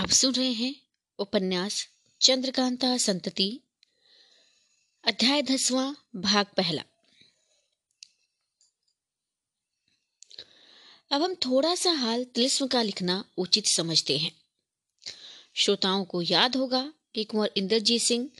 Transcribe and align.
आप 0.00 0.10
सुन 0.10 0.34
रहे 0.34 0.52
हैं 0.52 0.74
उपन्यास 1.18 1.88
चंद्रकांता 2.20 2.96
संतति, 2.96 3.60
अध्याय 5.04 5.42
दसवां, 5.42 5.94
भाग 6.20 6.46
पहला। 6.56 6.82
अब 11.10 11.22
हम 11.22 11.34
थोड़ा 11.34 11.74
सा 11.74 11.90
हाल 11.90 12.24
तिलिस्म 12.24 12.66
का 12.66 12.82
लिखना 12.82 13.24
उचित 13.38 13.66
समझते 13.66 14.18
हैं। 14.18 14.32
श्रोताओं 15.54 16.04
को 16.04 16.22
याद 16.22 16.56
होगा 16.56 16.92
कि 17.14 17.24
कुंवर 17.24 17.50
इंद्रजीत 17.56 18.02
सिंह 18.02 18.30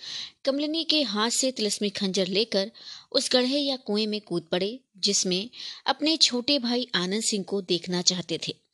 कमलिनी 0.45 0.85
के 0.85 1.03
हाथ 1.03 1.31
से 1.31 1.53
तिलस्मी 1.53 1.91
खंजर 1.91 2.27
लेकर 2.27 2.71
उस 3.13 3.33
गढ़े 3.33 3.59
या 3.59 3.77
कुएँ 3.77 4.07
में 4.07 4.21
कूद 4.21 4.43
पड़े, 4.43 4.81
जिसमें 4.99 5.51
अपने 5.87 6.17
छोटे 6.17 6.59
भाई 6.59 6.89
आनंद 6.95 7.23
सिंह 7.23 7.45
को 7.45 7.63
देखना 7.63 8.03
चाहते 8.03 8.41
थे। 8.49 8.66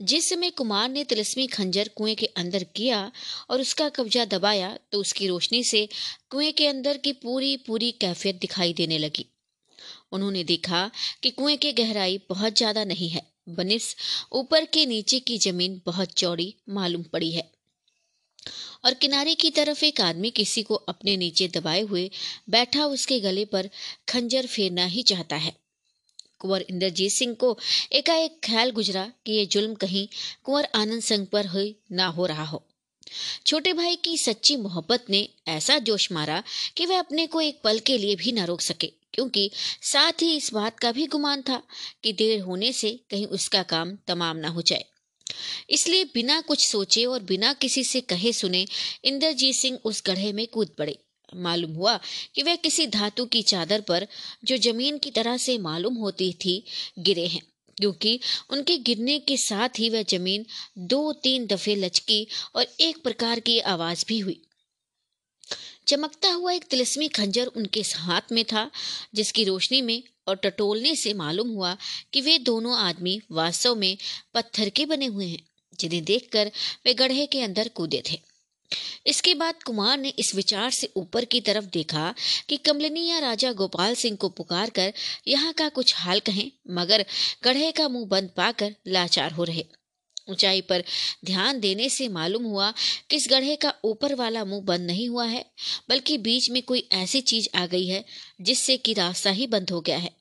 जिस 0.00 0.28
समय 0.28 0.50
कुमार 0.50 0.88
ने 0.88 1.04
तिलस्मी 1.04 1.46
खंजर 1.46 1.88
कुएँ 1.88 2.14
के 2.14 2.26
अंदर 2.26 2.64
किया 2.64 3.10
और 3.50 3.60
उसका 3.60 3.88
कब्जा 3.88 4.24
दबाया 4.24 4.78
तो 4.92 5.00
उसकी 5.00 5.26
रोशनी 5.26 5.62
से 5.64 5.88
कुएँ 6.30 6.52
के 6.52 6.66
अंदर 6.66 6.96
की 6.96 7.12
पूरी 7.12 7.56
पूरी 7.56 7.90
कैफियत 7.92 8.36
दिखाई 8.36 8.72
देने 8.72 8.98
लगी। 8.98 9.26
उन्होंने 10.12 10.44
देखा 10.44 10.90
कि 11.22 11.30
कुएँ 11.30 11.56
की 11.56 11.72
गहराई 11.72 12.20
बहुत 12.28 12.56
ज़्यादा 12.56 12.84
नहीं 12.84 13.08
है। 13.08 13.22
बनिस 13.48 13.94
ऊपर 14.32 14.64
के 14.64 14.86
नीचे 14.86 15.20
की 15.20 15.38
ज़मीन 15.38 15.80
बहुत 15.86 16.12
चौड़ी 16.12 16.54
मालूम 16.68 17.02
पड़ी 17.02 17.30
है। 17.32 17.50
और 18.84 18.94
किनारे 18.94 19.34
की 19.34 19.50
तरफ़ 19.50 19.84
एक 19.84 20.00
आदमी 20.00 20.30
किसी 20.30 20.62
को 20.62 20.74
अपने 20.74 21.16
नीचे 21.16 21.48
दबाए 21.48 21.80
हुए 21.82 22.10
बैठा 22.50 22.86
उसके 22.86 23.20
गले 23.20 23.44
पर 23.44 23.70
खंजर 24.08 24.46
फेरना 24.46 24.84
ही 24.86 25.02
चाहता 25.02 25.36
है। 25.36 25.67
कुंवर 26.40 26.64
इंद्रजीत 26.70 27.12
सिंह 27.12 27.34
को 27.34 27.56
एकाएक 27.92 28.38
ख्याल 28.44 28.70
गुजरा 28.70 29.06
कि 29.26 29.32
ये 29.32 29.46
जुल्म 29.46 29.74
कहीं 29.74 30.06
कुंवर 30.44 30.68
आनंद 30.74 31.02
सिंह 31.02 31.26
पर 31.32 31.46
ही, 31.46 31.74
ना 31.92 32.06
हो 32.06 32.26
रहा 32.26 32.44
हो। 32.44 32.64
छोटे 33.46 33.72
भाई 33.72 33.96
की 33.96 34.16
सच्ची 34.18 34.56
मोहब्बत 34.56 35.04
ने 35.10 35.28
ऐसा 35.48 35.78
जोश 35.78 36.10
मारा 36.12 36.42
कि 36.76 36.86
वह 36.86 36.98
अपने 36.98 37.26
को 37.26 37.40
एक 37.40 37.60
पल 37.64 37.78
के 37.78 37.98
लिए 37.98 38.16
भी 38.16 38.32
न 38.32 38.44
रोक 38.44 38.60
सके, 38.60 38.86
क्योंकि 39.14 39.50
साथ 39.82 40.22
ही 40.22 40.36
इस 40.36 40.52
बात 40.52 40.78
का 40.78 40.92
भी 40.92 41.06
गुमान 41.06 41.42
था 41.42 41.62
कि 42.02 42.12
देर 42.12 42.40
होने 42.40 42.72
से 42.72 42.90
कहीं 43.10 43.26
उसका 43.26 43.62
काम 43.62 43.96
तमाम 44.06 44.36
ना 44.36 44.48
हो 44.48 44.62
जाए। 44.62 44.84
इसलिए 45.70 46.04
बिना 46.04 46.40
कुछ 46.40 46.66
सोचे 46.66 47.04
और 47.04 47.22
बिना 47.22 47.52
किसी 47.52 47.84
से 47.84 48.00
कहे 48.00 48.32
सुने 48.32 48.64
इंद्रजीत 49.04 49.54
सिंह 49.54 49.78
उस 49.84 50.02
गढ़े 50.06 50.32
में 50.32 50.46
कूद 50.46 50.68
पड़े। 50.68 50.98
मालूम 51.36 51.72
हुआ 51.72 52.00
कि 52.34 52.42
वह 52.42 52.56
किसी 52.56 52.86
धातु 52.86 53.26
की 53.26 53.42
चादर 53.42 53.80
पर, 53.80 54.08
जो 54.44 54.56
ज़मीन 54.56 54.98
की 54.98 55.10
तरह 55.10 55.36
से 55.36 55.58
मालूम 55.58 55.94
होती 55.94 56.32
थी, 56.32 56.64
गिरे 56.98 57.26
हैं। 57.26 57.42
क्योंकि 57.76 58.20
उनके 58.50 58.78
गिरने 58.78 59.18
के 59.18 59.36
साथ 59.36 59.68
ही 59.78 59.88
वह 59.88 60.02
ज़मीन 60.02 60.46
दो 60.78 61.12
तीन 61.12 61.46
दफे 61.46 61.74
लचकी 61.74 62.26
और 62.54 62.66
एक 62.80 63.02
प्रकार 63.02 63.40
की 63.40 63.58
आवाज़ 63.58 64.04
भी 64.08 64.18
हुई। 64.18 64.42
चमकता 65.86 66.30
हुआ 66.30 66.52
एक 66.52 66.64
तिलस्मी 66.64 67.08
खंजर 67.08 67.46
उनके 67.46 67.80
हाथ 67.80 68.20
में 68.32 68.44
था, 68.44 68.70
जिसकी 69.14 69.44
रोशनी 69.44 69.82
में 69.82 70.02
और 70.28 70.36
टटोलने 70.36 70.96
से 70.96 71.14
मालूम 71.14 71.48
हुआ 71.48 71.76
कि 72.12 72.20
वे 72.20 72.38
दोनों 72.38 72.76
आदमी 72.76 73.20
वास्तव 73.32 73.74
में 73.74 73.98
पत्थर 74.34 74.68
के 74.68 74.86
बने 74.86 75.06
हुए 75.06 75.26
हैं, 75.26 75.46
जिन्हें 75.80 76.04
देखकर 76.04 76.50
वे 76.86 76.94
गढ़े 76.94 77.26
के 77.26 77.40
अंदर 77.42 77.68
कूदे 77.68 78.02
थे। 78.10 78.27
इसके 79.06 79.34
बाद 79.34 79.62
कुमार 79.62 79.98
ने 79.98 80.08
इस 80.08 80.34
विचार 80.34 80.70
से 80.70 80.90
ऊपर 80.96 81.24
की 81.24 81.40
तरफ़ 81.40 81.64
देखा 81.64 82.14
कि 82.48 82.56
कमलिनी 82.56 83.06
या 83.06 83.18
राजा 83.18 83.52
गोपाल 83.52 83.94
सिंह 83.94 84.16
को 84.16 84.28
पुकार 84.28 84.70
कर 84.70 84.92
यहाँ 85.28 85.52
का 85.52 85.68
कुछ 85.68 85.94
हाल 85.96 86.20
कहें, 86.20 86.50
मगर 86.70 87.04
गढ़े 87.44 87.72
का 87.72 87.88
मुँह 87.88 88.06
बंद 88.06 88.30
पाकर 88.36 88.74
लाचार 88.86 89.32
हो 89.32 89.44
रहे। 89.44 89.64
ऊंचाई 90.30 90.60
पर 90.60 90.82
ध्यान 91.24 91.60
देने 91.60 91.88
से 91.88 92.08
मालूम 92.08 92.44
हुआ 92.44 92.72
कि 93.10 93.16
इस 93.16 93.28
गढ़े 93.30 93.56
का 93.56 93.72
ऊपर 93.84 94.14
वाला 94.14 94.44
मुँह 94.44 94.62
बंद 94.62 94.86
नहीं 94.86 95.08
हुआ 95.08 95.24
है, 95.24 95.44
बल्कि 95.88 96.18
बीच 96.18 96.50
में 96.50 96.62
कोई 96.62 96.88
ऐसी 96.92 97.20
चीज़ 97.20 97.48
आ 97.56 97.66
गई 97.66 97.86
है 97.86 98.04
जिससे 98.40 98.76
कि 98.76 98.92
रास्ता 98.92 99.30
ही 99.30 99.46
बंद 99.46 99.70
हो 99.70 99.80
गया 99.80 99.98
है। 99.98 100.17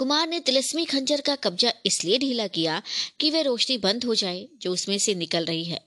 कुमार 0.00 0.28
ने 0.28 0.40
तिलस्मी 0.40 0.84
खंजर 0.84 1.20
का 1.20 1.36
कब्जा 1.36 1.72
इसलिए 1.86 2.18
ढीला 2.18 2.46
किया 2.46 2.82
कि 3.20 3.30
वह 3.30 3.40
रोशनी 3.40 3.78
बंद 3.78 4.04
हो 4.04 4.14
जाए, 4.14 4.48
जो 4.60 4.72
उसमें 4.72 4.98
से 4.98 5.14
निकल 5.14 5.44
रही 5.44 5.64
है। 5.64 5.86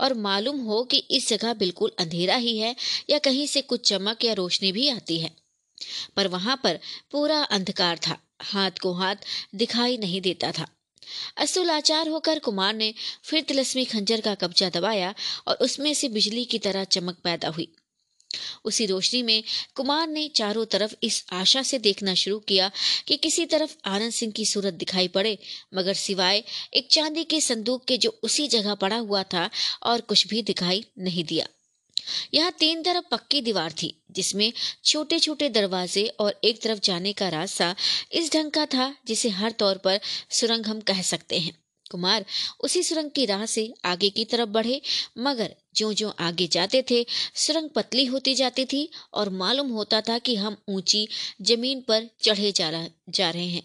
और 0.00 0.14
मालूम 0.14 0.60
हो 0.60 0.84
कि 0.84 0.96
इस 0.96 1.28
जगह 1.28 1.54
बिल्कुल 1.54 1.92
अंधेरा 1.98 2.36
ही 2.36 2.58
है, 2.58 2.76
या 3.10 3.18
कहीं 3.18 3.46
से 3.46 3.62
कुछ 3.62 3.88
चमक 3.88 4.24
या 4.24 4.32
रोशनी 4.32 4.72
भी 4.72 4.88
आती 4.88 5.20
है। 5.20 5.30
पर 6.16 6.28
वहाँ 6.28 6.60
पर 6.64 6.78
पूरा 7.12 7.42
अंधकार 7.42 7.98
था, 7.98 8.18
हाथ 8.42 8.70
को 8.70 8.92
हाथ 8.92 9.16
दिखाई 9.54 9.96
नहीं 9.96 10.20
देता 10.20 10.52
था। 10.52 10.66
असुलाचार 11.36 12.08
होकर 12.08 12.38
कुमार 12.38 12.74
ने 12.74 12.94
फिर 13.24 13.42
तिलस्मी 13.42 13.84
खंजर 13.84 14.20
का 14.20 14.34
कब्जा 14.34 14.68
दबाया 14.68 15.14
और 15.48 15.54
उसमें 15.54 15.94
से 15.94 16.08
बिजली 16.08 16.44
की 16.44 16.58
तरह 16.58 16.84
चमक 16.84 17.16
पैदा 17.24 17.48
हुई। 17.48 17.72
उसी 18.64 18.86
रोशनी 18.86 19.22
में 19.22 19.42
कुमार 19.74 20.08
ने 20.08 20.28
चारों 20.28 20.64
तरफ़ 20.64 20.94
इस 21.02 21.24
आशा 21.32 21.62
से 21.62 21.78
देखना 21.78 22.14
शुरू 22.14 22.38
किया 22.38 22.70
कि 23.08 23.16
किसी 23.16 23.46
तरफ़ 23.46 23.74
आनंद 23.84 24.12
सिंह 24.12 24.32
की 24.32 24.46
सूरत 24.46 24.74
दिखाई 24.74 25.08
पड़े, 25.08 25.38
मगर 25.74 25.94
सिवाय 25.94 26.42
एक 26.74 26.88
चांदी 26.90 27.24
के 27.24 27.40
संदूक 27.40 27.84
के 27.84 27.96
जो 27.96 28.18
उसी 28.22 28.46
जगह 28.48 28.74
पड़ा 28.74 28.96
हुआ 28.96 29.22
था 29.22 29.50
और 29.82 30.00
कुछ 30.00 30.26
भी 30.26 30.42
दिखाई 30.42 30.84
नहीं 30.98 31.24
दिया। 31.24 31.46
यहाँ 32.34 32.52
तीन 32.52 32.82
तरफ़ 32.82 33.04
पक्की 33.10 33.40
दीवार 33.40 33.72
थी, 33.72 33.94
जिसमें 34.10 34.52
छोटे 34.84 35.18
छोटे 35.18 35.48
दरवाजे 35.48 36.06
और 36.20 36.40
एक 36.44 36.62
तरफ़ 36.62 36.78
जाने 36.84 37.12
का 37.12 37.28
रास्ता 37.28 37.74
इस 38.12 38.32
ढंग 38.32 38.50
का 38.50 38.66
था 38.66 38.94
जिसे 39.06 39.28
हर 39.28 39.50
तौर 39.50 39.78
पर 39.78 40.00
सुरंग 40.30 40.66
हम 40.66 40.80
कह 40.80 41.02
सकते 41.02 41.38
हैं। 41.38 41.63
कुमार 41.94 42.24
उसी 42.60 42.82
सुरंग 42.82 43.10
की 43.10 43.26
राह 43.26 43.44
से 43.48 43.72
आगे 43.86 44.10
की 44.10 44.24
तरफ़ 44.26 44.48
बढ़े 44.50 44.80
मगर 45.20 45.54
जो 45.76 45.92
जो 45.94 46.08
आगे 46.20 46.46
जाते 46.52 46.84
थे 46.90 47.04
सुरंग 47.36 47.68
पतली 47.70 48.04
होती 48.06 48.34
जाती 48.34 48.64
थी 48.66 48.88
और 49.14 49.28
मालूम 49.34 49.70
होता 49.72 50.00
था 50.00 50.18
कि 50.20 50.36
हम 50.36 50.56
ऊँची 50.70 51.06
ज़मीन 51.42 51.80
पर 51.88 52.08
चढ़े 52.22 52.52
जा, 52.52 52.68
रहा, 52.70 52.88
जा 53.10 53.30
रहे 53.30 53.46
हैं। 53.46 53.62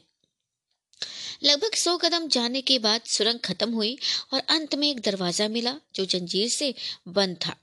लगभग 1.43 1.75
सौ 1.75 1.97
कदम 1.97 2.27
जाने 2.29 2.61
के 2.61 2.77
बाद 2.79 3.01
सुरंग 3.07 3.39
खत्म 3.39 3.73
हुई 3.73 3.97
और 4.33 4.39
अंत 4.49 4.75
में 4.75 4.89
एक 4.89 4.99
दरवाज़ा 5.01 5.47
मिला 5.49 5.75
जो 5.95 6.05
जंजीर 6.07 6.49
से 6.49 6.73
बंद 7.09 7.37
था 7.45 7.55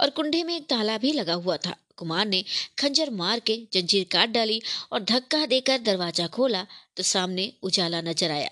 और 0.00 0.10
कुंडे 0.10 0.42
में 0.44 0.56
एक 0.56 0.66
ताला 0.68 0.96
भी 0.98 1.12
लगा 1.12 1.34
हुआ 1.36 1.56
था। 1.56 1.76
कुमार 1.96 2.26
ने 2.26 2.42
खंजर 2.78 3.10
मार 3.14 3.40
के 3.40 3.56
जंजीर 3.72 4.06
काट 4.12 4.30
डाली 4.30 4.60
और 4.92 5.02
धक्का 5.04 5.44
देकर 5.46 5.78
दरवाज़ा 5.80 6.26
खोला 6.28 6.66
तो 6.96 7.02
सामने 7.02 7.52
उजाला 7.62 8.00
नज़र 8.02 8.30
आया। 8.30 8.50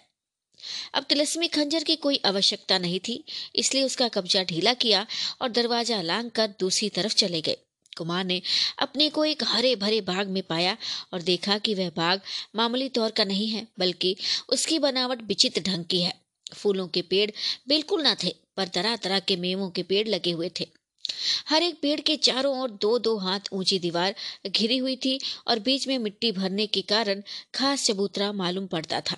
अब 0.95 1.05
तिलस्मी 1.09 1.49
खंजर 1.49 1.85
की 1.85 1.97
कोई 1.97 2.21
आवश्यकता 2.27 2.79
नहीं 2.79 3.01
थी, 3.01 3.25
इसलिए 3.57 3.83
उसका 3.83 4.09
कब्जा 4.09 4.43
ढीला 4.45 4.75
किया 4.75 5.07
और 5.41 5.49
दरवाज़ा 5.51 6.01
लांग 6.03 6.31
कर 6.31 6.55
दूसरी 6.61 6.89
तरफ़ 6.91 7.15
चले 7.15 7.41
गए। 7.41 7.57
कुमार 7.97 8.25
ने 8.25 8.41
अपने 8.79 9.09
को 9.11 9.25
एक 9.25 9.43
हरे 9.45 9.75
भरे 9.77 10.01
बाग 10.03 10.29
में 10.29 10.43
पाया 10.43 10.77
और 11.13 11.23
देखा 11.23 11.59
कि 11.59 11.75
वह 11.75 11.91
बाग 11.91 12.21
मामूली 12.57 12.89
तौर 12.91 13.11
का 13.11 13.25
नहीं 13.25 13.49
है, 13.49 13.67
बल्कि 13.79 14.17
उसकी 14.49 14.79
बनावट 14.79 15.23
विचित्र 15.23 15.63
ढंग 15.63 15.85
की 15.85 16.03
है। 16.03 16.13
फूलों 16.55 16.87
के 16.89 17.03
पेड़ 17.03 17.31
बिल्कुल 17.69 18.03
ना 18.03 18.15
थे, 18.15 18.35
पर 18.57 18.69
तरह 18.69 18.97
तरह 18.97 19.19
के 19.21 19.37
मेवों 19.37 19.71
के 19.71 19.83
पेड़ 19.83 20.07
लगे 20.09 20.31
हुए 20.31 20.51
थे। 20.61 20.67
हर 21.49 21.63
एक 21.63 21.79
पेड़ 21.83 22.01
के 22.01 22.17
चारों 22.19 22.57
ओर 22.61 22.71
दो 22.73 22.99
दो 22.99 23.17
हाथ 23.19 23.53
ऊँची 23.53 23.79
दीवार 23.79 24.15
घिरी 24.47 24.77
हुई 24.79 24.97
थी 24.97 25.19
और 25.49 25.59
बीच 25.59 25.87
में 25.89 25.99
मिट्टी 25.99 26.33
भरने 26.33 26.67
के 26.67 26.83
कारण 26.83 27.23
खास 27.55 27.87
चबूतरा 27.87 28.33
मालूम 28.33 28.67
पड़ता 28.67 29.01
था। 29.01 29.17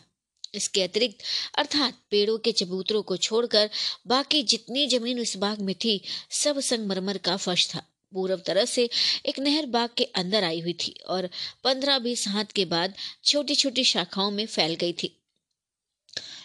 इसके 0.55 0.83
अतिरिक्त, 0.83 1.23
अर्थात 1.59 1.99
पेड़ों 2.11 2.39
के 2.39 2.53
चबूतरों 2.53 3.03
को 3.03 3.17
छोड़कर 3.17 3.71
बाकी 4.07 4.43
जितनी 4.43 4.87
ज़मीन 4.87 5.21
उस 5.21 5.37
बाग 5.37 5.61
में 5.61 5.75
थी, 5.75 6.01
सब 6.31 6.61
संगमरमर 6.61 7.19
का 7.19 7.37
फर्श 7.37 7.69
था। 7.75 7.87
पूर्व 8.13 8.37
तरफ़ 8.37 8.69
से 8.71 8.89
एक 9.27 9.39
नहर 9.39 9.67
बाग 9.67 9.91
के 9.97 10.05
अंदर 10.05 10.45
आई 10.45 10.61
हुई 10.61 10.73
थी 10.73 10.95
और 11.07 11.29
पंद्रह 11.65 11.99
बीस 11.99 12.29
हाथ 12.29 12.45
के 12.45 12.65
बाद 12.65 12.95
छोटी 13.25 13.55
छोटी 13.55 13.85
शाखाओं 13.85 14.31
में 14.31 14.47
फैल 14.47 14.75
गई 14.75 14.93
थी। 14.93 15.17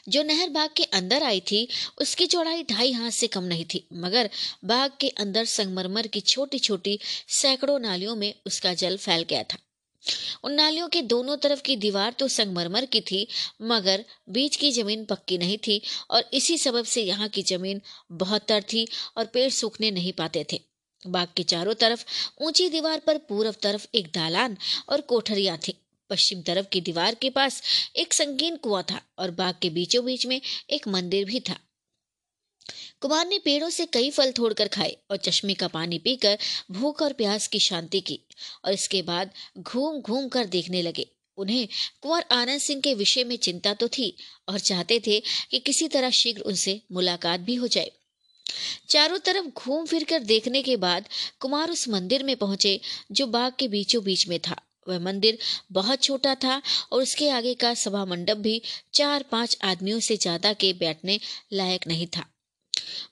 जो 0.09 0.23
नहर 0.23 0.49
बाग 0.49 0.69
के 0.77 0.83
अंदर 0.83 1.23
आई 1.23 1.39
थी, 1.39 1.67
उसकी 1.97 2.25
चौड़ाई 2.25 2.63
ढाई 2.63 2.91
हाथ 2.91 3.11
से 3.11 3.27
कम 3.27 3.43
नहीं 3.43 3.65
थी, 3.65 3.83
मगर 3.93 4.29
बाग 4.65 4.91
के 4.99 5.09
अंदर 5.09 5.45
संगमरमर 5.45 6.07
की 6.07 6.21
छोटी 6.21 6.59
छोटी 6.59 6.99
सैकड़ों 7.27 7.79
नालियों 7.79 8.15
में 8.15 8.33
उसका 8.45 8.73
जल 8.73 8.97
फैल 8.97 9.23
गया 9.23 9.43
था। 9.43 9.57
उन 10.43 10.53
नालियों 10.53 10.87
के 10.87 11.01
दोनों 11.01 11.37
तरफ़ 11.37 11.61
की 11.61 11.75
दीवार 11.75 12.15
तो 12.19 12.27
संगमरमर 12.27 12.85
की 12.85 13.01
थी, 13.01 13.27
मगर 13.61 14.03
बीच 14.29 14.55
की 14.55 14.71
ज़मीन 14.71 15.05
पक्की 15.05 15.37
नहीं 15.37 15.57
थी 15.57 15.81
और 16.11 16.29
इसी 16.33 16.57
सबब 16.57 16.85
से 16.85 17.01
यहाँ 17.01 17.29
की 17.29 17.43
ज़मीन 17.43 17.81
बहुत 18.11 18.45
तर 18.47 18.63
थी 18.63 18.87
और 19.17 19.25
पेड़ 19.25 19.49
सूखने 19.51 19.91
नहीं 19.91 20.13
पाते 20.13 20.45
थे। 20.53 20.61
बाग 21.03 21.27
के 21.37 21.43
चारों 21.43 21.73
तरफ़, 21.73 22.05
ऊँची 22.41 22.69
दीवार 22.69 22.99
पर 22.99 23.17
पूर्व 23.17 23.55
तरफ़ 23.63 23.87
एक 23.95 24.07
दालान 24.07 24.57
और 24.89 25.01
कोठरिया 25.01 25.57
थी। 25.57 25.73
पश्चिम 26.09 26.41
तरफ़ 26.41 26.67
की 26.71 26.81
दीवार 26.81 27.15
के 27.15 27.29
पास 27.29 27.61
एक 27.95 28.13
संगीन 28.13 28.55
कुआ 28.55 28.81
था 28.81 29.01
और 29.19 29.31
बाग 29.31 29.55
के 29.61 29.69
बीचों 29.69 30.03
बीच 30.05 30.25
में 30.25 30.41
एक 30.69 30.87
मंदिर 30.87 31.25
भी 31.25 31.39
था। 31.39 31.55
कुमार 33.01 33.27
ने 33.27 33.39
पेड़ों 33.39 33.69
से 33.69 33.85
कई 33.85 34.09
फल 34.11 34.31
तोड़कर 34.31 34.67
खाए 34.67 34.95
और 35.11 35.17
चश्मे 35.17 35.53
का 35.53 35.67
पानी 35.67 35.99
पीकर 35.99 36.37
भूख 36.71 37.01
और 37.01 37.13
प्यास 37.13 37.47
की 37.47 37.59
शांति 37.59 38.01
की 38.01 38.19
और 38.65 38.73
इसके 38.73 39.01
बाद 39.01 39.31
घूम 39.57 39.99
घूम 40.01 40.27
कर 40.27 40.45
देखने 40.45 40.81
लगे। 40.81 41.07
उन्हें 41.37 41.67
कुंवर 42.01 42.25
आनंद 42.31 42.59
सिंह 42.59 42.81
के 42.81 42.93
विषय 42.93 43.23
में 43.23 43.35
चिंता 43.37 43.73
तो 43.73 43.87
थी 43.87 44.15
और 44.49 44.59
चाहते 44.59 44.99
थे 45.07 45.19
कि 45.51 45.59
किसी 45.59 45.87
तरह 45.87 46.09
शीघ्र 46.09 46.41
उनसे 46.41 46.81
मुलाकात 46.91 47.39
भी 47.39 47.55
हो 47.55 47.67
जाए। 47.67 47.91
चारों 48.89 49.17
तरफ़ 49.17 49.45
घूम 49.47 49.85
फिर 49.85 50.03
कर 50.03 50.23
देखने 50.23 50.61
के 50.63 50.75
बाद 50.77 51.07
कुमार 51.39 51.71
उस 51.71 51.87
मंदिर 51.89 52.23
में 52.23 52.35
पहुँचे 52.35 52.79
जो 53.11 53.27
बाग 53.27 53.53
के 53.59 53.67
बीचों 53.67 54.03
बीच 54.03 54.27
में 54.27 54.39
था। 54.39 54.55
वह 54.87 54.99
मंदिर 54.99 55.37
बहुत 55.71 56.03
छोटा 56.03 56.35
था 56.35 56.61
और 56.91 57.01
उसके 57.01 57.29
आगे 57.29 57.53
का 57.53 57.73
सभा 57.73 58.05
मंडप 58.05 58.37
भी 58.37 58.61
चार 58.93 59.23
पाँच 59.23 59.57
आदमियों 59.63 59.99
से 59.99 60.17
ज़्यादा 60.17 60.53
के 60.53 60.71
बैठने 60.73 61.19
लायक 61.53 61.87
नहीं 61.87 62.07
था। 62.07 62.25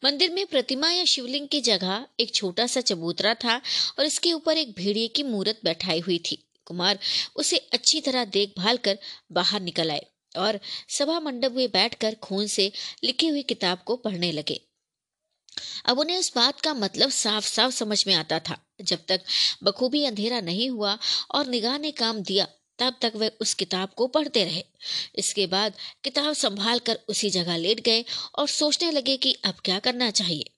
मंदिर 0.04 0.31
में 0.31 0.46
प्रतिमा 0.46 0.92
या 0.92 1.06
शिवलिंग 1.06 1.48
की 1.48 1.62
जगह 1.62 2.06
एक 2.20 2.34
छोटा 2.36 2.68
सा 2.68 2.81
चबूतरा 2.81 3.34
था 3.34 3.58
और 4.00 4.06
इसके 4.06 4.34
ऊपर 4.34 4.58
एक 4.58 4.74
भेड़िए 4.78 5.08
की 5.08 5.24
मूर्त 5.24 5.60
बैठाई 5.64 6.00
हुई 6.00 6.18
थी। 6.31 6.44
कुमार 6.66 7.00
उसे 7.36 7.58
अच्छी 7.74 8.02
तरह 8.02 8.25
देखभाल 8.25 8.78
कर 8.78 8.98
बाहर 9.31 9.62
निकल 9.62 9.92
आए 9.92 10.06
और 10.38 10.60
सभा 10.90 11.20
मंडप 11.20 11.52
में 11.52 11.68
बैठकर 11.72 12.16
खून 12.16 12.48
से 12.48 12.72
लिखी 13.04 13.28
हुई 13.28 13.44
किताब 13.44 13.84
को 13.86 13.96
पढ़ने 13.96 14.31
लगे। 14.31 14.60
अब 15.86 16.00
उन्हें 16.00 16.18
उस 16.18 16.31
बात 16.36 16.62
का 16.62 16.74
मतलब 16.74 17.10
साफ़ 17.10 17.48
साफ़ 17.48 17.74
समझ 17.74 18.04
में 18.08 18.14
आता 18.14 18.40
था। 18.40 18.58
जब 18.81 19.00
तक 19.08 19.24
बखूबी 19.64 20.04
अंधेरा 20.06 20.40
नहीं 20.42 20.69
हुआ 20.69 20.98
और 21.31 21.48
निगाह 21.48 21.78
ने 21.78 21.92
काम 21.92 22.19
दिया 22.19 22.48
तब 22.80 22.96
तक 23.02 23.14
वे 23.16 23.31
उस 23.42 23.54
किताब 23.54 23.90
को 23.90 24.08
पढ़ते 24.08 24.44
रहे। 24.44 24.64
इसके 25.16 25.48
बाद 25.48 25.74
किताब 26.04 26.34
संभाल 26.34 26.80
कर 26.80 27.00
उसी 27.10 27.30
जगह 27.30 27.58
लेट 27.58 27.81
गए 27.81 28.06
और 28.36 28.48
सोचने 28.50 28.92
लगे 28.92 29.18
कि 29.18 29.34
अब 29.46 29.56
क्या 29.66 29.80
करना 29.80 30.12
चाहिए। 30.12 30.53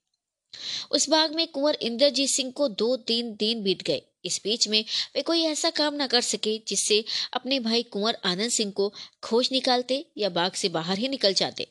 उस 0.92 1.10
बाग 1.10 1.36
में 1.36 1.48
कुंवर 1.48 1.78
इंद्रजीत 1.81 2.30
सिंह 2.30 2.52
को 2.52 2.68
दो 2.69 2.96
तीन 2.98 3.36
दिन 3.36 3.63
बीत 3.63 3.84
गए। 3.84 4.02
इस 4.25 4.40
बीच 4.44 4.68
में 4.68 4.84
वे 5.16 5.22
कोई 5.22 5.42
ऐसा 5.44 5.69
काम 5.69 5.96
न 5.96 6.06
कर 6.07 6.22
सके 6.22 6.57
जिससे 6.68 7.04
अपने 7.34 7.60
भाई 7.60 7.84
कुंवर 7.86 8.18
आनंद 8.25 8.50
सिंह 8.52 8.72
को 8.72 8.92
खोज 9.24 9.50
निकालते 9.52 10.06
या 10.18 10.30
बाग 10.30 10.54
से 10.54 10.69
बाहर 10.69 10.98
ही 10.98 11.07
निकल 11.07 11.34
जाते 11.34 11.68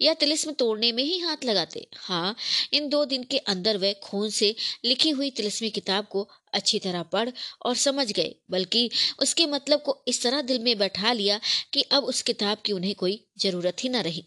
या 0.00 0.14
तिलिस्म 0.14 0.52
तोड़ने 0.52 0.92
में 0.92 1.02
ही 1.02 1.18
हाथ 1.18 1.44
लगाते। 1.44 1.86
हाँ 1.96 2.34
इन 2.72 2.88
दो 2.88 3.04
दिन 3.04 3.22
के 3.22 3.38
अंदर 3.46 3.76
वे 3.76 3.92
खून 4.02 4.30
से 4.30 4.54
लिखी 4.84 5.10
हुई 5.10 5.30
तिलिस्मी 5.30 5.70
किताब 5.70 6.06
को 6.06 6.26
अच्छी 6.54 6.78
तरह 6.78 7.02
पढ़ 7.02 7.30
और 7.62 7.76
समझ 7.76 8.10
गए, 8.12 8.34
बल्कि 8.50 8.90
उसके 9.22 9.46
मतलब 9.46 9.82
को 9.82 9.98
इस 10.08 10.22
तरह 10.22 10.42
दिल 10.42 10.58
में 10.58 10.76
बैठा 10.78 11.12
लिया 11.12 11.40
कि 11.72 11.82
अब 11.82 12.04
उस 12.04 12.22
किताब 12.22 12.58
की 12.64 12.72
उन्हें 12.72 12.94
कोई 12.94 13.20
ज़रूरत 13.38 13.84
ही 13.84 13.88
न 13.88 14.02
रही। 14.02 14.24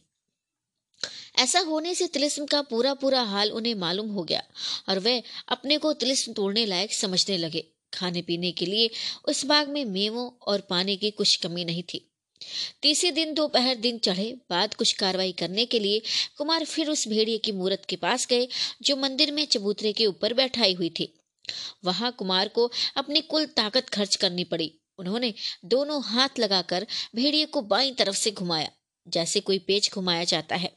ऐसा 1.35 1.59
होने 1.59 1.93
से 1.95 2.07
तिलिस्म 2.07 2.45
का 2.45 2.61
पूरा 2.61 2.93
पूरा 2.93 3.21
हाल 3.21 3.51
उन्हें 3.51 3.75
मालूम 3.75 4.09
हो 4.09 4.23
गया 4.23 4.43
और 4.89 4.99
वे 4.99 5.21
अपने 5.47 5.77
को 5.77 5.93
तिलिस्म 5.93 6.33
तोड़ने 6.33 6.65
लायक 6.65 6.93
समझने 6.93 7.37
लगे। 7.37 7.63
खाने 7.93 8.21
पीने 8.21 8.51
के 8.51 8.65
लिए 8.65 8.89
उस 9.25 9.45
बाग 9.45 9.69
में 9.69 9.83
मेवों 9.85 10.29
और 10.47 10.61
पानी 10.61 10.95
की 10.97 11.11
कुछ 11.11 11.35
कमी 11.35 11.65
नहीं 11.65 11.83
थी। 11.83 12.07
तीसरे 12.81 13.11
दिन 13.11 13.33
दोपहर 13.33 13.75
दिन 13.75 13.97
चढ़े, 13.97 14.33
बाद 14.49 14.73
कुछ 14.73 14.91
कार्रवाई 14.91 15.31
करने 15.31 15.65
के 15.65 15.79
लिए 15.79 16.01
कुमार 16.37 16.65
फिर 16.65 16.89
उस 16.89 17.07
भेड़िए 17.07 17.37
की 17.37 17.51
मूर्त 17.51 17.85
के 17.85 17.95
पास 17.95 18.27
गए, 18.27 18.47
जो 18.81 18.95
मंदिर 18.95 19.31
में 19.31 19.45
चबूतरे 19.45 19.93
के 19.93 20.05
ऊपर 20.05 20.33
बैठाई 20.33 20.73
हुई 20.73 20.89
थी। 20.89 21.13
वहाँ 21.85 22.11
कुमार 22.11 22.47
को 22.47 22.71
अपनी 22.97 23.21
कुल 23.21 23.45
ताकत 23.45 23.89
खर्च 23.89 24.15
करनी 24.15 24.43
पड़ी। 24.43 24.71
उन्होंने 24.97 25.33
दोनों 25.65 26.01
हाथ 26.03 26.39
लगाकर 26.39 26.87
भेड़िए 27.15 27.45
को 27.45 27.61
बाई 27.61 27.91
तरफ़ 27.91 28.15
से 28.15 28.31
घुमाया, 28.31 28.71
जैसे 29.07 29.39
कोई 29.39 29.59
पेच 29.59 29.91
घुमाया 29.93 30.23
जाता 30.23 30.55
है। 30.55 30.73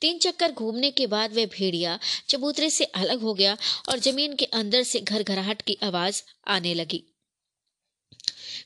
तीन 0.00 0.18
चक्कर 0.18 0.52
घूमने 0.52 0.90
के 0.90 1.06
बाद 1.06 1.34
वह 1.34 1.46
भेड़िया 1.46 1.98
चबूतरे 2.28 2.70
से 2.70 2.84
अलग 2.84 3.20
हो 3.20 3.34
गया 3.34 3.56
और 3.88 3.98
ज़मीन 3.98 4.34
के 4.34 4.44
अंदर 4.44 4.82
से 4.82 5.00
घर 5.00 5.22
घराहट 5.22 5.62
की 5.62 5.78
आवाज़ 5.82 6.22
आने 6.46 6.74
लगी। 6.74 7.02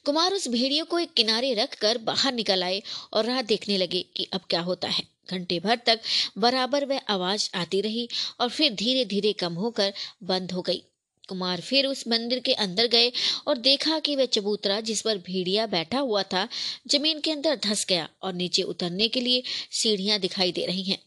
कुमार 0.05 0.33
उस 0.33 0.49
भेड़ियों 0.49 0.87
को 0.87 0.99
एक 0.99 1.13
किनारे 1.15 1.55
रखकर 1.55 1.99
बाहर 1.99 2.33
निकल 2.33 2.63
आए 2.63 2.83
और 3.13 3.25
राह 3.25 3.43
देखने 3.43 3.77
लगे 3.79 4.03
कि 4.17 4.29
अब 4.33 4.41
क्या 4.51 4.61
होता 4.61 4.89
है। 4.89 5.05
घंटे 5.31 5.61
भर 5.61 5.77
तक 5.77 6.01
बराबर 6.39 6.85
वह 6.85 7.01
आवाज़ 7.09 7.51
आती 7.55 7.81
रही 7.81 8.09
और 8.41 8.49
फिर 8.49 8.75
धीरे 8.75 9.05
धीरे 9.05 9.33
कम 9.33 9.55
होकर 9.55 9.93
बंद 10.23 10.53
हो 10.53 10.63
गई। 10.63 10.83
कुमार 11.31 11.61
फिर 11.63 11.87
उस 11.87 12.07
मंदिर 12.09 12.41
के 12.41 12.53
अंदर 12.61 12.87
गए 12.89 13.13
और 13.47 13.59
देखा 13.61 13.99
कि 14.01 14.17
वह 14.17 14.27
चबूतरा 14.29 14.81
जिस 14.83 15.03
पर 15.03 15.19
भेड़िया 15.27 15.67
बैठा 15.69 15.99
हुआ 16.01 16.23
था, 16.25 16.49
ज़मीन 16.89 17.21
के 17.21 17.31
अंदर 17.31 17.61
धस 17.65 17.85
गया 17.89 18.09
और 18.23 18.35
नीचे 18.35 18.63
उतरने 18.65 19.09
के 19.09 19.21
लिए 19.21 19.43
सीढ़ियाँ 19.73 20.19
दिखाई 20.21 20.53
दे 20.53 20.67
रही 20.67 20.83
हैं। 20.83 20.99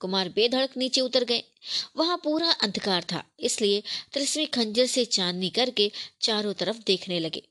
कुमार 0.00 0.28
बेधड़क 0.28 0.76
नीचे 0.76 1.00
उतर 1.00 1.24
गए। 1.24 1.42
वहाँ 1.96 2.16
पूरा 2.24 2.50
अंधकार 2.52 3.02
था, 3.02 3.22
इसलिए 3.40 3.82
तिलस्मी 4.14 4.46
खंजर 4.48 4.86
से 4.86 5.04
चांदनी 5.06 5.50
करके 5.50 5.90
चारों 6.20 6.52
तरफ़ 6.54 6.78
देखने 6.86 7.18
लगे। 7.20 7.42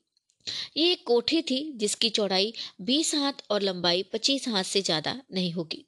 ये 0.76 0.90
एक 0.92 1.02
कोठी 1.06 1.40
थी 1.42 1.60
जिसकी 1.76 2.10
चौड़ाई 2.10 2.52
बीस 2.80 3.14
हाथ 3.14 3.42
और 3.50 3.62
लंबाई 3.62 4.02
पच्चीस 4.12 4.48
हाथ 4.48 4.64
से 4.64 4.82
ज़्यादा 4.82 5.20
नहीं 5.32 5.52
होगी। 5.52 5.84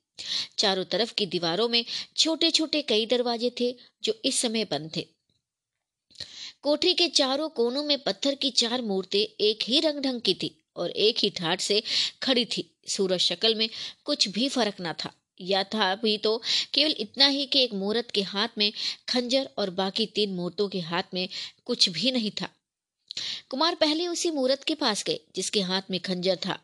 चारों 0.58 0.84
तरफ़ 0.84 1.14
की 1.14 1.26
दीवारों 1.26 1.68
में 1.68 1.84
छोटे 2.16 2.50
छोटे 2.50 2.82
कई 2.82 3.06
दरवाजे 3.06 3.50
थे 3.60 3.74
जो 4.04 4.20
इस 4.24 4.40
समय 4.40 4.64
बंद 4.64 4.90
थे। 4.96 5.06
कोठी 6.62 6.94
के 6.94 7.08
चारों 7.08 7.48
कोनों 7.48 7.84
में 7.84 7.98
पत्थर 7.98 8.34
की 8.34 8.50
चार 8.50 8.82
मूर्तें 8.82 9.44
एक 9.44 9.58
ही 9.62 9.80
रंग 9.80 9.98
ढंग 9.98 10.20
की 10.20 10.34
थी 10.34 10.64
और 10.76 10.90
एक 10.90 11.18
ही 11.18 11.30
ठाट 11.30 11.60
से 11.60 11.82
खड़ी 12.22 12.44
थी। 12.44 12.70
सूरज 12.88 13.20
शक्ल 13.20 13.54
में 13.54 13.68
कुछ 14.04 14.28
भी 14.28 14.48
फ़र्क 14.48 14.80
ना 14.80 14.92
था। 14.92 15.12
या 15.40 15.64
था 15.64 15.94
भी 15.94 16.18
तो 16.18 16.42
केवल 16.74 16.94
इतना 16.98 17.26
ही 17.26 17.46
कि 17.46 17.62
एक 17.62 17.74
मूर्त 17.74 18.10
के 18.10 18.22
हाथ 18.22 18.48
में 18.58 18.72
खंजर 19.08 19.50
और 19.58 19.70
बाकी 19.70 20.06
तीन 20.06 20.34
मूर्तों 20.34 20.68
के 20.68 20.80
हाथ 20.80 21.02
में 21.14 21.28
कुछ 21.64 21.88
भी 21.88 22.10
नहीं 22.10 22.30
था। 22.30 22.48
कुमार 23.48 23.74
पहले 23.74 24.06
उसी 24.06 24.30
मूर्त 24.30 24.64
के 24.64 24.74
पास 24.74 25.04
गए, 25.04 25.20
जिसके 25.36 25.60
हाथ 25.60 25.82
में 25.90 26.00
खंजर 26.00 26.36
था। 26.36 26.58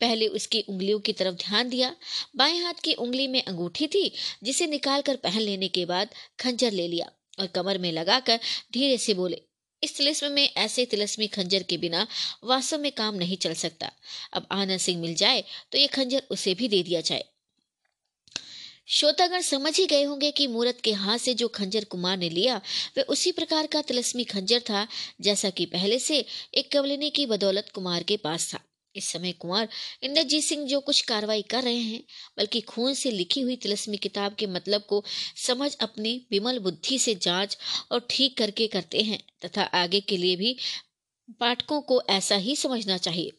पहले 0.00 0.26
उसकी 0.26 0.60
उंगलियों 0.60 1.00
की 1.00 1.12
तरफ़ 1.12 1.34
ध्यान 1.34 1.68
दिया। 1.68 1.96
बाएँ 2.36 2.58
हाथ 2.58 2.74
की 2.74 2.94
उंगली 2.94 3.28
में 3.28 3.42
अंगूठी 3.42 3.86
थी, 3.86 4.12
जिसे 4.42 4.66
निकाल 4.66 5.00
कर 5.00 5.16
पहन 5.16 5.40
लेने 5.40 5.68
के 5.68 5.84
बाद 5.84 6.08
खंजर 6.40 6.72
ले 6.72 6.88
लिया। 6.88 7.10
और 7.40 7.46
कमर 7.54 7.78
में 7.78 7.90
लगाकर 7.92 8.40
धीरे 8.72 8.98
से 8.98 9.14
बोले, 9.14 9.40
इस 9.82 9.96
तिलस्म 9.96 10.30
में 10.32 10.44
ऐसे 10.44 10.84
तिलस्मी 10.86 11.26
खंजर 11.28 11.62
के 11.62 11.76
बिना 11.78 12.06
वास्तव 12.44 12.78
में 12.78 12.90
काम 12.92 13.14
नहीं 13.14 13.36
चल 13.36 13.54
सकता। 13.54 13.90
अब 14.32 14.46
आनंद 14.52 14.80
सिंह 14.80 15.00
मिल 15.00 15.14
जाए 15.14 15.44
तो 15.72 15.78
ये 15.78 15.86
खंजर 15.88 16.22
उसे 16.30 16.54
भी 16.54 16.68
दे 16.68 16.82
दिया 16.82 17.00
जाए। 17.00 17.24
श्रोतागण 18.88 19.40
समझ 19.40 19.76
ही 19.76 19.86
गए 19.86 20.02
होंगे 20.02 20.30
कि 20.30 20.46
मूरत 20.46 20.80
के 20.84 20.92
हाथ 20.92 21.18
से 21.18 21.34
जो 21.34 21.48
खंजर 21.48 21.84
कुमार 21.84 22.16
ने 22.18 22.28
लिया, 22.28 22.60
वह 22.98 23.04
उसी 23.04 23.32
प्रकार 23.32 23.66
का 23.66 23.82
तिलस्मी 23.82 24.24
खंजर 24.24 24.60
था, 24.60 24.86
जैसा 25.20 25.50
कि 25.50 25.66
पहले 25.66 25.98
से 25.98 26.24
एक 26.54 26.72
कवलिनी 26.72 27.10
की 27.10 27.26
बदौलत 27.26 27.70
कुमार 27.74 28.02
के 28.02 28.16
पास 28.16 28.52
था। 28.54 28.60
इस 28.96 29.08
समय 29.08 29.32
कुंवर 29.32 29.68
इंद्रजीत 30.02 30.44
सिंह 30.44 30.66
जो 30.66 30.80
कुछ 30.80 31.00
कार्रवाई 31.00 31.42
कर 31.42 31.62
रहे 31.62 31.76
हैं, 31.76 32.02
बल्कि 32.38 32.60
खून 32.60 32.94
से 32.94 33.10
लिखी 33.10 33.40
हुई 33.40 33.56
तिलस्मी 33.56 33.96
किताब 33.96 34.34
के 34.34 34.46
मतलब 34.46 34.82
को 34.82 35.04
समझ 35.36 35.74
अपनी 35.76 36.26
विमल 36.30 36.58
बुद्धि 36.58 36.98
से 36.98 37.14
जाँच 37.14 37.58
और 37.90 38.06
ठीक 38.10 38.38
करके 38.38 38.66
करते 38.66 39.02
हैं, 39.02 39.18
तथा 39.44 39.62
आगे 39.62 40.00
के 40.00 40.16
लिए 40.16 40.36
भी 40.36 40.56
पाठकों 41.40 41.80
को 41.80 42.02
ऐसा 42.10 42.36
ही 42.36 42.56
समझना 42.56 42.96
चाहिए। 42.98 43.32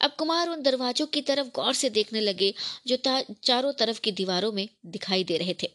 अब 0.00 0.10
कुमार 0.10 0.48
उन 0.48 0.62
दरवाजों 0.62 1.06
की 1.06 1.20
तरफ़ 1.20 1.48
गौर 1.48 1.74
से 1.74 1.90
देखने 1.90 2.20
लगे, 2.20 2.54
जो 2.86 2.96
चारों 3.44 3.72
तरफ़ 3.72 4.00
की 4.00 4.12
दीवारों 4.12 4.52
में 4.52 4.68
दिखाई 4.86 5.24
दे 5.24 5.36
रहे 5.38 5.54
थे। 5.62 5.70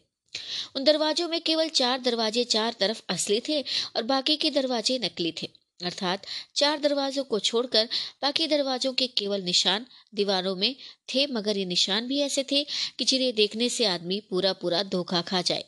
उन 0.76 0.84
दरवाजों 0.84 1.28
में 1.28 1.40
केवल 1.40 1.68
चार 1.68 2.00
दरवाजे 2.00 2.44
चार 2.44 2.74
तरफ़ 2.80 3.02
असली 3.08 3.40
थे 3.40 3.60
और 3.96 4.02
बाकी 4.02 4.36
के 4.36 4.50
दरवाजे 4.50 4.98
नकली 4.98 5.32
थे। 5.42 5.57
अर्थात 5.80 6.26
चार 6.56 6.78
दरवाजों 6.78 7.24
को 7.24 7.38
छोड़कर 7.38 7.88
बाकी 8.22 8.46
दरवाजों 8.46 8.92
के 8.92 9.06
केवल 9.06 9.42
निशान 9.42 9.86
दीवारों 10.14 10.56
में 10.56 10.76
थे, 11.14 11.26
मगर 11.26 11.56
ये 11.56 11.64
निशान 11.64 12.06
भी 12.06 12.20
ऐसे 12.20 12.42
थे 12.42 12.64
कि 12.98 13.04
जिन्हें 13.04 13.34
देखने 13.34 13.68
से 13.68 13.84
आदमी 13.84 14.20
पूरा 14.20 14.52
पूरा 14.52 14.82
धोखा 14.82 15.22
खा 15.22 15.42
जाए। 15.42 15.64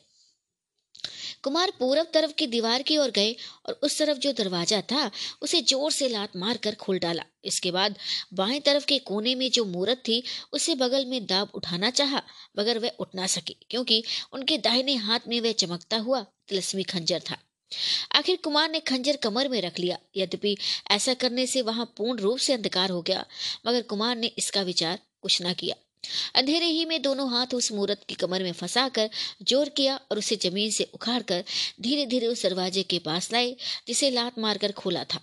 कुमार 1.43 1.71
पूरब 1.79 2.07
तरफ़ 2.13 2.33
की 2.33 2.47
दीवार 2.47 2.81
की 2.81 2.97
ओर 2.97 3.11
गए 3.11 3.35
और 3.65 3.79
उस 3.83 3.97
तरफ़ 3.99 4.17
जो 4.17 4.33
दरवाज़ा 4.33 4.81
था, 4.81 5.11
उसे 5.41 5.61
ज़ोर 5.61 5.91
से 5.91 6.09
लात 6.09 6.35
मार 6.35 6.57
कर 6.57 6.75
खोल 6.75 6.99
डाला। 6.99 7.23
इसके 7.45 7.71
बाद 7.71 7.95
बाएँ 8.33 8.59
तरफ़ 8.59 8.85
के 8.85 8.99
कोने 8.99 9.35
में 9.35 9.51
जो 9.51 9.65
मूर्त 9.65 9.97
थी, 9.97 10.23
उसे 10.53 10.75
बगल 10.75 11.05
में 11.05 11.25
दाब 11.25 11.51
उठाना 11.53 11.89
चाहा, 11.89 12.21
मगर 12.59 12.79
वह 12.79 12.91
उठ 12.99 13.15
ना 13.15 13.27
सके, 13.27 13.55
क्योंकि 13.69 14.03
उनके 14.33 14.57
दाहिने 14.57 14.95
हाथ 14.95 15.19
में 15.27 15.41
वह 15.41 15.51
चमकता 15.51 15.97
हुआ 15.97 16.25
तिलस्मी 16.47 16.83
खंजर 16.83 17.19
था। 17.19 17.37
आखिर 18.15 18.35
कुमार 18.35 18.69
ने 18.71 18.79
खंजर 18.79 19.15
कमर 19.15 19.49
में 19.49 19.61
रख 19.61 19.79
लिया। 19.79 19.97
यद्यपि 20.17 20.57
ऐसा 20.91 21.13
करने 21.13 21.45
से 21.47 21.61
वहाँ 21.61 21.85
पूर्ण 21.97 22.19
रूप 22.19 22.37
से 22.37 22.53
अंधकार 22.53 22.89
हो 22.89 23.01
गया, 23.01 23.25
मगर 23.67 23.81
कुमार 23.81 24.15
ने 24.15 24.27
इसका 24.37 24.61
विचार 24.61 24.99
कुछ 25.21 25.41
न 25.41 25.53
किया। 25.53 25.75
अंधेरे 26.35 26.65
ही 26.65 26.85
में 26.85 27.01
दोनों 27.01 27.29
हाथ 27.31 27.53
उस 27.53 27.71
मूरत 27.71 28.03
की 28.09 28.15
कमर 28.15 28.43
में 28.43 28.51
फंसा 28.51 28.87
कर 28.89 29.09
ज़ोर 29.47 29.69
किया 29.69 29.99
और 30.11 30.17
उसे 30.17 30.35
ज़मीन 30.35 30.71
से 30.71 30.89
उखाड़ 30.93 31.21
कर 31.23 31.43
धीरे 31.81 32.05
धीरे 32.05 32.27
उस 32.27 32.43
दरवाजे 32.43 32.83
के 32.83 32.99
पास 32.99 33.31
लाए, 33.33 33.55
जिसे 33.87 34.09
लात 34.09 34.39
मारकर 34.39 34.71
खोला 34.71 35.03
था। 35.03 35.19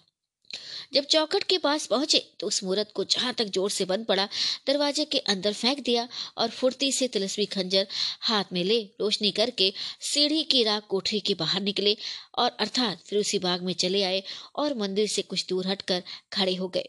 जब 0.95 1.05
चौखट 1.05 1.43
के 1.43 1.59
पास 1.59 1.87
पहुँचे 1.87 2.19
तो 2.41 2.47
उस 2.47 2.63
मूर्त 2.65 2.93
को 2.95 3.05
जहाँ 3.05 3.33
तक 3.35 3.45
ज़ोर 3.45 3.71
से 3.71 3.85
बंद 3.85 4.07
पड़ा, 4.07 4.29
दरवाजे 4.67 5.05
के 5.05 5.19
अंदर 5.19 5.53
फेंक 5.53 5.83
दिया 5.85 6.07
और 6.39 6.51
फुर्ती 6.51 6.91
से 6.93 7.09
तिलस्वी 7.09 7.47
खंजर 7.47 7.87
हाथ 8.21 8.53
में 8.53 8.63
ले 8.65 8.81
रोशनी 9.01 9.31
करके 9.31 9.73
सीढ़ी 10.03 10.43
की 10.45 10.63
राख 10.65 10.87
कोठरी 10.89 11.21
के 11.21 11.35
बाहर 11.35 11.63
निकले 11.63 11.97
और 12.39 12.51
अर्थात 12.61 13.03
फिर 13.07 13.19
उसी 13.19 13.39
बाग 13.39 13.63
में 13.63 13.73
चले 13.75 14.03
आए 14.03 14.23
और 14.57 14.75
मंदिर 14.79 15.07
से 15.09 15.23
कुछ 15.23 15.47
दूर 15.49 15.67
हटकर 15.67 16.03
खड़े 16.33 16.55
हो 16.55 16.69
गए। 16.69 16.89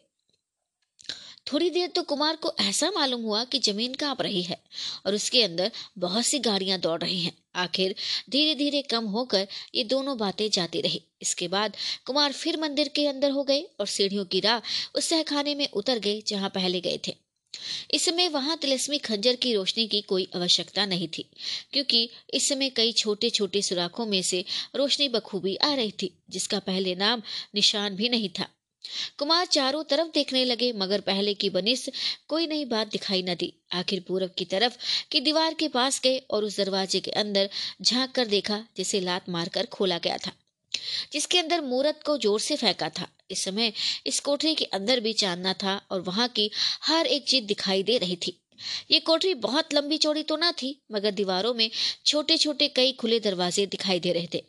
थोड़ी 1.50 1.70
देर 1.70 1.88
तो 1.88 2.01
कुमार 2.03 2.36
को 2.36 2.51
ऐसा 2.60 2.89
मालूम 2.91 3.22
हुआ 3.22 3.44
कि 3.44 3.60
ज़मीन 3.60 3.94
काँप 3.94 4.22
रही 4.22 4.41
है 4.41 4.58
और 5.06 5.15
उसके 5.15 5.44
अंदर 5.44 5.72
बहुत 5.98 6.25
सी 6.25 6.39
गाड़ियाँ 6.39 6.79
दौड़ 6.79 7.01
रही 7.01 7.22
हैं। 7.22 7.32
आखिर 7.56 7.96
धीरे 8.29 8.56
धीरे 8.56 8.82
कम 8.82 9.06
होकर 9.06 9.48
ये 9.75 9.84
दोनों 9.84 10.18
बातें 10.18 10.50
जाती 10.50 10.82
रही। 10.82 11.01
इसके 11.22 11.48
बाद 11.48 11.75
कुमार 12.06 12.32
फिर 12.32 12.58
मंदिर 12.58 12.88
के 12.88 13.08
अंदर 13.08 13.32
हो 13.32 13.44
गए 13.44 13.62
और 13.79 13.88
सीढ़ियों 13.88 14.25
की 14.25 14.39
राह 14.39 14.60
उस 14.96 15.10
सहखाने 15.10 15.56
में 15.56 15.68
उतर 15.74 16.00
गए 16.00 16.22
जहाँ 16.27 16.50
पहले 16.50 16.82
गए 16.82 17.00
थे। 17.08 17.15
इस 17.91 18.06
समय 18.06 18.27
वहाँ 18.27 18.58
तिलस्मी 18.58 18.98
खंजर 18.98 19.36
की 19.36 19.53
रोशनी 19.53 19.88
की 19.88 20.01
कोई 20.01 20.27
आवश्यकता 20.36 20.86
नहीं 20.86 21.08
थी, 21.08 21.25
क्योंकि 21.74 22.10
इस 22.34 22.50
समय 22.50 22.70
कई 22.70 22.91
छोटे 22.91 23.29
छोटे 23.29 23.62
सुराखों 23.62 24.06
में 24.06 24.22
से 24.22 24.44
रोशनी 24.75 25.10
बखूबी 25.10 25.56
आ 25.56 25.74
रही 25.74 25.91
थी, 26.01 26.12
जिसका 26.29 26.60
पहले 26.60 26.96
नाम 26.96 27.22
निशान 27.56 27.96
भी 27.96 28.10
नहीं 28.10 28.29
था। 28.29 28.48
कुमार 29.19 29.46
चारों 29.48 29.84
तरफ़ 29.86 30.08
देखने 30.13 30.43
लगे, 30.46 30.72
मगर 30.74 31.01
पहले 31.01 31.34
की 31.34 31.50
बनिश 31.51 31.89
कोई 32.27 32.48
नई 32.48 32.65
बात 32.67 32.88
दिखाई 32.89 33.22
न 33.24 33.36
दी। 33.36 33.53
आखिर 33.74 34.03
पूरब 34.08 34.34
की 34.38 34.46
तरफ़ 34.48 34.77
की 35.12 35.22
दीवार 35.22 35.53
के 35.53 35.67
पास 35.69 36.00
गए 36.03 36.17
और 36.29 36.43
उस 36.43 36.58
दरवाजे 36.58 37.00
के 37.00 37.12
अंदर 37.13 37.50
झाँक 37.81 38.12
कर 38.12 38.25
देखा, 38.27 38.63
जिसे 38.77 39.00
लात 39.01 39.29
मारकर 39.29 39.65
खोला 39.67 39.98
गया 40.00 40.17
था, 40.17 40.31
जिसके 41.12 41.39
अंदर 41.39 41.62
मूरत 41.62 42.00
को 42.05 42.17
ज़ोर 42.17 42.39
से 42.39 42.55
फेंका 42.55 42.89
था। 42.89 43.08
इस 43.31 43.43
समय 43.43 43.74
इस 44.05 44.19
कोठरी 44.19 44.53
के 44.55 44.65
अंदर 44.74 45.00
भी 45.00 45.13
चांदना 45.15 45.53
था 45.53 45.75
और 45.91 46.01
वहाँ 46.01 46.27
की 46.29 46.50
हर 46.84 47.05
एक 47.08 47.27
चीज़ 47.27 47.46
दिखाई 47.46 47.84
दे 47.84 47.98
रही 47.98 48.15
थी। 48.17 48.39
ये 48.91 49.00
कोठरी 49.00 49.34
बहुत 49.39 49.74
लंबी 49.74 49.98
चौड़ी 49.98 50.24
तो 50.24 50.38
ना 50.38 50.51
थी, 50.51 50.75
मगर 50.91 51.12
दीवारों 51.12 51.53
में 51.53 51.69
छोटे 52.05 52.38
छोटे 52.38 52.67
कई 52.69 52.91
खुले 52.91 53.19
दरवाजे 53.19 53.65
दिखाई 53.67 54.00
दे 54.00 54.13
रहे 54.13 54.27
थे। 54.34 54.43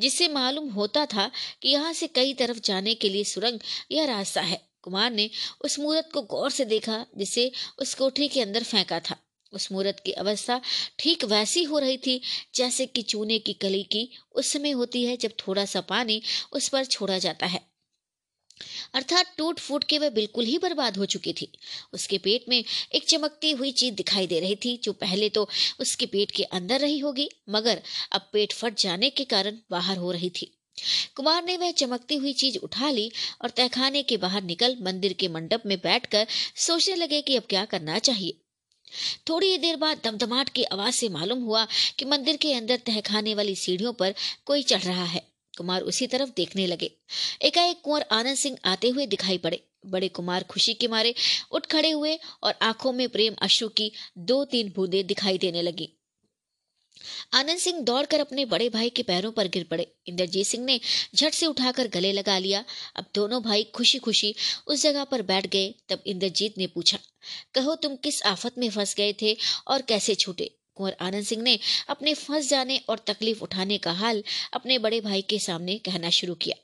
जिससे 0.00 0.28
मालूम 0.28 0.68
होता 0.70 1.06
था 1.06 1.30
कि 1.62 1.68
यहाँ 1.68 1.92
से 1.92 2.06
कई 2.06 2.34
तरफ़ 2.34 2.58
जाने 2.58 2.94
के 2.94 3.08
लिए 3.08 3.24
सुरंग 3.24 3.60
या 3.92 4.04
रास्ता 4.04 4.40
है। 4.40 4.60
कुमार 4.82 5.10
ने 5.10 5.30
उस 5.60 5.78
मूर्त 5.78 6.10
को 6.12 6.22
गौर 6.22 6.50
से 6.50 6.64
देखा, 6.64 7.06
जिसे 7.16 7.52
उस 7.78 7.94
कोठरी 7.94 8.28
के 8.28 8.40
अंदर 8.40 8.62
फेंका 8.62 9.00
था। 9.00 9.16
उस 9.52 9.72
मूर्त 9.72 10.02
की 10.06 10.12
अवस्था 10.12 10.60
ठीक 10.98 11.24
वैसी 11.24 11.62
हो 11.62 11.78
रही 11.78 11.96
थी 11.96 12.20
जैसे 12.54 12.86
कि 12.86 13.02
चूने 13.02 13.38
की 13.38 13.52
कली 13.52 13.82
की 13.82 14.08
उस 14.32 14.52
समय 14.52 14.70
होती 14.70 15.04
है 15.04 15.16
जब 15.16 15.32
थोड़ा 15.48 15.64
सा 15.64 15.80
पानी 15.80 16.22
उस 16.52 16.68
पर 16.68 16.84
छोड़ा 16.84 17.18
जाता 17.18 17.46
है। 17.46 17.67
अर्थात 18.94 19.34
टूट 19.36 19.58
फूट 19.58 19.84
के 19.84 19.98
वह 19.98 20.10
बिल्कुल 20.10 20.44
ही 20.44 20.58
बर्बाद 20.58 20.96
हो 20.96 21.06
चुकी 21.06 21.32
थी। 21.32 21.50
उसके 21.92 22.18
पेट 22.18 22.44
में 22.48 22.64
एक 22.92 23.08
चमकती 23.08 23.50
हुई 23.50 23.72
चीज़ 23.72 23.94
दिखाई 23.94 24.26
दे 24.26 24.40
रही 24.40 24.56
थी, 24.56 24.76
जो 24.76 24.92
पहले 24.92 25.28
तो 25.28 25.48
उसके 25.80 26.06
पेट 26.06 26.30
के 26.30 26.42
अंदर 26.42 26.80
रही 26.80 26.98
होगी, 26.98 27.28
मगर 27.48 27.82
अब 28.12 28.28
पेट 28.32 28.52
फट 28.52 28.78
जाने 28.78 29.10
के 29.10 29.24
कारण 29.24 29.58
बाहर 29.70 29.96
हो 29.96 30.12
रही 30.12 30.30
थी। 30.30 30.54
कुमार 31.14 31.44
ने 31.44 31.56
वह 31.56 31.70
चमकती 31.70 32.16
हुई 32.16 32.32
चीज़ 32.32 32.58
उठा 32.58 32.90
ली 32.90 33.10
और 33.42 33.50
तहखाने 33.50 34.02
के 34.02 34.16
बाहर 34.16 34.42
निकल 34.42 34.76
मंदिर 34.80 35.12
के 35.12 35.28
मंडप 35.28 35.62
में 35.66 35.78
बैठकर 35.78 36.26
सोचने 36.56 36.94
लगे 36.94 37.20
कि 37.22 37.36
अब 37.36 37.42
क्या 37.48 37.64
करना 37.64 37.98
चाहिए। 37.98 38.34
थोड़ी 39.28 39.46
ही 39.46 39.58
देर 39.58 39.76
बाद 39.76 40.00
दमदमाट 40.04 40.48
की 40.48 40.64
आवाज़ 40.64 40.94
से 40.94 41.08
मालूम 41.08 41.42
हुआ 41.42 41.66
कि 41.98 42.04
मंदिर 42.04 42.36
के 42.36 42.52
अंदर 42.54 42.76
तहखाने 42.76 43.34
वाली 43.34 43.56
सीढ़ियों 43.56 43.92
पर 43.92 44.14
कोई 44.46 44.62
चढ़ 44.62 44.82
रहा 44.82 45.04
है। 45.04 45.27
कुमार 45.58 45.82
उसी 45.82 46.06
तरफ़ 46.06 46.30
देखने 46.36 46.66
लगे। 46.66 46.90
एकाएक 47.42 47.80
कुंवर 47.84 48.04
आनंद 48.12 48.36
सिंह 48.36 48.56
आते 48.64 48.88
हुए 48.88 49.06
दिखाई 49.06 49.38
पड़े। 49.38 49.62
बड़े 49.86 50.08
कुमार 50.10 50.42
खुशी 50.44 50.74
के 50.74 50.88
मारे 50.88 51.14
उठ 51.52 51.66
खड़े 51.66 51.90
हुए 51.90 52.18
और 52.42 52.54
आँखों 52.62 52.92
में 52.92 53.08
प्रेम 53.08 53.34
अश्रु 53.42 53.68
की 53.70 53.90
दो 54.18 54.44
तीन 54.46 54.72
बूंदे 54.76 55.02
दिखाई 55.04 55.38
देने 55.38 55.62
लगी। 55.62 55.88
आनंद 57.34 57.58
सिंह 57.58 57.80
दौड़कर 57.80 58.20
अपने 58.20 58.44
बड़े 58.44 58.68
भाई 58.68 58.90
के 58.90 59.02
पैरों 59.02 59.30
पर 59.32 59.48
गिर 59.48 59.64
पड़े। 59.64 59.86
इंद्रजीत 60.06 60.46
सिंह 60.46 60.64
ने 60.64 60.78
झट 61.14 61.32
से 61.32 61.46
उठाकर 61.46 61.88
गले 61.88 62.12
लगा 62.12 62.38
लिया। 62.38 62.64
अब 62.96 63.04
दोनों 63.14 63.42
भाई 63.42 63.64
खुशी 63.74 63.98
खुशी 63.98 64.34
उस 64.66 64.82
जगह 64.82 65.04
पर 65.04 65.22
बैठ 65.22 65.46
गए, 65.46 65.74
तब 65.88 66.02
इंद्रजीत 66.06 66.58
ने 66.58 66.66
पूछा, 66.66 66.98
कहो 67.54 67.74
तुम 67.74 67.96
किस 67.96 68.22
आफत 68.24 68.58
में 68.58 68.70
फंस 68.70 68.94
गए 68.94 69.14
थे 69.22 69.36
और 69.68 69.82
कैसे 69.82 70.14
छूटे? 70.14 70.50
कुंवर 70.78 70.96
आनंद 71.02 71.24
सिंह 71.24 71.42
ने 71.42 71.58
अपने 71.88 72.14
फंस 72.16 72.48
जाने 72.48 72.80
और 72.88 73.04
तकलीफ़ 73.06 73.42
उठाने 73.42 73.78
का 73.78 73.92
हाल 73.94 74.22
अपने 74.54 74.78
बड़े 74.78 75.00
भाई 75.02 75.22
के 75.24 75.38
सामने 75.40 75.78
कहना 75.80 76.10
शुरू 76.12 76.34
किया। 76.36 76.56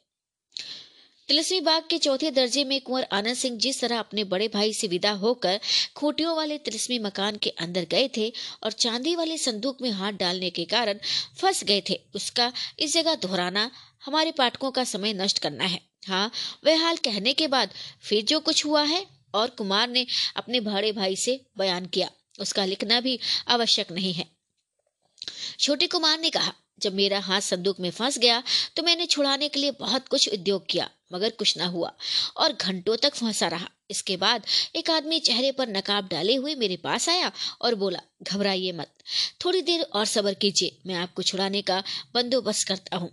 तिलस्मी 1.29 1.61
बाग 1.61 1.83
के 1.91 1.99
चौथे 1.99 2.31
दर्जे 2.31 2.63
में 2.65 2.81
कुंवर 2.81 3.07
आनंद 3.13 3.37
सिंह 3.37 3.57
जिस 3.59 3.81
तरह 3.81 3.99
अपने 3.99 4.25
बड़े 4.27 4.49
भाई 4.49 4.73
से 4.73 4.87
विदा 4.87 5.11
होकर 5.21 5.61
खूटियों 5.97 6.35
वाले 6.37 6.59
तिलस्मी 6.59 6.99
मकान 6.99 7.37
के 7.37 7.51
अंदर 7.59 7.87
गए 7.91 8.09
थे 8.17 8.29
और 8.63 8.73
चांदी 8.75 9.15
वाले 9.17 9.39
संदूक 9.39 9.81
में 9.83 9.91
हाथ 9.93 10.13
डालने 10.15 10.51
के 10.51 10.65
कारण 10.65 10.99
फंस 11.37 11.63
गए 11.65 11.83
थे, 11.91 11.99
उसका 12.15 12.53
इस 12.79 12.93
जगह 12.95 13.15
दोहराना 13.17 13.71
हमारे 14.05 14.33
पाठकों 14.33 14.71
का 14.71 14.85
समय 14.85 15.13
नष्ट 15.15 15.39
करना 15.39 15.65
है। 15.67 15.81
हाँ 16.07 16.31
वह 16.65 16.83
हाल 16.83 16.97
कहने 17.05 17.33
के 17.33 17.47
बाद 17.49 17.71
फिर 18.03 18.25
जो 18.25 18.41
कुछ 18.41 18.65
हुआ 18.67 18.83
है 18.85 19.05
और 19.35 19.51
कुमार 19.59 19.89
ने 19.89 20.07
अपने 20.37 20.61
बड़े 20.63 20.93
भाई 20.93 21.17
से 21.17 21.41
बयान 21.59 21.87
किया। 21.87 22.11
उसका 22.39 22.65
लिखना 22.65 23.01
भी 23.01 23.19
आवश्यक 23.49 23.93
नहीं 23.93 24.13
है। 24.13 24.27
छोटे 25.59 25.87
कुमार 25.89 26.19
ने 26.21 26.31
कहा, 26.31 26.53
जब 26.79 26.95
मेरा 26.95 27.19
हाथ 27.21 27.41
संदूक 27.43 27.81
में 27.81 27.91
फंस 27.93 28.19
गया 28.19 28.43
तो 28.77 28.83
मैंने 28.83 29.07
छुड़ाने 29.07 29.49
के 29.49 29.61
लिए 29.61 29.71
बहुत 29.79 30.09
कुछ 30.09 30.29
उद्योग 30.31 30.67
किया, 30.67 30.89
मगर 31.13 31.31
कुछ 31.33 31.57
ना 31.59 31.67
हुआ, 31.67 31.93
और 32.37 32.53
घंटों 32.55 32.97
तक 32.97 33.15
फंसा 33.15 33.49
रहा। 33.49 33.69
इसके 33.91 34.17
बाद 34.17 34.47
एक 34.77 34.91
आदमी 34.91 35.19
चेहरे 35.21 35.51
पर 35.53 35.69
नकाब 35.69 36.09
डाले 36.09 36.35
हुए 36.35 36.55
मेरे 36.57 36.77
पास 36.79 37.09
आया 37.09 37.31
और 37.61 37.75
बोला, 37.75 38.01
घबराइए 38.23 38.73
मत, 38.73 38.93
थोड़ी 39.45 39.63
देर 39.63 39.83
और 39.83 40.05
सबर 40.07 40.35
कीजिए, 40.37 40.77
मैं 40.87 40.95
आपको 40.97 41.23
छुड़ाने 41.23 41.63
का 41.63 41.83
बंदोबस्त 42.15 42.69
करता 42.69 42.97
हूँ। 42.97 43.11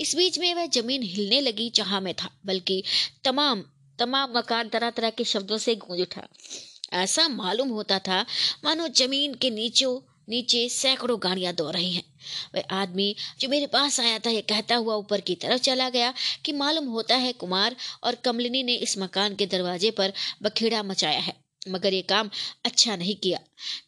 इस 0.00 0.14
बीच 0.16 0.38
में 0.38 0.54
वह 0.54 0.66
ज़मीन 0.68 1.02
हिलने 1.04 1.40
लगी 1.40 1.70
जहाँ 1.72 2.00
मैं 2.00 2.14
था, 2.14 2.30
बल्कि 2.46 2.82
तमाम 3.24 3.64
तमाम 3.98 4.36
मकान 4.36 4.68
तरह 4.68 4.90
तरह 4.90 5.10
के 5.10 5.24
शब्दों 5.26 5.58
से 5.58 5.74
गूंज 5.76 6.00
उठा। 6.00 6.26
ऐसा 6.92 7.28
मालूम 7.28 7.68
होता 7.70 7.98
था, 7.98 8.24
मानो 8.64 8.88
ज़मीन 8.88 9.34
के 9.34 9.50
नीचों, 9.50 9.98
नीचे 10.28 10.68
सैकड़ों 10.68 11.18
गाड़ियाँ 11.22 11.52
दौड़ 11.54 11.72
रही 11.74 11.92
हैं। 11.92 12.02
वह 12.54 12.62
आदमी 12.72 13.14
जो 13.40 13.48
मेरे 13.48 13.66
पास 13.66 13.98
आया 14.00 14.18
था, 14.18 14.30
यह 14.30 14.42
कहता 14.48 14.76
हुआ 14.76 14.94
ऊपर 14.96 15.20
की 15.20 15.34
तरफ़ 15.34 15.62
चला 15.62 15.88
गया 15.90 16.12
कि 16.44 16.52
मालूम 16.52 16.86
होता 16.86 17.16
है 17.16 17.32
कुमार 17.34 17.76
और 18.04 18.14
कमलिनी 18.24 18.62
ने 18.62 18.74
इस 18.76 18.96
मकान 18.98 19.34
के 19.34 19.46
दरवाजे 19.46 19.90
पर 19.90 20.12
बखेड़ा 20.42 20.82
मचाया 20.82 21.18
है, 21.18 21.34
मगर 21.68 21.94
ये 21.94 22.02
काम 22.04 22.30
अच्छा 22.64 22.96
नहीं 22.96 23.14
किया। 23.16 23.38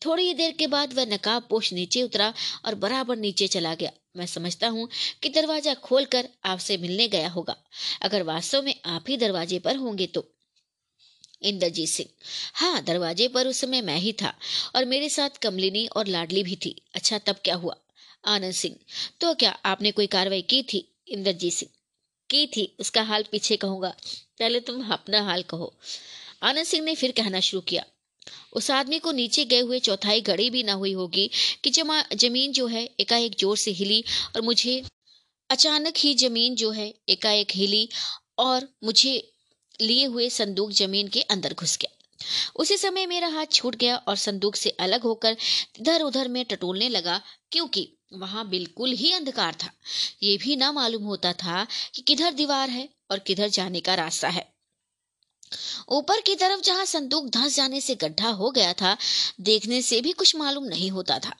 थोड़ी 0.05 0.23
ही 0.23 0.35
देर 0.35 0.53
के 0.53 0.67
बाद 0.67 0.95
वह 0.95 1.07
नकाब 1.07 1.47
पोष 1.51 1.73
नीचे 1.73 2.03
उतरा 2.03 2.33
और 2.67 2.75
बराबर 2.77 3.17
नीचे 3.19 3.47
चला 3.49 3.75
गया। 3.75 3.91
मैं 4.17 4.27
समझता 4.27 4.69
हूँ 4.69 4.89
कि 5.23 5.29
दरवाज़ा 5.29 5.75
खोलकर 5.75 6.29
आपसे 6.45 6.77
मिलने 6.77 7.09
गया 7.09 7.29
होगा। 7.29 7.57
अगर 8.03 8.23
वास्तव 8.25 8.63
में 8.63 8.75
आप 8.87 9.05
ही 9.09 9.17
दरवाजे 9.17 9.59
पर 9.59 9.77
होंगे 9.77 10.07
तो। 10.07 10.25
इंद्रजीत 11.43 11.89
सिंह। 11.89 12.09
हाँ 12.55 12.83
दरवाजे 12.85 13.29
पर 13.29 13.47
उस 13.47 13.61
समय 13.61 13.83
मैं 13.83 13.99
ही 13.99 14.13
था 14.13 14.35
और 14.77 14.85
मेरे 14.85 15.09
साथ 15.09 15.31
कमलिनी 15.31 15.87
और 15.87 16.07
लाडली 16.07 16.43
भी 16.43 16.57
थी। 16.57 16.75
अच्छा 16.95 17.19
तब 17.19 17.37
क्या 17.45 17.55
हुआ? 17.55 17.77
आनंद 18.25 18.53
सिंह। 18.53 18.77
तो 19.21 19.35
क्या 19.35 19.51
आपने 19.51 19.91
कोई 19.91 20.07
कार्रवाई 20.07 20.43
की 20.43 20.63
थी? 20.63 20.89
इंद्रजीत 21.09 21.53
सिंह। 21.53 21.71
की 22.31 22.47
थी? 22.47 22.77
उसका 22.81 23.03
हाल 23.03 23.25
पीछे 23.33 23.57
कहूँगा। 23.57 23.95
पहले 24.39 24.61
तुम 24.61 24.91
अपना 24.93 25.23
हाल 25.23 25.43
कहो। 25.43 25.73
आनंद 26.43 26.67
सिंह 26.67 26.85
ने 26.85 26.95
फिर 26.95 27.13
कहना 27.13 27.41
शुरू 27.41 27.61
किया। 27.61 27.85
उस 28.53 28.71
आदमी 28.71 28.99
को 28.99 29.13
नीचे 29.13 29.45
गए 29.45 29.61
हुए 29.61 29.79
चौथाई 29.79 30.21
घड़ी 30.21 30.51
भी 30.51 30.63
ना 30.63 30.73
हुई 30.73 30.93
होगी 30.93 31.31
कि 31.65 31.71
जमा, 31.71 32.05
ज़मीन 32.15 32.53
जो 32.53 32.67
है 32.67 32.89
एकाएक 33.01 33.37
ज़ोर 33.39 33.57
से 33.57 33.71
हिली 33.71 34.05
और 34.37 34.43
मुझे 34.43 34.83
अचानक 35.51 35.95
ही 35.99 36.15
ज़मीन 36.15 36.55
जो 36.55 36.71
है 36.71 36.95
एकाएक 37.09 37.51
हिली 37.55 37.89
और 38.39 38.69
मुझे 38.85 39.30
लिए 39.81 40.05
हुए 40.05 40.29
संदूक 40.31 40.71
ज़मीन 40.73 41.09
के 41.09 41.21
अंदर 41.21 41.55
घुस 41.55 41.77
गया। 41.77 41.97
उसी 42.57 42.77
समय 42.77 43.07
मेरा 43.07 43.29
हाथ 43.29 43.53
छूट 43.53 43.77
गया 43.77 43.97
और 43.99 44.17
संदूक 44.17 44.57
से 44.57 44.71
अलग 44.81 45.03
होकर 45.03 45.37
इधर 45.81 46.03
उधर 46.03 46.29
में 46.29 46.45
टटोलने 46.45 46.89
लगा, 46.89 47.21
क्योंकि 47.53 47.89
वहाँ 48.13 48.49
बिल्कुल 48.49 48.91
ही 48.93 49.13
अंधकार 49.13 49.55
था। 49.55 49.71
ये 50.23 50.37
भी 50.37 50.57
ना 50.57 50.71
मालूम 50.73 51.03
होता 51.03 51.33
था 51.33 51.67
कि 51.95 52.03
किधर 52.03 52.33
दीवार 52.33 52.71
है 52.71 52.89
और 53.11 53.19
किधर 53.19 53.49
जाने 53.49 53.81
का 53.81 53.95
रास्ता 53.95 54.29
है। 54.29 54.49
ऊपर 55.89 56.21
की 56.21 56.35
तरफ़ 56.35 56.61
जहाँ 56.61 56.85
संदूक 56.85 57.29
धंस 57.29 57.57
जाने 57.57 57.81
से 57.81 57.95
गड्ढा 57.95 58.29
हो 58.31 58.51
गया 58.51 58.73
था, 58.73 58.97
देखने 59.41 59.81
से 59.83 60.01
भी 60.01 60.13
कुछ 60.13 60.35
मालूम 60.37 60.65
नहीं 60.65 60.91
होता 60.91 61.19
था। 61.19 61.35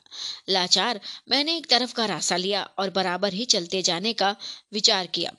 लाचार, 0.49 0.99
मैंने 1.29 1.55
एक 1.57 1.69
तरफ़ 1.69 1.93
का 1.93 2.05
रास्ता 2.05 2.37
लिया 2.37 2.63
और 2.79 2.89
बराबर 2.89 3.33
ही 3.33 3.45
चलते 3.45 3.81
जाने 3.81 4.13
का 4.13 4.35
विचार 4.73 5.07
किया। 5.07 5.31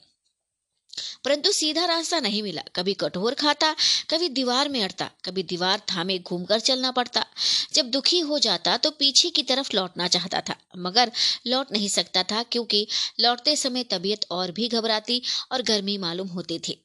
परंतु 1.25 1.51
सीधा 1.51 1.85
रास्ता 1.85 2.19
नहीं 2.19 2.41
मिला। 2.43 2.61
कभी 2.75 2.93
कठोर 2.93 3.33
खाता, 3.33 3.73
कभी 4.09 4.29
दीवार 4.29 4.69
में 4.69 4.81
अड़ता, 4.83 5.09
कभी 5.25 5.43
दीवार 5.43 5.81
थामे 5.91 6.17
घूमकर 6.19 6.59
चलना 6.59 6.91
पड़ता। 6.91 7.25
जब 7.73 7.89
दुखी 7.89 8.19
हो 8.19 8.39
जाता 8.39 8.77
तो 8.77 8.91
पीछे 8.91 9.29
की 9.29 9.43
तरफ़ 9.43 9.75
लौटना 9.75 10.07
चाहता 10.07 10.41
था, 10.41 10.55
मगर 10.77 11.11
लौट 11.47 11.71
नहीं 11.71 11.87
सकता 11.89 12.23
था 12.23 12.43
क्योंकि 12.43 12.87
लौटते 13.19 13.55
समय 13.55 13.83
तबीयत 13.83 14.25
और 14.31 14.51
भी 14.51 14.67
घबराती 14.67 15.21
और 15.51 15.61
गर्मी 15.61 15.97
मालूम 15.97 16.27
होती 16.27 16.59
थी। 16.59 16.79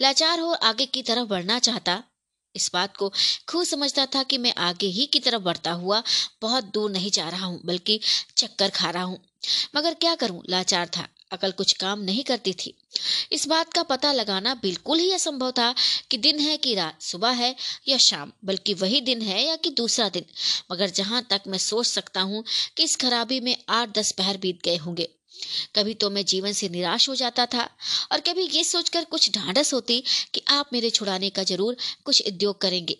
लाचार 0.00 0.40
हो 0.40 0.52
आगे 0.52 0.86
की 0.86 1.02
तरफ़ 1.02 1.28
बढ़ना 1.28 1.58
चाहता, 1.58 2.02
इस 2.54 2.70
बात 2.74 2.96
को 2.96 3.12
खूब 3.48 3.64
समझता 3.64 4.06
था 4.06 4.22
कि 4.22 4.38
मैं 4.38 4.54
आगे 4.58 4.86
ही 4.86 5.06
की 5.06 5.18
तरफ़ 5.18 5.42
बढ़ता 5.42 5.72
हुआ 5.72 6.02
बहुत 6.42 6.64
दूर 6.64 6.90
नहीं 6.90 7.10
जा 7.10 7.28
रहा 7.28 7.46
हूँ, 7.46 7.60
बल्कि 7.64 8.00
चक्कर 8.36 8.70
खा 8.70 8.90
रहा 8.90 9.02
हूँ। 9.02 9.18
मगर 9.76 9.94
क्या 9.94 10.14
करूँ? 10.14 10.42
लाचार 10.48 10.88
था, 10.96 11.08
अकल 11.32 11.52
कुछ 11.52 11.72
काम 11.72 12.00
नहीं 12.00 12.24
करती 12.24 12.52
थी। 12.54 12.74
इस 13.32 13.46
बात 13.48 13.72
का 13.72 13.82
पता 13.82 14.12
लगाना 14.12 14.54
बिल्कुल 14.54 14.98
ही 14.98 15.12
असंभव 15.12 15.50
था 15.50 15.74
कि 16.10 16.16
दिन 16.18 16.40
है 16.40 16.56
कि 16.56 16.74
रात, 16.74 17.02
सुबह 17.02 17.30
है 17.30 17.54
या 17.88 17.98
शाम, 17.98 18.32
बल्कि 18.44 18.74
वही 18.74 19.00
दिन 19.00 19.22
है 19.22 19.44
या 19.46 19.56
कि 19.56 19.70
दूसरा 19.70 20.08
दिन। 20.08 20.24
मगर 20.72 20.90
जहाँ 20.90 21.26
तक 21.30 21.42
मैं 21.46 21.58
सोच 21.58 21.86
सकता 21.86 22.20
हूँ 22.20 22.44
कि 22.76 22.84
इस 22.84 22.96
खराबी 22.96 23.40
में 23.40 23.56
आठ 23.68 23.98
दस 23.98 24.12
पहर 24.12 24.36
बीत 24.36 24.62
गए 24.64 24.76
होंगे। 24.76 25.08
कभी 25.76 25.94
तो 25.94 26.10
मैं 26.10 26.24
जीवन 26.24 26.52
से 26.52 26.68
निराश 26.68 27.08
हो 27.08 27.14
जाता 27.14 27.46
था 27.46 27.68
और 28.12 28.20
कभी 28.20 28.42
ये 28.46 28.64
सोचकर 28.64 29.04
कुछ 29.04 29.30
ढांढस 29.34 29.72
होती 29.74 30.02
कि 30.34 30.42
आप 30.48 30.70
मेरे 30.72 30.90
छुड़ाने 30.90 31.30
का 31.30 31.42
ज़रूर 31.42 31.76
कुछ 32.04 32.22
उद्योग 32.26 32.60
करेंगे। 32.60 32.96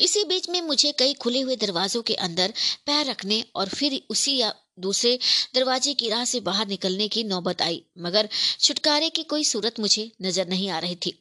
इसी 0.00 0.24
बीच 0.24 0.48
में 0.48 0.60
मुझे 0.60 0.92
कई 0.92 1.14
खुले 1.14 1.40
हुए 1.40 1.56
दरवाजों 1.56 2.02
के 2.02 2.14
अंदर 2.14 2.52
पैर 2.86 3.06
रखने 3.06 3.44
और 3.54 3.68
फिर 3.68 4.00
उसी 4.10 4.40
दूसरे 4.78 5.18
दरवाजे 5.54 5.94
की 5.94 6.08
राह 6.08 6.24
से 6.24 6.40
बाहर 6.40 6.66
निकलने 6.68 7.08
की 7.08 7.24
नौबत 7.24 7.62
आई, 7.62 7.82
मगर 7.98 8.28
छुटकारे 8.60 9.08
की 9.10 9.22
कोई 9.24 9.44
सूरत 9.44 9.80
मुझे 9.80 10.10
नज़र 10.22 10.48
नहीं 10.48 10.68
आ 10.70 10.78
रही 10.78 10.96
थी। 10.96 11.18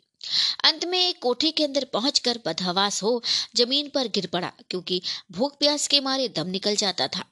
अंत 0.66 0.86
में 0.86 1.00
एक 1.00 1.20
कोठी 1.22 1.52
के 1.52 1.64
अंदर 1.64 1.84
पहुंचकर 1.94 2.40
बदहवास 2.46 3.02
हो 3.04 3.22
ज़मीन 3.56 3.90
पर 3.90 4.08
गिर 4.10 4.28
पड़ा, 4.28 4.52
क्योंकि 4.70 5.02
भूख 5.32 5.58
प्यास 5.60 5.88
के 5.88 6.00
मारे 6.02 6.28
दम 6.30 6.48
निकल 6.50 6.76
जाता 6.76 7.08
था। 7.08 7.26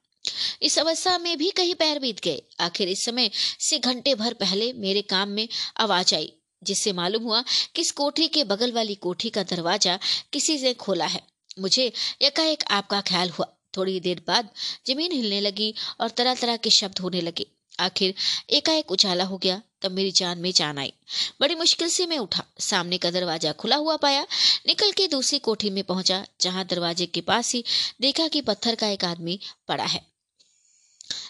इस 0.61 0.77
अवस्था 0.79 1.17
में 1.17 1.37
भी 1.37 1.49
कहीं 1.51 1.73
पैर 1.75 1.99
बीत 1.99 2.19
गए। 2.19 2.41
आखिर 2.59 2.89
इस 2.89 3.03
समय 3.05 3.29
से 3.59 3.79
घंटे 3.79 4.15
भर 4.15 4.33
पहले 4.33 4.71
मेरे 4.75 5.01
काम 5.03 5.29
में 5.29 5.47
आवाज़ 5.77 6.15
आई, 6.15 6.31
जिससे 6.61 6.93
मालूम 6.93 7.23
हुआ 7.23 7.43
कि 7.75 7.81
इस 7.81 7.91
कोठी 7.91 8.27
के 8.27 8.43
बगल 8.43 8.71
वाली 8.71 8.95
कोठी 8.97 9.29
का 9.29 9.43
दरवाज़ा 9.45 9.99
किसी 10.33 10.57
से 10.57 10.73
खोला 10.75 11.05
है। 11.05 11.21
मुझे 11.59 11.91
एकाएक 12.21 12.63
आपका 12.71 13.01
ख्याल 13.01 13.29
हुआ। 13.29 13.54
थोड़ी 13.77 13.99
देर 13.99 14.21
बाद 14.27 14.49
ज़मीन 14.87 15.11
हिलने 15.11 15.41
लगी 15.41 15.73
और 15.99 16.09
तरह 16.11 16.35
तरह 16.35 16.57
के 16.57 16.69
शब्द 16.71 16.99
होने 16.99 17.21
लगे। 17.21 17.45
आखिर 17.79 18.13
एकाएक 18.51 18.91
उजाला 18.91 19.23
हो 19.23 19.37
गया, 19.37 19.61
तब 19.81 19.91
मेरी 19.91 20.11
जान 20.13 20.37
में 20.39 20.51
जान 20.51 20.77
आई। 20.77 20.93
बड़ी 21.41 21.55
मुश्किल 21.55 21.89
से 21.89 22.05
मैं 22.05 22.17
उठा। 22.19 22.43
सामने 22.61 22.97
का 22.97 23.11
दरवाज़ा 23.11 23.51
खुला 23.53 23.75
हुआ 23.77 23.95
पाया। 23.97 24.25
निकल 24.67 24.91
के 24.91 25.07
दूसरी 25.07 25.39
कोठी 25.41 25.69
में 25.69 25.83
पहुँचा, 25.83 26.23
जहाँ 26.41 26.65
दरवाजे 26.65 27.05
के 27.07 27.21
पास 27.23 27.53
ही 27.53 27.63
देखा 28.01 28.27
कि 28.27 28.41
पत्थर 28.43 28.75
का 28.75 28.87
एक 28.89 29.05
आदमी 29.05 29.39
पड़ा 29.67 29.83
है, 29.85 30.01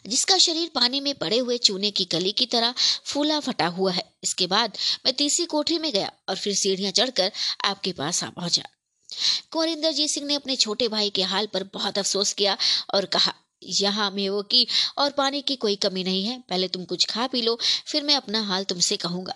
जिसका 0.08 0.38
शरीर 0.40 0.70
पानी 0.76 1.00
में 1.02 1.14
पड़े 1.16 1.38
हुए 1.40 1.58
चूने 1.60 1.92
की 1.92 2.06
कली 2.08 2.32
की 2.34 2.46
तरह 2.48 2.74
फूला 3.06 3.40
फटा 3.40 3.68
हुआ 3.70 3.92
है। 3.92 4.04
इसके 4.24 4.48
बाद 4.48 4.78
मैं 5.06 5.14
तीसरी 5.16 5.46
कोठी 5.48 5.78
में 5.80 5.92
गया 5.92 6.12
और 6.30 6.36
फिर 6.36 6.56
सीढ़ियाँ 6.56 6.92
चढ़कर 6.94 7.32
आपके 7.66 7.92
पास 7.94 8.24
आ 8.24 8.30
पहुँचा। 8.32 8.64
कुंवर 9.52 9.68
इंद्रजीत 9.68 10.10
सिंह 10.10 10.28
ने 10.28 10.36
अपने 10.36 10.56
छोटे 10.56 10.88
भाई 10.88 11.10
के 11.10 11.24
हाल 11.24 11.48
पर 11.54 11.64
बहुत 11.74 11.98
अफसोस 11.98 12.34
किया 12.34 12.58
और 12.94 13.06
कहा, 13.06 13.34
यहाँ 13.64 14.12
मेवों 14.12 14.44
की 14.44 14.68
और 14.98 15.12
पानी 15.12 15.42
की 15.42 15.56
कोई 15.56 15.76
कमी 15.76 16.04
नहीं 16.04 16.24
है, 16.26 16.40
पहले 16.50 16.68
तुम 16.68 16.84
कुछ 16.86 17.06
खा 17.06 17.28
पी 17.28 17.42
लो, 17.42 17.58
फिर 17.88 18.04
मैं 18.04 18.16
अपना 18.16 18.42
हाल 18.42 18.64
तुमसे 18.64 18.98
कहूँगा 18.98 19.36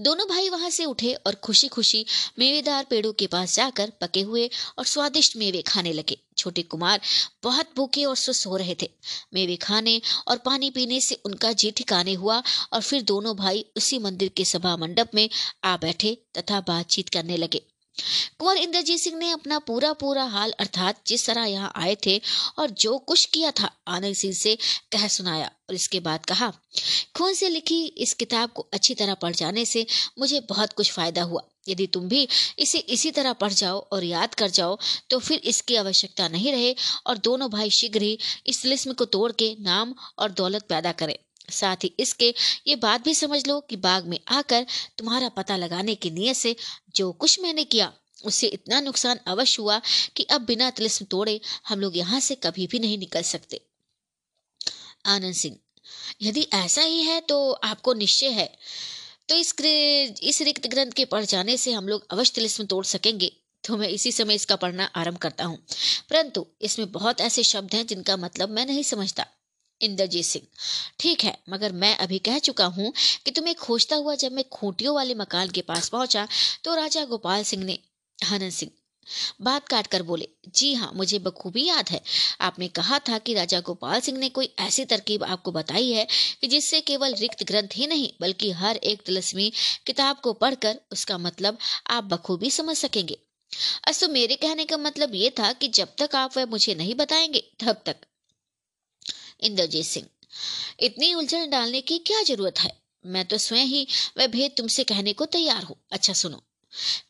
दोनों 0.00 0.26
भाई 0.28 0.48
वहाँ 0.48 0.68
से 0.70 0.84
उठे 0.84 1.12
और 1.26 1.34
खुशी 1.34 1.68
खुशी 1.68 2.04
मेवेदार 2.38 2.84
पेड़ों 2.90 3.12
के 3.12 3.26
पास 3.26 3.54
जाकर 3.56 3.92
पके 4.00 4.20
हुए 4.20 4.48
और 4.78 4.84
स्वादिष्ट 4.84 5.36
मेवे 5.36 5.60
खाने 5.62 5.92
लगे। 5.92 6.16
छोटे 6.38 6.62
कुमार 6.62 7.00
बहुत 7.42 7.72
भूखे 7.76 8.04
और 8.04 8.16
सुस्त 8.16 8.46
हो 8.46 8.56
रहे 8.56 8.76
थे। 8.82 8.88
मेवे 9.34 9.56
खाने 9.56 10.00
और 10.28 10.38
पानी 10.38 10.70
पीने 10.70 11.00
से 11.00 11.20
उनका 11.24 11.52
जी 11.52 11.70
ठिकाने 11.70 12.14
हुआ 12.14 12.42
और 12.72 12.80
फिर 12.80 13.02
दोनों 13.02 13.36
भाई 13.36 13.64
उसी 13.76 13.98
मंदिर 13.98 14.28
के 14.28 14.44
सभा 14.44 14.76
मंडप 14.76 15.10
में 15.14 15.28
आ 15.64 15.76
बैठे 15.76 16.14
तथा 16.38 16.60
बातचीत 16.60 17.08
करने 17.08 17.36
लगे। 17.36 17.62
कुंवर 18.38 18.56
इंद्रजीत 18.56 19.00
सिंह 19.00 19.16
ने 19.18 19.30
अपना 19.30 19.58
पूरा 19.60 19.92
पूरा 19.94 20.24
हाल 20.26 20.52
अर्थात 20.60 21.00
जिस 21.06 21.26
तरह 21.26 21.44
यहाँ 21.44 21.72
आए 21.76 21.96
थे 22.06 22.20
और 22.58 22.70
जो 22.80 22.96
कुछ 23.00 23.24
किया 23.26 23.50
था 23.60 23.70
आनंद 23.88 24.14
सिंह 24.14 24.34
से 24.34 24.56
कह 24.92 25.06
सुनाया 25.08 25.50
और 25.68 25.74
इसके 25.74 26.00
बाद 26.00 26.24
कहा, 26.26 26.52
खून 27.16 27.34
से 27.34 27.48
लिखी 27.48 27.84
इस 27.84 28.14
किताब 28.14 28.50
को 28.50 28.66
अच्छी 28.74 28.94
तरह 28.94 29.14
पढ़ 29.14 29.34
जाने 29.34 29.64
से 29.64 29.86
मुझे 30.18 30.40
बहुत 30.48 30.72
कुछ 30.72 30.92
फ़ायदा 30.92 31.22
हुआ। 31.22 31.42
यदि 31.68 31.86
तुम 31.86 32.08
भी 32.08 32.26
इसे 32.58 32.78
इसी 32.88 33.10
तरह 33.10 33.32
पढ़ 33.34 33.52
जाओ 33.52 33.78
और 33.92 34.04
याद 34.04 34.34
कर 34.34 34.50
जाओ 34.50 34.78
तो 35.10 35.18
फिर 35.18 35.40
इसकी 35.44 35.76
आवश्यकता 35.76 36.28
नहीं 36.28 36.52
रहे 36.52 36.74
और 37.06 37.18
दोनों 37.18 37.50
भाई 37.50 37.70
शीघ्र 37.70 38.02
ही 38.02 38.18
इस 38.46 38.64
लिस्म 38.64 38.92
को 38.92 39.04
तोड़ 39.06 39.30
के 39.32 39.54
नाम 39.60 39.94
और 40.18 40.30
दौलत 40.32 40.66
पैदा 40.68 40.92
करें। 40.92 41.16
साथ 41.50 41.84
ही 41.84 41.92
इसके 42.00 42.34
ये 42.66 42.76
बात 42.78 43.04
भी 43.04 43.14
समझ 43.14 43.46
लो 43.48 43.60
कि 43.60 43.76
बाग 43.78 44.06
में 44.06 44.18
आकर 44.30 44.66
तुम्हारा 44.98 45.28
पता 45.30 45.56
लगाने 45.56 45.94
की 45.94 46.10
नीयत 46.10 46.36
से 46.36 46.54
जो 46.96 47.10
कुछ 47.14 47.40
मैंने 47.40 47.64
किया, 47.64 47.92
उससे 48.24 48.46
इतना 48.48 48.80
नुकसान 48.80 49.18
अवश्य 49.26 49.62
हुआ 49.62 49.80
कि 50.16 50.22
अब 50.30 50.44
बिना 50.44 50.70
तिलिस्म 50.70 51.06
तोड़े 51.06 51.40
हम 51.68 51.80
लोग 51.80 51.96
यहाँ 51.96 52.20
से 52.20 52.34
कभी 52.36 52.66
भी 52.66 52.78
नहीं 52.78 52.98
निकल 52.98 53.22
सकते। 53.24 53.60
आनंद 55.06 55.34
सिंह, 55.34 55.56
यदि 56.22 56.46
ऐसा 56.54 56.82
ही 56.82 57.02
है 57.02 57.20
तो 57.20 57.50
आपको 57.52 57.94
निश्चय 57.94 58.30
है। 58.30 58.46
तो 59.28 59.34
इस 59.36 59.54
इस 60.22 60.40
रिक्त 60.42 60.66
ग्रंथ 60.66 60.92
के 60.92 61.04
पढ़ 61.04 61.24
जाने 61.24 61.56
से 61.56 61.72
हम 61.72 61.88
लोग 61.88 62.06
अवश्य 62.10 62.32
तिलिस्म 62.34 62.64
तोड़ 62.66 62.84
सकेंगे। 62.86 63.32
तो 63.64 63.76
मैं 63.76 63.88
इसी 63.88 64.10
समय 64.12 64.34
इसका 64.34 64.56
पढ़ना 64.56 64.84
आरंभ 64.96 65.16
करता 65.18 65.44
हूँ। 65.44 65.58
परंतु 66.10 66.46
इसमें 66.62 66.90
बहुत 66.92 67.20
ऐसे 67.20 67.42
शब्द 67.42 67.74
हैं 67.74 67.86
जिनका 67.86 68.16
मतलब 68.16 68.50
मैं 68.50 68.64
नहीं 68.66 68.82
समझता। 68.82 69.26
इंद्रजीत 69.82 70.24
सिंह। 70.24 70.46
ठीक 71.00 71.24
है, 71.24 71.36
मगर 71.50 71.72
मैं 71.74 71.96
अभी 71.98 72.18
कह 72.20 72.38
चुका 72.40 72.66
हूँ 72.68 72.92
कि 73.24 73.30
तुम्हें 73.30 73.54
खोजता 73.56 73.96
हुआ 73.96 74.14
जब 74.16 74.32
मैं 74.32 74.44
खूंटियों 74.50 74.94
वाले 74.94 75.14
मकान 75.16 75.50
के 75.50 75.60
पास 75.62 75.88
पहुँचा 75.88 76.26
तो 76.64 76.74
राजा 76.74 77.04
गोपाल 77.06 77.42
सिंह 77.44 77.64
ने 77.64 77.78
आनंद 78.18 78.52
सिंह, 78.52 78.70
बात 79.42 79.68
काट 79.68 79.86
कर 79.86 80.02
बोले, 80.02 80.28
जी 80.48 80.72
हाँ 80.74 80.90
मुझे 80.94 81.18
बखूबी 81.18 81.64
याद 81.64 81.88
है। 81.88 82.00
आपने 82.40 82.68
कहा 82.70 82.98
था 83.08 83.18
कि 83.18 83.34
राजा 83.34 83.60
गोपाल 83.60 84.00
सिंह 84.00 84.18
ने 84.18 84.28
कोई 84.28 84.52
ऐसी 84.60 84.84
तरकीब 84.84 85.24
आपको 85.24 85.52
बताई 85.52 85.90
है 85.90 86.06
कि 86.40 86.46
जिससे 86.46 86.80
केवल 86.82 87.14
रिक्त 87.14 87.42
ग्रंथ 87.44 87.76
ही 87.76 87.86
नहीं, 87.86 88.10
बल्कि 88.20 88.50
हर 88.52 88.76
एक 88.76 89.02
तिलस्मी 89.02 89.50
किताब 89.86 90.20
को 90.22 90.32
पढ़कर 90.34 90.80
उसका 90.92 91.18
मतलब 91.18 91.58
आप 91.90 92.04
बखूबी 92.04 92.50
समझ 92.50 92.76
सकेंगे। 92.76 93.18
असल 93.88 94.10
मेरे 94.10 94.36
कहने 94.36 94.64
का 94.64 94.76
मतलब 94.78 95.14
ये 95.14 95.30
था 95.38 95.52
कि 95.52 95.68
जब 95.70 95.94
तक 95.98 96.14
आप 96.14 96.36
वह 96.36 96.46
मुझे 96.46 96.74
नहीं 96.74 96.94
बताएँगे, 96.94 97.42
तब 97.60 97.82
तक 97.86 97.96
इंद्रजीत 99.42 99.86
सिंह। 99.86 100.06
इतनी 100.80 101.14
उलझन 101.14 101.50
डालने 101.50 101.80
की 101.80 101.98
क्या 101.98 102.22
ज़रूरत 102.22 102.58
है? 102.58 102.80
मैं 103.06 103.24
तो 103.24 103.38
स्वयं 103.38 103.64
ही 103.64 103.86
वह 104.18 104.26
भेद 104.26 104.54
तुमसे 104.56 104.84
कहने 104.84 105.12
को 105.12 105.26
तैयार 105.26 105.62
हूँ। 105.62 105.76
अच्छा 105.92 106.12
सुनो। 106.12 106.42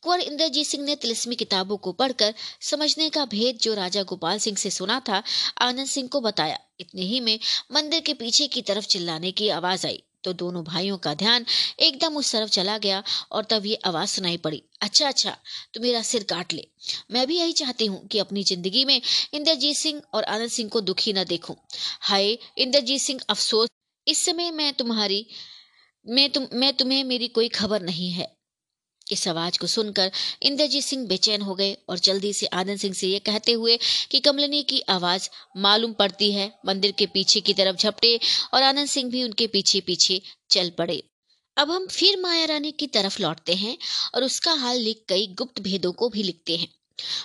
कुंवर 0.02 0.20
इंद्रजीत 0.20 0.66
सिंह 0.66 0.84
ने 0.84 0.96
तिलस्मी 0.96 1.36
किताबों 1.36 1.76
को 1.76 1.92
पढ़कर 1.92 2.34
समझने 2.60 3.10
का 3.10 3.24
भेद 3.24 3.58
जो 3.58 3.74
राजा 3.74 4.02
गोपाल 4.02 4.38
सिंह 4.38 4.56
से 4.56 4.70
सुना 4.70 5.00
था, 5.00 5.22
आनंद 5.58 5.86
सिंह 5.86 6.08
को 6.08 6.20
बताया। 6.20 6.58
इतने 6.80 7.02
ही 7.02 7.20
में 7.20 7.40
मंदिर 7.72 8.00
के 8.00 8.14
पीछे 8.14 8.46
की 8.46 8.62
तरफ़ 8.62 8.84
चिल्लाने 8.84 9.32
की 9.32 9.48
आवाज़ 9.48 9.86
आई। 9.86 10.02
तो 10.24 10.32
दोनों 10.32 10.64
भाइयों 10.64 10.98
का 10.98 11.14
ध्यान 11.14 11.46
एकदम 11.80 12.16
उस 12.16 12.32
तरफ़ 12.32 12.50
चला 12.50 12.78
गया 12.78 13.02
और 13.32 13.44
तब 13.44 13.66
ये 13.66 13.74
आवाज़ 13.84 14.10
सुनाई 14.10 14.36
पड़ी 14.36 14.62
अच्छा 14.80 15.08
अच्छा 15.08 15.36
तो 15.74 15.80
मेरा 15.80 16.02
सिर 16.02 16.22
काट 16.22 16.52
ले। 16.52 16.66
मैं 17.10 17.26
भी 17.26 17.38
यही 17.38 17.52
चाहती 17.52 17.86
हूँ 17.86 18.06
कि 18.06 18.18
अपनी 18.18 18.44
ज़िंदगी 18.44 18.84
में 18.84 19.00
इंद्रजीत 19.34 19.76
सिंह 19.76 20.02
और 20.14 20.24
आनंद 20.24 20.50
सिंह 20.50 20.68
को 20.68 20.80
दुखी 20.80 21.12
न 21.12 21.24
देखूँ। 21.24 21.56
हाय, 22.00 22.38
इंद्रजीत 22.58 23.00
सिंह, 23.00 23.20
अफसोस, 23.30 23.68
इस 24.06 24.24
समय 24.24 24.50
मैं 24.50 24.72
तुम्हारी, 24.72 25.26
मैं 26.06 26.30
तुम, 26.30 26.46
मैं 26.52 26.72
तुम्हें 26.76 27.02
मेरी 27.04 27.28
कोई 27.28 27.48
खबर 27.48 27.82
नहीं 27.82 28.10
है। 28.10 28.39
इस 29.10 29.26
आवाज़ 29.28 29.58
को 29.58 29.66
सुनकर 29.66 30.10
इंद्रजीत 30.42 30.84
सिंह 30.84 31.06
बेचैन 31.06 31.42
हो 31.42 31.54
गए 31.54 31.76
और 31.88 31.98
जल्दी 31.98 32.32
से 32.32 32.46
आनंद 32.46 32.78
सिंह 32.78 32.94
से 32.94 33.06
ये 33.06 33.18
कहते 33.18 33.52
हुए 33.52 33.78
कि 34.10 34.20
कमलनी 34.20 34.62
की 34.62 34.80
आवाज़ 34.88 35.28
मालूम 35.56 35.92
पड़ती 35.92 36.32
है, 36.32 36.52
मंदिर 36.66 36.92
के 36.92 37.06
पीछे 37.06 37.40
की 37.40 37.54
तरफ़ 37.54 37.76
झपटे 37.76 38.18
और 38.54 38.62
आनंद 38.62 38.88
सिंह 38.88 39.10
भी 39.10 39.24
उनके 39.24 39.46
पीछे 39.46 39.80
पीछे 39.80 40.20
चल 40.50 40.70
पड़े। 40.70 41.02
अब 41.56 41.70
हम 41.70 41.86
फिर 41.86 42.20
माया 42.20 42.44
रानी 42.44 42.70
की 42.72 42.86
तरफ़ 42.86 43.22
लौटते 43.22 43.54
हैं 43.54 43.76
और 44.14 44.24
उसका 44.24 44.52
हाल 44.52 44.78
लिख 44.78 45.04
कई 45.08 45.26
गुप्त 45.38 45.60
भेदों 45.60 45.92
को 45.92 46.08
भी 46.08 46.22
लिखते 46.22 46.56
हैं। 46.56 46.68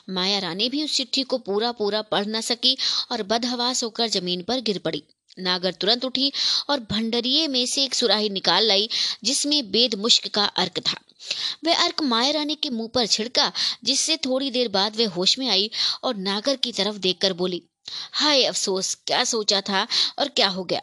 माया 0.10 0.40
रानी 0.40 0.70
भी 0.70 0.84
उस 0.84 0.96
चिट्ठी 0.96 1.24
को 1.24 1.38
पूरा 1.38 1.72
पूरा 1.72 2.02
पढ़ 2.02 2.26
न 2.28 2.42
सकी 2.42 2.78
और 3.12 3.24
बदहवास 3.24 3.84
होकर 3.84 4.08
ज़मीन 4.08 4.44
पर 4.44 4.60
गिर 4.62 4.78
पड़ी। 4.80 5.04
नागर 5.40 5.72
तुरंत 5.72 6.06
उठी 6.06 6.32
और 6.70 6.80
भंडरिये 6.80 7.48
में 7.48 7.66
से 7.66 7.84
एक 7.84 7.96
सुराही 7.96 8.30
निकाल 8.30 8.68
लाई, 8.68 8.90
जिसमें 9.24 9.72
बेद 9.72 9.96
मुश्क 9.96 10.28
का 10.28 10.46
अर्क 10.46 10.80
था। 10.80 11.00
वह 11.66 11.76
अर्क 11.76 12.02
माया 12.02 12.32
रानी 12.32 12.56
के 12.56 12.70
मुँह 12.70 12.88
पर 12.88 13.08
छिड़का, 13.08 13.52
जिससे 13.84 14.18
थोड़ी 14.18 14.52
देर 14.52 14.68
बाद 14.68 14.96
वह 14.96 15.10
होश 15.10 15.40
में 15.40 15.50
आई 15.50 15.72
और 16.04 16.16
नागर 16.16 16.56
की 16.56 16.72
तरफ़ 16.72 16.96
देखकर 16.96 17.34
बोली, 17.34 17.64
हाय 18.12 18.44
अफसोस, 18.44 18.96
क्या 19.08 19.24
सोचा 19.24 19.62
था 19.62 19.88
और 20.20 20.30
क्या 20.30 20.48
हो 20.48 20.64
गया? 20.64 20.82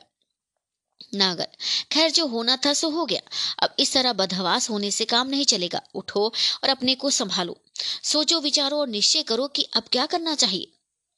नागर, 1.14 1.48
खैर, 1.92 2.10
जो 2.10 2.26
होना 2.26 2.56
था 2.56 2.74
सो 2.74 2.88
हो 2.88 3.06
गया। 3.06 3.20
अब 3.62 3.74
इस 3.78 3.92
तरह 3.92 4.12
बदहवास 4.12 4.70
होने 4.70 4.90
से 4.90 5.04
काम 5.04 5.28
नहीं 5.28 5.44
चलेगा। 5.44 5.80
उठो 5.94 6.32
और 6.62 6.68
अपने 6.68 6.94
को 6.94 7.10
संभालो। 7.10 7.60
सोचो, 8.02 8.40
विचारो 8.40 8.76
और 8.76 8.88
निश्चय 8.88 9.22
करो 9.22 9.46
कि 9.46 9.62
अब 9.62 9.82
क्या 9.92 10.06
करना 10.06 10.34
चाहिए। 10.34 10.72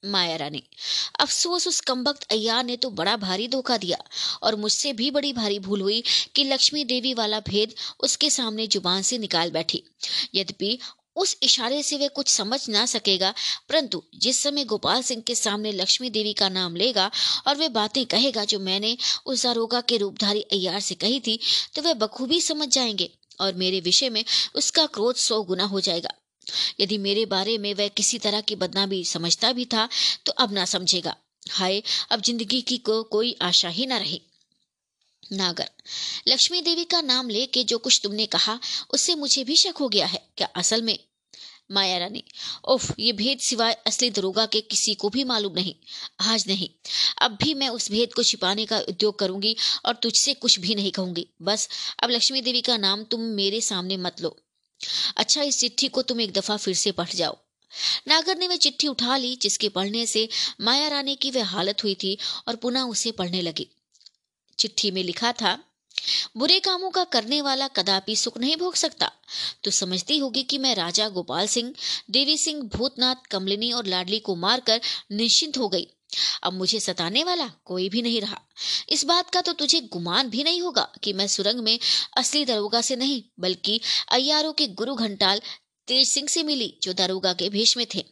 माया 0.07 0.37
रानी। 0.37 0.63
अफसोस 1.21 1.67
उस 1.69 1.81
कमबख्त 1.83 2.27
अय्यार 2.33 2.65
ने 2.65 2.77
तो 2.77 2.91
बड़ा 2.93 3.17
भारी 3.19 3.49
धोखा 3.49 3.77
दिया 3.77 3.99
और 4.43 4.57
मुझसे 4.57 4.93
भी 4.93 5.11
बड़ी 5.11 5.33
भारी 5.33 5.59
भूल 5.61 5.81
हुई 5.81 6.03
कि 6.35 6.45
लक्ष्मी 6.45 6.85
देवी 6.85 7.15
वाला 7.15 7.41
भेद 7.43 7.75
उसके 8.01 8.31
सामने 8.31 8.67
ज़ुबान 8.67 9.03
से 9.03 9.19
निकाल 9.19 9.51
बैठी। 9.51 9.83
यद्यपि 10.35 10.79
उस 11.17 11.37
इशारे 11.43 11.83
से 11.83 11.97
वह 11.97 12.09
कुछ 12.09 12.29
समझ 12.29 12.59
ना 12.69 12.85
सकेगा, 12.87 13.33
परंतु 13.69 14.03
जिस 14.15 14.43
समय 14.43 14.65
गोपाल 14.65 15.03
सिंह 15.03 15.23
के 15.27 15.35
सामने 15.35 15.73
लक्ष्मी 15.73 16.11
देवी 16.11 16.33
का 16.33 16.49
नाम 16.49 16.77
लेगा 16.77 17.11
और 17.47 17.57
वे 17.57 17.69
बातें 17.69 18.05
कहेगा 18.07 18.45
जो 18.45 18.59
मैंने 18.61 18.97
उस 19.27 19.43
दारोगा 19.43 19.81
के 19.81 19.97
रूपधारी 19.97 20.41
अय्यार 20.43 20.81
से 20.81 20.95
कही 20.95 21.21
थी 21.21 21.39
तो 21.75 21.83
वह 21.83 21.95
बखूबी 21.95 22.41
समझ 22.41 22.69
जाएँगे 22.69 23.11
और 23.41 23.55
मेरे 23.55 23.81
विषय 23.81 24.11
में 24.11 24.25
उसका 24.55 24.87
क्रोध 24.87 25.17
सौ 25.19 25.43
गुना 25.43 25.65
हो 25.65 25.81
जाएगा। 25.81 26.11
यदि 26.81 26.99
मेरे 26.99 27.25
बारे 27.27 27.57
में 27.59 27.73
वह 27.75 27.89
किसी 27.91 28.19
तरह 28.19 28.41
की 28.41 28.57
बदनामी 28.57 29.05
समझता 29.05 29.53
भी 29.53 29.65
था 29.65 29.89
तो 30.27 30.33
अब 30.35 30.53
ना 30.53 30.65
समझेगा। 30.67 31.17
हाय, 31.51 31.83
अब 32.11 32.23
ज़िंदगी 32.23 32.61
की 32.63 32.79
को, 32.79 33.03
कोई 33.03 33.37
आशा 33.43 33.69
ही 33.69 33.87
ना 33.87 33.97
रही। 33.99 34.21
नागर, 35.33 35.69
लक्ष्मी 36.29 36.61
देवी 36.63 36.85
का 36.85 37.01
नाम 37.01 37.29
लेके 37.29 37.65
जो 37.65 37.79
कुछ 37.79 38.01
तुमने 38.03 38.27
कहा, 38.27 38.59
उससे 38.95 39.15
मुझे 39.15 39.45
भी 39.45 39.57
शक 39.57 39.77
हो 39.77 39.89
गया 39.89 40.07
है। 40.07 40.23
क्या 40.37 40.49
असल 40.57 40.83
में? 40.83 40.99
माया 41.71 41.99
रानी 41.99 42.23
उफ 42.69 42.99
ये 42.99 43.13
भेद 43.13 43.39
सिवाय 43.39 43.73
असली 43.87 44.11
दरोगा 44.11 44.45
के 44.47 44.61
किसी 44.61 44.95
को 44.95 45.09
भी 45.09 45.25
मालूम 45.25 45.53
नहीं। 45.53 45.75
आज 46.21 46.45
नहीं, 46.49 46.69
अब 47.23 47.37
भी 47.43 47.55
मैं 47.55 47.69
उस 47.69 47.91
भेद 47.91 48.13
को 48.13 48.23
छिपाने 48.23 48.67
का 48.67 48.79
उद्योग 48.79 49.19
करूँगी 49.19 49.57
और 49.87 49.95
तुझसे 49.95 50.35
कुछ 50.35 50.59
भी 50.61 50.75
नहीं 50.75 50.91
कहूँगी। 50.91 51.27
बस, 51.43 51.69
अब 52.03 52.11
लक्ष्मी 52.11 52.41
देवी 52.41 52.61
का 52.61 52.77
नाम 52.77 53.05
तुम 53.05 53.21
मेरे 53.21 53.61
सामने 53.61 53.97
मत 53.97 54.21
लो। 54.21 54.37
अच्छा 55.17 55.43
इस 55.43 55.59
चिट्ठी 55.59 55.89
को 55.89 56.03
तुम 56.03 56.21
एक 56.21 56.33
दफ़ा 56.33 56.57
फिर 56.57 56.75
से 56.75 56.93
पढ़ 56.93 57.11
जाओ। 57.11 57.37
नागर 58.09 58.39
ने 58.39 58.49
वह 58.49 58.57
चिट्ठी 58.57 58.89
उठा 58.89 59.17
ली, 59.17 59.37
जिसके 59.37 59.69
पढ़ने 59.69 60.07
से 60.07 60.29
माया 60.61 60.89
रानी 60.89 61.17
की 61.17 61.31
वह 61.31 61.45
हालत 61.45 61.85
हुई 61.85 61.95
थी 61.95 62.19
और 62.49 62.57
पुनः 62.57 62.83
उसे 62.83 63.11
पढ़ने 63.11 63.43
लगी। 63.43 63.69
चिट्ठी 64.59 64.91
में 64.91 65.03
लिखा 65.03 65.33
था, 65.33 65.59
बुरे 66.37 66.61
कामों 66.61 66.91
का 66.91 67.05
करने 67.05 67.43
वाला 67.43 67.69
कदापि 67.69 68.17
सुख 68.17 68.39
नहीं 68.39 68.57
भोग 68.57 68.75
सकता। 68.75 69.11
तो 69.65 69.71
समझती 69.71 70.19
होगी 70.19 70.43
कि 70.43 70.59
मैं 70.59 70.75
राजा 70.75 71.09
गोपाल 71.09 71.47
सिंह, 71.47 71.75
देवी 72.11 72.39
सिंह 72.39 72.63
भूतनाथ, 72.63 73.27
कमलिनी 73.31 73.73
और 73.73 73.87
लाडली 73.87 74.19
को 74.19 74.37
मारकर 74.37 74.81
निश्चिंत 75.13 75.59
हो 75.59 75.69
गई। 75.69 75.89
अब 76.43 76.53
मुझे 76.53 76.81
सताने 76.81 77.25
वाला 77.25 77.51
कोई 77.65 77.89
भी 77.89 78.03
नहीं 78.03 78.21
रहा। 78.21 78.41
इस 78.89 79.05
बात 79.05 79.31
का 79.31 79.41
तो 79.41 79.53
तुझे 79.53 79.81
गुमान 79.93 80.31
भी 80.31 80.45
नहीं 80.45 80.61
होगा 80.63 80.89
कि 81.03 81.13
मैं 81.13 81.27
सुरंग 81.27 81.61
में 81.61 81.79
असली 82.17 82.45
दरोगा 82.45 82.81
से 82.81 82.97
नहीं, 82.97 83.23
बल्कि 83.41 83.81
अयारों 84.13 84.53
के 84.53 84.67
गुरु 84.69 84.95
घंटाल 84.95 85.41
तेज 85.89 86.09
सिंह 86.09 86.29
से 86.29 86.43
मिली, 86.43 86.79
जो 86.83 86.93
दरोगा 86.93 87.33
के 87.33 87.49
भेष 87.49 87.77
में 87.77 87.87
थे। 87.95 88.05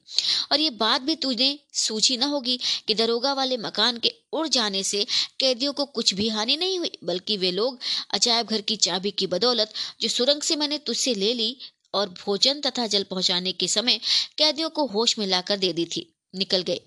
और 0.53 0.61
ये 0.61 0.71
बात 0.71 1.03
भी 1.03 1.15
तुझे 1.17 1.59
सूझी 1.73 2.17
न 2.17 2.23
होगी 2.23 2.59
कि 2.89 2.95
दरोगा 2.95 3.33
वाले 3.33 3.57
मकान 3.57 3.99
के 3.99 4.13
उड़ 4.33 4.47
जाने 4.49 4.83
से 4.83 5.07
कैदियों 5.41 5.73
को 5.73 5.85
कुछ 5.85 6.15
भी 6.15 6.29
हानि 6.29 6.57
नहीं 6.57 6.79
हुई, 6.79 6.91
बल्कि 7.05 7.37
वे 7.37 7.51
लोग 7.51 7.79
अजायब 8.11 8.47
घर 8.47 8.61
की 8.61 8.77
चाबी 8.77 9.11
की 9.11 9.27
बदौलत, 9.27 9.73
जो 10.01 10.09
सुरंग 10.09 10.43
से 10.43 10.57
मैंने 10.57 10.79
तुझसे 10.79 11.15
ले 11.15 11.33
ली 11.35 11.57
और 11.95 12.09
भोजन 12.25 12.61
तथा 12.61 12.87
जल 12.87 13.03
पहुँचाने 13.03 13.53
के 13.53 13.69
समय 13.69 14.01
कैदियों 14.39 14.71
को 14.71 14.87
होश 14.87 15.19
में 15.19 15.27
लाकर 15.27 15.57
दे 15.57 15.73
दी 15.73 15.85
थी, 15.87 16.13
निकल 16.35 16.63
गए। 16.63 16.81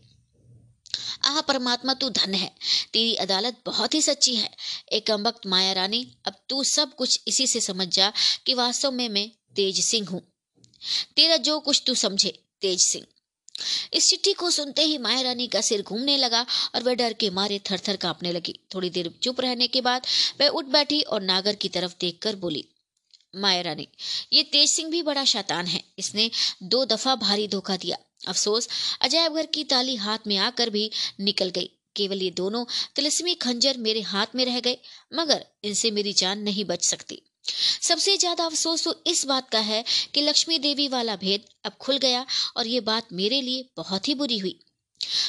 आह, 1.25 1.41
परमात्मा, 1.41 1.93
तू 1.93 2.09
धन 2.09 2.33
है। 2.33 2.51
तेरी 2.93 3.15
अदालत 3.15 3.61
बहुत 3.65 3.93
ही 3.93 4.01
सच्ची 4.01 4.35
है। 4.35 4.49
एक 4.91 5.11
वक्त 5.11 5.47
माया 5.47 5.73
रानी, 5.73 6.07
अब 6.25 6.35
तू 6.49 6.63
सब 6.63 6.95
कुछ 6.95 7.19
इसी 7.27 7.47
से 7.47 7.61
समझ 7.61 7.87
जा 7.87 8.11
कि 8.45 8.53
वास्तव 8.53 8.91
में 8.91 9.09
मैं 9.09 9.29
तेज 9.55 9.83
सिंह 9.85 10.07
हूँ। 10.09 10.21
तेरा 11.15 11.37
जो 11.37 11.59
कुछ 11.59 11.83
तू 11.87 11.95
समझे, 11.95 12.39
तेज 12.61 12.81
सिंह। 12.81 13.05
इस 13.93 14.09
चिट्ठी 14.09 14.33
को 14.33 14.49
सुनते 14.51 14.81
ही 14.81 14.97
माया 14.97 15.21
रानी 15.21 15.47
का 15.47 15.61
सिर 15.61 15.81
घूमने 15.81 16.17
लगा 16.17 16.45
और 16.75 16.83
वह 16.83 16.93
डर 16.93 17.13
के 17.13 17.29
मारे 17.29 17.59
थर 17.59 17.79
थर 17.87 17.95
कांपने 17.95 18.31
लगी। 18.31 18.59
थोड़ी 18.73 18.89
देर 18.89 19.11
चुप 19.23 19.41
रहने 19.41 19.67
के 19.67 19.81
बाद 19.81 20.07
वह 20.41 20.47
उठ 20.47 20.65
बैठी 20.65 21.01
और 21.01 21.21
नागर 21.21 21.55
की 21.55 21.69
तरफ़ 21.69 21.93
देखकर 21.99 22.35
बोली, 22.35 22.65
माया 23.35 23.61
रानी, 23.61 23.87
ये 24.33 24.43
तेज 24.43 24.69
सिंह 24.69 24.89
भी 24.89 25.01
बड़ा 25.01 25.25
शैतान 25.25 25.65
है। 25.65 25.83
इसने 25.99 26.29
दो 26.63 26.85
दफ़ा 26.85 27.15
भारी 27.15 27.47
धोखा 27.47 27.77
दिया। 27.77 27.97
अफसोस, 28.25 28.67
अजायब 29.01 29.35
घर 29.35 29.45
की 29.47 29.63
ताली 29.65 29.95
हाथ 29.97 30.27
में 30.27 30.37
आकर 30.39 30.69
भी 30.69 30.89
निकल 31.21 31.49
गई। 31.51 31.69
केवल 31.95 32.21
ये 32.21 32.29
दोनों 32.33 32.63
तिलस्मी 32.95 33.33
खंजर 33.37 33.77
मेरे 33.79 34.01
हाथ 34.03 34.35
में 34.35 34.43
रह 34.45 34.59
गए, 34.61 34.77
मगर 35.13 35.45
इनसे 35.63 35.91
मेरी 35.91 36.13
जान 36.15 36.39
नहीं 36.41 36.65
बच 36.65 36.85
सकती। 36.85 37.21
सबसे 37.81 38.15
ज़्यादा 38.17 38.45
अफसोस 38.45 38.83
तो 38.83 38.93
इस 39.07 39.25
बात 39.25 39.49
का 39.49 39.59
है 39.61 39.83
कि 40.13 40.21
लक्ष्मी 40.21 40.57
देवी 40.59 40.87
वाला 40.89 41.15
भेद 41.17 41.43
अब 41.65 41.73
खुल 41.79 41.97
गया 41.99 42.25
और 42.57 42.67
ये 42.67 42.79
बात 42.83 43.13
मेरे 43.13 43.41
लिए 43.41 43.65
बहुत 43.77 44.07
ही 44.07 44.13
बुरी 44.15 44.37
हुई। 44.37 44.59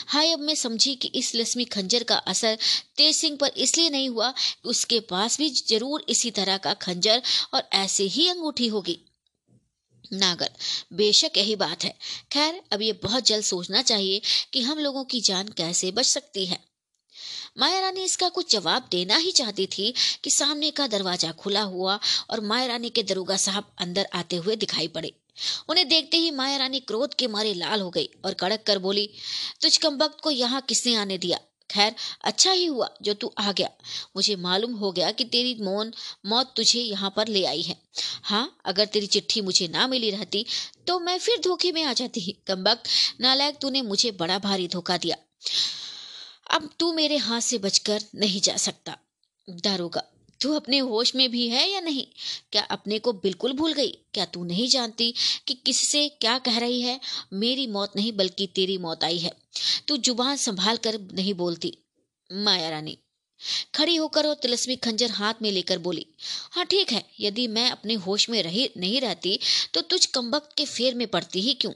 हाय, 0.09 0.33
अब 0.33 0.41
मैं 0.41 0.55
समझी 0.55 0.95
कि 0.95 1.09
इस 1.15 1.35
लक्ष्मी 1.35 1.65
खंजर 1.67 2.03
का 2.03 2.17
असर 2.27 2.59
तेज 2.97 3.17
सिंह 3.17 3.37
पर 3.37 3.53
इसलिए 3.59 3.91
नहीं 3.91 4.09
हुआ 4.09 4.33
उसके 4.65 5.01
पास 5.11 5.39
भी 5.39 5.49
ज़रूर 5.51 6.05
इसी 6.09 6.31
तरह 6.33 6.57
का 6.59 6.75
खंजर 6.83 7.23
और 7.55 7.69
ऐसे 7.75 8.05
ही 8.07 8.29
अंगूठी 8.29 8.69
होगी। 8.69 8.99
नागर 10.13 10.51
बेशक 10.93 11.37
यही 11.37 11.57
बात 11.57 11.85
है। 11.85 11.95
खैर, 12.33 12.61
अब 12.73 12.83
ये 12.83 12.93
बहुत 13.03 13.27
जल्द 13.27 13.45
सोचना 13.45 13.83
चाहिए 13.83 14.21
कि 14.53 14.63
हम 14.63 14.79
लोगों 14.79 15.05
की 15.05 15.21
जान 15.21 15.49
कैसे 15.49 15.91
बच 15.91 16.07
सकती 16.07 16.47
है। 16.47 16.59
माया 17.59 17.81
रानी 17.81 18.05
इसका 18.05 18.29
कुछ 18.29 18.53
जवाब 18.53 18.89
देना 18.91 19.17
ही 19.17 19.31
चाहती 19.33 19.67
थी 19.67 19.93
कि 20.25 20.31
सामने 20.31 20.71
का 20.71 20.87
दरवाज़ा 20.87 21.31
खुला 21.33 21.63
हुआ 21.63 21.99
और 22.31 22.41
माया 22.41 22.67
रानी 22.67 22.91
के 22.91 23.03
दरोगा 23.03 23.37
साहब 23.37 23.73
अंदर 23.79 24.09
आते 24.13 24.37
हुए 24.37 24.57
दिखाई 24.57 24.89
पड़े। 24.89 25.13
उन्हें 25.69 25.89
देखते 25.89 26.17
ही 26.17 26.31
माया 26.31 26.57
रानी 26.57 26.81
क्रोध 26.81 27.15
के 27.15 27.27
मारे 27.27 27.55
लाल 27.55 27.81
हो 27.81 27.91
गई 27.91 28.09
और 28.25 28.35
कड़क 28.35 28.63
कर 28.67 28.79
बोली, 28.79 29.09
तुझ 29.63 29.77
कम 29.77 29.97
वक्त 29.97 30.21
को 30.21 30.31
यहाँ 30.31 30.61
किसने 30.61 30.95
आने 30.95 31.19
दिया? 31.19 31.39
खैर 31.71 31.95
अच्छा 32.25 32.51
ही 32.51 32.65
हुआ 32.67 32.89
जो 33.03 33.15
तू 33.15 33.33
आ 33.39 33.53
गया। 33.53 33.69
मुझे 34.17 34.37
मालूम 34.37 34.75
हो 34.75 34.91
गया 34.93 35.11
कि 35.11 35.25
तेरी 35.25 35.55
मौन, 35.61 35.93
मौत 36.27 36.53
तुझे 36.57 36.81
यहाँ 36.81 37.13
पर 37.17 37.29
ले 37.29 37.45
आई 37.45 37.63
है। 37.63 37.77
हाँ 38.23 38.59
अगर 38.65 38.87
तेरी 38.87 39.07
चिट्ठी 39.07 39.41
मुझे 39.41 39.69
ना 39.69 39.87
मिली 39.87 40.11
रहती 40.11 40.45
तो 40.87 40.99
मैं 41.01 41.19
फिर 41.19 41.41
धोखे 41.41 41.73
में 41.73 41.83
आ 41.85 41.93
जाती, 41.93 42.21
कम 42.47 42.65
वक्त। 42.65 42.89
नालायक, 43.21 43.59
तूने 43.59 43.83
मुझे 43.83 44.11
बड़ा 44.11 44.39
भारी 44.39 44.69
धोखा 44.69 44.97
दिया। 44.97 45.17
अब 46.51 46.71
तू 46.81 46.93
मेरे 46.93 47.17
हाथ 47.19 47.41
से 47.41 47.59
बचकर 47.59 48.03
नहीं 48.15 48.41
जा 48.41 48.57
सकता। 48.59 48.97
दारोगा 49.49 50.03
तू 50.41 50.55
अपने 50.55 50.79
होश 50.81 51.15
में 51.15 51.29
भी 51.31 51.49
है 51.49 51.69
या 51.71 51.81
नहीं? 51.81 52.07
क्या 52.53 52.63
अपने 52.63 52.99
को 52.99 53.13
बिल्कुल 53.13 53.53
भूल 53.53 53.73
गई? 53.73 53.91
क्या 54.15 54.25
तू 54.25 54.45
नहीं 54.45 54.69
जानती 54.69 55.13
कि 55.47 55.55
किससे 55.57 56.09
क्या 56.11 56.39
कह 56.39 56.59
रही 56.59 56.81
है? 56.81 57.01
मेरी 57.33 57.67
मौत 57.67 57.97
नहीं, 57.97 58.13
बल्कि 58.13 58.47
तेरी 58.47 58.79
मौत 58.79 59.05
आई 59.05 59.19
है। 59.19 59.33
तू 59.89 59.97
ज़ुबान 59.97 60.37
संभाल 60.37 60.77
कर 60.77 61.01
नहीं 61.15 61.35
बोलती। 61.35 61.77
माया 62.31 62.71
रानी। 62.71 62.99
खड़ी 63.75 63.95
होकर 63.97 64.27
और 64.27 64.35
तिलस्मी 64.35 64.77
खंजर 64.77 65.11
हाथ 65.11 65.43
में 65.43 65.51
लेकर 65.53 65.79
बोली 65.79 66.07
हाँ 66.53 66.65
ठीक 66.65 66.93
है, 66.93 67.03
यदि 67.21 67.47
मैं 67.49 67.69
अपने 67.71 67.95
होश 67.97 68.29
में 68.31 68.43
रही, 68.43 68.69
नहीं 68.77 69.01
रहती 69.01 69.39
तो 69.75 69.81
तुझ 69.81 70.05
कम्बक 70.07 70.49
के 70.59 70.65
फेर 70.65 70.95
में 70.95 71.07
पड़ती 71.07 71.41
ही 71.41 71.55
क्यों? 71.55 71.73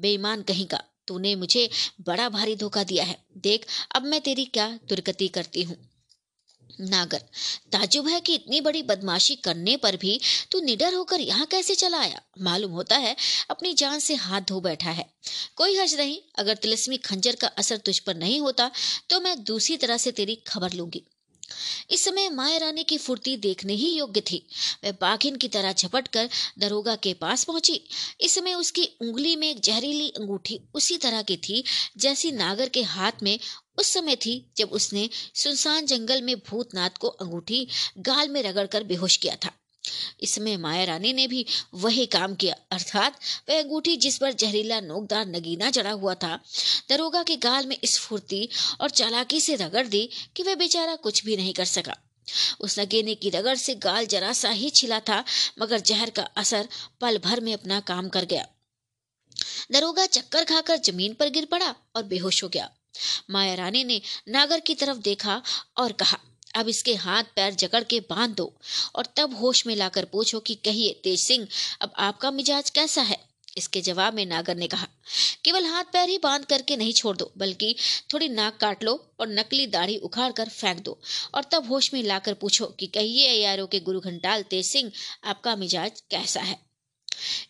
बेईमान 0.00 0.42
कहीं 0.42 0.66
का, 0.66 0.82
तूने 1.08 1.34
मुझे 1.36 1.68
बड़ा 2.00 2.28
भारी 2.28 2.56
धोखा 2.56 2.84
दिया 2.84 3.04
है। 3.04 3.16
देख, 3.38 3.66
अब 3.94 4.04
मैं 4.04 4.20
तेरी 4.20 4.44
क्या 4.44 4.68
दुर्गति 4.88 5.28
करती 5.28 5.62
हूँ? 5.62 5.76
नागर, 6.80 7.22
ताजुब 7.72 8.08
है 8.08 8.20
कि 8.20 8.34
इतनी 8.34 8.60
बड़ी 8.60 8.82
बदमाशी 8.82 9.34
करने 9.36 9.76
पर 9.76 9.96
भी 9.96 10.18
तू 10.52 10.60
निडर 10.60 10.94
होकर 10.94 11.20
यहाँ 11.20 11.46
कैसे 11.46 11.74
चला 11.74 11.98
आया? 11.98 12.20
मालूम 12.40 12.72
होता 12.72 12.96
है, 12.96 13.14
अपनी 13.50 13.72
जान 13.74 13.98
से 13.98 14.14
हाथ 14.16 14.40
धो 14.42 14.60
बैठा 14.60 14.90
है। 14.90 15.06
कोई 15.56 15.76
हर्ज 15.76 15.94
नहीं, 15.94 16.18
अगर 16.38 16.54
तिलस्मी 16.56 16.96
खंजर 16.98 17.36
का 17.36 17.46
असर 17.48 17.76
तुझ 17.78 17.98
पर 17.98 18.16
नहीं 18.16 18.40
होता 18.40 18.70
तो 19.10 19.20
मैं 19.20 19.42
दूसरी 19.44 19.76
तरह 19.76 19.96
से 19.96 20.12
तेरी 20.12 20.34
खबर 20.46 20.72
लूँगी। 20.72 21.02
इस 21.90 22.04
समय 22.04 22.28
माया 22.30 22.56
रानी 22.58 22.82
की 22.84 22.96
फुर्ती 22.98 23.36
देखने 23.36 23.74
ही 23.74 23.88
योग्य 23.88 24.20
थी। 24.22 24.36
वह 24.84 24.92
बाघिन 25.00 25.36
की 25.36 25.48
तरह 25.48 25.72
झपट 25.72 26.06
कर 26.08 26.28
दरोगा 26.58 26.94
के 26.96 27.12
पास 27.14 27.44
पहुँची। 27.44 27.80
इस 28.20 28.34
समय 28.34 28.54
उसकी 28.54 28.84
उंगली 29.00 29.34
में 29.36 29.48
एक 29.50 29.60
जहरीली 29.60 30.08
अंगूठी 30.10 30.58
उसी 30.74 30.96
तरह 30.98 31.22
की 31.22 31.36
थी, 31.38 31.62
जैसी 31.96 32.32
नागर 32.32 32.68
के 32.68 32.82
हाथ 32.84 33.22
में 33.22 33.38
उस 33.78 33.92
समय 33.92 34.16
थी 34.16 34.52
जब 34.56 34.68
उसने 34.68 35.08
सुनसान 35.34 35.86
जंगल 35.86 36.22
में 36.22 36.36
भूतनाथ 36.38 36.90
को 36.90 37.08
अंगूठी 37.08 37.66
गाल 37.98 38.28
में 38.28 38.42
रगड़कर 38.42 38.84
बेहोश 38.84 39.16
किया 39.16 39.36
था। 39.36 39.50
इसमें 40.22 40.56
माया 40.56 40.84
रानी 40.84 41.12
ने 41.12 41.26
भी 41.26 41.44
वही 41.74 42.06
काम 42.06 42.34
किया, 42.34 42.54
अर्थात 42.70 43.18
वह 43.48 43.58
अंगूठी 43.58 43.96
जिस 43.96 44.18
पर 44.18 44.32
जहरीला 44.32 44.80
नोकदार 44.80 45.26
नगीना 45.26 45.70
जड़ा 45.70 45.90
हुआ 45.90 46.14
था, 46.14 46.38
दरोगा 46.88 47.22
के 47.22 47.36
गाल 47.36 47.66
में 47.66 47.76
इस 47.84 47.98
फुर्ती 47.98 48.48
और 48.80 48.90
चालाकी 48.90 49.40
से 49.40 49.56
रगड़ 49.56 49.86
दी 49.86 50.08
कि 50.36 50.42
वह 50.42 50.54
बेचारा 50.54 50.96
कुछ 50.96 51.24
भी 51.24 51.36
नहीं 51.36 51.54
कर 51.54 51.64
सका। 51.64 51.96
उस 52.60 52.78
नगेने 52.78 53.14
की 53.14 53.30
रगड़ 53.30 53.56
से 53.56 53.74
गाल 53.74 54.06
जरा 54.06 54.32
सा 54.32 54.50
ही 54.50 54.70
छिला 54.70 55.00
था, 55.00 55.24
मगर 55.58 55.80
जहर 55.80 56.10
का 56.10 56.22
असर 56.22 56.68
पल 57.00 57.18
भर 57.18 57.40
में 57.40 57.52
अपना 57.54 57.80
काम 57.80 58.08
कर 58.08 58.24
गया। 58.24 58.46
दरोगा 59.72 60.06
चक्कर 60.06 60.44
खाकर 60.44 60.76
ज़मीन 60.76 61.14
पर 61.14 61.28
गिर 61.28 61.44
पड़ा 61.44 61.74
और 61.96 62.02
बेहोश 62.02 62.42
हो 62.42 62.48
गया। 62.48 62.70
माया 63.30 63.54
रानी 63.54 63.84
ने 63.84 64.00
नागर 64.28 64.60
की 64.60 64.74
तरफ़ 64.74 64.98
देखा 64.98 65.42
और 65.78 65.92
कहा, 65.92 66.18
अब 66.54 66.68
इसके 66.68 66.94
हाथ 66.94 67.24
पैर 67.36 67.54
जकड़ 67.54 67.84
के 67.84 68.00
बाँध 68.00 68.34
दो 68.34 68.52
और 68.94 69.06
तब 69.16 69.34
होश 69.34 69.66
में 69.66 69.76
लाकर 69.76 70.04
पूछो 70.04 70.40
कि 70.40 70.54
कहिए, 70.54 71.00
तेज 71.04 71.20
सिंह, 71.20 71.46
अब 71.80 71.92
आपका 71.98 72.30
मिजाज 72.30 72.70
कैसा 72.70 73.02
है? 73.02 73.32
इसके 73.56 73.80
जवाब 73.80 74.14
में 74.14 74.26
नागर 74.26 74.56
ने 74.56 74.66
कहा, 74.66 74.86
केवल 75.44 75.66
हाथ 75.66 75.84
पैर 75.84 76.08
ही 76.08 76.18
बाँध 76.18 76.44
करके 76.44 76.76
नहीं 76.76 76.92
छोड़ 76.92 77.16
दो, 77.16 77.32
बल्कि 77.38 77.74
थोड़ी 78.12 78.28
नाक 78.28 78.56
काट 78.56 78.84
लो 78.84 78.94
और 79.20 79.28
नकली 79.28 79.66
दाढ़ी 79.66 79.96
उखाड़ 79.96 80.32
कर 80.32 80.48
फेंक 80.48 80.80
दो 80.80 80.98
और 81.34 81.44
तब 81.44 81.68
होश 81.68 81.94
में 81.94 82.02
लाकर 82.02 82.34
पूछो 82.34 82.66
कि 82.66 82.86
कहिए, 82.86 83.30
यारों 83.30 83.66
के 83.66 83.80
गुरु 83.80 84.00
घंटाल, 84.00 84.42
तेज 84.42 84.66
सिंह, 84.66 84.92
आपका 85.24 85.56
मिजाज 85.56 86.02
कैसा 86.10 86.40
है? 86.40 86.71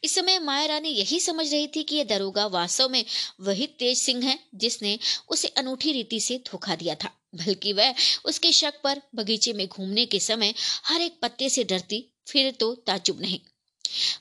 इस 0.05 0.15
समय 0.15 0.39
माया 0.39 0.67
रानी 0.67 0.89
यही 0.91 1.21
समझ 1.21 1.51
रही 1.53 1.67
थी 1.67 1.83
कि 1.83 1.97
यह 1.97 2.05
दरोगा 2.05 2.47
वास्तव 2.49 2.89
में 2.89 3.05
वही 3.41 3.67
तेज 3.79 3.99
सिंह 3.99 4.25
है 4.25 4.39
जिसने 4.55 4.99
उसे 5.29 5.49
अनूठी 5.49 5.93
रीति 5.93 6.21
से 6.21 6.39
धोखा 6.51 6.77
दिया 6.77 6.95
था, 6.95 7.11
बल्कि 7.37 7.73
वह 7.73 7.95
उसके 8.25 8.53
शक 8.53 8.81
पर 8.85 9.01
बगीचे 9.15 9.53
में 9.53 9.67
घूमने 9.69 10.07
के 10.07 10.21
समय 10.21 10.55
हर 10.85 11.01
एक 11.01 11.19
पत्ते 11.23 11.49
से 11.49 11.65
डरती, 11.65 12.05
फिर 12.29 12.51
तो 12.51 12.75
ताजुब 12.87 13.21
नहीं। 13.21 13.39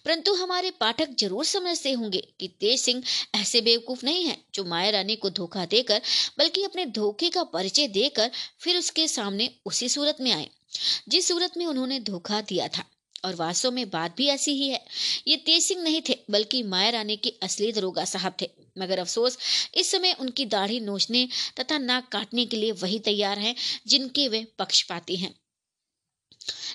परंतु 0.05 0.33
हमारे 0.33 0.69
पाठक 0.71 1.09
ज़रूर 1.19 1.45
समझते 1.45 1.91
होंगे 1.91 2.21
कि 2.39 2.47
तेज 2.59 2.79
सिंह 2.79 3.03
ऐसे 3.35 3.61
बेवकूफ़ 3.61 4.05
नहीं 4.05 4.25
है 4.25 4.37
जो 4.55 4.63
माया 4.65 4.89
रानी 4.89 5.15
को 5.15 5.29
धोखा 5.29 5.65
देकर, 5.65 6.01
बल्कि 6.37 6.63
अपने 6.63 6.85
धोखे 6.87 7.29
का 7.29 7.43
परिचय 7.43 7.87
देकर 7.89 8.31
फिर 8.59 8.77
उसके 8.77 9.07
सामने 9.07 9.49
उसी 9.65 9.89
सूरत 9.89 10.17
में 10.21 10.31
आए, 10.31 10.49
जिस 11.09 11.27
सूरत 11.27 11.57
में 11.57 11.65
उन्होंने 11.65 11.99
धोखा 12.01 12.41
दिया 12.41 12.67
था। 12.67 12.85
और 13.25 13.35
वास्तव 13.35 13.71
में 13.71 13.89
बात 13.89 14.17
भी 14.17 14.27
ऐसी 14.27 14.51
ही 14.51 14.69
है। 14.69 14.85
ये 15.27 15.37
तेज 15.37 15.63
सिंह 15.63 15.81
नहीं 15.81 16.01
थे, 16.09 16.17
बल्कि 16.29 16.63
माया 16.63 16.89
रानी 16.89 17.17
के 17.17 17.29
असली 17.43 17.71
दरोगा 17.71 18.05
साहब 18.05 18.35
थे। 18.41 18.49
मगर 18.77 18.99
अफसोस, 18.99 19.37
इस 19.75 19.91
समय 19.91 20.15
उनकी 20.19 20.45
दाढ़ी 20.45 20.79
नोचने 20.79 21.27
तथा 21.59 21.77
नाक 21.77 22.07
काटने 22.07 22.45
के 22.45 22.57
लिए 22.57 22.71
वही 22.71 22.99
तैयार 22.99 23.39
हैं, 23.39 23.55
जिनके 23.87 24.27
वे 24.27 24.47
पक्षपाती 24.59 25.15
हैं। 25.15 25.41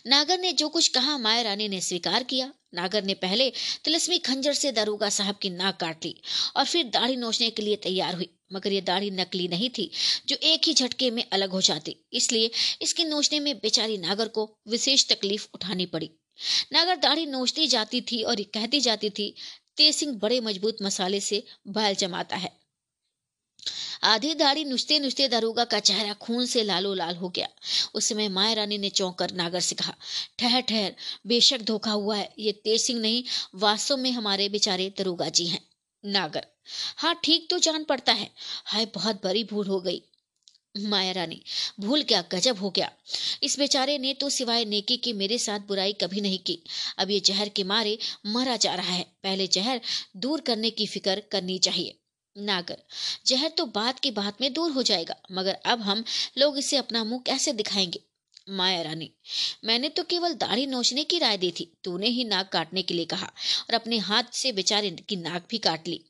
नागर 0.06 0.40
ने 0.40 0.52
जो 0.52 0.68
कुछ 0.68 0.88
कहा 0.88 1.18
माया 1.18 1.42
रानी 1.42 1.68
ने 1.68 1.80
स्वीकार 1.80 2.22
किया। 2.22 2.52
नागर 2.74 3.04
ने 3.04 3.14
पहले 3.14 3.52
तिलस्मी 3.84 4.18
खंजर 4.18 4.52
से 4.52 4.72
दरोगा 4.72 5.08
साहब 5.08 5.36
की 5.36 5.50
नाक 5.50 5.76
काट 5.80 6.04
ली 6.04 6.20
और 6.56 6.64
फिर 6.64 6.84
दाढ़ी 6.84 7.16
नोचने 7.16 7.50
के 7.50 7.62
लिए 7.62 7.76
तैयार 7.76 8.14
हुई। 8.14 8.28
मगर 8.52 8.72
ये 8.72 8.80
दाढ़ी 8.80 9.10
नकली 9.10 9.48
नहीं 9.48 9.70
थी, 9.70 9.90
जो 10.28 10.36
एक 10.36 10.62
ही 10.66 10.74
झटके 10.74 11.10
में 11.10 11.24
अलग 11.32 11.50
हो 11.50 11.60
जाती। 11.60 11.96
इसलिए 12.12 12.50
इसके 12.82 13.04
नोचने 13.04 13.40
में 13.40 13.58
बेचारी 13.58 13.98
नागर 13.98 14.28
को 14.28 14.58
विशेष 14.68 15.06
तकलीफ़ 15.08 15.48
उठानी 15.54 15.86
पड़ी। 15.86 16.10
नागर 16.72 16.96
दाढ़ी 16.96 17.26
नोचती 17.26 17.66
जाती 17.66 18.00
थी 18.00 18.22
और 18.22 18.42
कहती 18.54 18.80
जाती 18.80 19.10
थी, 19.10 19.34
तेज 19.76 19.94
सिंह 19.94 20.18
बड़े 20.18 20.40
मज़बूत 20.40 20.76
मसाले 20.82 21.20
से 21.20 21.44
बैल 21.68 21.94
जमाता 21.94 22.36
है। 22.36 22.66
आधी 24.02 24.34
दाढ़ी 24.34 24.64
नुचते 24.64 24.98
नुचते 24.98 25.28
दरोगा 25.28 25.64
का 25.64 25.78
चेहरा 25.78 26.12
खून 26.14 26.46
से 26.46 26.62
लालो 26.62 26.94
लाल 26.94 27.16
हो 27.16 27.28
गया। 27.28 27.48
उस 27.94 28.08
समय 28.08 28.28
माया 28.28 28.52
रानी 28.52 28.78
ने 28.78 28.90
चौंक 28.90 29.18
कर 29.18 29.30
नागर 29.30 29.60
से 29.60 29.74
कहा, 29.74 29.94
ठहर 30.38 30.60
ठहर, 30.60 30.94
बेशक 31.26 31.60
धोखा 31.60 31.90
हुआ 31.90 32.16
है। 32.16 32.34
ये 32.38 32.52
तेज 32.52 32.80
सिंह 32.80 33.00
नहीं, 33.00 33.24
वास्तव 33.54 33.96
में 33.96 34.10
हमारे 34.12 34.48
बेचारे 34.48 34.94
दरोगा 34.98 35.28
जी 35.28 35.46
हैं। 35.46 35.60
नागर 36.04 36.46
हाँ 36.96 37.20
ठीक 37.24 37.50
तो 37.50 37.58
जान 37.58 37.84
पड़ता 37.84 38.12
है। 38.12 38.30
हाय, 38.64 38.86
बहुत 38.86 39.24
बड़ी 39.24 39.44
भूल 39.44 39.66
हो 39.66 39.80
गई। 39.80 40.02
माया 40.78 41.12
रानी, 41.12 41.40
भूल 41.80 42.02
क्या 42.02 42.22
गजब 42.32 42.58
हो 42.58 42.70
गया। 42.70 42.90
इस 43.42 43.58
बेचारे 43.58 43.98
ने 43.98 44.12
तो 44.14 44.30
सिवाय 44.30 44.64
नेकी 44.64 44.96
की 44.96 45.12
मेरे 45.12 45.38
साथ 45.38 45.60
बुराई 45.60 45.92
कभी 45.92 46.20
नहीं 46.20 46.38
की। 46.38 46.58
अब 46.98 47.10
ये 47.10 47.20
जहर 47.20 47.48
के 47.48 47.64
मारे 47.64 47.98
मरा 48.26 48.56
जा 48.56 48.74
रहा 48.74 48.92
है। 48.92 49.06
पहले 49.22 49.46
जहर 49.46 49.80
दूर 50.16 50.40
करने 50.40 50.70
की 50.70 50.86
फ़िक्र 50.86 51.22
करनी 51.32 51.58
चाहिए। 51.58 51.98
नागर, 52.36 52.76
जहर 53.26 53.48
तो 53.48 53.66
बात 53.66 53.98
की 53.98 54.10
बात 54.10 54.40
में 54.40 54.52
दूर 54.52 54.70
हो 54.70 54.82
जाएगा, 54.82 55.16
मगर 55.32 55.54
अब 55.66 55.80
हम 55.80 56.04
लोग 56.38 56.58
इसे 56.58 56.76
अपना 56.76 57.04
मुँह 57.04 57.22
कैसे 57.26 57.52
दिखाएँगे? 57.52 58.00
माया 58.48 58.82
रानी, 58.82 59.10
मैंने 59.64 59.88
तो 59.88 60.02
केवल 60.02 60.34
दाढ़ी 60.34 60.66
नोचने 60.66 61.04
की 61.04 61.18
राय 61.18 61.38
दी 61.38 61.50
थी। 61.50 61.72
तूने 61.84 62.08
ही 62.08 62.24
नाक 62.24 62.48
काटने 62.48 62.82
के 62.82 62.94
लिए 62.94 63.04
कहा 63.04 63.26
और 63.60 63.74
अपने 63.74 63.98
हाथ 63.98 64.24
से 64.32 64.52
बेचारे 64.52 64.90
की 64.90 65.16
नाक 65.16 65.46
भी 65.50 65.58
काट 65.58 65.88
ली। 65.88 66.00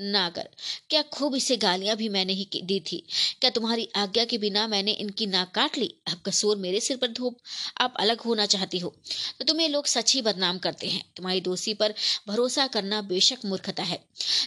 नागर 0.00 0.48
क्या 0.90 1.02
खूब 1.02 1.34
इसे 1.34 1.56
गालियाँ 1.56 1.96
भी 1.96 2.08
मैंने 2.08 2.32
ही 2.32 2.48
दी 2.64 2.78
थी। 2.80 3.02
क्या 3.40 3.50
तुम्हारी 3.50 3.88
आज्ञा 3.96 4.24
के 4.24 4.38
बिना 4.38 4.66
मैंने 4.66 4.92
इनकी 4.92 5.26
नाक 5.26 5.50
काट 5.54 5.78
ली? 5.78 5.94
अब 6.08 6.20
कसूर 6.26 6.56
मेरे 6.56 6.80
सिर 6.80 6.96
पर 6.96 7.08
धोप। 7.08 7.38
आप 7.80 7.94
अलग 7.96 8.20
होना 8.20 8.46
चाहती 8.46 8.78
हो। 8.78 8.94
तो 9.38 9.44
तुम्हें 9.44 9.68
लोग 9.68 9.86
सच 9.86 10.14
ही 10.14 10.22
बदनाम 10.22 10.58
करते 10.58 10.88
हैं। 10.88 11.02
तुम्हारी 11.16 11.40
दोषी 11.40 11.74
पर 11.74 11.94
भरोसा 12.28 12.66
करना 12.66 13.00
बेशक 13.02 13.44
मूर्खता 13.44 13.82
है। 13.82 14.04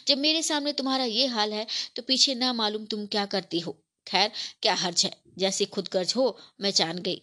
जब 0.08 0.18
मेरे 0.18 0.44
सामने 0.44 0.74
तुम्हारा 0.74 1.04
ये 1.04 1.26
हाल 1.28 1.54
है 1.54 1.66
तो 1.96 2.02
पीछे 2.02 2.36
ना 2.36 2.54
मालूम 2.54 2.86
तुम 2.86 3.06
क्या 3.06 3.26
करती 3.26 3.60
हो। 3.60 3.78
खैर, 4.08 4.32
क्या 4.62 4.74
हर्ज 4.74 5.06
है? 5.06 5.12
जैसी 5.38 5.66
खुदगर्ज 5.66 6.14
हो, 6.16 6.40
मैं 6.62 6.72
जान 6.72 6.98
गई। 6.98 7.22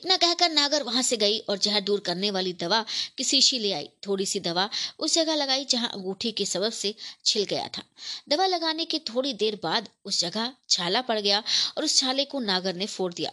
इतना 0.00 0.16
कहकर 0.16 0.50
नागर 0.50 0.82
वहाँ 0.82 1.02
से 1.02 1.16
गई 1.16 1.38
और 1.38 1.58
जहर 1.58 1.80
दूर 1.80 2.00
करने 2.00 2.30
वाली 2.30 2.52
दवा 2.52 2.84
की 3.18 3.24
शीशी 3.24 3.58
ले 3.58 3.72
आई। 3.72 3.88
थोड़ी 4.06 4.26
सी 4.26 4.40
दवा 4.40 4.68
उस 4.98 5.14
जगह 5.14 5.34
लगाई 5.34 5.64
जहाँ 5.64 5.88
अंगूठी 5.88 6.30
के 6.32 6.44
सबब 6.46 6.72
से 6.72 6.94
छिल 7.24 7.44
गया 7.44 7.66
था। 7.68 7.82
दवा 8.28 8.46
लगाने 8.46 8.84
के 8.84 8.98
थोड़ी 8.98 9.32
देर 9.32 9.58
बाद 9.62 9.88
उस 10.04 10.20
जगह 10.20 10.52
छाला 10.68 11.00
पड़ 11.00 11.18
गया 11.20 11.42
और 11.76 11.84
उस 11.84 11.96
छाले 11.96 12.24
को 12.24 12.40
नागर 12.40 12.74
ने 12.74 12.86
फोड़ 12.86 13.12
दिया। 13.14 13.30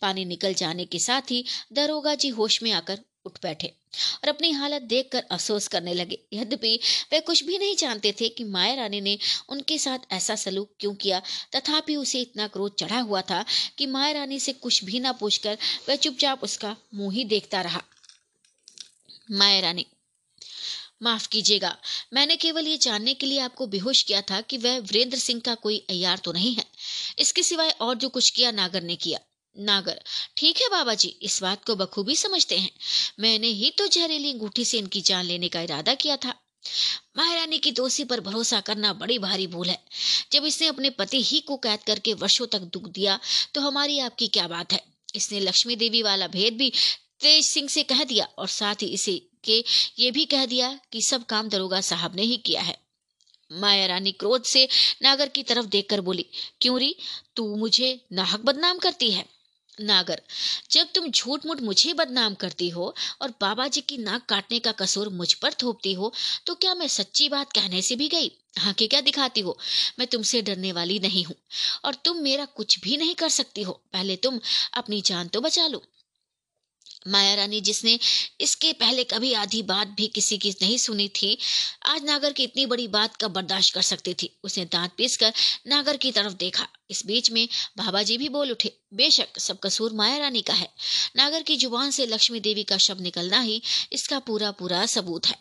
पानी 0.00 0.24
निकल 0.24 0.54
जाने 0.54 0.84
के 0.84 0.98
साथ 0.98 1.30
ही 1.30 1.44
दरोगा 1.72 2.14
जी 2.14 2.28
होश 2.28 2.62
में 2.62 2.70
आकर 2.72 2.98
उठ 3.26 3.38
बैठे 3.42 3.66
और 4.14 4.28
अपनी 4.28 4.50
हालत 4.52 4.82
देखकर 4.82 5.24
अफसोस 5.30 5.68
करने 5.68 5.94
लगे। 5.94 6.18
यद्यपि 6.32 6.78
वे 7.12 7.20
कुछ 7.20 7.42
भी 7.44 7.58
नहीं 7.58 7.76
जानते 7.76 8.12
थे 8.20 8.28
कि 8.28 8.44
माया 8.46 8.74
रानी 8.74 9.00
ने 9.00 9.18
उनके 9.48 9.78
साथ 9.78 10.12
ऐसा 10.12 10.36
सलूक 10.36 10.70
क्यों 10.80 10.94
किया, 10.94 11.20
तथापि 11.56 11.96
उसे 11.96 12.20
इतना 12.20 12.46
क्रोध 12.48 12.74
चढ़ा 12.74 13.00
हुआ 13.00 13.22
था 13.22 13.44
कि 13.78 13.86
माया 13.86 14.12
रानी 14.12 14.40
से 14.40 14.52
कुछ 14.54 14.82
भी 14.84 15.00
ना 15.00 15.12
पूछकर 15.12 15.58
वह 15.88 15.96
चुपचाप 15.96 16.44
उसका 16.44 16.76
मुँह 16.94 17.14
ही 17.14 17.24
देखता 17.26 17.60
रहा। 17.60 17.82
माया 19.30 19.60
रानी, 19.60 19.86
माफ़ 21.02 21.28
कीजिएगा, 21.28 21.76
मैंने 22.12 22.36
केवल 22.36 22.66
ये 22.66 22.76
जानने 22.76 23.14
के 23.14 23.26
लिए 23.26 23.38
आपको 23.40 23.66
बेहोश 23.66 24.02
किया 24.02 24.20
था 24.22 24.40
कि 24.40 24.58
वह 24.58 24.78
वीरेंद्र 24.80 25.18
सिंह 25.18 25.40
का 25.40 25.54
कोई 25.56 25.78
अयार 25.90 26.18
तो 26.18 26.32
नहीं 26.32 26.54
है। 26.54 26.64
इसके 27.18 27.42
सिवाय 27.42 27.70
और 27.80 27.94
जो 27.94 28.08
कुछ 28.08 28.30
किया 28.30 28.50
नागर 28.50 28.82
ने 28.82 28.96
किया। 28.96 29.18
नागर। 29.56 30.00
ठीक 30.36 30.60
है 30.62 30.68
बाबा 30.68 30.94
जी, 30.94 31.08
इस 31.22 31.40
बात 31.42 31.64
को 31.64 31.74
बखूबी 31.76 32.16
समझते 32.16 32.58
हैं। 32.58 32.70
मैंने 33.20 33.48
ही 33.48 33.70
तो 33.70 33.86
जहरीली 33.86 34.32
अंगूठी 34.32 34.64
से 34.64 34.78
इनकी 34.78 35.00
जान 35.00 35.24
लेने 35.24 35.48
का 35.48 35.60
इरादा 35.60 35.94
किया 35.94 36.16
था। 36.16 36.34
महारानी 37.16 37.58
की 37.58 37.70
दोषी 37.72 38.04
पर 38.04 38.20
भरोसा 38.20 38.60
करना 38.60 38.92
बड़ी 38.92 39.18
भारी 39.18 39.46
भूल 39.46 39.68
है। 39.68 39.78
जब 40.32 40.44
इसने 40.44 40.66
अपने 40.66 40.90
पति 40.90 41.22
ही 41.22 41.40
को 41.40 41.56
कैद 41.56 41.82
करके 41.82 42.14
वर्षों 42.14 42.46
तक 42.46 42.60
दुख 42.72 42.88
दिया 42.90 43.18
तो 43.54 43.60
हमारी 43.60 43.98
आपकी 43.98 44.28
क्या 44.28 44.46
बात 44.48 44.72
है? 44.72 44.80
इसने 45.14 45.40
लक्ष्मी 45.40 45.76
देवी 45.76 46.02
वाला 46.02 46.26
भेद 46.28 46.56
भी 46.56 46.70
तेज 47.20 47.44
सिंह 47.44 47.68
से 47.68 47.82
कह 47.82 48.04
दिया 48.04 48.28
और 48.38 48.48
साथ 48.48 48.82
ही 48.82 48.86
इसे 48.88 49.20
के 49.44 49.64
ये 49.98 50.10
भी 50.10 50.24
कह 50.24 50.46
दिया 50.46 50.78
कि 50.92 51.02
सब 51.02 51.24
काम 51.26 51.48
दरोगा 51.48 51.80
साहब 51.80 52.16
ने 52.16 52.22
ही 52.22 52.36
किया 52.36 52.62
है। 52.62 52.76
माया 53.50 53.86
रानी 53.86 54.12
क्रोध 54.12 54.44
से 54.44 54.68
नागर 55.02 55.28
की 55.28 55.42
तरफ़ 55.42 55.66
देखकर 55.66 56.00
बोली, 56.00 56.24
क्यों 56.60 56.78
री? 56.80 56.94
तू 57.36 57.54
मुझे 57.56 58.00
नाहक 58.12 58.40
बदनाम 58.40 58.78
करती 58.78 59.10
है। 59.10 59.24
नागर, 59.78 60.20
जब 60.70 60.88
तुम 60.94 61.08
झूठ 61.10 61.46
मूठ 61.46 61.60
मुझे 61.60 61.92
बदनाम 61.92 62.34
करती 62.34 62.68
हो 62.68 62.94
और 63.22 63.30
बाबा 63.40 63.66
जी 63.68 63.80
की 63.80 63.96
नाक 63.98 64.24
काटने 64.28 64.58
का 64.58 64.72
कसूर 64.72 65.08
मुझ 65.08 65.32
पर 65.34 65.52
थोपती 65.52 65.92
हो 65.92 66.12
तो 66.46 66.54
क्या 66.54 66.74
मैं 66.74 66.88
सच्ची 66.88 67.28
बात 67.28 67.52
कहने 67.52 67.82
से 67.82 67.96
भी 67.96 68.08
गई? 68.08 68.30
हाँ 68.58 68.72
के 68.72 68.86
क्या 68.86 69.00
दिखाती 69.00 69.40
हो? 69.40 69.56
मैं 69.98 70.06
तुमसे 70.08 70.42
डरने 70.42 70.72
वाली 70.72 70.98
नहीं 70.98 71.24
हूँ 71.24 71.34
और 71.84 71.94
तुम 71.94 72.16
मेरा 72.16 72.44
कुछ 72.44 72.78
भी 72.80 72.96
नहीं 72.96 73.14
कर 73.14 73.28
सकती 73.28 73.62
हो। 73.62 73.72
पहले 73.92 74.16
तुम 74.16 74.40
अपनी 74.74 75.00
जान 75.00 75.28
तो 75.28 75.40
बचा 75.40 75.66
लो। 75.66 75.82
माया 77.08 77.34
रानी, 77.34 77.60
जिसने 77.60 77.98
इसके 78.40 78.72
पहले 78.72 79.04
कभी 79.04 79.32
आधी 79.32 79.62
बात 79.62 79.88
भी 79.88 80.06
किसी 80.06 80.38
की 80.38 80.50
नहीं 80.62 80.78
सुनी 80.78 81.08
थी, 81.08 81.38
आज 81.86 82.04
नागर 82.04 82.32
की 82.32 82.42
इतनी 82.42 82.66
बड़ी 82.66 82.88
बात 82.88 83.16
का 83.16 83.28
बर्दाश्त 83.28 83.74
कर 83.74 83.82
सकती 83.82 84.14
थी। 84.14 84.36
उसने 84.44 84.64
दांत 84.64 84.92
पीस 84.96 85.16
कर 85.16 85.32
नागर 85.66 85.96
की 85.96 86.12
तरफ़ 86.12 86.32
देखा। 86.32 86.68
इस 86.90 87.06
बीच 87.06 87.30
में 87.30 87.48
बाबा 87.78 88.02
जी 88.02 88.18
भी 88.18 88.28
बोल 88.28 88.50
उठे, 88.50 88.72
बेशक, 88.94 89.38
सब 89.38 89.58
कसूर 89.58 89.92
माया 89.92 90.18
रानी 90.18 90.40
का 90.40 90.54
है। 90.54 90.68
नागर 91.16 91.42
की 91.42 91.56
ज़ुबान 91.56 91.90
से 91.90 92.06
लक्ष्मी 92.06 92.40
देवी 92.40 92.64
का 92.64 92.76
शब्द 92.78 93.00
निकलना 93.00 93.40
ही 93.40 93.62
इसका 93.92 94.18
पूरा 94.18 94.50
पूरा 94.50 94.86
सबूत 94.86 95.26
है। 95.26 95.38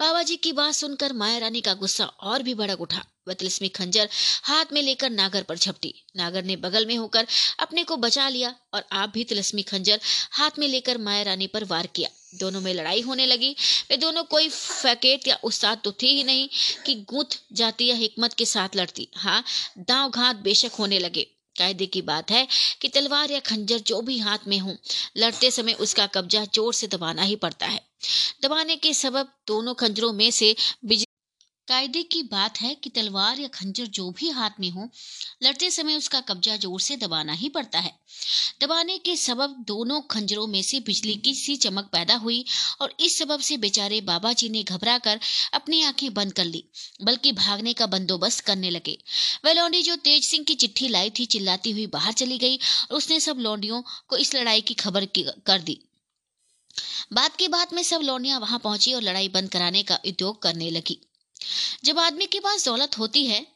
बाबा 0.00 0.22
जी 0.22 0.36
की 0.36 0.52
बात 0.52 0.74
सुनकर 0.74 1.12
माया 1.12 1.38
रानी 1.38 1.60
का 1.60 1.74
गुस्सा 1.74 2.04
और 2.04 2.42
भी 2.42 2.54
भड़क 2.54 2.80
उठा। 2.80 3.04
वह 3.30 3.34
तिलस्मी 3.34 3.68
खंजर 3.70 4.08
हाथ 4.44 4.72
में 4.72 4.82
लेकर 4.82 5.10
नागर 5.12 5.42
पर 5.42 5.58
झपटी। 5.58 5.94
नागर 6.16 6.44
ने 6.44 6.56
बगल 6.58 6.86
में 6.86 6.96
होकर 6.96 7.26
अपने 7.60 7.84
को 7.84 7.96
बचा 7.98 8.28
लिया 8.28 8.54
और 8.74 8.84
आप 8.92 9.10
भी 9.10 9.24
तिलस्मी 9.24 9.62
खंजर 9.64 10.00
हाथ 10.32 10.58
में 10.58 10.66
लेकर 10.68 10.98
माया 10.98 11.22
रानी 11.22 11.46
पर 11.46 11.64
वार 11.64 11.86
किया। 11.86 12.08
दोनों 12.34 12.60
में 12.60 12.72
लड़ाई 12.74 13.00
होने 13.00 13.26
लगी। 13.26 13.50
वे 13.90 13.96
दोनों 13.96 14.22
कोई 14.24 14.48
फैकेट 14.48 15.26
या 15.28 15.38
उस्ताद 15.44 15.80
तो 15.84 15.92
थे 15.92 16.06
ही 16.06 16.22
नहीं 16.24 16.48
कि 16.86 16.94
गुथ 17.08 17.38
जाती 17.52 17.86
या 17.86 17.96
हिकमत 17.96 18.34
के 18.34 18.44
साथ 18.46 18.76
लड़ती। 18.76 19.08
हाँ 19.16 19.42
दाव 19.78 20.10
घात 20.10 20.36
बेशक 20.36 20.72
होने 20.72 20.98
लगे। 20.98 21.26
कायदे 21.56 21.86
की 21.86 22.02
बात 22.02 22.30
है 22.30 22.46
कि 22.80 22.88
तलवार 22.88 23.30
या 23.30 23.38
खंजर 23.40 23.78
जो 23.78 24.00
भी 24.00 24.18
हाथ 24.18 24.46
में 24.48 24.58
हो, 24.58 24.76
लड़ते 25.16 25.50
समय 25.50 25.72
उसका 25.80 26.06
कब्जा 26.06 26.44
ज़ोर 26.44 26.74
से 26.74 26.86
दबाना 26.86 27.22
ही 27.22 27.36
पड़ता 27.36 27.66
है। 27.66 27.80
दबाने 28.42 28.76
के 28.76 28.92
सबब 28.94 29.32
दोनों 29.46 29.74
खंजरों 29.74 30.12
में 30.12 30.30
से 30.30 30.54
कायदे 31.70 32.02
की 32.02 32.22
बात 32.22 32.60
है 32.60 32.74
कि 32.74 32.90
तलवार 32.90 33.40
या 33.40 33.48
खंजर 33.48 33.86
जो 33.88 34.10
भी 34.10 34.28
हाथ 34.28 34.58
में 34.60 34.68
हो, 34.70 34.88
लड़ते 35.42 35.70
समय 35.70 35.96
उसका 35.96 36.20
कब्जा 36.20 36.56
ज़ोर 36.56 36.80
से 36.80 36.96
दबाना 36.96 37.32
ही 37.32 37.48
पड़ता 37.48 37.78
है। 37.78 37.92
दबाने 38.60 38.96
के 38.98 39.14
सबब 39.16 39.54
दोनों 39.66 40.00
खंजरों 40.10 40.46
में 40.46 40.62
से 40.62 40.80
बिजली 40.80 41.14
की 41.16 41.34
सी 41.34 41.54
चमक 41.56 41.88
पैदा 41.92 42.14
हुई 42.14 42.44
और 42.80 42.94
इस 43.00 43.18
सबब 43.18 43.40
से 43.40 43.56
बेचारे 43.56 44.00
बाबा 44.00 44.32
जी 44.32 44.48
ने 44.48 44.62
घबरा 44.62 44.96
कर 44.98 45.20
अपनी 45.54 45.82
आँखें 45.82 46.12
बंद 46.14 46.32
कर 46.32 46.44
ली, 46.44 46.64
बल्कि 47.02 47.32
भागने 47.34 47.72
का 47.72 47.86
बंदोबस्त 47.86 48.40
करने 48.40 48.70
लगे। 48.70 48.96
वह 49.44 49.52
लौंडी 49.52 49.82
जो 49.82 49.96
तेज 49.98 50.24
सिंह 50.24 50.44
की 50.44 50.54
चिट्ठी 50.54 50.88
लाई 50.88 51.10
थी, 51.10 51.26
चिल्लाती 51.26 51.70
हुई 51.70 51.86
बाहर 51.88 52.12
चली 52.12 52.38
गई 52.38 52.56
और 52.56 52.96
उसने 52.96 53.20
सब 53.20 53.38
लौंडियों 53.38 53.82
को 54.08 54.16
इस 54.16 54.34
लड़ाई 54.34 54.60
की 54.60 54.74
खबर 54.74 55.06
कर 55.16 55.60
दी। 55.60 55.78
बात 57.12 57.36
की 57.36 57.48
बात 57.48 57.72
में 57.72 57.82
सब 57.82 58.00
लौंडियाँ 58.02 58.40
वहाँ 58.40 58.58
पहुँची 58.58 58.92
और 58.94 59.02
लड़ाई 59.02 59.28
बंद 59.28 59.50
कराने 59.50 59.82
का 59.82 60.00
उद्योग 60.06 60.42
करने 60.42 60.70
लगी। 60.70 60.98
जब 61.84 61.98
आदमी 61.98 62.26
के 62.26 62.40
पास 62.40 62.64
दौलत 62.64 62.98
होती 62.98 63.26
है, 63.26 63.46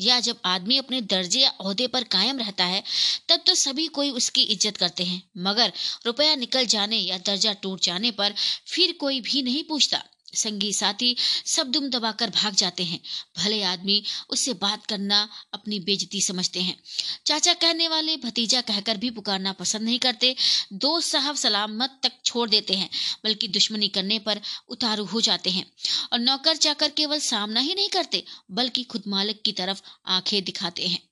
या 0.00 0.20
जब 0.20 0.40
आदमी 0.44 0.76
अपने 0.78 1.00
दर्जे 1.00 1.40
या 1.40 1.48
अहदे 1.48 1.86
पर 1.86 2.04
कायम 2.04 2.38
रहता 2.38 2.64
है, 2.64 2.82
तब 3.28 3.42
तो 3.46 3.54
सभी 3.54 3.86
कोई 3.86 4.10
उसकी 4.10 4.42
इज़्ज़त 4.42 4.76
करते 4.76 5.04
हैं। 5.04 5.22
मगर 5.38 5.72
रुपया 6.06 6.34
निकल 6.34 6.66
जाने 6.66 6.96
या 6.96 7.18
दर्जा 7.18 7.52
टूट 7.52 7.80
जाने 7.80 8.10
पर 8.10 8.34
फिर 8.66 8.92
कोई 8.92 9.20
भी 9.20 9.42
नहीं 9.42 9.64
पूछता। 9.64 10.02
संगी 10.34 10.72
साथी 10.72 11.16
सब 11.46 11.66
दुम 11.66 11.88
दबाकर 11.88 12.30
भाग 12.30 12.54
जाते 12.54 12.84
हैं। 12.84 13.00
भले 13.38 13.62
आदमी 13.62 14.04
उससे 14.30 14.54
बात 14.54 14.86
करना 14.86 15.28
अपनी 15.54 15.80
बेजती 15.80 16.22
समझते 16.22 16.60
हैं। 16.60 16.82
चाचा 17.26 17.54
कहने 17.54 17.88
वाले 17.88 18.16
भतीजा 18.16 18.60
कहकर 18.60 18.96
भी 18.96 19.10
पुकारना 19.10 19.52
पसंद 19.52 19.82
नहीं 19.82 19.98
करते। 19.98 20.36
दोस्त 20.72 21.12
साहब 21.12 21.36
सलामत 21.36 22.00
तक 22.02 22.12
छोड़ 22.24 22.50
देते 22.50 22.74
हैं, 22.74 22.90
बल्कि 23.24 23.48
दुश्मनी 23.48 23.88
करने 23.88 24.18
पर 24.18 24.40
उतारू 24.68 25.04
हो 25.04 25.20
जाते 25.20 25.50
हैं। 25.50 25.72
और 26.12 26.18
नौकर 26.18 26.56
चाकर 26.56 26.88
केवल 26.88 27.20
सामना 27.20 27.60
ही 27.60 27.74
नहीं 27.74 27.88
करते, 27.88 28.24
बल्कि 28.50 28.82
खुद 28.82 29.02
मालिक 29.06 29.42
की 29.42 29.52
तरफ़ 29.52 29.82
आँखें 30.06 30.44
दिखाते 30.44 30.88
हैं। 30.88 31.02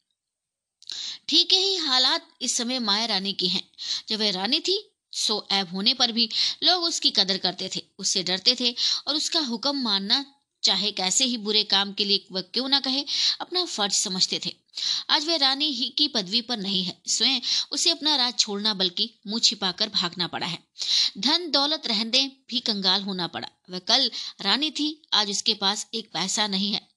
ठीक 1.28 1.52
ही 1.52 1.76
हालात 1.76 2.28
इस 2.42 2.56
समय 2.56 2.78
माया 2.78 3.06
रानी 3.06 3.32
की 3.32 3.48
हैं। 3.48 3.70
जब 4.08 4.20
वह 4.20 4.30
रानी 4.30 4.60
थी 4.60 4.90
सो 5.20 5.46
ऐब 5.52 5.72
होने 5.72 5.94
पर 5.94 6.12
भी 6.12 6.28
लोग 6.62 6.84
उसकी 6.84 7.10
कदर 7.10 7.38
करते 7.38 7.70
थे, 7.76 7.82
उससे 7.98 8.22
डरते 8.22 8.56
थे 8.60 8.74
और 9.08 9.14
उसका 9.14 9.40
हुक्म 9.40 9.82
मानना 9.82 10.24
चाहे 10.62 10.90
कैसे 10.92 11.24
ही 11.24 11.36
बुरे 11.36 11.62
काम 11.64 11.92
के 11.92 12.04
लिए 12.04 12.26
वह 12.32 12.40
क्यों 12.40 12.68
ना 12.68 12.80
कहे, 12.80 13.04
अपना 13.40 13.64
फ़र्ज़ 13.64 13.94
समझते 13.94 14.40
थे। 14.46 14.54
आज 15.10 15.26
वह 15.26 15.36
रानी 15.36 15.70
ही 15.72 15.88
की 15.88 16.08
पदवी 16.08 16.40
पर 16.40 16.56
नहीं 16.56 16.82
है, 16.84 16.96
स्वयं 17.06 17.40
उसे 17.72 17.90
अपना 17.90 18.16
राज 18.16 18.38
छोड़ना 18.38 18.74
बल्कि 18.74 19.10
मुँह 19.26 19.40
छिपाकर 19.40 19.88
भागना 19.88 20.26
पड़ा 20.26 20.46
है। 20.46 20.58
धन, 21.18 21.50
दौलत, 21.50 21.86
रहने 21.86 22.26
भी 22.48 22.60
कंगाल 22.60 23.02
होना 23.02 23.26
पड़ा। 23.26 23.48
वह 23.70 23.78
कल 23.78 24.10
रानी 24.40 24.70
थी, 24.70 25.02
आज 25.12 25.30
उसके 25.30 25.54
पास 25.54 25.86
एक 25.94 26.10
पैसा 26.12 26.46
नहीं 26.46 26.72
है। 26.72 26.88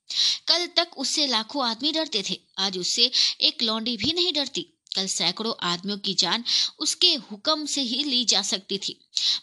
कल 0.48 0.68
तक 0.68 0.98
उससे 0.98 1.28
लाखों 1.28 1.66
आदमी 1.66 1.92
डरते 1.92 2.24
थे, 2.30 2.40
आज 2.58 2.78
उससे 2.78 3.12
एक 3.42 3.64
लौंडी 3.64 3.98
भी 3.98 4.14
नहीं 4.14 4.34
डरती। 4.34 4.73
कल 4.96 5.08
सैकड़ों 5.08 5.54
आदमियों 5.64 5.98
की 5.98 6.14
जान 6.14 6.44
उसके 6.80 7.14
हुक्म 7.24 7.66
से 7.66 7.82
ही 7.82 8.04
ली 8.04 8.24
जा 8.26 8.42
सकती 8.42 8.78
थी। 8.78 9.00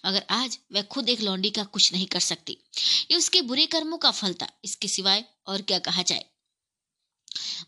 मगर 0.07 0.25
आज 0.31 0.59
वह 0.73 0.83
खुद 0.83 1.09
एक 1.09 1.21
लौंडी 1.21 1.51
का 1.51 1.65
कुछ 1.65 1.93
नहीं 1.93 2.07
कर 2.07 2.21
सकती। 2.21 2.57
ये 3.11 3.17
उसके 3.17 3.43
बुरे 3.43 3.67
कर्मों 3.67 3.99
का 3.99 4.11
फल 4.11 4.35
था, 4.35 4.49
इसके 4.65 4.89
सिवाय 4.89 5.25
और 5.47 5.63
क्या 5.63 5.79
कहा 5.79 6.03
जाए। 6.03 6.25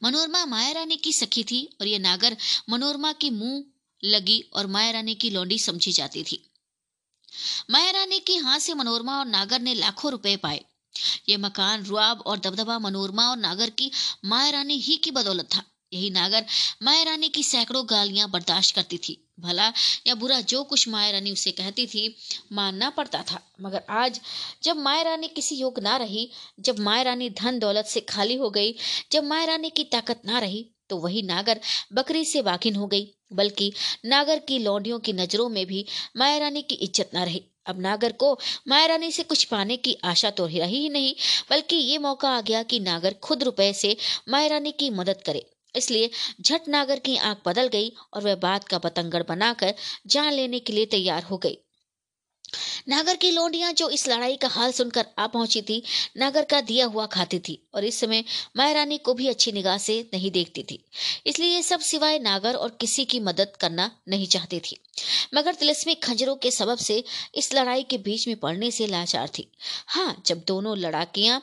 मनोरमा 0.03 0.45
माया 0.47 0.73
रानी 0.73 0.97
की 0.97 1.13
सखी 1.13 1.45
थी 1.45 1.65
और 1.81 1.87
ये 1.87 1.99
नागर 1.99 2.37
मनोरमा 2.71 3.13
की 3.13 3.31
मुँह 3.31 3.65
लगी 4.03 4.41
और 4.53 4.67
माया 4.67 4.91
रानी 4.91 5.15
की 5.15 5.31
लौंडी 5.31 5.59
समझी 5.59 5.93
जाती 5.93 6.23
थी। 6.23 6.43
माया 7.71 7.91
रानी 7.91 8.19
के 8.19 8.37
हाथ 8.37 8.59
से 8.59 8.75
मनोरमा 8.75 9.19
और 9.19 9.27
नागर 9.27 9.61
ने 9.61 9.75
लाखों 9.75 10.11
रुपए 10.11 10.37
पाए। 10.37 10.65
ये 11.29 11.37
मकान, 11.37 11.85
रुआब 11.85 12.21
और 12.21 12.39
दबदबा 12.39 12.79
मनोरमा 12.79 13.29
और 13.31 13.37
नागर 13.37 13.71
की 13.71 13.91
माया 14.25 14.51
रानी 14.51 14.79
ही 14.79 14.97
की 14.97 15.11
बदौलत 15.11 15.49
था। 15.55 15.63
यही 15.93 16.11
नागर 16.11 16.45
माया 16.83 17.03
रानी 17.03 17.29
की 17.29 17.43
सैकड़ों 17.45 17.85
गालियाँ 17.91 18.29
बर्दाश्त 18.31 18.75
करती 18.75 18.99
थी। 18.99 19.17
भला 19.41 19.73
या 20.07 20.15
बुरा 20.15 20.41
जो 20.43 20.63
कुछ 20.65 20.89
माया 20.89 21.11
रानी 21.11 21.33
उसे 21.33 21.51
कहती 21.53 21.87
थी, 21.87 22.17
मानना 22.53 22.91
पड़ता 22.91 23.23
था। 23.23 23.41
मगर 23.61 23.83
आज 23.91 24.21
जब 24.63 24.77
माया 24.79 25.03
रानी 25.03 25.29
किसी 25.29 25.57
योग 25.57 25.81
ना 25.81 25.97
रही, 25.97 26.29
जब 26.61 26.79
माया 26.81 27.03
रानी 27.03 27.31
धन 27.33 27.59
दौलत 27.59 27.87
से 27.87 28.01
खाली 28.03 28.37
हो 28.37 28.51
गई, 28.51 28.75
जब 29.13 29.25
माया 29.25 29.45
रानी 29.45 29.71
की 29.71 29.85
ताकत 29.85 30.23
ना 30.27 30.39
रही 30.39 30.69
तो 30.91 30.97
वही 30.97 31.23
नागर 31.23 31.61
बकरी 31.93 32.25
से 32.25 32.41
वाकिन 32.43 32.75
हो 32.77 32.87
गई। 32.87 33.07
बल्कि 33.33 33.73
नागर 34.05 34.39
की 34.39 34.59
लौंडियों 34.59 34.99
की 34.99 35.13
नज़रों 35.13 35.49
में 35.49 35.65
भी 35.67 35.85
माया 36.17 36.39
रानी 36.39 36.63
की 36.63 36.75
इज़्ज़त 36.77 37.11
ना 37.15 37.23
रही। 37.25 37.43
अब 37.67 37.81
नागर 37.81 38.13
को 38.13 38.33
माया 38.69 38.87
रानी 38.87 39.11
से 39.13 39.23
कुछ 39.23 39.45
पाने 39.45 39.77
की 39.77 39.97
आशा 40.05 40.31
तो 40.31 40.47
रही 40.47 40.61
ही 40.73 40.89
नहीं, 40.89 41.15
बल्कि 41.51 41.77
ये 41.77 41.99
मौका 41.99 42.31
आ 42.31 42.41
गया 42.41 42.63
कि 42.63 42.81
नागर 42.81 43.15
खुद 43.23 43.43
रुपए 43.43 43.73
से 43.73 43.97
माया 44.29 44.49
रानी 44.49 44.73
की 44.73 44.91
मदद 44.91 45.23
करे। 45.27 45.47
इसलिए 45.75 46.11
झट 46.41 46.69
नागर 46.69 46.99
की 46.99 47.17
आँख 47.17 47.43
बदल 47.47 47.69
गई 47.69 47.93
और 48.15 48.23
वह 48.23 48.35
बात 48.37 48.69
का 48.69 48.79
पतंगड़ 48.79 49.23
बनाकर 49.23 49.75
जान 50.07 50.33
लेने 50.33 50.61
के 50.61 50.73
लिए 50.73 50.87
तैयार 50.87 51.23
हो 51.23 51.39
गई। 51.39 51.59
नागर 52.89 53.17
की 53.17 53.31
लोंडियाँ 53.31 53.73
जो 53.73 53.89
इस 53.91 54.07
लड़ाई 54.09 54.37
का 54.37 54.49
हाल 54.49 54.73
सुनकर 54.73 55.07
आ 55.19 55.27
पहुँची 55.29 55.63
थी, 55.63 55.83
नागर 56.17 56.45
का 56.45 56.61
दिया 56.63 56.87
हुआ 56.87 57.07
खाती 57.09 57.39
थी 57.39 57.59
और 57.75 57.85
इस 57.85 58.01
समय 58.01 58.25
माया 58.57 58.73
रानी 58.73 58.99
को 58.99 59.15
भी 59.15 59.29
अच्छी 59.29 59.53
निगाह 59.53 59.79
से 59.79 60.01
नहीं 60.15 60.31
देखती 60.31 60.63
थी। 60.63 60.83
इसलिए 61.27 61.49
ये 61.49 61.63
सब 61.63 61.81
सिवाय 61.83 62.19
नागर 62.19 62.55
और 62.55 62.77
किसी 62.81 63.05
की 63.05 63.21
मदद 63.23 63.53
करना 63.61 63.91
नहीं 64.09 64.27
चाहती 64.27 64.61
थी। 64.61 64.77
मगर 65.35 65.55
तिलस्मी 65.55 65.95
खंजरों 65.97 66.37
के 66.37 66.51
सबब 66.51 66.79
से 66.79 67.03
इस 67.35 67.53
लड़ाई 67.55 67.83
के 67.83 67.99
बीच 68.01 68.27
में 68.29 68.37
पड़ने 68.37 68.71
से 68.71 68.87
लाचार 68.87 69.29
थी। 69.29 69.47
हाँ 69.89 70.23
जब 70.27 70.43
दोनों 70.49 70.77
लड़ाकियाँ 70.79 71.41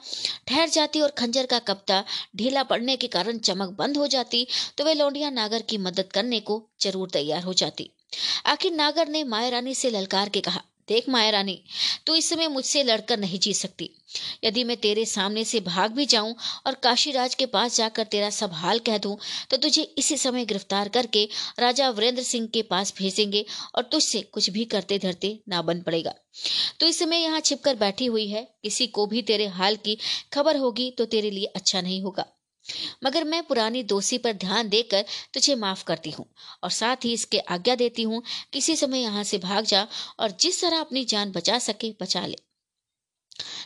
ठहर 0.48 0.70
जाती 0.70 1.02
और 1.02 1.14
खंजर 1.18 1.46
का 1.46 1.60
कप्ता 1.68 2.04
ढीला 2.36 2.64
पड़ने 2.64 2.96
के 2.98 3.08
कारण 3.08 3.38
चमक 3.40 3.70
बंद 3.78 3.98
हो 3.98 4.08
जाती 4.08 4.46
तो 4.78 4.86
वे 4.86 4.94
लौंडिया 4.94 5.30
नागर 5.32 5.62
की 5.62 5.78
मदद 5.80 6.12
करने 6.14 6.40
को 6.42 6.64
ज़रूर 6.82 7.10
तैयार 7.10 7.44
हो 7.44 7.54
जाती। 7.54 7.90
आखिर 8.46 8.74
नागर 8.74 9.08
ने 9.08 9.24
माया 9.24 9.50
रानी 9.50 9.74
से 9.76 9.90
ललकार 9.90 10.30
के 10.30 10.42
कहा 10.42 10.62
देख 10.90 11.10
माया 11.10 11.30
रानी, 11.32 11.62
तू 12.08 12.16
इस 12.16 12.30
समय 12.30 12.48
मुझसे 12.50 12.84
लड़कर 12.84 13.20
नहीं 13.20 13.40
जी 13.40 13.54
सकती। 13.54 13.90
यदि 14.44 14.64
मैं 14.64 14.78
तेरे 14.78 15.06
सामने 15.06 15.44
से 15.44 15.60
भाग 15.62 15.92
भी 15.92 16.06
जाऊँ 16.06 16.36
और 16.68 16.74
काशीराज 16.84 17.36
के 17.36 17.46
पास 17.48 17.76
जाकर 17.78 18.04
तेरा 18.06 18.30
सब 18.32 18.54
हाल 18.54 18.80
कह 18.82 18.98
दूँ 18.98 19.18
तो 19.50 19.58
तुझे 19.58 19.82
इसी 19.98 20.18
समय 20.18 20.46
गिरफ़्तार 20.46 20.90
करके 20.90 21.28
राजा 21.60 21.90
वीरेंद्र 21.90 22.24
सिंह 22.24 22.48
के 22.48 22.62
पास 22.64 22.94
भेजेंगे 22.98 23.46
और 23.76 23.84
तुझसे 23.84 24.22
कुछ 24.24 24.50
भी 24.50 24.66
करते 24.68 24.98
धरते 25.00 25.38
ना 25.50 25.62
बन 25.62 25.82
पड़ेगा। 25.82 26.14
तो 26.80 26.86
इस 26.86 27.00
समय 27.00 27.18
यहाँ 27.18 27.40
छिपकर 27.40 27.76
बैठी 27.76 28.06
हुई 28.06 28.28
है, 28.28 28.44
किसी 28.64 28.88
को 28.88 29.06
भी 29.06 29.22
तेरे 29.22 29.48
हाल 29.50 29.76
की 29.76 29.98
खबर 30.34 30.58
होगी 30.58 30.90
तो 30.92 31.06
तेरे 31.06 31.32
लिए 31.32 31.46
अच्छा 31.56 31.82
नहीं 31.82 32.02
होगा। 32.02 32.26
मगर 33.04 33.24
मैं 33.24 33.42
पुरानी 33.44 33.84
दोषी 33.86 34.18
पर 34.18 34.34
ध्यान 34.36 34.70
देकर 34.70 35.06
तुझे 35.34 35.56
माफ़ 35.58 35.84
करती 35.84 36.12
हूँ 36.12 36.26
और 36.64 36.70
साथ 36.72 37.06
ही 37.06 37.14
इसके 37.14 37.40
आज्ञा 37.40 37.76
देती 37.76 38.04
हूँ, 38.04 38.22
किसी 38.54 38.76
समय 38.76 39.00
यहाँ 39.00 39.24
से 39.24 39.38
भाग 39.40 39.66
जा 39.66 39.88
और 40.20 40.32
जिस 40.32 40.62
तरह 40.62 40.80
अपनी 40.80 41.06
जान 41.06 41.32
बचा 41.32 41.60
सके, 41.60 41.94
बचा 42.02 42.26
ले। 42.26 42.36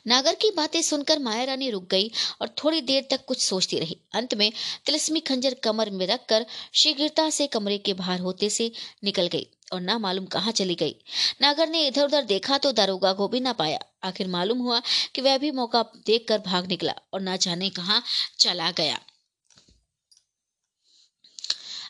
नागर 0.07 0.35
की 0.35 0.49
बातें 0.51 0.81
सुनकर 0.81 1.19
माया 1.19 1.43
रानी 1.43 1.69
रुक 1.69 1.87
गई 1.89 2.11
और 2.41 2.49
थोड़ी 2.57 2.81
देर 2.81 3.07
तक 3.11 3.23
कुछ 3.25 3.41
सोचती 3.41 3.79
रही। 3.79 3.97
अंत 4.13 4.33
में 4.33 4.51
तिलस्मी 4.85 5.19
खंजर 5.19 5.53
कमर 5.63 5.89
में 5.89 6.05
रखकर 6.07 6.45
शीघ्रता 6.73 7.29
से 7.29 7.47
कमरे 7.47 7.77
के 7.77 7.93
बाहर 7.93 8.19
होते 8.19 8.49
से 8.49 8.71
निकल 9.03 9.27
गई 9.27 9.47
और 9.73 9.81
ना 9.81 9.97
मालूम 9.99 10.25
कहाँ 10.25 10.51
चली 10.51 10.75
गई। 10.75 10.95
नागर 11.41 11.69
ने 11.69 11.85
इधर 11.87 12.05
उधर 12.05 12.23
देखा 12.25 12.57
तो 12.57 12.71
दारोगा 12.71 13.13
को 13.13 13.27
भी 13.27 13.39
ना 13.39 13.53
पाया। 13.53 13.79
आखिर 14.03 14.27
मालूम 14.27 14.59
हुआ 14.59 14.81
कि 15.15 15.21
वह 15.21 15.37
भी 15.37 15.51
मौका 15.51 15.83
देखकर 16.05 16.37
भाग 16.37 16.67
निकला 16.67 16.93
और 17.13 17.21
ना 17.21 17.35
जाने 17.37 17.69
कहा 17.69 18.01
चला 18.39 18.71
गया। 18.71 18.99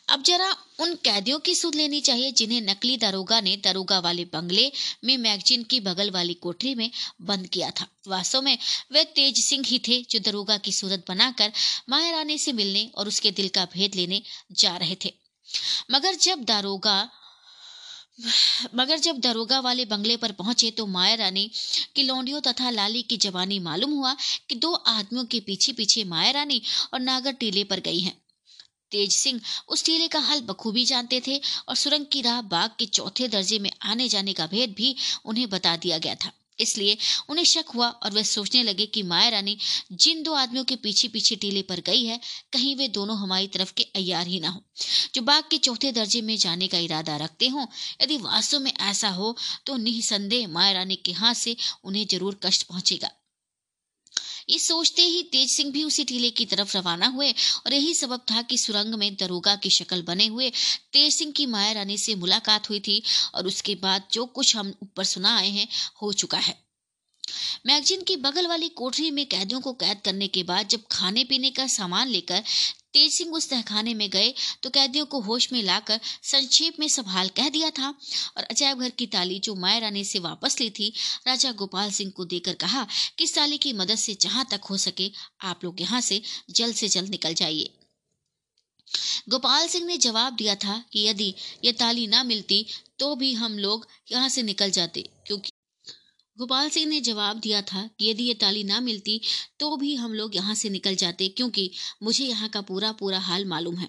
अब 0.08 0.22
जरा 0.22 0.50
उन 0.80 0.94
कैदियों 0.94 1.38
की 1.38 1.54
सुध 1.54 1.74
लेनी 1.74 2.00
चाहिए 2.00 2.32
जिन्हें 2.32 2.60
नकली 2.60 2.96
दारोगा 2.96 3.40
ने 3.40 3.56
दारोगा 3.56 3.98
वाले 3.98 4.24
बंगले 4.24 4.70
में 5.04 5.16
मैगजीन 5.18 5.62
की 5.62 5.80
बगल 5.80 6.10
वाली 6.10 6.34
कोठरी 6.34 6.74
में 6.74 6.90
बंद 7.20 7.46
किया 7.46 7.70
था। 7.70 7.86
वास्तव 8.08 8.42
में 8.42 8.58
वे 8.92 9.04
तेज 9.04 9.44
सिंह 9.44 9.64
ही 9.66 9.78
थे 9.78 10.00
जो 10.10 10.18
दरोगा 10.18 10.56
की 10.56 10.72
सूरत 10.72 11.04
बनाकर 11.08 11.52
माया 11.88 12.10
रानी 12.10 12.38
से 12.38 12.52
मिलने 12.52 12.90
और 12.94 13.08
उसके 13.08 13.30
दिल 13.30 13.48
का 13.48 13.64
भेद 13.64 13.94
लेने 13.94 14.22
जा 14.52 14.76
रहे 14.76 14.96
थे। 15.04 15.14
मगर 15.90 16.14
जब 16.14 16.44
दारोगा 16.44 17.10
मगर 18.74 18.98
जब 18.98 19.18
दरोगा 19.18 19.58
वाले 19.60 19.84
बंगले 19.84 20.16
पर 20.16 20.32
पहुँचे 20.32 20.70
तो 20.70 20.86
माया 20.86 21.14
रानी 21.14 21.50
की 21.94 22.02
लौंडियों 22.02 22.40
तथा 22.40 22.70
लाली 22.70 23.02
की 23.02 23.16
जवानी 23.16 23.58
मालूम 23.58 23.92
हुआ 23.92 24.14
कि 24.48 24.54
दो 24.54 24.72
आदमियों 24.72 25.24
के 25.24 25.40
पीछे 25.40 25.72
पीछे 25.72 26.04
माया 26.04 26.30
रानी 26.30 26.60
और 26.92 27.00
नागर 27.00 27.32
टीले 27.32 27.64
पर 27.64 27.80
गई 27.80 28.00
हैं। 28.00 28.16
तेज 28.90 29.12
सिंह 29.12 29.40
उस 29.68 29.84
टीले 29.84 30.08
का 30.08 30.18
हल 30.20 30.40
बखूबी 30.40 30.84
जानते 30.84 31.20
थे 31.26 31.40
और 31.68 31.76
सुरंग 31.76 32.06
की 32.12 32.22
राह 32.22 32.40
बाग 32.40 32.70
के 32.78 32.86
चौथे 32.86 33.28
दर्जे 33.28 33.58
में 33.58 33.70
आने 33.82 34.08
जाने 34.08 34.32
का 34.32 34.46
भेद 34.46 34.74
भी 34.76 34.94
उन्हें 35.24 35.48
बता 35.50 35.76
दिया 35.76 35.98
गया 35.98 36.14
था। 36.14 36.32
इसलिए 36.58 36.96
उन्हें 37.28 37.44
शक 37.44 37.68
हुआ 37.74 37.88
और 37.88 38.12
वह 38.12 38.22
सोचने 38.24 38.62
लगे 38.62 38.86
कि 38.86 39.02
माया 39.04 39.28
रानी 39.28 39.56
जिन 39.92 40.22
दो 40.22 40.34
आदमियों 40.34 40.64
के 40.64 40.76
पीछे 40.76 41.08
पीछे 41.08 41.36
टीले 41.36 41.62
पर 41.62 41.80
गई 41.80 42.04
है, 42.04 42.20
कहीं 42.52 42.74
वे 42.76 42.88
दोनों 42.90 43.16
हमारी 43.18 43.48
तरफ़ 43.48 43.72
के 43.72 43.82
अयार 43.96 44.26
ही 44.26 44.40
ना 44.40 44.48
हो। 44.48 44.62
जो 45.14 45.22
बाग 45.22 45.44
के 45.50 45.58
चौथे 45.58 45.92
दर्जे 45.92 46.20
में 46.22 46.36
जाने 46.36 46.68
का 46.68 46.78
इरादा 46.78 47.16
रखते 47.16 47.48
हो, 47.48 47.66
यदि 48.02 48.16
वास्तव 48.18 48.60
में 48.60 48.72
ऐसा 48.72 49.08
हो 49.10 49.36
तो 49.66 49.76
निसंदेह 49.78 50.48
माया 50.48 50.72
रानी 50.72 50.96
के 50.96 51.12
हाथ 51.14 51.34
से 51.34 51.56
उन्हें 51.84 52.06
ज़रूर 52.06 52.40
कष्ट 52.44 52.62
पहुंचेगा। 52.62 53.10
ये 54.50 54.58
सोचते 54.58 55.02
ही 55.02 55.22
तेज 55.22 55.50
सिंह 55.50 55.72
भी 55.72 55.84
उसी 55.84 56.04
टीले 56.04 56.30
की 56.30 56.46
तरफ़ 56.46 56.76
रवाना 56.76 57.06
हुए 57.06 57.30
और 57.66 57.72
यही 57.72 57.94
सबब 57.94 58.24
था 58.30 58.42
कि 58.42 58.58
सुरंग 58.58 58.94
में 58.94 59.14
दरोगा 59.14 59.56
की 59.56 59.70
शक्ल 59.70 60.02
बने 60.02 60.26
हुए 60.26 60.50
तेज 60.92 61.14
सिंह 61.14 61.32
की 61.32 61.46
माया 61.46 61.72
रानी 61.72 61.98
से 61.98 62.14
मुलाकात 62.14 62.70
हुई 62.70 62.80
थी 62.80 63.02
और 63.34 63.46
उसके 63.46 63.74
बाद 63.74 64.08
जो 64.12 64.26
कुछ 64.26 64.56
हम 64.56 64.74
ऊपर 64.82 65.04
सुना 65.04 65.36
आए 65.36 65.50
हैं, 65.50 65.68
हो 66.02 66.12
चुका 66.12 66.38
है। 66.38 66.63
मैगजीन 67.66 68.02
की 68.02 68.16
बगल 68.18 68.46
वाली 68.46 68.68
कोठरी 68.68 69.10
में 69.10 69.24
कैदियों 69.26 69.60
को 69.60 69.72
कैद 69.72 70.00
करने 70.04 70.26
के 70.28 70.42
बाद 70.42 70.68
जब 70.68 70.80
खाने 70.90 71.24
पीने 71.24 71.50
का 71.50 71.66
सामान 71.66 72.08
लेकर 72.08 72.42
तेज 72.92 73.12
सिंह 73.12 73.32
उस 73.32 73.48
तहखाने 73.50 73.92
में 73.94 74.08
गए 74.10 74.32
तो 74.62 74.70
कैदियों 74.70 75.06
को 75.06 75.20
होश 75.20 75.52
में 75.52 75.62
लाकर 75.62 76.00
संक्षेप 76.22 76.74
में 76.80 76.86
सब 76.88 77.08
हाल 77.08 77.28
कह 77.36 77.48
दिया 77.48 77.70
था 77.70 77.88
और 78.36 78.42
अजायब 78.44 78.80
घर 78.80 78.90
की 78.90 79.06
ताली 79.06 79.38
जो 79.38 79.54
माया 79.54 79.78
रानी 79.78 80.04
से 80.04 80.18
वापस 80.18 80.60
ली 80.60 80.68
थी, 80.70 80.92
राजा 81.26 81.52
गोपाल 81.52 81.90
सिंह 81.90 82.10
को 82.10 82.24
देकर 82.24 82.54
कहा 82.56 82.86
कि 83.18 83.24
इस 83.24 83.34
ताली 83.34 83.58
की 83.58 83.72
मदद 83.72 83.96
से 83.96 84.14
जहाँ 84.20 84.46
तक 84.50 84.64
हो 84.70 84.76
सके, 84.76 85.10
आप 85.42 85.64
लोग 85.64 85.80
यहाँ 85.80 86.00
से 86.00 86.20
जल्द 86.50 86.76
से 86.76 86.88
जल्द 86.88 87.10
निकल 87.10 87.34
जाइए। 87.34 87.70
गोपाल 89.30 89.66
सिंह 89.68 89.86
ने 89.86 89.96
जवाब 89.98 90.36
दिया 90.36 90.54
था 90.56 90.82
कि 90.92 91.06
यदि 91.08 91.34
यह 91.64 91.72
ताली 91.72 92.06
ना 92.06 92.22
मिलती 92.24 92.64
तो 92.98 93.14
भी 93.16 93.32
हम 93.34 93.58
लोग 93.58 93.86
यहाँ 94.12 94.28
से 94.28 94.42
निकल 94.42 94.70
जाते, 94.70 95.08
क्योंकि 95.26 95.50
गोपाल 96.36 96.68
सिंह 96.68 96.86
ने 96.86 97.00
जवाब 97.00 97.40
दिया 97.40 97.60
था 97.62 97.82
कि 97.98 98.08
यदि 98.10 98.22
ये 98.22 98.34
ताली 98.34 98.62
ना 98.64 98.78
मिलती 98.80 99.20
तो 99.60 99.76
भी 99.76 99.94
हम 99.94 100.14
लोग 100.14 100.36
यहाँ 100.36 100.54
से 100.54 100.70
निकल 100.70 100.94
जाते, 100.94 101.28
क्योंकि 101.28 101.70
मुझे 102.02 102.24
यहाँ 102.24 102.48
का 102.48 102.60
पूरा 102.60 102.90
पूरा 102.92 103.18
हाल 103.20 103.44
मालूम 103.44 103.76
है। 103.76 103.88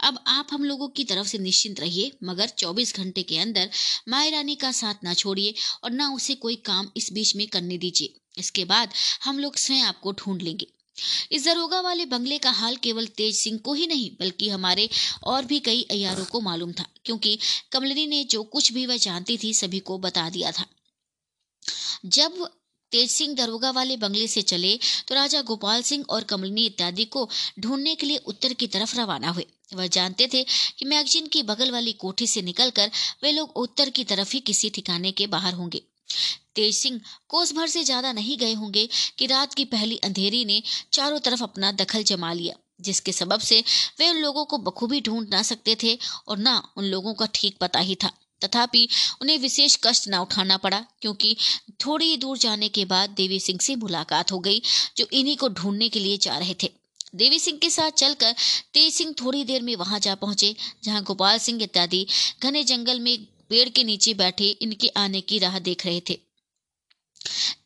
अब 0.00 0.22
आप 0.28 0.48
हम 0.52 0.64
लोगों 0.64 0.88
की 0.88 1.04
तरफ़ 1.04 1.26
से 1.26 1.38
निश्चिंत 1.38 1.80
रहिए, 1.80 2.12
मगर 2.24 2.48
24 2.48 2.96
घंटे 2.96 3.22
के 3.22 3.38
अंदर 3.38 3.70
माए 4.08 4.30
रानी 4.30 4.54
का 4.56 4.72
साथ 4.72 5.04
ना 5.04 5.14
छोड़िए 5.14 5.54
और 5.84 5.90
ना 5.90 6.08
उसे 6.14 6.34
कोई 6.36 6.56
काम 6.64 6.90
इस 6.96 7.12
बीच 7.12 7.36
में 7.36 7.46
करने 7.48 7.78
दीजिए। 7.78 8.14
इसके 8.38 8.64
बाद 8.64 8.92
हम 9.24 9.38
लोग 9.38 9.56
स्वयं 9.56 9.82
आपको 9.82 10.12
ढूंढ 10.14 10.42
लेंगे। 10.42 10.66
इस 11.32 11.44
दरोगा 11.44 11.80
वाले 11.80 12.04
बंगले 12.06 12.38
का 12.38 12.50
हाल 12.52 12.76
केवल 12.76 13.06
तेज 13.16 13.36
सिंह 13.36 13.58
को 13.58 13.74
ही 13.74 13.86
नहीं, 13.86 14.10
बल्कि 14.20 14.48
हमारे 14.48 14.88
और 15.24 15.44
भी 15.44 15.60
कई 15.60 15.86
अयारों 15.90 16.24
को 16.24 16.40
मालूम 16.40 16.72
था, 16.72 16.86
क्योंकि 17.04 17.38
कमलिनी 17.72 18.06
ने 18.06 18.24
जो 18.26 18.42
कुछ 18.44 18.72
भी 18.72 18.86
वह 18.86 18.96
जानती 18.98 19.38
थी 19.38 19.54
सभी 19.54 19.78
को 19.80 19.98
बता 20.00 20.28
दिया 20.30 20.52
था। 20.52 20.66
जब 22.06 22.44
तेज 22.92 23.10
सिंह 23.10 23.34
दरोगा 23.34 23.70
वाले 23.70 23.96
बंगले 23.96 24.26
से 24.26 24.42
चले 24.42 24.78
तो 25.08 25.14
राजा 25.14 25.40
गोपाल 25.42 25.82
सिंह 25.82 26.04
और 26.10 26.24
कमलिनी 26.24 26.64
इत्यादि 26.66 27.04
को 27.06 27.28
ढूँढने 27.60 27.94
के 27.94 28.06
लिए 28.06 28.16
उत्तर 28.26 28.52
की 28.52 28.66
तरफ़ 28.66 28.96
रवाना 28.96 29.30
हुए। 29.30 29.46
वह 29.74 29.86
जानते 29.88 30.28
थे 30.32 30.42
कि 30.78 30.84
मैगजीन 30.84 31.26
की 31.26 31.42
बगल 31.42 31.70
वाली 31.70 31.92
कोठी 31.92 32.26
से 32.26 32.42
निकलकर 32.42 32.90
वे 33.22 33.32
लोग 33.32 33.56
उत्तर 33.56 33.90
की 33.90 34.04
तरफ़ 34.04 34.32
ही 34.32 34.40
किसी 34.40 34.70
ठिकाने 34.70 35.12
के 35.12 35.26
बाहर 35.26 35.54
होंगे। 35.54 35.82
तेज 36.54 36.74
सिंह 36.74 37.00
कोस 37.28 37.52
भर 37.52 37.66
से 37.66 37.82
ज़्यादा 37.84 38.12
नहीं 38.12 38.36
गए 38.38 38.54
होंगे 38.54 38.88
कि 39.18 39.26
रात 39.26 39.54
की 39.54 39.64
पहली 39.66 39.96
अंधेरी 40.04 40.44
ने 40.44 40.62
चारों 40.92 41.18
तरफ़ 41.18 41.42
अपना 41.42 41.70
दखल 41.72 42.02
जमा 42.02 42.32
लिया, 42.32 42.54
जिसके 42.80 43.12
सबब 43.12 43.40
से 43.40 43.62
वे 43.98 44.08
उन 44.10 44.16
लोगों 44.16 44.44
को 44.44 44.58
बखूबी 44.60 45.00
ढूंढ 45.00 45.28
ना 45.28 45.42
सकते 45.42 45.76
थे 45.82 45.98
और 46.28 46.38
ना 46.38 46.62
उन 46.76 46.84
लोगों 46.86 47.14
का 47.14 47.26
ठीक 47.34 47.58
पता 47.58 47.78
ही 47.80 47.94
था। 47.94 48.10
तथापि 48.44 48.88
उन्हें 49.22 49.38
विशेष 49.38 49.76
कष्ट 49.84 50.08
न 50.08 50.18
उठाना 50.18 50.56
पड़ा, 50.56 50.84
क्योंकि 51.00 51.36
थोड़ी 51.86 52.16
दूर 52.16 52.38
जाने 52.38 52.68
के 52.70 52.84
बाद 52.86 53.10
देवी 53.12 53.40
सिंह 53.40 53.58
से 53.58 53.76
मुलाकात 53.76 54.32
हो 54.32 54.38
गई, 54.40 54.62
जो 54.96 55.06
इन्हीं 55.12 55.36
को 55.36 55.48
ढूँढने 55.50 55.88
के 55.88 56.00
लिए 56.00 56.16
जा 56.18 56.38
रहे 56.38 56.54
थे। 56.62 56.70
देवी 57.16 57.38
सिंह 57.38 57.58
के 57.58 57.70
साथ 57.70 57.90
चलकर 57.92 58.34
तेज 58.74 58.92
सिंह 58.94 59.14
थोड़ी 59.20 59.44
देर 59.44 59.62
में 59.62 59.74
वहाँ 59.76 59.98
जा 60.00 60.14
पहुँचे, 60.16 60.54
जहाँ 60.84 61.02
गोपाल 61.02 61.38
सिंह 61.38 61.62
इत्यादि 61.62 62.06
घने 62.42 62.62
जंगल 62.64 63.00
में 63.00 63.16
पेड़ 63.48 63.68
के 63.68 63.84
नीचे 63.84 64.14
बैठे 64.14 64.48
इनके 64.62 64.88
आने 64.96 65.20
की 65.20 65.38
राह 65.38 65.58
देख 65.60 65.86
रहे 65.86 66.00
थे। 66.00 66.18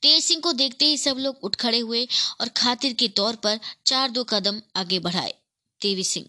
तेज 0.03 0.25
सिंह 0.25 0.41
को 0.41 0.53
देखते 0.55 0.85
ही 0.85 0.97
सब 0.99 1.19
लोग 1.19 1.45
उठ 1.45 1.57
खड़े 1.57 1.79
हुए 1.79 2.07
और 2.41 2.49
खातिर 2.57 2.93
के 2.93 3.09
तौर 3.11 3.37
पर 3.37 3.59
चार 3.87 4.11
दो 4.11 4.25
कदम 4.25 4.61
आगे 4.77 4.99
बढ़ाए। 5.01 5.35
देवी 5.81 6.05
सिंह, 6.05 6.27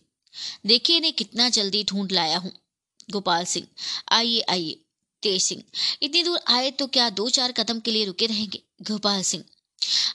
देखिए 0.65 0.97
इन्हें 0.97 1.13
कितना 1.13 1.49
जल्दी 1.49 1.83
ढूंढ 1.83 2.11
लाया 2.11 2.37
हूँ। 2.37 2.51
गोपाल 3.09 3.45
सिंह। 3.45 3.67
आइए 4.11 4.41
आइए, 4.41 4.77
तेज 5.23 5.41
सिंह। 5.43 5.63
इतनी 6.03 6.23
दूर 6.23 6.39
आए 6.47 6.71
तो 6.71 6.87
क्या 6.87 7.09
दो 7.09 7.29
चार 7.29 7.51
कदम 7.51 7.79
के 7.79 7.91
लिए 7.91 8.05
रुके 8.05 8.25
रहेंगे? 8.25 8.61
गोपाल 8.81 9.21
सिंह। 9.21 9.43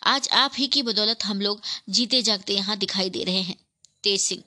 आज 0.02 0.28
आप 0.28 0.52
ही 0.58 0.66
की 0.66 0.82
बदौलत 0.82 1.24
हम 1.24 1.40
लोग 1.40 1.60
जीते 1.88 2.22
जागते 2.22 2.54
यहाँ 2.54 2.76
दिखाई 2.76 3.10
दे 3.10 3.24
रहे 3.24 3.42
हैं। 3.42 3.56
तेज 4.04 4.20
सिंह। 4.20 4.42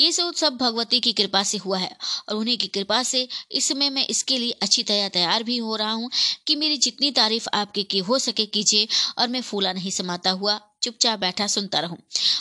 ये 0.00 0.12
सब 0.12 0.34
सब 0.34 0.56
भगवती 0.56 1.00
की 1.00 1.12
कृपा 1.12 1.42
से 1.42 1.58
हुआ 1.58 1.78
है 1.78 1.96
और 2.28 2.36
उन्हीं 2.36 2.58
की 2.58 2.66
कृपा 2.66 3.02
से 3.02 3.28
इस 3.52 3.68
समय 3.68 3.90
मैं 3.90 4.06
इसके 4.06 4.38
लिए 4.38 4.50
अच्छी 4.62 4.82
तरह 4.82 5.08
तैयार 5.08 5.42
भी 5.42 5.56
हो 5.56 5.76
रहा 5.76 5.92
हूँ 5.92 6.10
कि 6.46 6.56
मेरी 6.56 6.76
जितनी 6.76 7.10
तारीफ़ 7.10 7.48
आपके 7.54 7.82
की 7.82 7.98
हो 7.98 8.18
सके 8.18 8.46
कीजिए 8.46 8.88
और 9.18 9.28
मैं 9.28 9.42
फूला 9.42 9.72
नहीं 9.72 9.90
समाता 9.90 10.30
हुआ। 10.30 10.60
चुपचाप 10.86 11.18
बैठा 11.18 11.46
सुनता 11.48 11.80
रहूँ। 11.80 11.98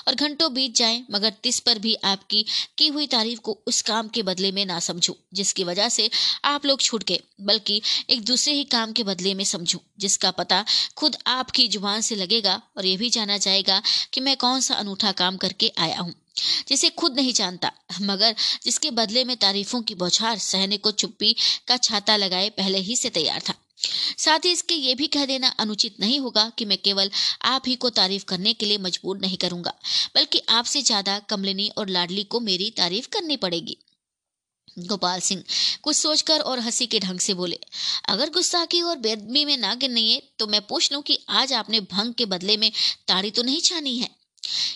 और 0.07 0.15
घंटों 0.15 0.53
बीत 0.53 0.75
जाए, 0.75 1.01
मगर 1.11 1.33
तिस 1.43 1.59
पर 1.59 1.79
भी 1.79 1.93
आपकी 2.05 2.45
की 2.77 2.87
हुई 2.89 3.07
तारीफ़ 3.07 3.39
को 3.39 3.57
उस 3.67 3.81
काम 3.83 4.07
के 4.09 4.23
बदले 4.23 4.51
में 4.51 4.65
ना 4.65 4.79
समझूं, 4.81 5.13
जिसकी 5.33 5.63
वजह 5.63 5.89
से 5.89 6.09
आप 6.45 6.65
लोग 6.65 6.81
छूट 6.81 7.03
गए, 7.03 7.19
बल्कि 7.41 7.81
एक 8.09 8.23
दूसरे 8.23 8.53
ही 8.53 8.63
काम 8.71 8.91
के 8.91 9.03
बदले 9.03 9.33
में 9.33 9.43
समझूं, 9.45 9.79
जिसका 9.99 10.31
पता 10.33 10.63
खुद 10.97 11.17
आपकी 11.27 11.67
ज़ुबान 11.67 12.01
से 12.01 12.15
लगेगा 12.15 12.61
और 12.77 12.85
ये 12.85 12.95
भी 12.97 13.09
जाना 13.09 13.37
जाएगा 13.39 13.81
कि 14.13 14.21
मैं 14.21 14.37
कौन 14.37 14.61
सा 14.61 14.75
अनूठा 14.75 15.11
काम 15.13 15.37
करके 15.37 15.71
आया 15.77 15.99
हूँ, 15.99 16.13
जिसे 16.67 16.89
खुद 16.91 17.15
नहीं 17.15 17.33
जानता, 17.33 17.71
मगर 18.01 18.35
जिसके 18.63 18.91
बदले 18.93 19.23
में 19.23 19.35
तारीफों 19.37 19.81
की 19.81 19.95
बौछार 19.95 20.37
सहने 20.39 20.77
को 20.77 20.91
चुप्पी 20.93 21.35
का 21.67 21.77
छाता 21.79 22.17
लगाए 22.17 22.49
पहले 22.49 22.79
ही 22.79 22.95
से 22.95 23.09
तैयार 23.09 23.41
था। 23.49 23.53
साथ 24.17 24.45
ही 24.45 24.51
इसके 24.51 24.73
ये 24.75 24.95
भी 24.95 25.07
कह 25.07 25.25
देना 25.25 25.47
अनुचित 25.59 25.99
नहीं 25.99 26.19
होगा 26.19 26.49
कि 26.57 26.65
मैं 26.65 26.77
केवल 26.79 27.11
आप 27.45 27.67
ही 27.67 27.75
को 27.77 27.89
तारीफ़ 27.91 28.25
करने 28.25 28.53
के 28.53 28.65
लिए 28.65 28.77
मजबूर 28.79 29.17
नहीं 29.19 29.37
करूँगा, 29.37 29.73
बल्कि 30.15 30.41
आपसे 30.51 30.81
ज़्यादा 30.81 31.19
कमलिनी 31.29 31.69
और 31.77 31.89
लाडली 31.89 32.23
को 32.25 32.39
मेरी 32.41 32.69
तारीफ़ 32.77 33.07
करनी 33.09 33.37
पड़ेगी। 33.37 33.77
गोपाल 34.79 35.19
सिंह 35.21 35.43
कुछ 35.83 35.95
सोचकर 35.97 36.39
और 36.41 36.59
हँसी 36.59 36.85
के 36.87 36.99
ढंग 36.99 37.19
से 37.19 37.33
बोले, 37.33 37.59
अगर 38.09 38.29
गुस्साखी 38.29 38.81
और 38.81 38.97
बेदमी 38.99 39.45
में 39.45 39.57
ना 39.57 39.73
गिरनी 39.75 40.09
है 40.09 40.21
तो 40.39 40.47
मैं 40.47 40.61
पूछ 40.67 40.91
लूँ 40.91 41.01
कि 41.01 41.17
आज 41.31 41.53
आपने 41.53 41.79
भंग 41.91 42.13
के 42.13 42.25
बदले 42.27 42.57
में 42.57 42.71
ताड़ी 43.07 43.31
तो 43.31 43.43
नहीं 43.43 43.61
छानी 43.61 43.97
है? 43.97 44.09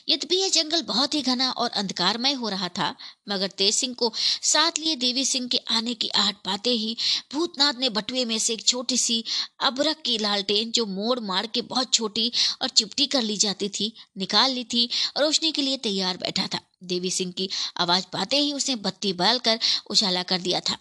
यद्यपि 0.09 0.35
यह 0.35 0.49
जंगल 0.49 0.81
बहुत 0.83 1.13
ही 1.13 1.21
घना 1.21 1.49
और 1.51 1.69
अंधकारमय 1.71 2.33
हो 2.33 2.49
रहा 2.49 2.69
था, 2.69 2.95
मगर 3.29 3.47
तेज 3.47 3.73
सिंह 3.75 3.93
को 3.93 4.11
साथ 4.15 4.79
लिए 4.79 4.95
देवी 4.95 5.25
सिंह 5.25 5.47
के 5.47 5.57
आने 5.69 5.93
की 5.93 6.09
आहट 6.09 6.35
पाते 6.45 6.69
ही 6.69 6.95
भूतनाथ 7.33 7.79
ने 7.79 7.89
बटुए 7.89 8.25
में 8.25 8.37
से 8.39 8.53
एक 8.53 8.65
छोटी 8.67 8.97
सी 8.97 9.23
अबरक 9.61 10.01
की 10.05 10.17
लालटेन 10.17 10.71
जो 10.71 10.85
मोड़ 10.85 11.19
मार 11.19 11.47
के 11.47 11.61
बहुत 11.63 11.93
छोटी 11.93 12.31
और 12.61 12.69
चिपटी 12.69 13.05
कर 13.07 13.21
ली 13.21 13.37
जाती 13.37 13.69
थी, 13.69 13.93
निकाल 14.17 14.51
ली 14.51 14.63
थी 14.63 14.89
रोशनी 15.17 15.51
के 15.51 15.61
लिए 15.61 15.77
तैयार 15.79 16.17
बैठा 16.17 16.47
था। 16.47 16.59
देवी 16.83 17.09
सिंह 17.11 17.31
की 17.31 17.49
आवाज़ 17.77 18.03
पाते 18.13 18.37
ही 18.37 18.53
उसने 18.53 18.75
बत्ती 18.77 19.11
बाल 19.13 19.39
कर 19.39 19.59
उजाला 19.89 20.23
कर 20.23 20.39
दिया 20.39 20.59
था 20.59 20.77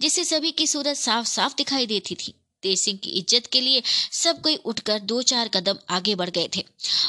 जिससे 0.00 0.24
सभी 0.24 0.50
की 0.50 0.66
सूरत 0.66 0.96
साफ़ 0.96 1.26
साफ़ 1.26 1.54
दिखाई 1.56 1.86
देती 1.86 2.14
थी। 2.14 2.34
तेज 2.62 2.78
सिंह 2.80 2.98
की 2.98 3.10
इज़्ज़त 3.10 3.46
के 3.46 3.60
लिए 3.60 3.82
सब 4.14 4.40
कोई 4.42 4.56
उठकर 4.64 4.98
दो 5.00 5.20
चार 5.24 5.48
कदम 5.48 5.78
आगे 5.90 6.14
बढ़ 6.14 6.30
गए 6.30 6.48
थे। 6.56 6.64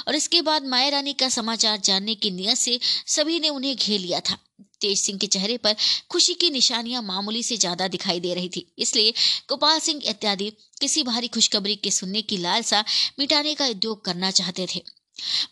और 0.08 0.16
इसके 0.16 0.42
बाद 0.42 0.66
माया 0.66 0.90
रानी 0.90 1.14
का 1.14 1.30
समाचार 1.30 1.78
जानने 1.80 2.16
की 2.16 2.32
नियत 2.32 2.58
से 2.58 2.80
सभी 3.08 3.40
ने 3.40 3.50
उन्हें 3.50 3.76
घेर 3.76 4.00
लिया 4.00 4.20
था। 4.20 4.38
तेज 4.82 5.00
सिंह 5.00 5.18
के 5.20 5.28
चेहरे 5.28 5.58
पर 5.58 5.76
खुशी 6.12 6.34
की 6.34 6.50
निशानियाँ 6.50 7.02
मामूली 7.02 7.42
से 7.44 7.58
ज़्यादा 7.58 7.88
दिखाई 7.88 8.20
दे 8.20 8.34
रही 8.34 8.50
थी। 8.50 8.66
इसलिए 8.80 9.12
गोपाल 9.50 9.80
सिंह 9.80 10.02
इत्यादि 10.06 10.50
किसी 10.82 11.04
भारी 11.04 11.28
खुशखबरी 11.28 11.76
के 11.76 11.92
सुनने 11.92 12.22
की 12.22 12.38
लालसा 12.38 12.84
मिटाने 13.20 13.54
का 13.56 13.68
उद्योग 13.68 14.04
करना 14.06 14.32
चाहते 14.32 14.68
थे। 14.76 14.84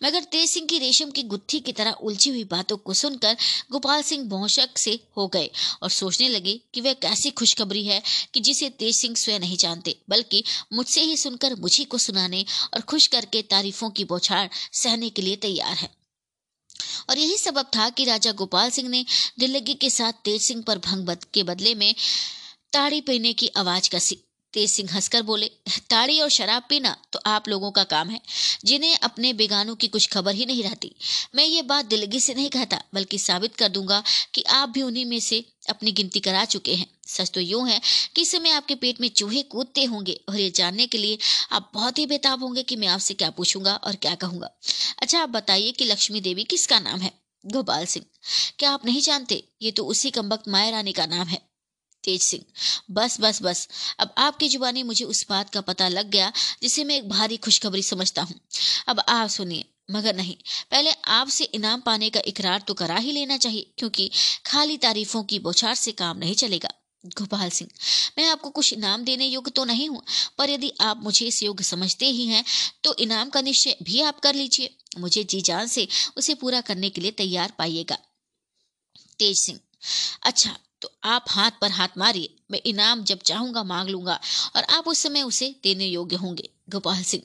मगर 0.03 0.23
तेज 0.23 0.49
सिंह 0.49 0.67
की 0.67 0.79
रेशम 0.79 1.11
की 1.11 1.23
गुत्थी 1.23 1.59
की 1.59 1.71
तरह 1.71 1.91
उलझी 1.91 2.29
हुई 2.29 2.43
बातों 2.43 2.77
को 2.77 2.93
सुनकर 2.93 3.37
गोपाल 3.71 4.01
सिंह 4.01 4.23
बहुशक 4.23 4.77
से 4.77 4.99
हो 5.17 5.27
गए 5.27 5.49
और 5.83 5.89
सोचने 5.89 6.29
लगे 6.29 6.61
कि 6.73 6.81
वह 6.81 6.93
कैसी 6.93 7.31
खुशखबरी 7.31 7.85
है 7.85 8.01
कि 8.33 8.39
जिसे 8.39 8.69
तेज 8.69 8.95
सिंह 8.95 9.15
स्वयं 9.15 9.39
नहीं 9.39 9.57
जानते, 9.57 9.99
बल्कि 10.09 10.43
मुझसे 10.73 11.01
ही 11.01 11.17
सुनकर 11.17 11.55
मुझी 11.55 11.83
को 11.83 11.97
सुनाने 11.97 12.45
और 12.73 12.81
खुश 12.81 13.07
करके 13.07 13.41
तारीफों 13.41 13.89
की 13.89 14.03
बौछार 14.03 14.49
सहने 14.73 15.09
के 15.09 15.21
लिए 15.21 15.35
तैयार 15.35 15.75
है। 15.77 15.89
और 17.09 17.17
यही 17.17 17.37
सबब 17.37 17.71
था 17.75 17.89
कि 17.89 18.05
राजा 18.05 18.31
गोपाल 18.31 18.69
सिंह 18.69 18.89
ने 18.89 19.05
दिल्लगी 19.39 19.73
के 19.73 19.89
साथ 19.89 20.13
तेज 20.13 20.41
सिंह 20.41 20.63
पर 20.63 20.77
भंग 20.77 21.17
के 21.33 21.43
बदले 21.43 21.75
में 21.75 21.95
ताड़ी 22.73 23.01
पीने 23.01 23.33
की 23.33 23.47
आवाज़ 23.47 23.89
कसी। 23.89 24.17
तेज 24.57 24.69
सिंह 24.69 24.89
हंसकर 24.93 25.21
बोले, 25.21 25.47
ताड़ी 25.89 26.19
और 26.19 26.29
शराब 26.29 26.63
पीना 26.69 26.95
तो 27.13 27.19
आप 27.25 27.47
लोगों 27.49 27.71
का 27.71 27.83
काम 27.83 28.09
है, 28.09 28.19
जिन्हें 28.65 28.97
अपने 28.99 29.33
बेगानों 29.33 29.75
की 29.75 29.87
कुछ 29.87 30.07
खबर 30.07 30.35
ही 30.35 30.45
नहीं 30.45 30.63
रहती। 30.63 30.91
मैं 31.35 31.45
ये 31.45 31.61
बात 31.61 31.85
दिलगी 31.85 32.19
से 32.19 32.33
नहीं 32.33 32.49
कहता, 32.49 32.81
बल्कि 32.93 33.17
साबित 33.19 33.55
कर 33.55 33.69
दूँगा 33.69 34.01
कि 34.33 34.43
आप 34.51 34.69
भी 34.69 34.81
उन्हीं 34.81 35.05
में 35.05 35.19
से 35.19 35.43
अपनी 35.69 35.91
गिनती 35.91 36.19
करा 36.19 36.43
चुके 36.45 36.75
हैं। 36.75 36.87
सच 37.07 37.31
तो 37.31 37.41
यूँ 37.41 37.67
है 37.69 37.79
कि 38.15 38.21
इस 38.21 38.31
समय 38.31 38.51
आपके 38.51 38.75
पेट 38.75 39.01
में 39.01 39.07
चूहे 39.09 39.41
कूदते 39.43 39.83
होंगे 39.85 40.19
और 40.29 40.39
ये 40.39 40.49
जानने 40.51 40.87
के 40.87 40.97
लिए 40.97 41.17
आप 41.51 41.69
बहुत 41.73 41.99
ही 41.99 42.05
बेताब 42.05 42.43
होंगे 42.43 42.63
कि 42.63 42.75
मैं 42.75 42.87
आपसे 42.87 43.13
क्या 43.13 43.29
पूछूँगा 43.29 43.75
और 43.75 43.95
क्या 43.95 44.15
कहूँगा। 44.15 44.49
अच्छा 45.01 45.21
आप 45.21 45.29
बताइए 45.29 45.71
कि 45.71 45.85
लक्ष्मी 45.85 46.21
देवी 46.21 46.43
किसका 46.43 46.79
नाम 46.79 46.99
है? 46.99 47.11
गोपाल 47.43 47.85
सिंह। 47.85 48.05
क्या 48.59 48.71
आप 48.71 48.85
नहीं 48.85 49.01
जानते? 49.01 49.43
ये 49.61 49.71
तो 49.71 49.85
उसी 49.85 50.11
कम्बक 50.11 50.47
माया 50.47 50.69
रानी 50.69 50.91
का 50.91 51.05
नाम 51.05 51.27
है। 51.27 51.41
तेज 52.07 52.21
सिंह। 52.21 52.43
बस 52.91 53.17
बस 53.21 53.41
बस। 53.41 53.67
अब 53.99 54.13
आपकी 54.19 54.49
जुबानी 54.49 54.83
मुझे 54.83 55.05
उस 55.05 55.25
बात 55.29 55.49
का 55.49 55.61
पता 55.63 55.87
लग 55.89 56.09
गया 56.09 56.31
जिसे 56.61 56.83
मैं 56.83 56.95
एक 56.97 57.09
भारी 57.09 57.37
खुशखबरी 57.39 57.83
समझता 57.83 58.21
हूँ। 58.21 58.39
अब 58.87 58.99
आप 59.09 59.29
सुनिए, 59.29 59.65
मगर 59.91 60.15
नहीं, 60.15 60.35
पहले 60.71 60.91
आपसे 61.11 61.43
इनाम 61.53 61.81
पाने 61.81 62.09
का 62.09 62.21
इकरार 62.27 62.63
तो 62.67 62.73
करा 62.73 62.95
ही 62.97 63.11
लेना 63.11 63.37
चाहिए, 63.37 63.71
क्योंकि 63.77 64.09
खाली 64.45 64.77
तारीफों 64.79 65.23
की 65.23 65.39
बौछार 65.39 65.75
से 65.75 65.91
काम 65.93 66.17
नहीं 66.17 66.35
चलेगा। 66.35 66.69
गोपाल 67.03 67.49
सिंह, 67.49 67.69
मैं 68.17 68.27
आपको 68.27 68.49
कुछ 68.49 68.71
इनाम 68.73 69.03
देने 69.03 69.25
योग्य 69.25 69.51
तो 69.51 69.63
नहीं 69.65 69.87
हूँ, 69.89 70.01
पर 70.37 70.49
यदि 70.49 70.71
आप 70.81 71.03
मुझे 71.03 71.25
इस 71.25 71.41
योग्य 71.43 71.63
समझते 71.63 72.05
ही 72.07 72.25
हैं 72.27 72.43
तो 72.83 72.93
इनाम 72.99 73.29
का 73.29 73.41
निश्चय 73.41 73.75
भी 73.83 74.01
आप 74.01 74.19
कर 74.19 74.35
लीजिए। 74.35 74.75
मुझे 74.97 75.23
जी 75.25 75.41
जान 75.41 75.67
से 75.67 75.87
उसे 76.17 76.33
पूरा 76.35 76.61
करने 76.61 76.89
के 76.89 77.01
लिए 77.01 77.11
तैयार 77.13 77.53
पाइएगा। 77.57 77.97
तेज 79.19 79.37
सिंह 79.37 79.59
अच्छा 80.23 80.57
तो 80.81 80.91
आप 81.05 81.25
हाथ 81.29 81.51
पर 81.61 81.71
हाथ 81.71 81.97
मारिए। 81.97 82.35
मैं 82.51 82.61
इनाम 82.65 83.03
जब 83.03 83.19
चाहूँगा, 83.19 83.63
मांग 83.63 83.89
लूँगा 83.89 84.19
और 84.55 84.63
आप 84.63 84.87
उस 84.87 84.99
समय 84.99 85.21
उसे 85.21 85.55
देने 85.63 85.85
योग्य 85.85 86.15
होंगे। 86.15 86.49
गोपाल 86.69 87.01
सिंह 87.03 87.23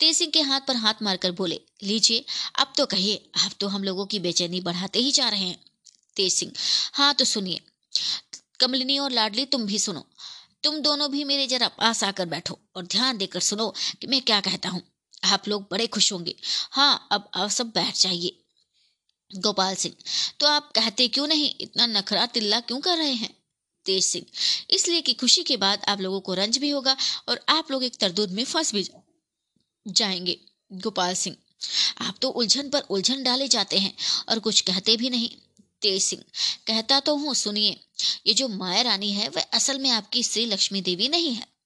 तेज 0.00 0.16
सिंह 0.16 0.30
के 0.30 0.40
हाथ 0.40 0.60
पर 0.60 0.76
हाथ 0.76 1.02
मारकर 1.02 1.30
बोले, 1.32 1.60
लीजिए, 1.82 2.24
अब 2.58 2.72
तो 2.76 2.86
कहिए 2.86 3.30
आप 3.38 3.52
तो 3.60 3.68
हम 3.68 3.84
लोगों 3.84 4.06
की 4.06 4.18
बेचैनी 4.18 4.60
बढ़ाते 4.60 4.98
ही 4.98 5.12
जा 5.12 5.28
रहे 5.28 5.40
हैं। 5.40 5.58
तेज 6.16 6.32
सिंह 6.32 6.52
हाँ 6.94 7.12
तो 7.14 7.24
सुनिए, 7.24 7.60
कमलिनी 8.60 8.98
और 8.98 9.10
लाडली, 9.10 9.44
तुम 9.44 9.66
भी 9.66 9.78
सुनो। 9.78 10.06
तुम 10.64 10.78
दोनों 10.78 11.10
भी 11.10 11.24
मेरे 11.24 11.46
जरा 11.46 11.68
पास 11.68 12.02
आकर 12.04 12.26
बैठो 12.26 12.58
और 12.76 12.86
ध्यान 12.86 13.18
देकर 13.18 13.40
सुनो 13.40 13.72
कि 14.00 14.06
मैं 14.06 14.20
क्या 14.22 14.40
कहता 14.40 14.68
हूँ। 14.68 14.82
आप 15.24 15.48
लोग 15.48 15.66
बड़े 15.70 15.86
खुश 15.86 16.12
होंगे। 16.12 16.34
हाँ 16.70 17.08
अब 17.12 17.30
आप 17.34 17.50
सब 17.50 17.66
बैठ 17.66 17.96
जाइए। 17.96 18.39
गोपाल 19.34 19.74
सिंह। 19.74 19.94
तो 20.40 20.46
आप 20.46 20.72
कहते 20.74 21.08
क्यों 21.08 21.26
नहीं? 21.26 21.54
इतना 21.60 21.86
नखरा 21.86 22.26
तिल्ला 22.26 22.60
क्यों 22.60 22.80
कर 22.80 22.98
रहे 22.98 23.12
हैं? 23.12 23.36
तेज 23.84 24.04
सिंह। 24.04 24.26
इसलिए 24.70 25.00
कि 25.00 25.14
खुशी 25.14 25.42
के 25.42 25.56
बाद 25.56 25.82
आप 25.88 26.00
लोगों 26.00 26.20
को 26.20 26.34
रंज 26.34 26.58
भी 26.58 26.70
होगा 26.70 26.96
और 27.28 27.44
आप 27.48 27.70
लोग 27.70 27.84
एक 27.84 27.96
तरदूद 27.96 28.30
में 28.30 28.44
फंस 28.44 28.74
भी 28.74 28.90
जाएँगे। 29.88 30.40
गोपाल 30.72 31.14
सिंह। 31.14 31.36
आप 32.00 32.16
तो 32.22 32.28
उलझन 32.28 32.70
पर 32.70 32.80
उलझन 32.80 33.22
डाले 33.22 33.48
जाते 33.48 33.78
हैं 33.78 33.96
और 34.28 34.38
कुछ 34.38 34.60
कहते 34.60 34.96
भी 34.96 35.10
नहीं। 35.10 35.30
तेज 35.82 36.02
सिंह। 36.02 36.22
कहता 36.66 37.00
तो 37.00 37.16
हूँ, 37.16 37.34
सुनिए। 37.34 37.80
ये 38.26 38.34
जो 38.34 38.48
माया 38.48 38.82
रानी 38.82 39.12
है, 39.12 39.28
वह 39.28 39.42
असल 39.42 39.78
में 39.78 39.90
आपकी 39.90 40.22
श्री 40.22 40.46
लक्ष्मी 40.46 40.80
देवी 40.80 41.08
नहीं 41.08 41.34
है। 41.34 41.59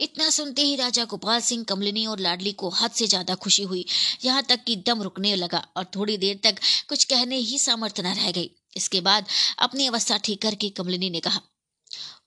इतना 0.00 0.28
सुनते 0.30 0.62
ही 0.62 0.76
राजा 0.76 1.04
गोपाल 1.06 1.40
सिंह 1.40 1.64
कमलिनी 1.64 2.04
और 2.06 2.20
लाडली 2.20 2.52
को 2.54 2.68
हद 2.72 2.90
से 2.90 3.06
ज़्यादा 3.06 3.34
खुशी 3.36 3.62
हुई। 3.64 3.84
यहाँ 4.24 4.42
तक 4.42 4.64
कि 4.64 4.76
दम 4.86 5.02
रुकने 5.02 5.34
लगा 5.36 5.66
और 5.76 5.84
थोड़ी 5.96 6.16
देर 6.18 6.40
तक 6.44 6.60
कुछ 6.88 7.04
कहने 7.04 7.36
ही 7.38 7.58
सामर्थ्य 7.58 8.02
न 8.02 8.14
रह 8.14 8.30
गई। 8.30 8.50
इसके 8.76 9.00
बाद 9.00 9.26
अपनी 9.58 9.86
अवस्था 9.86 10.16
ठीक 10.18 10.42
करके 10.42 10.68
कमलिनी 10.70 11.10
ने 11.10 11.20
कहा, 11.20 11.40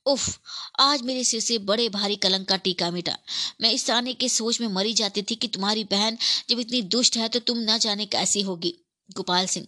उफ, 0.07 0.39
आज 0.79 1.01
मेरे 1.01 1.23
सिर 1.23 1.39
से 1.41 1.57
बड़े 1.61 1.87
भारी 1.89 2.15
कलंक 2.17 2.47
का 2.47 2.57
टीका 2.57 2.89
मिटा। 2.91 3.17
मैं 3.61 3.71
इस 3.71 3.89
आने 3.89 4.13
के 4.13 4.29
सोच 4.29 4.59
में 4.61 4.67
मरी 4.69 4.93
जाती 4.93 5.21
थी 5.21 5.35
कि 5.35 5.47
तुम्हारी 5.47 5.83
बहन 5.85 6.17
जब 6.49 6.59
इतनी 6.59 6.81
दुष्ट 6.89 7.17
है 7.17 7.27
तो 7.29 7.39
तुम 7.41 7.57
न 7.61 7.77
जाने 7.77 8.05
कैसी 8.07 8.41
होगी। 8.41 8.73
गोपाल 9.09 9.45
सिंह। 9.45 9.67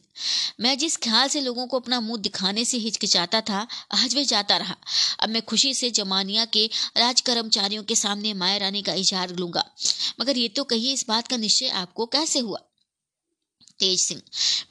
मैं 0.59 0.77
जिस 0.77 0.97
ख्याल 0.97 1.27
से 1.27 1.41
लोगों 1.41 1.65
को 1.67 1.79
अपना 1.79 1.99
मुँह 1.99 2.21
दिखाने 2.21 2.65
से 2.65 2.77
हिचकिचाता 2.77 3.41
था, 3.41 3.67
आज 3.93 4.15
वे 4.15 4.23
जाता 4.25 4.57
रहा। 4.57 4.75
अब 5.19 5.29
मैं 5.29 5.41
खुशी 5.41 5.73
से 5.73 5.89
जमानिया 5.91 6.45
के 6.47 6.65
राज 6.97 7.21
कर्मचारियों 7.21 7.83
के 7.83 7.95
सामने 7.95 8.33
माया 8.33 8.57
रानी 8.57 8.81
का 8.81 8.93
इजहार 8.95 9.35
लूँगा। 9.35 9.63
मगर 10.19 10.37
ये 10.37 10.47
तो 10.49 10.63
कहिए 10.63 10.93
इस 10.93 11.05
बात 11.07 11.27
का 11.27 11.37
निश्चय 11.37 11.67
आपको 11.67 12.05
कैसे 12.07 12.39
हुआ? 12.39 12.59
तेज 13.79 13.99
सिंह, 13.99 14.21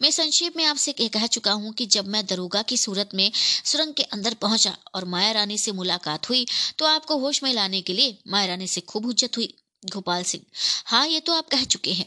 मैं 0.02 0.10
संक्षेप 0.10 0.56
में 0.56 0.64
आपसे 0.64 0.92
कह 0.94 1.26
चुका 1.26 1.52
हूँ 1.52 1.72
कि 1.72 1.86
जब 1.86 2.08
मैं 2.08 2.24
दरोगा 2.26 2.62
की 2.62 2.76
सूरत 2.76 3.10
में 3.14 3.30
सुरंग 3.34 3.94
के 3.94 4.02
अंदर 4.02 4.34
पहुँचा 4.34 4.76
और 4.94 5.04
माया 5.06 5.32
रानी 5.32 5.58
से 5.58 5.72
मुलाकात 5.72 6.28
हुई 6.28 6.46
तो 6.78 6.84
आपको 6.86 7.16
होश 7.18 7.42
में 7.42 7.52
लाने 7.52 7.80
के 7.80 7.92
लिए 7.92 8.16
माया 8.28 8.46
रानी 8.46 8.66
से 8.66 8.80
खूब 8.82 9.06
हुज्जत 9.06 9.36
हुई। 9.36 9.54
गोपाल 9.84 10.22
सिंह 10.24 10.44
हाँ 10.86 11.06
ये 11.08 11.20
तो 11.20 11.32
आप 11.32 11.48
कह 11.48 11.64
चुके 11.64 11.92
हैं। 11.92 12.06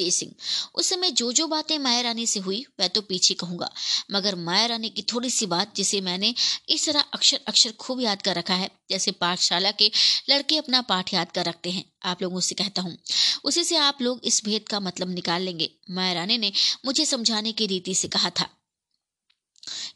तेज 0.00 0.14
सिंह। 0.14 0.32
उस 0.74 0.88
समय 0.88 1.10
जो 1.12 1.32
जो 1.32 1.46
बातें 1.48 1.78
माया 1.80 2.00
रानी 2.00 2.26
से 2.26 2.40
हुई 2.40 2.64
वह 2.80 2.88
तो 2.88 3.00
पीछे 3.02 3.34
कहूँगा। 3.36 3.70
मगर 4.10 4.34
माया 4.36 4.66
रानी 4.66 4.88
की 4.90 5.02
थोड़ी 5.12 5.30
सी 5.30 5.46
बात, 5.46 5.74
जिसे 5.76 6.00
मैंने 6.02 6.34
इस 6.68 6.86
तरह 6.86 7.04
अक्षर 7.14 7.40
अक्षर 7.48 7.72
खूब 7.80 8.00
याद 8.00 8.22
कर 8.22 8.36
रखा 8.36 8.54
है, 8.54 8.70
जैसे 8.90 9.10
पाठशाला 9.12 9.70
के 9.72 9.90
लड़के 10.30 10.56
अपना 10.58 10.80
पाठ 10.84 11.14
याद 11.14 11.32
कर 11.32 11.44
रखते 11.44 11.70
हैं। 11.70 11.84
आप 12.04 12.22
लोगों 12.22 12.40
से 12.40 12.54
कहता 12.54 12.82
हूँ, 12.82 12.96
उसी 13.44 13.64
से 13.64 13.76
आप 13.78 14.02
लोग 14.02 14.20
इस 14.24 14.44
भेद 14.44 14.68
का 14.68 14.80
मतलब 14.80 15.10
निकाल 15.10 15.42
लेंगे। 15.42 15.70
माया 15.90 16.12
रानी 16.12 16.38
ने 16.38 16.52
मुझे 16.86 17.06
समझाने 17.06 17.52
की 17.52 17.66
रीति 17.66 17.94
से 17.94 18.08
कहा 18.08 18.30
था। 18.30 18.48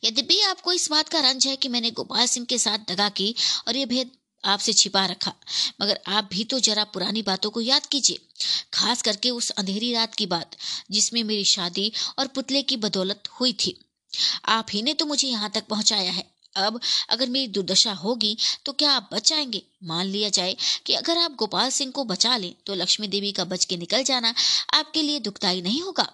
यद्यपि 0.05 0.41
आपको 0.43 0.73
इस 0.73 0.91
बात 0.91 1.09
का 1.09 1.21
रंज 1.21 1.47
है 1.47 1.57
कि 1.57 1.69
मैंने 1.69 1.91
गोपाल 1.91 2.27
सिंह 2.27 2.47
के 2.47 2.59
साथ 2.59 2.79
दगा 2.89 3.09
की 3.11 3.35
और 3.69 3.77
ये 3.77 3.87
भेद 3.87 4.11
आपसे 4.45 4.73
छिपा 4.73 5.07
रखा। 5.07 5.33
मगर 5.81 6.01
आप 6.07 6.29
भी 6.33 6.45
तो 6.45 6.61
जरा 6.61 6.85
पुरानी 6.85 7.23
बातों 7.23 7.51
को 7.51 7.61
याद 7.61 7.87
कीजिए। 7.87 8.21
खास 8.75 9.03
करके 9.03 9.31
उस 9.31 9.51
अंधेरी 9.51 9.93
रात 9.93 10.15
की 10.15 10.27
बात, 10.27 10.57
जिसमें 10.91 11.25
मेरी 11.25 11.45
शादी 11.45 11.93
और 12.19 12.27
पुतले 12.27 12.63
की 12.63 12.77
बदौलत 12.77 13.23
हुई 13.41 13.53
थी। 13.53 13.81
आप 14.45 14.67
ही 14.71 14.83
ने 14.83 14.95
तो 14.95 15.07
मुझे 15.07 15.29
यहाँ 15.29 15.51
तक 15.51 15.67
पहुँचाया 15.67 16.13
है। 16.13 16.34
अब 16.57 16.81
अगर 17.11 17.29
मेरी 17.29 17.47
दुर्दशा 17.49 17.93
होगी 17.95 18.37
तो 18.67 18.73
क्या 18.73 18.91
आप 18.93 19.09
बच 19.13 19.29
जाएँगे? 19.29 19.63
मान 19.85 20.07
लिया 20.07 20.29
जाए 20.29 20.57
कि 20.87 20.95
अगर 20.95 21.19
आप 21.19 21.35
गोपाल 21.35 21.71
सिंह 21.71 21.91
को 21.93 22.05
बचा 22.05 22.37
लें 22.37 22.55
तो 22.67 22.75
लक्ष्मी 22.75 23.09
देवी 23.09 23.33
का 23.33 23.45
बच 23.45 23.65
के 23.65 23.77
निकल 23.77 24.03
जाना 24.03 24.35
आपके 24.75 25.03
लिए 25.03 25.19
दुखदाई 25.21 25.61
नहीं 25.63 25.81
होगा। 25.83 26.09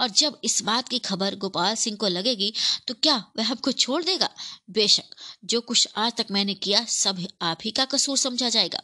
और 0.00 0.08
जब 0.10 0.38
इस 0.44 0.62
बात 0.62 0.88
की 0.88 0.98
खबर 1.00 1.34
गोपाल 1.36 1.74
सिंह 1.74 1.96
को 1.96 2.08
लगेगी 2.08 2.52
तो 2.88 2.94
क्या 2.94 3.16
वह 3.38 3.50
आपको 3.50 3.72
छोड़ 3.72 4.02
देगा? 4.04 4.28
बेशक, 4.70 5.14
जो 5.44 5.60
कुछ 5.60 5.88
आज 5.96 6.12
तक 6.12 6.26
मैंने 6.30 6.54
किया, 6.54 6.84
सब 6.84 7.26
आप 7.42 7.58
ही 7.64 7.70
का 7.70 7.84
कसूर 7.84 8.18
समझा 8.18 8.48
जाएगा। 8.48 8.82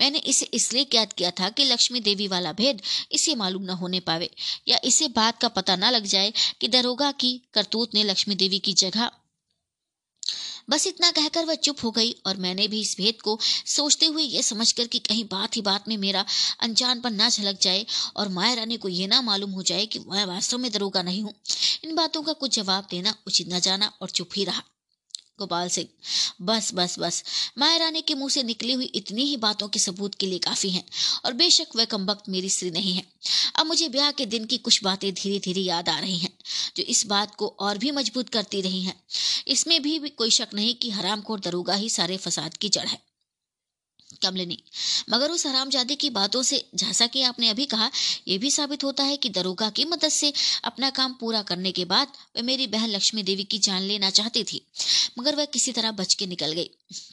मैंने 0.00 0.18
इसे 0.18 0.46
इसलिए 0.54 0.84
कैद 0.84 1.12
किया 1.12 1.30
था 1.30 1.48
कि 1.48 1.64
लक्ष्मी 1.64 2.00
देवी 2.00 2.28
वाला 2.28 2.52
भेद 2.52 2.82
इसे 3.12 3.34
मालूम 3.34 3.62
न 3.62 3.70
होने 3.72 4.00
पावे, 4.00 4.30
या 4.68 4.78
इसे 4.84 5.08
बात 5.08 5.38
का 5.38 5.48
पता 5.48 5.76
न 5.76 5.90
लग 5.90 6.04
जाए 6.06 6.32
कि 6.60 6.68
दरोगा 6.68 7.12
की 7.12 7.40
करतूत 7.54 7.94
ने 7.94 8.04
लक्ष्मी 8.04 8.34
देवी 8.34 8.58
की 8.58 8.72
जगह 8.74 9.10
बस 10.68 10.86
इतना 10.86 11.10
कहकर 11.10 11.44
वह 11.44 11.54
चुप 11.54 11.76
हो 11.84 11.90
गई 11.90 12.12
और 12.26 12.36
मैंने 12.36 12.68
भी 12.68 12.80
इस 12.80 12.94
भेद 12.98 13.20
को 13.22 13.38
सोचते 13.66 14.06
हुए 14.06 14.22
यह 14.22 14.42
समझकर 14.42 14.86
कि 14.86 14.98
कहीं 14.98 15.24
बात 15.24 15.56
ही 15.56 15.62
बात 15.62 15.88
में 15.88 15.96
मेरा 15.96 16.24
अनजान 16.60 17.00
पर 17.00 17.10
ना 17.10 17.28
झलक 17.28 17.58
जाए 17.60 17.86
और 18.16 18.28
माया 18.28 18.54
रानी 18.54 18.76
को 18.76 18.88
यह 18.88 19.08
ना 19.08 19.20
मालूम 19.22 19.50
हो 19.50 19.62
जाए 19.62 19.86
कि 19.86 19.98
मैं 19.98 20.24
वास्तव 20.24 20.58
में 20.58 20.70
दरोगा 20.72 21.02
नहीं 21.02 21.22
हूँ। 21.22 21.34
इन 21.84 21.94
बातों 21.94 22.22
का 22.22 22.32
कुछ 22.32 22.56
जवाब 22.56 22.86
देना 22.90 23.14
उचित 23.26 23.52
न 23.52 23.60
जाना 23.60 23.92
और 24.02 24.10
चुप 24.10 24.28
ही 24.36 24.44
रहा। 24.44 24.62
गोपाल 25.38 25.68
सिंह। 25.68 25.86
बस 26.42 26.70
बस 26.74 26.98
बस। 26.98 27.22
माया 27.58 27.76
रानी 27.76 28.00
के 28.00 28.14
मुँह 28.14 28.30
से 28.30 28.42
निकली 28.42 28.72
हुई 28.72 28.84
इतनी 28.84 29.24
ही 29.24 29.36
बातों 29.36 29.68
के 29.68 29.78
सबूत 29.78 30.14
के 30.14 30.26
लिए 30.26 30.38
काफ़ी 30.38 30.70
हैं 30.70 30.84
और 31.24 31.32
बेशक 31.32 31.76
वह 31.76 31.84
कम 31.84 32.06
वक्त 32.06 32.28
मेरी 32.28 32.48
स्त्री 32.48 32.70
नहीं 32.70 32.94
है। 32.94 33.02
अब 33.56 33.66
मुझे 33.66 33.88
ब्याह 33.88 34.10
के 34.10 34.26
दिन 34.26 34.44
की 34.44 34.58
कुछ 34.58 34.82
बातें 34.84 35.12
धीरे 35.14 35.38
धीरे 35.38 35.60
याद 35.60 35.88
आ 35.88 35.98
रही 35.98 36.18
हैं 36.18 36.30
जो 36.76 36.82
इस 36.82 37.06
बात 37.06 37.34
को 37.34 37.46
और 37.60 37.78
भी 37.78 37.90
मज़बूत 37.90 38.28
करती 38.28 38.60
रही 38.60 38.82
हैं। 38.82 39.00
इसमें 39.48 39.82
भी, 39.82 39.98
भी 39.98 40.08
कोई 40.08 40.30
शक 40.30 40.48
नहीं 40.54 40.74
कि 40.74 40.90
हरामखोर 40.90 41.40
दरोगा 41.40 41.74
ही 41.74 41.90
सारे 41.90 42.16
फसाद 42.16 42.56
की 42.56 42.68
जड़ 42.68 42.86
है। 42.86 42.98
कमलिनी 44.16 44.58
मगर 45.10 45.30
उस 45.30 45.46
हरामजादे 45.46 45.94
की 45.94 46.10
बातों 46.10 46.42
से, 46.42 46.64
जैसा 46.74 47.06
कि 47.06 47.22
आपने 47.22 47.48
अभी 47.48 47.66
कहा 47.66 47.90
यह 48.28 48.38
भी 48.38 48.50
साबित 48.50 48.84
होता 48.84 49.04
है 49.04 49.16
कि 49.16 49.28
दरोगा 49.30 49.70
की 49.70 49.84
मदद 49.84 50.08
से 50.08 50.32
अपना 50.64 50.90
काम 50.90 51.12
पूरा 51.12 51.42
करने 51.42 51.72
के 51.72 51.84
बाद 51.84 52.12
वह 52.36 52.42
मेरी 52.42 52.66
बहन 52.66 52.90
लक्ष्मी 52.90 53.22
देवी 53.22 53.44
की 53.44 53.58
जान 53.58 53.82
लेना 53.82 54.10
चाहती 54.10 54.44
थी, 54.44 54.60
मगर 55.18 55.36
वह 55.36 55.44
किसी 55.46 55.72
तरह 55.72 55.90
बच 55.92 56.14
के 56.14 56.26
निकल 56.26 56.52
गई। 56.52 56.70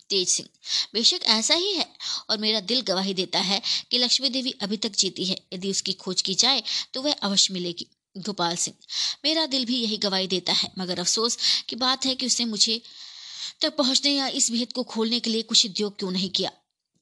तेज 0.09 0.27
सिंह, 0.29 0.47
बेशक 0.93 1.23
ऐसा 1.29 1.55
ही 1.55 1.71
है? 1.73 1.85
और 2.29 2.37
मेरा 2.37 2.59
दिल 2.61 2.81
गवाही 2.81 3.13
देता 3.13 3.39
है 3.41 3.61
कि 3.91 3.97
लक्ष्मी 3.97 4.29
देवी 4.29 4.53
अभी 4.61 4.77
तक 4.77 4.95
जीती 4.95 5.25
है। 5.25 5.37
यदि 5.53 5.69
उसकी 5.69 5.93
खोज 5.95 6.21
की 6.21 6.35
जाए 6.35 6.63
तो 6.93 7.01
वह 7.01 7.13
अवश्य 7.13 7.53
मिलेगी। 7.53 7.87
गोपाल 8.15 8.55
सिंह, 8.55 8.75
मेरा 9.25 9.45
दिल 9.45 9.65
भी 9.65 9.77
यही 9.77 9.97
गवाही 9.97 10.27
देता 10.27 10.53
है, 10.53 10.71
मगर 10.79 10.99
अफसोस 10.99 11.37
की 11.69 11.75
बात 11.75 12.05
है 12.05 12.15
कि 12.15 12.25
उसने 12.25 12.45
मुझे 12.45 12.81
तक 13.61 13.75
पहुँचने 13.75 14.11
या 14.11 14.27
इस 14.29 14.51
भेद 14.51 14.73
को 14.73 14.83
खोलने 14.85 15.19
के 15.19 15.29
लिए 15.29 15.41
कुछ 15.43 15.65
उद्योग 15.65 15.97
क्यों 15.99 16.11
नहीं 16.11 16.29
किया? 16.29 16.51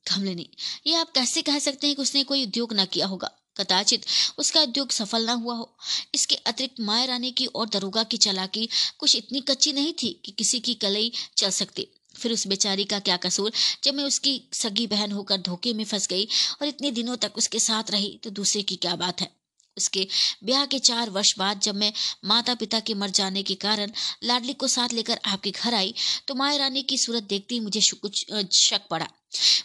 कमलिनी 0.05 0.49
ये 0.87 0.95
आप 0.95 1.11
कैसे 1.11 1.41
कह 1.41 1.59
सकते 1.59 1.87
हैं 1.87 1.95
कि 1.95 2.01
उसने 2.01 2.23
कोई 2.23 2.45
उद्योग 2.45 2.73
ना 2.73 2.85
किया 2.85 3.07
होगा? 3.07 3.31
कदाचित 3.57 4.05
उसका 4.37 4.61
उद्योग 4.61 4.91
सफल 4.91 5.25
ना 5.25 5.33
हुआ 5.33 5.55
हो। 5.55 5.77
इसके 6.15 6.35
अतिरिक्त 6.35 6.79
माया 6.79 7.05
रानी 7.05 7.31
की 7.31 7.45
और 7.45 7.69
दरोगा 7.69 8.03
की 8.03 8.17
चलाकी 8.17 8.69
कुछ 8.97 9.15
इतनी 9.15 9.41
कच्ची 9.41 9.73
नहीं 9.73 9.93
थी 9.93 10.21
कि 10.25 10.31
किसी 10.31 10.59
की 10.59 10.73
कलई 10.73 11.11
चल 11.37 11.49
सकती। 11.49 11.87
फिर 12.15 12.31
उस 12.31 12.47
बेचारी 12.47 12.83
का 12.83 12.99
क्या 12.99 13.17
कसूर? 13.17 13.51
जब 13.83 13.93
मैं 13.93 14.03
उसकी 14.03 14.41
सगी 14.53 14.87
बहन 14.87 15.11
होकर 15.11 15.37
धोखे 15.37 15.73
में 15.73 15.83
फंस 15.85 16.07
गई 16.07 16.25
और 16.61 16.67
इतने 16.67 16.91
दिनों 16.91 17.17
तक 17.17 17.37
उसके 17.37 17.59
साथ 17.59 17.91
रही 17.91 18.19
तो 18.23 18.29
दूसरे 18.29 18.61
की 18.61 18.75
क्या 18.75 18.95
बात 18.95 19.21
है? 19.21 19.40
उसके 19.77 20.07
ब्याह 20.43 20.65
के 20.65 20.79
चार 20.79 21.09
वर्ष 21.09 21.33
बाद 21.37 21.59
जब 21.59 21.75
मैं 21.75 21.91
माता 22.25 22.55
पिता 22.55 22.79
के 22.79 22.93
मर 22.93 23.09
जाने 23.09 23.43
के 23.43 23.55
कारण 23.55 23.91
लाडली 24.23 24.53
को 24.53 24.67
साथ 24.67 24.93
लेकर 24.93 25.19
आपके 25.25 25.51
घर 25.51 25.73
आई 25.73 25.93
तो 26.27 26.35
माया 26.35 26.57
रानी 26.57 26.83
की 26.83 26.97
सूरत 26.97 27.23
देखते 27.23 27.55
ही 27.55 27.59
मुझे 27.59 27.81
कुछ 27.95 28.25
शक 28.53 28.87
पड़ा। 28.91 29.07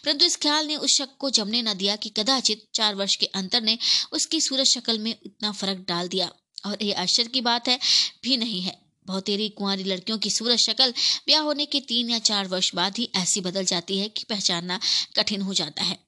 परंतु 0.05 0.25
इस 0.25 0.37
ख्याल 0.37 0.67
ने 0.67 0.77
उस 0.77 0.97
शक 0.97 1.17
को 1.19 1.31
जमने 1.31 1.63
न 1.63 1.75
दिया 1.75 1.97
कि 1.97 2.09
कदाचित 2.09 2.67
चार 2.75 2.95
वर्ष 2.95 3.17
के 3.17 3.27
अंतर 3.27 3.63
ने 3.63 3.79
उसकी 4.13 4.41
सूरत 4.41 4.67
शक्ल 4.67 4.99
में 4.99 5.11
इतना 5.11 5.53
फ़र्क 5.53 5.85
डाल 5.89 6.09
दिया। 6.09 6.31
और 6.67 6.83
ये 6.83 6.93
आश्चर्य 6.93 7.29
की 7.29 7.41
बात 7.41 7.69
है, 7.69 7.79
भी 8.23 8.37
नहीं 8.37 8.61
है। 8.63 8.79
बहुतेरी 9.07 9.49
कुंवारी 9.49 9.85
लड़कियों 9.85 10.19
की 10.19 10.31
सूरत 10.31 10.59
शक्ल 10.59 10.91
ब्याह 11.27 11.43
होने 11.43 11.67
के 11.67 11.81
तीन 11.81 12.11
या 12.11 12.19
चार 12.19 12.49
वर्ष 12.49 12.75
बाद 12.75 12.99
ही 12.99 13.09
ऐसी 13.15 13.41
बदल 13.41 13.65
जाती 13.65 13.99
है 13.99 14.09
कि 14.09 14.25
पहचानना 14.29 14.81
कठिन 15.17 15.43
हो 15.43 15.55
जाता 15.55 15.85
है। 15.85 16.06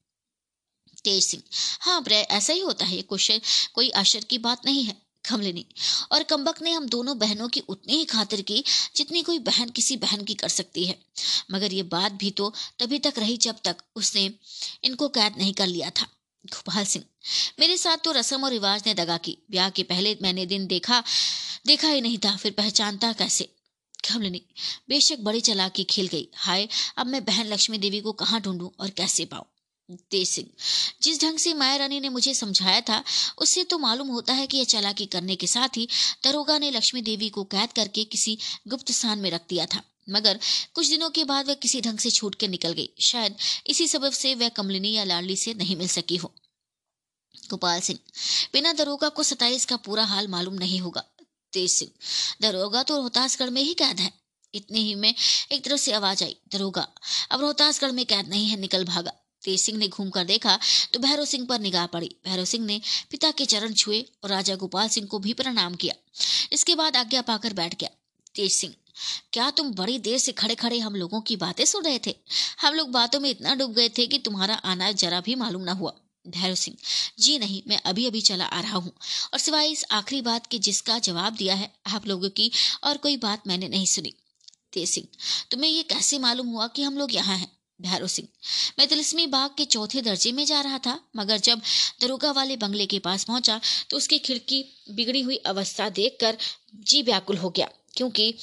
तेज 1.09 1.25
सिंह। 1.25 1.43
हाँ 1.81 2.03
ब्रे, 2.03 2.17
ऐसा 2.17 2.53
ही 2.53 2.61
होता 2.61 2.87
है 2.87 3.03
कुछ 3.05 3.31
कोई 3.75 3.91
आश्चर्य 3.97 4.27
की 4.31 4.39
बात 4.41 4.67
नहीं 4.67 4.85
है 4.85 4.97
कमलिनी 5.25 5.65
और 6.13 6.23
कम्बक 6.23 6.61
ने 6.63 6.71
हम 6.73 6.87
दोनों 6.89 7.17
बहनों 7.19 7.49
की 7.49 7.61
उतनी 7.69 7.97
ही 7.97 8.05
खातिर 8.05 8.41
की, 8.43 8.63
जितनी 8.97 9.23
कोई 9.23 9.39
बहन 9.41 9.71
किसी 9.71 9.97
बहन 9.97 10.23
की 10.25 10.35
कर 10.35 10.49
सकती 10.49 10.85
है। 10.85 10.99
मगर 11.51 11.73
ये 11.73 11.83
बात 11.85 12.13
भी 12.13 12.31
तो 12.31 12.53
तभी 12.79 12.99
तक 12.99 13.19
रही 13.19 13.37
जब 13.39 13.57
तक 13.65 13.83
उसने 13.97 14.25
इनको 14.85 15.09
कैद 15.09 15.37
नहीं 15.39 15.53
कर 15.55 15.67
लिया 15.67 15.91
था। 15.91 16.07
गोपाल 16.45 16.85
सिंह, 16.85 17.05
मेरे 17.61 17.77
साथ 17.77 18.05
तो 18.05 18.13
रस्म 18.13 18.45
और 18.45 18.51
रिवाज 18.51 18.83
ने 18.87 18.95
दगा 18.95 19.17
की। 19.19 19.37
ब्याह 19.51 19.71
के 19.71 19.83
पहले 19.83 20.17
मैंने 20.23 20.47
दिन 20.47 20.67
देखा 20.67 21.03
देखा 21.67 21.89
ही 21.89 22.01
नहीं 22.01 22.19
था, 22.19 22.37
फिर 22.37 22.53
पहचानता 22.53 23.13
कैसे? 23.13 23.49
खमलिनी, 24.05 24.43
बेशक 24.89 25.19
बड़ी 25.21 25.41
चलाकी 25.41 25.85
खेल 25.85 26.07
गई। 26.07 26.29
हाय, 26.37 26.69
अब 26.97 27.07
मैं 27.07 27.25
बहन 27.25 27.47
लक्ष्मी 27.47 27.79
देवी 27.79 28.01
को 28.01 28.13
कहाँ 28.15 28.41
ढूंढूं 28.41 28.69
और 28.81 28.91
कैसे 28.91 29.25
पाऊँ? 29.25 29.47
तेज 29.91 30.29
सिंह 30.29 30.49
जिस 31.03 31.21
ढंग 31.21 31.39
से 31.39 31.55
माया 31.55 31.77
रानी 31.77 32.01
ने 32.01 32.09
मुझे 32.09 32.35
समझाया 32.35 32.81
था, 32.81 33.05
उससे 33.39 33.65
तो 33.65 33.79
मालूम 33.79 34.09
होता 34.09 34.33
है 34.33 34.47
कि 34.47 34.59
यह 34.59 34.65
चालाकी 34.65 35.07
करने 35.07 35.37
के 35.37 35.47
साथ 35.47 35.77
ही 35.77 35.89
दरोगा 36.25 36.59
ने 36.59 36.71
लक्ष्मी 36.71 37.03
देवी 37.03 37.29
को 37.29 37.45
कैद 37.45 37.73
करके 37.73 38.05
किसी 38.05 38.39
गुप्त 38.69 38.93
स्थान 38.93 39.19
में 39.19 39.31
रख 39.31 39.43
दिया 39.49 39.67
था। 39.67 39.83
मगर 40.11 40.39
कुछ 40.75 40.89
दिनों 40.89 41.11
के 41.11 41.25
बाद 41.25 41.47
वह 41.47 41.55
किसी 41.55 41.81
ढंग 41.81 41.99
से 41.99 42.11
छूट 42.11 42.35
के 42.35 42.49
निकल 42.49 42.73
गई। 42.73 42.89
शायद 43.01 43.37
इसी 43.67 43.89
सबब 43.89 44.13
से 44.13 44.35
वह 44.35 44.49
कमलिनी 44.49 44.93
या 44.93 45.05
लाडली 45.05 45.37
से 45.37 45.55
नहीं 45.55 45.77
मिल 45.77 45.89
सकी 45.89 46.17
हो। 46.17 46.33
गोपाल 47.51 47.81
सिंह, 47.81 47.99
बिना 48.53 48.73
दरोगा 48.73 49.09
को 49.09 49.23
सताइस 49.23 49.65
का 49.65 49.77
पूरा 49.77 50.05
हाल 50.05 50.29
मालूम 50.29 50.55
नहीं 50.55 50.81
होगा। 50.81 51.05
तेज 51.53 51.71
सिंह, 51.71 51.91
दरोगा 52.43 52.83
तो 52.83 52.97
रोहतासगढ़ 52.97 53.51
में 53.51 53.63
ही 53.63 53.75
कैद 53.75 54.01
है। 54.01 54.13
इतने 54.55 54.79
ही 54.79 54.95
में 54.95 55.15
एक 55.53 55.65
तरफ़ 55.65 55.81
से 55.81 55.93
आवाज़ 55.93 56.25
आई, 56.25 56.37
दरोगा, 56.53 56.89
अब 57.31 57.41
रोहतासगढ़ 57.41 57.91
में 57.91 58.07
कैद 58.07 58.29
नहीं 58.29 58.49
है, 58.49 58.57
निकल 58.57 58.85
भागा। 58.85 59.13
तेज 59.49 59.61
सिंह 59.61 59.79
ने 59.79 59.89
घूमकर 59.89 60.25
देखा 60.27 60.59
तो 60.93 61.01
भैरव 61.01 61.25
सिंह 61.25 61.47
पर 61.47 61.61
निगाह 61.61 61.87
पड़ी। 61.89 62.09
भैरव 62.25 62.45
सिंह 62.47 62.65
ने 62.67 62.81
पिता 63.11 63.31
के 63.31 63.45
चरण 63.47 63.73
छुए 63.75 64.01
और 64.25 64.31
राजा 64.31 64.57
गोपाल 64.57 64.89
सिंह 64.89 65.07
को 65.07 65.19
भी 65.19 65.33
प्रणाम 65.35 65.75
किया। 65.75 65.95
इसके 66.53 66.75
बाद 66.75 66.97
आज्ञा 66.97 67.23
पाकर 67.23 67.53
बैठ 67.55 67.75
गया। 67.75 67.91
तेज 68.35 68.53
सिंह, 68.53 68.75
क्या 69.33 69.49
तुम 69.53 69.73
बड़ी 69.75 69.99
देर 70.01 70.19
से 70.19 70.33
खड़े 70.33 70.55
खड़े 70.57 70.79
हम 70.79 70.95
लोगों 70.97 71.21
की 71.21 71.37
बातें 71.39 71.65
सुन 71.65 71.85
रहे 71.85 71.99
थे? 72.07 72.15
हम 72.61 72.75
लोग 72.75 72.91
बातों 72.93 73.21
में 73.21 73.31
इतना 73.31 73.55
डूब 73.55 73.73
गए 73.75 73.89
थे 73.89 74.07
कि 74.07 74.19
तुम्हारा 74.21 74.55
आना 74.67 74.93
जरा 74.95 75.21
भी 75.21 75.35
मालूम 75.37 75.63
ना 75.63 75.73
हुआ। 75.73 75.93
भैरव 76.29 76.55
सिंह, 76.57 76.77
जी 77.19 77.39
नहीं, 77.39 77.63
मैं 77.69 77.81
अभी 77.85 78.07
अभी 78.07 78.21
चला 78.23 78.45
आ 78.47 78.61
रहा 78.61 78.79
हूँ 78.79 78.93
और 79.33 79.39
सिवाय 79.39 79.69
इस 79.69 79.85
आखिरी 79.93 80.21
बात 80.23 80.47
के 80.47 80.59
जिसका 80.61 80.99
जवाब 81.01 81.37
दिया 81.37 81.55
है, 81.55 81.73
आप 81.87 82.07
लोगों 82.07 82.31
की 82.31 82.51
और 82.85 82.97
कोई 82.99 83.17
बात 83.19 83.47
मैंने 83.47 83.69
नहीं 83.69 83.87
सुनी। 83.89 84.15
तेज 84.73 84.89
सिंह, 84.89 85.07
तुम्हें 85.51 85.71
ये 85.71 85.83
कैसे 85.85 86.19
मालूम 86.19 86.49
हुआ 86.49 86.67
कि 86.69 86.83
हम 86.83 86.99
लोग 86.99 87.15
यहाँ 87.15 87.37
हैं? 87.37 87.57
भैरव 87.81 88.07
सिंह 88.09 88.29
मैं 88.79 88.87
तिलस्मी 88.89 89.27
बाग 89.29 89.51
के 89.59 89.65
चौथे 89.67 90.03
दर्जे 90.03 90.33
में 90.33 90.45
जा 90.47 90.61
रहा 90.61 90.79
था, 90.79 90.99
मगर 91.17 91.39
जब 91.39 91.61
दरोगा 92.01 92.31
वाले 92.33 92.57
बंगले 92.59 92.87
के 92.87 92.99
पास 93.01 93.25
पहुँचा 93.25 93.61
तो 93.91 93.97
उसकी 93.97 94.19
खिड़की 94.21 94.65
बिगड़ी 94.91 95.21
हुई 95.21 95.37
अवस्था 95.47 95.89
देखकर 95.91 96.37
जी 96.75 97.03
व्याकुल 97.03 97.37
हो 97.37 97.51
गया, 97.51 97.69
क्योंकि 97.97 98.35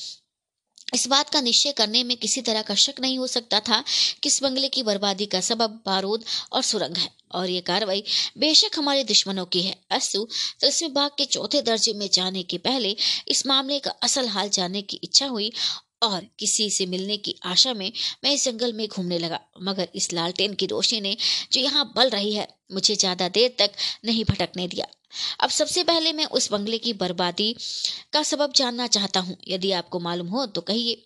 इस 0.94 1.08
बात 1.08 1.30
का 1.30 1.40
निश्चय 1.42 1.72
करने 1.72 2.04
में 2.04 2.16
किसी 2.18 2.42
तरह 2.42 2.62
का 2.62 2.76
शक 2.76 3.00
नहीं 3.02 3.18
हो 3.18 3.28
सकता 3.28 3.60
था 3.60 3.84
कि 4.24 4.30
इस 4.30 4.42
बंगले 4.44 4.68
की 4.70 4.84
बर्बादी 4.84 5.26
का 5.26 5.40
सबब 5.42 5.80
बारूद 5.86 6.26
और 6.52 6.62
सुरंग 6.64 6.98
है, 6.98 7.10
और 7.32 7.50
ये 7.50 7.62
कार्रवाई 7.62 8.04
बेशक 8.38 8.78
हमारे 8.78 9.04
दुश्मनों 9.04 9.46
की 9.46 9.62
है। 9.62 9.76
अस्तु, 9.92 10.28
तिलस्मी 10.62 10.88
बाग 10.90 11.12
के 11.18 11.26
चौथे 11.28 11.62
दर्जे 11.62 11.94
में 11.94 12.08
जाने 12.10 12.44
के 12.44 12.58
पहले 12.60 12.96
इस 13.28 13.46
मामले 13.48 13.80
का 13.80 13.92
असल 14.04 14.28
हाल 14.28 14.50
जानने 14.50 14.82
की 14.84 15.00
इच्छा 15.04 15.26
हुई 15.28 15.52
और 16.02 16.26
किसी 16.40 16.70
से 16.70 16.86
मिलने 16.86 17.18
की 17.18 17.36
आशा 17.46 17.74
में 17.74 17.92
मैं 18.24 18.32
इस 18.32 18.46
जंगल 18.46 18.74
में 18.74 18.88
घूमने 18.88 19.18
लगा। 19.20 19.40
मगर 19.62 19.88
इस 19.96 20.12
लालटेन 20.14 20.54
की 20.54 20.66
रोशनी 20.66 21.02
ने 21.02 21.16
जो 21.52 21.62
यहाँ 21.62 21.92
बल 21.96 22.10
रही 22.10 22.34
है, 22.34 22.48
मुझे 22.74 22.96
ज़्यादा 22.96 23.28
देर 23.30 23.56
तक 23.60 23.72
नहीं 24.06 24.24
भटकने 24.26 24.68
दिया। 24.68 24.88
अब 25.40 25.50
सबसे 25.52 25.84
पहले 25.84 26.14
मैं 26.14 26.26
उस 26.28 26.52
बंगले 26.52 26.78
की 26.78 26.94
बर्बादी 26.96 27.56
का 28.14 28.24
सबब 28.24 28.54
जानना 28.56 28.88
चाहता 28.90 29.20
हूँ। 29.20 29.38
यदि 29.48 29.72
आपको 29.74 30.00
मालूम 30.00 30.28
हो 30.28 30.46
तो 30.48 30.62
कहिए। 30.64 31.04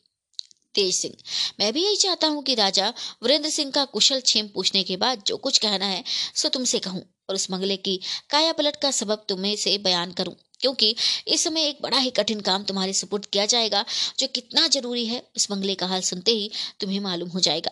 तेज 0.76 0.94
सिंह, 0.96 1.14
मैं 1.60 1.72
भी 1.74 1.84
यही 1.84 1.96
चाहता 1.96 2.28
हूँ 2.28 2.44
कि 2.44 2.56
राजा 2.56 2.90
वीरेंद्र 3.24 3.50
सिंह 3.50 3.72
का 3.72 3.86
कुशल 3.88 4.22
छेम 4.22 4.48
पूछने 4.48 4.84
के 4.84 4.98
बाद 4.98 5.24
जो 5.28 5.38
कुछ 5.38 5.58
कहना 5.58 5.86
है, 5.86 6.04
सो 6.36 6.50
तुमसे 6.50 6.80
कहूँ 6.80 7.02
और 7.30 7.36
उस 7.36 7.50
बंगले 7.52 7.78
की 7.78 8.00
काया 8.30 8.52
पलट 8.54 8.76
का 8.76 8.92
सबब 8.92 9.26
तुम्हें 9.30 9.56
से 9.56 9.78
बयान 9.80 10.12
करूँ। 10.12 10.36
क्योंकि 10.60 10.96
इस 11.28 11.44
समय 11.44 11.62
एक 11.62 11.78
बड़ा 11.82 11.98
ही 11.98 12.10
कठिन 12.10 12.42
काम 12.42 12.64
तुम्हारे 12.64 12.94
सुपुर्द 12.94 13.26
किया 13.26 13.46
जाएगा, 13.46 13.86
जो 14.20 14.28
कितना 14.28 14.68
ज़रूरी 14.68 15.06
है 15.06 15.24
उस 15.38 15.52
बंगले 15.52 15.76
का 15.76 15.88
हाल 15.88 16.02
सुनते 16.02 16.32
ही 16.32 16.52
तुम्हें 16.80 17.00
मालूम 17.00 17.30
हो 17.30 17.40
जाएगा। 17.40 17.72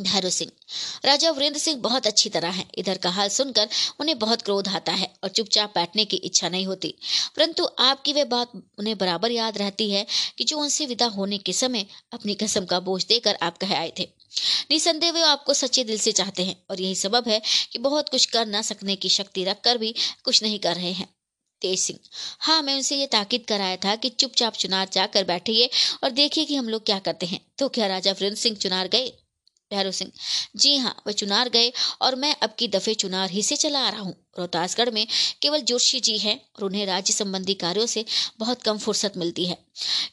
भैरव 0.00 0.30
सिंह, 0.30 0.50
राजा 1.04 1.30
वीरेंद्र 1.30 1.60
सिंह 1.60 1.80
बहुत 1.80 2.06
अच्छी 2.06 2.28
तरह 2.28 2.50
है। 2.50 2.64
इधर 2.74 2.98
का 2.98 3.10
हाल 3.10 3.28
सुनकर 3.28 3.68
उन्हें 4.00 4.18
बहुत 4.18 4.42
क्रोध 4.42 4.68
आता 4.68 4.92
है 4.92 5.14
और 5.24 5.28
चुपचाप 5.28 5.72
बैठने 5.74 6.04
की 6.04 6.16
इच्छा 6.16 6.48
नहीं 6.48 6.66
होती। 6.66 6.94
परंतु 7.36 7.68
आपकी 7.78 8.12
वह 8.12 8.24
बात 8.24 8.52
उन्हें 8.78 8.98
बराबर 8.98 9.30
याद 9.30 9.58
रहती 9.58 9.90
है 9.90 10.06
कि 10.38 10.44
जो 10.44 10.58
उनसे 10.58 10.86
विदा 10.86 11.06
होने 11.06 11.38
के 11.38 11.52
समय 11.52 11.86
अपनी 12.12 12.34
कसम 12.34 12.64
का 12.64 12.80
बोझ 12.80 13.04
देकर 13.06 13.38
आप 13.42 13.58
कह 13.58 13.78
आए 13.78 13.92
थे। 13.98 14.08
निसंदेह 14.70 15.12
वे 15.12 15.22
आपको 15.22 15.54
सच्चे 15.54 15.84
दिल 15.84 15.98
से 15.98 16.12
चाहते 16.12 16.44
हैं 16.44 16.56
और 16.70 16.80
यही 16.80 16.94
सबब 16.94 17.28
है 17.28 17.42
कि 17.72 17.78
बहुत 17.78 18.08
कुछ 18.08 18.26
कर 18.26 18.46
न 18.46 18.62
सकने 18.62 18.96
की 18.96 19.08
शक्ति 19.08 19.44
रखकर 19.44 19.78
भी 19.78 19.94
कुछ 20.24 20.42
नहीं 20.42 20.58
कर 20.58 20.74
रहे 20.74 20.92
हैं। 20.92 21.08
तेज 21.62 21.78
सिंह। 21.78 21.98
हाँ 22.40 22.60
मैं 22.62 22.74
उनसे 22.74 22.96
ये 22.96 23.06
ताकीद 23.06 23.44
कराया 23.48 23.76
था 23.76 23.94
कि 23.96 24.08
चुपचाप 24.08 24.54
चुनार 24.54 24.88
जाकर 24.92 25.24
बैठिए 25.24 25.70
और 26.04 26.10
देखिए 26.10 26.44
कि 26.44 26.56
हम 26.56 26.68
लोग 26.68 26.84
क्या 26.86 26.98
करते 26.98 27.26
हैं। 27.26 27.40
तो 27.58 27.68
क्या 27.68 27.86
राजा 27.86 28.12
वीरेंद्र 28.12 28.40
सिंह 28.40 28.56
चुनार 28.56 28.88
गए? 28.88 29.12
भैरव 29.70 29.90
सिंह। 29.90 30.10
जी 30.56 30.76
हाँ 30.76 30.94
वह 31.06 31.12
चुनार 31.12 31.48
गए 31.48 31.72
और 32.02 32.14
मैं 32.14 32.34
अब 32.42 32.54
की 32.58 32.68
दफे 32.68 32.94
चुनार 32.94 33.30
ही 33.30 33.42
से 33.42 33.56
चला 33.56 33.80
आ 33.80 33.88
रहा 33.88 34.00
हूँ। 34.00 34.14
रोहतासगढ़ 34.38 34.90
में 34.90 35.06
केवल 35.42 35.60
जोशी 35.60 36.00
जी 36.00 36.16
हैं 36.18 36.34
और 36.56 36.64
उन्हें 36.64 36.84
राज्य 36.86 37.12
संबंधी 37.12 37.54
कार्यों 37.54 37.86
से 37.86 38.04
बहुत 38.38 38.62
कम 38.62 38.78
फुर्सत 38.78 39.16
मिलती 39.16 39.46
है। 39.46 39.58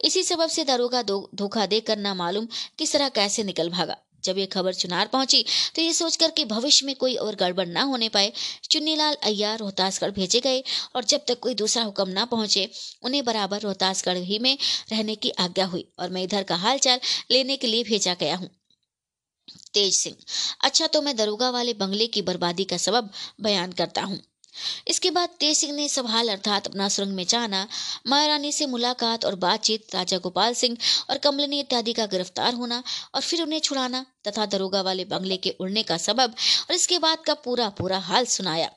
इसी 0.06 0.24
सबब 0.24 0.50
से 0.50 0.64
दरोगा 0.64 1.02
धोखा 1.02 1.66
देकर 1.66 1.98
ना 1.98 2.14
मालूम 2.14 2.48
किस 2.78 2.94
तरह 2.94 3.10
कैसे 3.10 3.44
निकल 3.44 3.70
भागा। 3.70 3.98
जब 4.28 4.38
ये 4.38 4.46
खबर 4.48 4.74
चुनार 4.76 5.08
पहुँची 5.08 5.44
तो 5.76 5.82
ये 5.82 5.94
सोचकर 5.94 6.32
कि 6.32 6.46
भविष्य 6.48 6.86
में 6.86 6.96
कोई 6.96 7.16
और 7.18 7.36
गड़बड़ 7.38 7.68
ना 7.68 7.82
होने 7.84 8.10
पाए, 8.10 8.32
चुन्नीलाल 8.70 9.16
अय्यार 9.24 9.58
रोहतासगढ़ 9.60 10.12
भेजे 10.12 10.40
गए 10.40 10.64
और 10.96 11.04
जब 11.06 11.26
तक 11.28 11.40
कोई 11.40 11.54
दूसरा 11.56 11.84
हुक्म 11.84 12.10
ना 12.10 12.26
पहुँचे, 12.28 12.70
उन्हें 13.04 13.24
बराबर 13.26 13.62
रोहतासगढ़ 13.62 14.18
ही 14.24 14.40
में 14.40 14.58
रहने 14.92 15.16
की 15.16 15.30
आज्ञा 15.40 15.66
हुई 15.66 15.88
और 16.00 16.10
मैं 16.10 16.24
इधर 16.24 16.44
का 16.44 16.56
हालचाल 16.58 17.00
लेने 17.32 17.58
के 17.58 17.68
लिए 17.68 17.84
भेजा 17.84 18.14
गया 18.14 18.36
हूँ। 18.36 18.50
तेज 19.74 19.94
सिंह 19.94 20.16
अच्छा 20.64 20.88
तो 20.88 21.02
मैं 21.02 21.16
दरोगा 21.18 21.50
वाले 21.50 21.74
बंगले 21.76 22.08
की 22.08 22.22
बर्बादी 22.22 22.64
का 22.64 22.78
सबब 22.78 23.10
बयान 23.42 23.72
करता 23.72 24.02
हूँ। 24.02 24.20
इसके 24.88 25.12
बाद 25.12 25.30
तेज 25.40 25.58
सिंह 25.58 25.74
ने 25.74 25.88
सवाल 25.90 26.30
अर्थात 26.30 26.68
अपना 26.68 26.88
सुरंग 26.90 27.14
में 27.14 27.26
जाना। 27.26 27.68
महारानी 28.08 28.52
से 28.52 28.66
मुलाकात 28.68 29.26
और 29.26 29.36
बातचीत, 29.38 29.96
राजा 29.96 30.18
गोपाल 30.20 30.54
सिंह 30.56 30.78
और 31.10 31.18
कमलनी 31.20 31.60
इत्यादि 31.60 31.94
का 31.94 32.06
गिरफ़्तार 32.08 32.54
होना 32.54 32.84
और 33.16 33.22
फिर 33.22 33.42
उन्हें 33.42 33.60
छुड़ाना 33.62 34.06
तथा 34.28 34.46
दरोगा 34.48 34.82
वाले 34.82 35.06
बंगले 35.08 35.38
के 35.38 35.56
उड़ने 35.60 35.84
का 35.84 35.98
सबब 36.00 36.36
और 36.70 36.76
इसके 36.76 37.00
बाद 37.00 37.24
का 37.26 37.34
पूरा 37.36 37.70
पूरा 37.78 37.98
हाल 38.02 38.26
सुनाया, 38.28 38.70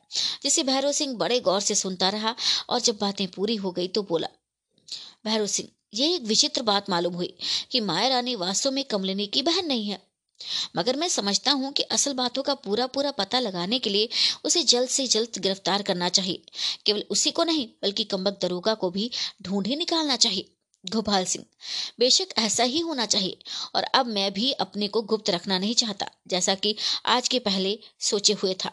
जिसे 0.43 0.62
भैरव 0.64 0.93
सिंह 0.93 1.16
बड़े 1.16 1.41
गौर 1.41 1.61
से 1.61 1.74
सुनता 1.76 2.09
रहा 2.11 2.35
और 2.68 2.81
जब 2.81 2.99
बातें 3.01 3.26
पूरी 3.28 3.57
हो 3.57 3.72
गई 3.72 3.89
तो 3.89 4.03
बोला, 4.03 4.28
भैरव 5.24 5.47
सिंह, 5.49 5.68
ये 5.95 6.14
एक 6.14 6.22
विचित्र 6.24 6.62
बात 6.62 6.91
मालूम 6.91 7.14
हुई 7.14 7.35
कि 7.70 7.81
माया 7.83 8.09
रानी 8.09 8.35
वास्तव 8.37 8.70
में 8.70 8.85
कमलिनी 8.85 9.26
की 9.26 9.43
बहन 9.43 9.66
नहीं 9.66 9.89
है। 9.89 9.99
मगर 10.76 10.97
मैं 10.97 11.09
समझता 11.09 11.53
हूँ 11.53 11.72
कि 11.72 11.82
असल 11.82 12.12
बातों 12.12 12.43
का 12.43 12.55
पूरा 12.55 12.86
पूरा 12.86 13.11
पता 13.11 13.41
लगाने 13.41 13.78
के 13.78 13.91
लिए 13.91 14.09
उसे 14.45 14.62
जल्द 14.62 14.88
से 14.88 15.07
जल्द 15.07 15.38
गिरफ़्तार 15.38 15.82
करना 15.82 16.09
चाहिए। 16.09 16.43
केवल 16.86 17.05
उसी 17.11 17.30
को 17.30 17.45
नहीं, 17.45 17.68
बल्कि 17.82 18.05
कम्बक 18.05 18.38
दरोगा 18.43 18.74
को 18.74 18.91
भी 18.91 19.11
ढूंढे 19.43 19.76
निकालना 19.76 20.16
चाहिए। 20.16 20.49
गोपाल 20.84 21.24
सिंह, 21.24 21.45
बेशक 21.99 22.26
ऐसा 22.38 22.64
ही 22.64 22.80
होना 22.80 23.07
चाहिए, 23.07 23.38
और 23.74 23.82
अब 23.82 24.07
मैं 24.07 24.32
भी 24.32 24.53
अपने 24.53 24.88
को 24.88 25.03
गुप्त 25.03 25.30
रखना 25.30 25.59
नहीं 25.59 25.74
चाहता, 25.74 26.07
जैसा 26.28 26.55
कि 26.55 26.76
आज 27.07 27.28
के 27.28 27.38
पहले 27.38 27.78
सोचे 28.01 28.32
हुए 28.32 28.55
था। 28.55 28.68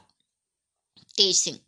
तेज 1.18 1.40
सिंह, 1.40 1.60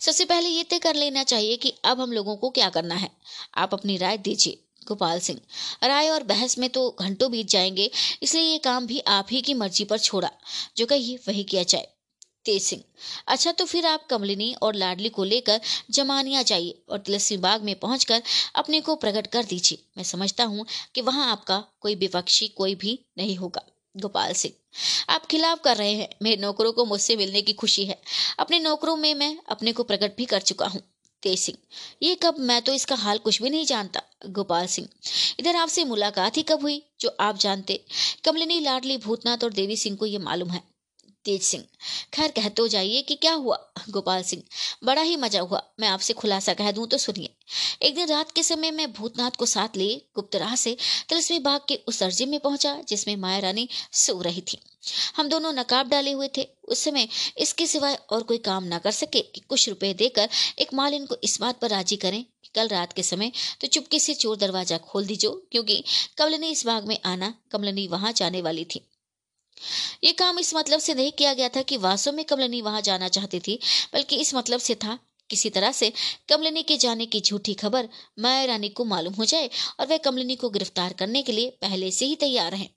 सबसे 0.00 0.24
पहले 0.24 0.48
ये 0.48 0.62
तय 0.62 0.78
कर 0.78 0.94
लेना 0.94 1.24
चाहिए 1.24 1.56
कि 1.56 1.74
अब 1.84 2.00
हम 2.00 2.12
लोगों 2.12 2.36
को 2.36 2.50
क्या 2.50 2.68
करना 2.68 2.94
है। 2.94 3.10
आप 3.54 3.74
अपनी 3.74 3.96
राय 3.96 4.18
दीजिए। 4.18 4.64
गोपाल 4.88 5.20
सिंह। 5.20 5.40
राय 5.84 6.08
और 6.08 6.22
बहस 6.24 6.58
में 6.58 6.68
तो 6.70 6.88
घंटों 7.00 7.30
बीत 7.30 7.48
जाएँगे, 7.48 7.90
इसलिए 8.22 8.42
ये 8.42 8.58
काम 8.60 8.86
भी 8.86 8.98
आप 9.08 9.28
ही 9.30 9.40
की 9.40 9.54
मर्ज़ी 9.54 9.84
पर 9.84 9.98
छोड़ा, 9.98 10.30
जो 10.76 10.86
कहिए 10.86 11.18
वही 11.28 11.44
किया 11.44 11.62
जाए। 11.64 11.88
तेज 12.44 12.62
सिंह 12.62 12.82
अच्छा 13.26 13.52
तो 13.52 13.64
फिर 13.64 13.86
आप 13.86 14.06
कमलिनी 14.06 14.52
और 14.62 14.74
लाडली 14.74 15.08
को 15.08 15.24
लेकर 15.24 15.60
जमानिया 15.90 16.42
जाइए 16.42 16.78
और 16.88 16.98
तुलसी 16.98 17.36
बाग 17.36 17.62
में 17.62 17.74
पहुंचकर 17.78 18.22
अपने 18.54 18.80
को 18.80 18.94
प्रकट 18.96 19.26
कर 19.26 19.44
दीजिए। 19.44 19.82
मैं 19.96 20.04
समझता 20.04 20.44
हूँ 20.44 20.66
कि 20.94 21.00
वहाँ 21.00 21.30
आपका 21.30 21.62
कोई 21.80 21.94
विपक्षी 21.94 22.48
कोई 22.48 22.74
भी 22.74 22.98
नहीं 23.18 23.36
होगा। 23.36 23.62
गोपाल 23.94 24.32
सिंह, 24.32 24.54
आप 25.08 25.26
खिलाफ 25.26 25.60
कर 25.60 25.76
रहे 25.76 25.92
हैं, 25.92 26.08
मेरे 26.22 26.40
नौकरों 26.42 26.72
को 26.72 26.84
मुझसे 26.84 27.16
मिलने 27.16 27.42
की 27.42 27.52
खुशी 27.52 27.84
है। 27.84 28.00
अपने 28.38 28.58
नौकरों 28.60 28.96
में 28.96 29.14
मैं 29.14 29.36
अपने 29.48 29.72
को 29.72 29.82
प्रकट 29.82 30.16
भी 30.16 30.24
कर 30.24 30.40
चुका 30.40 30.66
हूँ। 30.66 30.80
तेज 31.22 31.38
सिंह। 31.38 31.58
ये 32.02 32.14
कब? 32.14 32.38
मैं 32.38 32.60
तो 32.62 32.72
इसका 32.72 32.94
हाल 32.94 33.18
कुछ 33.18 33.42
भी 33.42 33.50
नहीं 33.50 33.66
जानता, 33.66 34.02
गोपाल 34.26 34.66
सिंह। 34.66 34.88
इधर 35.40 35.56
आपसे 35.56 35.84
मुलाकात 35.84 36.36
ही 36.36 36.42
कब 36.42 36.62
हुई, 36.62 36.82
जो 37.00 37.16
आप 37.20 37.38
जानते? 37.38 37.84
कमलिनी, 38.24 38.60
लाडली, 38.60 38.96
भूतनाथ 38.96 39.44
और 39.44 39.52
देवी 39.52 39.76
सिंह 39.76 39.96
को 39.96 40.06
ये 40.06 40.18
मालूम 40.18 40.50
है। 40.50 40.62
तेज 41.24 41.42
सिंह। 41.42 41.64
खैर, 42.14 42.30
कह 42.30 42.48
तो 42.48 42.66
जाइए 42.68 43.02
कि 43.02 43.14
क्या 43.14 43.32
हुआ, 43.32 43.56
गोपाल 43.90 44.22
सिंह। 44.22 44.42
बड़ा 44.84 45.02
ही 45.02 45.16
मज़ा 45.16 45.40
हुआ। 45.40 45.62
मैं 45.80 45.88
आपसे 45.88 46.12
खुलासा 46.12 46.54
कह 46.54 46.70
दूँ 46.72 46.86
तो 46.86 46.98
सुनिए। 46.98 47.34
एक 47.82 47.94
दिन 47.94 48.08
रात 48.08 48.30
के 48.30 48.42
समय 48.42 48.70
मैं 48.70 48.92
भूतनाथ 48.92 49.30
को 49.30 49.46
साथ 49.46 49.76
लिए, 49.76 50.00
गुप्त 50.14 50.36
राह 50.36 50.54
से 50.56 50.76
तिलस्मी 51.08 51.38
बाग 51.38 51.60
के 51.68 51.80
उस 51.86 52.02
अर्जे 52.02 52.26
में 52.26 52.40
पहुँचा, 52.40 52.76
जिसमें 52.88 53.16
माया 53.16 53.38
रानी 53.38 53.68
सो 53.92 54.20
रही 54.22 54.40
थी। 54.42 54.58
हम 55.16 55.28
दोनों 55.28 55.52
नकाब 55.52 55.88
डाले 55.88 56.12
हुए 56.12 56.28
थे। 56.36 56.46
उस 56.64 56.84
समय 56.84 57.08
इसके 57.38 57.66
सिवाय 57.66 57.98
और 58.10 58.22
कोई 58.22 58.38
काम 58.40 58.64
ना 58.64 58.78
कर 58.78 58.90
सके 58.92 59.20
कि 59.24 59.40
कुछ 59.40 59.68
रुपए 59.68 59.92
देकर 59.94 60.28
एक 60.58 60.74
मालिन 60.74 61.06
को 61.06 61.16
इस 61.24 61.40
बात 61.40 61.60
पर 61.60 61.70
राज़ी 61.70 61.96
करें 61.96 62.22
कि 62.22 62.50
कल 62.54 62.68
रात 62.68 62.92
के 62.92 63.02
समय 63.04 63.32
तो 63.60 63.66
चुपके 63.68 63.98
से 63.98 64.14
चोर 64.14 64.36
दरवाज़ा 64.36 64.78
खोल 64.80 65.06
दीजो, 65.06 65.30
क्योंकि 65.52 65.82
कमलनी 66.18 66.50
इस 66.50 66.64
बाग 66.66 66.86
में 66.86 66.98
आना 67.06 67.34
कमलनी 67.52 67.86
वहाँ 67.88 68.12
जाने 68.12 68.42
वाली 68.42 68.64
थी। 68.66 68.84
ये 70.04 70.12
काम 70.14 70.38
इस 70.38 70.54
मतलब 70.54 70.80
से 70.80 70.94
नहीं 70.94 71.12
किया 71.12 71.34
गया 71.34 71.48
था 71.48 71.62
कि 71.62 71.76
वास्तव 71.78 72.12
में 72.12 72.24
कमलनी 72.24 72.60
वहाँ 72.62 72.80
जाना 72.82 73.08
चाहती 73.08 73.40
थी, 73.40 73.58
बल्कि 73.94 74.16
इस 74.16 74.34
मतलब 74.34 74.60
से 74.60 74.74
था। 74.76 74.98
किसी 75.30 75.50
तरह 75.50 75.72
से 75.72 75.92
कमलिनी 76.28 76.62
के 76.62 76.76
जाने 76.76 77.06
की 77.06 77.20
झूठी 77.20 77.54
खबर 77.54 77.88
माया 78.18 78.44
रानी 78.44 78.68
को 78.68 78.84
मालूम 78.86 79.14
हो 79.14 79.24
जाए 79.24 79.50
और 79.80 79.86
वह 79.86 79.96
कमलिनी 79.98 80.36
को 80.36 80.50
गिरफ़्तार 80.50 80.92
करने 80.92 81.22
के 81.22 81.32
लिए 81.32 81.50
पहले 81.62 81.90
से 81.90 82.06
ही 82.06 82.14
तैयार 82.16 82.54
हैं। 82.54 82.68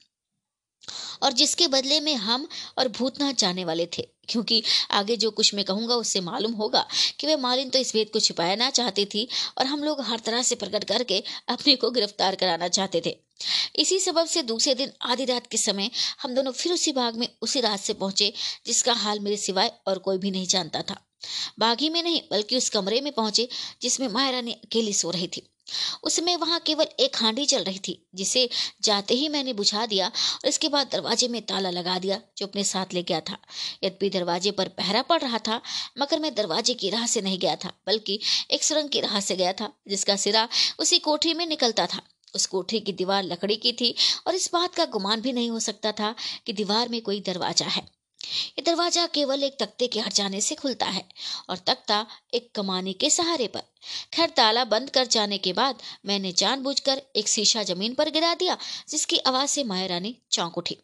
और 1.23 1.33
जिसके 1.33 1.67
बदले 1.67 1.99
में 1.99 2.15
हम 2.15 2.47
और 2.77 2.87
भूतनाथ 2.87 3.33
जाने 3.33 3.65
वाले 3.65 3.85
थे। 3.85 4.07
क्योंकि 4.29 4.63
आगे 4.91 5.17
जो 5.17 5.31
कुछ 5.31 5.53
मैं 5.53 5.65
कहूँगा, 5.65 5.95
उससे 5.95 6.21
मालूम 6.21 6.51
होगा 6.51 6.87
कि 7.19 7.27
वह 7.27 7.37
मालिन 7.37 7.69
तो 7.69 7.79
इस 7.79 7.93
भेद 7.93 8.09
को 8.09 8.19
छुपाना 8.19 8.69
चाहती 8.69 9.05
थी 9.05 9.27
और 9.57 9.65
हम 9.65 9.83
लोग 9.83 10.01
हर 10.01 10.19
तरह 10.19 10.41
से 10.41 10.55
प्रकट 10.55 10.83
करके 10.83 11.23
अपने 11.49 11.75
को 11.75 11.91
गिरफ़्तार 11.91 12.35
कराना 12.35 12.67
चाहते 12.67 13.01
थे। 13.05 13.17
इसी 13.75 13.99
सबब 13.99 14.25
से 14.25 14.43
दूसरे 14.43 14.75
दिन, 14.75 14.91
आधी 15.01 15.25
रात 15.25 15.47
के 15.47 15.57
समय, 15.57 15.91
हम 16.21 16.35
दोनों 16.35 16.51
फिर 16.51 16.73
उसी 16.73 16.91
बाग 16.91 17.15
में 17.15 17.27
उसी 17.41 17.61
रात 17.61 17.79
से 17.79 17.93
पहुँचे, 17.93 18.33
जिसका 18.65 18.93
हाल 18.93 19.19
मेरे 19.19 19.37
सिवाय 19.37 19.71
और 19.87 19.97
कोई 19.97 20.17
भी 20.17 20.31
नहीं 20.31 20.47
जानता 20.47 20.81
था। 20.81 21.07
बाग 21.59 21.77
में 21.81 22.03
नहीं, 22.03 22.21
बल्कि 22.31 22.57
उस 22.57 22.69
कमरे 22.69 23.01
में 23.01 23.13
पहुँचे, 23.13 23.49
जिसमें 23.81 24.07
माया 24.07 24.29
रानी 24.29 24.51
अकेली 24.51 24.93
सो 24.93 25.11
रही 25.11 25.27
थी। 25.27 25.50
उस 26.03 26.15
समय 26.15 26.35
वहाँ 26.35 26.59
केवल 26.59 26.85
एक 26.99 27.15
हांडी 27.15 27.45
चल 27.45 27.63
रही 27.63 27.79
थी, 27.79 28.07
जिसे 28.15 28.49
जाते 28.83 29.13
ही 29.13 29.29
मैंने 29.29 29.53
बुझा 29.53 29.85
दिया 29.85 30.07
और 30.07 30.47
इसके 30.47 30.69
बाद 30.69 30.89
दरवाजे 30.91 31.27
में 31.27 31.41
ताला 31.41 31.69
लगा 31.69 31.97
दिया, 31.99 32.21
जो 32.37 32.47
अपने 32.47 32.63
साथ 32.63 32.93
ले 32.93 33.03
गया 33.03 33.19
था। 33.21 33.37
यद्यपि 33.83 34.09
दरवाजे 34.09 34.51
पर 34.51 34.67
पहरा 34.67 35.01
पड़ 35.01 35.21
रहा 35.21 35.37
था, 35.37 35.61
मगर 35.99 36.19
मैं 36.19 36.33
दरवाजे 36.35 36.73
की 36.73 36.89
राह 36.89 37.05
से 37.05 37.21
नहीं 37.21 37.39
गया 37.39 37.55
था, 37.55 37.71
बल्कि 37.87 38.19
एक 38.51 38.63
सुरंग 38.63 38.89
की 38.89 39.01
राह 39.01 39.19
से 39.19 39.35
गया 39.35 39.53
था, 39.53 39.71
जिसका 39.87 40.15
सिरा 40.15 40.47
उसी 40.79 40.99
कोठरी 40.99 41.33
में 41.33 41.45
निकलता 41.45 41.85
था। 41.85 42.01
उस 42.35 42.45
कोठरी 42.45 42.79
की 42.79 42.93
दीवार 42.93 43.23
लकड़ी 43.23 43.55
की 43.55 43.71
थी 43.71 43.95
और 44.27 44.35
इस 44.35 44.49
बात 44.53 44.75
का 44.75 44.85
गुमान 44.85 45.21
भी 45.21 45.33
नहीं 45.33 45.49
हो 45.49 45.59
सकता 45.59 45.91
था 45.91 46.15
कि 46.45 46.53
दीवार 46.53 46.89
में 46.89 47.01
कोई 47.01 47.19
दरवाज़ा 47.19 47.65
है। 47.65 48.00
ये 48.23 48.61
दरवाज़ा 48.63 49.05
केवल 49.07 49.43
एक 49.43 49.57
तख्ते 49.59 49.87
के 49.87 49.99
हट 49.99 50.13
जाने 50.13 50.41
से 50.41 50.55
खुलता 50.55 50.85
है 50.87 51.03
और 51.49 51.57
तख्ता 51.59 52.05
एक 52.33 52.51
कमाने 52.55 52.93
के 52.93 53.09
सहारे 53.09 53.47
पर। 53.47 53.61
खैर, 54.13 54.29
ताला 54.29 54.63
बंद 54.65 54.89
कर 54.89 55.05
जाने 55.07 55.37
के 55.39 55.53
बाद 55.53 55.81
मैंने 56.05 56.31
जानबूझकर 56.33 57.01
एक 57.15 57.27
शीशा 57.29 57.63
ज़मीन 57.63 57.93
पर 57.93 58.09
गिरा 58.09 58.33
दिया, 58.35 58.57
जिसकी 58.89 59.17
आवाज़ 59.19 59.49
से 59.49 59.63
माया 59.63 59.85
रानी 59.87 60.15
चौंक 60.31 60.57
उठी। 60.57 60.77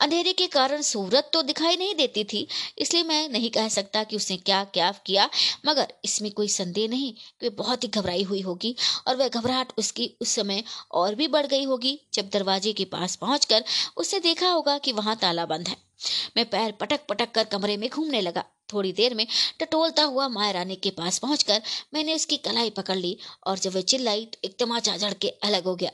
अंधेरे 0.00 0.32
के 0.32 0.46
कारण 0.46 0.80
सूरत 0.82 1.28
तो 1.32 1.42
दिखाई 1.42 1.76
नहीं 1.76 1.94
देती 1.94 2.24
थी, 2.24 2.46
इसलिए 2.78 3.02
मैं 3.02 3.28
नहीं 3.28 3.50
कह 3.50 3.68
सकता 3.68 4.02
कि 4.04 4.16
उसने 4.16 4.36
क्या 4.38 4.62
क्या 4.66 4.90
किया, 5.06 5.28
मगर 5.66 5.92
इसमें 6.04 6.30
कोई 6.32 6.48
संदेह 6.48 6.88
नहीं 6.88 7.12
कि 7.12 7.48
वह 7.48 7.54
बहुत 7.56 7.84
ही 7.84 7.88
घबराई 7.90 8.22
हुई 8.22 8.40
होगी 8.40 8.74
और 9.06 9.16
वह 9.16 9.28
घबराहट 9.28 9.72
उसकी 9.78 10.10
उस 10.20 10.34
समय 10.34 10.62
और 10.92 11.14
भी 11.14 11.28
बढ़ 11.28 11.46
गई 11.46 11.64
होगी 11.64 11.98
जब 12.14 12.30
दरवाजे 12.30 12.72
के 12.72 12.84
पास 12.86 13.16
पहुंचकर 13.16 13.64
उसने 13.96 14.20
देखा 14.20 14.48
होगा 14.48 14.76
कि 14.78 14.92
वहाँ 14.92 15.16
ताला 15.16 15.46
बंद 15.46 15.68
है। 15.68 15.76
मैं 16.36 16.44
पैर 16.50 16.72
पटक 16.72 17.06
पटक 17.08 17.32
कर 17.32 17.44
कमरे 17.46 17.76
में 17.76 17.88
घूमने 17.90 18.20
लगा। 18.20 18.44
थोड़ी 18.72 18.92
देर 18.92 19.14
में 19.14 19.26
टटोलता 19.60 20.02
हुआ 20.02 20.28
माया 20.28 20.50
रानी 20.50 20.76
के 20.76 20.90
पास 20.90 21.18
पहुंचकर 21.18 21.62
मैंने 21.94 22.14
उसकी 22.14 22.36
कलाई 22.36 22.70
पकड़ 22.70 22.96
ली 22.96 23.16
और 23.46 23.58
जब 23.58 23.74
वह 23.74 23.80
चिल्लाई 23.82 24.24
तो 24.24 24.38
एक 24.44 24.56
तमाचा 24.58 24.96
झड़ 24.96 25.12
के 25.14 25.28
अलग 25.28 25.64
हो 25.64 25.74
गया। 25.76 25.90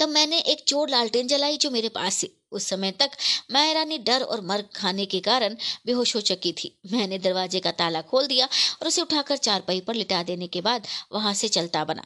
तब 0.00 0.08
मैंने 0.08 0.38
एक 0.38 0.64
चोर 0.68 0.88
लालटेन 0.88 1.28
जलाई 1.28 1.56
जो 1.56 1.70
मेरे 1.70 1.88
पास 1.88 2.22
थी। 2.22 2.30
उस 2.52 2.66
समय 2.68 2.90
तक 2.92 3.10
माया 3.52 3.72
रानी 3.72 3.98
डर 3.98 4.22
और 4.22 4.40
मर 4.40 4.62
खाने 4.76 5.06
के 5.06 5.20
कारण 5.20 5.56
बेहोश 5.86 6.14
हो 6.16 6.20
चुकी 6.20 6.52
थी। 6.52 6.74
मैंने 6.92 7.18
दरवाजे 7.18 7.60
का 7.60 7.70
ताला 7.72 8.02
खोल 8.02 8.26
दिया 8.26 8.46
और 8.46 8.88
उसे 8.88 9.02
उठाकर 9.02 9.36
चारपाई 9.36 9.80
पर 9.80 9.94
लिटा 9.94 10.22
देने 10.22 10.46
के 10.46 10.60
बाद 10.60 10.86
वहाँ 11.12 11.34
से 11.34 11.48
चलता 11.48 11.84
बना। 11.84 12.04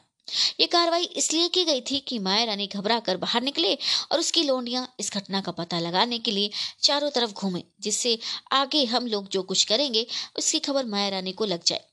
ये 0.59 0.65
कार्रवाई 0.67 1.03
इसलिए 1.03 1.47
की 1.49 1.63
गई 1.65 1.81
थी 1.81 1.99
कि 2.07 2.19
माया 2.19 2.43
रानी 2.45 2.67
घबरा 2.67 2.99
कर 3.01 3.17
बाहर 3.17 3.41
निकले 3.43 3.73
और 4.11 4.19
उसकी 4.19 4.43
लोंडियाँ 4.43 4.87
इस 4.99 5.11
घटना 5.13 5.41
का 5.41 5.51
पता 5.53 5.79
लगाने 5.79 6.19
के 6.19 6.31
लिए 6.31 6.49
चारों 6.81 7.09
तरफ़ 7.09 7.33
घूमे, 7.33 7.63
जिससे 7.81 8.17
आगे 8.51 8.83
हम 8.85 9.07
लोग 9.07 9.27
जो 9.29 9.43
कुछ 9.43 9.63
करेंगे, 9.63 10.05
उसकी 10.37 10.59
खबर 10.59 10.85
माया 10.85 11.09
रानी 11.09 11.31
को 11.31 11.45
लग 11.45 11.63
जाए। 11.65 11.85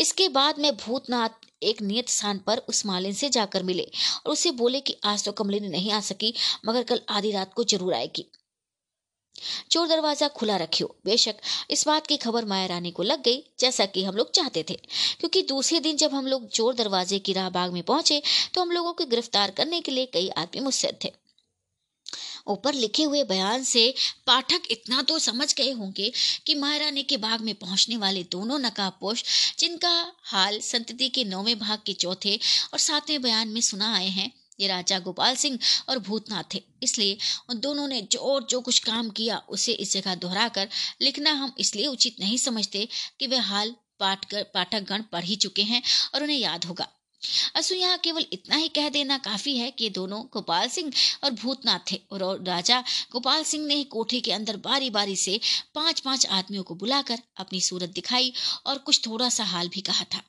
इसके 0.00 0.28
बाद 0.30 0.58
में 0.58 0.74
भूतनाथ 0.76 1.46
एक 1.62 1.80
नियत 1.82 2.08
स्थान 2.08 2.38
पर 2.38 2.58
उस 2.68 2.84
मालिन 2.86 3.12
से 3.12 3.28
जाकर 3.28 3.62
मिले 3.62 3.86
और 4.26 4.32
उसे 4.32 4.50
बोले 4.52 4.80
कि 4.80 4.96
आज 5.04 5.24
तो 5.24 5.32
कमलिनी 5.32 5.68
नहीं 5.68 5.92
आ 5.92 6.00
सकी, 6.00 6.32
मगर 6.66 6.82
कल 6.82 7.00
आधी 7.10 7.32
रात 7.32 7.52
को 7.54 7.64
ज़रूर 7.64 7.94
आएगी। 7.94 8.24
चोर 9.70 9.86
दरवाज़ा 9.88 10.28
खुला 10.30 10.56
रखियो। 10.56 10.94
बेशक 11.04 11.36
इस 11.70 11.86
बात 11.86 12.06
की 12.06 12.16
खबर 12.16 12.44
माया 12.44 12.66
रानी 12.66 12.90
को 12.90 13.02
लग 13.02 13.22
गई, 13.22 13.42
जैसा 13.60 13.86
कि 13.86 14.04
हम 14.04 14.16
लोग 14.16 14.30
चाहते 14.32 14.64
थे। 14.70 14.74
क्योंकि 15.20 15.42
दूसरे 15.44 15.80
दिन 15.80 15.96
जब 15.96 16.14
हम 16.14 16.26
लोग 16.26 16.48
चोर 16.50 16.74
दरवाजे 16.74 17.18
की 17.18 17.32
राह 17.32 17.48
बाग 17.50 17.72
में 17.72 17.82
पहुँचे 17.82 18.22
तो 18.54 18.60
हम 18.60 18.70
लोगों 18.70 18.92
को 18.92 19.04
गिरफ़्तार 19.06 19.50
करने 19.50 19.80
के 19.80 19.92
लिए 19.92 20.06
कई 20.06 20.28
आदमी 20.38 20.60
मुस्तैद 20.60 20.98
थे। 21.04 21.12
ऊपर 22.48 22.74
लिखे 22.74 23.02
हुए 23.02 23.22
बयान 23.24 23.64
से 23.64 23.82
पाठक 24.26 24.62
इतना 24.70 25.02
तो 25.02 25.18
समझ 25.18 25.52
गए 25.54 25.70
होंगे 25.72 26.10
कि 26.46 26.54
महारानी 26.54 27.02
के 27.02 27.16
बाग 27.16 27.40
में 27.40 27.54
पहुँचने 27.54 27.96
वाले 27.96 28.22
दोनों 28.32 28.58
नकाबपोश, 28.58 29.24
जिनका 29.58 29.90
हाल 30.24 30.58
संतति 30.60 31.08
के 31.08 31.24
नौवें 31.24 31.58
भाग 31.58 31.78
के 31.86 31.92
चौथे 31.94 32.38
और 32.72 32.78
सातवें 32.78 33.20
बयान 33.22 33.48
में 33.48 33.60
सुना 33.60 33.94
आए 33.96 34.08
हैं 34.08 34.30
ये 34.60 34.68
राजा 34.68 34.98
गोपाल 34.98 35.36
सिंह 35.36 35.58
और 35.88 35.98
भूतनाथ 36.00 36.54
थे। 36.54 36.62
इसलिए 36.82 37.16
उन 37.50 37.60
दोनों 37.60 37.86
ने 37.88 38.00
जो 38.02 38.18
और 38.20 38.46
जो 38.50 38.60
कुछ 38.60 38.78
काम 38.80 39.10
किया, 39.10 39.38
उसे 39.38 39.72
इस 39.72 39.92
जगह 39.92 40.14
दोहरा 40.16 40.48
कर 40.50 40.68
लिखना 41.02 41.32
हम 41.34 41.52
इसलिए 41.58 41.86
उचित 41.86 42.20
नहीं 42.20 42.38
समझते 42.38 42.88
कि 43.20 43.26
वे 43.26 43.36
हाल 43.48 43.74
पाठ 44.00 44.24
कर 44.24 44.42
पाठक 44.54 44.84
गण 44.88 45.02
पढ़ 45.12 45.24
ही 45.24 45.36
चुके 45.36 45.62
हैं 45.64 45.82
और 46.14 46.22
उन्हें 46.22 46.38
याद 46.38 46.64
होगा। 46.64 46.88
असु 47.56 47.74
यहाँ 47.74 47.96
केवल 47.98 48.26
इतना 48.32 48.56
ही 48.56 48.68
कह 48.68 48.88
देना 48.88 49.16
काफ़ी 49.18 49.56
है 49.56 49.70
कि 49.70 49.88
दोनों 49.90 50.20
गोपाल 50.32 50.68
सिंह 50.68 50.92
और 51.24 51.30
भूतनाथ 51.32 51.90
थे 51.92 52.00
और 52.12 52.22
राजा 52.44 52.80
गोपाल 53.12 53.42
सिंह 53.44 53.66
ने 53.66 53.82
कोठरी 53.86 54.20
के 54.20 54.32
अंदर 54.32 54.56
बारी 54.64 54.90
बारी 54.90 55.16
से 55.16 55.38
पाँच 55.74 56.00
पाँच 56.00 56.26
आदमियों 56.26 56.62
को 56.62 56.74
बुलाकर 56.74 57.22
अपनी 57.36 57.60
सूरत 57.60 57.90
दिखाई 57.90 58.32
और 58.66 58.78
कुछ 58.78 59.06
थोड़ा 59.06 59.28
सा 59.28 59.44
हाल 59.44 59.68
भी 59.68 59.80
कहा 59.80 60.04
था। 60.14 60.22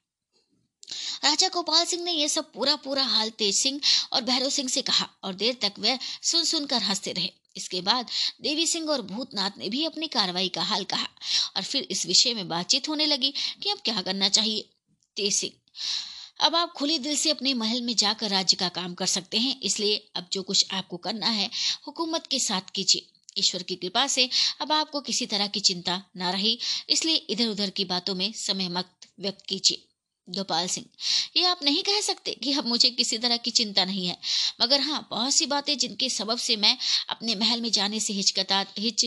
राजा 1.24 1.48
गोपाल 1.48 1.86
सिंह 1.86 2.04
ने 2.04 2.12
यह 2.12 2.28
सब 2.28 2.52
पूरा 2.52 2.76
पूरा 2.76 3.04
हाल 3.04 3.30
तेज 3.30 3.56
सिंह 3.56 3.80
और 4.14 4.22
भैरव 4.22 4.50
सिंह 4.50 4.70
से 4.70 4.82
कहा 4.82 5.10
और 5.24 5.34
देर 5.34 5.58
तक 5.62 5.74
वह 5.80 6.00
सुन 6.22 6.44
सुनकर 6.44 6.82
हँसते 6.82 7.12
रहे। 7.12 7.32
इसके 7.58 7.82
बाद 7.82 8.10
देवी 8.42 8.66
सिंह 8.68 8.90
और 8.90 9.02
भूतनाथ 9.02 9.58
ने 9.58 9.70
भी 9.70 9.86
अपनी 9.86 10.08
कार्रवाई 10.08 10.50
का 10.50 10.62
हाल 10.62 10.84
कहा 10.84 11.08
और 11.56 11.64
फिर 11.64 11.88
इस 11.92 12.06
विषय 12.06 12.34
में 12.34 12.48
बातचीत 12.48 12.90
होने 12.90 13.06
लगी 13.06 13.34
कि 13.64 13.70
अब 13.70 13.78
क्या 13.86 14.02
करना 14.02 14.30
चाहिए 14.30 14.70
तेज 15.18 15.34
सिंह। 15.34 15.54
अब 16.40 16.56
आप 16.56 16.72
खुले 16.72 17.00
दिल 17.00 17.16
से 17.16 17.30
अपने 17.30 17.54
महल 17.54 17.82
में 17.82 17.96
जाकर 17.96 18.30
राज्य 18.30 18.58
का 18.58 18.70
काम 18.70 18.94
कर 18.94 19.06
सकते 19.06 19.38
हैं, 19.38 19.60
इसलिए 19.62 20.12
अब 20.16 20.28
जो 20.32 20.44
कुछ 20.44 20.66
आपको 20.72 20.98
करना 20.98 21.28
है, 21.28 21.50
हुकूमत 21.88 22.28
के 22.28 22.40
साथ 22.40 22.70
कीजिए। 22.76 23.08
ईश्वर 23.38 23.64
की 23.64 23.76
कृपा 23.76 24.08
से 24.08 24.30
अब 24.62 24.72
आपको 24.72 25.02
किसी 25.02 25.26
तरह 25.26 25.48
की 25.48 25.60
चिंता 25.60 26.02
ना 26.18 26.32
रही, 26.32 26.60
इसलिए 26.90 27.16
इधर 27.16 27.48
उधर 27.48 27.70
की 27.70 27.86
बातों 27.86 28.16
में 28.16 28.34
समय 28.34 28.70
मत 28.70 28.90
व्यक्त 29.20 29.46
कीजिए। 29.46 29.86
गोपाल 30.30 30.68
सिंह। 30.68 30.86
ये 31.38 31.46
आप 31.46 31.60
नहीं 31.64 31.84
कह 31.84 32.00
सकते 32.02 32.32
कि 32.34 32.54
अब 32.54 32.68
मुझे 32.68 32.90
किसी 32.90 33.18
तरह 33.18 33.38
की 33.38 33.52
चिंता 33.52 33.86
नहीं 33.86 34.06
है। 34.08 34.18
मगर 34.62 34.82
हाँ 34.82 35.08
बहुत 35.12 35.34
सी 35.34 35.46
बातें 35.46 35.78
जिनके 35.78 36.10
सबब 36.10 36.38
से 36.38 36.56
मैं 36.56 36.78
अपने 37.10 37.36
महल 37.36 37.62
में 37.62 37.72
जाने 37.72 38.00
से 38.00 38.14
हिचकता, 38.14 38.66
हिच, 38.80 39.06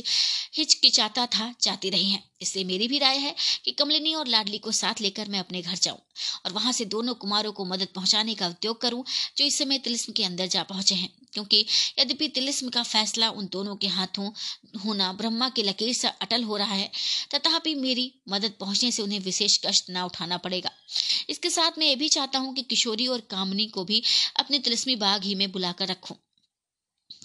हिचकिचाता 0.56 1.26
था 1.26 1.54
जाती 1.62 1.90
रही 1.90 2.10
हैं। 2.10 2.22
इसलिए 2.42 2.64
मेरी 2.64 2.88
भी 2.88 2.98
राय 2.98 3.18
है 3.18 3.34
कि 3.64 3.72
कमलिनी 3.72 4.14
और 4.14 4.26
लाडली 4.26 4.58
को 4.58 4.72
साथ 4.72 5.00
लेकर 5.00 5.28
मैं 5.28 5.38
अपने 5.38 5.62
घर 5.62 5.76
जाऊँ 5.76 5.98
और 6.46 6.52
वहाँ 6.52 6.72
से 6.72 6.84
दोनों 6.84 7.14
कुमारों 7.14 7.52
को 7.52 7.64
मदद 7.64 7.88
पहुँचाने 7.94 8.34
का 8.34 8.48
उद्योग 8.48 8.80
करूँ, 8.80 9.04
जो 9.36 9.44
इस 9.44 9.58
समय 9.58 9.78
तिलिस्म 9.78 10.12
के 10.12 10.24
अंदर 10.24 10.46
जा 10.46 10.62
पहुँचे 10.62 10.94
हैं। 10.94 11.21
क्योंकि 11.32 11.64
यद्यपि 11.98 12.28
तिलिस्म 12.28 12.68
का 12.68 12.82
फैसला 12.82 13.30
उन 13.30 13.48
दोनों 13.52 13.76
के 13.76 13.86
हाथों 13.86 14.30
होना 14.84 15.12
ब्रह्मा 15.12 15.48
की 15.48 15.62
लकीर 15.62 15.92
से 15.92 16.08
अटल 16.08 16.42
हो 16.42 16.56
रहा 16.56 16.74
है, 16.74 16.90
तथापि 17.34 17.74
मेरी 17.74 18.12
मदद 18.28 18.52
पहुँचने 18.60 18.90
से 18.92 19.02
उन्हें 19.02 19.20
विशेष 19.20 19.58
कष्ट 19.66 19.90
ना 19.90 20.04
उठाना 20.04 20.36
पड़ेगा। 20.36 20.70
इसके 21.30 21.50
साथ 21.50 21.78
मैं 21.78 21.86
ये 21.86 21.96
भी 21.96 22.08
चाहता 22.08 22.38
हूँ 22.38 22.54
कि 22.54 22.62
किशोरी 22.62 23.06
और 23.06 23.20
कामनी 23.30 23.66
को 23.66 23.84
भी 23.84 24.02
अपने 24.36 24.58
तिलिस्मी 24.58 24.96
बाग 24.96 25.22
ही 25.22 25.34
में 25.34 25.50
बुलाकर 25.52 25.88
रखूँ। 25.88 26.16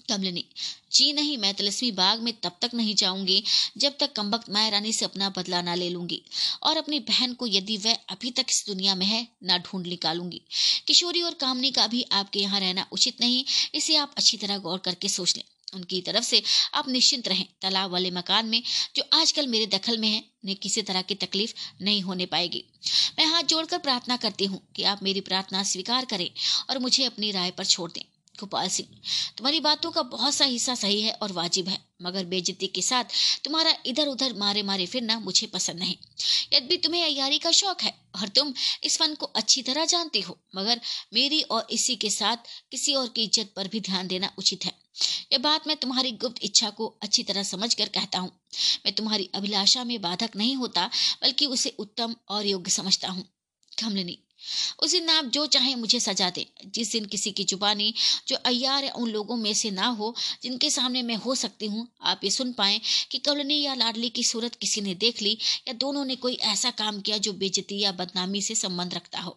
कमलिनी 0.08 0.44
जी 0.92 1.12
नहीं, 1.12 1.36
मैं 1.38 1.54
तिलस्मी 1.54 1.90
बाग 1.90 2.20
में 2.20 2.32
तब 2.40 2.56
तक 2.62 2.70
नहीं 2.74 2.94
जाऊँगी, 2.94 3.42
जब 3.76 3.96
तक 4.00 4.12
कम्बक 4.12 4.44
माया 4.50 4.68
रानी 4.68 4.92
से 4.92 5.04
अपना 5.04 5.28
बदला 5.28 5.62
ना 5.62 5.74
ले 5.74 5.90
लूँगी। 5.90 6.22
और 6.62 6.76
अपनी 6.76 6.98
बहन 7.00 7.34
को 7.34 7.46
यदि 7.46 7.76
वह 7.76 7.98
अभी 8.08 8.30
तक 8.30 8.46
इस 8.50 8.64
दुनिया 8.66 8.94
में 8.94 9.06
है, 9.06 9.28
ना 9.42 9.58
ढूंढ 9.58 9.86
निकालूँगी। 9.86 10.40
किशोरी 10.86 11.22
और 11.22 11.34
कामनी 11.34 11.70
का 11.70 11.86
भी 11.86 12.02
आपके 12.12 12.40
यहाँ 12.40 12.60
रहना 12.60 12.86
उचित 12.92 13.20
नहीं, 13.20 13.44
इसे 13.74 13.96
आप 13.96 14.14
अच्छी 14.16 14.36
तरह 14.36 14.58
गौर 14.58 14.78
करके 14.78 15.08
सोच 15.08 15.36
लें। 15.36 15.44
उनकी 15.74 16.00
तरफ़ 16.00 16.24
से 16.24 16.42
आप 16.74 16.88
निश्चिंत 16.88 17.28
रहें, 17.28 17.46
तालाब 17.62 17.90
वाले 17.90 18.10
मकान 18.10 18.46
में, 18.46 18.62
जो 18.96 19.02
आजकल 19.12 19.46
मेरे 19.46 19.66
दखल 19.66 19.98
में 19.98 20.08
है 20.08 20.24
ने 20.44 20.54
किसी 20.54 20.82
तरह 20.82 21.02
की 21.02 21.14
तकलीफ़ 21.14 21.54
नहीं 21.82 22.02
होने 22.02 22.26
पाएगी। 22.26 22.64
मैं 23.18 23.26
हाथ 23.26 23.42
जोड़कर 23.42 23.78
प्रार्थना 23.78 24.16
करती 24.16 24.44
हूँ 24.44 24.60
कि 24.76 24.82
आप 24.82 25.02
मेरी 25.02 25.20
प्रार्थना 25.20 25.62
स्वीकार 25.62 26.04
करें 26.04 26.30
और 26.70 26.78
मुझे 26.78 27.04
अपनी 27.04 27.30
राय 27.30 27.50
पर 27.50 27.64
छोड़ 27.64 27.90
दें। 27.90 28.02
गोपाल 28.40 28.68
सिंह 28.70 28.88
तुम्हारी 29.36 29.60
बातों 29.60 29.90
का 29.90 30.02
बहुत 30.08 30.34
सा 30.34 30.44
हिस्सा 30.46 30.74
सही 30.76 31.00
है 31.02 31.12
और 31.12 31.32
वाजिब 31.32 31.68
है, 31.68 31.78
मगर 32.02 32.24
बेजती 32.26 32.66
के 32.68 32.82
साथ 32.82 33.04
तुम्हारा 33.44 33.74
इधर 33.86 34.06
उधर 34.08 34.34
मारे 34.36 34.62
मारे 34.62 34.86
फिरना 34.86 35.18
मुझे 35.20 35.46
पसंद 35.48 35.78
नहीं। 35.78 35.96
यद्यपि 36.52 36.76
तुम्हें 36.78 37.02
अयारी 37.04 37.38
का 37.38 37.50
शौक 37.52 37.82
है, 37.82 37.94
और 38.16 38.28
तुम 38.30 38.52
इस 38.84 38.98
फन 38.98 39.14
को 39.14 39.26
अच्छी 39.26 39.62
तरह 39.62 39.84
जानती 39.86 40.20
हो, 40.20 40.38
मगर 40.56 40.80
मेरी 41.14 41.40
और 41.42 41.66
इसी 41.70 41.96
के 41.96 42.10
साथ 42.10 42.48
किसी 42.70 42.94
और 42.94 43.08
की 43.08 43.24
इज़्ज़त 43.24 43.52
पर 43.56 43.68
भी 43.68 43.80
ध्यान 43.82 44.06
देना 44.08 44.32
उचित 44.38 44.64
है। 44.64 44.72
यह 45.32 45.38
बात 45.38 45.66
मैं 45.66 45.76
तुम्हारी 45.76 46.12
गुप्त 46.12 46.44
इच्छा 46.44 46.70
को 46.70 46.86
अच्छी 47.02 47.22
तरह 47.22 47.42
समझ 47.44 47.74
कर 47.74 47.88
कहता 47.90 48.18
हूँ। 48.18 48.30
मैं 48.86 48.94
तुम्हारी 48.94 49.28
अभिलाषा 49.34 49.84
में 49.84 50.00
बाधक 50.02 50.36
नहीं 50.36 50.56
होता, 50.56 50.86
बल्कि 51.22 51.46
उसे 51.48 51.74
उत्तम 51.78 52.14
और 52.28 52.46
योग्य 52.46 52.70
समझता 52.72 53.08
हूँ। 53.08 53.24
कमलिनी 53.72 54.18
उस 54.78 54.92
दिन 54.92 55.08
आप 55.08 55.24
जो 55.24 55.46
चाहे 55.46 55.74
मुझे 55.74 56.00
सजा 56.00 56.30
दे। 56.30 56.46
जिस 56.66 56.92
दिन 56.92 57.04
किसी 57.04 57.30
की 57.32 57.44
जुबानी 57.44 57.92
जो 58.28 58.36
अयार 58.36 58.84
है, 58.84 58.90
उन 58.90 59.10
लोगों 59.10 59.36
में 59.36 59.52
से 59.54 59.70
ना 59.70 59.86
हो, 59.86 60.14
जिनके 60.42 60.70
सामने 60.70 61.02
मैं 61.02 61.16
हो 61.16 61.34
सकती 61.34 61.66
हूँ, 61.66 61.86
आप 62.02 62.24
ये 62.24 62.30
सुन 62.30 62.52
पाए 62.52 62.80
कि 63.10 63.18
कवलनी 63.18 63.60
या 63.62 63.74
लाडली 63.74 64.08
की 64.10 64.24
सूरत 64.24 64.54
किसी 64.54 64.80
ने 64.80 64.94
देख 64.94 65.22
ली 65.22 65.36
या 65.68 65.72
दोनों 65.74 66.04
ने 66.04 66.16
कोई 66.16 66.34
ऐसा 66.34 66.70
काम 66.70 67.00
किया 67.00 67.18
जो 67.18 67.32
बेजती 67.32 67.80
या 67.80 67.92
बदनामी 67.92 68.42
से 68.42 68.54
संबंध 68.54 68.94
रखता 68.94 69.20
हो। 69.20 69.36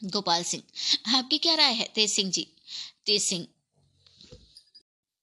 गोपाल 0.00 0.42
सिंह, 0.42 0.62
आपकी 1.16 1.38
क्या 1.38 1.54
राय 1.54 1.72
है? 1.72 1.84
तेज 1.94 2.10
सिंह 2.10 2.30
जी। 2.30 2.46
तेज 3.06 3.22
सिंह, 3.22 3.46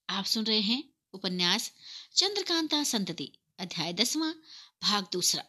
आप 0.09 0.25
सुन 0.25 0.43
रहे 0.43 0.59
हैं 0.59 0.83
उपन्यास 1.13 1.71
चंद्रकांता 2.15 2.83
संतति, 2.83 3.31
अध्याय 3.59 3.93
दसवां, 3.93 4.31
भाग 4.83 5.07
दूसरा। 5.13 5.43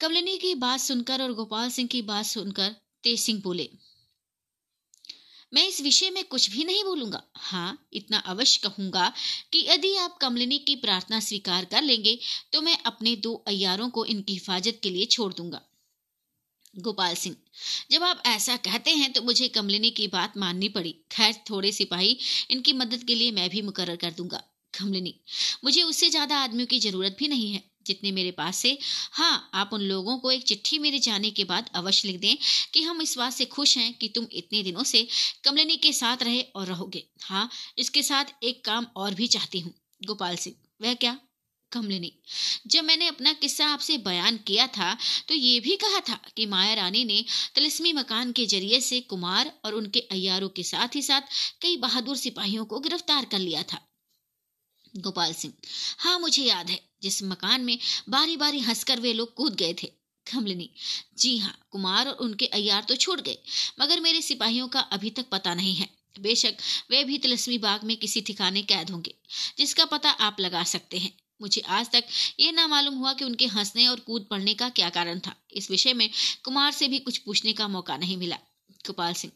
कमलिनी 0.00 0.36
की 0.38 0.54
बात 0.56 0.80
सुनकर 0.80 1.22
और 1.22 1.32
गोपाल 1.34 1.70
सिंह 1.70 1.88
की 1.88 2.00
बात 2.02 2.24
सुनकर 2.26 2.74
तेज 3.04 3.18
सिंह 3.20 3.40
बोले, 3.40 3.68
मैं 5.52 5.66
इस 5.68 5.80
विषय 5.80 6.10
में 6.10 6.22
कुछ 6.24 6.50
भी 6.50 6.64
नहीं 6.64 6.84
बोलूँगा। 6.84 7.22
हाँ 7.38 7.88
इतना 7.92 8.18
अवश्य 8.26 8.60
कहूँगा 8.64 9.12
कि 9.52 9.64
यदि 9.68 9.94
आप 9.96 10.16
कमलिनी 10.20 10.58
की 10.60 10.76
प्रार्थना 10.76 11.20
स्वीकार 11.20 11.64
कर 11.64 11.82
लेंगे 11.82 12.18
तो 12.52 12.60
मैं 12.62 12.76
अपने 12.86 13.14
दो 13.18 13.34
अयारों 13.48 13.88
को 13.90 14.04
इनकी 14.06 14.32
हिफाजत 14.32 14.78
के 14.82 14.90
लिए 14.90 15.06
छोड़ 15.06 15.32
दूँगा। 15.32 15.60
गोपाल 16.74 17.14
सिंह, 17.16 17.36
जब 17.90 18.02
आप 18.04 18.22
ऐसा 18.26 18.56
कहते 18.58 18.90
हैं 18.92 19.12
तो 19.12 19.22
मुझे 19.22 19.48
कमलिनी 19.50 19.90
की 19.92 20.06
बात 20.08 20.36
माननी 20.38 20.68
पड़ी। 20.70 20.94
खैर, 21.12 21.34
थोड़े 21.50 21.72
सिपाही 21.72 22.16
इनकी 22.50 22.72
मदद 22.74 23.04
के 23.04 23.14
लिए 23.14 23.32
मैं 23.32 23.48
भी 23.50 23.62
मुकर्र 23.62 23.96
कर 23.96 24.10
दूँगा। 24.12 24.42
कमलिनी, 24.74 25.14
मुझे 25.64 25.82
उससे 25.82 26.10
ज़्यादा 26.10 26.38
आदमियों 26.38 26.66
की 26.66 26.80
ज़रूरत 26.80 27.16
भी 27.18 27.28
नहीं 27.28 27.52
है। 27.52 27.62
जितने 27.86 28.12
मेरे 28.12 28.30
पास 28.32 28.56
से। 28.56 28.76
हाँ 29.12 29.50
आप 29.54 29.70
उन 29.72 29.80
लोगों 29.82 30.18
को 30.18 30.30
एक 30.30 30.44
चिट्ठी 30.44 30.78
मेरे 30.78 30.98
जाने 31.00 31.30
के 31.30 31.44
बाद 31.44 31.70
अवश्य 31.74 32.08
लिख 32.08 32.20
दें 32.20 32.36
कि 32.74 32.82
हम 32.82 33.02
इस 33.02 33.16
बात 33.18 33.32
से 33.32 33.44
खुश 33.46 33.76
हैं 33.78 33.92
कि 33.94 34.08
तुम 34.08 34.26
इतने 34.32 34.62
दिनों 34.62 34.84
से 34.84 35.06
कमलिनी 35.44 35.76
के 35.78 35.92
साथ 35.92 36.22
रहे 36.22 36.42
और 36.42 36.66
रहोगे। 36.66 37.06
हाँ 37.22 37.48
इसके 37.78 38.02
साथ 38.02 38.32
एक 38.42 38.64
काम 38.64 38.86
और 38.96 39.14
भी 39.14 39.26
चाहती 39.28 39.60
हूँ, 39.60 39.74
गोपाल 40.02 40.36
सिंह। 40.36 40.56
वह 40.82 40.94
क्या? 40.94 41.18
कमलिनी। 41.72 42.12
जब 42.66 42.84
मैंने 42.84 43.06
अपना 43.06 43.32
किस्सा 43.32 43.66
आपसे 43.66 43.96
बयान 43.98 44.36
किया 44.46 44.66
था 44.68 44.92
तो 45.28 45.34
ये 45.34 45.60
भी 45.60 45.76
कहा 45.76 46.00
था 46.00 46.18
कि 46.36 46.46
माया 46.46 46.72
रानी 46.74 47.04
ने 47.04 47.24
तिलस्मी 47.54 47.92
मकान 47.92 48.32
के 48.32 48.46
ज़रिए 48.46 48.80
से 48.80 49.00
कुमार 49.02 49.52
और 49.64 49.74
उनके 49.74 50.00
अयारों 50.12 50.48
के 50.48 50.62
साथ 50.62 50.96
ही 50.96 51.02
साथ 51.02 51.28
कई 51.62 51.76
बहादुर 51.76 52.16
सिपाहियों 52.16 52.64
को 52.64 52.80
गिरफ़्तार 52.80 53.24
कर 53.24 53.38
लिया 53.38 53.62
था। 53.62 53.80
गोपाल 54.94 55.32
सिंह। 55.34 55.52
हाँ 55.98 56.18
मुझे 56.18 56.42
याद 56.42 56.70
है, 56.70 56.80
जिस 57.02 57.22
मकान 57.24 57.60
में 57.60 57.78
बारी 58.08 58.36
बारी 58.36 58.60
हंसकर 58.60 59.00
वे 59.00 59.12
लोग 59.12 59.34
कूद 59.34 59.54
गए 59.56 59.74
थे 59.74 59.92
कमलिनी 60.26 60.68
जी 61.18 61.36
हाँ 61.38 61.54
कुमार 61.70 62.08
और 62.08 62.14
उनके 62.16 62.46
अयार 62.48 62.84
तो 62.88 62.96
छूट 62.96 63.20
गए, 63.20 63.38
मगर 63.80 64.00
मेरे 64.00 64.20
सिपाहियों 64.22 64.68
का 64.68 64.80
अभी 64.80 65.10
तक 65.10 65.28
पता 65.28 65.54
नहीं 65.54 65.74
है। 65.74 65.88
बेशक 66.16 66.56
वे 66.90 67.02
भी 67.04 67.16
तिलस्मी 67.18 67.56
बाग 67.58 67.84
में 67.84 67.96
किसी 67.96 68.20
ठिकाने 68.20 68.62
कैद 68.64 68.90
होंगे, 68.90 69.14
जिसका 69.58 69.84
पता 69.86 70.10
आप 70.10 70.40
लगा 70.40 70.62
सकते 70.66 70.98
हैं। 70.98 71.12
मुझे 71.40 71.60
आज 71.68 71.90
तक 71.90 72.04
ये 72.40 72.50
ना 72.52 72.66
मालूम 72.66 72.94
हुआ 72.94 73.12
कि 73.12 73.24
उनके 73.24 73.46
हंसने 73.46 73.86
और 73.86 74.00
कूद 74.00 74.26
पड़ने 74.30 74.54
का 74.54 74.68
क्या 74.70 74.88
कारण 74.90 75.20
था। 75.20 75.34
इस 75.52 75.70
विषय 75.70 75.92
में 75.94 76.08
कुमार 76.44 76.72
से 76.72 76.88
भी 76.88 76.98
कुछ 76.98 77.18
पूछने 77.18 77.52
का 77.52 77.68
मौका 77.68 77.96
नहीं 77.96 78.16
मिला। 78.16 78.38
गोपाल 78.86 79.12
सिंह। 79.12 79.32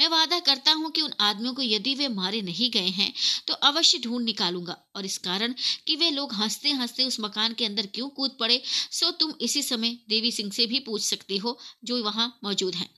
मैं 0.00 0.08
वादा 0.08 0.38
करता 0.40 0.72
हूँ 0.72 0.90
कि 0.90 1.00
उन 1.00 1.12
आदमियों 1.20 1.54
को 1.54 1.62
यदि 1.62 1.94
वे 1.94 2.08
मारे 2.10 2.40
नहीं 2.42 2.70
गए 2.70 2.88
हैं 2.90 3.12
तो 3.46 3.54
अवश्य 3.64 3.98
ढूंढ 3.98 4.24
निकालूँगा। 4.24 4.76
और 4.96 5.06
इस 5.06 5.18
कारण 5.18 5.54
कि 5.86 5.96
वे 5.96 6.10
लोग 6.10 6.32
हँसते 6.34 6.70
हँसते 6.72 7.04
उस 7.04 7.20
मकान 7.20 7.54
के 7.54 7.64
अंदर 7.64 7.86
क्यों 7.86 8.08
कूद 8.08 8.36
पड़े, 8.40 8.62
सो 8.90 9.10
तुम 9.10 9.34
इसी 9.40 9.62
समय 9.62 9.96
देवी 10.08 10.32
सिंह 10.32 10.50
से 10.50 10.66
भी 10.66 10.80
पूछ 10.80 11.02
सकती 11.02 11.36
हो, 11.36 11.58
जो 11.84 12.02
वहाँ 12.04 12.38
मौजूद 12.44 12.74
हैं। 12.74 12.88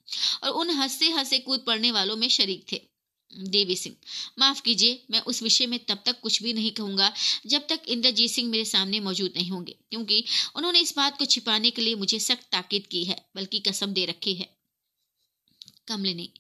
और 0.45 0.51
उन 0.51 0.70
हँसते 0.70 1.11
हंसे 1.11 1.38
कूद 1.38 1.64
पड़ने 1.66 1.90
वालों 1.90 2.16
में 2.16 2.28
शरीक 2.28 2.64
थे। 2.72 2.80
देवी 3.30 3.76
सिंह, 3.76 3.95
माफ़ 4.38 4.61
कीजिए, 4.62 5.03
मैं 5.11 5.20
उस 5.20 5.43
विषय 5.43 5.66
में 5.66 5.78
तब 5.84 6.03
तक 6.07 6.20
कुछ 6.20 6.43
भी 6.43 6.53
नहीं 6.53 6.70
कहूँगा, 6.70 7.12
जब 7.47 7.66
तक 7.68 7.82
इंद्रजीत 7.88 8.30
सिंह 8.30 8.51
मेरे 8.51 8.64
सामने 8.64 9.01
मौजूद 9.01 9.32
नहीं 9.36 9.51
होंगे, 9.51 9.76
क्योंकि 9.90 10.24
उन्होंने 10.57 10.80
इस 10.80 10.97
बात 10.97 11.18
को 11.18 11.24
छिपाने 11.24 11.70
के 11.70 11.82
लिए 11.82 11.95
मुझे 11.95 12.18
सख्त 12.18 12.49
ताकीद 12.53 12.86
की 12.86 13.05
है, 13.05 13.24
बल्कि 13.36 13.61
कसम 13.61 13.93
दे 13.93 14.05
रखी 14.05 14.34
है। 14.34 14.49
कमलिनी 15.89 16.30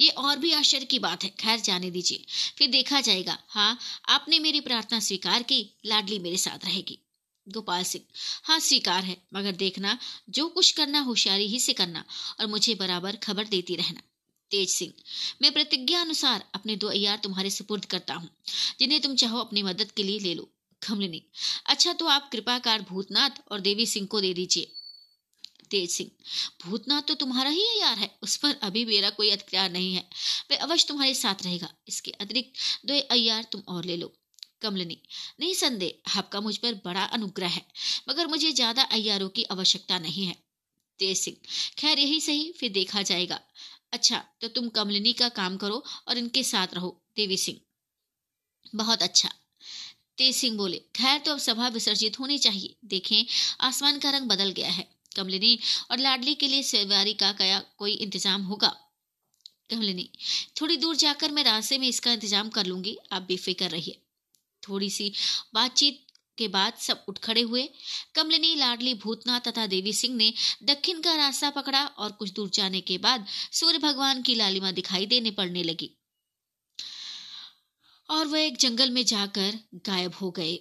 ये 0.00 0.08
और 0.08 0.38
भी 0.38 0.52
आश्चर्य 0.52 0.84
की 0.84 0.98
बात 0.98 1.24
है। 1.24 1.30
खैर, 1.30 1.60
जाने 1.60 1.90
दीजिए। 1.90 2.24
फिर 2.58 2.70
देखा 2.70 3.00
जाएगा। 3.00 3.38
हाँ 3.48 3.78
आपने 4.08 4.38
मेरी 4.38 4.60
प्रार्थना 4.60 5.00
स्वीकार 5.00 5.42
की, 5.42 5.78
लाडली 5.86 6.18
मेरे 6.18 6.36
साथ 6.36 6.64
रहेगी। 6.64 6.98
गोपाल 7.46 7.82
सिंह 7.82 8.04
हाँ 8.44 8.58
स्वीकार 8.60 9.04
है, 9.04 9.16
मगर 9.34 9.52
देखना, 9.52 9.98
जो 10.30 10.48
कुछ 10.48 10.70
करना, 10.70 11.00
होशियारी 11.00 11.46
ही 11.46 11.60
से 11.60 11.72
करना, 11.72 12.04
और 12.40 12.46
मुझे 12.46 12.74
बराबर 12.74 13.16
खबर 13.16 13.44
देती 13.44 13.76
रहना। 13.76 14.02
तेज 14.50 14.68
सिंह, 14.68 14.92
मैं 15.42 15.52
प्रतिज्ञा 15.52 16.00
अनुसार 16.00 16.44
अपने 16.54 16.76
दो 16.76 16.88
अयार 16.88 17.18
तुम्हारे 17.18 17.50
सुपुर्द 17.50 17.84
करता 17.84 18.14
हूँ, 18.14 18.30
जिन्हें 18.80 19.00
तुम 19.00 19.14
चाहो 19.16 19.38
अपनी 19.38 19.62
मदद 19.62 19.90
के 19.90 20.02
लिए 20.02 20.18
ले 20.18 20.34
लो। 20.34 20.48
कमलिनी 20.82 21.22
अच्छा 21.66 21.92
तो 21.92 22.06
आप 22.06 22.28
कृपाकार 22.32 22.82
भूतनाथ 22.82 23.30
और 23.50 23.60
देवी 23.60 23.86
सिंह 23.86 24.06
को 24.06 24.20
दे 24.20 24.34
दीजिए। 24.34 24.72
तेज 25.70 25.90
सिंह 25.90 26.10
भूतनाथ 26.64 27.02
तो 27.02 27.14
तुम्हारा 27.16 27.50
ही 27.50 27.64
यार 27.80 27.98
है, 27.98 28.10
उस 28.22 28.36
पर 28.36 28.58
अभी 28.62 28.84
मेरा 28.84 29.10
कोई 29.12 29.30
अख्तियार 29.30 29.70
नहीं 29.70 29.94
है। 29.94 30.04
वह 30.50 30.56
अवश्य 30.58 30.86
तुम्हारे 30.88 31.14
साथ 31.16 31.44
रहेगा, 31.44 31.68
इसके 31.88 32.10
अतिरिक्त 32.12 32.86
दो 32.86 33.00
अयार 33.10 33.46
तुम 33.52 33.62
और 33.68 33.84
ले 33.84 33.96
लो। 33.96 34.12
कमलनी, 34.62 34.98
नहीं 35.40 35.54
संदेह, 35.54 36.18
आपका 36.18 36.40
मुझ 36.40 36.56
पर 36.56 36.74
बड़ा 36.84 37.04
अनुग्रह 37.04 37.48
है, 37.48 37.64
मगर 38.08 38.26
मुझे 38.26 38.52
ज़्यादा 38.52 38.82
अयारों 38.92 39.28
की 39.30 39.44
आवश्यकता 39.50 39.98
नहीं 40.00 40.26
है। 40.26 40.36
तेज 41.00 41.18
सिंह, 41.18 41.36
खैर 41.78 41.98
यही 41.98 42.20
सही, 42.20 42.52
फिर 42.52 42.72
देखा 42.72 43.02
जाएगा। 43.04 43.40
अच्छा 43.92 44.24
तो 44.40 44.48
तुम 44.50 44.68
कमलिनी 44.70 45.12
का 45.14 45.28
काम 45.34 45.56
करो 45.56 45.82
और 46.08 46.18
इनके 46.18 46.42
साथ 46.44 46.74
रहो, 46.74 46.90
देवी 47.16 47.36
सिंह। 47.38 47.60
बहुत 48.74 49.02
अच्छा। 49.02 49.28
तेज 50.18 50.34
सिंह 50.36 50.56
बोले, 50.56 50.78
खैर 50.96 51.18
तो 51.18 51.32
अब 51.32 51.38
सभा 51.40 51.68
विसर्जित 51.70 52.18
होनी 52.20 52.38
चाहिए, 52.38 52.74
देखें, 52.86 53.24
आसमान 53.60 53.98
का 53.98 54.10
रंग 54.10 54.28
बदल 54.28 54.50
गया 54.52 54.70
है। 54.70 54.88
कमलिनी 55.18 55.58
और 55.90 55.98
लाडली 56.00 56.34
के 56.34 56.48
लिए 56.48 56.62
सवारी 56.64 57.14
का 57.14 57.32
क्या 57.34 57.62
कोई 57.78 57.92
इंतज़ाम 57.92 58.42
होगा? 58.44 58.74
कमलिनी 59.70 60.10
थोड़ी 60.60 60.76
दूर 60.78 60.96
जाकर 60.96 61.30
मैं 61.30 61.44
रास्ते 61.44 61.78
में 61.78 61.88
इसका 61.88 62.12
इंतज़ाम 62.12 62.48
कर 62.50 62.66
लूँगी। 62.66 62.96
आप 63.12 63.22
बेफिक्र 63.22 63.68
रहिए। 63.70 64.00
थोड़ी 64.62 64.90
सी 64.90 65.12
बातचीत 65.54 66.04
के 66.38 66.46
बाद 66.48 66.74
सब 66.78 67.04
उठ 67.08 67.18
खड़े 67.18 67.40
हुए। 67.42 67.62
कमलिनी 68.14 68.54
लाडली 68.54 68.94
भूतनाथ 68.96 69.40
तथा 69.40 69.66
देवी 69.66 69.92
सिंह 69.92 70.14
ने 70.16 70.32
दक्षिण 70.64 71.00
का 71.00 71.14
रास्ता 71.16 71.50
पकड़ा 71.50 71.84
और 71.84 72.12
कुछ 72.12 72.32
दूर 72.32 72.50
जाने 72.54 72.80
के 72.80 72.98
बाद 72.98 73.26
सूर्य 73.52 73.78
भगवान 73.78 74.22
की 74.22 74.34
लालिमा 74.34 74.70
दिखाई 74.72 75.06
देने 75.06 75.30
पड़ने 75.32 75.62
लगी। 75.62 75.90
और 78.08 78.26
वह 78.26 78.40
एक 78.40 78.56
जंगल 78.58 78.90
में 78.90 79.04
जाकर 79.04 79.58
गायब 79.86 80.14
हो 80.14 80.30
गए। 80.30 80.58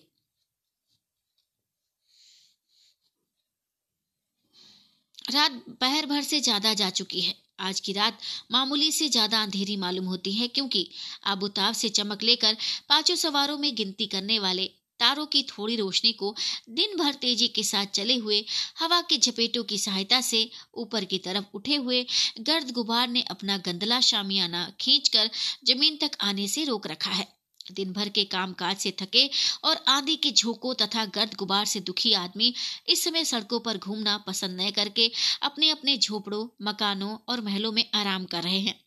रात 5.28 5.64
पहर 5.82 6.06
भर 6.06 6.22
से 6.24 6.40
ज़्यादा 6.42 6.74
जा 6.74 6.90
चुकी 6.92 7.22
है। 7.22 7.34
आज 7.60 7.80
की 7.80 7.94
रात 7.94 8.20
मामूली 8.52 8.92
से 8.92 9.08
ज़्यादा 9.10 9.42
अंधेरी 9.42 9.76
मालूम 9.78 10.06
होती 10.06 10.32
है, 10.34 10.48
क्योंकि 10.48 10.90
आबुताब 11.26 11.74
से 11.74 11.90
चमक 11.90 12.24
लेकर 12.24 12.58
पाँचों 12.90 13.16
सवारों 13.18 13.58
में 13.58 13.74
गिनती 13.76 14.06
करने 14.08 14.38
वाले 14.40 14.66
तारों 15.00 15.26
की 15.26 15.42
थोड़ी 15.44 15.76
रोशनी 15.76 16.12
को 16.14 16.34
दिन 16.72 16.96
भर 16.98 17.14
तेज़ी 17.14 17.48
के 17.48 17.64
साथ 17.64 17.86
चले 17.94 18.16
हुए 18.18 18.44
हवा 18.80 19.02
के 19.02 19.18
झपेटों 19.18 19.64
की 19.64 19.78
सहायता 19.78 20.22
से 20.22 20.50
ऊपर 20.76 21.06
की 21.06 21.18
तरफ़ 21.18 21.56
उठे 21.56 21.76
हुए 21.76 22.06
गर्द 22.42 22.72
गुबार 22.72 23.08
ने 23.10 23.22
अपना 23.30 23.58
गंदला 23.66 24.00
शामियाना 24.04 24.66
खींचकर 24.82 25.30
ज़मीन 25.68 25.98
तक 26.02 26.18
आने 26.22 26.48
से 26.48 26.64
रोक 26.64 26.88
रखा 26.88 27.12
है। 27.12 27.28
दिन 27.72 27.94
भर 27.94 28.10
के 28.10 28.24
कामकाज 28.26 28.78
से 28.78 28.92
थके 29.02 29.30
और 29.64 29.84
आंधी 29.88 30.16
के 30.16 30.32
झोंकों 30.32 30.74
तथा 30.74 31.06
गर्द 31.06 31.34
गुबार 31.34 31.66
से 31.66 31.80
दुखी 31.80 32.14
आदमी 32.14 32.54
इस 32.88 33.04
समय 33.04 33.26
सड़कों 33.26 33.60
पर 33.60 33.78
घूमना 33.78 34.18
पसंद 34.18 34.62
न 34.62 34.70
करके 34.72 35.12
अपने 35.42 35.70
अपने 35.70 35.98
झोपड़ों, 35.98 36.48
मकानों 36.62 37.18
और 37.28 37.42
महलों 37.42 37.72
में 37.72 37.86
आराम 37.94 38.26
कर 38.26 38.44
रहे 38.44 38.60
हैं। 38.60 38.80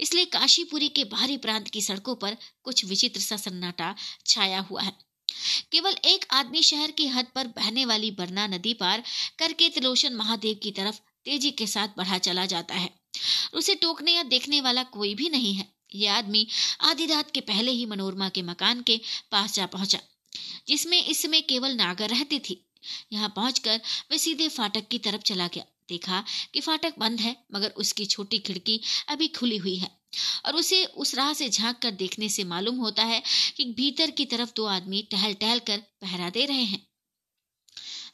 इसलिए 0.00 0.24
काशीपुरी 0.24 0.88
के 0.88 1.04
बाहरी 1.04 1.36
प्रांत 1.36 1.68
की 1.68 1.82
सड़कों 1.82 2.14
पर 2.14 2.36
कुछ 2.64 2.84
विचित्र 2.84 3.20
सा 3.20 3.36
सन्नाटा 3.36 3.94
छाया 4.26 4.60
हुआ 4.60 4.82
है। 4.82 4.92
केवल 5.72 5.96
एक 6.04 6.24
आदमी 6.30 6.62
शहर 6.62 6.90
की 6.90 7.06
हद 7.06 7.26
पर 7.34 7.46
बहने 7.46 7.84
वाली 7.84 8.10
बरना 8.10 8.46
नदी 8.46 8.74
पार 8.74 9.02
करके 9.38 9.68
त्रिलोचन 9.68 10.14
महादेव 10.14 10.60
की 10.62 10.70
तरफ़ 10.70 10.98
तेज़ी 11.24 11.50
के 11.50 11.66
साथ 11.66 11.88
बढ़ा 11.96 12.18
चला 12.18 12.46
जाता 12.46 12.74
है। 12.74 12.90
उसे 13.54 13.74
टोकने 13.74 14.12
या 14.12 14.22
देखने 14.22 14.60
वाला 14.60 14.82
कोई 14.82 15.14
भी 15.14 15.28
नहीं 15.28 15.54
है। 15.54 15.68
यह 15.94 16.14
आदमी 16.14 16.46
आधी 16.80 17.06
रात 17.06 17.30
के 17.30 17.40
पहले 17.42 17.72
ही 17.72 17.86
मनोरमा 17.86 18.28
के 18.28 18.42
मकान 18.42 18.82
के 18.82 19.00
पास 19.30 19.54
जा 19.54 19.66
पहुँचा, 19.66 19.98
जिसमें 20.68 21.04
इस 21.04 21.22
समय 21.22 21.40
केवल 21.40 21.74
नागर 21.74 22.08
रहती 22.08 22.38
थी। 22.38 22.64
यहाँ 23.12 23.28
पहुंचकर 23.28 23.80
वह 24.12 24.18
सीधे 24.18 24.48
फाटक 24.48 24.88
की 24.88 24.98
तरफ़ 24.98 25.22
चला 25.22 25.48
गया। 25.48 25.64
देखा 25.88 26.24
कि 26.54 26.60
फाटक 26.60 26.94
बंद 26.98 27.20
है, 27.20 27.36
मगर 27.54 27.70
उसकी 27.76 28.04
छोटी 28.06 28.38
खिड़की 28.38 28.80
अभी 29.08 29.28
खुली 29.28 29.56
हुई 29.56 29.76
है, 29.76 29.90
और 30.46 30.56
उसे 30.56 30.84
उस 30.84 31.14
राह 31.14 31.32
से 31.32 31.48
झाँक 31.48 31.78
कर 31.78 31.90
देखने 31.92 32.28
से 32.28 32.44
मालूम 32.44 32.76
होता 32.76 33.04
है 33.04 33.22
कि 33.56 33.64
भीतर 33.76 34.10
की 34.10 34.24
तरफ़ 34.24 34.52
दो 34.56 34.64
आदमी 34.66 35.02
टहल 35.10 35.34
टहल 35.34 35.58
कर 35.58 35.78
पहरा 36.00 36.30
दे 36.30 36.44
रहे 36.46 36.64
हैं। 36.64 36.86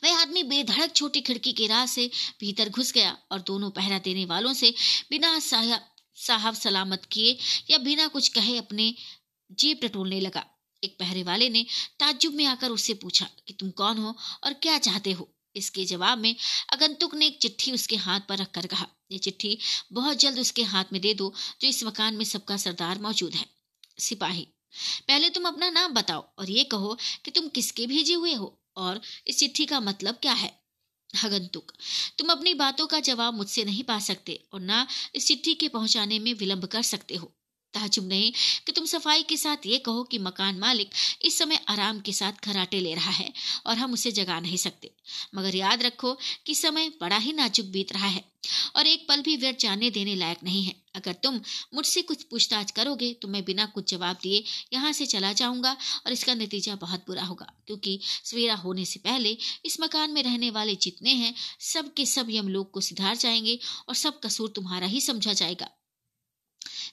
वह 0.05 0.21
आदमी 0.21 0.43
बेधड़क 0.43 0.95
छोटी 0.97 1.21
खिड़की 1.21 1.53
के 1.53 1.67
राह 1.67 1.87
से 1.87 2.11
भीतर 2.41 2.69
घुस 2.69 2.93
गया 2.93 3.17
और 3.33 3.41
दोनों 3.43 3.71
पहरा 3.71 3.99
देने 3.99 4.25
वालों 4.25 4.53
से 4.55 4.75
बिना 5.11 5.39
साहब 6.19 6.55
सलामत 6.55 7.05
किए 7.13 7.37
या 7.71 7.79
बिना 7.79 8.07
कुछ 8.09 8.29
कहे 8.29 8.57
अपने 8.59 8.95
जीप 9.51 9.81
टटोलने 9.85 10.21
लगा। 10.21 10.45
एक 10.83 10.97
पहरे 10.99 11.23
वाले 11.23 11.49
ने 11.49 11.65
ताज्जुब 12.01 12.35
में 12.35 12.45
आकर 12.47 12.71
उससे 12.71 12.95
पूछा 12.95 13.29
कि 13.47 13.53
तुम 13.53 13.71
कौन 13.73 13.99
हो 13.99 14.15
और 14.45 14.53
क्या 14.53 14.79
चाहते 14.79 15.13
हो? 15.13 15.29
इसके 15.57 15.85
जवाब 15.85 16.19
में 16.19 16.35
अगंतुक 16.73 17.15
ने 17.15 17.27
एक 17.27 17.39
चिट्ठी 17.39 17.73
उसके 17.73 17.97
हाथ 17.97 18.21
पर 18.21 18.39
रखकर 18.39 18.67
कहा, 18.67 18.87
ये 19.13 19.19
चिट्ठी 19.19 19.59
बहुत 19.93 20.17
जल्द 20.17 20.39
उसके 20.39 20.63
हाथ 20.65 20.93
में 20.93 21.01
दे 21.01 21.15
दो, 21.15 21.33
जो 21.61 21.69
इस 21.69 21.83
मकान 21.85 22.15
में 22.15 22.25
सबका 22.25 22.57
सरदार 22.57 22.99
मौजूद 22.99 23.35
है। 23.35 23.45
सिपाही, 23.99 24.47
पहले 25.09 25.31
तुम 25.31 25.45
अपना 25.45 25.71
नाम 25.71 25.95
बताओ 25.95 26.25
और 26.39 26.51
ये 26.51 26.65
कहो 26.65 26.97
कि 27.25 27.31
तुम 27.31 27.49
किसके 27.49 27.87
भेजे 27.87 28.15
हुए 28.15 28.35
हो 28.35 28.55
और 28.77 29.01
इस 29.27 29.39
चिट्ठी 29.39 29.67
का 29.67 29.81
मतलब 29.81 30.19
क्या 30.23 30.33
है? 30.33 30.53
हगंतुक। 31.15 31.73
तुम 32.19 32.29
अपनी 32.29 32.55
बातों 32.55 32.87
का 32.87 33.01
जवाब 33.01 33.35
मुझसे 33.35 33.65
नहीं 33.65 33.85
पा 33.85 33.99
सकते 33.99 34.41
और 34.53 34.61
ना 34.61 34.87
इस 35.15 35.27
चिट्ठी 35.27 35.55
के 35.55 35.69
पहुँचाने 35.69 36.19
में 36.19 36.35
विलंब 36.35 36.65
कर 36.65 36.83
सकते 36.83 37.15
हो। 37.15 37.33
ताजुब 37.75 38.09
नहीं 38.09 38.33
कि 38.67 38.73
तुम 38.73 38.85
सफ़ाई 38.85 39.23
के 39.23 39.37
साथ 39.37 39.67
ये 39.67 39.79
कहो 39.79 40.03
कि 40.03 40.19
मकान 40.19 40.59
मालिक 40.59 40.91
इस 41.23 41.39
समय 41.39 41.59
आराम 41.69 42.01
के 42.01 42.13
साथ 42.13 42.33
खराटे 42.33 42.81
ले 42.81 42.95
रहा 42.95 43.11
है 43.11 43.33
और 43.67 43.77
हम 43.77 43.93
उसे 43.93 44.13
जगा 44.13 44.41
नहीं 44.41 44.57
सकते। 44.57 44.91
मगर 45.35 45.55
याद 45.55 45.83
रखो 45.83 46.19
कि 46.47 46.55
समय 46.55 46.89
बड़ा 47.01 47.17
ही 47.17 47.33
नाजुक 47.33 47.67
बीत 47.67 47.93
रहा 47.93 48.07
है। 48.07 48.25
और 48.77 48.87
एक 48.87 49.07
पल 49.09 49.23
भी 49.23 49.37
व्यर्थ 49.37 49.59
जाने 49.59 49.91
देने 49.91 50.15
लायक 50.15 50.43
नहीं 50.45 50.63
है। 50.65 50.75
अगर 50.97 51.13
तुम 51.23 51.41
मुझसे 51.75 52.03
कुछ 52.03 52.23
पूछताछ 52.23 52.71
करोगे 52.71 53.13
तो 53.23 53.29
मैं 53.29 53.45
बिना 53.45 53.67
कुछ 53.67 53.91
जवाब 53.91 54.19
दिए 54.23 54.43
यहाँ 54.73 54.93
से 54.93 55.07
चला 55.07 55.33
जाऊँगा 55.33 55.77
और 56.07 56.13
इसका 56.13 56.35
नतीजा 56.35 56.75
बहुत 56.77 57.05
बुरा 57.07 57.25
होगा, 57.25 57.53
क्योंकि 57.67 57.99
सवेरा 58.03 58.55
होने 58.57 58.85
से 58.85 59.01
पहले 59.01 59.37
इस 59.65 59.81
मकान 59.81 60.11
में 60.11 60.23
रहने 60.23 60.51
वाले 60.51 60.75
जितने 60.77 61.11
हैं, 61.13 61.35
सब 61.63 61.93
के 61.95 62.07
सब 62.07 62.27
यमलोक 62.31 62.71
को 62.71 62.81
सुधार 62.81 63.17
जाएँगे 63.17 63.59
और 63.89 63.95
सब 63.95 64.21
कसूर 64.21 64.53
तुम्हारा 64.57 64.87
ही 64.87 65.01
समझा 65.01 65.33
जाएगा। 65.33 65.71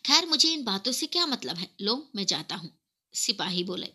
खैर, 0.05 0.25
मुझे 0.25 0.49
इन 0.49 0.63
बातों 0.63 0.91
से 0.91 1.05
क्या 1.07 1.25
मतलब 1.25 1.57
है? 1.57 1.69
लो, 1.81 2.11
मैं 2.15 2.25
जाता 2.25 2.55
हूँ। 2.55 2.69
सिपाही 3.15 3.63
बोले, 3.63 3.87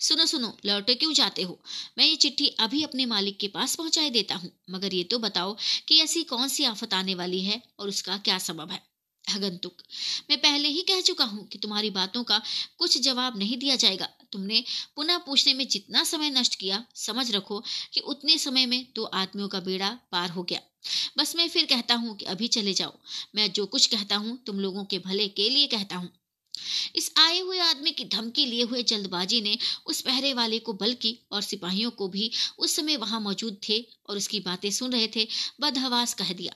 सुनो 0.00 0.26
सुनो, 0.26 0.52
लौटे 0.66 0.94
क्यों 0.94 1.12
जाते 1.12 1.42
हो? 1.42 1.58
मैं 1.98 2.06
ये 2.06 2.16
चिट्ठी 2.16 2.46
अभी 2.46 2.82
अपने 2.82 3.06
मालिक 3.06 3.38
के 3.38 3.48
पास 3.48 3.76
पहुंचाई 3.76 4.10
देता 4.10 4.34
हूँ। 4.34 4.50
मगर 4.70 4.94
ये 4.94 5.04
तो 5.04 5.18
बताओ 5.18 5.56
कि 5.88 6.00
ऐसी 6.00 6.22
कौन 6.22 6.48
सी 6.48 6.64
आफत 6.64 6.94
आने 6.94 7.14
वाली 7.14 7.40
है 7.40 7.62
और 7.78 7.88
उसका 7.88 8.16
क्या 8.18 8.38
सबब 8.38 8.70
है? 8.70 8.82
आगंतुक 9.24 9.76
मैं 10.30 10.38
पहले 10.38 10.68
ही 10.68 10.82
कह 10.82 11.00
चुका 11.00 11.24
हूँ 11.24 11.46
कि 11.48 11.58
तुम्हारी 11.58 11.90
बातों 11.90 12.22
का 12.24 12.40
कुछ 12.78 13.00
जवाब 13.02 13.38
नहीं 13.38 13.56
दिया 13.58 13.76
जाएगा। 13.76 14.08
तुमने 14.32 14.64
पुनः 14.96 15.18
पूछने 15.18 15.54
में 15.54 15.68
जितना 15.68 16.04
समय 16.04 16.30
नष्ट 16.30 16.54
किया, 16.54 16.84
समझ 16.94 17.30
रखो 17.32 17.62
कि 17.92 18.00
उतने 18.00 18.38
समय 18.38 18.66
में 18.66 18.86
दो 18.96 19.04
आदमियों 19.04 19.48
का 19.48 19.60
बेड़ा 19.60 19.98
पार 20.12 20.30
हो 20.30 20.42
गया। 20.42 20.60
बस 21.18 21.36
मैं 21.36 21.48
फिर 21.48 21.64
कहता 21.64 21.94
हूँ 21.94 22.16
कि 22.16 22.24
अभी 22.24 22.48
चले 22.48 22.74
जाओ। 22.74 22.92
मैं 23.34 23.52
जो 23.52 23.66
कुछ 23.66 23.86
कहता 23.86 24.16
हूँ, 24.16 24.44
तुम 24.46 24.60
लोगों 24.60 24.84
के 24.84 24.98
भले 24.98 25.28
के 25.28 25.48
लिए 25.50 25.66
कहता 25.66 25.96
हूँ। 25.96 26.12
इस 26.96 27.12
आए 27.16 27.40
हुए 27.40 27.58
आदमी 27.58 27.90
की 27.90 28.04
धमकी 28.04 28.46
लिए 28.46 28.62
हुए 28.62 28.82
जल्दबाजी 28.82 29.40
ने 29.40 29.58
उस 29.86 30.00
पहरे 30.00 30.34
वाले 30.34 30.58
को 30.58 30.72
बल्कि 30.72 31.18
और 31.32 31.42
सिपाहियों 31.42 31.90
को 31.90 32.08
भी 32.08 32.30
उस 32.58 32.76
समय 32.76 32.96
वहाँ 32.96 33.20
मौजूद 33.20 33.60
थे 33.68 33.86
और 34.10 34.16
उसकी 34.16 34.40
बातें 34.40 34.70
सुन 34.70 34.92
रहे 34.92 35.08
थे, 35.16 35.28
बदहवास 35.60 36.14
कह 36.14 36.32
दिया। 36.32 36.54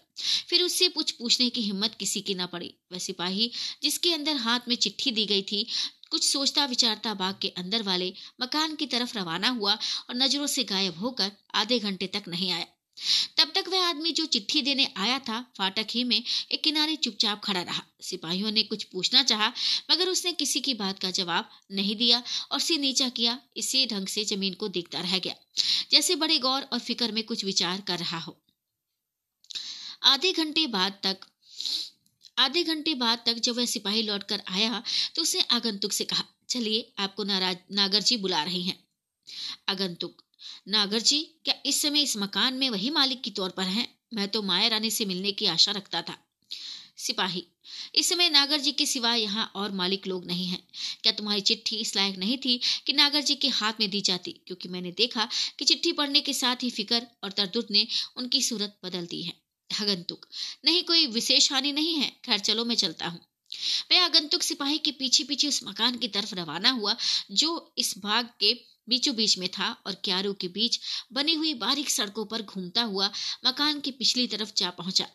फिर 0.49 0.63
उससे 0.63 0.89
कुछ 0.89 1.11
पूछने 1.11 1.51
की 1.51 1.61
हिम्मत 1.61 1.95
किसी 1.95 2.21
की 2.21 2.35
न 2.35 2.47
पड़ी। 2.47 2.75
वह 2.93 2.99
सिपाही, 2.99 3.51
जिसके 3.83 4.13
अंदर 4.13 4.37
हाथ 4.37 4.61
में 4.69 4.77
चिट्ठी 4.77 5.11
दी 5.11 5.27
गई 5.27 5.43
थी, 5.43 5.67
कुछ 6.11 6.33
सोचता 6.33 6.65
विचारता 6.65 7.15
बाग 7.15 7.39
के 7.43 7.49
अंदर 7.49 7.83
वाले 7.83 8.13
मकान 8.41 8.75
की 8.75 8.87
तरफ़ 8.87 9.19
रवाना 9.19 9.49
हुआ 9.49 9.75
और 10.11 10.15
नज़रों 10.15 10.47
से 10.47 10.65
गायब 10.65 10.99
होकर 10.99 11.33
आधे 11.55 11.79
घंटे 11.79 12.07
तक 12.07 12.23
नहीं 12.29 12.51
आया। 12.51 12.67
तब 13.39 13.53
तक 13.55 13.69
वह 13.69 13.87
आदमी 13.87 14.13
जो 14.13 14.25
चिट्ठी 14.27 14.63
देने 14.63 14.89
आया 14.97 15.19
था, 15.21 15.41
फाटक 15.59 15.87
ही 15.91 16.03
में 16.05 16.23
एक 16.51 16.63
किनारे 16.63 16.97
चुपचाप 16.99 17.41
खड़ा 17.45 17.63
रहा। 17.63 17.83
सिपाहियों 18.03 18.51
ने 18.51 18.63
कुछ 18.65 18.85
पूछना 18.85 19.23
चाहा, 19.25 19.53
मगर 19.91 20.09
उसने 20.09 20.33
किसी 20.35 20.61
की 20.61 20.75
बात 20.77 20.99
का 20.99 21.11
जवाब 21.13 21.51
नहीं 21.73 21.97
दिया 21.97 22.23
और 22.53 22.61
सिर 22.61 22.81
नीचा 22.81 23.09
किया। 23.11 23.39
इसी 23.57 23.87
ढंग 23.87 24.07
से 24.09 24.25
ज़मीन 24.27 24.55
को 24.55 24.69
देखता 24.71 25.01
रह 25.01 25.19
गया, 25.19 25.35
जैसे 25.91 26.17
बड़े 26.17 26.39
गौर 26.41 26.63
और 26.63 26.79
फ़िक्र 26.81 27.13
में 27.13 27.23
कुछ 27.25 27.45
विचार 27.45 27.81
कर 27.83 27.99
रहा 27.99 28.19
हो। 28.19 28.37
आधे 30.05 30.33
घंटे 30.35 30.67
बाद 30.69 30.99
तक, 31.03 31.27
आधे 32.39 32.63
घंटे 32.65 32.95
बाद 32.97 33.23
तक 33.27 33.39
जब 33.41 33.57
वह 33.57 33.65
सिपाही 33.67 34.03
लौटकर 34.03 34.43
आया 34.49 34.83
तो 35.15 35.23
उसने 35.23 35.41
आगंतुक 35.53 35.93
से 35.93 36.05
कहा, 36.05 36.25
चलिए, 36.49 36.93
आपको 36.99 37.25
नाराज़ 37.25 37.57
नागर 37.73 38.01
जी 38.03 38.17
बुला 38.19 38.43
रहे 38.43 38.61
हैं। 38.61 38.79
आगंतुक 39.69 40.23
नागर 40.69 40.99
जी, 40.99 41.23
क्या 41.45 41.55
इस 41.67 41.83
समय 41.83 42.01
इस 42.01 42.17
मकान 42.17 42.55
में 42.55 42.71
वही 42.71 42.91
मालिक 42.91 43.23
की 43.23 43.31
तौर 43.31 43.51
पर 43.51 43.63
हैं? 43.63 43.99
मैं 44.15 44.29
तो 44.29 44.43
माया 44.43 44.69
रानी 44.69 44.91
से 44.91 45.05
मिलने 45.05 45.33
की 45.33 45.47
आशा 45.47 45.73
रखता 45.73 46.03
था। 46.03 46.19
सिपाही, 46.97 47.47
इस 47.95 48.09
समय 48.09 48.29
नागर 48.29 48.59
जी 48.59 48.73
के 48.73 48.87
सिवा 48.87 49.15
यहाँ 49.15 49.53
और 49.55 49.73
मालिक 49.73 50.07
लोग 50.07 50.27
नहीं 50.27 50.47
हैं। 50.47 50.69
क्या 51.03 51.13
तुम्हारी 51.13 51.41
चिट्ठी 51.41 51.77
इस 51.77 51.97
लायक 51.97 52.17
नहीं 52.19 52.39
थी 52.39 52.61
कि 52.87 52.93
नागर 52.93 53.21
जी 53.21 53.35
के 53.35 53.49
हाथ 53.49 53.73
में 53.81 53.91
दी 53.91 54.01
जाती? 54.01 54.33
क्योंकि 54.33 54.69
मैंने 54.69 54.93
देखा 54.93 55.29
कि 55.59 55.65
चिट्ठी 55.65 55.93
पढ़ने 55.93 56.21
के 56.21 56.33
साथ 56.33 56.57
ही 56.63 56.71
फिकर 56.71 57.07
और 57.25 57.33
तरदुद 57.33 57.67
ने 57.71 57.87
उनकी 58.17 58.43
सूरत 58.43 58.79
बदल 58.85 59.07
दी 59.07 59.23
है। 59.23 59.33
आगंतुक 59.83 60.27
नहीं 60.65 60.83
कोई 60.83 61.07
विशेष 61.07 61.53
हानि 61.53 61.73
नहीं 61.73 61.95
है। 61.95 62.21
खैर, 62.25 62.39
चलो 62.39 62.65
मैं 62.65 62.75
चलता 62.75 63.07
हूँ। 63.07 63.21
वह 63.93 64.05
आगंतुक 64.05 64.43
सिपाही 64.43 64.79
के 64.79 64.91
पीछे 64.91 65.25
पीछे 65.25 65.49
उस 65.49 65.61
मकान 65.65 65.97
की 65.97 66.09
तरफ़ 66.09 66.35
रवाना 66.35 66.71
हुआ, 66.71 66.97
जो 67.31 67.75
इस 67.79 67.95
बाग 67.99 68.31
के 68.41 68.78
बीचों 68.89 69.15
बीच 69.17 69.39
में 69.39 69.49
था 69.49 69.71
और 69.87 69.95
क्यारों 70.05 70.35
के 70.35 70.49
बीच 70.49 70.81
बनी 71.13 71.35
हुई 71.35 71.55
बारीक 71.55 71.91
सड़कों 71.91 72.25
पर 72.27 72.43
घूमता 72.43 72.83
हुआ 72.83 73.11
मकान 73.47 73.81
की 73.81 73.91
पिछली 73.91 74.27
तरफ़ 74.27 74.53
जा 74.57 74.71
पहुँचा। 74.71 75.07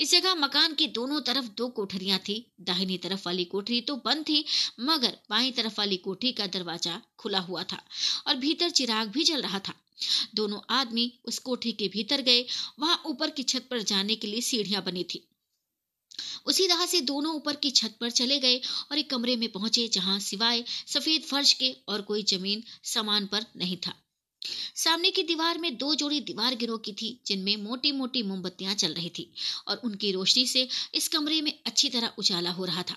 इस 0.00 0.10
जगह 0.10 0.34
मकान 0.34 0.74
की 0.74 0.86
दोनों 0.86 1.20
तरफ़ 1.20 1.48
दो 1.56 1.68
कोठरियाँ 1.68 2.18
थी। 2.18 2.34
दाहिनी 2.60 2.98
तरफ़ 2.98 3.22
वाली 3.26 3.44
कोठरी 3.44 3.80
तो 3.80 3.96
बंद 3.96 4.24
थी, 4.24 4.44
मगर 4.80 5.16
बाई 5.30 5.50
तरफ़ 5.50 5.74
वाली 5.78 5.96
कोठरी 5.96 6.32
का 6.32 6.46
दरवाज़ा 6.46 7.00
खुला 7.18 7.38
हुआ 7.38 7.62
था 7.62 7.82
और 8.26 8.36
भीतर 8.36 8.70
चिराग 8.70 9.08
भी 9.08 9.24
जल 9.24 9.42
रहा 9.42 9.58
था। 9.58 9.74
दोनों 10.34 10.60
आदमी 10.70 11.12
उस 11.24 11.38
कोठरी 11.38 11.72
के 11.72 11.88
भीतर 11.88 12.20
गए। 12.22 12.46
वहाँ 12.78 13.02
ऊपर 13.06 13.30
की 13.30 13.42
छत 13.42 13.66
पर 13.70 13.82
जाने 13.82 14.14
के 14.14 14.26
लिए 14.26 14.40
सीढ़ियाँ 14.40 14.82
बनी 14.84 15.04
थी। 15.04 15.27
उसी 16.46 16.66
राह 16.66 16.86
से 16.86 17.00
दोनों 17.00 17.34
ऊपर 17.34 17.56
की 17.56 17.70
छत 17.70 17.96
पर 18.00 18.10
चले 18.10 18.38
गए 18.38 18.60
और 18.92 18.98
एक 18.98 19.10
कमरे 19.10 19.36
में 19.36 19.52
पहुँचे 19.52 19.88
जहाँ 19.88 20.18
सिवाय 20.20 20.64
सफ़ेद 20.86 21.22
फर्श 21.22 21.52
के 21.52 21.76
और 21.88 22.02
कोई 22.02 22.22
ज़मीन 22.22 22.62
सामान 22.84 23.26
पर 23.26 23.44
नहीं 23.56 23.76
था। 23.76 23.94
सामने 24.74 25.10
की 25.10 25.22
दीवार 25.22 25.58
में 25.58 25.76
दो 25.76 25.94
जोड़ी 25.94 26.20
दीवार 26.20 26.54
गिरोह 26.54 26.78
की 26.78 26.92
थी, 26.92 27.22
जिनमें 27.26 27.56
मोटी 27.56 27.92
मोटी 27.92 28.22
मोमबत्तियाँ 28.22 28.74
चल 28.74 28.92
रही 28.92 29.10
थी 29.10 29.32
और 29.68 29.80
उनकी 29.84 30.12
रोशनी 30.12 30.46
से 30.46 30.68
इस 30.94 31.08
कमरे 31.08 31.40
में 31.40 31.52
अच्छी 31.66 31.88
तरह 31.88 32.12
उजाला 32.18 32.50
हो 32.50 32.64
रहा 32.64 32.82
था। 32.82 32.96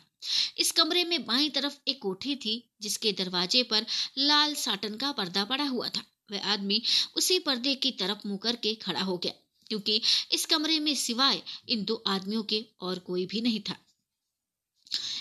इस 0.58 0.72
कमरे 0.72 1.04
में 1.04 1.26
बाई 1.26 1.50
तरफ़ 1.50 1.78
एक 1.88 2.02
कोठी 2.02 2.36
थी, 2.36 2.70
जिसके 2.82 3.12
दरवाजे 3.12 3.64
पर 3.64 3.86
लाल 4.18 4.56
साटन 4.56 4.96
का 4.96 5.12
पर्दा 5.12 5.46
पड़ा 5.46 5.64
हुआ 5.64 5.90
था। 5.90 6.02
वह 6.32 6.40
आदमी 6.40 6.82
उसी 7.16 7.40
पर्दे 7.40 7.76
की 7.76 7.92
तरफ़ 7.92 8.28
मुँह 8.28 8.40
करके 8.44 8.76
खड़ा 8.76 9.02
हो 9.02 9.18
गया। 9.18 9.34
क्योंकि 9.72 10.02
इस 10.32 10.46
कमरे 10.46 10.80
में 10.80 10.94
सिवाय 10.96 11.42
इन 11.70 11.84
दो 11.84 12.04
आदमियों 12.08 12.44
के 12.44 12.66
और 12.82 13.00
कोई 13.00 13.26
भी 13.26 13.42
नहीं 13.42 13.62
था। 13.62 13.78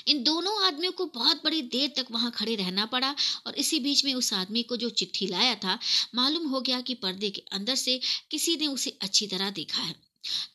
इन 0.09 0.23
दोनों 0.23 0.55
आदमियों 0.67 0.93
को 0.93 1.05
बहुत 1.07 1.43
बड़ी 1.45 1.61
देर 1.73 1.93
तक 1.97 2.07
वहाँ 2.11 2.31
खड़े 2.31 2.55
रहना 2.57 2.87
पड़ा 2.87 3.15
और 3.47 3.55
इसी 3.55 3.79
बीच 3.81 4.05
में 4.05 4.13
उस 4.15 4.33
आदमी 4.33 4.63
को 4.63 4.77
जो 4.77 4.89
चिट्ठी 4.91 5.27
लाया 5.27 5.55
था, 5.55 5.79
मालूम 6.15 6.49
हो 6.49 6.61
गया 6.61 6.81
कि 6.81 6.95
पर्दे 6.95 7.31
के 7.31 7.45
अंदर 7.53 7.75
से 7.75 8.01
किसी 8.31 8.57
ने 8.57 8.67
उसे 8.67 8.99
अच्छी 9.03 9.27
तरह 9.27 9.51
देखा 9.51 9.83
है। 9.83 9.95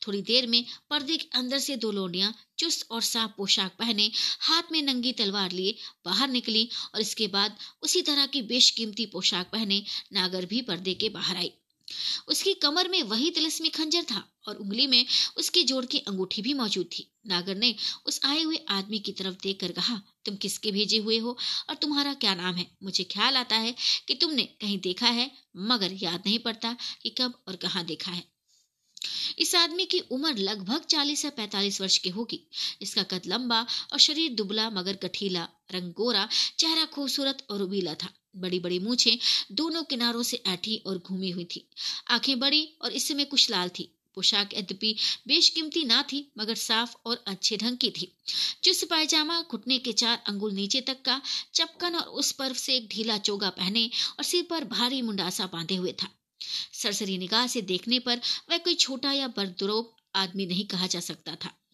थोड़ी 0.06 0.22
देर 0.22 0.46
में 0.46 0.64
पर्दे 0.90 1.16
के 1.16 1.28
अंदर 1.34 1.58
से 1.58 1.76
दो 1.76 1.90
लोडियाँ 1.92 2.32
चुस्त 2.58 2.86
और 2.90 3.02
साफ़ 3.02 3.30
पोशाक 3.36 3.76
पहने, 3.78 4.10
हाथ 4.40 4.72
में 4.72 4.82
नंगी 4.82 5.12
तलवार 5.12 5.52
लिए 5.52 5.76
बाहर 6.04 6.28
निकली 6.28 6.68
और 6.94 7.00
इसके 7.00 7.26
बाद 7.28 7.56
उसी 7.82 8.02
तरह 8.02 8.26
की 8.26 8.42
बेशकीमती 8.42 9.06
पोशाक 9.06 9.50
पहने 9.52 9.82
नागर 10.12 10.46
भी 10.46 10.62
पर्दे 10.62 10.94
के 10.94 11.08
बाहर 11.08 11.36
आई। 11.36 11.52
उसकी 12.28 12.54
कमर 12.54 12.88
में 12.88 13.02
वही 13.02 13.30
तिलस्मी 13.30 13.68
खंजर 13.68 14.02
था 14.02 14.28
और 14.48 14.56
उंगली 14.56 14.86
में 14.86 15.06
उसके 15.36 15.62
जोड़ 15.62 15.84
की 15.84 15.98
अंगूठी 15.98 16.42
भी 16.42 16.54
मौजूद 16.54 16.86
थी। 16.86 17.12
नागर 17.26 17.56
ने 17.56 17.74
उस 18.06 18.20
आए 18.24 18.42
हुए 18.42 18.56
आदमी 18.68 18.98
की 18.98 19.12
तरफ़ 19.12 19.36
देखकर 19.42 19.72
कहा, 19.72 20.00
तुम 20.24 20.36
किसके 20.36 20.72
भेजे 20.72 20.98
हुए 20.98 21.18
हो 21.18 21.36
और 21.68 21.74
तुम्हारा 21.74 22.14
क्या 22.14 22.34
नाम 22.34 22.54
है? 22.54 22.66
मुझे 22.82 23.04
ख्याल 23.04 23.36
आता 23.36 23.56
है 23.56 23.74
कि 24.08 24.14
तुमने 24.14 24.44
कहीं 24.44 24.78
देखा 24.78 25.06
है, 25.06 25.30
मगर 25.56 25.92
याद 25.92 26.22
नहीं 26.26 26.38
पड़ता 26.38 26.76
कि 27.02 27.10
कब 27.10 27.42
और 27.48 27.56
कहाँ 27.56 27.84
देखा 27.84 28.10
है। 28.10 28.36
इस 29.38 29.54
आदमी 29.54 29.84
की 29.84 29.98
उम्र 29.98 30.36
लगभग 30.36 30.84
चालीस 30.84 31.20
से 31.20 31.30
पैतालीस 31.30 31.80
वर्ष 31.80 31.98
की 31.98 32.08
होगी। 32.08 32.40
इसका 32.82 33.02
कद 33.02 33.22
लंबा 33.26 33.66
और 33.92 33.98
शरीर 33.98 34.34
दुबला 34.34 34.70
मगर 34.70 34.96
कठीला 34.96 35.48
रंग 35.72 35.92
गोरा 35.92 36.28
चेहरा 36.58 36.84
खूबसूरत 36.84 37.46
और 37.50 37.62
उबीला 37.62 37.94
था। 37.94 38.08
बड़ी 38.36 38.60
बड़ी 38.60 38.78
मूछें 38.78 39.18
दोनों 39.52 39.82
किनारों 39.82 40.22
से 40.22 40.42
ऐठी 40.46 40.76
और 40.86 40.98
घूमी 40.98 41.30
हुई 41.30 41.44
थी। 41.44 41.68
आँखें 42.10 42.38
बड़ी 42.38 42.68
और 42.82 42.92
इस 42.92 43.08
समय 43.08 43.24
कुछ 43.24 43.50
लाल 43.50 43.68
थी। 43.68 43.92
पोशाक 44.14 44.54
यद्यपि 44.54 44.96
बेशकीमती 45.28 45.84
ना 45.84 46.02
थी, 46.02 46.32
मगर 46.38 46.54
साफ़ 46.54 46.96
और 47.06 47.24
अच्छे 47.26 47.56
ढंग 47.56 47.78
की 47.78 47.90
थी। 47.90 48.12
जिस 48.64 48.84
पायजामा, 48.84 49.42
घुटने 49.42 49.78
के 49.78 49.92
चार 49.92 50.24
अंगुल 50.26 50.52
नीचे 50.52 50.80
तक 50.80 51.02
का, 51.02 51.22
चपकन 51.54 51.94
और 51.94 52.06
उस 52.06 52.32
पर 52.32 52.52
से 52.52 52.76
एक 52.76 52.88
ढीला 52.88 53.18
चोगा 53.18 53.50
पहने 53.50 53.90
और 54.18 54.24
सिर 54.24 54.46
पर 54.50 54.64
भारी 54.64 55.02
मुंडासा 55.02 55.46
बांधे 55.46 55.76
हुए 55.76 55.92
था। 55.92 56.08
सरसरी 56.72 57.18
निगाह 57.18 57.46
से 57.46 57.62
देखने 57.62 57.98
पर 57.98 58.20
वह 58.50 58.58
कोई 58.58 58.74
छोटा 58.74 59.12
या 59.12 59.28
बरदरोब 59.28 59.96
आदमी 60.14 60.46
नहीं 60.46 60.66
कहा 60.66 60.86
जा 60.86 61.00
सकता 61.00 61.34
था। 61.34 61.65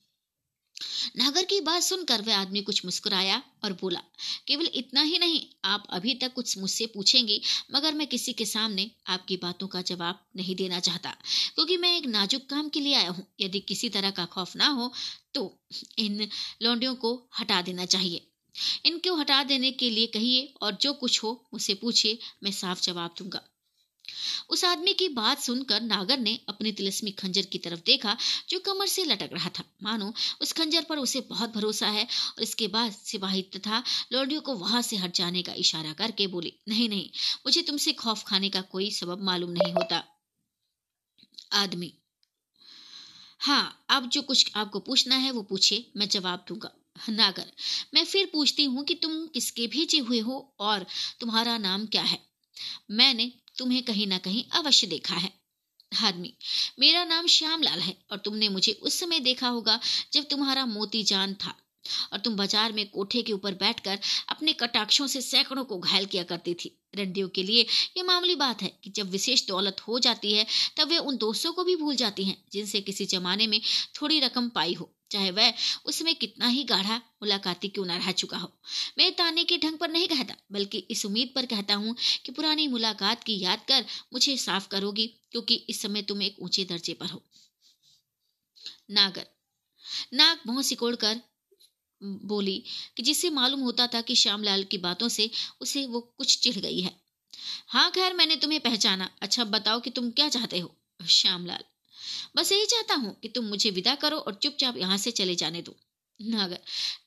नागर 1.17 1.45
की 1.45 1.61
बात 1.61 1.83
सुनकर 1.83 2.23
वह 2.23 2.37
आदमी 2.37 2.61
कुछ 2.63 2.85
मुस्कुराया 2.85 3.43
और 3.65 3.73
बोला, 3.73 4.01
केवल 4.47 4.69
इतना 4.75 5.03
ही 5.03 5.19
नहीं, 5.19 5.41
आप 5.65 5.87
अभी 5.91 6.15
तक 6.15 6.33
कुछ 6.35 6.57
मुझसे 6.59 6.87
पूछेंगी, 6.87 7.41
मगर 7.73 7.95
मैं 7.95 8.07
किसी 8.07 8.33
के 8.33 8.45
सामने 8.47 8.91
आपकी 9.09 9.37
बातों 9.37 9.69
का 9.69 9.83
जवाब 9.83 10.25
नहीं 10.37 10.57
देना 10.57 10.81
चाहता, 10.81 11.11
क्योंकि 11.55 11.77
मैं 11.77 11.97
एक 11.99 12.07
नाजुक 12.09 12.49
काम 12.51 12.69
के 12.69 12.81
लिए 12.81 12.95
आया 12.95 13.11
हूँ। 13.11 13.27
यदि 13.41 13.61
किसी 13.63 13.89
तरह 13.91 14.11
का 14.11 14.25
खौफ 14.27 14.57
ना 14.57 14.69
हो 14.71 14.93
तो 15.35 15.43
इन 15.99 16.29
लौंडियों 16.63 16.95
को 16.97 17.15
हटा 17.39 17.61
देना 17.63 17.85
चाहिए। 17.87 18.27
इनको 18.87 19.15
हटा 19.17 19.43
देने 19.45 19.71
के 19.73 19.89
लिए 19.91 20.07
कहिए, 20.09 20.53
और 20.63 20.77
जो 20.77 20.93
कुछ 20.95 21.23
हो, 21.23 21.31
मुझसे 21.55 21.75
पूछिए, 21.77 22.19
मैं 22.43 22.51
साफ़ 22.53 22.83
जवाब 22.83 23.15
दूँगा। 23.19 23.41
उस 24.51 24.65
आदमी 24.65 24.93
की 24.95 25.09
बात 25.11 25.41
सुनकर 25.41 25.81
नागर 25.83 26.19
ने 26.19 26.39
अपने 26.49 26.73
तिलस्मी 26.73 27.11
खंजर 27.13 27.47
की 27.47 27.59
तरफ़ 27.59 27.81
देखा, 27.87 28.17
जो 28.49 28.59
कमर 28.61 28.87
से 28.87 29.05
लटक 29.05 29.31
रहा 29.33 29.51
था। 29.51 29.65
मानो, 29.83 30.13
उस 30.41 30.53
खंजर 30.53 30.83
पर 30.83 30.99
उसे 30.99 31.21
बहुत 31.31 31.55
भरोसा 31.55 31.87
है 31.89 32.05
और 32.05 32.43
इसके 32.43 32.69
बाद 32.69 32.93
सिपाही 32.93 33.43
तथा 33.57 33.83
लौडियों 34.13 34.41
को 34.41 34.55
वहाँ 34.57 34.83
से 34.83 34.97
हट 34.97 35.15
जाने 35.15 35.43
का 35.43 35.53
इशारा 35.57 35.93
करके 35.95 36.27
बोली, 36.27 36.53
नहीं 36.69 36.89
नहीं, 36.89 37.11
मुझे 37.47 37.63
तुमसे 37.63 37.93
खौफ 37.95 38.25
खाने 38.27 38.51
का 38.51 38.61
कोई 38.71 38.91
सबब 38.91 39.23
मालूम 39.23 39.51
नहीं 39.51 39.73
होता, 39.73 40.05
आदमी। 41.55 41.93
हाँ 43.41 43.85
अब 43.91 44.09
जो 44.09 44.23
कुछ 44.23 44.51
आपको 44.57 44.81
पूछना 44.81 45.17
है 45.17 45.31
वो 45.31 45.43
पूछे 45.43 45.85
मैं 45.97 46.09
जवाब 46.09 46.45
दूँगा। 46.49 46.71
नागर, 47.11 47.47
मैं 47.95 48.05
फिर 48.05 48.29
पूछती 48.33 48.65
हूँ 48.65 48.85
कि 48.85 48.95
तुम 48.95 49.27
किसके 49.27 49.67
भेजे 49.67 49.99
हुए 50.01 50.19
हो 50.21 50.37
और 50.61 50.87
तुम्हारा 51.21 51.57
नाम 51.59 51.87
क्या 51.87 52.03
है? 52.03 52.19
मैंने 52.91 53.31
तुम्हें 53.57 53.83
कहीं 53.83 54.07
ना 54.07 54.19
कहीं 54.19 54.45
अवश्य 54.55 54.87
देखा 54.87 55.15
है। 55.17 55.33
आदमी, 56.03 56.33
मेरा 56.79 57.05
नाम 57.05 57.27
श्यामलाल 57.29 57.81
है 57.81 57.97
और 58.11 58.19
तुमने 58.19 58.49
मुझे 58.49 58.73
उस 58.73 58.99
समय 59.01 59.21
देखा 59.21 59.49
होगा 59.49 59.79
जब 60.13 60.25
तुम्हारा 60.25 60.65
मोती 60.67 61.03
जान 61.03 61.35
था 61.35 61.55
और 62.13 62.19
तुम 62.19 62.37
बाज़ार 62.37 62.73
में 62.73 62.89
कोठे 62.91 63.23
के 63.23 63.33
ऊपर 63.33 63.55
बैठकर 63.55 63.99
अपने 64.29 64.53
कटाक्षों 64.53 65.07
से 65.07 65.21
सैकड़ों 65.23 65.65
को 65.65 65.79
घायल 65.79 66.07
किया 66.07 66.23
करती 66.23 66.55
थी। 66.55 66.71
रंडियों 66.97 67.29
के 67.29 67.43
लिए 67.43 67.67
यह 67.97 68.05
मामूली 68.05 68.35
बात 68.37 68.63
है 68.63 68.69
कि 68.85 68.91
जब 68.91 69.11
विशेष 69.11 69.47
दौलत 69.47 69.81
हो 69.81 69.99
जाती 69.99 70.33
है, 70.33 70.47
तब 70.77 70.89
वे 70.89 70.99
उन 70.99 71.17
दोस्तों 71.17 71.53
को 71.53 71.65
भी 71.65 71.77
भूल 71.77 71.97
जाती 71.97 72.25
हैं 72.25 72.37
जिनसे 72.53 72.81
किसी 72.81 73.07
जमाने 73.07 73.47
में 73.47 73.61
थोड़ी 73.95 74.21
रकम 74.21 74.49
पाई 74.49 74.75
हो। 74.75 74.91
चाहे 75.13 75.31
वह 75.31 75.53
उसमें 75.85 76.15
कितना 76.15 76.49
ही 76.49 76.65
गाढ़ा, 76.65 76.97
मुलाकाती 77.23 77.69
क्यों 77.69 77.85
ना 77.87 77.97
रह 77.97 78.13
चुका 78.13 78.37
हो। 78.37 78.53
मैं 78.99 79.11
ताने 79.13 79.45
के 79.45 79.59
ढंग 79.59 79.79
पर 79.79 79.91
नहीं 79.91 80.09
कहता, 80.09 80.37
बल्कि 80.53 80.79
इस 80.91 81.05
उम्मीद 81.07 81.33
पर 81.35 81.47
कहता 81.47 81.75
हूँ 81.75 81.97
कि 82.25 82.33
पुरानी 82.33 82.67
मुलाकात 82.69 83.25
की 83.25 83.39
याद 83.41 83.65
कर 83.69 83.85
मुझे 84.13 84.37
साफ़ 84.37 84.69
करोगी, 84.69 85.07
क्योंकि 85.33 85.55
इस 85.55 85.83
समय 85.83 86.03
तुम 86.03 86.23
एक 86.23 86.37
ऊँचे 86.41 86.65
दर्जे 86.65 86.95
पर 86.95 87.07
हो। 87.07 87.23
नागर। 88.91 89.27
नाक 90.15 90.43
मुँह 90.47 90.63
सिकोड़ 90.63 90.95
कर 90.97 91.21
बोली 92.01 92.63
कि 92.97 93.03
जिससे 93.03 93.31
मालूम 93.31 93.61
होता 93.61 93.87
था 93.87 94.01
कि 94.01 94.15
श्यामलाल 94.15 94.65
की 94.65 94.79
बातों 94.79 95.09
से 95.09 95.31
उसे 95.61 95.87
वो 95.87 96.01
कुछ 96.19 96.39
चिढ़ 96.39 96.57
गई 96.57 96.81
है। 96.81 96.95
हाँ 97.69 97.91
खैर, 97.91 98.15
मैंने 98.15 98.37
तुम्हें 98.37 98.61
पहचाना। 98.61 99.11
अच्छा 99.23 99.45
बताओ 99.45 99.81
कि 99.81 99.91
तुम 99.91 100.11
क्या 100.11 100.29
चाहते 100.29 100.59
हो? 100.59 100.75
श्यामलाल। 101.09 101.72
बस 102.37 102.53
यही 102.53 102.67
चाहता 102.67 102.95
हूँ 102.95 103.15
कि 103.23 103.29
तुम 103.29 103.45
मुझे 103.45 103.71
विदा 103.71 103.95
करो 103.95 104.17
और 104.17 104.39
चुपचाप 104.43 104.77
यहाँ 104.77 104.99
से 104.99 105.11
चले 105.11 105.35
जाने 105.35 105.63
दो। 105.63 105.77
नागर, 106.21 106.59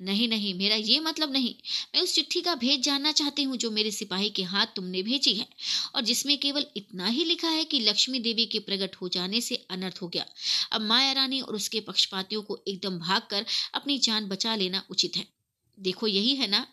नहीं 0.01 0.27
नहीं, 0.27 0.53
मेरा 0.53 0.75
ये 0.75 0.99
मतलब 0.99 1.31
नहीं। 1.31 1.53
मैं 1.95 2.01
उस 2.01 2.13
चिट्ठी 2.15 2.41
का 2.41 2.55
भेद 2.55 2.81
जानना 2.81 3.11
चाहती 3.11 3.43
हूँ 3.43 3.57
जो 3.57 3.71
मेरे 3.71 3.91
सिपाही 3.91 4.29
के 4.29 4.43
हाथ 4.43 4.65
तुमने 4.75 5.03
भेजी 5.03 5.33
है 5.33 5.47
और 5.95 6.01
जिसमें 6.01 6.37
केवल 6.37 6.65
इतना 6.77 7.07
ही 7.07 7.23
लिखा 7.23 7.49
है 7.49 7.63
कि 7.63 7.79
लक्ष्मी 7.79 8.19
देवी 8.19 8.45
के 8.45 8.59
प्रकट 8.59 8.95
हो 8.95 9.09
जाने 9.09 9.41
से 9.41 9.55
अनर्थ 9.69 10.01
हो 10.01 10.07
गया। 10.07 10.25
अब 10.71 10.81
माया 10.81 11.11
रानी 11.11 11.41
और 11.41 11.55
उसके 11.55 11.79
पक्षपातियों 11.79 12.41
को 12.41 12.63
एकदम 12.67 12.99
भाग 12.99 13.21
कर 13.21 13.45
अपनी 13.73 13.97
जान 13.97 14.27
बचा 14.27 14.55
लेना 14.55 14.83
उचित 14.89 15.17
है। 15.17 15.25
देखो 15.77 16.07
यही 16.07 16.35
है 16.35 16.47
ना 16.47 16.65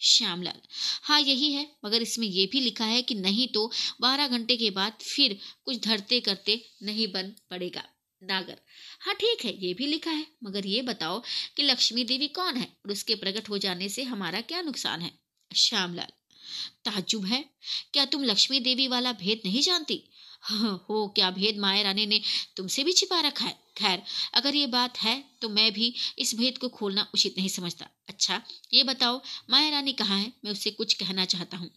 श्यामलाल। 0.00 0.60
हाँ 1.02 1.20
यही 1.20 1.52
है, 1.52 1.76
मगर 1.84 2.02
इसमें 2.02 2.26
यह 2.26 2.48
भी 2.52 2.60
लिखा 2.60 2.84
है 2.84 3.02
कि 3.02 3.14
नहीं 3.14 3.48
तो 3.48 3.72
बारह 4.00 4.28
घंटे 4.28 4.56
के 4.56 4.70
बाद 4.70 4.92
फिर 4.92 5.38
कुछ 5.64 5.78
धरते 5.80 6.20
करते 6.20 6.70
नहीं 6.82 7.12
बन 7.12 7.32
पड़ेगा। 7.50 7.84
नागर। 8.22 8.58
हाँ 9.00 9.14
ठीक 9.14 9.44
है, 9.44 9.66
ये 9.66 9.74
भी 9.74 9.86
लिखा 9.86 10.10
है, 10.10 10.26
मगर 10.44 10.66
ये 10.66 10.82
बताओ 10.82 11.22
कि 11.56 11.62
लक्ष्मी 11.62 12.04
देवी 12.04 12.28
कौन 12.28 12.56
है 12.56 12.76
और 12.86 12.92
उसके 12.92 13.14
प्रकट 13.14 13.48
हो 13.48 13.58
जाने 13.58 13.88
से 13.88 14.02
हमारा 14.02 14.40
क्या 14.40 14.62
नुकसान 14.62 15.00
है? 15.00 15.18
श्यामलाल। 15.56 16.12
ताजुब 16.84 17.24
है? 17.24 17.44
क्या 17.92 18.04
तुम 18.04 18.24
लक्ष्मी 18.24 18.60
देवी 18.60 18.88
वाला 18.88 19.12
भेद 19.12 19.40
नहीं 19.44 19.62
जानती? 19.62 20.10
हो, 20.50 21.08
क्या 21.08 21.30
भेद 21.30 21.58
माया 21.58 21.82
रानी 21.82 22.06
ने 22.06 22.20
तुमसे 22.56 22.84
भी 22.84 22.92
छिपा 22.92 23.20
रखा 23.20 23.44
है? 23.44 23.65
खैर, 23.76 24.02
अगर 24.34 24.54
ये 24.54 24.66
बात 24.66 24.98
है 24.98 25.22
तो 25.42 25.48
मैं 25.48 25.72
भी 25.72 25.94
इस 26.18 26.34
भेद 26.34 26.58
को 26.58 26.68
खोलना 26.68 27.06
उचित 27.14 27.34
नहीं 27.38 27.48
समझता। 27.48 27.88
अच्छा 28.08 28.42
ये 28.72 28.82
बताओ, 28.82 29.20
माया 29.50 29.70
रानी 29.70 29.92
कहाँ 29.92 30.18
है? 30.18 30.32
मैं 30.44 30.52
उससे 30.52 30.70
कुछ 30.70 30.94
कहना 30.94 31.24
चाहता 31.24 31.56
हूँ। 31.56 31.70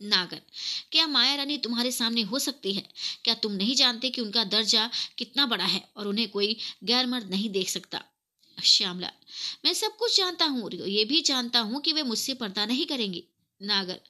नागर, 0.00 0.40
क्या 0.92 1.06
माया 1.06 1.34
रानी 1.34 1.56
तुम्हारे 1.58 1.90
सामने 1.92 2.22
हो 2.22 2.38
सकती 2.38 2.72
है? 2.72 2.82
क्या 3.24 3.34
तुम 3.34 3.52
नहीं 3.52 3.74
जानते 3.74 4.10
कि 4.10 4.20
उनका 4.20 4.44
दर्जा 4.44 4.88
कितना 5.18 5.46
बड़ा 5.46 5.64
है 5.64 5.82
और 5.96 6.06
उन्हें 6.06 6.28
कोई 6.28 6.56
गैर 6.84 7.06
मर्द 7.06 7.30
नहीं 7.30 7.50
देख 7.50 7.68
सकता? 7.68 8.02
श्यामला, 8.58 9.10
मैं 9.64 9.72
सब 9.74 9.96
कुछ 9.96 10.16
जानता 10.16 10.44
हूँ 10.44 10.70
ये 10.72 11.04
भी 11.04 11.20
जानता 11.20 11.60
हूँ 11.60 11.80
कि 11.80 11.92
वे 11.92 12.02
मुझसे 12.02 12.34
पर्दा 12.34 12.66
नहीं 12.66 12.86
करेंगी। 12.86 13.22
नागर, 13.60 14.00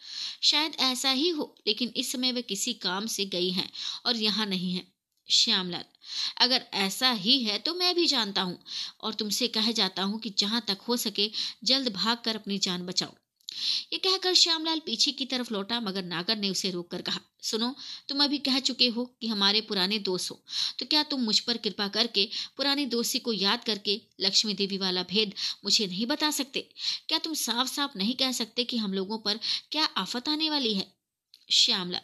शायद 0.42 0.76
ऐसा 0.80 1.10
ही 1.10 1.28
हो, 1.28 1.54
लेकिन 1.66 1.92
इस 1.96 2.12
समय 2.12 2.32
वे 2.32 2.42
किसी 2.42 2.72
काम 2.72 3.06
से 3.06 3.24
गई 3.26 3.50
हैं 3.50 3.70
और 4.06 4.16
यहाँ 4.16 4.46
नहीं 4.46 4.72
है। 4.72 4.86
श्यामलाल 5.28 5.84
अगर 6.40 6.66
ऐसा 6.76 7.10
ही 7.12 7.42
है 7.44 7.58
तो 7.58 7.74
मैं 7.74 7.94
भी 7.94 8.06
जानता 8.06 8.42
हूँ 8.42 8.58
और 9.00 9.14
तुमसे 9.14 9.48
कह 9.48 9.72
जाता 9.72 10.02
हूँ 10.02 10.20
कि 10.20 10.34
जहाँ 10.38 10.64
तक 10.68 10.80
हो 10.88 10.96
सके 10.98 11.30
जल्द 11.64 11.92
भाग 11.94 12.18
कर 12.24 12.36
अपनी 12.36 12.58
जान 12.58 12.86
बचाओ। 12.86 13.14
ये 13.92 13.98
कहकर 13.98 14.34
श्यामलाल 14.34 14.78
पीछे 14.78 15.12
की 15.12 15.24
तरफ़ 15.26 15.52
लौटा, 15.52 15.80
मगर 15.80 16.04
नागर 16.04 16.36
ने 16.36 16.50
उसे 16.50 16.70
रोककर 16.70 17.02
कहा, 17.02 17.20
सुनो, 17.42 17.74
तुम 18.08 18.22
अभी 18.24 18.38
कह 18.38 18.58
चुके 18.60 18.88
हो 18.88 19.04
कि 19.20 19.26
हमारे 19.26 19.60
पुराने 19.60 19.98
दोस्त 20.00 20.30
हो 20.30 20.40
तो 20.78 20.86
क्या 20.86 21.02
तुम 21.02 21.20
मुझ 21.20 21.38
पर 21.40 21.56
कृपा 21.56 21.88
करके 21.88 22.28
पुरानी 22.56 22.86
दोस्ती 22.86 23.18
को 23.18 23.32
याद 23.32 23.64
करके 23.64 24.00
लक्ष्मी 24.20 24.54
देवी 24.54 24.78
वाला 24.78 25.02
भेद 25.02 25.34
मुझे 25.64 25.86
नहीं 25.86 26.06
बता 26.06 26.30
सकते? 26.30 26.60
क्या 27.08 27.18
तुम 27.18 27.34
साफ़ 27.36 27.68
साफ़ 27.68 27.98
नहीं 27.98 28.14
कह 28.14 28.32
सकते 28.32 28.64
कि 28.64 28.76
हम 28.76 28.92
लोगों 28.92 29.18
पर 29.18 29.40
क्या 29.72 29.84
आफत 29.98 30.28
आने 30.28 30.50
वाली 30.50 30.74
है? 30.74 30.99
श्यामला, 31.50 31.98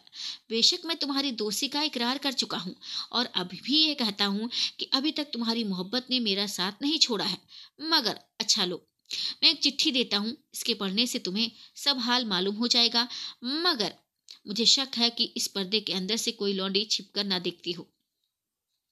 बेशक 0.51 0.87
मैं 0.87 0.97
तुम्हारी 0.97 1.31
दोस्ती 1.33 1.69
का 1.69 1.83
इकरार 1.83 2.19
कर 2.19 2.33
चुका 2.33 2.57
हूँ 2.57 2.75
और 3.13 3.27
अभी 3.35 3.61
भी 3.65 3.77
ये 3.79 3.95
कहता 3.95 4.25
हूँ 4.25 4.51
कि 4.79 4.91
अभी 4.95 5.13
तक 5.13 5.31
तुम्हारी 5.33 5.65
मोहब्बत 5.65 6.07
ने 6.11 6.21
मेरा 6.21 6.47
साथ 6.47 6.83
नहीं 6.83 6.99
छोड़ा 6.99 7.25
है। 7.25 7.39
मगर 7.83 8.19
अच्छा 8.41 8.65
लो, 8.65 8.83
मैं 9.43 9.51
एक 9.51 9.61
चिट्ठी 9.61 9.91
देता 9.91 10.17
हूँ, 10.17 10.37
इसके 10.55 10.75
पढ़ने 10.75 11.07
से 11.07 11.19
तुम्हें 11.19 11.51
सब 11.77 11.99
हाल 11.99 12.25
मालूम 12.25 12.55
हो 12.55 12.69
जाएगा। 12.69 13.09
मगर, 13.45 13.93
मुझे 14.47 14.67
शक 14.67 14.97
है 14.97 15.11
कि 15.11 15.25
इस 15.37 15.47
पर्दे 15.47 15.81
के 15.81 15.93
अंदर 15.93 16.17
से 16.17 16.33
कोई 16.33 16.53
लौंडी 16.53 16.85
छिपकर 16.85 17.25
ना 17.25 17.39
देखती 17.39 17.73
हो। 17.73 17.89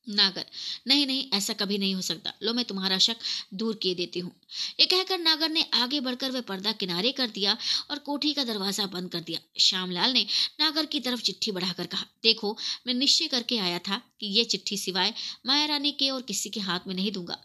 नागर 0.06 0.44
नहीं 0.86 1.06
नहीं, 1.06 1.28
ऐसा 1.32 1.52
कभी 1.55 1.78
नहीं 1.78 1.94
हो 1.94 2.01
सकता। 2.02 2.32
लो, 2.43 2.52
मैं 2.55 2.64
तुम्हारा 2.64 2.98
शक 2.98 3.16
दूर 3.55 3.78
किए 3.82 3.94
देती 3.94 4.20
हूँ। 4.20 4.32
ये 4.81 4.86
कहकर 4.86 5.18
नागर 5.18 5.51
ने 5.51 5.64
आगे 5.74 6.01
बढ़कर 6.01 6.31
वह 6.31 6.40
पर्दा 6.43 6.72
किनारे 6.74 7.12
कर 7.12 7.31
दिया 7.31 7.56
और 7.90 7.98
कोठी 8.01 8.32
का 8.35 8.44
दरवाज़ा 8.44 8.86
बंद 8.89 9.10
कर 9.10 9.20
दिया। 9.20 9.40
श्यामलाल 9.60 10.12
ने 10.12 10.26
नागर 10.60 10.86
की 10.86 11.01
तरफ़ 11.01 11.22
चिट्ठी 11.22 11.52
बढ़ाकर 11.52 11.86
कहा, 11.86 12.06
देखो, 12.22 12.56
मैं 12.86 12.94
निश्चय 12.94 13.26
करके 13.28 13.59
आया 13.59 13.78
था 13.81 14.01
कि 14.20 14.26
ये 14.28 14.44
चिट्ठी 14.47 14.76
सिवाय 14.76 15.12
माया 15.47 15.64
रानी 15.66 15.93
के 15.93 16.10
और 16.10 16.22
किसी 16.22 16.51
के 16.51 16.60
हाथ 16.60 16.86
में 16.89 16.94
नहीं 16.94 17.12
दूँगा, 17.12 17.39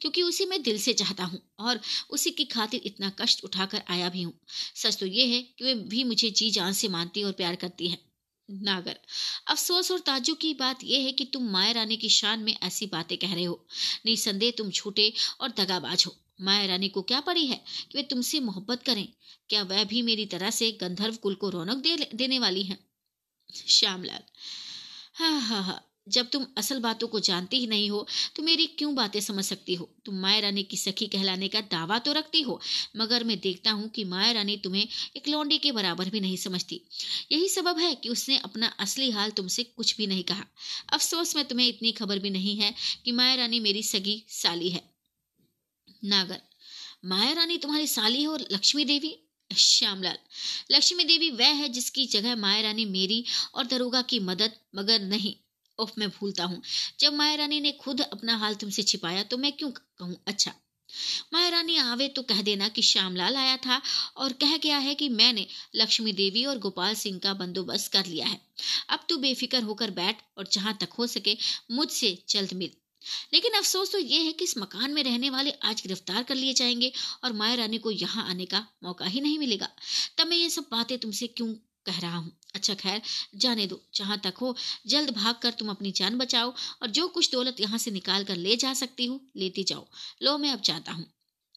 क्योंकि 0.00 0.22
उसी 0.22 0.46
मैं 0.46 0.62
दिल 0.62 0.78
से 0.78 0.92
चाहता 0.94 1.24
हूँ 1.24 1.40
और 1.60 1.80
उसी 2.10 2.30
की 2.30 2.44
खातिर 2.46 2.80
इतना 2.84 3.10
कष्ट 3.20 3.44
उठाकर 3.44 3.82
आया 3.90 4.08
भी 4.08 4.22
हूँ। 4.22 4.32
सच 4.76 4.98
तो 5.00 5.06
ये 5.08 5.26
है 5.26 5.42
कि 5.58 5.64
वे 5.64 5.74
भी 5.74 6.04
मुझे 6.04 6.30
जी 6.30 6.50
जान 6.50 6.72
से 6.72 6.88
मानती 6.88 7.22
और 7.22 7.32
प्यार 7.32 7.56
करती 7.56 7.88
है। 7.88 7.98
नागर। 8.50 8.98
अफसोस 9.48 9.90
और 9.90 9.98
ताजुब 9.98 10.38
की 10.38 10.54
बात 10.54 10.78
यह 10.84 11.04
है 11.04 11.12
कि 11.12 11.24
तुम 11.24 11.50
माया 11.50 11.72
रानी 11.72 11.96
की 11.96 12.08
शान 12.08 12.40
में 12.40 12.56
ऐसी 12.62 12.86
बातें 12.86 13.18
कह 13.18 13.34
रहे 13.34 13.44
हो। 13.44 13.66
निसंदेह 14.06 14.52
तुम 14.58 14.70
झूठे 14.70 15.12
और 15.40 15.50
दगाबाज 15.50 16.04
हो। 16.06 16.16
माया 16.40 16.66
रानी 16.66 16.88
को 16.88 17.02
क्या 17.02 17.20
पड़ी 17.20 17.46
है 17.46 17.64
कि 17.92 17.98
वे 17.98 18.02
तुमसे 18.02 18.40
मोहब्बत 18.40 18.82
करें? 18.82 19.08
क्या 19.48 19.62
वह 19.62 19.84
भी 19.84 20.02
मेरी 20.02 20.26
तरह 20.26 20.50
से 20.50 20.72
गंधर्व 20.72 21.16
कुल 21.16 21.34
को 21.34 21.48
रौनक 21.48 21.76
दे, 21.76 22.08
देने 22.14 22.38
वाली 22.38 22.62
है? 22.62 22.78
श्यामलाल। 23.66 24.22
हा 25.14 25.38
हा 25.38 25.60
हाँ। 25.60 25.91
जब 26.06 26.28
तुम 26.30 26.46
असल 26.58 26.78
बातों 26.80 27.08
को 27.08 27.20
जानती 27.20 27.58
ही 27.58 27.66
नहीं 27.66 27.90
हो 27.90 28.06
तो 28.36 28.42
मेरी 28.42 28.66
क्यों 28.68 28.94
बातें 28.94 29.20
समझ 29.20 29.44
सकती 29.44 29.74
हो? 29.74 29.88
तुम 30.04 30.14
माया 30.20 30.38
रानी 30.40 30.62
की 30.62 30.76
सखी 30.76 31.06
कहलाने 31.06 31.48
का 31.48 31.60
दावा 31.72 31.98
तो 31.98 32.12
रखती 32.12 32.40
हो, 32.42 32.60
मगर 32.96 33.24
मैं 33.24 33.38
देखता 33.40 33.70
हूँ 33.70 33.88
कि 33.88 34.04
माया 34.04 34.32
रानी 34.32 34.56
तुम्हें 34.56 34.86
एक 35.16 35.28
लौंडी 35.28 35.58
के 35.58 35.72
बराबर 35.72 36.10
भी 36.10 36.20
नहीं 36.20 36.36
समझती। 36.36 36.80
यही 37.32 37.48
सबब 37.48 37.78
है 37.78 37.94
कि 37.94 38.08
उसने 38.08 38.38
अपना 38.38 38.66
असली 38.78 39.10
हाल 39.10 39.30
तुमसे 39.30 39.62
कुछ 39.64 39.96
भी 39.96 40.06
नहीं 40.06 40.22
कहा। 40.24 40.44
अफसोस 40.92 41.36
में 41.36 41.44
तुम्हें 41.44 41.68
इतनी 41.68 41.92
खबर 41.92 42.18
भी 42.18 42.30
नहीं 42.30 42.56
है 42.56 42.74
कि 43.04 43.12
माया 43.12 43.34
रानी 43.34 43.60
मेरी 43.60 43.82
सगी 43.82 44.22
साली 44.28 44.70
है। 44.70 44.82
नागर, 46.04 46.40
माया 47.04 47.32
रानी 47.32 47.58
तुम्हारी 47.58 47.86
साली 47.86 48.22
हो 48.22 48.36
लक्ष्मी 48.36 48.84
देवी? 48.84 49.18
श्यामलाल, 49.50 50.18
लक्ष्मी 50.70 51.04
देवी 51.04 51.30
वह 51.30 51.52
है 51.54 51.68
जिसकी 51.68 52.06
जगह 52.06 52.36
माया 52.36 52.60
रानी 52.62 52.84
मेरी 52.84 53.24
और 53.54 53.66
दरोगा 53.66 54.02
की 54.02 54.20
मदद, 54.20 54.52
मगर 54.76 55.00
नहीं। 55.00 55.34
उफ, 55.78 55.92
मैं 55.98 56.08
भूलता 56.10 56.44
हूँ। 56.44 56.62
जब 57.00 57.14
माया 57.14 57.34
रानी 57.34 57.60
ने 57.60 57.72
खुद 57.72 58.00
अपना 58.00 58.36
हाल 58.36 58.54
तुमसे 58.54 58.82
छिपाया 58.82 59.22
तो 59.22 59.38
मैं 59.38 59.52
क्यों 59.52 59.70
कहूँ 59.70 60.16
अच्छा। 60.28 60.52
माया 61.32 61.48
रानी 61.48 61.76
आवे 61.76 62.08
तो 62.08 62.22
कह 62.22 62.42
देना 62.42 62.68
कि 62.68 62.82
श्यामलाल 62.82 63.36
आया 63.36 63.56
था 63.56 63.80
और 64.16 64.32
कह 64.32 64.56
गया 64.56 64.78
है 64.78 64.94
कि 64.94 65.08
मैंने 65.08 65.46
लक्ष्मी 65.76 66.12
देवी 66.12 66.44
और 66.44 66.58
गोपाल 66.58 66.94
सिंह 66.94 67.18
का 67.18 67.32
बंदोबस्त 67.34 67.92
कर 67.92 68.06
लिया 68.06 68.26
है। 68.26 68.40
अब 68.88 69.06
तू 69.08 69.16
बेफिक्र 69.16 69.62
होकर 69.62 69.90
बैठ 69.90 70.22
और 70.38 70.48
जहाँ 70.52 70.76
तक 70.80 70.92
हो 70.92 71.06
सके 71.06 71.36
मुझसे 71.70 72.16
जल्द 72.28 72.52
मिल। 72.52 72.70
लेकिन 73.34 73.52
अफसोस 73.52 73.92
तो 73.92 73.98
ये 73.98 74.18
है 74.18 74.32
कि 74.32 74.44
इस 74.44 74.56
मकान 74.58 74.90
में 74.90 75.02
रहने 75.02 75.30
वाले 75.30 75.50
आज 75.62 75.82
गिरफ़्तार 75.86 76.22
कर 76.22 76.34
लिए 76.34 76.52
जाएँगे 76.52 76.92
और 77.24 77.32
माया 77.32 77.54
रानी 77.54 77.78
को 77.78 77.90
यहाँ 77.90 78.28
आने 78.30 78.44
का 78.44 78.66
मौका 78.82 79.04
ही 79.04 79.20
नहीं 79.20 79.38
मिलेगा। 79.38 79.68
तब 80.18 80.26
मैं 80.26 80.36
ये 80.36 80.50
सब 80.50 80.66
बातें 80.70 80.98
तुमसे 80.98 81.26
क्यों 81.26 81.54
कह 81.86 81.98
रहा 81.98 82.16
हूँ। 82.16 82.32
अच्छा 82.54 82.74
खैर, 82.74 83.02
जाने 83.34 83.66
दो। 83.66 83.80
जहाँ 83.94 84.18
तक 84.18 84.34
हो, 84.40 84.54
जल्द 84.86 85.10
भाग 85.10 85.34
कर 85.42 85.50
तुम 85.50 85.70
अपनी 85.70 85.92
जान 85.92 86.18
बचाओ 86.18 86.52
और 86.82 86.90
जो 86.90 87.08
कुछ 87.08 87.30
दौलत 87.32 87.60
यहाँ 87.60 87.78
से 87.78 87.90
निकाल 87.90 88.24
कर 88.24 88.36
ले 88.36 88.56
जा 88.56 88.72
सकती 88.74 89.06
हूँ, 89.06 89.20
लेती 89.36 89.64
जाओ। 89.64 89.86
लो, 90.22 90.38
मैं 90.38 90.52
अब 90.52 90.62
जाता 90.62 90.92
हूँ। 90.92 91.06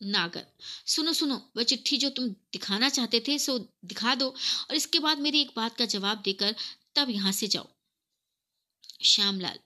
नागर 0.01 0.45
सुनो 0.85 1.13
सुनो, 1.13 1.35
वह 1.57 1.63
चिट्ठी 1.63 1.97
जो 1.97 2.09
तुम 2.09 2.27
दिखाना 2.27 2.89
चाहते 2.89 3.19
थे, 3.27 3.37
सो 3.39 3.57
दिखा 3.85 4.15
दो 4.15 4.27
और 4.29 4.75
इसके 4.75 4.99
बाद 4.99 5.19
मेरी 5.19 5.41
एक 5.41 5.51
बात 5.55 5.77
का 5.77 5.85
जवाब 5.85 6.21
देकर 6.21 6.55
तब 6.95 7.09
यहाँ 7.09 7.31
से 7.31 7.47
जाओ। 7.47 7.67
श्यामलाल 9.03 9.59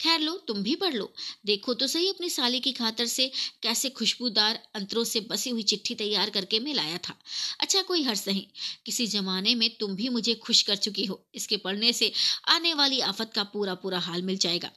खैर 0.00 0.20
लो, 0.20 0.32
तुम 0.32 0.62
भी 0.62 0.74
पढ़ 0.74 0.94
लो। 0.94 1.12
देखो 1.46 1.74
तो 1.74 1.86
सही 1.86 2.08
अपनी 2.08 2.28
साली 2.28 2.60
की 2.60 2.72
खातर 2.72 3.06
से 3.06 3.30
कैसे 3.62 3.90
खुशबूदार 3.90 4.62
अंतरों 4.74 5.04
से 5.04 5.20
बसी 5.20 5.50
हुई 5.50 5.62
चिट्ठी 5.62 5.94
तैयार 5.94 6.30
करके 6.30 6.60
मैं 6.60 6.74
लाया 6.74 6.98
था। 6.98 7.18
अच्छा 7.60 7.82
कोई 7.82 8.02
हर्ष 8.02 8.28
नहीं। 8.28 8.46
किसी 8.86 9.06
जमाने 9.06 9.54
में 9.54 9.70
तुम 9.76 9.94
भी 9.96 10.08
मुझे 10.08 10.34
खुश 10.34 10.62
कर 10.62 10.76
चुकी 10.76 11.04
हो। 11.04 11.26
इसके 11.34 11.56
पढ़ने 11.56 11.92
से 11.92 12.12
आने 12.48 12.74
वाली 12.74 13.00
आफत 13.00 13.32
का 13.34 13.44
पूरा 13.44 13.74
पूरा 13.74 13.98
हाल 13.98 14.22
मिल 14.22 14.38
जाएगा। 14.38 14.70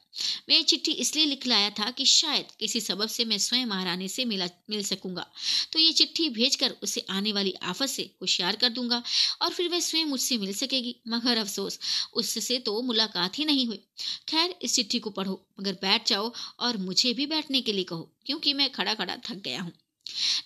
मैं 0.50 0.64
चिट्ठी 0.64 0.92
इसलिए 0.92 1.26
लिख 1.26 1.48
लाया 1.48 1.70
था 1.70 1.90
कि 1.92 2.06
शायद 2.06 2.46
किसी 2.60 2.82
सबब 2.82 3.08
से 3.08 3.26
मैं 3.26 3.38
स्वयं 3.38 3.66
महारानी 3.66 4.08
से 4.08 4.26
मिला, 4.26 4.50
मिल 4.70 4.84
सकूँगा। 4.84 5.32
तो 5.74 5.80
ये 5.80 5.92
चिट्ठी 5.92 6.30
भेजकर 6.30 6.76
उसे 6.84 7.06
आने 7.10 7.34
वाली 7.34 7.54
आफत 7.64 7.88
से 7.88 8.04
होशियार 8.22 8.56
कर 8.56 8.70
दूँगा 8.70 9.04
और 9.42 9.50
फिर 9.50 9.70
वह 9.70 9.80
स्वयं 9.80 10.06
मुझसे 10.06 10.38
मिल 10.38 10.54
सकेगी। 10.54 10.96
मगर 11.08 11.38
अफसोस, 11.38 11.80
उससे 12.14 12.60
तो 12.60 12.82
मुलाकात 12.82 13.40
ही 13.40 13.46
नहीं 13.46 13.68
हुई। 13.68 13.84
खैर, 14.30 14.56
इस 14.62 14.76
चिट्ठी 14.86 14.99
को 14.99 15.10
पढ़ो, 15.10 15.41
मगर 15.60 15.74
बैठ 15.74 16.07
जाओ 16.07 16.32
और 16.60 16.78
मुझे 16.78 17.14
भी 17.14 17.26
बैठने 17.26 17.62
के 17.62 17.74
लिए 17.74 17.84
कहो, 17.84 18.12
क्योंकि 18.26 18.53
मैं 18.53 18.72
खड़ा 18.72 18.94
खड़ा 18.94 19.16
थक 19.18 19.36
गया 19.36 19.62
हूँ। 19.62 19.72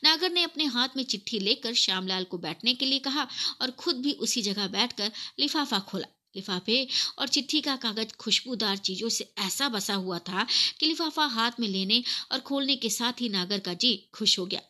नागर 0.04 0.32
ने 0.32 0.44
अपने 0.44 0.66
हाथ 0.66 0.96
में 0.98 1.04
चिट्ठी 1.04 1.40
लेकर 1.40 1.74
श्यामलाल 1.74 2.24
को 2.24 2.38
बैठने 2.38 2.74
के 2.74 2.86
लिए 2.86 3.00
कहा 3.00 3.28
और 3.62 3.72
खुद 3.72 3.96
भी 3.96 4.12
उसी 4.20 4.42
जगह 4.42 4.68
बैठकर 4.68 5.12
लिफाफा 5.40 5.80
खोला। 5.80 6.08
लिफाफे 6.36 6.88
और 7.20 7.28
चिट्ठी 7.28 7.62
का 7.62 7.76
कागज़ 7.76 8.16
खुशबूदार 8.20 8.78
चीज़ों 8.78 9.10
से 9.10 9.32
ऐसा 9.38 9.70
बसा 9.70 9.94
हुआ 9.94 10.20
था 10.20 10.46
कि 10.80 10.86
लिफाफा 10.86 11.26
हाथ 11.26 11.60
में 11.60 11.68
लेने 11.68 12.04
और 12.32 12.40
खोलने 12.40 12.76
के 12.76 12.90
साथ 12.90 13.22
ही 13.22 13.30
नागर 13.30 13.60
का 13.60 13.74
जी 13.74 13.96
खुश 14.14 14.40
हो 14.40 14.46
गया। 14.46 14.62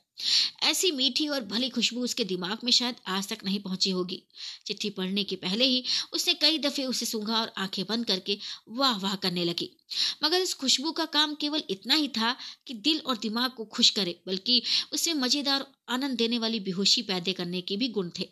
ऐसी 0.63 0.91
मीठी 0.91 1.27
और 1.27 1.43
भली 1.43 1.69
खुशबू 1.69 2.01
उसके 2.01 2.23
दिमाग 2.23 2.57
में 2.63 2.71
शायद 2.71 2.95
आज 3.07 3.27
तक 3.27 3.43
नहीं 3.45 3.59
पहुँची 3.59 3.89
होगी। 3.89 4.21
चिट्ठी 4.65 4.89
पढ़ने 4.89 5.23
के 5.23 5.35
पहले 5.35 5.65
ही 5.65 5.83
उसने 6.13 6.33
कई 6.33 6.57
दफे 6.57 6.85
उसे 6.85 7.05
सूंघा 7.05 7.39
और 7.41 7.51
आँखें 7.57 7.85
बंद 7.85 8.05
करके 8.05 8.37
वाह 8.69 8.97
वाह 8.97 9.15
करने 9.15 9.45
लगी। 9.45 9.69
मगर 10.23 10.41
इस 10.41 10.53
खुशबू 10.53 10.91
का 10.91 11.05
काम 11.05 11.35
केवल 11.35 11.63
इतना 11.69 11.95
ही 11.95 12.07
था 12.07 12.35
कि 12.67 12.73
दिल 12.73 12.99
और 12.99 13.17
दिमाग 13.17 13.51
को 13.51 13.65
खुश 13.65 13.89
करे, 13.89 14.19
बल्कि 14.27 14.61
उससे 14.93 15.13
मज़ेदार 15.13 15.65
आनंद 15.89 16.17
देने 16.17 16.39
वाली 16.39 16.59
बेहोशी 16.59 17.01
पैदा 17.01 17.31
करने 17.31 17.61
के 17.61 17.77
भी 17.77 17.87
गुण 17.87 18.09
थे। 18.19 18.29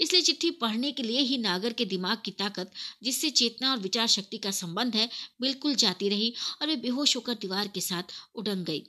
इसलिए 0.00 0.22
चिट्ठी 0.22 0.50
पढ़ने 0.50 0.92
के 0.92 1.02
लिए 1.02 1.20
ही 1.20 1.38
नागर 1.38 1.72
के 1.72 1.84
दिमाग 1.84 2.22
की 2.24 2.30
ताकत, 2.30 2.72
जिससे 3.02 3.30
चेतना 3.30 3.70
और 3.70 3.78
विचार 3.78 4.06
शक्ति 4.06 4.38
का 4.38 4.50
संबंध 4.50 4.96
है, 4.96 5.08
बिल्कुल 5.40 5.74
जाती 5.74 6.08
रही 6.08 6.34
और 6.62 6.68
वे 6.68 6.76
बेहोश 6.76 7.16
होकर 7.16 7.34
दीवार 7.34 7.68
के 7.68 7.80
साथ 7.80 8.02
उड़ंग 8.34 8.64
गई। 8.64 8.84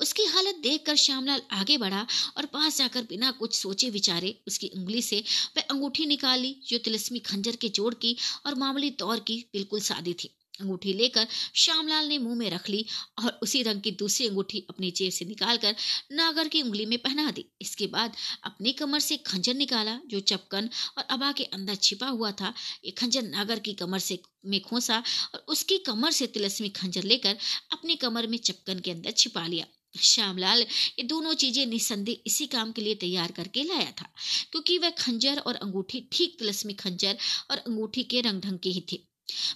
उसकी 0.00 0.24
हालत 0.24 0.60
देखकर 0.62 0.96
श्यामलाल 0.96 1.42
आगे 1.52 1.76
बढ़ा 1.78 2.06
और 2.36 2.46
पास 2.46 2.78
जाकर 2.78 3.02
बिना 3.02 3.30
कुछ 3.30 3.54
सोचे 3.54 3.90
विचारे 3.90 4.34
उसकी 4.48 4.68
उंगली 4.68 5.02
से 5.02 5.22
वह 5.56 5.62
अंगूठी 5.70 6.06
निकाली, 6.06 6.56
जो 6.66 6.78
तिलस्मी 6.78 7.18
खंजर 7.18 7.56
के 7.56 7.68
जोड़ 7.68 7.94
की 7.94 8.16
और 8.46 8.54
मामूली 8.54 8.90
तौर 8.90 9.20
की 9.20 9.44
बिल्कुल 9.52 9.80
सादी 9.80 10.14
थी। 10.14 10.30
अंगूठी 10.60 10.92
लेकर 10.94 11.26
श्यामलाल 11.56 12.08
ने 12.08 12.18
मुँह 12.18 12.36
में 12.36 12.48
रख 12.50 12.68
ली 12.70 12.84
और 13.18 13.38
उसी 13.42 13.62
रंग 13.62 13.80
की 13.80 13.90
दूसरी 14.00 14.26
अंगूठी 14.28 14.64
अपनी 14.70 14.90
जेब 14.92 15.12
से 15.12 15.24
निकालकर 15.26 15.74
नागर 16.12 16.48
की 16.48 16.62
उंगली 16.62 16.86
में 16.86 16.98
पहना 17.00 17.30
दी। 17.30 17.44
इसके 17.60 17.86
बाद 17.88 18.16
अपनी 18.44 18.72
कमर 18.74 19.00
से 19.00 19.16
खंजर 19.26 19.54
निकाला, 19.54 19.98
जो 20.06 20.20
चपकन 20.22 20.70
और 20.98 21.04
अबा 21.10 21.32
के 21.32 21.44
अंदर 21.46 21.74
छिपा 21.76 22.06
हुआ 22.08 22.30
था। 22.32 22.52
ये 22.84 22.90
खंजर 22.92 23.22
नागर 23.24 23.58
की 23.58 23.72
कमर 23.74 23.98
से 24.00 24.18
में 24.46 24.60
खोसा 24.60 25.02
और 25.34 25.44
उसकी 25.48 25.78
कमर 25.86 26.10
से 26.12 26.26
तिलस्मी 26.28 26.68
खंजर 26.70 27.04
लेकर 27.04 27.36
अपनी 27.72 27.96
कमर 27.96 28.26
में 28.26 28.38
चपकन 28.38 28.80
के 28.80 28.90
अंदर 28.90 29.10
छिपा 29.12 29.46
लिया। 29.46 29.66
श्यामलाल 29.94 30.60
ये 30.60 31.02
दोनों 31.04 31.32
चीज़ें 31.34 31.64
निसंदेह 31.66 32.16
इसी 32.26 32.46
काम 32.46 32.72
के 32.72 32.82
लिए 32.82 32.94
तैयार 32.96 33.32
करके 33.32 33.62
लाया 33.64 33.90
था, 33.92 34.08
क्योंकि 34.52 34.78
वह 34.78 34.90
खंजर 34.98 35.38
और 35.38 35.54
अंगूठी, 35.56 36.00
ठीक 36.12 36.38
तिलस्मी 36.38 36.74
खंजर 36.74 37.16
और 37.50 37.58
अंगूठी 37.58 38.02
के 38.04 38.20
रंग 38.20 38.42
ढंग 38.42 38.58
के 38.58 38.70
ही 38.70 38.84
थे। 38.92 38.98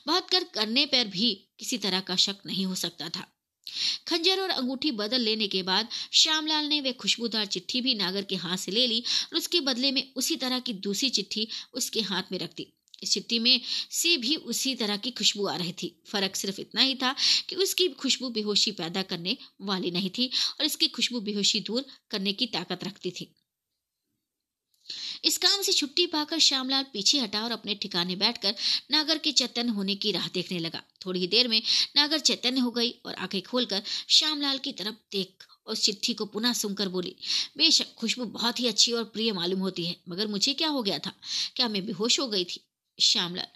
बात 0.06 0.30
कर 0.30 0.44
करने 0.44 0.86
पर 0.86 1.05
भी 1.05 1.48
किसी 1.59 1.78
तरह 1.78 2.01
का 2.01 2.16
शक 2.16 2.36
नहीं 2.46 2.66
हो 2.66 2.74
सकता 2.74 3.09
था। 3.09 3.26
खंजर 4.09 4.40
और 4.40 4.51
अंगूठी 4.51 4.90
बदल 4.90 5.20
लेने 5.20 5.48
के 5.48 5.62
बाद 5.62 5.88
श्यामलाल 6.12 6.64
ने 6.64 6.80
वह 6.80 6.92
खुशबूदार 6.92 7.46
चिट्ठी 7.46 7.80
भी 7.80 7.94
नागर 7.94 8.22
के 8.22 8.36
हाथ 8.36 8.56
से 8.56 8.72
ले 8.72 8.86
ली 8.86 9.01
और 9.32 9.38
उसके 9.38 9.60
बदले 9.60 9.92
में 9.92 10.12
उसी 10.16 10.36
तरह 10.36 10.59
की 10.59 10.72
दूसरी 10.72 11.10
चिट्ठी 11.10 11.48
उसके 11.74 12.01
हाथ 12.01 12.22
में 12.32 12.38
रख 12.38 12.51
दी। 12.56 12.72
इस 13.02 13.12
चिट्ठी 13.12 13.38
में 13.38 13.60
से 13.90 14.16
भी 14.16 14.36
उसी 14.36 14.74
तरह 14.74 14.96
की 14.96 15.10
खुशबू 15.10 15.46
आ 15.46 15.56
रही 15.56 15.72
थी। 15.72 16.02
फ़र्क 16.06 16.36
सिर्फ़ 16.36 16.60
इतना 16.60 16.80
ही 16.80 16.94
था 16.94 17.14
कि 17.48 17.56
उसकी 17.56 17.88
खुशबू 17.88 18.28
बेहोशी 18.28 18.70
पैदा 18.72 19.02
करने 19.02 19.36
वाली 19.60 19.90
नहीं 19.90 20.10
थी 20.10 20.26
और 20.26 20.66
इसकी 20.66 20.88
खुशबू 20.88 21.20
बेहोशी 21.20 21.60
दूर 21.60 21.84
करने 22.10 22.32
की 22.32 22.46
ताकत 22.46 22.84
रखती 22.84 23.10
थी। 23.10 23.34
इस 25.24 25.38
काम 25.38 25.62
से 25.62 25.72
छुट्टी 25.72 26.06
पाकर 26.06 26.38
श्यामलाल 26.38 26.82
पीछे 26.82 27.18
हटा 27.18 27.44
और 27.44 27.52
अपने 27.52 27.74
ठिकाने 27.74 28.16
बैठकर 28.16 28.55
नागर 28.90 29.18
के 29.18 29.32
चैतन्य 29.32 29.70
होने 29.70 29.94
की 29.94 30.12
राह 30.12 30.28
देखने 30.28 30.59
लगा। 30.59 30.82
थोड़ी 31.06 31.26
देर 31.26 31.48
में 31.48 31.62
नागर 31.96 32.18
चैतन्य 32.18 32.60
हो 32.60 32.70
गई 32.70 32.90
और 33.06 33.14
आँखें 33.14 33.42
खोलकर 33.42 33.82
श्यामलाल 34.09 34.59
की 34.59 34.72
तरफ़ 34.72 34.94
देख 35.12 35.46
और 35.66 35.76
चिट्ठी 35.76 36.14
को 36.14 36.24
पुनः 36.26 36.52
सुनकर 36.52 36.88
बोली, 36.88 37.16
बेशक 37.56 37.94
खुशबू 37.94 38.24
बहुत 38.24 38.60
ही 38.60 38.68
अच्छी 38.68 38.92
और 38.92 39.05
प्रिय 39.05 39.32
मालूम 39.32 39.60
होती 39.60 39.86
है, 39.86 39.96
मगर 40.09 40.26
मुझे 40.26 40.55
क्या 40.55 40.68
हो 40.68 40.82
गया 40.82 40.98
था? 40.98 41.12
क्या 41.56 41.68
मैं 41.68 41.86
बेहोश 41.86 42.20
हो 42.20 42.28
गई 42.28 42.44
थी? 42.44 42.60
श्यामलाल, 42.99 43.47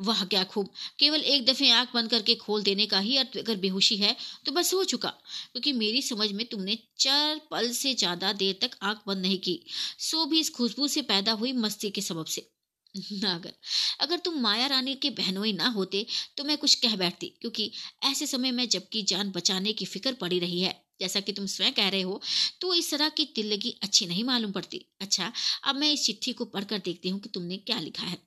वह, 0.00 0.24
क्या 0.26 0.42
खूब। 0.44 0.68
केवल 0.98 1.20
एक 1.24 1.44
दफे 1.46 1.70
आँख 1.70 1.88
बंद 1.94 2.10
करके 2.10 2.34
खोल 2.36 2.62
देने 2.62 2.86
का 2.86 2.98
ही 3.00 3.16
अर्थ 3.16 3.36
अगर 3.38 3.56
बेहोशी 3.58 3.96
है 3.96 4.14
तो 4.46 4.52
बस 4.52 4.72
हो 4.74 4.82
चुका, 4.84 5.08
क्योंकि 5.52 5.72
मेरी 5.74 6.02
समझ 6.02 6.30
में 6.32 6.44
तुमने 6.46 6.78
चार 6.98 7.40
पल 7.50 7.70
से 7.72 7.94
ज़्यादा 7.94 8.32
देर 8.34 8.58
तक 8.62 8.76
आँख 8.82 9.02
बंद 9.06 9.22
नहीं 9.22 9.38
की, 9.38 9.60
सो 10.00 10.24
भी 10.26 10.40
इस 10.40 10.50
खुशबू 10.50 10.88
से 10.88 11.02
पैदा 11.04 11.32
हुई 11.34 11.52
मस्ती 11.54 11.90
के 11.90 12.00
सबब 12.02 12.26
से। 12.26 12.46
नागर, 13.22 13.52
अगर 14.00 14.18
तुम 14.20 14.40
माया 14.40 14.66
रानी 14.66 14.94
के 14.96 15.10
बहनोई 15.12 15.52
ना 15.52 15.68
होते 15.70 16.04
तो 16.36 16.44
मैं 16.44 16.56
कुछ 16.58 16.74
कह 16.76 16.96
बैठती, 16.96 17.26
क्योंकि 17.40 17.70
ऐसे 18.04 18.26
समय 18.26 18.50
में 18.52 18.68
जबकि 18.68 19.02
जान 19.04 19.30
बचाने 19.32 19.72
की 19.72 19.84
फ़िक्र 19.86 20.12
पड़ी 20.20 20.38
रही 20.38 20.60
है, 20.60 20.74
जैसा 21.00 21.20
कि 21.20 21.32
तुम 21.32 21.46
स्वयं 21.48 21.72
कह 21.72 21.88
रहे 21.88 22.02
हो 22.02 22.20
तो 22.60 22.72
इस 22.74 22.90
तरह 22.90 23.08
की 23.10 23.24
तिल्लगी 23.34 23.76
अच्छी 23.82 24.06
नहीं 24.06 24.24
मालूम 24.24 24.52
पड़ती। 24.52 24.84
अच्छा 25.00 25.32
अब 25.64 25.76
मैं 25.76 25.92
इस 25.92 26.04
चिट्ठी 26.06 26.32
को 26.32 26.44
पढ़कर 26.46 26.78
देखती 26.80 27.08
हूँ 27.08 27.20
कि 27.20 27.28
तुमने 27.30 27.56
क्या 27.58 27.78
लिखा 27.80 28.06
है। 28.06 28.18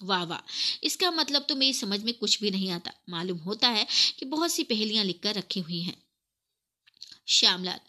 वाह 0.00 0.22
वाह। 0.24 0.40
इसका 0.82 1.10
मतलब 1.10 1.44
तो 1.48 1.54
मेरी 1.56 1.72
समझ 1.74 2.02
में 2.02 2.12
कुछ 2.14 2.40
भी 2.42 2.50
नहीं 2.50 2.70
आता। 2.70 2.92
मालूम 3.10 3.38
होता 3.40 3.68
है 3.68 3.86
कि 4.18 4.26
बहुत 4.26 4.52
सी 4.52 4.62
पहेलियाँ 4.64 5.04
लिखकर 5.04 5.34
रखी 5.34 5.60
हुई 5.60 5.80
हैं। 5.82 5.96
श्यामलाल, 7.28 7.80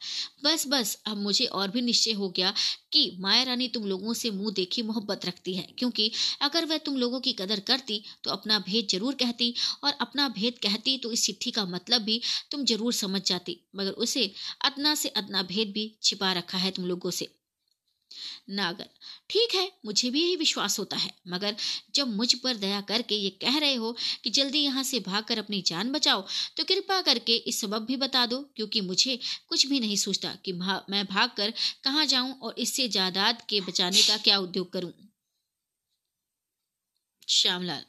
बस 0.43 0.65
बस, 0.67 0.93
अब 1.07 1.17
मुझे 1.17 1.45
और 1.47 1.67
भी 1.71 1.81
निश्चय 1.81 2.11
हो 2.11 2.29
गया 2.29 2.53
कि 2.93 3.03
माया 3.19 3.43
रानी 3.43 3.67
तुम 3.67 3.85
लोगों 3.85 4.13
से 4.13 4.31
मुँह 4.31 4.53
देखी 4.53 4.81
मोहब्बत 4.81 5.25
रखती 5.25 5.53
है। 5.53 5.67
क्योंकि 5.77 6.11
अगर 6.41 6.65
वह 6.65 6.77
तुम 6.77 6.97
लोगों 6.97 7.19
की 7.19 7.33
कदर 7.33 7.59
करती 7.59 8.01
तो 8.23 8.31
अपना 8.31 8.59
भेद 8.59 8.87
ज़रूर 8.91 9.15
कहती 9.15 9.53
और 9.83 9.93
अपना 10.01 10.27
भेद 10.29 10.59
कहती 10.63 10.97
तो 10.97 11.11
इस 11.11 11.25
चिट्ठी 11.25 11.51
का 11.51 11.65
मतलब 11.67 12.01
भी 12.01 12.21
तुम 12.51 12.65
ज़रूर 12.65 12.93
समझ 12.93 13.21
जाती। 13.23 13.59
मगर 13.75 13.91
उसे, 13.91 14.31
अदना 14.65 14.95
से 14.95 15.09
अदना 15.09 15.43
भेद 15.45 15.71
भी 15.73 15.91
छिपा 16.03 16.33
रखा 16.33 16.57
है 16.57 16.71
तुम 16.71 16.85
लोगों 16.85 17.11
से। 17.11 17.27
नागर 18.49 18.89
ठीक 19.29 19.55
है 19.55 19.71
मुझे 19.85 20.09
भी 20.09 20.21
यही 20.23 20.35
विश्वास 20.35 20.77
होता 20.79 20.97
है 20.97 21.11
मगर 21.27 21.55
जब 21.95 22.07
मुझ 22.15 22.33
पर 22.35 22.57
दया 22.57 22.81
करके 22.81 23.15
ये 23.15 23.29
कह 23.41 23.57
रहे 23.57 23.75
हो 23.75 23.95
कि 24.23 24.29
जल्दी 24.29 24.59
यहाँ 24.59 24.83
से 24.83 24.99
भागकर 24.99 25.37
अपनी 25.37 25.61
जान 25.61 25.91
बचाओ 25.91 26.25
तो 26.57 26.63
कृपा 26.63 27.01
करके 27.01 27.35
इस 27.49 27.61
सबब 27.61 27.85
भी 27.85 27.97
बता 27.97 28.25
दो 28.25 28.41
क्योंकि 28.55 28.81
मुझे 28.81 29.19
कुछ 29.47 29.65
भी 29.67 29.79
नहीं 29.79 29.95
सोचता 29.97 30.35
कि 30.45 30.53
भा, 30.53 30.85
मैं 30.89 31.05
भाग 31.05 31.29
कर 31.37 31.53
कहाँ 31.83 32.05
जाऊँ 32.05 32.33
और 32.39 32.55
इससे 32.57 32.87
जायदाद 32.89 33.41
के 33.49 33.61
बचाने 33.61 34.01
का 34.01 34.17
क्या 34.17 34.37
उद्योग 34.39 34.71
करूँ। 34.73 34.93
श्यामलाल 37.27 37.83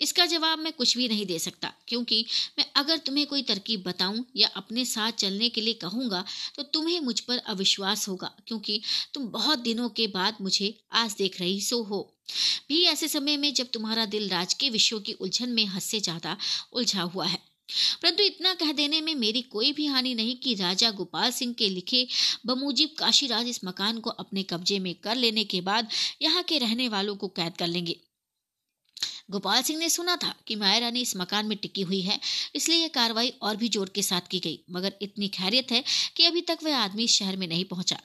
इसका 0.00 0.26
जवाब 0.26 0.58
मैं 0.58 0.72
कुछ 0.72 0.96
भी 0.96 1.08
नहीं 1.08 1.26
दे 1.26 1.38
सकता, 1.38 1.72
क्योंकि 1.88 2.24
मैं 2.58 2.64
अगर 2.76 2.98
तुम्हें 2.98 3.26
कोई 3.26 3.42
तरकीब 3.44 3.82
बताऊँ 3.82 4.24
या 4.36 4.48
अपने 4.56 4.84
साथ 4.86 5.12
चलने 5.18 5.48
के 5.48 5.60
लिए 5.60 5.74
कहूँगा 5.82 6.24
तो 6.56 6.62
तुम्हें 6.64 7.00
मुझ 7.02 7.18
पर 7.20 7.38
अविश्वास 7.38 8.08
होगा, 8.08 8.32
क्योंकि 8.46 8.80
तुम 9.14 9.28
बहुत 9.30 9.58
दिनों 9.60 9.88
के 9.90 10.06
बाद 10.08 10.36
मुझे 10.40 10.74
आज 10.94 11.14
देख 11.18 11.40
रही 11.40 11.60
सो 11.62 11.82
हो। 11.84 12.02
भी 12.68 12.82
ऐसे 12.84 13.08
समय 13.08 13.36
में 13.36 13.52
जब 13.54 13.70
तुम्हारा 13.72 14.04
दिल 14.08 14.28
राजकीय 14.28 14.70
विषयों 14.70 15.00
की 15.00 15.12
उलझन 15.14 15.48
में 15.50 15.64
हद 15.66 15.82
से 15.82 16.00
ज़्यादा 16.00 16.36
उलझा 16.72 17.02
हुआ 17.02 17.26
है। 17.26 17.38
परंतु 18.02 18.22
इतना 18.22 18.52
कह 18.54 18.72
देने 18.72 19.00
में 19.00 19.14
मेरी 19.16 19.42
कोई 19.50 19.72
भी 19.72 19.86
हानि 19.86 20.14
नहीं 20.14 20.36
कि 20.36 20.54
राजा 20.54 20.90
गोपाल 20.92 21.30
सिंह 21.32 21.52
के 21.58 21.68
लिखे 21.68 22.06
बमूजिब 22.46 22.94
काशीराज 22.98 23.48
इस 23.48 23.60
मकान 23.64 24.00
को 24.00 24.10
अपने 24.12 24.42
कब्जे 24.44 24.78
में 24.78 24.94
कर 25.04 25.16
लेने 25.16 25.44
के 25.46 25.60
बाद 25.62 25.88
यहाँ 26.22 26.42
के 26.42 26.58
रहने 26.58 26.88
वालों 26.88 27.16
को 27.16 27.28
कैद 27.30 27.56
कर 27.56 27.66
लेंगे। 27.66 27.96
गोपाल 29.28 29.62
सिंह 29.62 29.78
ने 29.78 29.88
सुना 29.90 30.16
था 30.16 30.34
कि 30.46 30.54
माया 30.56 30.78
रानी 30.78 31.00
इस 31.00 31.16
मकान 31.16 31.46
में 31.46 31.56
टिकी 31.58 31.82
हुई 31.82 32.00
है, 32.00 32.18
इसलिए 32.54 32.78
यह 32.78 32.88
कार्रवाई 32.94 33.32
और 33.42 33.56
भी 33.56 33.68
ज़ोर 33.68 33.88
के 33.88 34.02
साथ 34.02 34.28
की 34.30 34.40
गई, 34.40 34.58
मगर 34.70 34.92
इतनी 35.02 35.28
खैरियत 35.30 35.72
है 35.72 35.82
कि 36.16 36.24
अभी 36.24 36.40
तक 36.42 36.58
वह 36.64 36.76
आदमी 36.78 37.06
शहर 37.08 37.36
में 37.36 37.46
नहीं 37.48 37.64
पहुँचा, 37.66 37.98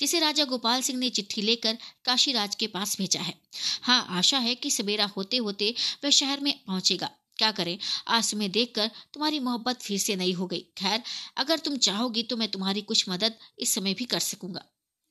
जिसे 0.00 0.20
राजा 0.20 0.44
गोपाल 0.46 0.82
सिंह 0.82 0.98
ने 0.98 1.10
चिट्ठी 1.10 1.42
लेकर 1.42 1.78
काशीराज 2.04 2.54
के 2.54 2.66
पास 2.68 2.96
भेजा 2.98 3.20
है। 3.20 3.34
हाँ 3.82 4.06
आशा 4.10 4.38
है 4.38 4.54
कि 4.54 4.70
सवेरा 4.70 5.04
होते 5.16 5.36
होते 5.38 5.74
वह 6.04 6.10
शहर 6.12 6.40
में 6.40 6.52
पहुंचेगा। 6.58 7.10
क्या 7.38 7.50
करें? 7.52 7.78
आज 8.08 8.30
तुम्हें 8.30 8.50
देखकर 8.50 8.90
तुम्हारी 9.14 9.38
मोहब्बत 9.40 9.82
फिर 9.82 9.98
से 9.98 10.16
नई 10.16 10.32
हो 10.32 10.46
गई। 10.46 10.60
खैर, 10.78 11.02
अगर 11.36 11.58
तुम 11.58 11.76
चाहोगी 11.78 12.22
तो 12.22 12.36
मैं 12.36 12.48
तुम्हारी 12.50 12.82
कुछ 12.82 13.08
मदद 13.08 13.34
इस 13.58 13.74
समय 13.74 13.94
भी 13.94 14.04
कर 14.06 14.18
सकूँगा। 14.20 14.64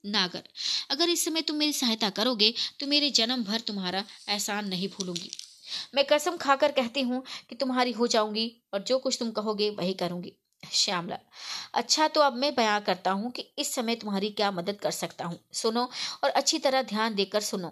नागर, 0.04 0.44
अगर 0.92 1.10
इस 1.10 1.26
समय 1.26 1.42
तुम 1.42 1.58
मेरी 1.58 1.74
सहायता 1.74 2.10
करोगे 2.12 2.54
तो 2.80 2.88
मेरे 2.88 3.10
जन्म 3.12 3.44
भर 3.44 3.60
तुम्हारा 3.62 4.04
एहसान 4.30 4.68
नहीं 4.68 4.88
भूलूँगी। 4.90 5.32
मैं 5.96 6.06
कसम 6.06 6.38
खाकर 6.38 6.72
कहती 6.72 7.02
हूँ 7.02 7.24
कि 7.50 7.56
तुम्हारी 7.56 7.92
हो 7.92 8.08
जाऊँगी 8.08 8.52
और 8.74 8.84
जो 8.84 9.00
कुछ 9.00 9.18
तुम 9.20 9.32
कहोगे 9.32 9.70
वही 9.70 9.94
करूँगी। 9.94 10.34
श्यामला 10.64 11.18
अच्छा 11.74 12.08
तो 12.08 12.22
अब 12.22 12.34
मैं 12.34 12.54
बयां 12.56 12.80
करता 12.82 13.12
हूँ 13.12 13.32
कि 13.32 13.42
इस 13.58 13.74
समय 13.76 13.96
तुम्हारी 13.96 14.30
क्या 14.30 14.52
मदद 14.52 14.80
कर 14.80 14.92
सकता 14.92 15.26
हूँ। 15.26 15.40
सुनो 15.54 15.90
और 16.24 16.30
अच्छी 16.30 16.60
तरह 16.60 16.82
ध्यान 16.82 17.16
देकर 17.16 17.42
सुनो। 17.42 17.72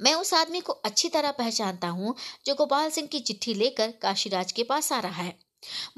मैं 0.00 0.14
उस 0.14 0.34
आदमी 0.34 0.60
को 0.60 0.72
अच्छी 0.72 1.08
तरह 1.08 1.30
पहचानता 1.30 1.88
हूँ 1.88 2.14
जो 2.46 2.54
गोपाल 2.54 2.90
सिंह 2.90 3.08
की 3.08 3.20
चिट्ठी 3.20 3.54
लेकर 3.54 3.90
काशीराज 4.02 4.52
के 4.52 4.62
पास 4.62 4.92
आ 4.92 4.98
रहा 5.00 5.22
है। 5.22 5.38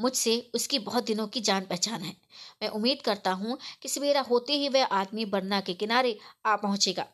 मुझसे 0.01 0.51
उसकी 0.55 0.78
बहुत 0.78 1.07
दिनों 1.07 1.27
की 1.28 1.41
जान 1.41 1.65
पहचान 1.65 2.01
है। 2.01 2.16
मैं 2.62 2.69
उम्मीद 2.69 3.03
करता 3.03 3.33
हूँ 3.33 3.59
कि 3.83 3.89
सवेरा 3.89 4.20
होते 4.20 4.53
ही 4.53 4.69
वह 4.69 4.85
आदमी 4.85 5.24
बरना 5.24 5.61
के 5.61 5.74
किनारे 5.74 6.19
आ 6.47 6.57
पहुंचेगा। 6.57 7.07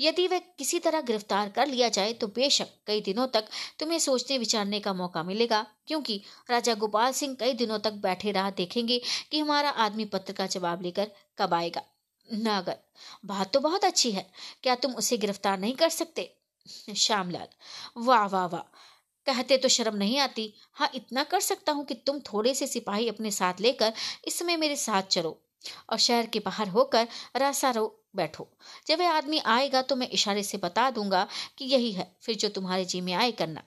यदि 0.00 0.26
वह 0.28 0.38
किसी 0.58 0.78
तरह 0.78 1.00
गिरफ़्तार 1.02 1.48
कर 1.48 1.66
लिया 1.66 1.88
जाए 1.88 2.12
तो 2.12 2.26
बेशक 2.28 2.68
कई 2.86 3.00
दिनों 3.00 3.26
तक 3.28 3.48
तुम्हें 3.80 3.98
सोचने 4.00 4.38
विचारने 4.38 4.80
का 4.80 4.92
मौका 4.94 5.22
मिलेगा, 5.22 5.64
क्योंकि 5.86 6.20
राजा 6.50 6.74
गोपाल 6.76 7.12
सिंह 7.12 7.34
कई 7.40 7.52
दिनों 7.54 7.78
तक 7.78 7.92
बैठे 8.02 8.32
रहा 8.32 8.50
देखेंगे 8.52 9.00
कि 9.30 9.38
हमारा 9.38 9.70
आदमी 9.80 10.04
पत्र 10.06 10.32
का 10.32 10.46
जवाब 10.48 10.82
लेकर 10.82 11.10
कब 11.38 11.54
आएगा। 11.54 11.82
नागर, 12.28 12.76
बात 13.24 13.52
तो 13.52 13.60
बहुत 13.60 13.84
अच्छी 13.84 14.10
है, 14.12 14.26
क्या 14.62 14.74
तुम 14.76 14.92
उसे 14.94 15.16
गिरफ़्तार 15.18 15.58
नहीं 15.58 15.74
कर 15.74 15.88
सकते? 15.90 16.30
श्यामलाल, 16.88 17.48
वाह 17.98 18.26
वाह 18.26 18.46
वाह, 18.46 18.62
कहते 19.26 19.56
तो 19.56 19.68
शर्म 19.68 19.96
नहीं 19.96 20.18
आती। 20.18 20.52
हाँ 20.72 20.90
इतना 20.94 21.22
कर 21.24 21.40
सकता 21.42 21.72
हूँ 21.72 21.84
कि 21.84 21.94
तुम 21.96 22.18
थोड़े 22.22 22.54
से 22.54 22.66
सिपाही 22.66 23.08
अपने 23.08 23.30
साथ 23.32 23.60
लेकर 23.60 23.92
इस 24.26 24.38
समय 24.38 24.56
मेरे 24.56 24.76
साथ 24.78 25.02
चलो। 25.10 25.40
और 25.90 25.98
शहर 25.98 26.26
के 26.26 26.40
बाहर 26.40 26.68
होकर 26.68 27.08
रास्ता 27.36 27.70
रो, 27.70 27.86
बैठो। 28.16 28.46
जब 28.86 28.98
वह 28.98 29.10
आदमी 29.10 29.38
आएगा 29.46 29.82
तो 29.82 29.96
मैं 29.96 30.08
इशारे 30.10 30.42
से 30.42 30.58
बता 30.58 30.90
दूँगा 30.90 31.26
कि 31.58 31.64
यही 31.64 31.92
है, 31.92 32.10
फिर 32.22 32.36
जो 32.36 32.48
तुम्हारे 32.50 32.84
जी 32.84 33.00
में 33.00 33.12
आए 33.14 33.30
करना। 33.32 33.62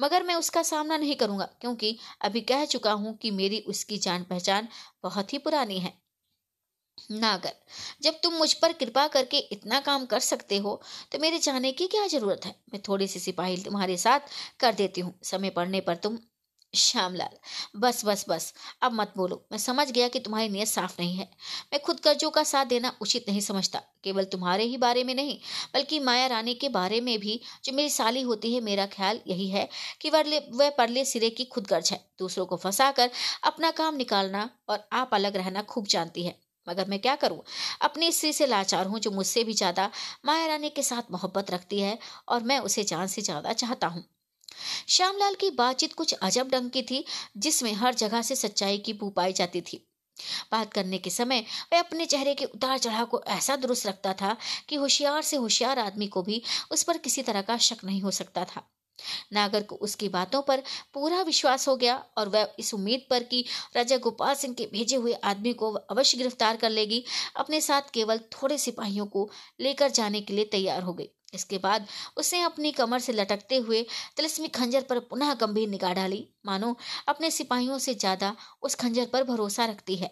मगर 0.00 0.22
मैं 0.22 0.34
उसका 0.34 0.62
सामना 0.64 0.96
नहीं 0.96 1.16
करूँगा, 1.16 1.48
क्योंकि 1.60 1.96
अभी 2.20 2.40
कह 2.42 2.64
चुका 2.66 2.92
हूँ 2.94 3.16
कि 3.16 3.30
मेरी 3.32 3.60
उसकी 3.68 3.98
जान 3.98 4.24
पहचान 4.24 4.68
बहुत 5.02 5.32
ही 5.32 5.38
पुरानी 5.40 5.78
है। 5.78 6.00
नागर, 7.12 7.52
जब 8.02 8.18
तुम 8.22 8.34
मुझ 8.34 8.52
पर 8.54 8.72
कृपा 8.74 9.06
करके 9.08 9.38
इतना 9.52 9.78
काम 9.80 10.04
कर 10.06 10.20
सकते 10.20 10.56
हो 10.58 10.80
तो 11.12 11.18
मेरे 11.18 11.38
जाने 11.38 11.72
की 11.72 11.86
क्या 11.86 12.06
ज़रूरत 12.08 12.44
है? 12.46 12.54
मैं 12.72 12.80
थोड़ी 12.88 13.08
सी 13.08 13.20
सिपाही 13.20 13.56
तुम्हारे 13.58 13.96
साथ 13.98 14.20
कर 14.60 14.74
देती 14.74 15.00
हूँ। 15.00 15.14
समय 15.24 15.50
पड़ने 15.50 15.80
पर 15.80 15.96
तुम 15.96 16.18
श्यामलाल, 16.74 17.36
बस 17.76 18.04
बस 18.04 18.24
बस, 18.28 18.52
अब 18.82 18.92
मत 18.92 19.12
बोलो। 19.16 19.36
मैं 19.52 19.58
समझ 19.58 19.90
गया 19.90 20.06
कि 20.08 20.18
तुम्हारी 20.18 20.48
नीयत 20.48 20.68
साफ़ 20.68 20.94
नहीं 21.00 21.16
है। 21.16 21.24
मैं 21.72 21.80
खुद 21.82 21.98
कर्जों 22.00 22.30
का 22.30 22.42
साथ 22.44 22.66
देना 22.66 22.92
उचित 23.00 23.24
नहीं 23.28 23.40
समझता, 23.40 23.78
केवल 24.04 24.24
तुम्हारे 24.26 24.64
ही 24.64 24.76
बारे 24.76 25.02
में 25.04 25.14
नहीं, 25.14 25.38
बल्कि 25.74 25.98
माया 26.00 26.26
रानी 26.26 26.54
के 26.54 26.68
बारे 26.70 27.00
में 27.00 27.18
भी, 27.18 27.40
जो 27.64 27.72
मेरी 27.72 27.90
साली 27.90 28.22
होती 28.22 28.54
है, 28.54 28.60
मेरा 28.60 28.86
ख्याल 28.86 29.20
यही 29.26 29.48
है 29.50 29.68
कि 30.00 30.10
वह 30.10 30.70
परले 30.78 31.04
सिरे 31.04 31.30
की 31.30 31.44
खुद 31.46 31.66
गर्ज 31.66 31.90
है। 31.92 32.00
दूसरों 32.18 32.46
को 32.46 32.56
फंसा 32.56 32.90
कर 32.92 33.10
अपना 33.44 33.70
काम 33.72 33.96
निकालना 33.96 34.48
और 34.68 34.88
आप 34.92 35.14
अलग 35.14 35.36
रहना 35.36 35.62
खूब 35.64 35.86
जानती 35.86 36.24
है। 36.26 36.34
मगर 36.66 36.88
मैं 36.88 36.98
क्या 37.00 37.14
करूँ? 37.16 37.42
अपनी 37.82 38.10
स्त्री 38.12 38.32
से 38.32 38.46
लाचार 38.46 38.86
हूँ, 38.86 38.98
जो 39.00 39.10
मुझसे 39.10 39.44
भी 39.44 39.54
ज़्यादा 39.54 39.90
माया 40.26 40.46
रानी 40.46 40.70
के 40.70 40.82
साथ 40.82 41.10
मोहब्बत 41.12 41.50
रखती 41.50 41.80
है, 41.80 41.98
और 42.28 42.42
मैं 42.42 42.58
उसे 42.60 42.84
जान 42.84 43.06
से 43.08 43.22
ज़्यादा 43.22 43.52
चाहता 43.54 43.86
हूँ। 43.86 44.04
श्यामलाल 44.88 45.34
की 45.34 45.50
बातचीत 45.50 45.92
कुछ 45.92 46.12
अजब 46.12 46.50
ढंग 46.50 46.70
की 46.70 46.82
थी, 46.82 47.04
जिसमें 47.36 47.72
हर 47.72 47.94
जगह 47.94 48.22
से 48.22 48.36
सच्चाई 48.36 48.78
की 48.78 48.92
बू 48.92 49.10
पाई 49.10 49.32
जाती 49.32 49.60
थी। 49.60 49.86
बात 50.52 50.72
करने 50.72 50.98
के 50.98 51.10
समय 51.10 51.44
वह 51.72 51.78
अपने 51.78 52.06
चेहरे 52.06 52.34
के 52.34 52.44
उतार 52.44 52.78
चढ़ाव 52.78 53.06
को 53.06 53.22
ऐसा 53.26 53.56
दुरुस्त 53.56 53.86
रखता 53.86 54.12
था 54.12 54.36
कि 54.68 54.76
होशियार 54.76 55.22
से 55.22 55.36
होशियार 55.36 55.78
आदमी 55.78 56.06
को 56.06 56.22
भी 56.22 56.42
उस 56.70 56.82
पर 56.82 56.98
किसी 56.98 57.22
तरह 57.22 57.42
का 57.42 57.56
शक 57.58 57.84
नहीं 57.84 58.00
हो 58.02 58.10
सकता 58.10 58.44
था। 58.44 58.68
नागर 59.32 59.62
को 59.62 59.74
उसकी 59.74 60.08
बातों 60.08 60.42
पर 60.42 60.62
पूरा 60.94 61.22
विश्वास 61.22 61.66
हो 61.68 61.76
गया 61.76 61.96
और 62.18 62.28
वह 62.28 62.54
इस 62.58 62.74
उम्मीद 62.74 63.06
पर 63.10 63.22
कि 63.22 63.44
राजा 63.76 63.96
गोपाल 63.96 64.34
सिंह 64.34 64.54
के 64.54 64.66
भेजे 64.66 64.96
हुए 64.96 65.12
आदमी 65.12 65.52
को 65.52 65.72
अवश्य 65.72 66.18
गिरफ़्तार 66.18 66.56
कर 66.56 66.70
लेगी, 66.70 67.04
अपने 67.36 67.60
साथ 67.60 67.90
केवल 67.94 68.18
थोड़े 68.18 68.58
सिपाहियों 68.58 69.06
को 69.06 69.30
लेकर 69.60 69.90
जाने 69.90 70.20
के 70.20 70.34
लिए 70.34 70.44
तैयार 70.44 70.82
हो 70.82 70.92
गई। 70.92 71.08
इसके 71.34 71.58
बाद 71.58 71.86
उसने 72.16 72.40
अपनी 72.42 72.72
कमर 72.72 73.00
से 73.00 73.12
लटकते 73.12 73.56
हुए 73.58 73.82
तिलस्मी 74.16 74.48
खंजर 74.50 74.82
पर 74.82 74.98
पुनः 75.00 75.34
गंभीर 75.34 75.68
निगाह 75.68 75.92
डाली। 75.94 76.26
मानो, 76.46 76.76
अपने 77.08 77.30
सिपाहियों 77.30 77.78
से 77.78 77.94
ज़्यादा 77.94 78.34
उस 78.62 78.74
खंजर 78.74 79.06
पर 79.06 79.24
भरोसा 79.24 79.64
रखती 79.64 79.96
है। 79.96 80.10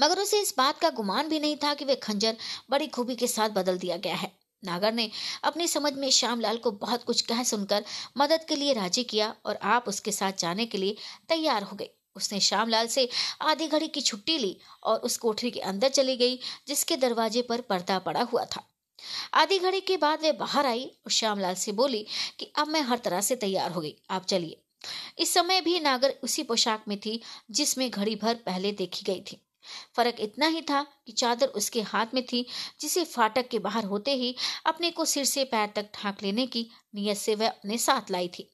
मगर 0.00 0.18
उसे 0.18 0.40
इस 0.40 0.54
बात 0.58 0.78
का 0.78 0.90
गुमान 0.92 1.28
भी 1.28 1.40
नहीं 1.40 1.56
था 1.56 1.74
कि 1.74 1.84
वह 1.84 1.94
खंजर 2.02 2.36
बड़ी 2.70 2.86
खूबी 2.86 3.16
के 3.16 3.26
साथ 3.26 3.50
बदल 3.50 3.78
दिया 3.78 3.96
गया 3.96 4.14
है। 4.14 4.32
नागर 4.62 4.92
ने 4.92 5.10
अपनी 5.44 5.66
समझ 5.68 5.92
में 5.92 6.10
श्यामलाल 6.10 6.56
को 6.56 6.70
बहुत 6.70 7.02
कुछ 7.04 7.20
कह 7.20 7.42
सुनकर 7.42 7.84
मदद 8.18 8.44
के 8.48 8.56
लिए 8.56 8.72
राज़ी 8.72 9.04
किया 9.04 9.34
और 9.46 9.58
आप 9.62 9.88
उसके 9.88 10.12
साथ 10.12 10.32
जाने 10.38 10.66
के 10.66 10.78
लिए 10.78 10.96
तैयार 11.28 11.62
हो 11.62 11.76
गई 11.76 11.88
उसने 12.16 12.40
श्यामलाल 12.40 12.86
से 12.86 13.08
आधी 13.42 13.66
घड़ी 13.68 13.88
की 13.88 14.00
छुट्टी 14.00 14.38
ली 14.38 14.56
और 14.82 14.98
उस 14.98 15.16
कोठरी 15.18 15.50
के 15.50 15.60
अंदर 15.60 15.88
चली 15.88 16.16
गई, 16.16 16.38
जिसके 16.68 16.96
दरवाजे 16.96 17.42
पर 17.42 17.60
पर्दा 17.60 17.98
पड़ा 17.98 18.22
हुआ 18.22 18.44
था। 18.44 18.62
आधी 19.34 19.58
घड़ी 19.58 19.80
के 19.80 19.96
बाद 19.96 20.22
वे 20.22 20.32
बाहर 20.32 20.66
आई 20.66 20.84
और 20.84 21.10
श्यामलाल 21.10 21.54
से 21.54 21.72
बोली 21.72 22.06
कि 22.38 22.52
अब 22.58 22.68
मैं 22.68 22.82
हर 22.82 22.98
तरह 22.98 23.20
से 23.20 23.36
तैयार 23.36 23.70
हो 23.70 23.80
गई, 23.80 23.94
आप 24.10 24.24
चलिए। 24.24 24.60
इस 25.18 25.34
समय 25.34 25.60
भी 25.60 25.78
नागर 25.80 26.14
उसी 26.22 26.42
पोशाक 26.42 26.84
में 26.88 26.98
थी 27.00 27.20
जिसमें 27.50 27.90
घड़ी 27.90 28.16
भर 28.16 28.34
पहले 28.34 28.72
देखी 28.72 29.04
गई 29.04 29.20
थी। 29.20 29.40
फ़र्क 29.96 30.16
इतना 30.20 30.46
ही 30.46 30.60
था 30.62 30.82
कि 31.06 31.12
चादर 31.12 31.46
उसके 31.46 31.82
हाथ 31.82 32.06
में 32.14 32.24
थी 32.26 32.44
जिसे 32.80 33.04
फाटक 33.04 33.48
के 33.48 33.58
बाहर 33.58 33.84
होते 33.84 34.14
ही 34.14 34.34
अपने 34.66 34.90
को 34.90 35.04
सिर 35.04 35.24
से 35.24 35.44
पैर 35.44 35.72
तक 35.76 35.90
ढांक 35.94 36.22
लेने 36.22 36.46
की 36.46 36.66
नियत 36.94 37.16
से 37.16 37.34
वह 37.34 37.48
अपने 37.48 37.78
साथ 37.78 38.10
लाई 38.10 38.28
थी। 38.28 38.50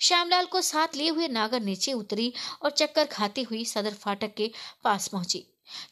श्यामलाल 0.00 0.46
को 0.46 0.60
साथ 0.60 0.96
लिए 0.96 1.08
हुए 1.08 1.28
नागर 1.28 1.60
नीचे 1.60 1.92
उतरी 1.92 2.32
और 2.62 2.70
चक्कर 2.70 3.04
खाती 3.04 3.42
हुई 3.42 3.64
सदर 3.64 3.94
फाटक 3.94 4.34
के 4.34 4.50
पास 4.84 5.08
पहुँची। 5.08 5.46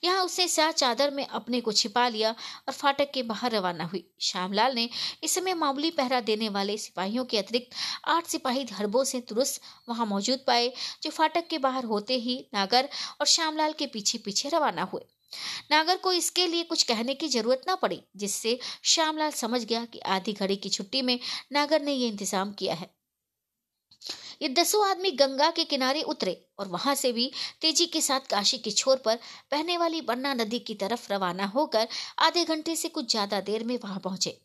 यहाँ 0.04 0.24
उसने 0.24 0.46
स्याह 0.48 0.70
चादर 0.72 1.10
में 1.10 1.26
अपने 1.26 1.60
को 1.60 1.72
छिपा 1.72 2.06
लिया 2.08 2.30
और 2.30 2.72
फाटक 2.72 3.10
के 3.14 3.22
बाहर 3.24 3.52
रवाना 3.52 3.84
हुई। 3.84 4.04
श्यामलाल 4.20 4.74
ने 4.74 4.88
इस 5.22 5.34
समय 5.34 5.54
मामूली 5.54 5.90
पहरा 5.92 6.20
देने 6.22 6.48
वाले 6.48 6.76
सिपाहियों 6.78 7.24
के 7.24 7.38
अतिरिक्त 7.38 7.76
आठ 8.08 8.26
सिपाही 8.26 8.66
हरबों 8.72 9.04
से 9.04 9.20
दुरुस्त 9.20 9.60
वहाँ 9.88 10.06
मौजूद 10.06 10.44
पाए, 10.46 10.72
जो 11.02 11.10
फाटक 11.10 11.48
के 11.48 11.58
बाहर 11.60 11.84
होते 11.84 12.18
ही 12.18 12.38
नागर 12.54 12.88
और 13.20 13.26
श्यामलाल 13.26 13.72
के 13.72 13.86
पीछे 13.88 14.18
पीछे 14.18 14.48
रवाना 14.48 14.82
हुए। 14.82 15.04
नागर 15.70 15.96
को 15.96 16.12
इसके 16.12 16.46
लिए 16.46 16.62
कुछ 16.64 16.82
कहने 16.82 17.14
की 17.14 17.28
ज़रूरत 17.28 17.62
ना 17.68 17.74
पड़ी, 17.74 18.02
जिससे 18.16 18.58
श्यामलाल 18.84 19.30
समझ 19.32 19.64
गया 19.64 19.84
कि 19.84 19.98
आधी 20.08 20.32
घड़ी 20.32 20.56
की 20.56 20.68
छुट्टी 20.68 21.02
में 21.02 21.18
नागर 21.52 21.82
ने 21.82 21.92
यह 21.92 22.08
इंतज़ाम 22.08 22.52
किया 22.52 22.74
है। 22.74 22.90
ये 24.42 24.48
दसों 24.50 24.84
आदमी 24.86 25.10
गंगा 25.12 25.50
के 25.50 25.64
किनारे 25.64 26.02
उतरे 26.02 26.36
और 26.58 26.68
वहाँ 26.68 26.94
से 26.94 27.12
भी 27.12 27.30
तेज़ी 27.60 27.86
के 27.86 28.00
साथ 28.00 28.20
काशी 28.30 28.58
के 28.58 28.70
छोर 28.72 28.96
पर 29.04 29.18
बहने 29.52 29.76
वाली 29.78 30.00
बन्ना 30.02 30.34
नदी 30.34 30.58
की 30.60 30.74
तरफ़ 30.74 31.12
रवाना 31.12 31.46
होकर 31.46 31.88
आधे 32.18 32.44
घंटे 32.44 32.76
से 32.76 32.88
कुछ 32.88 33.10
ज़्यादा 33.10 33.40
देर 33.40 33.64
में 33.64 33.78
वहाँ 33.84 34.00
पहुँचे। 34.04 34.36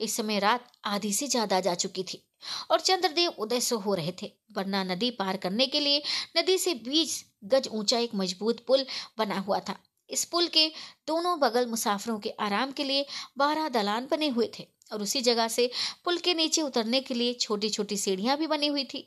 इस 0.00 0.16
समय 0.16 0.38
रात 0.38 0.70
आधी 0.86 1.12
से 1.12 1.26
ज़्यादा 1.26 1.60
जा 1.60 1.74
चुकी 1.76 2.02
थी 2.02 2.22
और 2.70 2.80
चंद्रदेव 2.80 3.30
उदय 3.38 3.60
से 3.60 3.74
हो 3.76 3.94
रहे 3.94 4.12
थे। 4.22 4.32
बन्ना 4.52 4.82
नदी 4.84 5.10
पार 5.10 5.36
करने 5.36 5.66
के 5.66 5.80
लिए 5.80 6.02
नदी 6.36 6.58
से 6.58 6.74
बीस 6.84 7.24
गज 7.44 7.68
ऊँचा 7.72 7.98
एक 7.98 8.14
मज़बूत 8.14 8.64
पुल 8.66 8.84
बना 9.18 9.38
हुआ 9.38 9.60
था। 9.60 9.76
इस 10.10 10.24
पुल 10.24 10.46
के 10.48 10.66
दोनों 11.06 11.38
बगल 11.40 11.66
मुसाफिरों 11.66 12.18
के 12.18 12.30
आराम 12.40 12.70
के 12.72 12.84
लिए 12.84 13.06
बारह 13.38 13.68
दलान 13.70 14.08
बने 14.10 14.28
हुए 14.28 14.50
थे। 14.58 14.66
और 14.90 15.02
उसी 15.02 15.20
जगह 15.22 15.48
से 15.48 15.70
पुल 16.04 16.18
के 16.18 16.34
नीचे 16.34 16.62
उतरने 16.62 17.00
के 17.00 17.14
लिए 17.14 17.34
छोटी 17.34 17.68
छोटी 17.70 17.96
सीढ़ियाँ 17.96 18.36
भी 18.38 18.46
बनी 18.46 18.66
हुई 18.66 18.84
थी। 18.84 19.06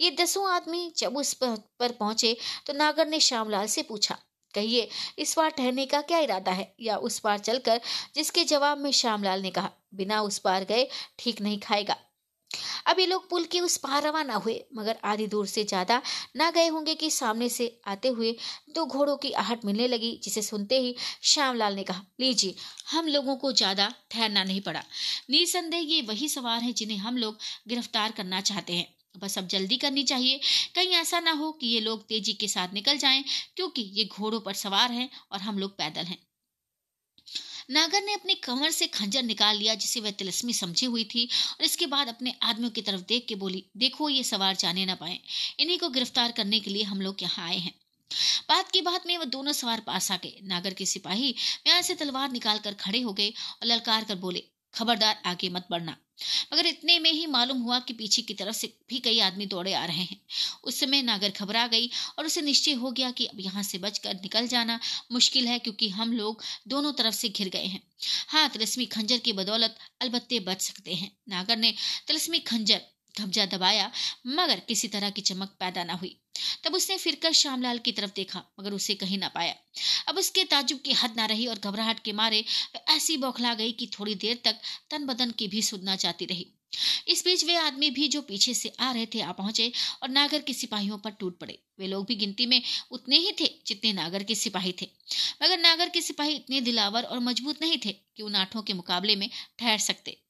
ये 0.00 0.10
दसों 0.20 0.48
आदमी 0.50 0.90
जब 0.96 1.16
उस 1.16 1.32
पर 1.34 1.92
पहुँचे 1.92 2.36
तो 2.66 2.72
नागर 2.72 3.06
ने 3.08 3.20
श्यामलाल 3.20 3.66
से 3.66 3.82
पूछा, 3.82 4.18
कहिए, 4.54 4.88
इस 5.18 5.36
बार 5.36 5.50
ठहरने 5.50 5.86
का 5.86 6.00
क्या 6.02 6.18
इरादा 6.18 6.52
है? 6.52 6.72
या 6.80 6.96
उस 6.98 7.18
पार 7.18 7.38
चलकर, 7.38 7.80
जिसके 8.14 8.44
जवाब 8.44 8.78
में 8.78 8.90
श्यामलाल 8.92 9.42
ने 9.42 9.50
कहा, 9.50 9.70
बिना 9.94 10.20
उस 10.22 10.38
पार 10.38 10.64
गए, 10.64 10.88
ठीक 11.18 11.40
नहीं 11.40 11.58
खाएगा। 11.60 11.96
अब 12.86 12.98
ये 13.00 13.06
लोग 13.06 13.28
पुल 13.30 13.44
के 13.44 13.60
उस 13.60 13.76
पार 13.76 14.02
रवाना 14.02 14.34
हुए, 14.34 14.64
मगर 14.76 14.96
आधी 15.04 15.26
दूर 15.26 15.46
से 15.46 15.64
ज़्यादा 15.64 16.00
ना 16.36 16.50
गए 16.50 16.68
होंगे 16.68 16.94
कि 16.94 17.10
सामने 17.10 17.48
से 17.48 17.80
आते 17.86 18.08
हुए 18.08 18.34
दो 18.74 18.84
घोड़ों 18.86 19.16
की 19.16 19.32
आहट 19.32 19.64
मिलने 19.64 19.88
लगी, 19.88 20.20
जिसे 20.24 20.42
सुनते 20.42 20.78
ही 20.80 20.94
श्यामलाल 21.22 21.74
ने 21.74 21.84
कहा, 21.84 22.04
लीजिए, 22.20 22.54
हम 22.90 23.06
लोगों 23.06 23.36
को 23.36 23.52
ज़्यादा 23.52 23.92
ठहरना 24.10 24.44
नहीं 24.44 24.60
पड़ा। 24.60 24.82
निसंदेह 25.30 25.80
ये 25.80 26.00
वही 26.02 26.28
सवार 26.28 26.60
हैं 26.60 26.74
जिन्हें 26.74 26.98
हम 26.98 27.16
लोग 27.16 27.38
गिरफ़्तार 27.68 28.12
करना 28.12 28.40
चाहते 28.40 28.72
हैं। 28.72 28.86
बस 29.18 29.38
अब 29.38 29.46
जल्दी 29.46 29.76
करनी 29.76 30.02
चाहिए। 30.02 30.40
कहीं 30.74 30.92
ऐसा 30.92 31.20
ना 31.20 31.32
हो 31.32 31.50
कि 31.52 31.66
ये 31.66 31.80
लोग 31.80 32.02
तेज़ी 32.02 32.32
के 32.32 32.48
साथ 32.48 32.74
निकल 32.74 32.98
जाएँ, 32.98 33.24
क्योंकि 33.56 33.82
ये 33.94 34.04
घोड़ों 34.04 34.40
पर 34.40 34.52
सवार 34.54 34.92
हैं 34.92 35.08
और 35.32 35.40
हम 35.40 35.58
लोग 35.58 35.70
पैदल 35.70 36.04
हैं। 36.04 36.27
नागर 37.68 38.02
ने 38.02 38.12
अपने 38.14 38.34
कमर 38.34 38.70
से 38.70 38.86
खंजर 38.86 39.22
निकाल 39.22 39.56
लिया, 39.56 39.74
जिसे 39.74 40.00
वह 40.00 40.10
तिलस्मी 40.10 40.52
समझी 40.52 40.86
हुई 40.86 41.04
थी, 41.04 41.28
और 41.52 41.64
इसके 41.64 41.86
बाद 41.86 42.08
अपने 42.08 42.34
आदमियों 42.42 42.70
की 42.70 42.82
तरफ़ 42.82 43.00
देख 43.08 43.26
के 43.28 43.34
बोली, 43.34 43.64
देखो, 43.76 44.08
ये 44.08 44.22
सवार 44.24 44.56
जाने 44.56 44.86
ना 44.86 44.94
पाए। 44.94 45.18
इन्हीं 45.60 45.78
को 45.78 45.88
गिरफ़्तार 45.88 46.32
करने 46.32 46.60
के 46.60 46.70
लिए 46.70 46.82
हम 46.84 47.00
लोग 47.00 47.22
यहाँ 47.22 47.46
आए 47.48 47.58
हैं 47.58 47.74
बात 48.48 48.70
की 48.70 48.80
बात 48.82 49.06
में 49.06 49.16
वह 49.18 49.24
दोनों 49.26 49.52
सवार 49.52 49.80
पास 49.80 50.10
आ 50.12 50.16
गए। 50.16 50.40
नागर 50.44 50.74
के 50.74 50.86
सिपाही 50.86 51.34
म्यान 51.66 51.82
से 51.82 51.94
तलवार 51.94 52.30
निकाल 52.32 52.58
कर 52.58 52.74
खड़े 52.76 53.00
हो 53.00 53.12
गए 53.12 53.28
और 53.28 53.66
ललकार 53.66 54.04
कर 54.04 54.14
बोले, 54.16 54.42
खबरदार, 54.74 55.22
आगे 55.26 55.48
मत 55.48 55.66
बढ़ना। 55.70 55.96
मगर 56.52 56.66
इतने 56.66 56.98
में 56.98 57.10
ही 57.12 57.26
मालूम 57.26 57.58
हुआ 57.58 57.78
कि 57.78 57.92
पीछे 57.92 58.22
की 58.22 58.34
तरफ़ 58.34 58.56
से 58.56 58.72
भी 58.88 58.98
कई 58.98 59.20
आदमी 59.20 59.46
दौड़े 59.46 59.72
आ 59.72 59.84
रहे 59.84 60.02
हैं। 60.02 60.20
उस 60.64 60.80
समय 60.80 61.02
नागर 61.02 61.32
घबरा 61.40 61.66
गई 61.66 61.90
और 62.18 62.26
उसे 62.26 62.42
निश्चय 62.42 62.72
हो 62.72 62.90
गया 62.90 63.10
कि 63.10 63.26
अब 63.26 63.40
यहाँ 63.40 63.62
से 63.62 63.78
बचकर 63.78 64.14
निकल 64.14 64.46
जाना 64.46 64.78
मुश्किल 65.12 65.46
है 65.46 65.58
क्योंकि 65.58 65.88
हम 65.88 66.12
लोग 66.12 66.42
दोनों 66.68 66.92
तरफ़ 66.92 67.14
से 67.14 67.28
घिर 67.28 67.48
गए 67.48 67.66
हैं। 67.66 67.82
हाँ 68.28 68.48
तिलस्मी 68.48 68.86
खंजर 68.86 69.18
की 69.18 69.32
बदौलत 69.32 69.76
अलबत्ते 70.02 70.40
बच 70.40 70.62
सकते 70.62 70.94
हैं। 70.94 71.10
नागर 71.28 71.56
ने 71.56 71.74
तिलस्मी 72.06 72.38
खंजर 72.38 72.80
कब्जा 73.20 73.44
दबाया, 73.46 73.90
मगर 74.26 74.60
किसी 74.60 74.88
तरह 74.88 75.10
की 75.10 75.20
चमक 75.20 75.56
पैदा 75.60 75.84
ना 75.84 75.92
हुई। 75.92 76.16
तब 76.64 76.74
उसने 76.74 76.96
फिरकर 76.98 77.32
श्यामलाल 77.32 77.78
की 77.78 77.92
तरफ़ 77.92 78.10
देखा, 78.16 78.44
मगर 78.60 78.72
उसे 78.72 78.94
कहीं 78.94 79.18
ना 79.18 79.28
पाया। 79.28 79.54
अब 80.08 80.18
उसके 80.18 80.44
ताजुब 80.44 80.80
की 80.80 80.92
हद 80.92 81.16
ना 81.16 81.26
रही 81.26 81.46
और 81.46 81.58
घबराहट 81.58 82.02
के 82.04 82.12
मारे 82.12 82.44
ऐसी 82.88 83.16
बौखला 83.16 83.54
गई 83.54 83.72
कि 83.72 83.90
थोड़ी 83.98 84.14
देर 84.14 84.40
तक 84.44 84.60
तन 84.90 85.06
बदन 85.06 85.30
की 85.30 85.48
भी 85.48 85.62
सुनना 85.62 85.96
चाहती 85.96 86.24
रही। 86.24 86.46
इस 87.08 87.24
बीच 87.24 87.44
वे 87.44 87.54
आदमी 87.56 87.90
भी 87.90 88.08
जो 88.08 88.20
पीछे 88.22 88.54
से 88.54 88.68
आ 88.80 88.90
रहे 88.92 89.06
थे, 89.06 89.20
आ 89.20 89.32
पहुँचे 89.32 89.72
और 90.02 90.08
नागर 90.08 90.42
के 90.42 90.52
सिपाहियों 90.52 90.98
पर 90.98 91.10
टूट 91.10 91.38
पड़े। 91.38 91.58
वे 91.78 91.86
लोग 91.86 92.06
भी 92.06 92.14
गिनती 92.14 92.46
में 92.46 92.62
उतने 92.90 93.18
ही 93.18 93.32
थे 93.40 93.50
जितने 93.66 93.92
नागर 93.92 94.22
के 94.22 94.34
सिपाही 94.34 94.74
थे। 94.82 94.88
मगर 95.42 95.58
नागर 95.58 95.88
के 95.88 96.00
सिपाही 96.00 96.34
इतने 96.34 96.60
दिलावर 96.60 97.02
और 97.02 97.18
मज़बूत 97.18 97.62
नहीं 97.62 97.78
थे 97.84 97.92
कि 98.16 98.22
उन 98.22 98.34
आठों 98.34 98.62
के 98.62 98.72
मुकाबले 98.72 99.16
में 99.16 99.28
ठहर 99.58 99.78
सकते। 99.78 100.20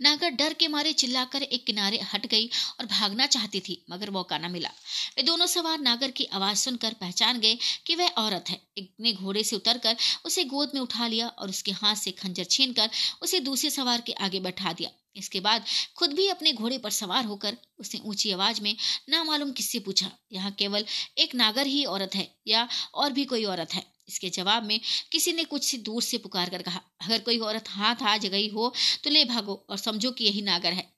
नागर 0.00 0.30
डर 0.32 0.52
के 0.52 0.68
मारे 0.68 0.92
चिल्लाकर 0.94 1.42
एक 1.44 1.66
किनारे 1.66 2.00
हट 2.12 2.26
गई 2.26 2.46
और 2.80 2.86
भागना 2.88 3.26
चाहती 3.26 3.60
थी, 3.60 3.84
मगर 3.90 4.10
मौका 4.10 4.38
न 4.38 4.50
मिला। 4.50 4.70
वे 5.16 5.22
दोनों 5.22 5.46
सवार 5.48 5.78
नागर 5.80 6.10
की 6.10 6.24
आवाज़ 6.32 6.58
सुनकर 6.58 6.94
पहचान 7.00 7.40
गए 7.40 7.58
कि 7.86 7.94
वह 7.94 8.08
औरत 8.18 8.50
है। 8.50 8.60
एक 8.78 8.92
ने 9.00 9.12
घोड़े 9.12 9.44
से 9.44 9.56
उतरकर 9.56 9.96
उसे 10.24 10.44
गोद 10.46 10.70
में 10.74 10.80
उठा 10.80 11.06
लिया 11.06 11.28
और 11.28 11.48
उसके 11.48 11.72
हाथ 11.72 11.94
से 11.96 12.10
खंजर 12.12 12.44
छीनकर 12.46 12.90
उसे 13.22 13.40
दूसरे 13.42 13.70
सवार 13.70 14.00
के 14.00 14.12
आगे 14.20 14.40
बैठा 14.40 14.72
दिया। 14.72 14.90
इसके 15.16 15.40
बाद 15.40 15.64
खुद 15.96 16.12
भी 16.12 16.28
अपने 16.28 16.52
घोड़े 16.52 16.78
पर 16.78 16.90
सवार 16.92 17.24
होकर 17.24 17.56
उसने 17.78 18.00
ऊँची 18.02 18.30
आवाज़ 18.32 18.60
में 18.62 18.76
ना 19.08 19.22
मालूम 19.24 19.50
किससे 19.52 19.78
पूछा, 19.78 20.10
यहाँ 20.32 20.50
केवल 20.52 20.84
एक 21.18 21.34
नागर 21.34 21.66
ही 21.66 21.84
औरत 21.86 22.14
है 22.14 22.28
या 22.46 22.68
और 22.94 23.12
भी 23.12 23.24
कोई 23.24 23.44
औरत 23.46 23.74
है? 23.74 23.91
इसके 24.08 24.28
जवाब 24.30 24.64
में 24.64 24.80
किसी 25.12 25.32
ने 25.32 25.44
कुछ 25.44 25.74
दूर 25.80 26.02
से 26.02 26.18
पुकार 26.18 26.50
कर 26.50 26.62
कहा, 26.62 26.80
अगर 27.02 27.18
कोई 27.20 27.38
औरत 27.40 27.68
हाथ 27.68 28.02
आ 28.02 28.16
गई 28.18 28.48
हो 28.48 28.72
तो 29.04 29.10
ले 29.10 29.24
भागो 29.24 29.54
और 29.70 29.78
समझो 29.78 30.10
कि 30.10 30.24
यही 30.24 30.42
नागर 30.42 30.72
है। 30.72 30.90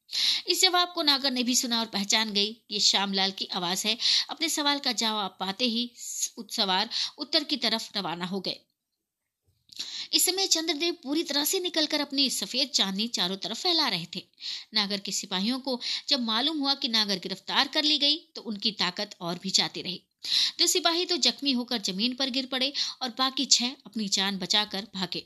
इस 0.48 0.60
जवाब 0.62 0.92
को 0.94 1.02
नागर 1.02 1.30
ने 1.30 1.42
भी 1.42 1.54
सुना 1.56 1.78
और 1.80 1.86
पहचान 1.86 2.32
गई। 2.32 2.50
ये 2.70 2.80
श्यामलाल 2.80 3.30
की 3.30 3.48
आवाज़ 3.54 3.86
है। 3.86 3.96
अपने 4.30 4.48
सवाल 4.48 4.78
का 4.78 4.92
जवाब 4.94 5.36
पाते 5.40 5.64
ही 5.66 5.90
सवार 5.96 6.88
उत्तर 7.18 7.44
की 7.44 7.56
तरफ़ 7.56 7.88
रवाना 7.98 8.26
हो 8.26 8.40
गए। 8.40 8.60
इस 10.12 10.24
समय 10.26 10.46
चंद्रदेव 10.46 10.96
पूरी 11.02 11.22
तरह 11.22 11.44
से 11.44 11.60
निकलकर 11.60 12.00
अपनी 12.00 12.28
सफ़ेद 12.30 12.68
चांदनी 12.68 13.06
चारों 13.08 13.36
तरफ़ 13.36 13.58
फैला 13.58 13.88
रहे 13.88 14.06
थे। 14.16 14.22
नागर 14.74 15.00
के 15.00 15.12
सिपाहियों 15.12 15.58
को 15.60 15.80
जब 16.08 16.20
मालूम 16.22 16.58
हुआ 16.58 16.74
कि 16.74 16.88
नागर 16.88 17.18
गिरफ़्तार 17.18 17.68
कर 17.68 17.84
ली 17.84 17.98
गई 17.98 18.16
तो 18.36 18.42
उनकी 18.42 18.70
ताकत 18.78 19.16
और 19.20 19.38
भी 19.38 19.50
जाती 19.50 19.82
रही। 19.82 20.02
दो 20.58 20.66
सिपाही 20.66 21.04
तो 21.04 21.16
जख्मी 21.18 21.52
होकर 21.52 21.82
ज़मीन 21.82 22.14
पर 22.14 22.30
गिर 22.30 22.46
पड़े 22.46 22.72
और 23.02 23.14
बाकी 23.18 23.44
छह 23.46 23.70
अपनी 23.86 24.08
जान 24.08 24.38
बचाकर 24.38 24.86
भागे। 24.94 25.24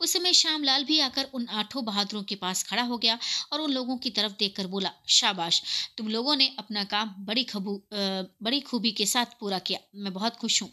उस 0.00 0.12
समय 0.12 0.32
श्यामलाल 0.32 0.84
भी 0.84 0.98
आकर 1.00 1.28
उन 1.34 1.46
आठों 1.54 1.84
बहादुरों 1.84 2.22
के 2.22 2.34
पास 2.34 2.62
खड़ा 2.62 2.82
हो 2.82 2.98
गया 2.98 3.18
और 3.52 3.60
उन 3.60 3.72
लोगों 3.72 3.96
की 3.96 4.10
तरफ़ 4.10 4.32
देखकर 4.38 4.66
बोला, 4.66 4.90
शाबाश, 5.08 5.62
तुम 5.98 6.08
लोगों 6.08 6.36
ने 6.36 6.50
अपना 6.58 6.84
काम 6.84 7.14
बड़ी 7.18 7.44
खबू 7.44 7.80
बड़ी 7.92 8.60
खूबी 8.60 8.90
के 8.92 9.06
साथ 9.06 9.38
पूरा 9.40 9.58
किया। 9.60 9.78
मैं 9.96 10.12
बहुत 10.12 10.36
खुश 10.36 10.62
हूँ। 10.62 10.70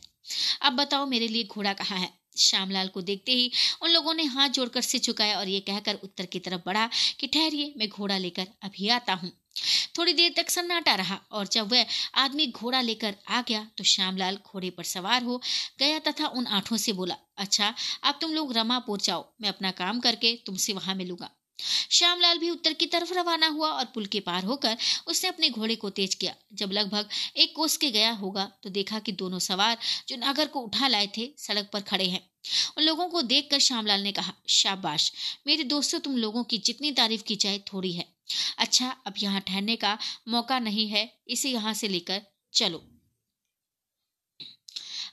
अब 0.62 0.74
बताओ 0.74 1.06
मेरे 1.06 1.28
लिए 1.28 1.44
घोड़ा 1.46 1.74
कहाँ 1.74 2.00
है? 2.00 2.10
श्यामलाल 2.38 2.88
को 2.88 3.02
देखते 3.02 3.32
ही 3.32 3.52
उन 3.84 3.90
लोगों 3.90 4.14
ने 4.14 4.24
हाथ 4.26 4.50
जोड़कर 4.50 4.82
सिर 4.82 5.02
झुकाया 5.02 5.38
और 5.40 5.48
ये 5.48 5.60
कहकर 5.60 5.96
उत्तर 6.04 6.26
की 6.26 6.40
तरफ़ 6.40 6.62
बढ़ा 6.66 6.90
कि, 7.20 7.28
ठहरिए, 7.28 7.74
मैं 7.78 7.88
घोड़ा 7.90 8.18
लेकर 8.18 8.48
अभी 8.64 8.90
आता 8.90 9.14
हूँ। 9.14 9.32
थोड़ी 9.98 10.14
देर 10.14 10.34
तक 10.38 10.50
सन्नाटा 10.50 10.96
रहा 10.96 11.20
और 11.32 11.48
जब 11.48 11.72
वह 11.72 11.86
आदमी 12.16 12.48
घोड़ा 12.48 12.82
लेकर 12.82 13.16
आ 13.30 13.42
गया 13.42 13.66
तो 13.78 13.84
श्यामलाल 13.84 14.38
घोड़े 14.46 14.70
पर 14.70 14.84
सवार 14.86 15.24
हो 15.24 15.42
गया 15.80 16.00
तथा 16.00 16.28
उन 16.28 16.48
आठों 16.48 16.78
से 16.78 16.94
बोला 16.94 17.16
अच्छा 17.38 17.74
अब 18.04 18.18
तुम 18.22 18.34
लोग 18.34 18.54
रमापुर 18.58 19.02
जाओ, 19.02 19.26
मैं 19.42 19.50
अपना 19.50 19.72
काम 19.74 20.00
करके 20.00 20.36
तुमसे 20.46 20.74
वहाँ 20.74 20.96
मिलूँगा। 20.96 21.30
श्यामलाल 21.92 22.38
भी 22.38 22.50
उत्तर 22.50 22.74
की 22.74 22.86
तरफ़ 22.86 23.14
रवाना 23.14 23.48
हुआ 23.48 23.70
और 23.70 23.86
पुल 23.86 24.06
के 24.06 24.20
पार 24.20 24.44
होकर 24.44 24.78
उसने 25.08 25.30
अपने 25.30 25.50
घोड़े 25.50 25.76
को 25.76 25.90
तेज 25.90 26.14
किया। 26.16 26.34
जब 26.54 26.72
लगभग 26.72 27.10
एक 27.38 27.56
कोस 27.56 27.76
के 27.78 27.90
गया 27.92 28.12
होगा 28.12 28.46
तो 28.64 28.70
देखा 28.70 29.00
कि 29.00 29.12
दोनों 29.12 29.40
सवार 29.40 29.78
जो 30.08 30.18
नागर 30.18 30.48
को 30.48 30.60
उठा 30.60 30.88
लाए 30.88 31.08
थे, 31.18 31.30
सड़क 31.38 31.70
पर 31.74 31.82
खड़े 31.82 32.06
हैं। 32.06 32.22
उन 32.78 32.84
लोगों 32.84 33.08
को 33.08 33.22
देखकर 33.24 33.60
श्यामलाल 33.60 34.02
ने 34.02 34.12
कहा, 34.12 34.34
शाबाश, 34.50 35.12
मेरे 35.48 35.64
दोस्तों, 35.64 36.00
तुम 36.00 36.18
लोगों 36.18 36.44
की 36.44 36.58
जितनी 36.58 36.92
तारीफ़ 36.92 37.24
की 37.24 37.36
जाए, 37.36 37.60
थोड़ी 37.74 37.92
है। 37.94 38.06
अच्छा 38.58 38.90
अब 39.08 39.14
यहाँ 39.18 39.42
ठहरने 39.42 39.76
का 39.76 39.98
मौका 40.28 40.60
नहीं 40.60 40.88
है, 40.88 41.20
इसे 41.28 41.50
यहाँ 41.50 41.74
से 41.74 41.88
लेकर 41.88 42.22
चलो। 42.54 42.86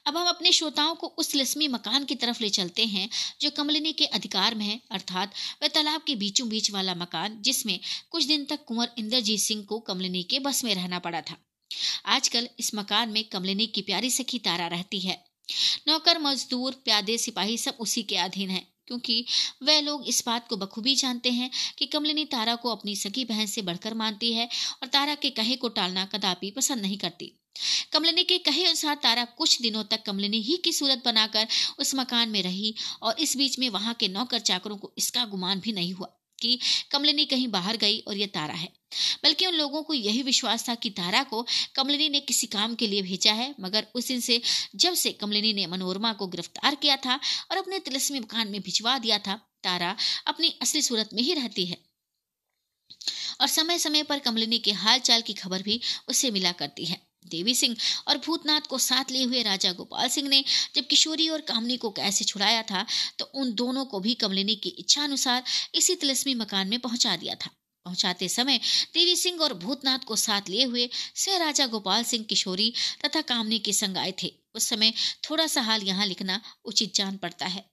अब 0.07 0.17
हम 0.17 0.27
अपने 0.27 0.53
श्रोताओं 0.53 0.95
को 0.95 1.07
उस 1.07 1.35
लक्ष्मी 1.35 1.69
मकान 1.69 2.05
की 2.05 2.15
तरफ़ 2.15 2.43
ले 2.43 2.49
चलते 2.49 2.85
हैं, 2.85 3.09
जो 3.41 3.51
कमलिनी 3.51 3.93
के 3.93 4.07
अधिकार 4.07 4.55
में 4.55 4.67
है, 4.67 4.81
अर्थात 4.91 5.33
वह 5.63 5.69
तालाब 5.69 6.03
के 6.07 6.15
बीचों 6.15 6.49
बीच 6.49 6.71
वाला 6.71 6.95
मकान, 6.95 7.43
जिसमें 7.43 7.81
कुछ 8.11 8.25
दिन 8.25 8.45
तक 8.45 8.65
कुंवर 8.65 8.89
इंद्रजीत 8.99 9.41
सिंह 9.41 9.65
को 9.65 9.81
कमलिनी 9.81 10.23
के 10.23 10.39
बस 10.39 10.65
में 10.65 10.75
रहना 10.75 10.99
पड़ा 10.99 11.21
था। 11.21 11.37
आजकल 12.07 12.49
इस 12.59 12.75
मकान 12.75 13.09
में 13.09 13.25
कमलिनी 13.25 13.67
की 13.67 13.83
प्यारी 13.83 14.11
सखी 14.11 14.39
तारा 14.39 14.67
रहती 14.67 15.01
है। 15.01 15.25
नौकर, 15.89 16.19
मजदूर, 16.19 16.73
प्यादे, 16.73 17.19
सिपाही 17.19 17.59
सब 17.59 17.77
उसी 17.81 18.03
के 18.03 18.17
अधीन 18.17 18.51
है। 18.51 18.76
क्योंकि 18.89 19.25
वह 19.63 19.81
लोग 19.81 20.07
इस 20.09 20.23
बात 20.27 20.49
को 20.49 20.57
बखूबी 20.57 20.95
जानते 20.95 21.31
हैं 21.31 21.51
कि 21.79 21.87
कमलिनी 21.87 22.25
तारा 22.25 22.55
को 22.55 22.71
अपनी 22.71 22.97
सगी 22.97 23.25
बहन 23.25 23.47
से 23.47 23.63
बढ़कर 23.63 23.95
मानती 23.95 24.33
है 24.33 24.49
और 24.83 24.89
तारा 24.89 25.15
के 25.15 25.31
कहे 25.31 25.57
को 25.57 25.69
टालना 25.69 26.05
कदापि 26.05 26.51
पसंद 26.51 26.83
नहीं 26.83 26.99
करती। 26.99 27.33
कमलिनी 27.93 28.25
के 28.25 28.39
कहे 28.39 28.65
अनुसार 28.65 28.95
तारा 28.95 29.25
कुछ 29.25 29.63
दिनों 29.63 29.85
तक 29.85 30.03
कमलिनी 30.07 30.41
ही 30.41 30.57
की 30.57 30.73
सूरत 30.73 31.03
बनाकर 31.05 31.47
उस 31.79 31.95
मकान 31.95 32.29
में 32.29 32.43
रही 32.43 32.75
और 33.03 33.21
इस 33.21 33.37
बीच 33.37 33.59
में 33.59 33.69
वहाँ 33.71 33.95
के 33.95 34.09
नौकर 34.09 34.39
चाकरों 34.39 34.77
को 34.77 34.93
इसका 34.99 35.25
गुमान 35.25 35.61
भी 35.61 35.73
नहीं 35.73 35.93
हुआ। 35.93 36.13
कि 36.41 36.59
कमलिनी 36.91 37.25
कहीं 37.25 37.49
बाहर 37.49 37.77
गई 37.77 37.99
और 37.99 38.17
यह 38.17 38.27
तारा 38.27 38.55
है। 38.55 38.73
बल्कि 39.23 39.47
उन 39.47 39.55
लोगों 39.55 39.83
को 39.83 39.95
यही 39.95 40.23
विश्वास 40.23 40.69
था 40.69 40.75
कि 40.75 40.91
तारा 40.91 41.23
को 41.23 41.47
कमलिनी 41.75 42.09
ने 42.09 42.21
किसी 42.21 42.47
काम 42.47 42.75
के 42.75 42.87
लिए 42.87 43.03
भेजा 43.03 43.33
है, 43.33 43.55
मगर 43.61 43.87
उस 43.95 44.09
दिन 44.09 44.21
से 44.21 44.43
जब 44.75 44.95
से 44.95 45.13
कमलिनी 45.13 45.53
ने 45.53 45.67
मनोरमा 45.67 46.13
को 46.13 46.27
गिरफ़्तार 46.27 46.75
किया 46.75 46.97
था 46.97 47.21
और 47.51 47.57
अपने 47.57 47.79
तिलस्मी 47.79 48.21
मकान 48.21 48.49
में 48.49 48.61
भिजवा 48.61 48.99
दिया 48.99 49.19
था, 49.19 49.35
तारा 49.65 49.97
अपनी 50.27 50.59
असली 50.63 50.83
सूरत 50.83 51.11
में 51.15 51.23
ही 51.23 51.35
रहती 51.35 51.67
है। 51.67 51.77
और 53.41 53.47
समय 53.47 53.79
समय 53.79 54.03
पर 54.03 54.19
कमलिनी 54.19 54.59
के 54.59 54.73
हाल 54.73 54.99
चाल 54.99 55.23
की 55.23 55.33
खबर 55.33 55.63
भी 55.63 55.81
उससे 56.09 56.31
मिला 56.31 56.53
करती 56.53 56.85
है। 56.85 57.06
देवी 57.27 57.55
सिंह 57.55 57.77
और 58.09 58.19
भूतनाथ 58.19 58.67
को 58.69 58.79
साथ 58.81 59.11
लिए 59.11 59.25
हुए 59.25 59.43
राजा 59.43 59.73
गोपाल 59.73 60.09
सिंह 60.09 60.29
ने, 60.29 60.43
जब 60.75 60.87
किशोरी 60.87 61.29
और 61.29 61.41
कामनी 61.43 61.77
को 61.77 61.91
कैसे 61.93 62.25
छुड़ाया 62.25 62.63
था 62.63 62.85
तो 63.19 63.25
उन 63.35 63.53
दोनों 63.55 63.85
को 63.85 64.01
भी 64.01 64.15
कमलिनी 64.17 64.55
की 64.57 64.69
इच्छा 64.71 65.03
अनुसार 65.05 65.45
इसी 65.75 65.95
तिलस्मी 65.97 66.35
मकान 66.37 66.69
में 66.69 66.79
पहुँचा 66.81 67.17
दिया 67.17 67.35
था। 67.37 67.51
पहुंचाते 67.87 68.29
समय 68.29 68.59
देवी 68.95 69.15
सिंह 69.17 69.41
और 69.41 69.53
भूतनाथ 69.55 70.05
को 70.07 70.17
साथ 70.17 70.49
लिए 70.49 70.65
हुए 70.65 70.89
सह 71.17 71.37
राजा 71.39 71.67
गोपाल 71.67 72.05
सिंह, 72.05 72.25
किशोरी 72.25 72.73
तथा 73.05 73.21
कामनी 73.23 73.59
के 73.59 73.73
संग 73.73 73.97
आए 73.97 74.15
थे। 74.23 74.33
उस 74.55 74.69
समय 74.69 74.93
थोड़ा 75.25 75.47
सा 75.47 75.61
हाल 75.63 75.83
यहाँ 75.83 76.07
लिखना 76.07 76.41
उचित 76.65 76.95
जान 76.95 77.17
पड़ता 77.17 77.47
है। 77.47 77.65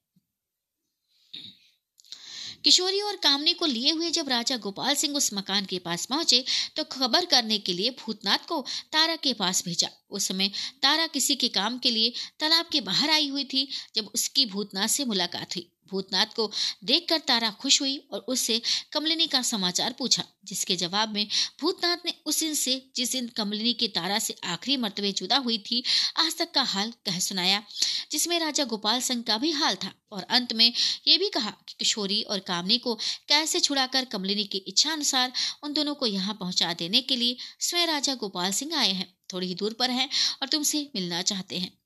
किशोरी 2.66 3.02
और 3.02 3.16
कामनी 3.16 3.54
को 3.54 3.66
लिए 3.66 3.92
हुए 3.92 4.10
जब 4.12 4.30
राजा 4.30 4.58
गोपाल 4.58 4.96
सिंह 4.96 5.16
उस 5.16 5.34
मकान 5.34 5.66
के 5.66 5.80
पास 5.80 6.06
पहुँचे 6.06 6.44
तो 6.76 6.84
खबर 6.84 7.26
करने 7.26 7.58
के 7.60 7.74
लिए 7.74 7.90
भूतनाथ 8.00 8.48
को 8.48 8.62
तारा 8.92 9.16
के 9.16 9.34
पास 9.34 9.64
भेजा। 9.66 9.90
उस 10.10 10.28
समय 10.28 10.52
तारा 10.82 11.08
किसी 11.08 11.36
के 11.36 11.48
काम 11.50 11.78
के 11.78 11.92
लिए 11.92 12.14
तालाब 12.40 12.66
के 12.72 12.82
बाहर 12.82 13.10
आई 13.10 13.30
हुई 13.30 13.44
थी, 13.44 13.68
जब 13.96 14.10
उसकी 14.16 14.46
भूतनाथ 14.46 14.88
से 14.88 15.06
मुलाकात 15.06 15.56
हुई। 15.56 15.70
भूतनाथ 15.92 16.26
को 16.26 16.52
देखकर 16.84 17.18
तारा 17.18 17.50
खुश 17.52 17.82
हुई 17.82 17.98
और 18.12 18.20
उससे 18.20 18.62
कमलिनी 18.92 19.28
का 19.28 19.42
समाचार 19.42 19.94
पूछा, 19.94 20.24
जिसके 20.46 20.76
जवाब 20.76 21.14
में, 21.14 21.28
भूतनाथ 21.62 21.98
ने 22.06 22.14
उस 22.26 22.40
दिन 22.40 22.54
से, 22.54 22.92
जिस 22.96 23.12
दिन 23.12 23.28
कमलिनी 23.28 23.74
की 23.74 23.88
तारा 23.88 24.20
से 24.20 24.36
आखिरी 24.44 24.78
मर्तबे 24.78 25.12
जुदा 25.12 25.38
हुई 25.38 25.58
थी, 25.58 25.84
आज 26.18 26.38
तक 26.38 26.52
का 26.52 26.64
हाल 26.64 26.92
कह 27.06 27.20
सुनाया, 27.20 27.64
जिसमें 28.12 28.40
राजा 28.40 28.64
गोपाल 28.64 29.02
सिंह 29.02 29.24
का 29.24 29.38
भी 29.38 29.52
हाल 29.52 29.76
था। 29.76 29.94
और 30.12 30.24
अंत 30.24 30.54
में 30.54 30.74
ये 31.08 31.18
भी 31.18 31.30
कहा 31.30 31.50
कि 31.50 31.76
किशोरी 31.80 32.22
और 32.22 32.40
कामनी 32.40 32.78
को 32.78 32.94
कैसे 33.28 33.60
छुड़ाकर 33.60 34.06
कमलिनी 34.06 34.44
की 34.44 34.58
इच्छा 34.58 34.92
अनुसार 34.92 35.32
उन 35.64 35.74
दोनों 35.74 35.96
को 35.96 36.06
यहाँ 36.06 36.34
पहुँचा 36.34 36.74
देने 36.74 37.02
के 37.02 37.16
लिए 37.16 37.38
स्वयं 37.60 37.88
राजा 37.88 38.16
गोपाल 38.16 38.52
सिंह 38.52 38.76
आए 38.76 38.92
हैं। 38.92 39.14
थोड़ी 39.34 39.48
ही 39.48 39.56
दूर 39.56 39.74
पर 39.74 39.90
हैं 39.90 40.10
और 40.42 40.48
तुमसे 40.48 40.92
मिलना 40.96 41.22
चाहते 41.22 41.60
हैं। 41.60 41.83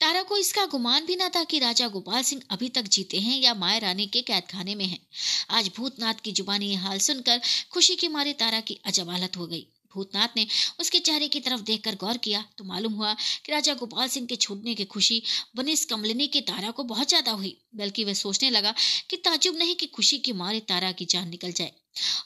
तारा 0.00 0.22
को 0.22 0.36
इसका 0.36 0.64
गुमान 0.66 1.06
भी 1.06 1.16
न 1.16 1.28
था 1.28 1.42
कि 1.44 1.58
राजा 1.58 1.86
गोपाल 1.88 2.22
सिंह 2.22 2.42
अभी 2.50 2.68
तक 2.68 2.86
जीते 2.88 3.18
हैं 3.20 3.36
या 3.40 3.52
माया 3.54 3.78
रानी 3.78 4.06
के 4.06 4.20
कैद 4.22 4.44
खाने 4.50 4.74
में 4.74 4.84
हैं। 4.84 4.98
आज 5.50 5.70
भूतनाथ 5.76 6.20
की 6.24 6.32
जुबानी 6.32 6.74
हाल 6.74 6.98
सुनकर 6.98 7.40
खुशी 7.72 7.96
के 7.96 8.08
मारे 8.08 8.32
तारा 8.32 8.60
की 8.60 8.78
अजब 8.86 9.10
हालत 9.10 9.36
हो 9.36 9.46
गई 9.46 9.66
भूतनाथ 9.94 10.36
ने 10.36 10.46
उसके 10.80 10.98
चेहरे 11.00 11.28
की 11.28 11.40
तरफ़ 11.40 11.60
देखकर 11.62 11.94
गौर 11.94 12.16
किया 12.16 12.44
तो 12.58 12.64
मालूम 12.64 12.92
हुआ 12.92 13.12
कि 13.44 13.52
राजा 13.52 13.74
गोपाल 13.74 14.08
सिंह 14.08 14.26
के 14.26 14.36
छूटने 14.36 14.74
की 14.74 14.84
खुशी 14.86 15.22
बनिस 15.56 15.84
कमलिनी 15.84 16.26
के 16.28 16.40
तारा 16.42 16.70
को 16.70 16.84
बहुत 16.84 17.08
ज़्यादा 17.08 17.32
हुई, 17.32 17.56
बल्कि 17.76 18.04
वह 18.04 18.14
सोचने 18.14 18.50
लगा 18.50 18.74
कि 19.10 19.16
ताजुब 19.18 19.56
नहीं 19.56 19.74
कि 19.74 19.86
खुशी 19.88 20.18
के 20.18 20.32
मारे 20.34 20.60
तारा 20.68 20.92
की 20.92 21.04
जान 21.06 21.28
निकल 21.28 21.52
जाए 21.52 21.72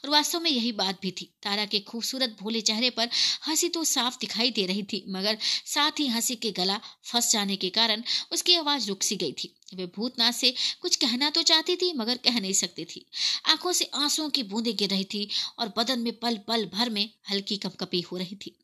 और 0.03 0.09
वास्तव 0.09 0.39
में 0.39 0.49
यही 0.51 0.71
बात 0.71 0.99
भी 1.01 1.11
थी। 1.11 1.25
तारा 1.43 1.65
के 1.65 1.79
खूबसूरत 1.79 2.35
भोले 2.39 2.61
चेहरे 2.61 2.89
पर 2.89 3.09
हँसी 3.47 3.69
तो 3.69 3.83
साफ़ 3.83 4.17
दिखाई 4.21 4.51
दे 4.51 4.65
रही 4.65 4.83
थी, 4.83 5.03
मगर 5.09 5.37
साथ 5.65 5.99
ही 5.99 6.07
हँसी 6.07 6.35
के 6.35 6.51
गला 6.51 6.79
फंस 7.03 7.31
जाने 7.31 7.55
के 7.55 7.69
कारण 7.69 8.03
उसकी 8.31 8.55
आवाज़ 8.55 8.87
रुक 8.87 9.03
सी 9.03 9.15
गई 9.15 9.31
थी। 9.33 9.55
वे 9.75 9.85
भूतनाथ 9.85 10.31
से 10.31 10.53
कुछ 10.81 10.95
कहना 10.95 11.29
तो 11.29 11.41
चाहती 11.43 11.75
थी, 11.75 11.93
मगर 11.93 12.17
कह 12.17 12.39
नहीं 12.39 12.53
सकती 12.53 12.85
थी। 12.85 13.05
आँखों 13.45 13.71
से 13.71 13.85
आंसुओं 13.93 14.29
की 14.29 14.43
बूंदें 14.43 14.75
गिर 14.75 14.89
रही 14.89 15.03
थी 15.03 15.27
और 15.59 15.73
बदन 15.77 15.99
में 15.99 16.13
पल 16.19 16.37
पल 16.37 16.65
भर 16.65 16.89
में 16.89 17.09
हल्की 17.29 17.57
कपकपी 17.57 18.01
हो 18.01 18.17
रही 18.17 18.35
थी। 18.35 18.57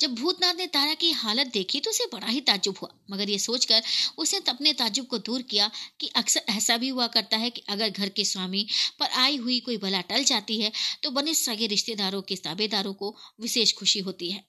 जब 0.00 0.14
भूतनाथ 0.14 0.54
ने 0.54 0.66
तारा 0.66 0.94
की 0.94 1.10
हालत 1.12 1.46
देखी 1.46 1.80
तो 1.80 1.90
उसे 1.90 2.04
बड़ा 2.12 2.26
ही 2.26 2.40
ताजुब 2.40 2.76
हुआ। 2.82 2.90
मगर 3.10 3.30
ये 3.30 3.38
सोचकर 3.38 3.82
उसने 4.18 4.40
अपने 4.48 4.72
ताजुब 4.72 5.06
को 5.06 5.18
दूर 5.20 5.42
किया 5.42 5.70
कि 6.00 6.06
अक्सर 6.16 6.42
ऐसा 6.48 6.76
भी 6.76 6.88
हुआ 6.88 7.06
करता 7.06 7.36
है 7.36 7.50
कि 7.50 7.62
अगर 7.68 7.90
घर 7.90 8.08
के 8.08 8.24
स्वामी 8.24 8.66
पर 9.00 9.10
आई 9.16 9.36
हुई 9.36 9.58
कोई 9.60 9.76
बला 9.76 10.00
टल 10.00 10.24
जाती 10.24 10.60
है 10.60 10.72
तो 11.02 11.10
बने 11.10 11.34
सगे 11.34 11.66
रिश्तेदारों 11.66 12.22
के 12.22 12.36
ताबेदारों 12.36 12.94
को 12.94 13.16
विशेष 13.40 13.72
खुशी 13.72 13.98
होती 13.98 14.30
है। 14.30 14.44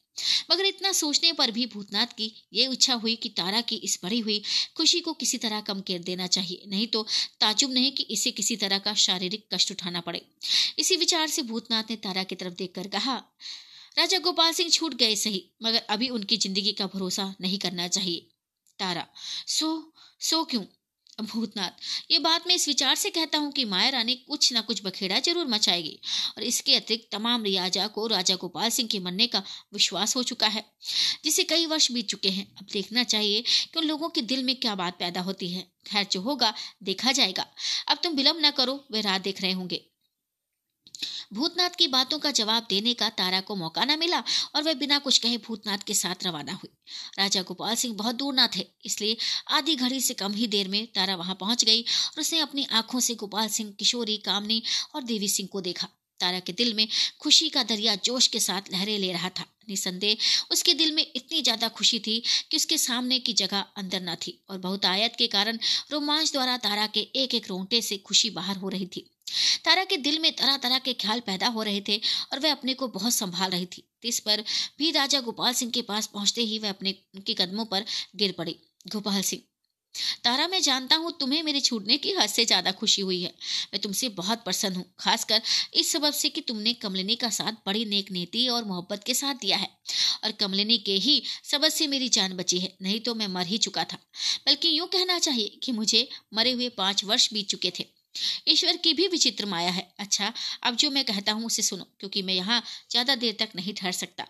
मगर 0.52 0.65
इतना 0.65 0.91
सोचने 0.91 1.32
पर 1.34 1.52
भी 1.52 1.65
भूतनाथ 1.65 2.07
की 2.07 2.26
ये 2.53 2.65
इच्छा 2.72 2.94
हुई 2.94 3.15
कि 3.15 3.30
तारा 3.30 3.61
की 3.61 3.76
इस 3.76 3.99
बढ़ी 4.03 4.19
हुई 4.19 4.41
खुशी 4.78 4.99
को 4.99 5.14
किसी 5.14 5.38
तरह 5.38 5.61
कम 5.61 5.82
कर 5.82 5.99
देना 5.99 6.28
चाहिए। 6.28 6.64
नहीं 6.68 6.88
तो 6.88 7.06
ताजुब 7.40 7.72
नहीं 7.72 7.91
कि 7.91 8.03
इसे 8.10 8.32
किसी 8.32 8.56
तरह 8.56 8.80
का 8.80 8.94
शारीरिक 8.94 9.48
कष्ट 9.53 9.72
उठाना 9.72 9.99
पड़े। 9.99 10.22
इसी 10.80 10.95
विचार 10.95 11.28
से 11.28 11.41
भूतनाथ 11.44 11.84
ने 11.90 11.95
तारा 11.98 12.23
की 12.23 12.36
तरफ़ 12.36 12.53
देखकर 12.53 12.88
कहा 12.88 13.22
राजा 13.97 14.18
गोपाल 14.19 14.51
सिंह 14.53 14.69
छूट 14.69 14.93
गए 14.95 15.15
सही, 15.18 15.43
मगर 15.63 15.81
अभी 15.89 16.09
उनकी 16.09 16.38
ज़िंदगी 16.38 16.72
का 16.73 16.85
भरोसा 16.88 17.34
नहीं 17.41 17.57
करना 17.59 17.88
चाहिए। 17.89 18.27
तारा, 18.80 19.07
सो 19.47 19.93
सो 20.22 20.43
क्यों? 20.45 20.63
भूतनाथ, 21.22 21.72
ये 22.11 22.19
बात 22.19 22.47
मैं 22.47 22.55
इस 22.55 22.68
विचार 22.68 22.95
से 22.95 23.09
कहता 23.09 23.38
हूँ 23.38 23.51
कि 23.51 23.65
माया 23.65 23.89
रानी 23.89 24.15
कुछ 24.27 24.51
न 24.53 24.61
कुछ 24.61 24.81
बखेड़ा 24.84 25.19
ज़रूर 25.19 25.47
मचाएगी, 25.47 25.99
और 26.38 26.43
इसके 26.43 26.76
अतिरिक्त 26.76 27.07
तमाम 27.11 27.43
रियाजा 27.43 27.88
को 27.88 28.05
राजा 28.07 28.35
गोपाल 28.35 28.69
सिंह 28.69 28.89
के 28.89 28.99
मरने 28.99 29.27
का 29.27 29.43
विश्वास 29.73 30.15
हो 30.15 30.23
चुका 30.23 30.47
है, 30.47 30.63
जिसे 31.23 31.43
कई 31.43 31.65
वर्ष 31.65 31.91
बीत 31.91 32.07
चुके 32.07 32.30
हैं। 32.30 32.47
अब 32.55 32.68
देखना 32.73 33.03
चाहिए 33.05 33.41
कि 33.41 33.80
उन 33.80 33.85
लोगों 33.85 34.09
के 34.09 34.22
दिल 34.23 34.43
में 34.43 34.55
क्या 34.55 34.76
बात 34.76 34.99
पैदा 34.99 35.22
होती 35.22 35.51
है। 35.51 35.61
खैर 35.88 36.07
जो 36.11 36.22
होगा, 36.22 36.53
देखा 36.84 37.11
जाएगा। 37.11 37.45
अब 37.88 37.99
तुम 38.03 38.15
विलम्ब 38.15 38.45
न 38.45 38.51
करो, 38.51 38.84
वे 38.91 39.01
रात 39.01 39.22
देख 39.22 39.41
रहे 39.41 39.51
होंगे। 39.51 39.85
भूतनाथ 41.34 41.76
की 41.77 41.88
बातों 41.88 42.19
का 42.19 42.31
जवाब 42.31 42.65
देने 42.69 42.93
का 42.93 43.09
तारा 43.11 43.39
को 43.41 43.55
मौका 43.55 43.85
न 43.85 43.97
मिला 43.99 44.23
और 44.55 44.63
वह 44.63 44.73
बिना 44.73 44.99
कुछ 44.99 45.18
कहे 45.18 45.38
भूतनाथ 45.38 45.84
के 45.88 45.93
साथ 45.93 46.26
रवाना 46.26 46.53
हुई। 46.53 46.69
राजा 47.19 47.41
गोपाल 47.41 47.76
सिंह 47.76 47.95
बहुत 47.95 48.15
दूर 48.15 48.34
न 48.34 48.47
थे, 48.55 48.65
इसलिए 48.85 49.18
आधी 49.51 49.76
घड़ी 49.76 50.01
से 50.01 50.13
कम 50.13 50.34
ही 50.34 50.47
देर 50.47 50.68
में 50.68 50.85
तारा 50.88 51.15
वहाँ 51.15 51.35
पहुँच 51.35 51.65
गई 51.65 51.81
और 51.81 52.22
उसने 52.22 52.39
अपनी 52.39 52.68
आँखों 52.73 52.99
से 52.99 53.15
गोपाल 53.15 53.47
सिंह, 53.49 53.72
किशोरी, 53.72 54.18
कामनी 54.18 54.61
और 54.95 55.03
देवी 55.03 55.27
सिंह 55.30 55.49
को 55.51 55.61
देखा। 55.61 55.88
तारा 56.22 56.39
के 56.39 56.53
दिल 56.53 56.73
में 56.73 56.88
खुशी 57.19 57.49
का 57.49 57.64
दरिया 57.65 57.95
जोश 58.06 58.27
के 58.27 58.39
साथ 58.41 58.72
लहरे 58.73 58.98
ले 58.98 59.11
रहा 59.11 59.30
था। 59.30 59.45
निसंदेह, 59.69 60.18
उसके 60.52 60.73
दिल 60.73 60.91
में 60.91 61.06
इतनी 61.06 61.41
ज़्यादा 61.41 61.68
खुशी 61.69 61.99
थी 61.99 62.22
कि 62.52 62.57
उसके 62.57 62.77
सामने 62.80 63.19
की 63.19 63.34
जगह 63.35 63.65
अंदर 63.77 64.02
न 64.02 64.15
थी 64.18 64.38
और 64.49 64.57
बहुत 64.60 64.85
आयत 64.85 65.15
के 65.18 65.27
कारण 65.30 65.60
रोमांच 65.91 66.31
द्वारा 66.31 66.57
तारा 66.60 66.88
के 66.88 67.07
एक 67.15 67.35
एक 67.35 67.49
रोंगटे 67.49 67.81
से 67.81 67.98
खुशी 67.99 68.30
बाहर 68.30 68.57
हो 68.57 68.69
रही 68.69 68.85
थी। 68.88 69.06
तारा 69.65 69.84
के 69.84 69.98
दिल 69.99 70.19
में 70.19 70.31
तरह 70.31 70.57
तरह 70.57 70.80
के 70.80 70.93
ख्याल 70.95 71.19
पैदा 71.19 71.48
हो 71.49 71.64
रहे 71.64 71.81
थे 71.88 71.98
और 72.31 72.39
वह 72.39 72.52
अपने 72.52 72.73
को 72.73 72.88
बहुत 72.89 73.14
संभाल 73.14 73.52
रही 73.52 73.65
थी। 73.68 73.84
इस 74.06 74.19
पर 74.19 74.43
भी 74.77 74.91
राजा 74.91 75.19
गोपाल 75.22 75.53
सिंह 75.53 75.72
के 75.72 75.81
पास 75.84 76.07
पहुँचते 76.07 76.41
ही 76.41 76.60
वह 76.60 76.69
अपने, 76.69 76.95
उनके 77.15 77.34
कदमों 77.34 77.65
पर 77.65 77.85
गिर 78.15 78.31
पड़ी। 78.31 78.56
गोपाल 78.88 79.22
सिंह 79.22 79.41
तारा, 80.23 80.47
मैं 80.47 80.61
जानता 80.61 80.95
हूँ 80.95 81.11
तुम्हें 81.19 81.41
मेरे 81.43 81.59
छूटने 81.59 81.97
की 81.97 82.11
हद 82.11 82.30
से 82.30 82.45
ज़्यादा 82.45 82.72
खुशी 82.72 83.01
हुई 83.01 83.22
है। 83.22 83.30
मैं 83.73 83.81
तुमसे 83.81 84.09
बहुत 84.11 84.43
प्रसन्न 84.43 84.76
हूँ, 84.76 84.85
खासकर 84.99 85.41
इस 85.73 85.91
सबब 85.91 86.13
से 86.13 86.30
कि 86.30 86.41
तुमने 86.41 86.73
कमलिनी 86.73 87.15
का 87.15 87.30
साथ 87.30 87.53
बड़ी 87.65 87.84
नेक 87.85 88.11
नीति 88.11 88.47
और 88.47 88.63
मोहब्बत 88.63 89.03
के 89.03 89.13
साथ 89.13 89.35
दिया 89.35 89.57
है। 89.57 89.69
और 90.23 90.31
कमलिनी 90.31 90.77
के 90.77 90.95
ही 90.97 91.22
सबब 91.43 91.69
से 91.69 91.88
मेरी 91.88 92.09
जान 92.09 92.35
बची 92.38 92.59
है, 92.59 92.73
नहीं 92.81 92.99
तो 92.99 93.15
मैं 93.15 93.27
मर 93.27 93.45
ही 93.45 93.57
चुका 93.57 93.84
था। 93.84 93.97
बल्कि 94.47 94.77
यूँ 94.80 94.88
कहना 94.88 95.18
चाहिए 95.19 95.59
कि 95.63 95.72
मुझे 95.72 96.07
मरे 96.34 96.51
हुए 96.51 96.69
पाँच 96.77 97.03
वर्ष 97.03 97.31
बीत 97.34 97.47
चुके 97.49 97.72
थे। 97.80 97.85
ईश्वर 98.47 98.77
की 98.77 98.93
भी 98.93 99.07
विचित्र 99.07 99.45
माया 99.45 99.72
है। 99.72 99.88
अच्छा 99.99 100.31
अब 100.63 100.76
जो 100.76 100.89
मैं 100.91 101.03
कहता 101.05 101.31
हूँ 101.31 101.45
उसे 101.45 101.61
सुनो, 101.61 101.88
क्योंकि 101.99 102.22
मैं 102.22 102.34
यहाँ 102.34 102.61
ज़्यादा 102.91 103.15
देर 103.15 103.35
तक 103.39 103.49
नहीं 103.55 103.73
ठहर 103.73 103.91
सकता। 103.93 104.23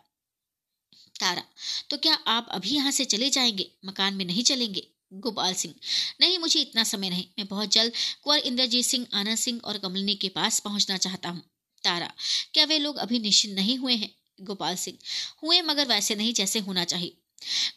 तारा 1.20 1.44
तो 1.90 1.98
क्या 1.98 2.14
आप 2.28 2.48
अभी 2.52 2.70
यहाँ 2.70 2.92
से 2.92 3.06
चले 3.06 3.30
जाएँगे? 3.30 3.72
मकान 3.86 4.14
में 4.14 4.26
नहीं 4.26 4.44
चलेंगे? 4.44 4.88
गोपाल 5.14 5.54
सिंह। 5.54 5.74
नहीं, 6.22 6.40
मुझे 6.40 6.62
इतना 6.62 6.84
समय 6.84 7.10
नहीं। 7.10 7.26
मैं 7.40 7.48
बहुत 7.48 7.72
जल्द 7.72 7.94
कुंवर 8.24 8.40
इंद्रजीत 8.40 8.86
सिंह, 8.86 9.08
आनंद 9.14 9.38
सिंह 9.38 9.62
और 9.64 9.78
कमलिनी 9.78 10.16
के 10.16 10.30
पास 10.30 10.60
पहुँचना 10.60 10.98
चाहता 10.98 11.30
हूँ। 11.30 11.42
तारा, 11.84 12.14
क्या 12.54 12.66
वे 12.66 12.80
लोग 12.80 12.98
अभी 12.98 13.20
निश्चित 13.20 13.52
नहीं 13.52 13.78
हुए 13.78 13.96
हैं? 13.96 14.16
गोपाल 14.42 14.76
सिंह। 14.76 14.98
हुए, 15.44 15.62
मगर 15.62 15.88
वैसे 15.88 16.16
नहीं 16.16 16.34
जैसे 16.34 16.60
होना 16.60 16.84
चाहिए। 16.84 17.18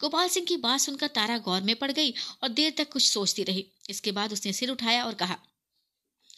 गोपाल 0.00 0.28
सिंह 0.28 0.46
की 0.46 0.56
बात 0.56 0.80
सुनकर 0.80 1.06
तारा 1.06 1.38
गौर 1.38 1.60
में 1.60 1.76
पड़ 1.76 1.92
गई 1.92 2.14
और 2.42 2.48
देर 2.48 2.74
तक 2.78 2.92
कुछ 2.92 3.10
सोचती 3.10 3.42
रही। 3.42 3.66
इसके 3.90 4.12
बाद 4.12 4.32
उसने 4.32 4.52
सिर 4.52 4.70
उठाया 4.70 5.04
और 5.04 5.14
कहा 5.14 5.38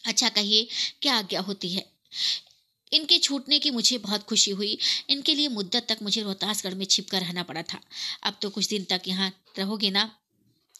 अच्छा 0.05 0.29
कहिए, 0.29 0.67
क्या 1.01 1.15
आज्ञा 1.15 1.41
होती 1.41 1.69
है? 1.69 1.91
इनके 2.93 3.17
छूटने 3.17 3.59
की 3.59 3.71
मुझे 3.71 3.97
बहुत 3.97 4.23
खुशी 4.23 4.51
हुई। 4.51 4.77
इनके 5.09 5.35
लिए 5.35 5.47
मुद्दत 5.47 5.85
तक 5.89 5.97
मुझे 6.01 6.21
रोहतासगढ़ 6.21 6.73
में 6.73 6.85
छिपकर 6.85 7.19
रहना 7.19 7.43
पड़ा 7.43 7.61
था। 7.61 7.81
अब 8.23 8.39
तो 8.41 8.49
कुछ 8.49 8.67
दिन 8.67 8.83
तक 8.83 9.01
यहाँ 9.07 9.33
रहोगे 9.57 9.89
ना? 9.89 10.15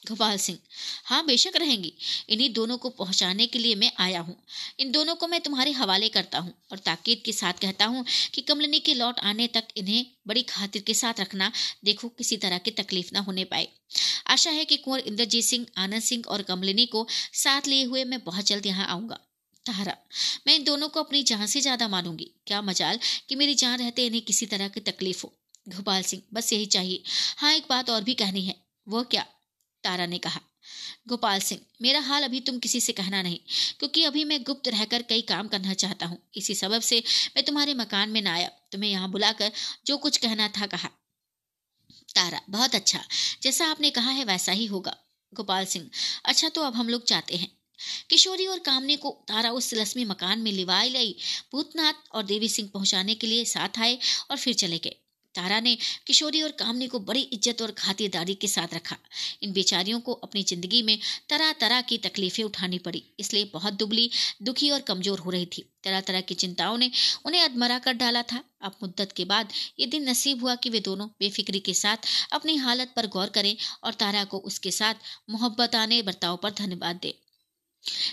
गोपाल 0.10 0.38
सिंह। 0.38 0.58
हाँ 1.06 1.26
बेशक 1.26 1.56
रहेंगी। 1.56 1.94
इन्हीं 2.30 2.54
दोनों 2.54 2.78
को 2.78 2.90
पहुँचाने 2.90 3.48
के 3.48 3.60
लिए 3.60 3.76
मैं 3.76 3.92
आया 4.00 4.20
हूँ। 4.20 4.36
इन 4.80 4.92
दोनों 4.92 5.16
को 5.16 5.28
मैं 5.28 5.40
तुम्हारे 5.42 5.72
हवाले 5.72 6.10
करता 6.10 6.40
हूँ 6.40 6.54
और 6.72 6.78
ताकीद 6.78 7.22
के 7.26 7.32
साथ 7.32 7.54
कहता 7.54 7.86
हूँ 7.86 8.06
कि 8.34 8.42
कमलनी 8.42 8.80
के 8.80 8.94
लौट 8.94 9.20
आने 9.20 9.48
तक 9.48 9.64
इन्हें 9.78 10.06
बड़ी 10.28 10.44
खातिर 10.44 10.82
के 10.82 10.94
साथ 10.94 11.20
रखना 11.20 11.52
देखो 11.86 12.10
किसी 12.10 12.38
तरह 12.38 12.58
की 12.58 12.72
तकलीफ़ 12.72 13.10
ना 13.14 13.20
होने 13.20 13.44
पाए। 13.44 13.68
आशा 14.28 14.50
है 14.50 14.66
कि 14.66 14.78
कुंवर 14.78 15.00
इंद्रजीत 15.00 15.46
सिंह, 15.46 15.66
आनंद 15.78 16.02
सिंह 16.02 16.24
और 16.28 16.42
कमलिनी 16.42 16.86
को 16.86 17.08
साथ 17.34 17.68
लिए 17.68 17.84
हुए 17.84 18.04
मैं 18.04 18.24
बहुत 18.24 18.46
जल्द 18.46 18.66
यहाँ 18.66 18.88
आऊँगा। 18.88 19.20
तारा, 19.66 19.98
मैं 20.48 20.56
इन 20.56 20.64
दोनों 20.64 20.90
को 20.90 21.00
अपनी 21.00 21.24
जान 21.24 21.46
से 21.46 21.62
ज़्यादा 21.62 21.88
मानूँगी। 21.88 22.32
क्या 22.48 22.62
मजाल 22.62 23.00
कि 23.30 23.36
मेरी 23.36 23.56
जान 23.56 23.80
रहते 23.80 24.06
इन्हें 24.06 24.22
किसी 24.22 24.46
तरह 24.46 24.68
की 24.68 24.80
तकलीफ़ 24.82 25.24
हो। 25.24 25.34
गोपाल 25.70 26.02
सिंह, 26.02 26.22
बस 26.34 26.54
यही 26.54 26.66
चाहिए। 26.66 27.04
हाँ 27.38 27.54
एक 27.54 27.66
बात 27.70 27.90
और 27.90 28.04
भी 28.04 28.14
कहनी 28.14 28.46
है। 28.46 28.56
वो 28.88 29.04
क्या? 29.04 29.26
तारा 29.84 30.06
ने 30.06 30.18
कहा, 30.18 30.40
गोपाल 31.08 31.40
सिंह, 31.40 31.62
मेरा 31.82 31.99
हाल 31.99 32.24
अभी 32.24 32.40
तुम 32.40 32.58
किसी 32.60 32.82
से 32.82 32.94
कहना 32.94 33.22
नहीं, 33.22 33.40
क्योंकि 33.80 34.04
अभी 34.04 34.24
मैं 34.24 34.41
गुप्त 34.44 34.68
रहकर 34.68 35.02
कई 35.02 35.22
काम 35.24 35.48
करना 35.48 35.74
चाहता 35.74 36.06
हूँ। 36.06 36.18
इसी 36.36 36.56
सबब 36.56 36.82
से 36.82 37.04
मैं 37.36 37.45
तुम्हारे 37.45 37.74
मकान 37.74 38.10
में 38.10 38.22
न 38.22 38.28
आया। 38.28 38.48
तुम्हें 38.72 38.90
यहाँ 38.90 39.10
बुलाकर 39.12 39.52
जो 39.86 39.98
कुछ 39.98 40.18
कहना 40.18 40.48
था 40.48 40.66
कहा। 40.66 40.90
तारा, 42.16 42.41
बहुत 42.49 42.76
अच्छा। 42.76 43.04
जैसा 43.41 43.68
आपने 43.68 43.90
कहा 43.90 44.12
है 44.12 44.24
वैसा 44.26 44.52
ही 44.52 44.66
होगा। 44.66 44.95
गोपाल 45.34 45.66
सिंह 45.66 45.90
अच्छा 46.26 46.49
तो 46.49 46.62
अब 46.62 46.76
हम 46.76 46.90
लोग 46.90 47.06
जाते 47.08 47.36
हैं। 47.36 47.52
किशोरी 48.10 48.45
और 48.48 48.60
कामने 48.60 48.95
को 48.95 49.10
तारा 49.28 49.52
उस 49.52 49.74
रस्मी 49.74 50.06
मकान 50.06 50.40
में 50.40 50.52
लिवाई 50.52 50.90
लाई 50.90 51.16
भूतनाथ 51.52 52.08
और 52.12 52.24
देवी 52.24 52.49
सिंह 52.49 52.70
पहुँचाने 52.74 53.16
के 53.16 53.28
लिए 53.28 53.45
साथ 53.45 53.80
आए 53.80 53.98
और 54.32 54.38
फिर 54.38 54.54
चले 54.54 54.78
गए। 54.78 54.95
तारा 55.38 55.59
ने 55.61 55.77
किशोरी 56.07 56.41
और 56.41 56.51
कामनी 56.59 56.88
को 56.88 56.99
बड़ी 57.01 57.22
इज़्ज़त 57.22 57.61
और 57.61 57.72
खातिरदारी 57.77 58.35
के 58.35 58.47
साथ 58.49 58.73
रखा। 58.73 58.97
इन 59.43 59.53
बेचारियों 59.53 59.99
को 60.01 60.14
अपनी 60.22 60.43
ज़िंदगी 60.45 60.81
में 60.84 60.97
तरह 61.30 61.51
तरह 61.59 61.81
की 61.84 61.97
तकलीफें 61.99 62.43
उठानी 62.43 62.80
पड़ी, 62.80 63.03
इसलिए 63.19 63.49
बहुत 63.53 63.73
दुबली, 63.76 64.09
दुखी 64.41 64.69
और 64.69 64.81
कमज़ोर 64.84 65.19
हो 65.19 65.31
रही 65.31 65.45
थी। 65.47 65.65
तरह 65.84 66.01
तरह 66.01 66.22
की 66.22 66.35
चिंताओं 66.35 66.77
ने 66.77 66.91
उन्हें 67.26 67.41
अधमरा 67.41 67.77
कर 67.80 67.93
डाला 67.95 68.22
था। 68.23 68.43
अब 68.61 68.76
मुद्दत 68.81 69.11
के 69.11 69.26
बाद 69.26 69.51
ये 69.80 69.85
दिन 69.88 70.09
नसीब 70.09 70.41
हुआ 70.43 70.55
कि 70.55 70.69
वे 70.69 70.80
दोनों 70.81 71.07
बेफिक्री 71.19 71.59
के 71.61 71.73
साथ 71.76 72.07
अपनी 72.34 72.55
हालत 72.57 72.93
पर 72.95 73.07
गौर 73.09 73.30
करें 73.30 73.55
और 73.84 73.93
तारा 73.95 74.23
को 74.26 74.38
उसके 74.41 74.72
साथ 74.72 74.95
मोहब्बत 75.30 75.76
आने, 75.76 76.01
बर्ताव 76.01 76.38
पर 76.38 76.51
धन्यवाद 76.57 76.99
दे। 77.01 77.14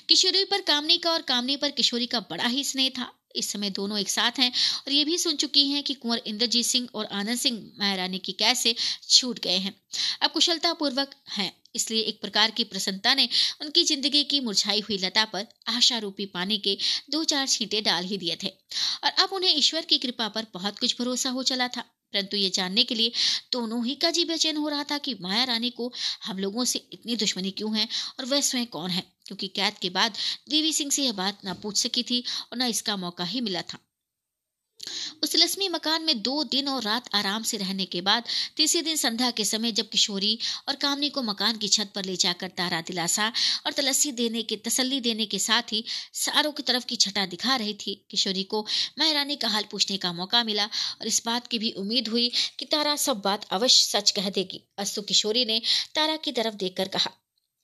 किशोरी 0.09 0.45
पर 0.45 0.61
कामनी 0.63 0.99
का 0.99 1.11
और 1.13 1.23
कामनी 1.25 1.57
पर 1.57 1.71
किशोरी 1.73 2.07
का 2.07 2.21
बड़ा 2.31 2.47
ही 2.47 2.65
स्नेह 2.65 2.89
था। 2.91 3.13
इस 3.35 3.51
समय 3.53 3.71
दोनों 3.73 3.99
एक 3.99 4.11
साथ 4.11 4.39
हैं 4.39 4.51
और 4.79 4.93
ये 4.93 5.05
भी 5.05 5.19
सुन 5.19 5.37
चुकी 5.37 5.67
हैं 5.69 5.83
कि 5.83 5.95
कुंवर 5.97 6.23
इंद्रजीत 6.27 6.67
सिंह 6.67 6.89
और 6.95 7.07
आनंद 7.13 7.39
सिंह 7.39 7.59
महारानी 7.79 8.19
की 8.21 8.33
कैद 8.35 8.57
से 8.57 8.75
छूट 9.11 9.39
गए 9.41 9.59
हैं। 9.59 9.75
अब 10.23 10.31
कुशलता 10.31 10.73
पूर्वक 10.75 11.15
हैं, 11.31 11.53
इसलिए 11.75 12.03
एक 12.03 12.21
प्रकार 12.21 12.51
की 12.51 12.65
प्रसन्नता 12.65 13.15
ने 13.15 13.29
उनकी 13.63 13.85
ज़िंदगी 13.85 14.23
की 14.25 14.41
मुरझाई 14.41 14.81
हुई 14.81 14.99
लता 14.99 15.25
पर 15.27 15.47
आशा 15.69 15.99
रूपी 15.99 16.27
पानी 16.29 16.59
के 16.59 16.77
दो 17.11 17.25
चार 17.25 17.47
छींटे 17.49 17.81
डाल 17.83 18.05
ही 18.05 18.19
दिए 18.19 18.37
थे। 18.43 18.49
और 18.49 19.11
अब 19.19 19.33
उन्हें 19.33 19.57
ईश्वर 19.57 19.85
की 19.85 19.99
कृपा 19.99 20.29
पर 20.29 20.47
बहुत 20.55 20.79
कुछ 20.79 20.97
भरोसा 21.01 21.31
हो 21.31 21.43
चला 21.45 21.69
था, 21.69 21.81
परंतु 21.81 22.37
ये 22.37 22.51
जानने 22.51 22.85
के 22.85 22.95
लिए 22.95 23.13
दोनों 23.53 23.85
ही 23.87 23.95
का 23.97 24.11
जी 24.11 24.25
बेचैन 24.25 24.57
हो 24.57 24.69
रहा 24.69 24.85
था 24.85 24.99
कि 24.99 25.17
माया 25.21 25.45
रानी 25.45 25.71
को 25.71 25.93
हम 26.25 26.39
लोगों 26.39 26.65
से 26.65 26.79
इतनी 26.93 27.17
दुश्मनी 27.17 27.51
क्यों 27.53 27.77
है 27.77 27.89
और 28.19 28.25
वह 28.25 28.41
स्वयं 28.43 28.67
कौन 28.69 28.91
है? 28.91 29.03
क्योंकि 29.27 29.49
कैद 29.49 29.79
के 29.79 29.91
बाद 29.91 30.17
देवी 30.51 30.73
सिंह 30.73 30.91
से 30.91 31.05
यह 31.05 31.13
बात 31.15 31.45
ना 31.45 31.55
पूछ 31.55 31.79
सकी 31.79 32.03
थी 32.03 32.23
और 32.53 32.59
ना 32.59 32.67
इसका 32.67 32.97
मौका 32.97 33.25
ही 33.25 33.41
मिला 33.41 33.63
था। 33.63 33.79
उस 35.23 35.35
लक्ष्मी 35.37 35.69
मकान 35.69 36.03
में 36.03 36.21
दो 36.23 36.43
दिन 36.45 36.69
और 36.69 36.83
रात 36.83 37.09
आराम 37.15 37.43
से 37.43 37.57
रहने 37.57 37.85
के 37.85 38.01
बाद 38.01 38.25
तीसरे 38.57 38.81
दिन 38.83 38.97
संध्या 38.97 39.31
के 39.31 39.45
समय 39.45 39.73
जब 39.73 39.89
किशोरी 39.89 40.39
और 40.69 40.77
कामनी 40.77 41.09
को 41.11 41.23
मकान 41.23 41.57
की 41.59 41.69
छत 41.69 41.93
पर 41.95 42.05
ले 42.05 42.17
जाकर 42.17 42.49
तारा 42.49 42.81
दिलासा 42.81 43.29
और 43.67 43.73
तलस्सी 43.73 44.13
देने 44.13 44.43
के, 44.43 44.57
तसल्ली 44.57 45.01
देने 45.01 45.27
के 45.27 45.39
साथ 45.39 45.73
ही 45.73 45.85
सारों 46.15 46.53
की 46.53 46.63
तरफ़ 46.63 46.85
की 46.85 46.97
छटा 46.97 47.25
दिखा 47.27 47.57
रही 47.57 47.75
थी, 47.77 47.95
किशोरी 48.11 48.43
को 48.45 48.65
महारानी 48.99 49.37
का 49.37 49.49
हाल 49.49 49.65
पूछने 49.71 49.97
का 49.97 50.13
मौका 50.13 50.43
मिला 50.45 50.65
और 50.65 51.07
इस 51.07 51.23
बात 51.27 51.47
की 51.47 51.59
भी 51.59 51.71
उम्मीद 51.73 52.09
हुई 52.09 52.31
कि 52.59 52.65
तारा 52.67 52.95
सब 52.97 53.21
बात 53.21 53.47
अवश्य 53.51 53.85
सच 53.91 54.11
कह 54.11 54.29
देगी। 54.31 54.63
अस्तु 54.79 55.03
किशोरी 55.03 55.45
ने 55.45 55.61
तारा 55.95 56.17
की 56.17 56.33
तरफ़ 56.33 56.55
देखकर 56.57 56.89
कहा, 56.89 57.11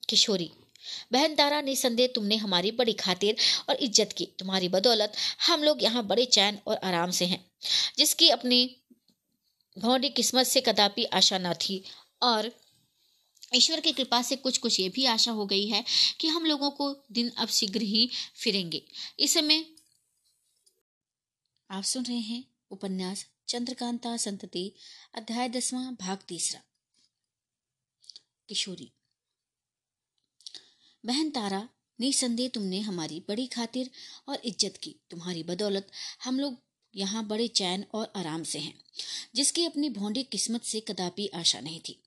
किशोरी 0.09 0.51
बहन 1.11 1.35
तारा 1.35 1.61
निसंदेह, 1.61 2.07
तुमने 2.07 2.35
हमारी 2.37 2.71
बड़ी 2.71 2.93
खातिर 2.95 3.35
और 3.69 3.75
इज़्ज़त 3.77 4.13
की। 4.13 4.25
तुम्हारी 4.39 4.69
बदौलत 4.69 5.13
हम 5.47 5.63
लोग 5.63 5.83
यहाँ 5.83 6.05
बड़े 6.07 6.25
चैन 6.27 6.59
और 6.67 6.77
आराम 6.77 7.11
से 7.11 7.25
हैं। 7.25 7.45
जिसकी 7.97 8.29
अपनी 8.29 8.63
भौडी 9.77 10.09
किस्मत 10.09 10.47
से 10.47 10.61
कदापि 10.61 11.03
आशा 11.13 11.37
न 11.37 11.53
थी। 11.53 11.83
और 12.23 12.51
ईश्वर 13.55 13.79
की 13.79 13.91
कृपा 13.91 14.21
से 14.21 14.35
कुछ 14.35 14.57
कुछ 14.57 14.79
ये 14.79 14.87
भी 14.89 15.05
आशा 15.05 15.31
हो 15.31 15.45
गई 15.45 15.67
है 15.67 15.83
कि 16.19 16.27
हम 16.27 16.45
लोगों 16.45 16.69
को 16.71 16.93
दिन 17.11 17.29
अब 17.37 17.47
शीघ्र 17.49 17.81
ही 17.81 18.09
फिरेंगे। 18.35 18.81
इस 19.19 19.33
समय 19.33 19.65
आप 21.69 21.83
सुन 21.83 22.05
रहे 22.05 22.19
हैं 22.19 22.43
उपन्यास 22.71 23.25
चंद्रकांता 23.47 24.15
संतति, 24.17 24.71
अध्याय 25.15 25.49
दसवां, 25.49 25.93
भाग 25.95 26.17
तीसरा। 26.27 26.61
किशोरी। 28.49 28.91
बहन 31.03 31.29
तारा, 31.29 31.67
निसंदेह 31.99 32.47
तुमने 32.47 32.79
हमारी 32.81 33.23
बड़ी 33.29 33.45
खातिर 33.47 33.89
और 34.27 34.41
इज़्ज़त 34.45 34.77
की। 34.77 34.95
तुम्हारी 35.11 35.43
बदौलत 35.43 35.87
हम 36.23 36.39
लोग 36.39 36.57
यहाँ 36.93 37.25
बड़े 37.27 37.47
चैन 37.49 37.85
और 37.93 38.11
आराम 38.15 38.43
से 38.43 38.59
हैं, 38.59 38.73
जिसकी 39.35 39.65
अपनी 39.65 39.89
भोंडी 39.89 40.23
किस्मत 40.23 40.63
से 40.63 40.79
कदापि 40.79 41.27
आशा 41.35 41.59
नहीं 41.59 41.79
थी। 41.79 41.97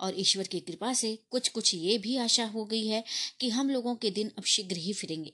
और 0.00 0.20
ईश्वर 0.20 0.46
की 0.46 0.60
कृपा 0.60 0.92
से 0.92 1.16
कुछ 1.30 1.48
कुछ 1.48 1.74
ये 1.74 1.96
भी 1.98 2.16
आशा 2.16 2.44
हो 2.46 2.64
गई 2.64 2.86
है 2.86 3.02
कि 3.40 3.48
हम 3.50 3.70
लोगों 3.70 3.94
के 3.96 4.10
दिन 4.10 4.30
अब 4.38 4.44
शीघ्र 4.46 4.76
ही 4.76 4.92
फिरेंगे। 4.92 5.32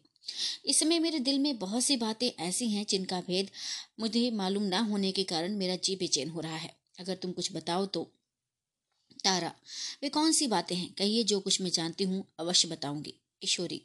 इस 0.65 0.81
समय 0.81 0.99
मेरे 0.99 1.19
दिल 1.19 1.39
में 1.39 1.59
बहुत 1.59 1.85
सी 1.85 1.97
बातें 1.97 2.31
ऐसी 2.41 2.69
हैं 2.71 2.85
जिनका 2.89 3.21
भेद 3.21 3.51
मुझे 4.01 4.31
मालूम 4.31 4.63
ना 4.65 4.81
होने 4.81 5.13
के 5.13 5.25
कारण 5.25 5.57
मेरा 5.57 5.77
जी 5.77 5.97
बेचैन 5.97 6.29
हो 6.29 6.41
रहा 6.41 6.57
है। 6.57 6.75
अगर 7.01 7.15
तुम 7.15 7.33
कुछ 7.33 7.53
बताओ 7.53 7.87
तो 7.87 8.11
तारा। 9.25 9.53
वे 10.03 10.09
कौन 10.09 10.33
सी 10.33 10.47
बातें 10.47 10.77
हैं? 10.77 10.95
कहिए 10.99 11.25
जो 11.25 11.41
कुछ 11.41 11.61
मैं 11.61 11.71
जानती 11.71 12.05
हूँ, 12.05 12.25
अवश्य 12.41 12.69
बताऊँगी। 12.69 13.15
किशोरी, 13.41 13.83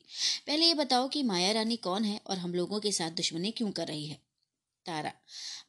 पहले 0.48 0.66
ये 0.66 0.74
बताओ 0.74 1.10
कि 1.10 1.24
माया 1.24 1.52
रानी 1.52 1.76
कौन 1.76 2.04
है 2.04 2.22
और 2.28 2.38
हम 2.38 2.54
लोगों 2.54 2.80
के 2.80 2.92
साथ 2.92 3.12
दुश्मनी 3.12 3.52
क्यों 3.52 3.72
कर 3.72 3.88
रही 3.88 4.06
है? 4.06 4.20
तारा, 4.86 5.14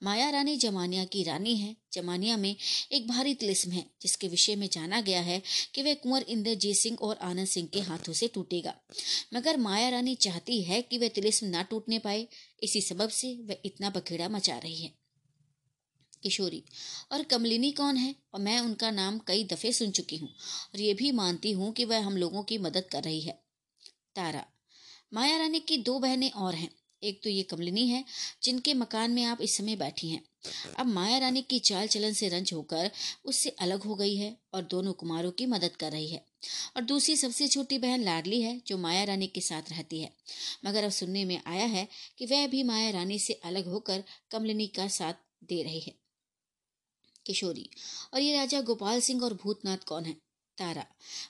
माया 0.03 0.31
रानी 0.31 0.57
जमानिया 0.57 1.05
की 1.05 1.23
रानी 1.23 1.57
है। 1.57 1.77
जमानिया 1.93 2.37
में 2.37 2.57
एक 2.93 3.09
भारी 3.09 3.35
तिलिस्म 3.35 3.71
है, 3.71 3.87
जिसके 4.03 4.29
विषय 4.29 4.57
में 4.57 4.69
जाना 4.73 5.01
गया 5.01 5.21
है 5.21 5.43
कि 5.75 5.83
वह 5.83 5.95
कुंवर 5.95 6.23
इंद्रजीत 6.23 6.77
सिंह 6.77 6.99
और 7.03 7.17
आनंद 7.17 7.47
सिंह 7.47 7.69
के 7.69 7.81
हाथों 7.81 8.13
से 8.13 8.29
टूटेगा। 8.29 8.75
मगर 9.35 9.57
माया 9.57 9.89
रानी 9.89 10.15
चाहती 10.15 10.63
है 10.63 10.83
कि 10.83 10.99
वह 10.99 11.09
तिलिस्म 11.09 11.47
ना 11.47 11.63
टूटने 11.63 11.99
पाए, 11.99 12.29
इसी 12.63 12.81
सबब 12.81 13.09
से 13.09 13.35
वह 13.35 13.57
इतना 13.65 13.91
बखेड़ा 13.91 14.29
मचा 14.29 14.59
रही 14.59 14.83
है। 14.83 15.06
किशोरी। 16.27 16.63
और 17.13 17.23
कमलिनी 17.23 17.73
कौन 17.73 17.97
है? 17.97 18.15
और 18.35 18.41
मैं 18.41 18.61
उनका 18.61 18.91
नाम 18.91 19.19
कई 19.19 19.45
दफे 19.45 19.73
सुन 19.73 19.91
चुकी 19.91 20.17
हूँ 20.17 20.29
और 20.29 20.81
ये 20.81 20.95
भी 20.95 21.13
मानती 21.13 21.53
हूँ 21.53 21.73
कि 21.73 21.85
वह 21.85 22.05
हम 22.05 22.17
लोगों 22.17 22.43
की 22.43 22.59
मदद 22.59 22.89
कर 22.93 23.03
रही 23.03 23.21
है। 23.21 23.39
तारा, 24.17 24.45
माया 25.15 25.37
रानी 25.37 25.61
की 25.61 25.77
दो 25.79 25.99
बहनें 25.99 26.31
और 26.31 26.55
हैं। 26.55 26.71
एक 27.03 27.21
तो 27.23 27.31
ये 27.31 27.43
कमलिनी 27.43 27.87
है, 27.89 28.05
जिनके 28.43 28.75
मकान 28.75 29.11
में 29.11 29.25
आप 29.25 29.43
इस 29.43 29.57
समय 29.57 29.77
बैठी 29.77 30.09
हैं। 30.09 30.23
अब 30.79 30.87
माया 30.87 31.19
रानी 31.19 31.43
की 31.43 31.59
चाल 31.59 31.87
चलन 31.87 32.13
से 32.13 32.29
रंज 32.29 32.53
होकर 32.53 32.91
उससे 33.25 33.51
अलग 33.59 33.83
हो 33.83 33.95
गई 33.95 34.17
है 34.17 34.37
और 34.55 34.63
दोनों 34.65 34.93
कुमारों 34.93 35.31
की 35.31 35.47
मदद 35.47 35.77
कर 35.77 35.93
रही 35.93 36.09
है। 36.09 36.25
और 36.77 36.83
दूसरी 36.83 37.17
सबसे 37.17 37.49
छोटी 37.49 37.79
बहन 37.79 38.05
लाडली 38.05 38.41
है, 38.43 38.61
जो 38.67 38.79
माया 38.79 39.05
रानी 39.05 39.27
के 39.27 39.41
साथ 39.41 39.71
रहती 39.71 40.01
है। 40.01 40.11
मगर 40.65 40.85
अब 40.85 40.91
सुनने 40.91 41.25
में 41.25 41.41
आया 41.47 41.67
है 41.67 41.87
कि 42.19 42.27
वह 42.27 42.47
भी 42.47 42.63
माया 42.63 42.91
रानी 42.91 43.19
से 43.19 43.41
अलग 43.45 43.67
होकर 43.67 44.05
कमलिनी 44.31 44.67
का 44.67 44.89
साथ 44.89 45.15
दे 45.45 45.63
रही 45.63 45.81
है। 45.81 46.06
किशोरी। 47.27 47.69
और 48.15 48.21
ये 48.21 48.37
राजा 48.37 48.61
गोपाल 48.63 49.01
सिंह 49.01 49.23
और 49.25 49.35
भूतनाथ 49.35 49.85
कौन 49.87 50.05
है? 50.05 50.13
तारा। 50.59 50.87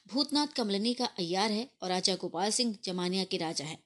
भूतनाथ 0.08 0.46
कमलनी 0.56 0.94
का 0.94 1.06
अयार 1.18 1.52
है 1.52 1.68
और 1.82 1.88
राजा 1.88 2.14
गोपाल 2.16 2.50
सिंह 2.50 2.76
जमानिया 2.84 3.24
के 3.24 3.36
राजा 3.36 3.64
है। 3.64 3.78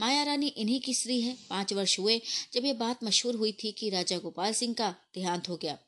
माया 0.00 0.22
रानी 0.22 0.46
इन्हीं 0.48 0.80
की 0.80 0.94
स्त्री 0.94 1.20
है। 1.20 1.36
पाँच 1.50 1.72
वर्ष 1.72 1.98
हुए 1.98 2.20
जब 2.52 2.64
ये 2.64 2.72
बात 2.74 3.04
मशहूर 3.04 3.36
हुई 3.36 3.52
थी 3.54 3.70
कि 3.72 3.88
राजा 3.90 4.18
गोपाल 4.18 4.52
सिंह 4.52 4.74
का 4.74 4.94
देहांत 5.14 5.48
हो 5.48 5.56
गया। 5.56 5.78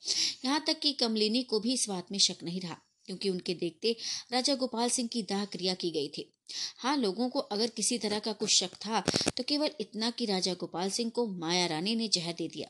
यहाँ 0.44 0.62
तक 0.66 0.78
कि 0.80 0.92
कमलिनी 0.94 1.42
को 1.42 1.60
भी 1.60 1.72
इस 1.74 1.88
बात 1.88 2.12
में 2.12 2.18
शक 2.18 2.42
नहीं 2.42 2.60
रहा, 2.60 2.76
क्योंकि 3.06 3.30
उनके 3.30 3.54
देखते 3.54 3.94
राजा 4.32 4.54
गोपाल 4.54 4.88
सिंह 4.88 5.08
की 5.08 5.22
दाह 5.24 5.44
क्रिया 5.46 5.74
की 5.74 5.90
गई 5.90 6.08
थी। 6.08 6.30
हाँ 6.78 6.96
लोगों 6.96 7.28
को 7.28 7.40
अगर 7.40 7.70
किसी 7.70 7.98
तरह 7.98 8.18
का 8.18 8.32
कुछ 8.34 8.50
शक 8.52 8.74
था 8.76 9.00
तो 9.36 9.42
केवल 9.42 9.70
इतना 9.80 10.10
कि 10.10 10.26
राजा 10.26 10.54
गोपाल 10.54 10.90
सिंह 10.90 11.10
को 11.10 11.26
माया 11.28 11.66
रानी 11.66 11.94
ने 11.96 12.08
जहर 12.08 12.32
दे 12.32 12.48
दिया। 12.48 12.68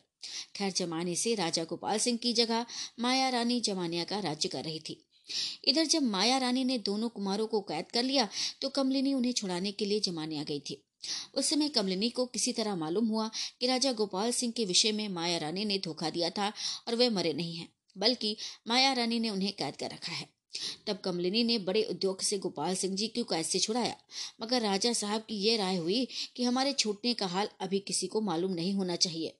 खैर 0.56 0.72
जमाने 0.72 1.16
से 1.16 1.34
राजा 1.34 1.64
गोपाल 1.64 1.98
सिंह 1.98 2.18
की 2.18 2.32
जगह 2.32 2.66
माया 3.00 3.28
रानी 3.28 3.60
जमानिया 3.60 4.04
का 4.04 4.18
राज्य 4.20 4.48
कर 4.48 4.64
रही 4.64 4.80
थी। 4.80 5.02
इधर 5.64 5.86
जब 5.86 6.02
माया 6.02 6.38
रानी 6.38 6.64
ने 6.64 6.78
दोनों 6.78 7.08
कुमारों 7.08 7.46
को 7.46 7.60
कैद 7.60 7.90
कर 7.90 8.02
लिया 8.02 8.28
तो 8.62 8.68
कमलिनी 8.70 9.14
उन्हें 9.14 9.32
छुड़ाने 9.32 9.72
के 9.72 9.84
लिए 9.84 10.00
जमाने 10.00 10.38
आ 10.38 10.42
गई 10.42 10.60
थी। 10.60 10.82
उस 11.34 11.46
समय 11.46 11.68
कमलिनी 11.68 12.10
को 12.10 12.26
किसी 12.26 12.52
तरह 12.52 12.76
मालूम 12.76 13.08
हुआ 13.08 13.30
कि 13.60 13.66
राजा 13.66 13.92
गोपाल 13.92 14.30
सिंह 14.32 14.52
के 14.52 14.64
विषय 14.64 14.92
में 14.92 15.08
माया 15.08 15.38
रानी 15.38 15.64
ने 15.64 15.78
धोखा 15.78 16.10
दिया 16.10 16.30
था 16.30 16.52
और 16.88 16.94
वे 16.94 17.08
मरे 17.10 17.32
नहीं 17.32 17.54
हैं, 17.54 17.68
बल्कि 17.96 18.36
माया 18.68 18.92
रानी 18.92 19.18
ने 19.20 19.30
उन्हें 19.30 19.52
कैद 19.52 19.76
कर 19.76 19.90
रखा 19.90 20.12
है। 20.12 20.28
तब 20.86 20.98
कमलिनी 21.04 21.42
ने 21.44 21.58
बड़े 21.60 21.82
उद्योग 21.84 22.20
से 22.22 22.38
गोपाल 22.38 22.74
सिंह 22.74 22.94
जी 22.96 23.06
को 23.08 23.24
कैसे 23.24 23.58
छुड़ाया, 23.58 23.96
मगर 24.42 24.62
राजा 24.62 24.92
साहब 24.92 25.24
की 25.28 25.36
यह 25.38 25.56
राय 25.58 25.76
हुई 25.76 26.06
कि 26.36 26.44
हमारे 26.44 26.72
छूटने 26.74 27.14
का 27.14 27.26
हाल 27.26 27.48
अभी 27.60 27.78
किसी 27.78 28.06
को 28.06 28.20
मालूम 28.20 28.52
नहीं 28.52 28.72
होना 28.74 28.96
चाहिए। 28.96 29.36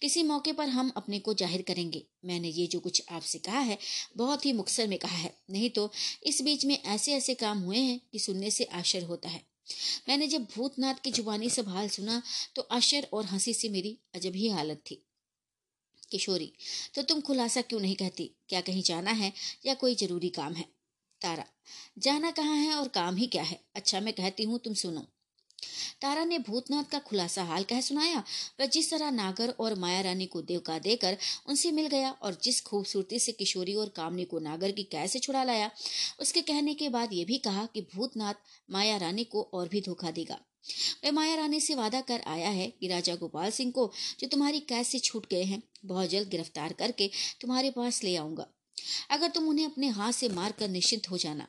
किसी 0.00 0.22
मौके 0.22 0.52
पर 0.52 0.68
हम 0.68 0.92
अपने 0.96 1.18
को 1.18 1.34
ज़ाहिर 1.34 1.62
करेंगे। 1.62 2.04
मैंने 2.24 2.48
ये 2.48 2.66
जो 2.66 2.80
कुछ 2.80 3.02
आपसे 3.10 3.38
कहा 3.38 3.58
है, 3.58 3.78
बहुत 4.16 4.46
ही 4.46 4.52
मुक्सर 4.52 4.86
में 4.86 4.98
कहा 4.98 5.16
है। 5.16 5.36
नहीं 5.50 5.70
तो 5.70 5.90
इस 6.22 6.42
बीच 6.42 6.64
में 6.64 6.82
ऐसे 6.82 7.12
ऐसे 7.12 7.34
काम 7.34 7.58
हुए 7.58 7.78
हैं 7.78 8.00
कि 8.12 8.18
सुनने 8.18 8.50
से 8.50 8.64
आश्चर्य 8.64 9.04
होता 9.04 9.28
है। 9.28 9.44
मैंने 10.08 10.26
जब 10.26 10.44
भूतनाथ 10.56 10.94
की 10.94 11.10
जुबानी 11.10 11.50
सब 11.50 11.68
हाल 11.68 11.88
सुना 11.88 12.22
तो 12.56 12.62
आश्चर्य 12.62 13.08
और 13.12 13.24
हँसी 13.24 13.54
से 13.54 13.68
मेरी 13.68 13.98
अजब 14.14 14.34
ही 14.34 14.48
हालत 14.48 14.82
थी। 14.90 15.02
किशोरी 16.10 16.52
तो 16.94 17.02
तुम 17.02 17.20
खुलासा 17.20 17.60
क्यों 17.60 17.80
नहीं 17.80 17.96
कहती? 17.96 18.30
क्या 18.48 18.60
कहीं 18.60 18.82
जाना 18.82 19.10
है 19.10 19.32
या 19.66 19.74
कोई 19.74 19.94
ज़रूरी 19.94 20.28
काम 20.28 20.54
है? 20.54 20.64
तारा, 21.22 21.44
जाना 21.98 22.30
कहाँ 22.30 22.56
है 22.56 22.74
और 22.74 22.88
काम 22.88 23.16
ही 23.16 23.26
क्या 23.26 23.42
है? 23.42 23.60
अच्छा 23.76 24.00
मैं 24.00 24.14
कहती 24.14 24.42
हूँ, 24.42 24.58
तुम 24.58 24.74
सुनो। 24.74 25.06
तारा 26.00 26.24
ने 26.24 26.38
भूतनाथ 26.38 26.84
का 26.84 26.98
खुलासा 26.98 27.42
हाल 27.44 27.64
कह 27.64 27.80
सुनाया 27.80 28.22
वह 28.60 28.66
जिस 28.66 28.90
तरह 28.90 29.10
नागर 29.10 29.54
और 29.60 29.74
माया 29.74 30.00
रानी 30.00 30.26
को 30.26 30.42
देवका 30.42 30.78
देकर 30.78 31.16
उनसे 31.48 31.70
मिल 31.70 31.86
गया 31.86 32.10
और 32.10 32.38
जिस 32.42 32.60
खूबसूरती 32.60 33.18
से 33.18 33.32
किशोरी 33.32 33.74
और 33.74 33.88
कामनी 33.88 34.24
को 34.24 34.38
नागर 34.38 34.70
की 34.70 34.82
कैसे 34.82 35.18
छुड़ा 35.18 35.44
लाया, 35.44 35.70
उसके 36.20 36.42
कहने 36.42 36.74
के 36.74 36.88
बाद 36.88 37.12
ये 37.12 37.24
भी 37.24 37.38
कहा 37.38 37.66
कि 37.66 37.80
भूतनाथ 37.94 38.34
माया 38.70 38.96
रानी 38.96 39.24
को 39.24 39.42
और 39.52 39.68
भी 39.68 39.80
धोखा 39.80 40.10
देगा। 40.10 40.38
वह 41.04 41.10
माया 41.10 41.34
रानी 41.34 41.60
से 41.60 41.74
वादा 41.74 42.00
कर 42.00 42.20
आया 42.26 42.48
है 42.48 42.66
कि 42.80 42.88
राजा 42.88 43.14
गोपाल 43.14 43.50
सिंह 43.50 43.72
को 43.72 43.90
जो 44.20 44.28
तुम्हारी 44.28 44.60
कैद 44.60 44.86
से 44.86 44.98
छूट 44.98 45.26
गए 45.30 45.42
हैं, 45.42 45.62
बहुत 45.84 46.08
जल्द 46.08 46.28
गिरफ़्तार 46.28 46.72
करके 46.72 47.10
तुम्हारे 47.40 47.70
पास 47.70 48.02
ले 48.04 48.16
आऊँगा। 48.16 48.46
अगर 49.10 49.28
तुम 49.28 49.48
उन्हें 49.48 49.66
अपने 49.66 49.88
हाथ 49.88 50.12
से 50.12 50.28
मार 50.28 50.52
कर 50.52 50.68
निश्चिंत 50.68 51.10
हो 51.10 51.18
जाना 51.18 51.48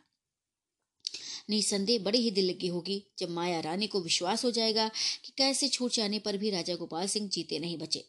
निसंदेह 1.50 2.00
बड़ी 2.00 2.20
ही 2.20 2.32
दिल 2.32 2.50
लगी 2.50 2.68
होगी 2.68 3.04
जब 3.20 3.30
माया 3.30 3.60
रानी 3.60 3.88
को 3.88 4.02
विश्वास 4.02 4.46
हो 4.46 4.52
जाएगा 4.52 4.88
कि 5.26 5.34
कैसे 5.38 5.68
छूट 5.68 5.94
जाने 5.94 6.20
पर 6.20 6.38
भी 6.38 6.50
राजा 6.50 6.76
गोपाल 6.76 7.08
सिंह 7.08 7.30
जीते 7.30 7.60
नहीं 7.60 7.78
बचे। 7.78 8.06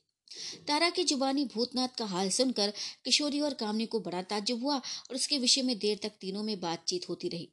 तारा 0.69 0.90
की 0.90 1.05
जुबानी 1.05 1.44
भूतनाथ 1.44 1.89
का 1.98 2.05
हाल 2.05 2.31
सुनकर 2.31 2.73
किशोरी 3.05 3.40
और 3.40 3.55
कामनी 3.55 3.86
को 3.86 4.01
बड़ा 4.01 4.23
ताज्जुब 4.23 4.62
हुआ 4.62 4.77
और 4.77 5.15
उसके 5.15 5.39
विषय 5.39 5.62
में 5.62 5.78
देर 5.78 5.98
तक 6.02 6.12
तीनों 6.20 6.43
में 6.43 6.60
बातचीत 6.60 7.09
होती 7.09 7.28
रही। 7.28 7.48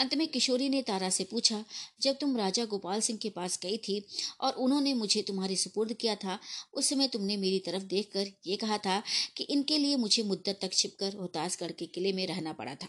अंत 0.00 0.14
में 0.14 0.26
किशोरी 0.28 0.68
ने 0.68 0.82
तारा 0.82 1.08
से 1.10 1.24
पूछा, 1.24 1.64
जब 2.02 2.16
तुम 2.20 2.36
राजा 2.36 2.64
गोपाल 2.64 3.00
सिंह 3.00 3.18
के 3.18 3.30
पास 3.30 3.58
गई 3.62 3.76
थी 3.78 4.02
और 4.40 4.52
उन्होंने 4.54 4.94
मुझे 4.94 5.22
तुम्हारे 5.22 5.56
सुपुर्द 5.56 5.92
किया 5.92 6.14
था, 6.14 6.38
उस 6.74 6.88
समय 6.88 7.08
तुमने 7.08 7.36
मेरी 7.36 7.58
तरफ़ 7.58 7.82
देखकर 7.84 8.32
ये 8.46 8.56
कहा 8.56 8.78
था 8.78 9.02
कि 9.36 9.44
इनके 9.44 9.78
लिए 9.78 9.96
मुझे 9.96 10.22
मुद्दत 10.22 10.58
तक 10.62 10.72
छिपकर 10.72 11.12
रोहतासगढ़ 11.12 11.72
के 11.72 11.86
किले 11.86 12.12
में 12.12 12.26
रहना 12.26 12.52
पड़ा 12.52 12.74
था। 12.74 12.88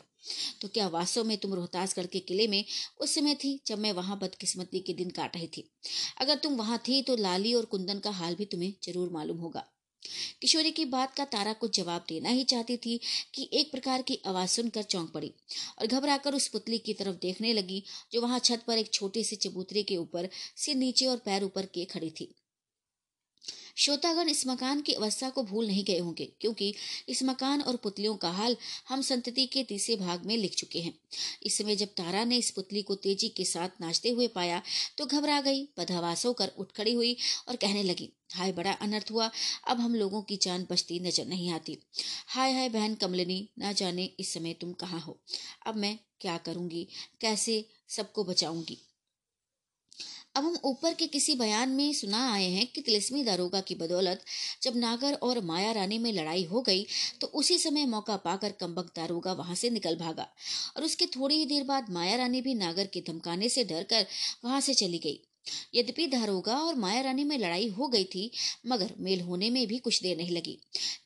तो 0.61 0.67
क्या 0.67 0.87
वास्तव 0.87 1.23
में 1.23 1.37
तुम 1.37 1.53
रोहतासगढ़ 1.53 2.05
के 2.05 2.19
किले 2.19 2.47
में 2.47 2.63
उस 2.99 3.15
समय 3.15 3.35
थी 3.35 3.59
जब 3.67 3.79
मैं 3.79 3.91
वहाँ 3.91 4.17
बदकिस्मती 4.19 4.79
के 4.79 4.93
दिन 4.93 5.09
काट 5.09 5.35
रही 5.35 5.47
थी? 5.47 5.69
अगर 6.17 6.35
तुम 6.35 6.55
वहाँ 6.55 6.77
थी 6.87 7.01
तो 7.01 7.15
लाली 7.15 7.53
और 7.53 7.65
कुंदन 7.65 7.99
का 7.99 8.11
हाल 8.11 8.35
भी 8.35 8.45
तुम्हें 8.45 8.73
ज़रूर 8.83 9.09
मालूम 9.09 9.37
होगा। 9.37 9.70
किशोरी 10.41 10.71
की 10.71 10.85
बात 10.85 11.13
का 11.15 11.25
तारा 11.25 11.53
को 11.53 11.67
जवाब 11.67 12.05
देना 12.09 12.29
ही 12.29 12.43
चाहती 12.43 12.77
थी 12.77 12.99
कि 13.33 13.49
एक 13.53 13.71
प्रकार 13.71 14.01
की 14.01 14.19
आवाज़ 14.25 14.49
सुनकर 14.49 14.83
चौंक 14.83 15.11
पड़ी 15.11 15.33
और 15.79 15.87
घबराकर 15.87 16.35
उस 16.35 16.47
पुतली 16.47 16.77
की 16.77 16.93
तरफ़ 16.93 17.15
देखने 17.21 17.53
लगी, 17.53 17.83
जो 18.13 18.21
वहाँ 18.21 18.39
छत 18.39 18.63
पर 18.67 18.77
एक 18.77 18.93
छोटे 18.93 19.23
से 19.23 19.35
चबूतरे 19.35 19.83
के 19.83 19.97
ऊपर 19.97 20.29
सिर 20.57 20.75
नीचे 20.75 21.05
और 21.05 21.17
पैर 21.17 21.43
ऊपर 21.43 21.65
के 21.65 21.85
खड़ी 21.85 22.09
थी। 22.09 22.33
श्रोतागण, 23.77 24.29
इस 24.29 24.45
मकान 24.47 24.81
की 24.81 24.93
अवस्था 24.93 25.29
को 25.29 25.43
भूल 25.43 25.67
नहीं 25.67 25.83
गए 25.83 25.97
होंगे, 25.97 26.25
क्योंकि 26.41 26.73
इस 27.09 27.23
मकान 27.23 27.61
और 27.61 27.75
पुतलियों 27.75 28.15
का 28.15 28.29
हाल 28.29 28.57
हम 28.89 29.01
संतति 29.01 29.45
के 29.45 29.63
तीसरे 29.63 29.95
भाग 29.95 30.25
में 30.25 30.35
लिख 30.37 30.55
चुके 30.55 30.79
हैं। 30.79 30.93
इस 31.43 31.57
समय 31.57 31.75
जब 31.75 31.93
तारा 31.97 32.23
ने 32.23 32.37
इस 32.37 32.51
पुतली 32.51 32.81
को 32.81 32.95
तेज़ी 32.95 33.29
के 33.29 33.45
साथ 33.45 33.81
नाचते 33.81 34.09
हुए 34.09 34.27
पाया 34.27 34.61
तो 34.97 35.05
घबरा 35.05 35.39
गई, 35.41 35.63
बदहवास 35.77 36.25
होकर 36.25 36.51
उठ 36.57 36.71
खड़ी 36.71 36.93
हुई 36.93 37.15
और 37.47 37.55
कहने 37.55 37.83
लगी 37.83 38.11
हाय, 38.31 38.51
बड़ा 38.51 38.71
अनर्थ 38.71 39.11
हुआ। 39.11 39.29
अब 39.67 39.79
हम 39.79 39.95
लोगों 39.95 40.21
की 40.21 40.37
जान 40.37 40.65
बचती 40.69 40.99
नज़र 40.99 41.25
नहीं 41.25 41.49
आती। 41.51 41.77
हाय 42.27 42.53
हाय 42.53 42.69
बहन 42.69 42.95
कमलिनी, 42.95 43.47
ना 43.59 43.71
जाने 43.71 44.05
इस 44.19 44.33
समय 44.33 44.53
तुम 44.53 44.71
कहाँ 44.73 44.99
हो। 44.99 45.17
अब 45.65 45.75
मैं 45.75 45.97
क्या 46.21 46.37
करूँगी? 46.37 46.87
कैसे 47.21 47.65
सबको 47.89 48.23
बचाऊँगी? 48.23 48.77
अब 50.35 50.43
हम 50.43 50.57
ऊपर 50.63 50.93
के 50.93 51.05
किसी 51.07 51.33
बयान 51.35 51.69
में 51.69 51.91
सुना 51.93 52.19
आए 52.33 52.45
हैं 52.45 52.65
कि 52.67 52.81
तिलस्मी 52.81 53.23
दारोगा 53.23 53.61
की 53.61 53.75
बदौलत 53.75 54.23
जब 54.61 54.75
नागर 54.75 55.13
और 55.13 55.39
माया 55.41 55.71
रानी 55.71 55.97
में 55.99 56.11
लड़ाई 56.13 56.43
हो 56.43 56.61
गई 56.61 56.85
तो 57.21 57.27
उसी 57.27 57.57
समय 57.57 57.85
मौका 57.85 58.15
पाकर 58.17 58.51
कम्बक 58.51 58.91
दारोगा 58.95 59.33
वहाँ 59.33 59.55
से 59.55 59.69
निकल 59.69 59.95
भागा। 59.95 60.27
और 60.77 60.83
उसके 60.83 61.05
थोड़ी 61.05 61.35
ही 61.35 61.45
देर 61.45 61.63
बाद 61.63 61.89
माया 61.89 62.15
रानी 62.15 62.41
भी 62.41 62.53
नागर 62.53 62.87
के 62.87 63.03
धमकाने 63.07 63.49
से 63.49 63.63
डर 63.63 63.83
कर 63.83 64.05
वहाँ 64.45 64.61
से 64.61 64.73
चली 64.73 64.99
गई। 64.99 65.19
यद्यपि 65.75 66.07
दारोगा 66.07 66.57
और 66.57 66.75
माया 66.75 67.01
रानी 67.01 67.23
में 67.23 67.37
लड़ाई 67.37 67.67
हो 67.67 67.87
गई 67.87 68.03
थी, 68.03 68.31
मगर 68.67 68.93
मेल 68.99 69.21
होने 69.21 69.49
में 69.49 69.67
भी 69.67 69.77
कुछ 69.77 70.01
देर 70.03 70.17
नहीं 70.17 70.31
लगी। 70.31 70.57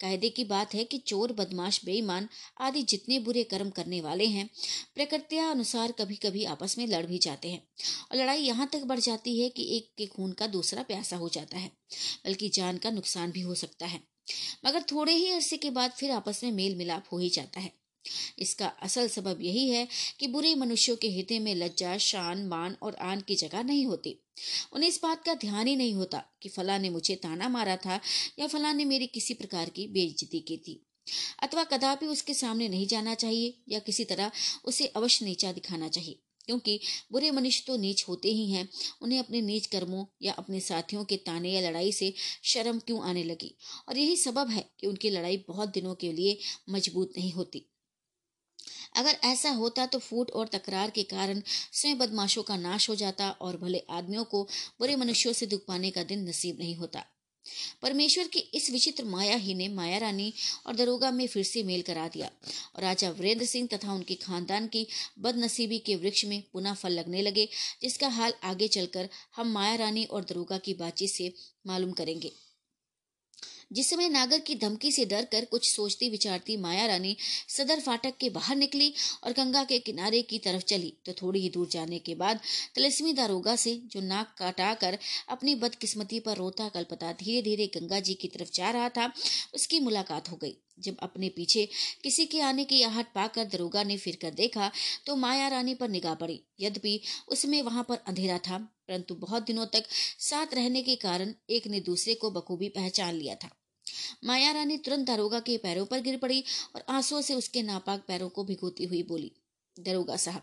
कायदे 0.02 0.30
की 0.30 0.44
बात 0.44 0.74
है 0.74 0.84
कि 0.84 0.98
चोर, 0.98 1.32
बदमाश, 1.32 1.82
बेईमान 1.86 2.30
आदि 2.62 2.82
जितने 2.84 3.20
बुरे 3.20 3.44
कर्म 3.44 3.70
करने 3.70 4.02
वाले 4.02 4.26
हैं 4.26 4.50
प्रकृतिया 4.96 5.50
अनुसार 5.50 5.92
कभी 5.92 6.16
कभी 6.16 6.44
आपस 6.46 6.78
में 6.78 6.88
लड़ 6.88 7.06
भी 7.06 7.18
जाते 7.18 7.50
हैं। 7.50 7.68
और 8.12 8.18
लड़ाई 8.18 8.42
यहाँ 8.42 8.70
तक 8.74 8.84
बढ़ 8.84 9.00
जाती 9.00 9.40
है 9.40 9.50
कि 9.50 9.78
एक 9.78 9.90
के 9.98 10.06
खून 10.06 10.32
का 10.32 10.48
दूसरा 10.48 10.84
प्यासा 10.84 11.18
हो 11.18 11.30
जाता 11.30 11.58
है, 11.58 11.72
बल्कि 12.26 12.50
जान 12.50 12.78
का 12.78 12.90
नुकसान 12.90 13.32
भी 13.32 13.42
हो 13.42 13.56
सकता 13.56 13.86
है। 13.86 14.02
मगर 14.66 14.82
थोड़े 14.82 15.14
ही 15.14 15.30
अरसे 15.30 15.58
के 15.58 15.70
बाद 15.70 15.92
फिर 15.92 16.12
आपस 16.12 16.44
में 16.44 16.52
मेल 16.52 16.76
मिलाप 16.76 17.06
हो 17.12 17.20
ही 17.20 17.30
जाता 17.30 17.60
है। 17.60 17.72
इसका 18.40 18.68
असल 18.68 19.08
सबब 19.08 19.42
यही 19.42 19.70
है 19.70 19.88
कि 20.20 20.28
बुरे 20.28 20.56
मनुष्यों 20.56 20.96
के 20.96 21.10
हृदय 21.10 21.40
में 21.40 21.56
लज्जा, 21.56 21.98
शान, 21.98 22.46
मान 22.48 22.76
और 22.82 22.96
आन 22.96 23.22
की 23.22 23.36
जगह 23.36 23.64
नहीं 23.64 23.86
होती। 23.86 24.20
उन्हें 24.74 24.90
इस 24.90 25.00
बात 25.04 25.24
का 25.24 25.34
ध्यान 25.36 25.68
ही 25.68 25.76
नहीं 25.76 25.94
होता 25.94 26.24
कि 26.42 26.50
फला 26.50 26.78
ने 26.78 26.90
मुझे 26.90 27.16
ताना 27.16 27.50
मारा 27.50 27.76
था 27.78 28.00
या 28.40 28.48
फला 28.48 28.74
ने 28.74 28.86
मेरी 28.86 29.08
किसी 29.08 29.34
प्रकार 29.34 29.70
की 29.70 29.88
बेइज्जती 29.88 30.40
की 30.40 30.58
थी। 30.58 30.82
अथवा 31.44 31.64
कदापि 31.64 32.06
उसके 32.06 32.34
सामने 32.34 32.68
नहीं 32.70 32.88
जाना 32.88 33.14
चाहिए 33.16 33.58
या 33.70 33.80
किसी 33.80 34.04
तरह 34.04 34.32
उसे 34.66 34.88
अवश्य 34.88 35.26
नीचा 35.26 35.52
दिखाना 35.52 35.88
चाहिए, 35.88 36.20
क्योंकि 36.46 36.80
बुरे 37.12 37.32
मनुष्य 37.32 37.64
तो 37.68 37.78
नीच 37.78 38.04
होते 38.08 38.30
ही 38.30 38.50
हैं। 38.52 38.68
उन्हें 39.02 39.20
अपने 39.20 39.42
नीच 39.42 39.66
कर्मों 39.66 40.06
या 40.22 40.34
अपने 40.34 40.60
साथियों 40.60 41.04
के 41.06 41.18
ताने 41.18 41.52
या 41.52 41.70
लड़ाई 41.70 41.92
से 41.92 42.14
शर्म 42.44 42.80
क्यों 42.80 43.04
आने 43.04 43.24
लगी? 43.24 43.56
और 43.90 43.98
यही 43.98 44.16
सबब 44.18 44.50
है 44.50 44.66
कि 44.80 44.88
उनकी 44.88 45.10
लड़ाई 45.10 45.44
बहुत 45.48 45.70
दिनों 45.70 45.96
के 45.96 46.12
लिए 46.12 46.38
मज़बूत 46.70 47.14
नहीं 47.18 47.32
होती। 47.32 47.66
अगर 48.96 49.18
ऐसा 49.24 49.50
होता 49.52 49.86
तो 49.86 50.00
फूट 50.00 50.32
और 50.32 50.48
तकरार 50.48 50.90
के 50.90 51.04
कारण 51.04 51.42
स्वयं 51.48 51.98
बदमाशों 51.98 52.44
का 52.44 52.58
नाश 52.58 52.90
हो 52.90 52.96
जाता 52.96 53.30
और 53.42 53.58
भले 53.58 53.84
आदमियों 53.90 54.24
को 54.24 54.44
बुरे 54.80 54.96
मनुष्यों 54.96 55.34
से 55.34 55.46
दुख 55.46 55.66
पाने 55.68 55.92
का 55.92 56.04
दिन 56.04 56.28
नसीब 56.30 56.60
नहीं 56.60 56.76
होता। 56.76 57.06
परमेश्वर 57.82 58.28
की 58.28 58.40
इस 58.40 58.70
विचित्र 58.72 59.04
माया 59.04 59.36
ही 59.36 59.54
ने 59.54 59.68
माया 59.70 59.98
रानी 59.98 60.34
और 60.68 60.76
दरोगा 60.76 61.12
में 61.12 61.26
फिर 61.28 61.44
से 61.44 61.64
मेल 61.64 61.82
करा 61.82 62.08
दिया 62.08 62.30
और 62.76 62.82
राजा 62.82 63.10
वीरेंद्र 63.10 63.46
सिंह 63.46 63.68
तथा 63.74 63.94
उनके 63.94 64.16
खानदान 64.16 64.68
की 64.68 64.86
बदनसीबी 65.20 65.80
के 65.80 65.96
वृक्ष 65.96 66.26
में 66.26 66.42
पुनः 66.54 66.74
फल 66.74 66.92
लगने 66.92 67.22
लगे, 67.22 67.48
जिसका 67.82 68.08
हाल 68.08 68.34
आगे 68.44 68.68
चलकर 68.68 69.10
हम 69.36 69.52
माया 69.52 69.76
रानी 69.76 70.04
और 70.06 70.24
दरोगा 70.24 70.58
की 70.58 70.74
बातचीत 70.74 71.10
से 71.10 71.34
मालूम 71.68 71.92
करेंगे। 71.92 72.32
जिस 73.74 73.90
समय 73.90 74.10
नागर 74.10 74.40
की 74.40 74.56
धमकी 74.56 74.92
से 74.92 75.06
डर 75.06 75.26
कर 75.26 75.46
कुछ 75.46 75.70
सोचती 75.72 76.10
विचारती 76.10 76.58
माया 76.58 76.86
रानी 76.86 77.16
सदर 77.48 77.80
फाटक 77.80 78.18
के 78.20 78.30
बाहर 78.30 78.56
निकली 78.56 78.94
और 79.24 79.32
गंगा 79.32 79.64
के 79.64 79.80
किनारे 79.80 80.22
की 80.22 80.40
तरफ़ 80.40 80.64
चली 80.64 80.94
तो 81.06 81.14
थोड़ी 81.14 81.40
ही 81.40 81.50
दूर 81.50 81.68
जाने 81.68 82.00
के 82.00 82.16
बाद 82.16 82.40
तलस्मी 82.76 83.14
दारोगा 83.14 83.56
से 83.56 83.76
जो 83.86 84.02
नाक 84.02 84.36
काटा 84.38 84.74
कर 84.74 84.98
अपनी 85.30 85.56
बदकिस्मती 85.56 86.20
पर 86.20 86.38
रोता 86.38 86.70
कल्पता 86.70 87.12
धीरे 87.14 87.42
धीरे 87.42 87.68
गंगा 87.68 88.00
जी 88.00 88.14
की 88.14 88.28
तरफ़ 88.28 88.50
जा 88.54 88.70
रहा 88.70 88.90
था, 88.90 89.12
उसकी 89.56 89.80
मुलाकात 89.80 90.32
हो 90.32 90.36
गई। 90.36 90.58
जब 90.78 90.98
अपने 91.00 91.30
पीछे 91.32 91.68
किसी 92.04 92.26
के 92.26 92.40
आने 92.42 92.66
की 92.66 92.82
आहट 92.84 93.14
पाकर 93.16 93.46
दरोगा 93.48 93.84
ने 93.84 93.98
फिर 93.98 94.18
कर 94.22 94.32
देखा 94.34 94.72
तो 95.06 95.16
माया 95.18 95.48
रानी 95.48 95.74
पर 95.76 95.90
निगाह 95.90 96.16
पड़ी। 96.16 96.40
यद्यपि 96.60 97.00
उसमें 97.28 97.62
वहाँ 97.62 97.84
पर 97.84 97.98
अंधेरा 97.98 98.38
था, 98.40 98.58
परंतु 98.58 99.16
बहुत 99.18 99.46
दिनों 99.46 99.66
तक 99.66 99.86
साथ 100.22 100.54
रहने 100.54 100.82
के 100.84 100.96
कारण 100.98 101.34
एक 101.50 101.68
ने 101.68 101.80
दूसरे 101.82 102.14
को 102.16 102.32
बखूबी 102.32 102.70
पहचान 102.72 103.14
लिया 103.16 103.36
था। 103.36 103.50
माया 104.26 104.52
रानी 104.52 104.78
तुरंत 104.80 105.08
दरोगा 105.08 105.40
के 105.42 105.58
पैरों 105.60 105.86
पर 105.86 106.02
गिर 106.02 106.18
पड़ी 106.18 106.44
और 106.76 106.84
आंसुओं 106.90 107.22
से 107.22 107.34
उसके 107.36 107.62
नापाक 107.64 108.04
पैरों 108.08 108.30
को 108.30 108.44
भिगोती 108.46 108.84
हुई 108.86 109.02
बोली, 109.04 109.32
दरोगा 109.78 110.16
साहब, 110.18 110.42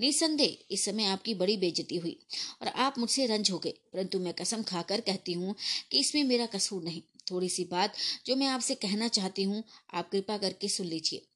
निसंदेह 0.00 0.56
इस 0.70 0.84
समय 0.84 1.04
आपकी 1.06 1.34
बड़ी 1.34 1.56
बेजती 1.56 1.96
हुई 1.96 2.16
और 2.62 2.68
आप 2.68 2.98
मुझसे 2.98 3.26
रंज 3.26 3.50
हो 3.50 3.58
गए, 3.58 3.74
परंतु 3.92 4.18
मैं 4.20 4.34
कसम 4.34 4.62
खाकर 4.64 5.00
कहती 5.02 5.32
हूँ 5.32 5.54
कि 5.90 5.98
इसमें 5.98 6.22
मेरा 6.24 6.46
कसूर 6.48 6.82
नहीं। 6.84 7.02
थोड़ी 7.26 7.48
सी 7.48 7.64
बात 7.64 7.94
जो 8.26 8.36
मैं 8.36 8.46
आपसे 8.46 8.74
कहना 8.76 9.08
चाहती 9.10 9.42
हूँ, 9.42 9.62
आप 9.94 10.10
कृपा 10.10 10.36
करके 10.38 10.68
सुन 10.68 10.86
लीजिए। 10.86 11.26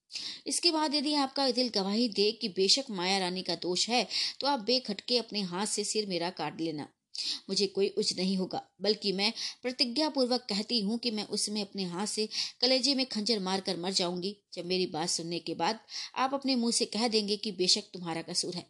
इसके 0.47 0.71
बाद 0.71 0.95
यदि 0.95 1.15
आपका 1.17 1.51
दिल 1.51 1.69
गवाही 1.75 2.09
दे 2.11 2.31
कि 2.33 2.49
बेशक 2.51 2.85
माया 2.91 3.19
रानी 3.19 3.43
का 3.43 3.55
दोष 3.63 3.89
है 3.89 4.07
तो 4.41 4.47
आप 4.47 4.61
बेखटके 4.61 5.19
अपने 5.19 5.41
हाथ 5.45 5.67
से 5.67 5.85
सिर 5.85 6.07
मेरा 6.09 6.31
काट 6.33 6.61
लेना। 6.61 6.89
मुझे 7.49 7.67
कोई 7.67 7.89
उज 7.89 8.13
नहीं 8.19 8.37
होगा, 8.37 8.63
बल्कि 8.83 9.13
मैं 9.13 9.33
प्रतिज्ञा 9.63 10.09
पूर्वक 10.09 10.47
कहती 10.49 10.81
हूँ 10.81 10.99
कि 10.99 11.11
मैं 11.11 11.25
उसमें 11.29 11.61
अपने 11.63 11.85
हाथ 11.85 12.07
से 12.07 12.29
कलेजे 12.61 12.95
में 12.95 13.05
खंजर 13.07 13.41
मार 13.41 13.61
कर 13.61 13.77
मर 13.77 13.93
जाऊँगी। 13.93 14.37
जब 14.55 14.67
मेरी 14.67 14.87
बात 14.87 15.09
सुनने 15.09 15.39
के 15.39 15.55
बाद 15.55 15.81
आप 16.17 16.35
अपने 16.35 16.57
मुँह 16.57 16.73
से 16.73 16.85
कह 16.87 17.09
देंगे 17.09 17.37
कि 17.37 17.53
बेशक 17.53 17.91
तुम्हारा 17.93 18.23
कसूर 18.23 18.55
है। 18.55 18.67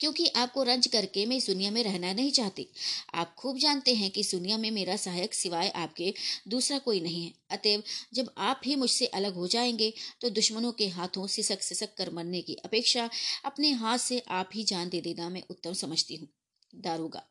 क्योंकि 0.00 0.26
आपको 0.36 0.62
रंज 0.62 0.86
करके 0.86 1.24
मैं 1.26 1.36
इस 1.36 1.46
दुनिया 1.46 1.70
में 1.70 1.82
रहना 1.84 2.12
नहीं 2.12 2.30
चाहती। 2.32 2.66
आप 3.14 3.34
खूब 3.34 3.58
जानते 3.58 3.94
हैं 3.94 4.10
कि 4.10 4.20
इस 4.20 4.30
दुनिया 4.32 4.58
में 4.58 4.70
मेरा 4.70 4.96
सहायक 4.96 5.34
सिवाय 5.34 5.68
आपके 5.76 6.12
दूसरा 6.48 6.78
कोई 6.78 7.00
नहीं 7.00 7.24
है। 7.24 7.32
अतएव, 7.50 7.82
जब 8.14 8.30
आप 8.38 8.60
ही 8.66 8.76
मुझसे 8.76 9.06
अलग 9.06 9.34
हो 9.34 9.46
जाएँगे 9.48 9.92
तो 10.20 10.30
दुश्मनों 10.30 10.72
के 10.72 10.88
हाथों 10.88 11.26
सिसक 11.28 11.62
सिसक 11.62 11.94
कर 11.98 12.10
मरने 12.12 12.42
की 12.42 12.54
अपेक्षा 12.64 13.08
अपने 13.44 13.70
हाथ 13.74 13.98
से 13.98 14.22
आप 14.30 14.50
ही 14.54 14.64
जान 14.64 14.88
दे 14.88 15.00
देना 15.00 15.28
मैं 15.28 15.42
उत्तम 15.50 15.72
समझती 15.74 16.16
हूँ। 16.16 16.28
दारोगा 16.76 17.22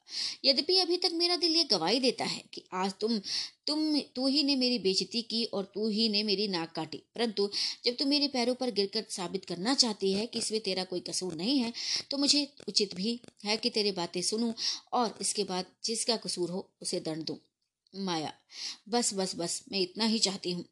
यद्यपि 0.46 0.78
अभी 0.80 0.98
तक 0.98 1.12
मेरा 1.14 1.36
दिल 1.36 1.56
ये 1.56 1.64
गवाही 1.64 2.00
देता 2.00 2.26
है 2.26 2.44
कि 2.54 2.64
आज 2.74 2.94
तुम 3.02 3.20
तुम, 3.68 4.00
तू 4.16 4.28
ही 4.28 4.44
ने 4.44 4.56
मेरी 4.56 4.80
बेजती 4.80 5.22
की 5.22 5.44
और 5.46 5.64
तू 5.66 5.88
ही 5.90 6.08
ने 6.10 6.22
मेरी 6.24 6.48
नाक 6.48 6.72
काटी। 6.72 6.98
परंतु 7.16 7.50
जब 7.86 7.96
तू 7.96 8.06
मेरे 8.06 8.28
पैरों 8.28 8.56
पर 8.56 8.72
गिरकर 8.72 9.06
साबित 9.10 9.46
करना 9.46 9.74
चाहती 9.76 10.12
है 10.14 10.26
कि 10.26 10.40
इसमें 10.40 10.60
तेरा 10.62 10.84
कोई 10.84 11.00
कसूर 11.00 11.36
नहीं 11.36 11.58
है 11.60 11.74
तो 12.12 12.18
मुझे 12.18 12.48
उचित 12.68 12.96
भी 12.96 13.20
है 13.46 13.58
कि 13.58 13.70
तेरी 13.70 13.92
बातें 13.94 14.22
सुनूं 14.22 14.54
और 14.94 15.18
इसके 15.22 15.44
बाद 15.44 15.66
जिसका 15.84 16.16
कसूर 16.18 16.50
हो 16.50 16.70
उसे 16.82 17.00
दंड 17.00 17.24
दूँ। 17.24 17.38
माया, 17.94 18.34
बस 18.90 19.14
बस 19.14 19.36
बस, 19.36 19.64
मैं 19.72 19.80
इतना 19.80 20.06
ही 20.06 20.20
चाहती 20.20 20.52
हूँ। 20.52 20.66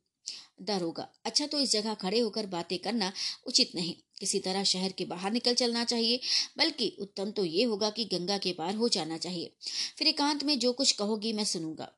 दारोगा 0.62 1.08
अच्छा 1.26 1.46
तो 1.46 1.60
इस 1.60 1.72
जगह 1.72 1.94
खड़े 1.94 2.20
होकर 2.20 2.46
बातें 2.46 2.78
करना 2.80 3.12
उचित 3.48 3.72
नहीं। 3.76 3.96
किसी 4.20 4.40
तरह 4.40 4.64
शहर 4.64 4.92
के 4.92 5.06
बाहर 5.06 5.32
निकल 5.32 5.54
चलना 5.54 5.84
चाहिए, 5.84 6.20
बल्कि 6.58 6.96
उत्तम 7.00 7.32
तो 7.32 7.46
ये 7.46 7.64
होगा 7.64 7.90
कि 7.90 8.06
गंगा 8.06 8.38
के 8.38 8.54
पार 8.54 8.76
हो 8.76 8.90
जाना 8.90 9.18
चाहिए। 9.18 9.52
फिर 9.98 10.08
एकांत 10.08 10.44
में 10.44 10.60
जो 10.60 10.74
कुछ 10.74 10.92
कहोगी 10.92 11.34
मैं 11.34 11.44
सुनूँगा। 11.44 11.92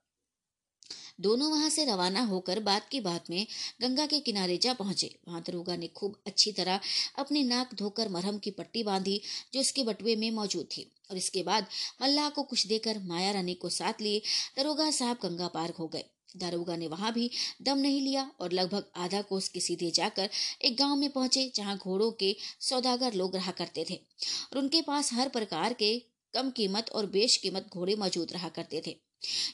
दोनों 1.21 1.49
वहाँ 1.51 1.69
से 1.69 1.85
रवाना 1.85 2.21
होकर 2.21 2.59
बात 2.59 2.89
की 2.89 2.99
बात 2.99 3.29
में 3.29 3.47
गंगा 3.81 4.05
के 4.05 4.19
किनारे 4.19 4.57
जा 4.57 4.73
पहुँचे। 4.73 5.19
वहाँ 5.27 5.41
दरोगा 5.41 5.75
ने 5.75 5.87
खूब 5.87 6.17
अच्छी 6.27 6.51
तरह 6.51 6.79
अपनी 7.17 7.43
नाक 7.43 7.73
धोकर 7.73 8.09
मरहम 8.09 8.37
की 8.37 8.51
पट्टी 8.51 8.83
बांधी, 8.83 9.21
जो 9.53 9.59
उसके 9.59 9.83
बटुए 9.83 10.15
में 10.15 10.31
मौजूद 10.31 10.65
थी। 10.65 10.91
और 11.11 11.17
इसके 11.17 11.43
बाद 11.43 11.67
मल्लाह 12.01 12.29
को 12.29 12.43
कुछ 12.43 12.67
देकर 12.67 12.99
माया 12.99 13.31
रानी 13.31 13.53
को 13.53 13.69
साथ 13.69 14.01
लिए, 14.01 14.21
दरोगा 14.57 14.91
साहब 14.91 15.17
गंगा 15.23 15.47
पार 15.47 15.73
हो 15.79 15.87
गए। 15.87 16.03
दारोगा 16.37 16.75
ने 16.75 16.87
वहाँ 16.87 17.13
भी 17.13 17.29
दम 17.61 17.77
नहीं 17.77 18.01
लिया 18.01 18.31
और 18.39 18.51
लगभग 18.51 18.91
आधा 18.95 19.21
कोस 19.21 19.47
के 19.47 19.59
सीधे 19.59 19.91
जाकर 19.91 20.29
एक 20.61 20.77
गाँव 20.77 20.95
में 20.95 21.09
पहुँचे, 21.09 21.51
जहाँ 21.55 21.77
घोड़ों 21.77 22.11
के 22.11 22.35
सौदागर 22.59 23.13
लोग 23.13 23.35
रहा 23.35 23.51
करते 23.51 23.85
थे 23.89 23.95
और 23.95 24.59
उनके 24.59 24.81
पास 24.81 25.13
हर 25.13 25.29
प्रकार 25.29 25.73
के 25.73 25.97
कम 26.33 26.49
कीमत 26.49 26.89
और 26.89 27.05
बेश 27.05 27.37
कीमत 27.37 27.69
घोड़े 27.73 27.95
मौजूद 27.95 28.33
रहा 28.33 28.49
करते 28.49 28.81
थे। 28.87 28.97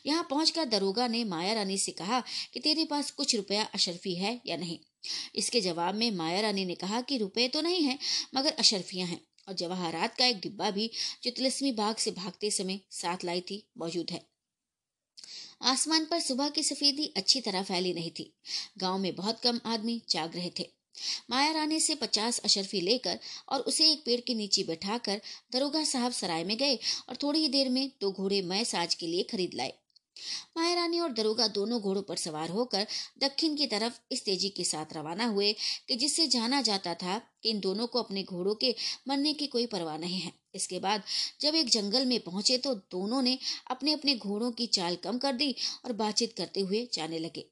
यहाँ 0.06 0.28
पहुंचकर 0.30 0.66
दरोगा 0.66 1.08
ने 1.08 1.24
माया 1.24 1.54
रानी 1.54 1.78
से 1.78 1.92
कहा 1.92 2.24
कि 2.54 2.60
तेरे 2.60 2.86
पास 2.86 3.12
कुछ 3.12 3.36
रुपया 3.36 3.64
अशरफी 3.64 4.16
है 4.16 4.42
या 4.46 4.58
नहीं? 4.58 4.80
इसके 5.36 5.62
जवाब 5.62 5.96
में 5.96 6.12
माया 6.12 6.42
रानी 6.42 6.66
ने 6.66 6.76
कहा 6.76 7.02
कि 7.02 7.18
रुपए 7.18 7.48
तो 7.48 7.62
नहीं 7.62 7.84
है, 7.84 8.00
मगर 8.36 8.52
अशरफियाँ 8.52 9.08
हैं। 9.08 9.22
और 9.48 9.54
जवाहरात 9.54 10.16
का 10.16 10.26
एक 10.26 10.40
डिब्बा 10.40 10.72
भी 10.72 10.92
जो 11.24 11.32
तिलस्मी 11.32 11.72
बाग 11.72 11.96
से 11.96 12.12
भागते 12.12 12.52
समय 12.52 12.80
साथ 12.92 13.26
लाई 13.26 13.42
थी, 13.42 13.64
मौजूद 13.78 14.12
है। 14.12 14.31
आसमान 15.64 16.06
पर 16.06 16.20
सुबह 16.20 16.50
की 16.50 16.64
सफेदी 16.64 17.14
अच्छी 17.18 17.42
तरह 17.42 17.64
फैली 17.64 17.94
नहीं 17.94 18.12
थी। 18.12 18.34
गाँव 18.78 18.98
में 18.98 19.16
बहुत 19.16 19.40
कम 19.40 19.60
आदमी 19.66 20.02
जाग 20.10 20.36
रहे 20.36 20.52
थे। 20.60 20.70
माया 21.30 21.52
रानी 21.52 21.80
से 21.80 21.96
पचास 21.96 22.40
अशरफी 22.40 22.82
लेकर 22.82 23.20
और 23.50 23.60
उसे 23.60 23.92
एक 23.92 24.04
पेड़ 24.06 24.22
के 24.22 24.34
नीचे 24.34 24.64
बैठाकर 24.64 25.22
दरोगा 25.54 25.84
साहब 25.84 26.12
सराय 26.12 26.44
में 26.44 26.58
गए 26.58 26.76
और 27.10 27.16
थोड़ी 27.16 27.40
ही 27.40 27.48
देर 27.48 27.70
में 27.70 27.92
दो 28.02 28.12
घोड़े 28.12 28.42
मैं 28.42 28.64
साज 28.64 28.96
के 28.96 29.08
लिए 29.08 29.24
खरीद 29.24 29.52
लाए। 29.54 29.74
माया 30.58 30.74
रानी 30.76 31.00
और 31.00 31.12
दरोगा 31.14 31.48
दोनों 31.50 31.80
घोड़ों 31.82 32.02
पर 32.02 32.16
सवार 32.18 32.50
होकर 32.50 32.86
दक्षिण 33.20 33.56
की 33.56 33.68
तरफ़ 33.68 34.00
इस 34.12 34.26
तेज़ी 34.26 34.50
के 34.50 34.64
साथ 34.64 34.94
रवाना 34.94 35.26
हुए 35.26 35.52
कि 35.88 35.96
जिससे 35.96 36.28
जाना 36.28 36.62
जाता 36.62 36.94
था 36.96 37.18
कि 37.44 37.50
इन 37.50 37.60
दोनों 37.60 37.88
को 37.88 38.04
अपने 38.04 38.24
घोड़ों 38.24 38.56
के 38.56 38.76
मरने 39.08 39.34
की 39.34 39.48
कोई 39.48 39.66
परवाह 39.68 39.98
नहीं 39.98 40.20
है। 40.20 40.32
इसके 40.56 40.80
बाद 40.80 41.04
जब 41.42 41.56
एक 41.56 41.70
जंगल 41.70 42.06
में 42.06 42.20
पहुँचे 42.20 42.58
तो 42.58 42.76
दोनों 42.92 43.22
ने 43.22 43.38
अपने 43.70 43.94
अपने 43.94 44.16
घोड़ों 44.18 44.52
की 44.52 44.68
चाल 44.70 44.96
कम 44.96 45.18
कर 45.18 45.34
दी 45.34 45.56
और 45.86 45.94
बातचीत 45.96 46.34
करते 46.38 46.60
हुए 46.62 46.88
जाने 46.94 47.20
लगे। 47.20 47.46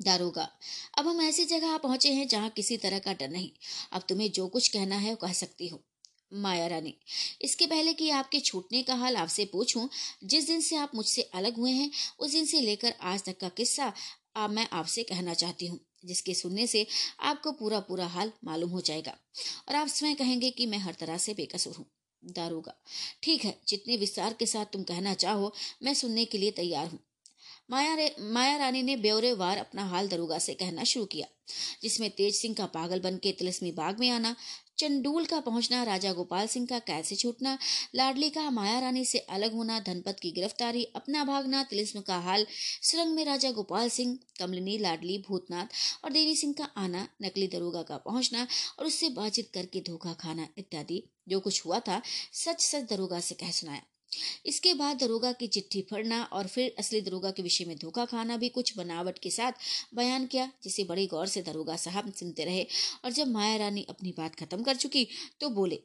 दारोगा, 0.00 0.48
अब 0.98 1.06
हम 1.08 1.20
ऐसी 1.20 1.44
जगह 1.46 1.76
पहुँचे 1.78 2.12
हैं 2.12 2.26
जहाँ 2.28 2.50
किसी 2.50 2.76
तरह 2.76 2.98
का 2.98 3.12
डर 3.14 3.28
नहीं। 3.28 3.50
अब 3.92 4.02
तुम्हें 4.08 4.30
जो 4.32 4.48
कुछ 4.48 4.68
कहना 4.68 4.96
है 4.96 5.10
वो 5.10 5.16
कह 5.16 5.32
सकती 5.34 5.68
हो। 5.68 5.82
माया 6.32 6.66
रानी। 6.66 6.94
इसके 7.42 7.66
पहले 7.66 7.92
कि 7.92 8.10
आपके 8.10 8.40
छूटने 8.40 8.82
का 8.82 8.94
हाल 8.94 9.16
आपसे 9.16 9.44
पूछूँ, 9.44 9.88
जिस 10.24 10.46
दिन 10.46 10.60
से 10.60 10.76
आप 10.76 10.94
मुझसे 10.94 11.22
अलग 11.34 11.56
हुए 11.56 11.70
हैं, 11.70 11.90
उस 12.18 12.32
दिन 12.32 12.46
से 12.46 12.60
लेकर 12.60 12.94
आज 13.02 13.24
तक 13.24 13.38
का 13.38 13.48
किस्सा 13.48 13.92
अब 14.36 14.50
मैं 14.50 14.66
आपसे 14.72 15.02
कहना 15.02 15.34
चाहती 15.34 15.66
हूँ, 15.66 15.78
जिसके 16.04 16.34
सुनने 16.34 16.66
से 16.66 16.86
आपको 17.20 17.52
पूरा 17.52 17.80
पूरा 17.80 18.06
हाल 18.06 18.32
मालूम 18.44 18.70
हो 18.70 18.80
जाएगा। 18.80 19.16
और 19.68 19.74
आप 19.74 19.88
स्वयं 19.88 20.14
कहेंगे 20.14 20.50
कि 20.50 20.66
मैं 20.66 20.78
हर 20.78 20.94
तरह 20.94 21.18
से 21.18 21.34
बेकसूर 21.34 21.74
हूँ। 21.74 21.86
दारोगा। 22.22 22.74
ठीक 23.22 23.44
है, 23.44 23.58
जितने 23.68 23.96
विस्तार 23.96 24.32
के 24.32 24.46
साथ 24.46 24.66
तुम 24.66 24.82
कहना 24.82 25.14
चाहो, 25.14 25.52
मैं 25.82 25.94
सुनने 25.94 26.24
के 26.24 26.38
लिए 26.38 26.50
तैयार 26.50 26.86
हूँ। 26.86 26.98
माया 27.70 28.08
माया 28.20 28.56
रानी 28.56 28.82
ने 28.82 28.96
ब्यौरेवार 28.96 29.58
अपना 29.58 29.84
हाल 29.84 30.08
दरोगा 30.08 30.38
से 30.38 30.54
कहना 30.54 30.84
शुरू 30.84 31.06
किया, 31.06 31.26
जिसमें 31.82 32.10
तेज 32.10 32.34
सिंह 32.34 32.54
का 32.54 32.66
पागल 32.66 33.00
बन 33.00 33.16
के 33.16 33.32
तिलस्मी 33.32 33.72
बाग 33.72 34.00
में 34.00 34.08
आना 34.10 34.34
चंडूल 34.78 35.24
का 35.24 35.40
पहुँचना, 35.40 35.82
राजा 35.82 36.12
गोपाल 36.12 36.46
सिंह 36.46 36.66
का 36.66 36.78
कैसे 36.78 37.16
छूटना, 37.16 37.58
लाडली 37.94 38.30
का 38.30 38.50
माया 38.50 38.78
रानी 38.78 39.04
से 39.04 39.18
अलग 39.18 39.52
होना, 39.52 39.80
धनपत 39.80 40.20
की 40.22 40.30
गिरफ्तारी, 40.30 40.84
अपना 40.84 41.24
भागना, 41.24 41.62
तिलिस्म 41.62 42.00
का 42.00 42.18
हाल, 42.18 42.46
सुरंग 42.82 43.14
में 43.14 43.24
राजा 43.24 43.50
गोपाल 43.50 43.88
सिंह, 43.88 44.18
कमलिनी, 44.38 44.78
लाडली, 44.78 45.24
भूतनाथ 45.28 45.66
और 46.04 46.12
देवी 46.12 46.36
सिंह 46.36 46.54
का 46.58 46.64
आना, 46.64 47.08
नकली 47.22 47.48
दरोगा 47.48 47.82
का 47.82 47.96
पहुँचना 47.96 48.46
और 48.78 48.86
उससे 48.86 49.08
बातचीत 49.08 49.50
करके 49.54 49.80
धोखा 49.80 50.12
खाना, 50.12 50.48
इत्यादि। 50.58 51.02
जो 51.28 51.40
कुछ 51.40 51.66
हुआ 51.66 51.80
था, 51.80 52.02
सच 52.32 52.60
सच 52.60 52.90
दरोगा 52.90 53.20
से 53.20 53.34
कह 53.34 53.50
सुनाया। 53.50 53.82
इसके 54.46 54.72
बाद 54.74 54.98
दरोगा 54.98 55.32
की 55.32 55.46
चिट्ठी 55.48 55.82
पढ़ना 55.82 56.22
और 56.32 56.46
फिर 56.46 56.74
असली 56.78 57.00
दरोगा 57.00 57.30
के 57.30 57.42
विषय 57.42 57.64
में 57.64 57.76
धोखा 57.78 58.04
खाना 58.04 58.36
भी 58.36 58.48
कुछ 58.50 58.76
बनावट 58.76 59.18
के 59.18 59.30
साथ 59.30 59.52
बयान 59.94 60.26
किया, 60.26 60.50
जिसे 60.64 60.84
बड़े 60.84 61.06
गौर 61.06 61.26
से 61.26 61.42
दरोगा 61.42 61.76
साहब 61.78 62.12
सुनते 62.12 62.44
रहे 62.44 62.66
और 63.04 63.12
जब 63.12 63.28
माया 63.28 63.56
रानी 63.56 63.86
अपनी 63.90 64.14
बात 64.18 64.34
खत्म 64.36 64.62
कर 64.62 64.76
चुकी 64.76 65.06
तो 65.40 65.48
बोले, 65.50 65.80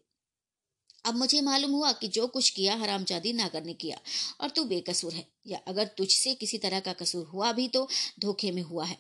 अब 1.06 1.16
मुझे 1.16 1.40
मालूम 1.42 1.72
हुआ 1.72 1.92
कि 1.92 2.08
जो 2.08 2.26
कुछ 2.28 2.50
किया 2.50 2.76
हरामजादी 2.76 3.32
नागर 3.34 3.64
ने 3.64 3.74
किया 3.76 3.98
और 4.42 4.50
तू 4.50 4.64
बेकसूर 4.66 5.14
है, 5.14 5.26
या 5.48 5.60
अगर 5.68 5.86
तुझसे 5.98 6.34
किसी 6.36 6.58
तरह 6.58 6.80
का 6.80 6.94
कसूर 6.94 7.26
हुआ 7.28 7.52
भी 7.52 7.68
तो 7.68 7.88
धोखे 8.20 8.52
में 8.52 8.62
हुआ 8.62 8.86
है। 8.86 8.98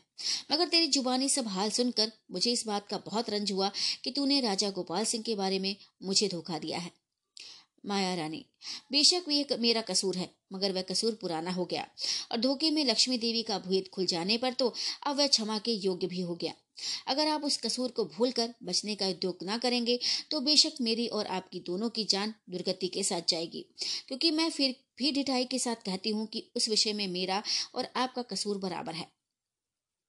मगर 0.51 0.67
तेरी 0.67 0.87
जुबानी 0.87 1.29
सब 1.29 1.47
हाल 1.47 1.69
सुनकर 1.71 2.11
मुझे 2.31 2.51
इस 2.51 2.65
बात 2.67 2.87
का 2.87 2.97
बहुत 3.05 3.29
रंज 3.29 3.51
हुआ 3.51 3.71
कि 4.03 4.11
तूने 4.11 4.39
राजा 4.41 4.69
गोपाल 4.71 5.05
सिंह 5.05 5.23
के 5.23 5.35
बारे 5.35 5.59
में 5.59 5.75
मुझे 6.03 6.27
धोखा 6.27 6.59
दिया 6.59 6.79
है। 6.79 6.91
माया 7.83 8.13
रानी। 8.15 8.45
बेशक 8.91 9.27
वे 9.27 9.45
मेरा 9.59 9.81
कसूर 9.81 10.17
है, 10.17 10.29
मगर 10.53 10.71
वह 10.71 10.81
कसूर 10.81 11.17
पुराना 11.21 11.51
हो 11.51 11.65
गया। 11.65 11.87
और 12.31 12.37
धोखे 12.37 12.71
में 12.71 12.83
लक्ष्मी 12.85 13.17
देवी 13.17 13.43
का 13.43 13.57
भेद 13.59 13.87
खुल 13.87 14.05
जाने 14.05 14.37
पर 14.37 14.53
तो 14.53 14.73
अब 15.03 15.17
वह 15.17 15.27
क्षमा 15.27 15.57
के 15.59 15.71
योग्य 15.73 16.07
भी 16.07 16.21
हो 16.21 16.35
गया। 16.35 16.53
अगर 17.07 17.27
आप 17.27 17.43
उस 17.43 17.57
कसूर 17.57 17.91
को 17.91 18.05
भूलकर 18.07 18.53
बचने 18.63 18.95
का 18.95 19.07
उद्योग 19.07 19.43
ना 19.43 19.57
करेंगे 19.57 19.99
तो 20.31 20.39
बेशक 20.39 20.81
मेरी 20.81 21.07
और 21.07 21.27
आपकी 21.27 21.59
दोनों 21.59 21.89
की 21.89 22.03
जान 22.05 22.33
दुर्गति 22.49 22.87
के 22.87 23.03
साथ 23.03 23.29
जाएगी। 23.29 23.65
क्योंकि 24.07 24.31
मैं 24.31 24.49
फिर 24.49 24.75
भी 24.97 25.11
ढिठाई 25.11 25.45
के 25.45 25.59
साथ 25.59 25.83
कहती 25.85 26.09
हूँ 26.09 26.27
कि 26.27 26.43
उस 26.55 26.69
विषय 26.69 26.93
में 26.93 27.07
मेरा 27.07 27.41
और 27.75 27.87
आपका 27.95 28.21
कसूर 28.21 28.57
बराबर 28.57 28.93
है। 28.93 29.20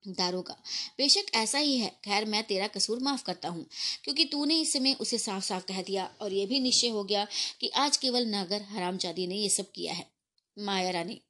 दारोगा। 0.04 0.56
बेशक 0.98 1.34
ऐसा 1.34 1.58
ही 1.58 1.76
है। 1.78 1.88
खैर, 2.04 2.24
मैं 2.24 2.42
तेरा 2.44 2.66
कसूर 2.66 2.98
माफ़ 2.98 3.24
करता 3.24 3.48
हूँ, 3.48 3.66
क्योंकि 4.04 4.24
तूने 4.24 4.60
इस 4.60 4.72
समय 4.72 4.96
उसे 5.00 5.18
साफ़ 5.18 5.44
साफ़ 5.44 5.64
कह 5.64 5.82
दिया 5.82 6.10
और 6.20 6.32
ये 6.32 6.46
भी 6.46 6.60
निश्चय 6.60 6.88
हो 6.88 7.04
गया 7.04 7.26
कि 7.60 7.68
आज 7.68 7.96
केवल 7.96 8.26
नागर, 8.26 8.62
हरामजादी 8.62 9.26
ने 9.26 9.34
यह 9.34 9.48
सब 9.48 9.70
किया 9.72 9.94
है। 9.94 10.06
माया 10.56 10.90
रानी 10.90 11.20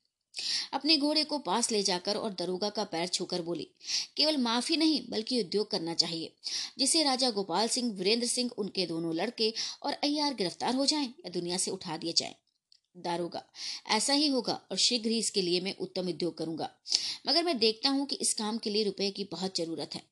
अपने 0.73 0.97
घोड़े 0.97 1.23
को 1.25 1.39
पास 1.39 1.71
ले 1.73 1.83
जाकर 1.83 2.17
और 2.17 2.33
दरोगा 2.33 2.69
का 2.69 2.85
पैर 2.85 3.07
छूकर 3.09 3.43
बोली, 3.43 3.69
केवल 4.17 4.37
माफ़ी 4.37 4.77
नहीं, 4.77 5.01
बल्कि 5.11 5.41
उद्योग 5.43 5.71
करना 5.71 5.95
चाहिए, 5.95 6.33
जिसे 6.79 7.03
राजा 7.03 7.31
गोपाल 7.31 7.69
सिंह, 7.69 7.93
वीरेंद्र 7.93 8.27
सिंह, 8.27 8.51
उनके 8.59 8.87
दोनों 8.87 9.15
लड़के 9.15 9.53
और 9.83 9.93
अय्यार 9.93 10.35
गिरफ़्तार 10.35 10.75
हो 10.75 10.87
जाएँ 10.87 11.07
या 11.07 11.31
दुनिया 11.31 11.57
से 11.57 11.71
उठा 11.71 11.97
दिए 11.97 12.13
जाएँ। 12.13 12.35
दारोगा 12.97 13.43
ऐसा 13.89 14.13
ही 14.13 14.27
होगा 14.29 14.53
और 14.71 14.77
शीघ्र 14.79 15.11
ही 15.11 15.19
इसके 15.19 15.43
लिए 15.43 15.61
मैं 15.61 15.75
उत्तम 15.77 16.09
उद्योग 16.09 16.37
करूँगा। 16.39 16.71
मगर 17.29 17.45
मैं 17.45 17.59
देखता 17.59 17.89
हूँ 17.89 18.07
कि 18.07 18.17
इस 18.17 18.35
काम 18.35 18.59
के 18.59 18.71
लिए 18.71 18.85
रुपए 18.85 19.11
की 19.11 19.25
बहुत 19.25 19.57
ज़रूरत 19.57 19.95
है। 19.95 20.03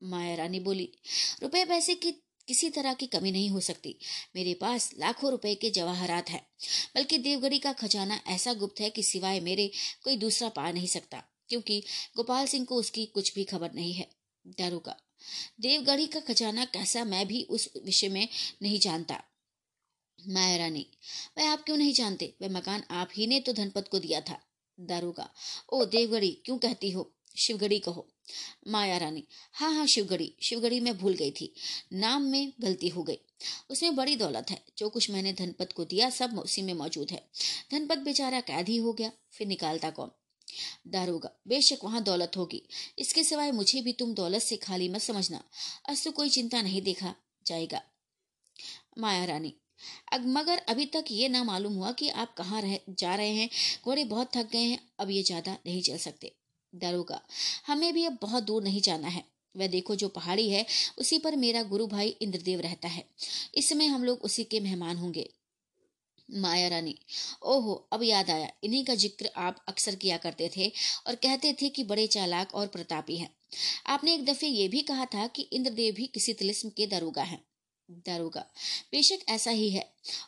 माया 0.00 0.34
रानी 0.34 0.60
बोली 0.60 0.88
रुपए 1.42 1.64
पैसे 1.64 1.94
की 1.94 2.12
किसी 2.48 2.68
तरह 2.70 2.94
की 2.94 3.06
कमी 3.06 3.30
नहीं 3.32 3.48
हो 3.50 3.60
सकती। 3.60 3.96
मेरे 4.36 4.52
पास 4.54 4.90
लाखों 4.98 5.30
रुपए 5.30 5.54
के 5.54 5.70
जवाहरात 5.70 6.30
हैं, 6.30 6.40
बल्कि 6.94 7.18
देवगढ़ी 7.18 7.58
का 7.58 7.72
खजाना 7.72 8.20
ऐसा 8.26 8.52
गुप्त 8.54 8.80
है 8.80 8.90
कि 8.90 9.02
सिवाय 9.02 9.40
मेरे 9.40 9.70
कोई 10.04 10.16
दूसरा 10.16 10.48
पा 10.48 10.70
नहीं 10.70 10.86
सकता, 10.86 11.22
क्योंकि 11.48 11.82
गोपाल 12.16 12.46
सिंह 12.46 12.64
को 12.64 12.76
उसकी 12.76 13.06
कुछ 13.06 13.34
भी 13.34 13.44
खबर 13.44 13.72
नहीं 13.72 13.92
है। 13.94 14.08
दारोगा 14.58 14.96
देवगढ़ी 15.60 16.06
का 16.06 16.20
खजाना 16.20 16.64
कैसा 16.64 17.04
मैं 17.04 17.26
भी 17.26 17.42
उस 17.42 17.68
विषय 17.84 18.08
में 18.08 18.28
नहीं 18.62 18.78
जानता। 18.80 19.22
माया 20.28 20.56
रानी 20.56 20.86
वह 21.38 21.50
आप 21.50 21.64
क्यों 21.64 21.76
नहीं 21.76 21.92
जानते? 21.92 22.34
वह 22.42 22.48
मकान 22.48 22.82
आप 22.90 23.08
ही 23.16 23.26
ने 23.26 23.40
तो 23.40 23.52
धनपत 23.52 23.88
को 23.88 23.98
दिया 23.98 24.20
था। 24.20 24.40
दारोगा, 24.80 25.30
ओ 25.72 25.84
देवगढ़ी, 25.84 26.42
क्यों 26.44 26.58
कहती 26.58 26.90
हो? 26.90 27.12
शिवगढ़ी 27.36 27.78
कहो। 27.78 28.08
माया 28.68 28.96
रानी 28.96 29.26
हाँ 29.52 29.74
हाँ 29.74 29.86
शिवगढ़ी। 29.86 30.34
शिवगढ़ी 30.42 30.80
मैं 30.80 30.98
भूल 30.98 31.14
गई 31.14 31.30
थी। 31.30 31.54
नाम 31.92 32.22
में 32.22 32.52
गलती 32.60 32.88
हो 32.88 33.02
गई। 33.02 33.18
उसमें 33.70 33.96
बड़ी 33.96 34.16
दौलत 34.16 34.50
है। 34.50 34.64
जो 34.78 34.88
कुछ 34.88 35.10
मैंने 35.10 35.32
धनपत 35.32 35.72
को 35.72 35.84
दिया, 35.84 36.10
सब 36.10 36.38
उसी 36.38 36.62
में 36.62 36.74
मौजूद 36.74 37.10
है। 37.10 37.30
धनपत 37.72 37.98
बेचारा 37.98 38.40
कैद 38.40 38.68
ही 38.68 38.76
हो 38.76 38.92
गया, 38.92 39.12
फिर 39.32 39.46
निकालता 39.46 39.90
कौन? 39.90 40.10
दारोगा, 40.86 41.30
बेशक 41.48 41.78
वहाँ 41.84 42.02
दौलत 42.02 42.32
होगी। 42.36 42.62
इसके 42.98 43.24
सिवाय 43.24 43.52
मुझे 43.52 43.80
भी 43.80 43.92
तुम 43.92 44.14
दौलत 44.14 44.42
से 44.42 44.56
खाली 44.56 44.88
मत 44.88 45.00
समझना। 45.00 45.44
अस 45.88 46.04
तो 46.04 46.12
कोई 46.12 46.28
चिंता 46.28 46.62
नहीं 46.62 46.82
देखा 46.82 47.14
जाएगा। 47.46 47.82
माया 48.98 49.24
रानी 49.24 49.54
अब 50.12 50.26
मगर 50.26 50.58
अभी 50.58 50.86
तक 50.86 51.04
ये 51.10 51.28
ना 51.28 51.44
मालूम 51.44 51.74
हुआ 51.74 51.92
कि 51.92 52.08
आप 52.08 52.34
कहाँ 52.34 52.60
रह, 52.62 52.78
जा 52.88 53.14
रहे 53.14 53.34
हैं। 53.34 53.48
घोड़े 53.84 54.04
बहुत 54.04 54.36
थक 54.36 54.50
गए 54.52 54.58
हैं, 54.58 54.78
अब 55.00 55.10
ये 55.10 55.22
ज़्यादा 55.22 55.52
नहीं 55.66 55.82
चल 55.82 55.96
सकते। 55.96 56.32
दारोगा, 56.74 57.20
हमें 57.66 57.92
भी 57.94 58.04
अब 58.04 58.18
बहुत 58.22 58.42
दूर 58.42 58.62
नहीं 58.62 58.80
जाना 58.80 59.08
है। 59.08 59.24
वह 59.56 59.66
देखो 59.66 59.94
जो 59.94 60.08
पहाड़ी 60.08 60.50
है, 60.50 60.66
उसी 60.98 61.18
पर 61.18 61.36
मेरा 61.36 61.62
गुरु 61.62 61.86
भाई 61.86 62.08
इंद्रदेव 62.08 62.60
रहता 62.60 62.88
है। 62.88 63.04
इस 63.54 63.68
समय 63.68 63.86
हम 63.86 64.04
लोग 64.04 64.22
उसी 64.22 64.44
के 64.44 64.60
मेहमान 64.60 64.96
होंगे। 64.96 65.28
माया 66.30 66.68
रानी, 66.68 66.98
ओहो, 67.42 67.88
अब 67.92 68.02
याद 68.02 68.30
आया। 68.30 68.50
इन्हीं 68.64 68.84
का 68.84 68.94
ज़िक्र 68.94 69.30
आप 69.36 69.64
अक्सर 69.68 69.94
किया 69.94 70.16
करते 70.16 70.50
थे 70.56 70.72
और 71.06 71.14
कहते 71.14 71.52
थे 71.52 71.68
कि 71.68 71.84
बड़े 71.84 72.06
चालाक 72.06 72.54
और 72.54 72.66
प्रतापी 72.66 73.16
हैं। 73.16 73.34
आपने 73.86 74.14
एक 74.14 74.24
दफे 74.24 74.46
ये 74.46 74.68
भी 74.68 74.80
कहा 74.80 75.04
था 75.04 75.26
कि 75.26 75.42
इंद्रदेव 75.42 75.94
भी 75.94 76.06
किसी 76.06 76.32
तिलिस्म 76.32 76.68
के 76.68 76.86
दरोगा 76.86 77.22
हैं। 77.22 77.44
दारोगा 77.88 78.40
बेशक 78.92 79.18
ऐसा 79.28 79.50
ही 79.50 79.70
है 79.70 79.84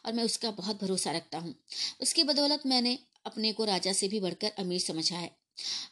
और 0.07 0.13
मैं 0.13 0.25
उसका 0.25 0.51
बहुत 0.51 0.83
भरोसा 0.83 1.13
रखता 1.13 1.39
हूँ। 1.39 1.55
उसकी 2.01 2.25
बदौलत 2.25 2.63
मैंने 2.67 2.99
अपने 3.27 3.53
को 3.53 3.65
राजा 3.65 3.93
से 3.93 4.09
भी 4.09 4.21
बढ़कर 4.21 4.53
अमीर 4.59 4.81
समझा 4.81 5.17
है। 5.17 5.31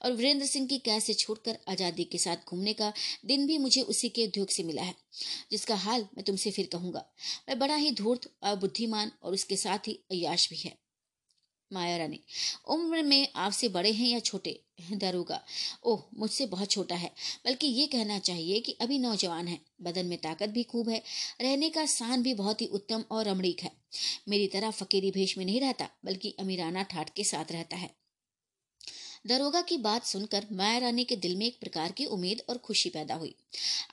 और 0.03 0.13
वीरेंद्र 0.13 0.47
सिंह 0.47 0.67
की 0.67 0.79
कैद 0.79 1.03
से 1.03 1.15
छूटकर 1.15 1.59
आज़ादी 1.69 2.05
के 2.05 2.19
साथ 2.19 2.51
घूमने 2.51 2.73
का 2.73 2.93
दिन 3.27 3.47
भी 3.47 3.59
मुझे 3.59 3.81
उसी 3.83 4.09
के 4.09 4.27
उद्योग 4.27 4.49
से 4.49 4.63
मिला 4.63 4.83
है, 4.83 4.95
जिसका 5.51 5.75
हाल 5.75 6.07
मैं 6.17 6.25
तुमसे 6.25 6.51
फिर 6.51 6.69
कहूँगा। 6.73 7.05
मैं 7.49 7.59
बड़ा 7.59 7.75
ही 7.75 7.91
धूर्त 7.93 8.31
और 8.43 8.57
बुद्धिमान 8.57 9.11
और 9.23 9.33
उसके 9.33 9.57
साथ 9.57 9.89
ही 9.89 9.99
अयाश 10.11 10.49
भी 10.51 10.57
है। 10.57 10.77
माया 11.73 11.97
रानी, 11.97 12.21
उम्र 12.69 13.03
में 13.03 13.29
आपसे 13.37 13.69
बड़े 13.69 13.93
हैं 13.93 14.09
या 14.09 14.19
छोटे? 14.19 14.63
दारोगा। 14.93 15.45
ओह, 15.85 16.03
मुझसे 16.15 16.47
बहुत 16.47 16.71
छोटा 16.71 16.95
है, 16.95 17.13
बल्कि 17.45 17.67
ये 17.67 17.87
कहना 17.87 18.19
चाहिए 18.19 18.61
कि 18.61 18.73
अभी 18.73 18.99
नौजवान 18.99 19.49
है, 19.49 19.61
बदन 19.83 20.07
में 20.07 20.19
ताकत 20.19 20.49
भी 20.49 20.63
खूब 20.63 20.89
है, 20.89 21.03
रहने 21.41 21.71
का 21.71 21.87
स्थान 21.87 22.23
भी 22.23 22.35
बहुत 22.35 22.61
ही 22.61 22.67
उत्तम 22.67 23.05
और 23.11 23.25
रमणीक 23.25 23.61
है। 23.61 23.73
मेरी 24.29 24.47
तरह 24.47 24.71
फकीरी 24.71 25.11
भेष 25.11 25.39
में 25.39 25.45
नहीं 25.45 25.61
रहता, 25.61 25.89
बल्कि 26.05 26.35
अमीराना 26.39 26.83
ठाट 26.83 27.11
के 27.11 27.25
साथ 27.25 27.53
रहता 27.53 27.77
है। 27.77 27.91
दरोगा 29.27 29.61
की 29.61 29.77
बात 29.77 30.05
सुनकर 30.05 30.47
माया 30.53 30.79
रानी 30.79 31.05
के 31.05 31.17
दिल 31.17 31.37
में 31.37 31.47
एक 31.47 31.61
प्रकार 31.61 31.93
की 31.93 32.05
उम्मीद 32.05 32.43
और 32.49 32.59
खुशी 32.59 32.89
पैदा 32.89 33.15
हुई। 33.15 33.35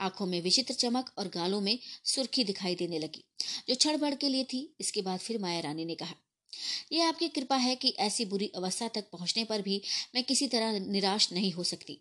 आँखों 0.02 0.26
में 0.26 0.42
विचित्र 0.42 0.74
चमक 0.74 1.12
और 1.18 1.28
गालों 1.28 1.62
में 1.62 1.80
सुर्खी 2.04 2.44
दिखाई 2.44 2.76
देने 2.76 3.00
लगी, 3.00 3.24
जो 3.70 3.76
छड़ 3.76 4.14
के 4.16 4.30
लिए 4.30 4.44
थी। 4.44 4.76
इसके 4.80 5.02
बाद 5.02 5.20
फिर 5.20 5.40
माया 5.40 5.60
रानी 5.60 5.86
ने 5.86 5.96
कहा 5.96 6.16
यह 6.92 7.08
आपकी 7.08 7.28
कृपा 7.28 7.56
है 7.56 7.76
कि 7.76 7.90
ऐसी 8.00 8.26
बुरी 8.26 8.52
अवस्था 8.56 8.88
तक 8.88 9.10
पहुँचने 9.12 9.44
पर 9.44 9.62
भी 9.62 9.82
मैं 10.16 10.24
किसी 10.24 10.48
तरह 10.48 10.80
निराश 10.80 11.32
नहीं 11.34 11.52
हो 11.52 11.64
सकती। 11.64 12.00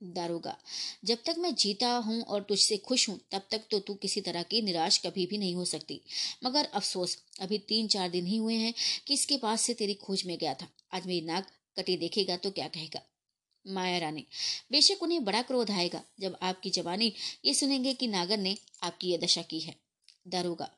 दारोगा, 0.00 0.56
जब 1.04 1.18
तक 1.26 1.36
मैं 1.38 1.54
जीता 1.54 1.88
हूँ 1.88 2.22
और 2.22 2.42
तुझसे 2.42 2.76
खुश 2.76 3.08
हूँ, 3.08 3.18
तब 3.32 3.46
तक 3.50 3.62
तो 3.70 3.78
तू 3.78 3.94
किसी 3.94 4.20
तरह 4.20 4.42
की 4.42 4.62
निराश 4.62 4.98
कभी 4.98 5.26
भी 5.26 5.38
नहीं 5.38 5.54
हो 5.54 5.64
सकती। 5.64 6.00
मगर 6.44 6.64
अफसोस, 6.64 7.16
अभी 7.40 7.58
तीन 7.58 7.88
चार 7.88 8.08
दिन 8.08 8.26
ही 8.26 8.36
हुए 8.36 8.54
हैं 8.54 8.74
कि 9.06 9.14
इसके 9.14 9.36
पास 9.36 9.60
से 9.60 9.74
तेरी 9.74 9.94
खोज 9.94 10.22
में 10.26 10.36
गया 10.38 10.54
था। 10.54 10.68
आज 10.92 11.06
मेरी 11.06 11.26
नाक 11.26 11.50
कटी 11.78 11.96
देखेगा 11.96 12.36
तो 12.36 12.50
क्या 12.50 12.68
कहेगा? 12.68 13.02
माया 13.64 13.98
रानी, 13.98 14.26
बेशक 14.72 15.02
उन्हें 15.02 15.24
बड़ा 15.24 15.42
क्रोध 15.42 15.70
आएगा 15.70 16.02
जब 16.20 16.38
आपकी 16.42 16.70
जवानी 16.70 17.12
ये 17.44 17.54
सुनेंगे 17.54 17.94
कि 17.94 18.06
नागर 18.06 18.38
ने 18.38 18.56
आपकी 18.82 19.10
यह 19.10 19.18
दशा 19.18 19.42
की 19.42 19.60
है। 19.60 19.74
दारोगा 20.28 20.70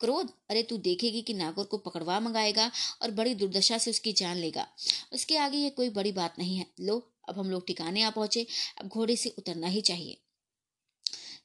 क्रोध, 0.00 0.30
अरे 0.50 0.62
तू 0.62 0.76
देखेगी 0.76 1.22
कि 1.22 1.34
नागर 1.34 1.64
को 1.64 1.78
पकड़वा 1.78 2.20
मंगाएगा 2.20 2.70
और 3.02 3.10
बड़ी 3.10 3.34
दुर्दशा 3.34 3.78
से 3.78 3.90
उसकी 3.90 4.12
जान 4.12 4.36
लेगा। 4.36 4.66
उसके 5.12 5.36
आगे 5.36 5.58
ये 5.58 5.70
कोई 5.70 5.90
बड़ी 5.90 6.12
बात 6.12 6.38
नहीं 6.38 6.56
है। 6.56 6.66
लो, 6.80 7.12
अब 7.28 7.38
हम 7.38 7.50
लोग 7.50 7.66
ठिकाने 7.66 8.02
आ 8.02 8.10
पहुँचे। 8.10 8.46
अब 8.80 8.88
घोड़े 8.88 9.16
से 9.16 9.34
उतरना 9.38 9.66
ही 9.66 9.80
चाहिए। 9.80 10.20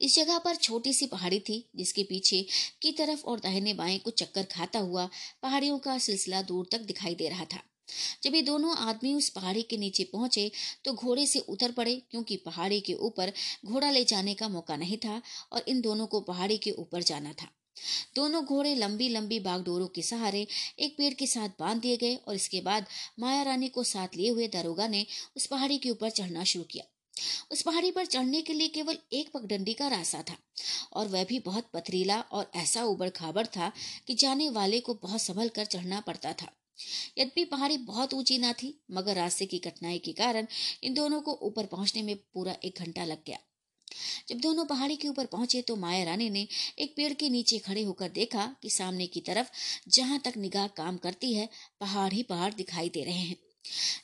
इस 0.02 0.16
जगह 0.16 0.38
पर 0.38 0.56
छोटी 0.56 0.94
सी 0.94 1.06
पहाड़ी 1.06 1.40
थी, 1.40 1.70
जिसके 1.76 2.04
पीछे 2.04 2.46
की 2.82 2.92
तरफ़ 2.92 3.24
और 3.24 3.40
दाहिने 3.40 3.74
बाएँ 3.74 4.00
को 4.00 4.12
चक्कर 4.12 4.44
खाता 4.44 4.80
हुआ 4.80 5.10
पहाड़ियों 5.42 5.80
का 5.80 5.98
सिलसिला 5.98 6.42
दूर 6.42 6.68
तक 6.72 6.80
दिखाई 6.80 7.16
दे 7.16 7.30
रहा 7.30 7.46
था। 7.46 7.69
जब 8.24 8.36
ये 8.36 8.42
दोनों 8.42 8.76
आदमी 8.78 9.14
उस 9.14 9.30
पहाड़ी 9.30 9.62
के 9.64 9.78
नीचे 9.78 10.04
पहुँचे 10.04 10.52
तो 10.86 10.94
घोड़े 10.94 11.26
से 11.26 11.40
उतर 11.40 11.72
पड़े, 11.72 11.96
क्योंकि 12.12 12.36
पहाड़ी 12.36 12.80
के 12.80 12.94
ऊपर 12.96 13.32
घोड़ा 13.66 13.92
ले 13.92 14.04
जाने 14.06 14.34
का 14.34 14.50
मौका 14.50 14.76
नहीं 14.76 14.98
था 14.98 15.22
और 15.52 15.64
इन 15.68 15.82
दोनों 15.82 16.08
को 16.08 16.22
पहाड़ी 16.22 16.58
के 16.58 16.72
ऊपर 16.72 17.04
जाना 17.04 17.34
था। 17.34 17.48
दोनों 18.16 18.44
घोड़े 18.46 18.74
लंबी 18.76 19.08
लंबी 19.10 19.40
बागडोरों 19.40 19.88
के 19.88 20.02
सहारे 20.02 20.46
एक 20.80 20.96
पेड़ 20.98 21.14
के 21.14 21.28
साथ 21.28 21.50
बाँध 21.60 21.82
दिए 21.82 21.98
गए 21.98 22.16
और 22.18 22.36
इसके 22.36 22.62
बाद 22.62 22.86
माया 23.20 23.44
रानी 23.44 23.70
को 23.70 23.84
साथ 23.86 24.16
लिए 24.16 24.30
हुए 24.30 24.48
दारोगा 24.48 24.88
ने 24.88 25.06
उस 25.38 25.46
पहाड़ी 25.46 25.78
के 25.78 25.90
ऊपर 25.90 26.10
चढ़ना 26.10 26.44
शुरू 26.44 26.66
किया। 26.72 26.86
उस 27.52 27.62
पहाड़ी 27.62 27.92
पर 27.92 28.06
चढ़ने 28.06 28.42
के 28.42 28.54
लिए 28.54 28.68
केवल 28.68 28.98
एक 29.14 29.32
पगडंडी 29.34 29.74
का 29.74 29.88
रास्ता 29.88 30.22
था 30.22 30.38
और 30.94 31.08
वह 31.08 31.24
भी 31.24 31.40
बहुत 31.40 31.70
पथरीला 31.74 32.20
और 32.22 32.52
ऐसा 32.56 32.84
उबड़ 32.84 33.10
खाबड़ 33.10 33.46
था 33.48 33.72
कि 34.08 34.14
जाने 34.16 34.50
वाले 34.50 34.80
को 34.80 34.94
बहुत 34.94 35.22
संभल 35.22 35.50
कर 35.50 35.66
चढ़ना 35.66 36.00
पड़ता 36.00 36.34
था। 36.34 36.52
यद्यपि 37.18 37.44
पहाड़ी 37.46 37.78
बहुत 37.78 38.14
ऊँची 38.14 38.38
ना 38.38 38.54
थी, 38.54 38.74
मगर 38.92 39.16
रास्ते 39.16 39.46
की 39.46 39.60
कठिनाई 39.60 40.00
के 40.00 40.12
कारण 40.12 40.48
इन 40.84 40.94
दोनों 40.94 41.22
को 41.22 41.40
ऊपर 41.42 41.66
पहुँचने 41.66 42.02
में 42.02 42.16
पूरा 42.34 42.56
एक 42.64 42.80
घंटा 42.80 43.06
लग 43.06 43.24
गया। 43.28 43.38
जब 44.30 44.40
दोनों 44.40 44.66
पहाड़ी 44.66 44.96
के 44.96 45.08
ऊपर 45.08 45.26
पहुँचे 45.26 45.62
तो 45.62 45.76
माया 45.76 46.04
रानी 46.04 46.30
ने 46.30 46.48
एक 46.80 46.94
पेड़ 46.96 47.14
के 47.14 47.30
नीचे 47.30 47.58
खड़े 47.60 47.84
होकर 47.84 48.10
देखा 48.10 48.46
कि 48.62 48.70
सामने 48.70 49.08
की 49.08 49.22
तरफ़ 49.22 49.50
जहाँ 49.90 50.20
तक 50.20 50.34
निगाह 50.38 50.68
काम 50.68 50.98
करती 50.98 51.34
है, 51.34 51.50
पहाड़ 51.80 52.12
ही 52.14 52.24
पहाड़ 52.24 52.54
दिखाई 52.54 52.90
दे 52.90 53.04
रहे 53.04 53.14
हैं, 53.14 53.36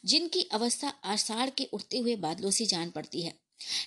जिनकी 0.05 0.41
अवस्था 0.51 0.93
आषाढ़ 1.03 1.49
के 1.49 1.69
उठते 1.73 1.97
हुए 1.97 2.15
बादलों 2.15 2.51
से 2.51 2.65
जान 2.65 2.89
पड़ती 2.89 3.21
है। 3.21 3.33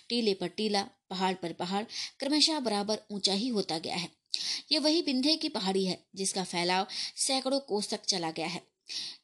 टीले 0.09 0.35
पर 0.35 0.48
टीला, 0.48 0.82
पहाड़ 1.10 1.35
पर 1.35 1.52
पहाड़ 1.52 1.85
क्रमशः 2.20 2.60
बराबर 2.60 3.01
ऊँचा 3.10 3.32
ही 3.32 3.48
होता 3.48 3.78
गया 3.78 3.97
है। 3.97 4.10
यह 4.73 4.81
वही 4.81 5.02
बिंधे 5.02 5.36
की 5.36 5.48
पहाड़ी 5.48 5.85
है 5.85 6.02
जिसका 6.15 6.44
फैलाव 6.44 6.86
सैकड़ों 7.16 7.60
कोस 7.60 7.89
तक 7.89 8.05
चला 8.05 8.31
गया 8.31 8.47
है। 8.47 8.62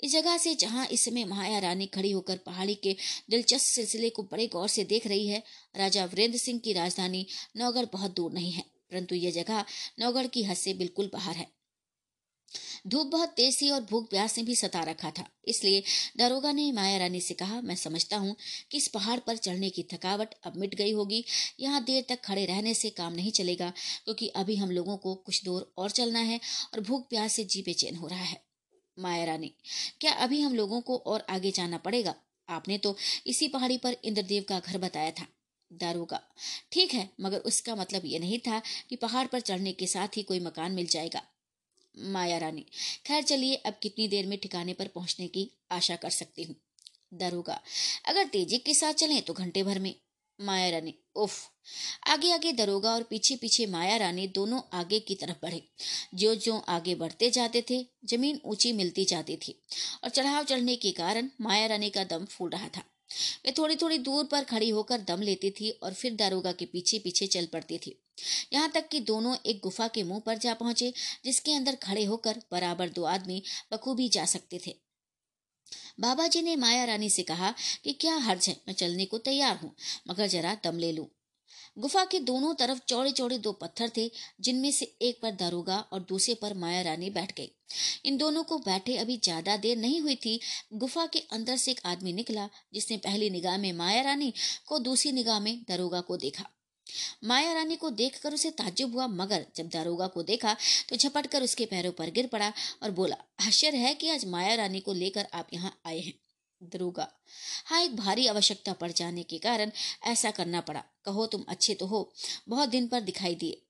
इस 0.01 0.13
जगह 0.13 0.37
से 0.39 0.55
जहाँ 0.57 0.87
इस 0.89 1.05
समय 1.05 1.25
माया 1.27 1.59
रानी 1.61 1.87
खड़ी 1.89 2.11
होकर 2.11 2.37
पहाड़ी 2.47 2.75
के 2.77 2.97
दिलचस्प 3.31 3.67
सिलसिले 3.67 4.11
को 4.11 4.23
बड़े 4.25 4.47
गौर 4.49 4.69
से 4.69 4.85
देख 4.85 5.07
रही 5.07 5.27
है, 5.27 5.43
राजा 5.75 6.05
वीरेंद्र 6.07 6.39
सिंह 6.39 6.61
की 6.61 6.73
राजधानी 6.73 7.27
नौगढ़ 7.57 7.87
बहुत 7.93 8.17
दूर 8.17 8.33
नहीं 8.33 8.53
है, 8.53 8.63
परंतु 8.91 9.15
यह 9.17 9.31
जगह 9.33 9.65
नौगढ़ 10.01 10.27
की 10.29 10.43
हद 10.45 10.57
से 10.57 10.75
बिल्कुल 10.75 11.11
बाहर 11.13 11.37
है। 11.37 11.47
धूप 12.87 13.07
बहुत 13.07 13.29
तेज 13.31 13.61
थी 13.61 13.69
और 13.71 13.81
भूख 13.83 14.09
प्यास 14.11 14.37
ने 14.39 14.43
भी 14.45 14.55
सता 14.57 14.83
रखा 14.83 15.11
था, 15.11 15.25
इसलिए 15.45 15.83
दारोगा 16.19 16.53
ने 16.53 16.71
माया 16.73 16.99
रानी 16.99 17.21
से 17.21 17.35
कहा, 17.35 17.61
मैं 17.61 17.77
समझता 17.77 18.17
हूँ 18.17 18.37
कि 18.71 18.79
इस 18.79 18.89
पहाड़ 18.89 19.19
पर 19.21 19.37
चढ़ने 19.39 19.71
की 19.71 19.83
थकावट 19.93 20.35
अब 20.45 20.57
मिट 20.57 20.75
गई 20.75 20.93
होगी, 20.93 21.25
यहाँ 21.61 21.83
देर 21.85 22.05
तक 22.09 22.21
खड़े 22.25 22.45
रहने 22.47 22.75
से 22.75 22.91
काम 22.93 23.13
नहीं 23.13 23.33
चलेगा, 23.33 23.73
क्योंकि 24.05 24.29
अभी 24.37 24.57
हम 24.57 24.71
लोगों 24.71 24.97
को 24.97 25.15
कुछ 25.17 25.45
दूर 25.45 25.73
और 25.79 25.91
चलना 25.91 26.19
है 26.21 26.41
और 26.75 26.81
भूख 26.81 27.09
प्यास 27.11 27.33
से 27.33 27.45
जी 27.45 27.63
बेचैन 27.63 27.97
हो 27.97 28.07
रहा 28.07 28.25
है। 28.25 28.43
माया 28.97 29.25
रानी। 29.25 29.53
क्या 30.01 30.13
अभी 30.15 30.41
हम 30.41 30.55
लोगों 30.55 30.81
को 30.81 30.97
और 30.97 31.27
आगे 31.31 31.51
जाना 31.51 31.79
पड़ेगा? 31.79 32.15
आपने 32.49 32.79
तो 32.79 32.97
इसी 33.27 33.49
पहाड़ी 33.49 33.77
पर 33.79 33.97
इंद्रदेव 34.05 34.45
का 34.49 34.59
घर 34.61 34.79
बताया 34.79 35.11
था 35.11 35.27
दारोगा 35.71 36.21
ठीक 36.73 36.95
है, 36.95 37.09
मगर 37.21 37.39
उसका 37.41 37.75
मतलब 37.75 38.03
ये 38.05 38.19
नहीं 38.19 38.39
था 38.39 38.61
कि 38.91 38.97
पहाड़ 38.97 39.27
पर 39.27 39.41
चढ़ने 39.41 39.73
के 39.73 39.87
साथ 39.87 40.17
ही 40.17 40.23
कोई 40.23 40.41
मकान 40.41 40.73
मिल 40.73 40.87
जाएगा। 40.87 41.23
माया 41.95 42.39
रानी, 42.39 42.65
खैर 43.07 43.23
चलिए 43.23 43.55
अब 43.57 43.75
कितनी 43.83 44.09
देर 44.09 44.27
में 44.27 44.39
ठिकाने 44.39 44.73
पर 44.73 44.89
पहुँचने 44.89 45.29
की 45.29 45.51
आशा 45.71 45.97
कर 45.97 46.11
सकती 46.11 46.43
हूँ। 46.43 46.57
दारोगा 47.15 47.61
अगर 48.09 48.27
तेज़ी 48.27 48.59
के 48.59 48.75
साथ 48.75 48.93
चलें 48.95 49.21
तो 49.23 49.33
घंटे 49.35 49.63
भर 49.63 49.79
में। 49.79 49.95
माया 50.39 50.71
रानी 50.71 50.95
उफ। 51.17 51.51
आगे 52.07 52.33
आगे 52.33 52.53
दरोगा 52.53 52.95
और 52.95 53.03
पीछे 53.03 53.37
पीछे 53.37 53.67
माया 53.67 53.97
रानी 53.97 54.27
दोनों 54.29 54.61
आगे 54.73 55.01
की 55.01 55.15
तरफ़ 55.15 55.37
बढ़े। 55.43 55.63
जो 56.15 56.35
जो 56.35 56.59
आगे 56.59 56.95
बढ़ते 56.95 57.31
जाते 57.31 57.65
थे, 57.71 57.87
ज़मीन 58.05 58.41
ऊँची 58.45 58.73
मिलती 58.73 59.05
जाती 59.05 59.37
थी 59.37 59.61
और 60.05 60.11
चढ़ाव 60.11 60.45
चढ़ने 60.45 60.77
के 60.77 60.91
कारण 60.91 61.31
माया 61.41 61.67
रानी 61.67 61.91
का 61.91 62.05
दम 62.05 62.25
फूल 62.25 62.51
रहा 62.51 62.69
था। 62.69 62.83
वे 63.47 63.53
थोड़ी 63.59 63.77
थोड़ी 63.77 63.99
दूर 63.99 64.25
पर 64.25 64.45
खड़ी 64.45 64.69
होकर 64.71 65.01
दम 65.01 65.21
लेती 65.21 65.51
थी 65.51 65.71
और 65.71 65.95
फिर 65.95 66.15
दारोगा 66.15 66.53
के 66.53 66.65
पीछे 66.65 66.99
पीछे 66.99 67.27
चल 67.27 67.47
पड़ती 67.47 67.79
थी। 67.79 68.01
यहाँ 68.53 68.71
तक 68.71 68.89
कि 68.89 69.01
दोनों 69.01 69.37
एक 69.47 69.61
गुफा 69.63 69.89
के 69.89 70.03
मुँह 70.03 70.21
पर 70.21 70.39
जा 70.39 70.55
पहुँचे, 70.55 70.93
जिसके 71.25 71.53
अंदर 71.53 71.75
खड़े 71.75 72.05
होकर 72.05 72.41
बराबर 72.53 72.89
दो 72.89 73.05
आदमी 73.05 73.43
बखूबी 73.73 74.09
जा 74.09 74.25
सकते 74.25 74.61
थे। 74.67 74.84
बाबा 75.99 76.27
जी 76.27 76.43
ने 76.43 76.57
माया 76.57 76.85
रानी 76.85 77.11
से 77.11 77.23
कहा 77.23 77.55
कि 77.85 77.93
क्या 77.93 78.17
हर्ज 78.17 78.49
है? 78.49 78.57
मैं 78.69 78.75
चलने 78.75 79.05
को 79.05 79.19
तैयार 79.19 79.57
हूँ, 79.57 79.75
मगर 80.09 80.27
जरा 80.27 80.55
दम 80.65 80.79
ले 80.79 80.93
लूँ। 80.93 81.07
गुफा 81.79 82.05
के 82.05 82.19
दोनों 82.21 82.55
तरफ़ 82.55 82.79
चौड़े 82.89 83.11
चौड़े 83.11 83.39
दो 83.39 83.53
पत्थर 83.53 83.91
थे, 83.97 84.11
जिनमें 84.41 84.71
से 84.71 84.85
एक 85.03 85.19
पर 85.23 85.31
दारोगा 85.31 85.79
और 85.93 86.01
दूसरे 86.09 86.35
पर 86.35 86.55
माया 86.55 86.83
रानी 86.83 87.11
बैठ 87.11 87.33
गई। 87.37 87.51
इन 88.05 88.17
दोनों 88.17 88.43
को 88.45 88.59
बैठे 88.59 88.97
अभी 88.97 89.17
ज़्यादा 89.17 89.57
देर 89.57 89.77
नहीं 89.77 90.01
हुई 90.01 90.15
थी, 90.15 90.41
गुफा 90.75 91.07
के 91.07 91.19
अंदर 91.33 91.57
से 91.57 91.71
एक 91.71 91.81
आदमी 91.85 92.13
निकला, 92.13 92.49
जिसने 92.75 92.97
पहली 92.97 93.31
निगाह 93.31 93.59
में 93.59 93.73
माया 93.73 94.03
रानी 94.03 94.33
को 94.67 94.79
दूसरी 94.79 95.13
निगाह 95.13 95.41
में 95.41 95.65
दारोगा 95.69 96.01
को 96.01 96.17
देखा। 96.17 96.45
माया 97.25 97.53
रानी 97.55 97.77
को 97.77 97.91
देखकर 97.93 98.35
उसे 98.35 98.51
ताज्जुब 98.53 98.95
हुआ, 98.95 99.07
मगर 99.09 99.47
जब 99.57 99.69
दारोगा 99.71 100.07
को 100.09 100.23
देखा 100.25 100.57
तो 100.89 100.97
झपट 100.99 101.27
कर 101.27 101.43
उसके 101.43 101.67
पैरों 101.67 101.93
पर 101.93 102.11
गिर 102.11 102.27
पड़ा 102.29 102.53
और 102.83 102.91
बोला, 102.93 103.17
आश्चर्य 103.41 103.77
है 103.79 103.95
कि 103.95 104.11
आज 104.11 104.25
माया 104.27 104.55
रानी 104.57 104.81
को 104.81 104.93
लेकर 104.95 105.27
आप 105.35 105.49
यहाँ 105.53 105.79
आए 105.87 106.01
हैं, 106.01 106.15
दरोगा। 106.61 107.09
हाँ 107.67 107.83
एक 107.83 107.97
भारी 107.97 108.27
आवश्यकता 108.29 108.73
पड़ 108.75 108.91
जाने 108.93 109.23
के 109.25 109.39
कारण 109.41 109.71
ऐसा 110.07 110.31
करना 110.33 110.61
पड़ा। 110.63 110.83
कहो, 111.05 111.27
तुम 111.27 111.45
अच्छे 111.49 111.75
तो 111.75 111.87
हो, 111.87 112.11
बहुत 112.49 112.69
दिन 112.69 112.87
पर 112.89 113.01
दिखाई 113.03 113.35
दिए। 113.37 113.61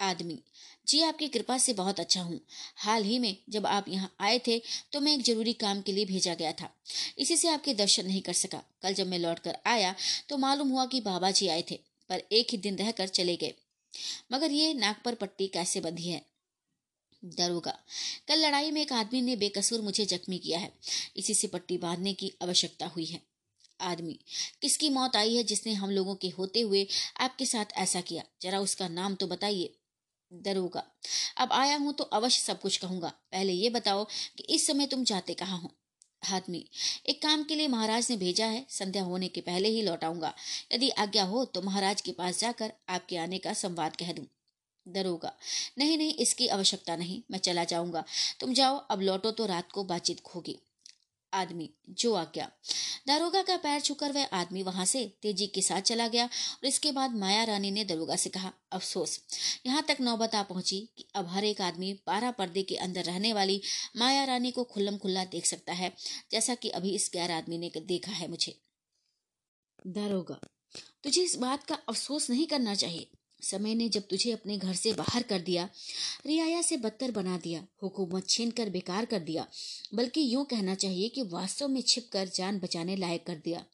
आदमी, 0.00 0.38
जी 0.86 1.00
आपकी 1.02 1.26
कृपा 1.28 1.56
से 1.58 1.72
बहुत 1.74 2.00
अच्छा 2.00 2.20
हूँ। 2.22 2.40
हाल 2.78 3.04
ही 3.04 3.18
में 3.18 3.36
जब 3.50 3.66
आप 3.68 3.88
यहाँ 3.88 4.10
आए 4.20 4.38
थे 4.46 4.60
तो 4.92 5.00
मैं 5.00 5.14
एक 5.14 5.22
ज़रूरी 5.24 5.52
काम 5.54 5.80
के 5.82 5.92
लिए 5.92 6.04
भेजा 6.06 6.34
गया 6.34 6.52
था। 6.52 6.70
इसी 7.18 7.36
से 7.36 7.48
आपके 7.48 7.74
दर्शन 7.76 8.06
नहीं 8.06 8.20
कर 8.22 8.32
सका। 8.34 8.62
कल 8.82 8.94
जब 8.94 9.06
मैं 9.06 9.18
लौट 9.18 9.38
कर 9.40 9.58
आया 9.66 9.94
तो 10.28 10.36
मालूम 10.38 10.68
हुआ 10.70 10.86
कि 10.86 11.00
बाबा 11.02 11.30
जी 11.32 11.48
आए 11.48 11.64
थे। 11.70 11.78
पर 12.10 12.22
एक 12.32 12.48
ही 12.52 12.58
दिन 12.58 12.76
रहकर 12.76 13.08
चले 13.08 13.36
गए। 13.36 13.54
मगर 14.32 14.50
ये 14.50 14.74
नाक 14.74 15.02
पर 15.04 15.14
पट्टी 15.14 15.46
कैसे 15.48 15.80
बंधी 15.80 16.08
है? 16.08 16.22
दरोगा 17.24 17.78
कल 18.28 18.46
लड़ाई 18.46 18.70
में 18.70 18.80
एक 18.82 18.92
आदमी 18.92 19.22
ने 19.22 19.36
बेकसूर 19.36 19.80
मुझे 19.80 20.04
जख्मी 20.06 20.38
किया 20.38 20.58
है। 20.58 20.72
इसी 21.16 21.34
से 21.34 21.48
पट्टी 21.48 21.78
बांधने 21.78 22.14
की 22.14 22.32
आवश्यकता 22.42 22.86
हुई 22.86 23.04
है। 23.04 23.20
आदमी, 23.80 24.18
किसकी 24.62 24.90
मौत 24.90 25.16
आई 25.16 25.36
है 25.36 25.42
जिसने 25.42 25.72
हम 25.72 25.90
लोगों 25.90 26.14
के 26.14 26.28
होते 26.28 26.60
हुए 26.60 26.86
आपके 27.20 27.46
साथ 27.46 27.64
ऐसा 27.76 28.00
किया? 28.00 28.22
जरा 28.42 28.60
उसका 28.60 28.88
नाम 28.88 29.14
तो 29.14 29.26
बताइए। 29.26 29.74
दरोगा 30.32 30.84
अब 31.36 31.52
आया 31.52 31.76
हूँ 31.76 31.92
तो 31.92 32.04
अवश्य 32.04 32.42
सब 32.42 32.60
कुछ 32.60 32.76
कहूँगा। 32.76 33.08
पहले 33.08 33.52
ये 33.52 33.70
बताओ 33.70 34.04
कि 34.36 34.54
इस 34.54 34.66
समय 34.66 34.86
तुम 34.86 35.04
जाते 35.04 35.34
कहाँ 35.34 35.58
हो? 35.58 35.74
आदमी 36.22 36.64
एक 37.06 37.22
काम 37.22 37.42
के 37.44 37.54
लिए 37.54 37.68
महाराज 37.68 38.06
ने 38.10 38.16
भेजा 38.16 38.46
है, 38.46 38.64
संध्या 38.68 39.02
होने 39.02 39.28
के 39.28 39.40
पहले 39.40 39.68
ही 39.68 39.82
लौटाऊँगा। 39.82 40.34
यदि 40.72 40.90
आज्ञा 40.90 41.24
हो 41.24 41.44
तो 41.44 41.62
महाराज 41.62 42.00
के 42.00 42.12
पास 42.12 42.40
जाकर 42.40 42.72
आपके 42.88 43.16
आने 43.16 43.38
का 43.38 43.52
संवाद 43.52 43.96
कह 43.96 44.12
दूँ। 44.12 44.26
दरोगा, 44.86 45.32
नहीं 45.78 45.96
नहीं, 45.98 46.14
इसकी 46.14 46.46
आवश्यकता 46.48 46.96
नहीं, 46.96 47.22
मैं 47.30 47.38
चला 47.38 47.64
जाऊँगा। 47.64 48.04
तुम 48.40 48.52
जाओ, 48.52 48.76
अब 48.76 49.00
लौटो 49.00 49.30
तो 49.30 49.46
रात 49.46 49.72
को 49.72 49.84
बातचीत 49.84 50.20
होगी। 50.34 50.58
आदमी 51.32 51.70
जो 51.90 52.14
आज्ञा 52.14 52.50
दारोगा 53.08 53.42
का 53.42 53.56
पैर 53.56 53.80
छूकर 53.80 54.12
वह 54.12 54.24
आदमी 54.32 54.62
वहाँ 54.62 54.84
से 54.84 55.04
तेज़ी 55.22 55.46
के 55.46 55.62
साथ 55.62 55.80
चला 55.80 56.06
गया 56.08 56.24
और 56.24 56.66
इसके 56.66 56.92
बाद 56.92 57.14
माया 57.16 57.44
रानी 57.44 57.70
ने 57.70 57.84
दरोगा 57.84 58.16
से 58.16 58.30
कहा, 58.30 58.52
अफसोस, 58.72 59.20
यहाँ 59.66 59.82
तक 59.88 59.96
नौबत 60.00 60.34
आ 60.34 60.42
पहुँची 60.42 60.80
कि 60.96 61.06
अब 61.14 61.28
हर 61.28 61.44
एक 61.44 61.60
आदमी 61.60 61.92
बारह 62.06 62.30
पर्दे 62.30 62.62
के 62.62 62.76
अंदर 62.76 63.04
रहने 63.04 63.32
वाली 63.32 63.60
माया 63.96 64.24
रानी 64.24 64.50
को 64.50 64.64
खुल्लम 64.64 64.96
खुल्ला 64.96 65.24
देख 65.24 65.46
सकता 65.46 65.72
है, 65.72 65.92
जैसा 66.30 66.54
कि 66.54 66.68
अभी 66.70 66.94
इस 66.94 67.10
गैर 67.12 67.30
आदमी 67.30 67.58
ने 67.58 67.70
देखा 67.78 68.12
है 68.12 68.28
मुझे। 68.28 68.58
दारोगा, 69.86 70.40
तुझे 71.04 71.22
इस 71.22 71.36
बात 71.36 71.64
का 71.64 71.74
अफसोस 71.88 72.30
नहीं 72.30 72.46
करना 72.46 72.74
चाहिए। 72.74 73.10
समय 73.42 73.74
ने 73.74 73.88
जब 73.88 74.02
तुझे 74.02 74.32
अपने 74.32 74.58
घर 74.58 74.74
से 74.74 74.92
बाहर 74.92 75.22
कर 75.22 75.40
दिया, 75.40 75.68
रियाया 76.26 76.62
से 76.62 76.76
बदतर 76.76 77.10
बना 77.10 77.38
दिया, 77.38 77.66
हुकूमत 77.82 78.28
छीन 78.28 78.50
कर 78.50 78.70
बेकार 78.70 79.04
कर 79.04 79.18
दिया, 79.18 79.46
बल्कि 79.94 80.34
यूँ 80.34 80.44
कहना 80.44 80.74
चाहिए 80.74 81.08
कि 81.08 81.22
वास्तव 81.22 81.68
में 81.68 81.82
छिप 81.82 82.10
कर 82.12 82.28
जान 82.28 82.58
बचाने 82.58 82.96
लायक 82.96 83.26
कर 83.26 83.34
दिया। 83.34 83.64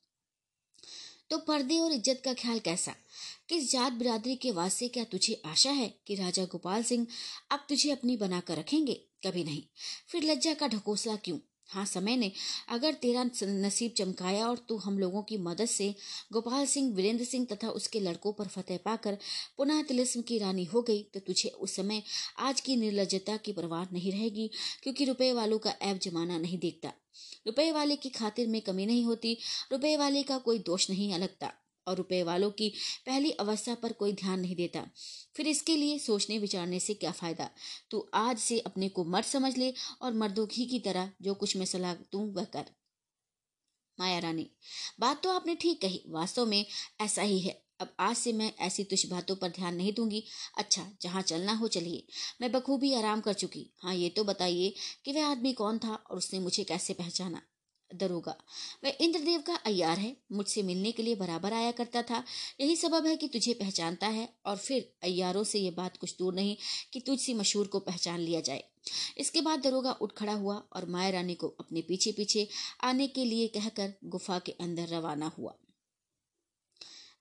तो 1.30 1.38
पर्दे 1.38 1.78
और 1.78 1.92
इज़्ज़त 1.92 2.22
का 2.24 2.34
ख्याल 2.34 2.58
कैसा? 2.58 2.94
किस 3.48 3.72
जात 3.72 3.92
बिरादरी 3.92 4.36
के 4.36 4.50
वास्ते 4.50 4.88
क्या 4.88 5.04
तुझे 5.04 5.42
आशा 5.44 5.70
है 5.70 5.94
कि 6.06 6.14
राजा 6.14 6.44
गोपाल 6.44 6.82
सिंह 6.82 7.06
अब 7.50 7.66
तुझे 7.68 7.90
अपनी 7.90 8.16
बनाकर 8.16 8.56
रखेंगे? 8.56 9.00
कभी 9.26 9.44
नहीं। 9.44 9.62
फिर 10.08 10.22
लज्जा 10.22 10.54
का 10.54 10.68
ढकोसला 10.68 11.16
क्यों? 11.16 11.38
हाँ 11.68 11.84
समय 11.86 12.16
ने 12.16 12.30
अगर 12.68 12.92
तेरा 12.92 13.22
नसीब 13.42 13.92
चमकाया 13.96 14.46
और 14.48 14.58
तू 14.68 14.76
हम 14.76 14.98
लोगों 14.98 15.22
की 15.22 15.36
मदद 15.38 15.66
से 15.66 15.94
गोपाल 16.32 16.66
सिंह, 16.66 16.92
वीरेंद्र 16.94 17.24
सिंह 17.24 17.46
तथा 17.52 17.68
उसके 17.70 18.00
लड़कों 18.00 18.32
पर 18.32 18.48
फतेह 18.48 18.78
पाकर 18.84 19.18
पुनः 19.56 19.82
तिलिस्म 19.82 20.22
की 20.22 20.38
रानी 20.38 20.64
हो 20.64 20.82
गई 20.82 21.02
तो 21.14 21.20
तुझे 21.20 21.48
उस 21.48 21.76
समय 21.76 22.02
आज 22.38 22.60
की 22.60 22.76
निर्लजता 22.76 23.36
की 23.36 23.52
परवाह 23.52 23.86
नहीं 23.92 24.12
रहेगी, 24.12 24.50
क्योंकि 24.82 25.04
रुपए 25.04 25.32
वालों 25.32 25.58
का 25.58 25.74
ऐब 25.82 25.98
जमाना 25.98 26.38
नहीं 26.38 26.58
देखता। 26.58 26.92
रुपए 27.46 27.70
वाले 27.72 27.96
की 27.96 28.08
खातिर 28.10 28.48
में 28.48 28.60
कमी 28.60 28.86
नहीं 28.86 29.04
होती, 29.04 29.36
रुपए 29.72 29.96
वाले 29.96 30.22
का 30.22 30.38
कोई 30.38 30.58
दोष 30.58 30.90
नहीं 30.90 31.12
अलगता 31.14 31.52
और 31.86 31.96
रुपए 31.96 32.22
वालों 32.22 32.50
की 32.50 32.68
पहली 33.06 33.30
अवस्था 33.30 33.74
पर 33.74 33.92
कोई 33.92 34.12
ध्यान 34.12 34.40
नहीं 34.40 34.56
देता। 34.56 34.86
फिर 35.36 35.46
इसके 35.46 35.76
लिए 35.76 35.98
सोचने 35.98 36.38
विचारने 36.38 36.80
से 36.80 36.94
क्या 36.94 37.10
फ़ायदा? 37.10 37.50
तू 37.90 38.08
आज 38.14 38.38
से 38.38 38.58
अपने 38.60 38.88
को 38.88 39.04
मर्द 39.04 39.24
समझ 39.24 39.56
ले 39.56 39.72
और 40.02 40.14
मर्दों 40.14 40.46
ही 40.52 40.66
की 40.66 40.78
तरह 40.78 41.10
जो 41.22 41.34
कुछ 41.34 41.56
मैं 41.56 41.66
सलाह 41.66 41.94
दूँ 41.94 42.32
वह 42.34 42.44
कर। 42.44 42.64
माया 43.98 44.18
रानी, 44.18 44.50
बात 45.00 45.22
तो 45.22 45.30
आपने 45.30 45.54
ठीक 45.54 45.80
कही, 45.82 46.04
वास्तव 46.08 46.46
में 46.46 46.64
ऐसा 47.00 47.22
ही 47.22 47.38
है। 47.40 47.64
अब 47.80 47.94
आज 48.00 48.16
से 48.16 48.32
मैं 48.32 48.52
ऐसी 48.58 48.84
तुझ 48.84 49.06
बातों 49.06 49.36
पर 49.36 49.48
ध्यान 49.48 49.74
नहीं 49.76 49.92
दूँगी। 49.92 50.24
अच्छा 50.58 50.86
जहाँ 51.02 51.22
चलना 51.22 51.52
हो 51.52 51.68
चलिए। 51.68 52.06
मैं 52.40 52.52
बखूबी 52.52 52.94
आराम 52.94 53.20
कर 53.20 53.32
चुकी। 53.32 53.66
हाँ 53.82 53.94
ये 53.94 54.08
तो 54.08 54.24
बताइए 54.24 54.74
कि 55.04 55.12
वह 55.12 55.26
आदमी 55.26 55.52
कौन 55.52 55.78
था 55.78 55.94
और 55.94 56.16
उसने 56.16 56.38
मुझे 56.38 56.64
कैसे 56.64 56.92
पहचाना? 56.92 57.42
दरोगा 57.90 58.34
वह 58.84 58.96
इंद्रदेव 59.00 59.40
का 59.40 59.54
अयार 59.56 59.98
है, 59.98 60.16
मुझसे 60.32 60.62
मिलने 60.62 60.92
के 60.92 61.02
लिए 61.02 61.14
बराबर 61.14 61.52
आया 61.52 61.70
करता 61.70 62.02
था। 62.02 62.22
यही 62.60 62.76
सबब 62.76 63.06
है 63.06 63.16
कि 63.16 63.28
तुझे 63.28 63.54
पहचानता 63.54 64.06
है 64.06 64.28
और 64.46 64.56
फिर 64.56 64.92
अयारों 65.02 65.44
से 65.44 65.58
ये 65.58 65.70
बात 65.70 65.96
कुछ 65.96 66.16
दूर 66.18 66.34
नहीं 66.34 66.56
कि 66.92 67.00
तुझसे 67.00 67.34
मशहूर 67.34 67.66
को 67.66 67.78
पहचान 67.80 68.20
लिया 68.20 68.40
जाए। 68.40 68.64
इसके 69.18 69.40
बाद 69.40 69.60
दरोगा 69.60 69.92
उठ 69.92 70.12
खड़ा 70.12 70.32
हुआ 70.32 70.56
और 70.72 70.88
माया 70.88 71.10
रानी 71.10 71.34
को 71.34 71.48
अपने 71.60 71.80
पीछे 71.80 72.12
पीछे 72.12 72.48
आने 72.82 73.06
के 73.06 73.24
लिए 73.24 73.48
कहकर 73.48 73.92
गुफा 74.04 74.38
के 74.38 74.52
अंदर 74.52 74.88
रवाना 74.88 75.32
हुआ। 75.38 75.54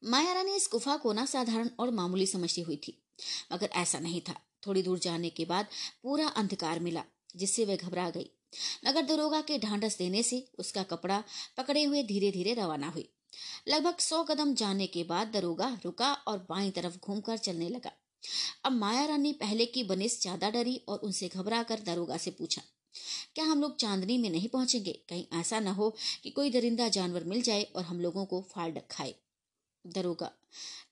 माया 0.04 0.34
रानी 0.34 0.56
इस 0.56 0.70
गुफा 0.72 0.98
को 0.98 1.14
ना 1.14 1.26
साधारण 1.26 1.70
और 1.80 1.92
मामूली 1.92 2.26
समझती 2.26 2.62
हुई 2.62 2.76
थी, 2.78 3.02
मगर 3.54 3.70
ऐसा 3.74 4.00
नहीं 4.00 4.22
था। 4.22 4.40
थोड़ी 4.68 4.82
दूर 4.84 5.00
जाने 5.00 5.30
के 5.30 5.46
बाद 5.46 5.68
पूरा 6.04 6.28
अंधकार 6.28 6.80
मिला, 6.80 7.04
जिससे 7.36 7.66
वह 7.66 7.76
घबरा 7.76 8.10
गई। 8.10 8.30
मगर 8.86 9.02
दरोगा 9.06 9.42
के 9.42 9.58
ढांढस 9.60 9.98
देने 9.98 10.24
से 10.24 10.46
उसका 10.60 10.84
कपड़ा 10.86 11.24
पकड़े 11.58 11.84
हुए 11.84 12.04
धीरे 12.04 12.32
धीरे 12.32 12.54
रवाना 12.54 12.90
हुई। 12.90 13.10
लगभग 13.68 14.00
सौ 14.00 14.24
कदम 14.24 14.54
जाने 14.56 14.88
के 14.88 15.04
बाद 15.06 15.28
दरोगा 15.28 15.78
रुका 15.86 16.14
और 16.28 16.38
बाई 16.50 16.72
तरफ़ 16.72 16.98
घूमकर 17.00 17.38
चलने 17.40 17.70
लगा। 17.70 17.92
अब 18.66 18.72
माया 18.74 19.06
रानी 19.06 19.32
पहले 19.36 19.66
की 19.68 19.84
बनिस 19.86 20.22
ज़्यादा 20.22 20.50
डरी 20.50 20.76
और 20.88 21.00
उनसे 21.00 21.28
घबरा 21.30 21.62
कर 21.64 21.80
दरोगा 21.86 22.18
से 22.18 22.32
पूछा, 22.32 22.62
क्या 23.36 23.46
हम 23.46 23.62
लोग 23.62 23.76
चांदनी 23.78 24.18
में 24.18 24.30
नहीं 24.30 24.50
पहुँचेंगे? 24.50 24.92
कहीं 25.10 25.26
ऐसा 25.40 25.60
न 25.60 25.68
हो 25.70 25.90
कि 26.24 26.30
कोई 26.30 26.50
दरिंदा 26.52 26.88
जानवर 26.90 27.24
मिल 27.26 27.42
जाए 27.42 27.64
और 27.66 27.84
हम 27.84 28.00
लोगों 28.02 28.26
को 28.26 28.42
फाड़ 28.50 28.72
खाए। 28.92 29.14
दरोगा, 29.86 30.32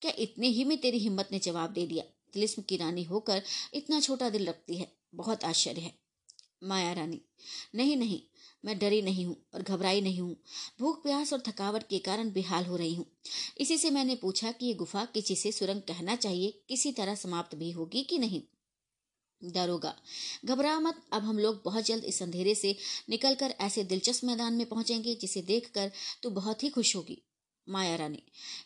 क्या 0.02 0.12
इतने 0.20 0.48
ही 0.50 0.64
में 0.64 0.78
तेरी 0.80 1.00
हिम्मत 1.00 1.30
ने 1.32 1.40
जवाब 1.40 1.74
दे 1.74 1.86
दिया? 1.88 2.04
तिलिस्म 2.34 2.62
की 2.62 2.78
रानी 2.78 3.04
होकर 3.04 3.42
इतना 3.74 4.00
छोटा 4.00 4.30
दिल 4.30 4.48
रखती 4.48 4.78
है। 4.78 4.92
बहुत 5.16 5.44
आश्चर्य 5.44 5.82
है। 5.82 5.94
माया 6.62 6.94
रानी। 6.94 7.22
नहीं 7.76 7.96
नहीं, 7.98 8.22
मैं 8.66 8.78
डरी 8.80 9.02
नहीं 9.02 9.26
हूँ 9.26 9.36
और 9.54 9.62
घबराई 9.62 10.02
नहीं 10.02 10.20
हूँ। 10.20 10.36
भूख, 10.80 11.02
प्यास 11.04 11.34
और 11.34 11.44
थकावट 11.48 11.84
के 11.84 12.00
कारण 12.00 12.32
बेहाल 12.32 12.66
हो 12.66 12.76
रही 12.76 12.94
हूँ। 12.96 13.06
इसी 13.58 13.78
से 13.78 13.90
मैंने 13.90 14.16
पूछा 14.16 14.52
कि 14.52 14.66
ये 14.66 14.74
गुफा 14.74 15.06
किसी 15.06 15.36
से 15.36 15.52
सुरंग 15.52 15.82
कहना 15.82 16.16
चाहिए, 16.16 16.64
किसी 16.70 16.92
तरह 16.92 17.16
समाप्त 17.16 17.56
भी 17.56 17.72
होगी 17.72 18.04
कि 18.04 18.18
नहीं? 18.18 18.42
दारोगा, 19.42 19.94
घबरा 20.46 20.80
मत, 20.80 21.02
अब 21.14 21.24
हम 21.24 21.40
लोग 21.40 21.62
बहुत 21.66 21.86
जल्द 21.86 22.04
इस 22.04 22.22
अंधेरे 22.24 22.56
से 22.56 22.76
निकलकर 23.10 23.56
ऐसे 23.62 23.84
दिलचस्प 23.84 24.24
मैदान 24.24 24.54
में 24.54 24.66
पहुँचेंगे 24.66 25.16
जिसे 25.16 25.42
देखकर 25.42 25.92
तू 26.24 26.30
बहुत 26.30 26.64
ही 26.64 26.70
खुश 26.70 26.96
होगी। 26.96 27.22
माया 27.68 27.96
रानी, 27.96 28.24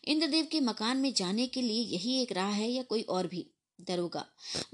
इंद्रदेव 0.07 0.47
के 0.51 0.59
मकान 0.59 0.97
में 0.97 1.13
जाने 1.13 1.47
के 1.47 1.61
लिए 1.61 1.81
यही 1.83 2.21
एक 2.21 2.31
राह 2.31 2.51
है 2.51 2.69
या 2.71 2.83
कोई 2.83 3.01
और 3.01 3.27
भी? 3.27 3.45
दरोगा, 3.79 4.25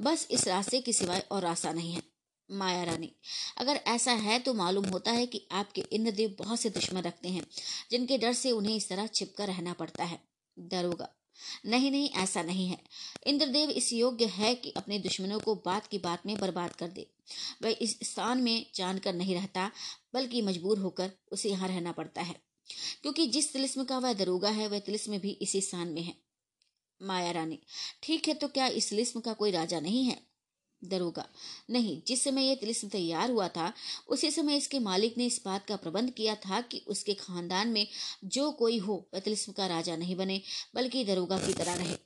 बस 0.02 0.27
इस 0.31 0.48
रास्ते 0.48 0.81
के 0.81 0.93
सिवाय 0.93 1.27
और 1.31 1.41
रास्ता 1.41 1.72
नहीं 1.73 1.93
है। 1.93 2.10
माया 2.52 2.84
रानी। 2.84 3.15
अगर 3.57 3.76
ऐसा 3.76 4.11
है 4.11 4.40
तो 4.40 4.53
मालूम 4.53 4.86
होता 4.86 5.11
है 5.11 5.26
कि 5.26 5.48
आपके 5.52 5.82
इंद्रदेव 5.82 6.36
बहुत 6.40 6.60
से 6.60 6.69
दुश्मन 6.69 7.02
रखते 7.02 7.30
हैं, 7.30 7.48
जिनके 7.91 8.18
डर 8.18 8.34
से 8.34 8.52
उन्हें 8.52 8.76
इस 8.76 8.90
तरह 8.90 9.07
छिपकर 9.07 9.48
रहना 9.48 9.73
पड़ता 9.73 10.03
है। 10.03 10.23
दरोगा। 10.60 11.10
नहीं 11.65 11.91
नहीं, 11.91 12.10
ऐसा 12.10 12.44
नहीं 12.44 12.68
है। 12.68 12.78
इंद्रदेव 13.28 13.69
इस 13.69 13.94
योग्य 13.94 14.26
है 14.26 14.56
कि 14.56 14.72
अपने 14.72 14.99
दुश्मनों 14.99 15.40
को 15.40 15.56
बात 15.56 15.88
की 15.88 15.98
बात 15.98 16.26
में 16.26 16.40
बर्बाद 16.40 16.76
कर 16.76 16.88
दे। 16.88 17.11
वह 17.64 17.76
इस 17.82 17.99
स्थान 18.03 18.41
में 18.41 18.65
जानकर 18.76 19.14
नहीं 19.14 19.36
रहता, 19.36 19.72
बल्कि 20.14 20.41
मजबूर 20.41 20.80
होकर 20.80 21.11
उसे 21.32 21.49
यहाँ 21.49 21.68
रहना 21.68 21.91
पड़ता 21.91 22.22
है। 22.22 22.41
क्योंकि 23.02 23.28
जिस 23.28 23.53
तिलिस्म 23.53 23.84
का 23.84 23.98
वह 23.98 24.14
दरोगा 24.14 24.49
है, 24.49 24.68
वह 24.68 24.80
तिलिस्म 24.80 25.18
भी 25.18 25.32
इसी 25.32 25.61
स्थान 25.61 25.88
में 25.88 26.02
है। 26.02 26.14
माया 27.03 27.32
रानी। 27.32 27.60
ठीक 28.03 28.28
है 28.28 28.34
तो 28.34 28.48
क्या 28.48 28.68
इस 28.68 28.90
तिलिस्म 28.90 29.19
का 29.19 29.34
कोई 29.34 29.52
राजा 29.52 29.80
नहीं 29.80 30.06
है? 30.06 30.31
दरोगा 30.84 31.28
नहीं, 31.70 32.02
जिस 32.08 32.24
समय 32.24 32.45
यह 32.45 32.56
तिलिस्म 32.56 32.88
तैयार 32.88 33.32
हुआ 33.32 33.48
था, 33.48 33.74
उसी 34.08 34.32
समय 34.32 34.58
इसके 34.58 34.80
मालिक 34.80 35.18
ने 35.18 35.26
इस 35.26 35.41
बात 35.45 35.66
का 35.68 35.76
प्रबंध 35.76 36.10
किया 36.10 36.36
था 36.36 36.62
कि 36.62 36.82
उसके 36.88 37.14
खानदान 37.14 37.68
में 37.68 37.88
जो 38.24 38.52
कोई 38.52 38.78
हो, 38.78 39.10
वह 39.14 39.20
तिलिस्म 39.20 39.52
का 39.52 39.68
राजा 39.68 39.95
नहीं 39.95 40.16
बने, 40.16 40.41
बल्कि 40.76 41.03
दरोगा 41.06 41.38
की 41.38 41.53
तरह 41.53 41.74
रहे। 41.74 41.98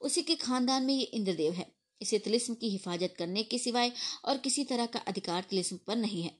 उसी 0.00 0.22
के 0.22 0.34
खानदान 0.34 0.82
में 0.82 0.94
ये 0.94 1.02
इंद्रदेव 1.02 1.52
है। 1.52 1.66
इसे 2.02 2.18
तिलिस्म 2.18 2.54
की 2.54 2.70
हिफाजत 2.70 3.14
करने 3.18 3.42
के 3.42 3.58
सिवाय 3.58 3.92
और 4.24 4.38
किसी 4.38 4.64
तरह 4.64 4.86
का 4.86 4.98
अधिकार 4.98 5.44
तिलिस्म 5.50 5.78
पर 5.86 5.96
नहीं 5.96 6.22
है। 6.22 6.36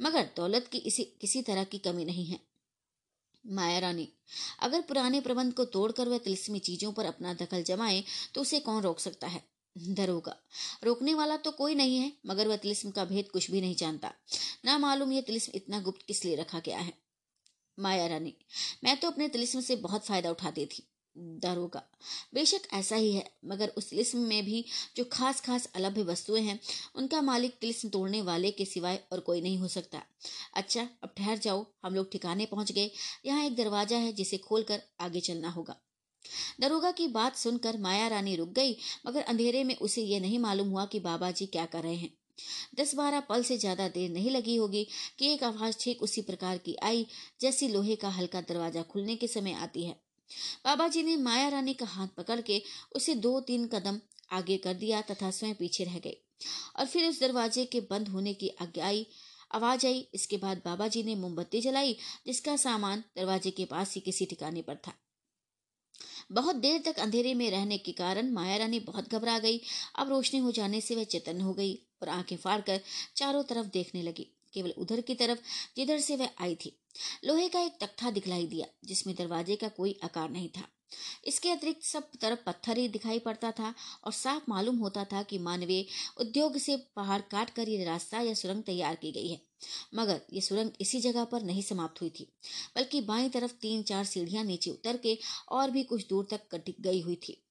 मगर 0.00 0.28
दौलत 0.36 0.68
की 0.72 0.78
इसी, 0.78 1.04
किसी 1.20 1.42
तरह 1.42 1.64
की 1.64 1.78
कमी 1.78 2.04
नहीं 2.04 2.26
है। 2.26 2.40
माया 3.44 3.78
रानी, 3.78 4.08
अगर 4.60 4.80
पुराने 4.80 5.20
प्रबंध 5.20 5.52
को 5.52 5.64
तोड़कर 5.64 6.08
वह 6.08 6.18
तिलिस्मी 6.18 6.58
चीज़ों 6.58 6.92
पर 6.92 7.04
अपना 7.04 7.34
दखल 7.34 7.62
जमाए 7.62 8.04
तो 8.34 8.40
उसे 8.40 8.60
कौन 8.60 8.82
रोक 8.82 9.00
सकता 9.00 9.26
है? 9.26 9.57
दरोगा 9.78 10.36
रोकने 10.84 11.14
वाला 11.14 11.36
तो 11.36 11.50
कोई 11.50 11.74
नहीं 11.74 11.98
है, 11.98 12.12
मगर 12.26 12.48
वह 12.48 12.56
तिलिस्म 12.56 12.90
का 12.90 13.04
भेद 13.04 13.28
कुछ 13.28 13.50
भी 13.50 13.60
नहीं 13.60 13.76
जानता। 13.76 14.12
ना 14.64 14.78
मालूम 14.78 15.12
यह 15.12 15.20
तिलिस्म 15.20 15.52
इतना 15.54 15.80
गुप्त 15.80 16.06
किस 16.06 16.24
लिए 16.24 16.36
रखा 16.36 16.58
गया 16.58 16.78
है। 16.78 16.92
माया 17.78 18.06
रानी, 18.06 18.34
मैं 18.84 18.96
तो 18.96 19.10
अपने 19.10 19.28
तिलिस्म 19.28 19.60
से 19.60 19.76
बहुत 19.78 20.06
फ़ायदा 20.06 20.30
उठाती 20.30 20.66
थी। 20.66 20.88
दारोगा 21.16 21.82
बेशक 22.34 22.66
ऐसा 22.72 22.96
ही 22.96 23.12
है, 23.12 23.24
मगर 23.44 23.68
उस 23.68 23.88
तिलिस्म 23.90 24.18
में 24.18 24.44
भी 24.44 24.64
जो 24.96 25.04
खास 25.04 25.40
खास 25.40 25.68
अलभ्य 25.74 26.02
वस्तुएँ 26.02 26.42
हैं, 26.42 26.58
उनका 26.94 27.20
मालिक 27.22 27.58
तिलिस्म 27.60 27.88
तोड़ने 27.88 28.20
वाले 28.22 28.50
के 28.50 28.64
सिवाय 28.64 29.02
और 29.12 29.20
कोई 29.20 29.40
नहीं 29.40 29.58
हो 29.58 29.68
सकता। 29.68 30.02
अच्छा 30.54 30.88
अब 31.02 31.14
ठहर 31.18 31.38
जाओ, 31.38 31.66
हम 31.84 31.94
लोग 31.94 32.10
ठिकाने 32.12 32.46
पहुँच 32.46 32.72
गए। 32.72 32.90
यहाँ 33.26 33.44
एक 33.44 33.56
दरवाज़ा 33.56 33.96
है 33.96 34.12
जिसे 34.12 34.38
खोलकर 34.38 34.82
आगे 35.00 35.20
चलना 35.20 35.50
होगा। 35.50 35.76
दरोगा 36.60 36.90
की 36.90 37.08
बात 37.08 37.36
सुनकर 37.36 37.78
माया 37.78 38.06
रानी 38.08 38.36
रुक 38.36 38.48
गई, 38.50 38.76
मगर 39.06 39.22
अंधेरे 39.22 39.64
में 39.64 39.74
उसे 39.76 40.02
यह 40.02 40.20
नहीं 40.20 40.38
मालूम 40.38 40.68
हुआ 40.68 40.84
कि 40.86 41.00
बाबा 41.00 41.30
जी 41.30 41.46
क्या 41.46 41.66
कर 41.66 41.82
रहे 41.82 41.96
हैं। 41.96 42.10
दस 42.78 42.94
बारह 42.94 43.20
पल 43.20 43.42
से 43.42 43.56
ज़्यादा 43.58 43.88
देर 43.88 44.10
नहीं 44.10 44.30
लगी 44.30 44.56
होगी 44.56 44.86
कि 45.18 45.32
एक 45.32 45.42
आवाज़ 45.44 45.76
ठीक 45.80 46.02
उसी 46.02 46.22
प्रकार 46.22 46.58
की 46.58 46.76
आई, 46.82 47.06
जैसी 47.40 47.68
लोहे 47.68 47.96
का 47.96 48.08
हल्का 48.10 48.40
दरवाज़ा 48.42 48.82
खुलने 48.82 49.16
के 49.16 49.28
समय 49.28 49.52
आती 49.54 49.84
है। 49.84 49.96
बाबा 50.64 50.86
जी 50.88 51.02
ने 51.02 51.16
माया 51.18 51.48
रानी 51.48 51.74
का 51.74 51.86
हाथ 51.86 52.08
पकड़ 52.16 52.40
के 52.40 52.62
उसे 52.96 53.14
दो 53.16 53.40
तीन 53.40 53.66
कदम 53.66 54.00
आगे 54.32 54.56
कर 54.56 54.74
दिया 54.74 55.00
तथा 55.02 55.30
स्वयं 55.30 55.54
पीछे 55.54 55.84
रह 55.84 55.98
गए 55.98 56.16
और 56.78 56.86
फिर 56.86 57.08
उस 57.08 57.20
दरवाजे 57.20 57.64
के 57.64 57.80
बंद 57.80 58.08
होने 58.08 58.34
की 58.34 58.48
आज्ञा 58.62 58.86
आई। 58.86 59.06
आवाज़ 59.54 59.86
आई, 59.86 60.06
इसके 60.14 60.36
बाद 60.36 60.60
बाबा 60.64 60.88
जी 60.88 61.02
ने 61.02 61.14
मोमबत्ती 61.16 61.60
जलाई, 61.60 61.96
जिसका 62.26 62.56
सामान 62.58 63.04
दरवाजे 63.16 63.50
के 63.50 63.64
पास 63.64 63.94
ही 63.94 64.00
किसी 64.00 64.24
ठिकाने 64.26 64.62
पर 64.62 64.76
था। 64.76 64.92
बहुत 66.30 66.56
देर 66.56 66.82
तक 66.86 66.98
अंधेरे 66.98 67.34
में 67.34 67.50
रहने 67.50 67.78
के 67.78 67.92
कारण 67.92 68.30
माया 68.30 68.56
रानी 68.56 68.80
बहुत 68.80 69.14
घबरा 69.14 69.38
गई। 69.38 69.60
अब 69.98 70.08
रोशनी 70.08 70.40
हो 70.40 70.52
जाने 70.52 70.80
से 70.80 70.94
वह 70.94 71.04
चेतन 71.04 71.40
हो 71.40 71.54
गई 71.54 71.74
और 72.02 72.08
आँखें 72.08 72.36
फाड़कर 72.36 72.80
चारों 73.16 73.42
तरफ़ 73.42 73.66
देखने 73.66 74.02
लगी। 74.02 74.26
केवल 74.54 74.70
उधर 74.70 75.00
की 75.00 75.14
तरफ़, 75.14 75.38
जिधर 75.76 75.98
से 75.98 76.16
वह 76.16 76.28
आई 76.40 76.54
थी, 76.54 76.78
लोहे 77.24 77.48
का 77.48 77.60
एक 77.60 77.78
तख्ता 77.80 78.10
दिखलाई 78.10 78.46
दिया, 78.46 78.66
जिसमें 78.84 79.16
दरवाजे 79.16 79.56
का 79.56 79.68
कोई 79.68 79.98
आकार 80.04 80.30
नहीं 80.30 80.48
था। 80.48 80.68
इसके 81.26 81.50
अतिरिक्त 81.50 81.82
सब 81.84 82.10
तरफ़ 82.20 82.38
पत्थर 82.46 82.78
ही 82.78 82.88
दिखाई 82.88 83.18
पड़ता 83.18 83.50
था 83.50 83.74
और 84.04 84.12
साफ़ 84.12 84.42
मालूम 84.48 84.76
होता 84.78 85.04
था 85.04 85.22
कि 85.22 85.38
मानवीय 85.40 85.84
उद्योग 86.20 86.56
से 86.58 86.76
पहाड़ 86.96 87.20
काट 87.30 87.50
कर 87.50 87.68
ये 87.68 87.84
रास्ता 87.84 88.20
या 88.20 88.34
सुरंग 88.34 88.62
तैयार 88.62 88.94
की 88.94 89.12
गई 89.12 89.28
है। 89.28 89.40
मगर 89.94 90.20
ये 90.32 90.40
सुरंग 90.40 90.70
इसी 90.80 91.00
जगह 91.00 91.24
पर 91.24 91.42
नहीं 91.42 91.62
समाप्त 91.62 92.00
हुई 92.00 92.10
थी, 92.10 92.26
बल्कि 92.76 93.00
बाई 93.02 93.28
तरफ़ 93.28 93.52
तीन 93.62 93.82
चार 93.82 94.04
सीढ़ियाँ 94.04 94.44
नीचे 94.44 94.70
उतर 94.70 94.96
के 94.96 95.18
और 95.50 95.70
भी 95.70 95.82
कुछ 95.84 96.06
दूर 96.08 96.26
तक 96.30 96.48
कट 96.52 96.70
गई 96.80 97.00
हुई 97.00 97.16
थी। 97.18 97.42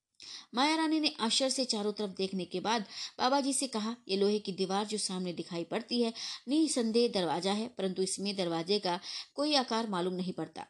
माया 0.54 0.76
रानी 0.76 0.98
ने 1.00 1.12
आश्चर्य 1.20 1.50
से 1.50 1.64
चारों 1.64 1.92
तरफ़ 1.92 2.10
देखने 2.12 2.44
के 2.44 2.60
बाद 2.60 2.84
बाबा 3.18 3.40
जी 3.40 3.52
से 3.52 3.66
कहा, 3.66 3.94
ये 4.08 4.16
लोहे 4.16 4.38
की 4.38 4.52
दीवार 4.52 4.86
जो 4.86 4.98
सामने 4.98 5.32
दिखाई 5.32 5.64
पड़ती 5.64 6.02
है, 6.02 6.12
निसंदेह 6.48 7.08
दरवाज़ा 7.14 7.52
है, 7.52 7.68
परंतु 7.68 8.02
इसमें 8.02 8.34
दरवाजे 8.36 8.78
का 8.78 8.98
कोई 9.34 9.54
आकार 9.54 9.88
मालूम 9.88 10.14
नहीं 10.14 10.32
पड़ता। 10.32 10.66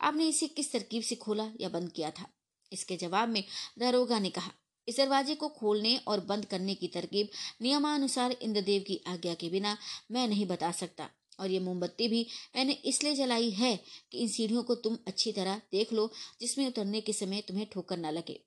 आपने 0.00 0.28
इसे 0.28 0.48
किस 0.48 0.72
तरकीब 0.72 1.02
से 1.02 1.14
खोला 1.14 1.50
या 1.60 1.68
बंद 1.68 1.92
किया 1.92 2.10
था? 2.10 2.26
इसके 2.72 2.96
जवाब 2.96 3.28
में 3.28 3.44
दरोगा 3.78 4.18
ने 4.18 4.30
कहा, 4.30 4.50
इस 4.88 4.96
दरवाजे 4.96 5.34
को 5.34 5.48
खोलने 5.48 5.96
और 5.96 6.20
बंद 6.20 6.44
करने 6.44 6.74
की 6.74 6.88
तरकीब 6.88 7.28
नियमानुसार 7.62 8.32
इंद्रदेव 8.32 8.82
की 8.82 9.00
आज्ञा 9.06 9.34
के 9.34 9.48
बिना 9.48 9.76
मैं 10.10 10.28
नहीं 10.28 10.46
बता 10.46 10.72
सकता। 10.72 11.08
और 11.40 11.50
ये 11.50 11.58
मोमबत्ती 11.60 12.08
भी 12.08 12.26
मैंने 12.56 12.72
इसलिए 12.72 13.14
जलाई 13.14 13.50
है 13.50 13.76
कि 14.12 14.18
इन 14.18 14.28
सीढ़ियों 14.28 14.62
को 14.62 14.74
तुम 14.74 14.98
अच्छी 15.06 15.32
तरह 15.32 15.60
देख 15.72 15.92
लो, 15.92 16.10
जिसमें 16.40 16.66
उतरने 16.66 17.00
के 17.00 17.12
समय 17.12 17.40
तुम्हें 17.40 17.66
ठोकर 17.72 17.98
न 17.98 18.06
लगे। 18.06 18.40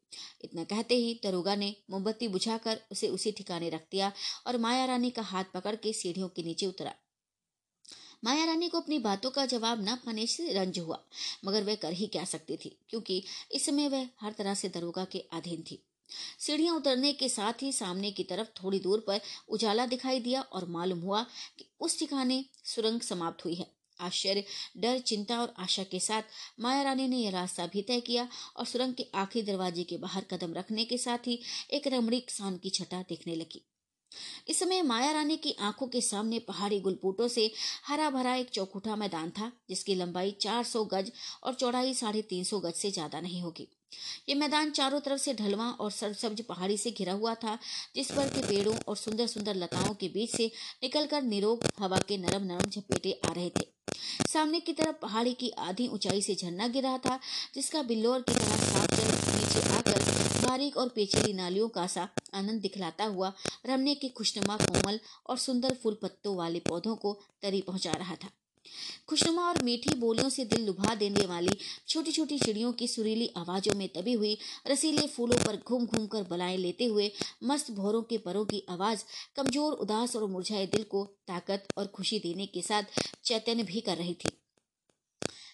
इतना 0.44 0.64
कहते 0.64 0.96
ही 0.96 1.20
दरोगा 1.24 1.56
ने 1.56 1.76
मोमबत्ती 1.90 2.28
बुझाकर 2.28 2.80
उसे 2.92 3.08
उसी 3.08 3.32
ठिकाने 3.32 3.70
रख 3.70 3.88
दिया 3.92 4.12
और 4.48 4.58
माया 4.58 4.86
रानी 4.86 5.10
का 5.10 5.22
हाथ 5.22 5.44
पकड़ 5.54 5.76
के 5.76 5.94
सीढ़ियों 5.94 6.30
के 6.30 6.44
नीचे 6.44 6.66
उतरा। 6.66 6.94
माया 8.24 8.46
रानी 8.46 8.70
को 8.70 8.80
अपनी 8.80 9.00
बातों 9.00 9.30
का 9.32 9.46
जवाब 9.46 9.84
न 9.84 9.96
पाने 9.96 10.26
से 10.28 10.54
रंज 10.54 10.80
हुआ, 10.80 11.00
मगर 11.46 11.64
वह 11.64 11.76
कर 11.76 11.94
ही 11.94 12.08
क्या 12.08 12.24
सकती 12.26 12.58
थी, 12.58 12.76
क्योंकि 12.90 13.24
इस 13.52 13.66
समय 13.66 13.88
वह 13.88 14.08
हर 14.22 14.32
तरह 14.32 14.54
से 14.54 14.70
दरोगा 14.70 15.06
के 15.06 15.20
अधीन 15.34 15.64
थी। 15.72 15.80
सीढ़ियाँ 16.40 16.76
उतरने 16.76 17.12
के 17.14 17.30
साथ 17.30 17.62
ही 17.64 17.72
सामने 17.74 18.12
की 18.12 18.24
तरफ़ 18.24 18.48
थोड़ी 18.64 18.80
दूर 18.80 19.04
पर 19.08 19.22
उजाला 19.50 19.86
दिखाई 19.86 20.20
दिया 20.20 20.42
और 20.42 20.68
मालूम 20.70 21.00
हुआ 21.00 21.26
कि 21.60 21.66
उस 21.80 22.00
ठिकाने 22.00 22.44
सुरंग 22.66 23.02
समाप्त 23.02 23.46
हुई 23.46 23.56
है। 23.56 23.68
आश्चर्य, 24.00 24.44
डर, 24.78 25.00
चिंता 25.00 25.40
और 25.42 25.54
आशा 25.60 25.84
के 25.84 26.00
साथ 26.00 26.22
माया 26.60 26.82
रानी 26.84 27.08
ने 27.08 27.18
यह 27.18 27.32
रास्ता 27.32 27.68
भी 27.68 27.82
तय 27.82 28.00
किया 28.00 28.28
और 28.58 28.66
सुरंग 28.66 28.94
के 28.94 29.06
आखिरी 29.16 29.46
दरवाजे 29.46 29.84
के 29.84 29.98
बाहर 29.98 30.24
कदम 30.32 30.54
रखने 30.54 30.86
के 30.86 30.98
साथ 30.98 31.28
ही 31.28 31.40
एक 31.74 31.88
रमणीक 31.88 32.32
सान 32.32 32.58
की 32.58 32.70
छटा 32.70 33.02
देखने 33.10 33.36
लगी। 33.36 33.62
इस 34.48 34.60
समय 34.60 34.82
माया 34.82 35.12
रानी 35.12 35.38
की 35.38 35.56
आँखों 35.62 35.88
के 35.88 36.02
सामने 36.02 36.40
पहाड़ी 36.40 36.80
गुलपूटों 36.80 37.28
से 37.28 37.52
हरा 37.88 38.10
भरा 38.10 38.36
एक 38.36 38.50
चौकुठा 38.50 38.96
मैदान 38.96 39.30
था, 39.30 39.52
जिसकी 39.70 39.96
लंबाई 39.96 40.36
400 40.42 40.84
गज 40.86 41.12
और 41.44 41.54
चौड़ाई 41.54 41.94
साढ़े 41.94 42.22
तीन 42.22 42.44
सौ 42.44 42.60
गज 42.60 42.74
से 42.74 42.92
ज़्यादा 42.92 43.22
नहीं 43.22 43.42
होगी। 43.42 43.68
ये 44.30 44.36
मैदान 44.36 44.72
चारों 44.72 45.00
तरफ़ 45.00 45.20
से 45.22 45.34
ढलवा 45.34 45.70
और 45.72 45.92
सरसब्ज 45.92 46.42
पहाड़ी 46.42 46.78
से 46.78 46.92
घिरा 46.92 47.14
हुआ 47.14 47.34
था, 47.36 47.58
जिस 47.96 48.12
पर 48.12 48.30
के 48.30 48.42
पेड़ों 48.48 48.76
और 48.88 48.96
सुंदर 48.98 49.28
सुंदर 49.28 49.56
लताओं 49.56 49.94
के 49.94 50.08
बीच 50.08 50.36
से 50.36 50.52
निकलकर 50.84 51.22
निरोग 51.24 51.68
हवा 51.80 52.00
के 52.08 52.18
नरम 52.18 52.44
नरम 52.44 52.70
झपेटे 52.70 53.20
आ 53.26 53.32
रहे 53.32 53.50
थे। 53.50 53.68
सामने 54.32 54.60
की 54.60 54.74
तरफ़ 54.74 54.96
पहाड़ी 55.02 55.34
की 55.34 55.50
आधी 55.60 55.88
ऊंचाई 55.88 56.22
से 56.22 56.36
झरना 56.36 56.68
गिर 56.68 56.84
रहा 56.84 56.98
था, 56.98 57.20
जिसका 57.56 57.82
बिल्लोर 57.84 58.22
की 58.22 58.34
तरह 58.34 58.58
साफ़ 58.64 58.93
नीचे 59.54 59.70
आकर 59.70 60.00
बारीक 60.46 60.78
और 60.78 60.88
पेचीली 60.90 61.34
नालियों 61.34 61.68
का 61.70 61.86
सा 61.88 62.08
आनंद 62.34 62.62
दिखलाता 62.62 63.06
हुआ 63.06 63.32
रमने 63.68 63.94
के 63.96 64.10
खुशनुमा 64.10 64.56
कोमल 64.58 65.00
और 65.30 65.38
सुंदर 65.38 65.74
फूल 65.84 65.98
पत्तों 66.02 66.36
वाले 66.38 66.60
पौधों 66.60 66.96
को 66.96 67.14
तरी 67.42 67.62
पहुँचा 67.62 67.92
रहा 67.92 68.16
था। 68.16 68.30
खुशनुमा 69.08 69.48
और 69.48 69.62
मीठी 69.64 69.96
बोलियों 70.00 70.30
से 70.30 70.46
दिल 70.46 70.66
लुभा 70.66 70.94
देने 70.96 71.26
वाली 71.26 71.58
छोटी 71.88 72.12
छोटी 72.12 72.38
चिड़ियों 72.40 72.72
की 72.74 72.88
सुरीली 72.88 73.30
आवाजों 73.38 73.76
में 73.78 73.88
दबी 73.98 74.14
हुई 74.14 74.38
रसीले 74.68 75.08
फूलों 75.08 75.38
पर 75.38 75.60
घूम 75.68 75.86
घूम 75.86 76.06
कर 76.08 76.24
बलाएँ 76.30 76.58
लेते 76.58 76.86
हुए 76.86 77.12
मस्त 77.44 77.72
भोरों 77.72 78.02
के 78.04 78.18
परों 78.20 78.46
की 78.46 78.64
आवाज़ 78.70 79.04
कमज़ोर, 79.36 79.74
उदास 79.74 80.16
और 80.16 80.26
मुरझाए 80.28 80.66
दिल 80.68 80.84
को 80.84 81.04
ताकत 81.28 81.68
और 81.78 81.88
खुशी 81.88 82.20
देने 82.20 82.46
के 82.46 82.62
साथ 82.62 83.00
चैतन्य 83.24 83.64
भी 83.64 83.82
कर 83.82 83.98
रही 83.98 84.14
थी। 84.16 84.38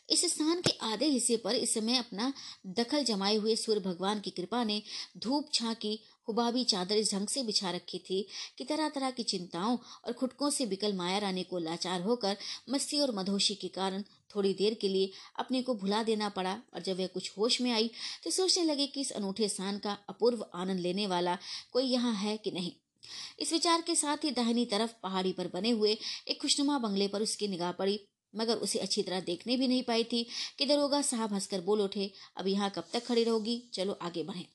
इस 0.09 0.25
स्थान 0.25 0.61
के 0.61 0.71
आधे 0.83 1.05
हिस्से 1.05 1.37
पर 1.37 1.55
इस 1.55 1.73
समय 1.73 1.97
अपना 1.97 2.31
दखल 2.67 3.03
जमाए 3.03 3.35
हुए 3.35 3.55
सूर्य 3.55 3.81
भगवान 3.81 4.19
की 4.19 4.29
कृपा 4.29 4.63
ने 4.63 4.81
धूप 5.17 5.49
छा 5.53 5.73
की 5.73 5.99
हुबाबी 6.27 6.63
चादर 6.63 6.95
इस 6.95 7.13
ढंग 7.13 7.27
से 7.27 7.43
बिछा 7.43 7.71
रखी 7.71 7.99
थी 7.99 8.25
कि 8.57 8.63
तरह 8.63 8.89
तरह 8.89 9.11
की 9.11 9.23
चिंताओं 9.23 9.77
और 10.05 10.13
खुटकों 10.13 10.49
से 10.49 10.65
बिकल 10.65 10.93
माया 10.93 11.17
रानी 11.17 11.43
को 11.43 11.59
लाचार 11.59 12.01
होकर 12.01 12.37
मस्ती 12.69 12.99
और 12.99 13.11
मधोशी 13.15 13.55
के 13.55 13.67
कारण 13.67 14.03
थोड़ी 14.35 14.53
देर 14.53 14.73
के 14.73 14.87
लिए 14.87 15.11
अपने 15.39 15.61
को 15.61 15.75
भुला 15.75 16.03
देना 16.03 16.29
पड़ा 16.29 16.53
और 16.73 16.81
जब 16.81 16.97
वह 16.97 17.07
कुछ 17.07 17.31
होश 17.37 17.61
में 17.61 17.71
आई 17.71 17.89
तो 18.23 18.31
सोचने 18.31 18.63
लगे 18.63 18.87
कि 18.87 19.01
इस 19.01 19.11
अनूठे 19.11 19.49
स्थान 19.49 19.77
का 19.77 19.97
अपूर्व 20.09 20.45
आनंद 20.55 20.79
लेने 20.79 21.07
वाला 21.07 21.37
कोई 21.71 21.85
यहाँ 21.85 22.13
है 22.15 22.37
कि 22.37 22.51
नहीं। 22.51 22.71
इस 23.39 23.53
विचार 23.53 23.81
के 23.81 23.95
साथ 23.95 24.23
ही 24.23 24.31
दाहिनी 24.31 24.65
तरफ़ 24.65 24.91
पहाड़ी 25.03 25.31
पर 25.31 25.47
बने 25.53 25.69
हुए 25.71 25.97
एक 26.27 26.41
खुशनुमा 26.41 26.77
बंगले 26.79 27.07
पर 27.07 27.21
उसकी 27.21 27.47
निगाह 27.47 27.71
पड़ी। 27.71 27.99
मगर 28.35 28.55
उसे 28.55 28.79
अच्छी 28.79 29.03
तरह 29.03 29.19
देखने 29.19 29.57
भी 29.57 29.67
नहीं 29.67 29.83
पाई 29.83 30.03
थी। 30.03 30.27
कि 30.57 30.65
दरोगा 30.65 31.01
साहब 31.01 31.33
हंसकर 31.33 31.61
बोल 31.61 31.81
उठे, 31.81 32.11
अब 32.37 32.47
यहाँ 32.47 32.69
कब 32.69 32.83
तक 32.93 33.05
खड़ी 33.05 33.23
रहोगी? 33.23 33.63
चलो 33.73 33.93
आगे 33.93 34.23
बढ़े। 34.23 34.45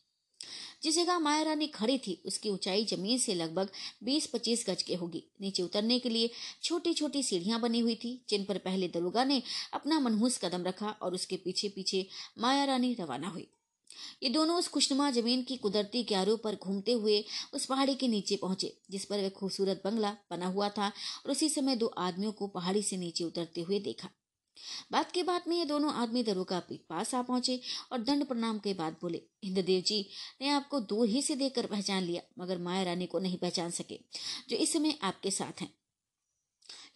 जिस 0.83 0.97
जगह 0.97 1.19
माया 1.19 1.43
रानी 1.43 1.67
खड़ी 1.67 1.99
थी, 1.99 2.23
उसकी 2.27 2.49
ऊंचाई 2.49 2.85
ज़मीन 2.85 3.19
से 3.19 3.35
लगभग 3.35 3.69
20-25 4.05 4.67
गज 4.69 4.83
के 4.83 4.95
होगी। 4.95 5.25
नीचे 5.41 5.63
उतरने 5.63 5.99
के 5.99 6.09
लिए 6.09 6.31
छोटी 6.63 6.95
छोटी 6.95 7.23
सीढ़ियाँ 7.23 7.61
बनी 7.61 7.81
हुई 7.81 7.95
थी, 7.95 8.25
जिन 8.29 8.45
पर 8.45 8.59
पहले 8.59 8.89
दरोगा 8.89 9.25
ने 9.25 9.43
अपना 9.73 10.01
मनहूस 10.01 10.45
कदम 10.45 10.63
रखा 10.63 10.89
और 10.89 11.15
उसके 11.15 11.37
पीछे 11.37 11.69
पीछे 11.69 12.07
माया 12.39 12.65
रानी 12.65 12.95
रवाना 12.95 13.29
हुई। 13.29 13.49
ये 14.23 14.29
दोनों 14.29 14.59
उस 14.59 14.69
खुशनुमा 14.69 15.11
ज़मीन 15.11 15.43
की 15.43 15.57
कुदरती 15.57 16.03
क्यारों 16.05 16.37
पर 16.37 16.55
घूमते 16.55 16.93
हुए 16.93 17.25
उस 17.55 17.67
पहाड़ी 17.67 17.95
के 17.95 18.09
नीचे 18.09 18.37
पहुँचे, 18.37 18.77
जिस 18.91 19.05
पर 19.05 19.19
वह 19.19 19.29
खूबसूरत 19.29 19.83
बंगला 19.85 20.17
बना 20.31 20.47
हुआ 20.47 20.69
था 20.69 20.89
और 20.89 21.31
उसी 21.31 21.49
समय 21.49 21.77
दो 21.77 21.87
आदमियों 21.87 22.33
को 22.33 22.47
पहाड़ी 22.47 22.83
से 22.83 22.97
नीचे 22.97 23.25
उतरते 23.25 23.61
हुए 23.61 23.81
देखा। 23.81 24.09
बात 24.93 25.13
के 25.13 25.23
बाद 25.23 25.43
में 25.49 25.57
ये 25.57 25.65
दोनों 25.65 25.93
आदमी 25.93 26.23
दरोगा 26.23 26.59
के 26.61 26.77
पास 26.89 27.15
आ 27.15 27.23
पहुँचे 27.23 27.61
और 27.93 27.99
दंड 27.99 28.25
प्रणाम 28.25 28.59
के 28.59 28.75
बाद 28.75 28.97
बोले, 29.03 29.23
इंद्रदेव 29.45 29.81
जी, 29.81 30.07
ने 30.41 30.49
आपको 30.49 30.81
दूर 30.81 31.09
ही 31.09 31.23
से 31.23 31.37
देखकर 31.37 31.67
पहचान 31.67 32.03
लिया, 32.03 32.23
मगर 32.39 32.59
माया 32.59 32.83
रानी 32.83 33.07
को 33.07 33.19
नहीं 33.19 33.39
पहचान 33.39 33.71
सके, 33.71 34.01
जो 34.49 34.57
इस 34.57 34.73
समय 34.73 34.99
आपके 35.03 35.31
साथ 35.31 35.61
हैं। 35.61 35.73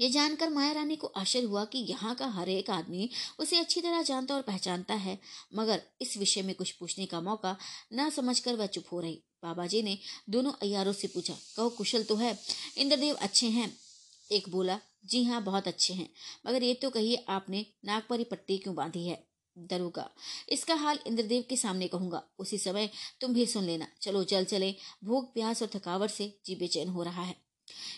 ये 0.01 0.09
जानकर 0.11 0.51
माया 0.51 0.73
रानी 0.73 0.97
को 0.97 1.07
आश्चर्य 1.07 1.45
हुआ 1.45 1.65
कि 1.65 1.79
यहाँ 1.79 2.15
का 2.15 2.27
हर 2.27 2.49
एक 2.49 2.71
आदमी 2.71 3.11
उसे 3.39 3.59
अच्छी 3.59 3.81
तरह 3.81 4.03
जानता 4.03 4.35
और 4.35 4.43
पहचानता 4.43 4.95
है। 4.95 5.19
मगर 5.55 5.83
इस 6.01 6.17
विषय 6.17 6.43
में 6.43 6.55
कुछ 6.55 6.71
पूछने 6.71 7.07
का 7.07 7.21
मौका 7.21 7.57
न 7.95 8.11
समझकर 8.11 8.57
वह 8.57 8.67
चुप 8.67 8.85
हो 8.93 9.01
रही। 9.01 9.23
बाबा 9.43 9.67
जी 9.67 9.83
ने 9.83 9.99
दोनों 10.31 10.53
अयारों 10.53 10.93
से 10.93 11.09
पूछा, 11.09 11.35
कहो, 11.57 11.69
कुशल 11.69 12.03
तो 12.03 12.17
है? 12.17 12.39
इंद्रदेव 12.79 13.15
अच्छे 13.15 13.47
हैं? 13.47 13.73
एक 14.33 14.49
बोला, 14.49 14.79
जी 15.07 15.25
हाँ 15.25 15.43
बहुत 15.45 15.69
अच्छे 15.69 15.95
हैं। 15.95 16.09
मगर 16.47 16.63
ये 16.63 16.75
तो 16.75 16.91
कहिए, 16.91 17.25
आपने 17.29 17.67
नाक 17.85 18.07
पट्टी 18.13 18.59
क्यों 18.59 18.75
बांधी 18.75 19.07
है? 19.07 19.27
दरोगा, 19.57 20.11
इसका 20.49 20.75
हाल 20.75 20.99
इंद्रदेव 21.07 21.45
के 21.51 21.57
सामने 21.57 21.89
कहूँगा। 21.89 22.23
उसी 22.39 22.59
समय 22.59 22.91
तुम 23.21 23.35
भी 23.35 23.47
सुन 23.47 23.65
लेना। 23.65 23.87
चलो 24.03 24.25
चल 24.25 24.45
चले। 24.45 24.75
भूख 25.05 25.33
प्यास 25.35 25.63
और 25.63 25.69
थकावट 25.75 26.11
से 26.11 26.33
जी 26.47 26.55
बेचैन 26.55 26.89
हो 26.89 27.03
रहा 27.03 27.23
है। 27.23 27.48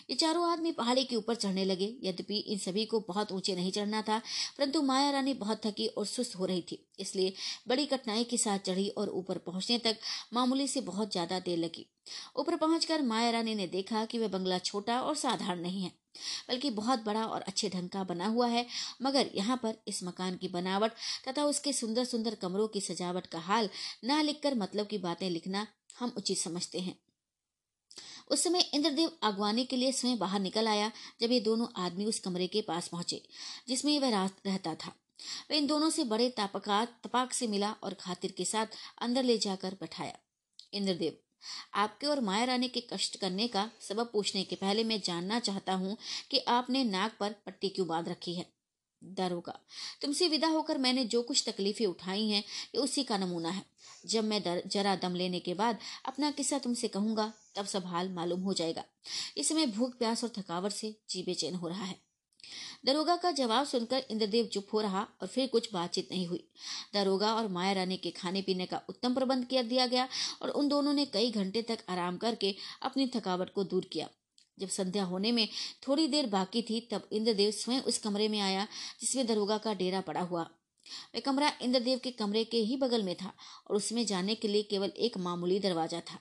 ये 0.09 0.15
चारों 0.15 0.49
आदमी 0.51 0.71
पहाड़ी 0.73 1.03
के 1.03 1.15
ऊपर 1.15 1.35
चढ़ने 1.35 1.65
लगे। 1.65 1.93
यद्यपि 2.03 2.37
इन 2.37 2.57
सभी 2.59 2.85
को 2.85 2.99
बहुत 3.07 3.31
ऊँचे 3.31 3.55
नहीं 3.55 3.71
चढ़ना 3.71 4.01
था, 4.01 4.17
परंतु 4.57 4.81
माया 4.83 5.11
रानी 5.11 5.33
बहुत 5.35 5.65
थकी 5.65 5.87
और 5.87 6.05
सुस्त 6.07 6.35
हो 6.35 6.45
रही 6.45 6.61
थी, 6.61 6.85
इसलिए 6.99 7.33
बड़ी 7.67 7.85
कठिनाई 7.85 8.23
के 8.23 8.37
साथ 8.39 8.59
चढ़ी 8.61 8.87
और 8.89 9.09
ऊपर 9.11 9.37
पहुँचने 9.39 9.77
तक 9.79 9.97
मामूली 10.33 10.67
से 10.67 10.81
बहुत 10.83 11.11
ज़्यादा 11.11 11.39
देर 11.41 11.57
लगी। 11.57 11.85
ऊपर 12.35 12.55
पहुंचकर 12.57 13.01
माया 13.03 13.29
रानी 13.31 13.55
ने 13.55 13.67
देखा 13.69 14.03
कि 14.05 14.19
वह 14.19 14.27
बंगला 14.29 14.57
छोटा 14.59 14.99
और 15.01 15.15
साधारण 15.15 15.59
नहीं 15.61 15.83
है, 15.83 15.91
बल्कि 16.49 16.69
बहुत 16.71 17.03
बड़ा 17.03 17.25
और 17.25 17.41
अच्छे 17.41 17.69
ढंग 17.69 17.89
का 17.89 18.03
बना 18.05 18.27
हुआ 18.27 18.47
है। 18.47 18.65
मगर 19.01 19.29
यहाँ 19.35 19.57
पर 19.57 19.75
इस 19.87 20.03
मकान 20.03 20.37
की 20.37 20.47
बनावट 20.49 20.91
तथा 21.27 21.45
उसके 21.45 21.73
सुंदर 21.73 22.05
सुंदर 22.05 22.35
कमरों 22.41 22.67
की 22.67 22.81
सजावट 22.81 23.27
का 23.27 23.39
हाल 23.41 23.69
न 24.05 24.21
लिखकर 24.23 24.55
मतलब 24.55 24.87
की 24.87 24.97
बातें 24.99 25.29
लिखना 25.29 25.67
हम 25.99 26.13
उचित 26.17 26.37
समझते 26.37 26.79
हैं। 26.79 26.95
उस 28.27 28.43
समय 28.43 28.69
इंद्रदेव 28.73 29.11
अगवानी 29.23 29.65
के 29.65 29.75
लिए 29.75 29.91
स्वयं 29.91 30.17
बाहर 30.17 30.39
निकल 30.39 30.67
आया 30.67 30.91
जब 31.21 31.31
ये 31.31 31.39
दोनों 31.39 31.67
आदमी 31.77 32.05
उस 32.05 32.19
कमरे 32.19 32.47
के 32.47 32.61
पास 32.61 32.87
पहुँचे 32.87 33.21
जिसमें 33.67 33.99
वह 33.99 34.09
रहता 34.45 34.75
था। 34.75 34.93
वह 35.51 35.57
इन 35.57 35.67
दोनों 35.67 35.89
से 35.89 36.03
बड़े 36.03 36.29
तापका 36.29 36.85
तपाक 36.85 37.33
से 37.33 37.47
मिला 37.47 37.71
और 37.83 37.93
खातिर 37.93 38.31
के 38.31 38.45
साथ 38.45 38.77
अंदर 39.01 39.23
ले 39.23 39.37
जाकर 39.37 39.73
बैठाया। 39.73 40.17
इंद्रदेव 40.73 41.17
आपके 41.75 42.07
और 42.07 42.19
माया 42.19 42.43
रानी 42.43 42.67
के 42.67 42.79
कष्ट 42.93 43.17
करने 43.17 43.47
का 43.47 43.69
सबब 43.81 44.09
पूछने 44.13 44.43
के 44.43 44.55
पहले 44.55 44.83
मैं 44.83 44.99
जानना 45.01 45.39
चाहता 45.39 45.73
हूँ 45.73 45.97
कि 46.31 46.39
आपने 46.39 46.83
नाक 46.83 47.15
पर 47.19 47.35
पट्टी 47.45 47.69
क्यों 47.69 47.87
बाँध 47.87 48.09
रखी 48.09 48.33
है? 48.35 48.45
दारोगा 49.03 49.57
तुमसे 50.01 50.27
विदा 50.27 50.47
होकर 50.47 50.77
मैंने 50.77 51.05
जो 51.05 51.21
कुछ 51.21 51.43
तकलीफें 51.49 51.85
उठाई 51.85 52.27
हैं 52.29 52.43
ये 52.75 52.77
उसी 52.77 53.03
का 53.03 53.17
नमूना 53.17 53.49
है। 53.49 53.63
जब 54.05 54.23
मैं 54.23 54.41
दर, 54.43 54.61
जरा 54.67 54.95
दम 54.95 55.15
लेने 55.15 55.39
के 55.39 55.53
बाद 55.53 55.79
अपना 56.05 56.31
किस्सा 56.31 56.57
तुमसे 56.59 56.87
कहूँगा 56.87 57.31
तब 57.55 57.65
सब 57.65 57.85
हाल 57.85 58.09
मालूम 58.09 58.41
हो 58.41 58.53
जाएगा। 58.53 58.83
इस 59.37 59.49
समय 59.49 59.65
भूख, 59.65 59.97
प्यास 59.97 60.23
और 60.23 60.31
थकावट 60.37 60.71
से 60.71 60.95
जी 61.09 61.23
बेचैन 61.23 61.55
हो 61.55 61.67
रहा 61.67 61.83
है। 61.83 61.99
दरोगा 62.85 63.15
का 63.15 63.31
जवाब 63.31 63.65
सुनकर 63.65 64.03
इंद्रदेव 64.11 64.45
चुप 64.45 64.67
हो 64.73 64.81
रहा 64.81 65.07
और 65.21 65.27
फिर 65.27 65.47
कुछ 65.47 65.73
बातचीत 65.73 66.07
नहीं 66.11 66.27
हुई। 66.27 66.43
दरोगा 66.93 67.33
और 67.35 67.47
माया 67.47 67.73
रानी 67.73 67.97
के 67.97 68.11
खाने 68.11 68.41
पीने 68.41 68.65
का 68.65 68.81
उत्तम 68.89 69.13
प्रबंध 69.13 69.45
कर 69.45 69.63
दिया 69.63 69.85
गया 69.87 70.07
और 70.41 70.49
उन 70.49 70.67
दोनों 70.67 70.93
ने 70.93 71.05
कई 71.05 71.31
घंटे 71.31 71.61
तक 71.61 71.83
आराम 71.89 72.17
करके 72.17 72.55
अपनी 72.81 73.07
थकावट 73.15 73.49
को 73.49 73.63
दूर 73.63 73.85
किया। 73.85 74.09
जब 74.59 74.69
संध्या 74.69 75.03
होने 75.03 75.31
में 75.31 75.47
थोड़ी 75.87 76.07
देर 76.07 76.27
बाकी 76.27 76.61
थी, 76.61 76.79
तब 76.91 77.07
इंद्रदेव 77.11 77.51
स्वयं 77.51 77.81
उस 77.81 77.97
कमरे 77.97 78.27
में 78.27 78.39
आया 78.39 78.67
जिसमें 79.01 79.27
दरोगा 79.27 79.57
का 79.57 79.73
डेरा 79.73 80.01
पड़ा 80.01 80.21
हुआ। 80.21 80.41
वह 81.15 81.19
कमरा 81.19 81.51
इंद्रदेव 81.61 81.99
के 82.03 82.11
कमरे 82.11 82.43
के 82.43 82.57
ही 82.57 82.77
बगल 82.77 83.03
में 83.03 83.15
था 83.15 83.33
और 83.67 83.75
उसमें 83.75 84.05
जाने 84.05 84.35
के 84.35 84.47
लिए 84.47 84.63
केवल 84.63 84.89
एक 84.97 85.17
मामूली 85.17 85.59
दरवाज़ा 85.59 85.99
था। 85.99 86.19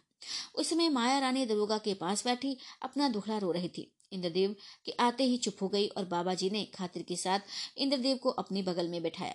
उस 0.54 0.70
समय 0.70 0.88
माया 0.88 1.18
रानी 1.18 1.46
दरोगा 1.46 1.78
के 1.78 1.94
पास 1.94 2.24
बैठी, 2.24 2.58
अपना 2.82 3.08
दुखड़ा 3.08 3.38
रो 3.38 3.52
रही 3.52 3.68
थी। 3.68 3.92
इंद्रदेव 4.12 4.56
के 4.84 4.92
आते 4.92 5.24
ही 5.24 5.36
चुप 5.36 5.56
हो 5.62 5.68
गई 5.68 5.86
और 5.86 6.04
बाबा 6.04 6.34
जी 6.34 6.50
ने 6.50 6.64
खातिर 6.64 7.02
के 7.02 7.16
साथ 7.16 7.40
इंद्रदेव 7.78 8.16
को 8.16 8.30
अपनी 8.30 8.62
बगल 8.62 8.88
में 8.88 9.02
बैठाया। 9.02 9.34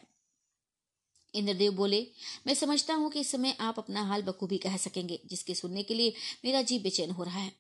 इंद्रदेव 1.36 1.72
बोले, 1.72 2.08
मैं 2.48 2.54
समझता 2.54 2.94
हूँ 2.94 3.12
कि 3.12 3.20
इस 3.20 3.32
समय 3.32 3.58
आप 3.60 3.80
अपना 3.80 4.04
हाल 4.04 4.22
बखूबी 4.22 4.58
कह 4.58 4.78
सकेंगे, 4.78 5.22
जिसके 5.26 5.56
सुनने 5.56 5.84
के 5.84 5.94
लिए 5.94 6.14
मेरा 6.46 6.62
जी 6.62 6.80
बेचैन 6.80 7.12
हो 7.12 7.24
रहा 7.24 7.40
है। 7.40 7.52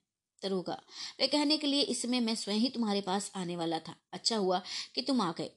दरोगा 0.43 0.81
वे 1.19 1.27
कहने 1.27 1.57
के 1.57 1.68
लिए 1.68 1.81
इस 1.81 2.02
समय 2.02 2.19
मैं 2.19 2.35
स्वयं 2.35 2.57
ही 2.57 2.69
तुम्हारे 2.69 3.02
पास 3.02 3.31
आने 3.35 3.56
वाला 3.56 3.80
था। 3.80 3.95
अच्छा 4.11 4.38
हुआ 4.38 4.61
कि 4.95 5.02
तुम 5.02 5.22
आ 5.22 5.31
गए। 5.31 5.52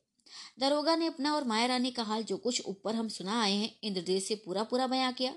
दरोगा 0.61 0.97
ने 0.97 1.07
अपना 1.07 1.35
और 1.35 1.45
माया 1.45 1.67
रानी 1.67 1.91
का 1.91 2.03
हाल 2.03 2.23
जो 2.23 2.37
कुछ 2.37 2.63
ऊपर 2.67 2.95
हम 2.95 3.09
सुना 3.09 3.41
आए 3.43 3.53
हैं, 3.53 3.71
इंद्रदेव 3.83 4.21
से 4.21 4.35
पूरा 4.37 4.63
पूरा 4.63 4.87
बयां 4.87 5.13
किया। 5.13 5.35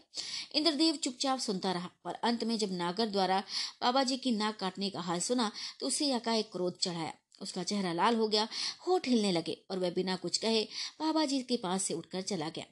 इंद्रदेव 0.56 0.96
चुपचाप 0.96 1.40
सुनता 1.40 1.72
रहा, 1.72 1.90
पर 2.04 2.14
अंत 2.14 2.44
में 2.44 2.58
जब 2.58 2.72
नागर 2.74 3.08
द्वारा 3.08 3.44
बाबा 3.82 4.04
जी 4.04 4.18
की 4.18 4.32
नाक 4.32 4.60
काटने 4.60 4.90
का 4.90 5.02
हाल 5.02 5.20
सुना 5.20 5.52
तो 5.80 5.88
उसे 5.88 6.14
एक 6.14 6.52
क्रोध 6.52 6.78
चढ़ाया। 6.78 7.14
उसका 7.42 7.64
चेहरा 7.64 7.92
लाल 7.94 8.16
हो 8.16 8.28
गया, 8.28 8.48
होठ 8.88 9.08
हिलने 9.08 9.32
लगे, 9.32 9.58
और 9.72 9.80
वह 9.80 9.90
बिना 9.90 10.16
कुछ 10.16 10.38
कहे 10.38 10.64
बाबा 11.00 11.26
जी 11.26 11.42
के 11.42 11.58
पास 11.58 11.84
से 11.84 11.94
उठकर 11.94 12.22
चला 12.22 12.50
गया। 12.50 12.66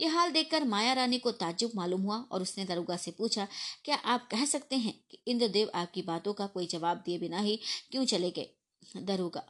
यह 0.00 0.14
हाल 0.14 0.30
देखकर 0.30 0.64
माया 0.64 0.92
रानी 0.92 1.18
को 1.18 1.30
ताज्जुब 1.32 1.70
मालूम 1.74 2.00
हुआ, 2.00 2.16
और 2.16 2.42
उसने 2.42 2.64
दरोगा 2.64 2.96
से 2.96 3.10
पूछा, 3.10 3.46
क्या 3.84 3.96
आप 3.96 4.28
कह 4.30 4.44
सकते 4.44 4.76
हैं 4.76 4.94
कि 5.10 5.18
इंद्रदेव 5.26 5.70
आपकी 5.74 6.02
बातों 6.02 6.32
का 6.32 6.46
कोई 6.46 6.66
जवाब 6.66 7.02
दिए 7.06 7.18
बिना 7.18 7.38
ही 7.38 7.58
क्यों 7.90 8.04
चले 8.04 8.30
गए? 8.30 8.48
दरोगा 8.96 9.42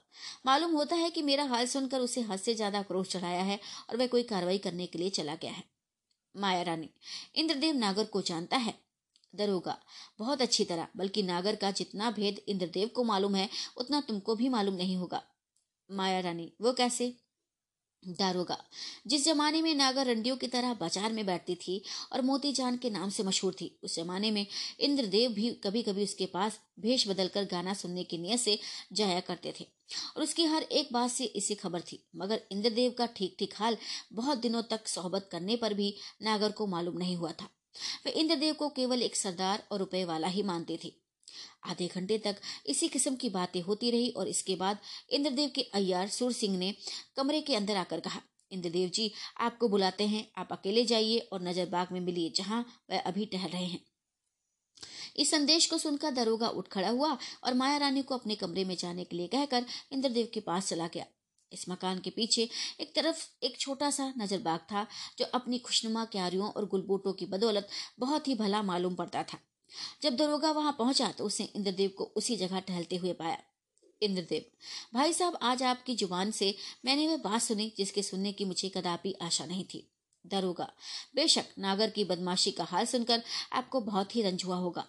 मालूम 0.46 0.72
होता 0.72 0.96
है 0.96 1.10
कि 1.10 1.22
मेरा 1.22 1.44
हाल 1.44 1.66
सुनकर 1.66 2.00
उसे 2.00 2.20
हद 2.20 2.38
से 2.38 2.54
ज़्यादा 2.54 2.82
क्रोध 2.82 3.06
चढ़ाया 3.06 3.42
है 3.42 3.58
और 3.90 3.96
वह 3.96 4.06
कोई 4.06 4.22
कार्रवाई 4.22 4.58
करने 4.58 4.86
के 4.86 4.98
लिए 4.98 5.10
चला 5.10 5.34
गया 5.34 5.52
है। 5.52 5.64
माया 6.34 6.62
रानी, 6.62 6.90
इंद्रदेव 7.34 7.74
नागर 7.74 8.04
को 8.04 8.22
जानता 8.22 8.56
है। 8.56 8.74
दरोगा 9.34 9.78
बहुत 10.18 10.42
अच्छी 10.42 10.64
तरह, 10.64 10.88
बल्कि 10.96 11.22
नागर 11.22 11.56
का 11.56 11.70
जितना 11.70 12.10
भेद 12.10 12.40
इंद्रदेव 12.48 12.88
को 12.88 13.04
मालूम 13.04 13.34
है, 13.34 13.48
उतना 13.76 14.00
तुमको 14.00 14.34
भी 14.34 14.48
मालूम 14.48 14.74
नहीं 14.74 14.96
होगा। 14.96 15.22
माया 15.90 16.20
रानी, 16.20 16.52
वो 16.60 16.72
कैसे? 16.72 17.23
दारोगा 18.08 18.56
जिस 19.06 19.24
जमाने 19.24 19.60
में 19.62 19.74
नागर 19.74 20.06
रंडियों 20.06 20.36
की 20.36 20.46
तरह 20.46 20.74
बाज़ार 20.74 21.12
में 21.12 21.24
बैठती 21.26 21.54
थी 21.56 21.80
और 22.12 22.22
मोती 22.22 22.52
जान 22.52 22.76
के 22.76 22.90
नाम 22.90 23.10
से 23.10 23.22
मशहूर 23.22 23.54
थी, 23.54 23.70
उस 23.84 23.96
जमाने 23.96 24.30
में 24.30 24.46
इंद्रदेव 24.80 25.30
भी 25.32 25.50
कभी 25.64 25.82
कभी 25.82 26.04
उसके 26.04 26.26
पास 26.26 26.58
भेष 26.80 27.06
बदलकर 27.08 27.44
गाना 27.44 27.74
सुनने 27.74 28.04
की 28.04 28.18
नियत 28.18 28.40
से 28.40 28.58
जाया 28.92 29.20
करते 29.20 29.54
थे। 29.60 29.66
और 30.16 30.22
उसकी 30.22 30.44
हर 30.44 30.62
एक 30.62 30.88
बात 30.92 31.10
से 31.10 31.24
इसी 31.24 31.54
खबर 31.54 31.80
थी। 31.82 32.02
मगर 32.16 32.40
इंद्रदेव 32.52 32.94
का 32.98 33.06
ठीक 33.06 33.36
ठीक 33.38 33.54
हाल 33.56 33.76
बहुत 34.12 34.38
दिनों 34.38 34.62
तक 34.62 34.88
सोहबत 34.88 35.28
करने 35.32 35.56
पर 35.56 35.74
भी 35.74 35.94
नागर 36.22 36.52
को 36.52 36.66
मालूम 36.66 36.98
नहीं 36.98 37.16
हुआ 37.16 37.32
था। 37.32 37.48
वे 38.04 38.12
इंद्रदेव 38.12 38.54
को 38.54 38.68
केवल 38.68 39.02
एक 39.02 39.16
सरदार 39.16 39.66
और 39.72 39.78
रुपए 39.78 40.04
वाला 40.04 40.28
ही 40.28 40.42
मानते 40.42 40.78
थे। 40.84 40.92
आधे 41.64 41.86
घंटे 41.88 42.18
तक 42.18 42.36
इसी 42.66 42.88
किस्म 42.88 43.14
की 43.16 43.30
बातें 43.30 43.60
होती 43.62 43.90
रही 43.90 44.10
और 44.10 44.28
इसके 44.28 44.56
बाद 44.56 44.78
इंद्रदेव 45.10 45.50
के 45.54 45.62
अय्यार 45.74 46.08
सुर 46.10 46.32
सिंह 46.34 46.58
ने 46.58 46.74
कमरे 47.16 47.40
के 47.40 47.54
अंदर 47.56 47.76
आकर 47.76 48.00
कहा, 48.00 48.20
इंद्रदेव 48.50 48.88
जी, 48.90 49.10
आपको 49.40 49.68
बुलाते 49.68 50.06
हैं, 50.06 50.26
आप 50.38 50.52
अकेले 50.52 50.84
जाइए 50.84 51.18
और 51.32 51.42
नज़र 51.42 51.66
बाग 51.68 51.92
में 51.92 52.00
मिलिए, 52.00 52.30
जहाँ 52.30 52.64
वह 52.90 52.98
अभी 53.00 53.26
टहल 53.26 53.48
रहे 53.48 53.66
हैं 53.66 53.80
इस 55.16 55.30
संदेश 55.30 55.66
को 55.66 55.76
सुनकर 55.78 56.10
दरोगा 56.10 56.48
उठ 56.50 56.68
खड़ा 56.68 56.88
हुआ 56.88 57.16
और 57.44 57.54
माया 57.54 57.76
रानी 57.76 58.02
को 58.02 58.14
अपने 58.14 58.34
कमरे 58.34 58.64
में 58.64 58.74
जाने 58.76 59.04
के 59.04 59.16
लिए 59.16 59.26
कहकर 59.26 59.66
इंद्रदेव 59.92 60.28
के 60.34 60.40
पास 60.40 60.68
चला 60.68 60.86
गया। 60.86 61.04
इस 61.52 61.68
मकान 61.68 61.98
के 61.98 62.10
पीछे 62.10 62.48
एक 62.80 62.94
तरफ़ 62.94 63.24
एक 63.42 63.58
छोटा 63.58 63.90
सा 63.90 64.12
नज़र 64.18 64.38
बाग 64.38 64.60
था, 64.62 64.86
जो 65.18 65.24
अपनी 65.34 65.58
खुशनुमा 65.58 66.04
क्यारियों 66.04 66.50
और 66.50 66.66
गुलबूटों 66.66 67.12
की 67.12 67.26
बदौलत 67.26 67.68
बहुत 67.98 68.28
ही 68.28 68.34
भला 68.34 68.62
मालूम 68.62 68.94
पड़ता 68.94 69.22
था। 69.22 69.38
जब 70.02 70.16
दरोगा 70.16 70.50
वहाँ 70.50 70.74
पहुँचा 70.78 71.10
तो 71.10 71.24
उसने 71.24 71.46
इंद्रदेव 71.46 71.90
को 71.98 72.04
उसी 72.16 72.36
जगह 72.36 72.60
टहलते 72.60 72.96
हुए 72.96 73.12
पाया। 73.12 73.38
इंद्रदेव, 74.02 74.44
भाई 74.94 75.12
साहब, 75.12 75.38
आज 75.42 75.62
आपकी 75.62 75.94
ज़ुबान 75.96 76.30
से 76.30 76.54
मैंने 76.84 77.06
वह 77.08 77.16
बात 77.16 77.42
सुनी 77.42 77.72
जिसके 77.76 78.02
सुनने 78.02 78.32
की 78.32 78.44
मुझे 78.44 78.68
कदापि 78.68 79.12
आशा 79.22 79.46
नहीं 79.46 79.64
थी। 79.64 79.88
दरोगा, 80.24 80.72
बेशक 81.14 81.44
नागर 81.58 81.90
की 81.90 82.04
बदमाशी 82.04 82.50
का 82.50 82.64
हाल 82.64 82.86
सुनकर 82.86 83.22
आपको 83.52 83.80
बहुत 83.80 84.16
ही 84.16 84.22
रंज 84.22 84.44
हुआ 84.44 84.56
होगा। 84.56 84.86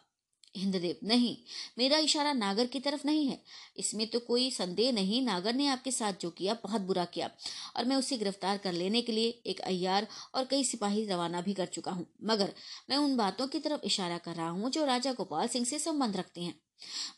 इंद्रदेव 0.56 1.00
नहीं, 1.04 1.38
मेरा 1.78 1.98
इशारा 1.98 2.34
नागर 2.34 2.66
की 2.66 2.80
तरफ़ 2.80 3.06
नहीं 3.06 3.28
है। 3.28 3.42
इसमें 3.78 4.08
तो 4.08 4.20
कोई 4.20 4.50
संदेह 4.52 4.92
नहीं, 4.92 5.22
नागर 5.22 5.54
ने 5.54 5.68
आपके 5.68 5.92
साथ 5.92 6.14
जो 6.22 6.30
किया, 6.30 6.54
बहुत 6.54 6.82
बुरा 6.82 7.06
किया। 7.06 7.30
और 7.78 7.86
मैं 7.86 7.96
उसे 7.96 8.18
गिरफ़्तार 8.18 8.58
कर 8.58 8.74
लेने 8.74 9.02
के 9.02 9.12
लिए 9.12 9.42
एक 9.46 9.60
अयार 9.60 10.08
और 10.36 10.46
कई 10.46 10.64
सिपाही 10.64 11.06
रवाना 11.06 11.42
भी 11.42 11.54
कर 11.54 11.66
चुका 11.66 11.92
हूँ। 11.92 12.06
मगर 12.24 12.54
मैं 12.90 12.98
उन 12.98 13.18
बातों 13.18 13.48
की 13.48 13.60
तरफ़ 13.60 13.82
इशारा 13.84 14.18
कर 14.18 14.36
रहा 14.36 14.50
हूँ 14.50 14.70
जो 14.70 14.86
राजा 14.86 15.14
गोपाल 15.14 15.48
सिंह 15.48 15.66
से 15.66 15.80
संबंध 15.80 16.18
रखते 16.18 16.42
हैं। 16.42 16.60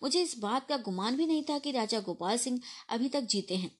मुझे 0.03 0.21
इस 0.21 0.37
बात 0.39 0.67
का 0.69 0.77
गुमान 0.77 1.15
भी 1.17 1.25
नहीं 1.25 1.43
था 1.43 1.57
कि 1.59 1.71
राजा 1.71 1.99
गोपाल 1.99 2.37
सिंह 2.37 2.59
अभी 2.89 3.09
तक 3.09 3.21
जीते 3.21 3.55
हैं। 3.55 3.71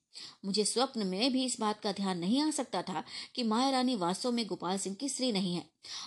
मुझे 0.44 0.64
स्वप्न 0.64 1.06
में 1.06 1.32
भी 1.32 1.44
इस 1.44 1.60
बात 1.60 1.80
का 1.80 1.92
ध्यान 1.92 2.18
नहीं 2.18 2.42
आ 2.42 2.50
सकता 2.50 2.82
था 2.82 3.04
कि 3.34 3.42
माया 3.42 3.70
रानी 3.70 3.94
वास्तव 3.96 4.32
में 4.32 4.46
गोपाल 4.46 4.78
सिंह 4.78 4.96
की 4.96 5.08
स्त्री 5.08 5.32
नहीं 5.32 5.54
है 5.54 5.64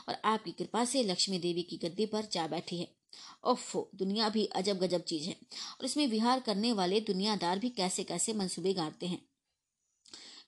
और 0.10 0.18
आपकी 0.26 0.52
कृपा 0.52 0.86
से 0.86 1.04
लक्ष्मी 1.04 1.40
देवी 1.40 1.64
की 1.64 1.78
गद्दी 1.78 2.06
पर 2.06 2.28
जा 2.32 2.48
बैठी 2.48 2.78
है। 2.78 3.01
ओफो, 3.44 3.90
दुनिया 3.96 4.30
भी 4.30 4.46
अजब 4.46 4.78
गजब 4.78 5.02
चीज़ 5.02 5.28
है। 5.28 5.36
और 5.80 5.86
इसमें 5.86 6.08
विहार 6.08 6.40
करने 6.40 6.74
वाले 6.74 7.02
दुनियादार 7.02 7.60
भी 7.60 7.70
कैसे 7.70 8.04
कैसे 8.04 8.34
मंसूबे 8.34 8.74
गाड़ते 8.74 9.08
हैं। 9.08 9.22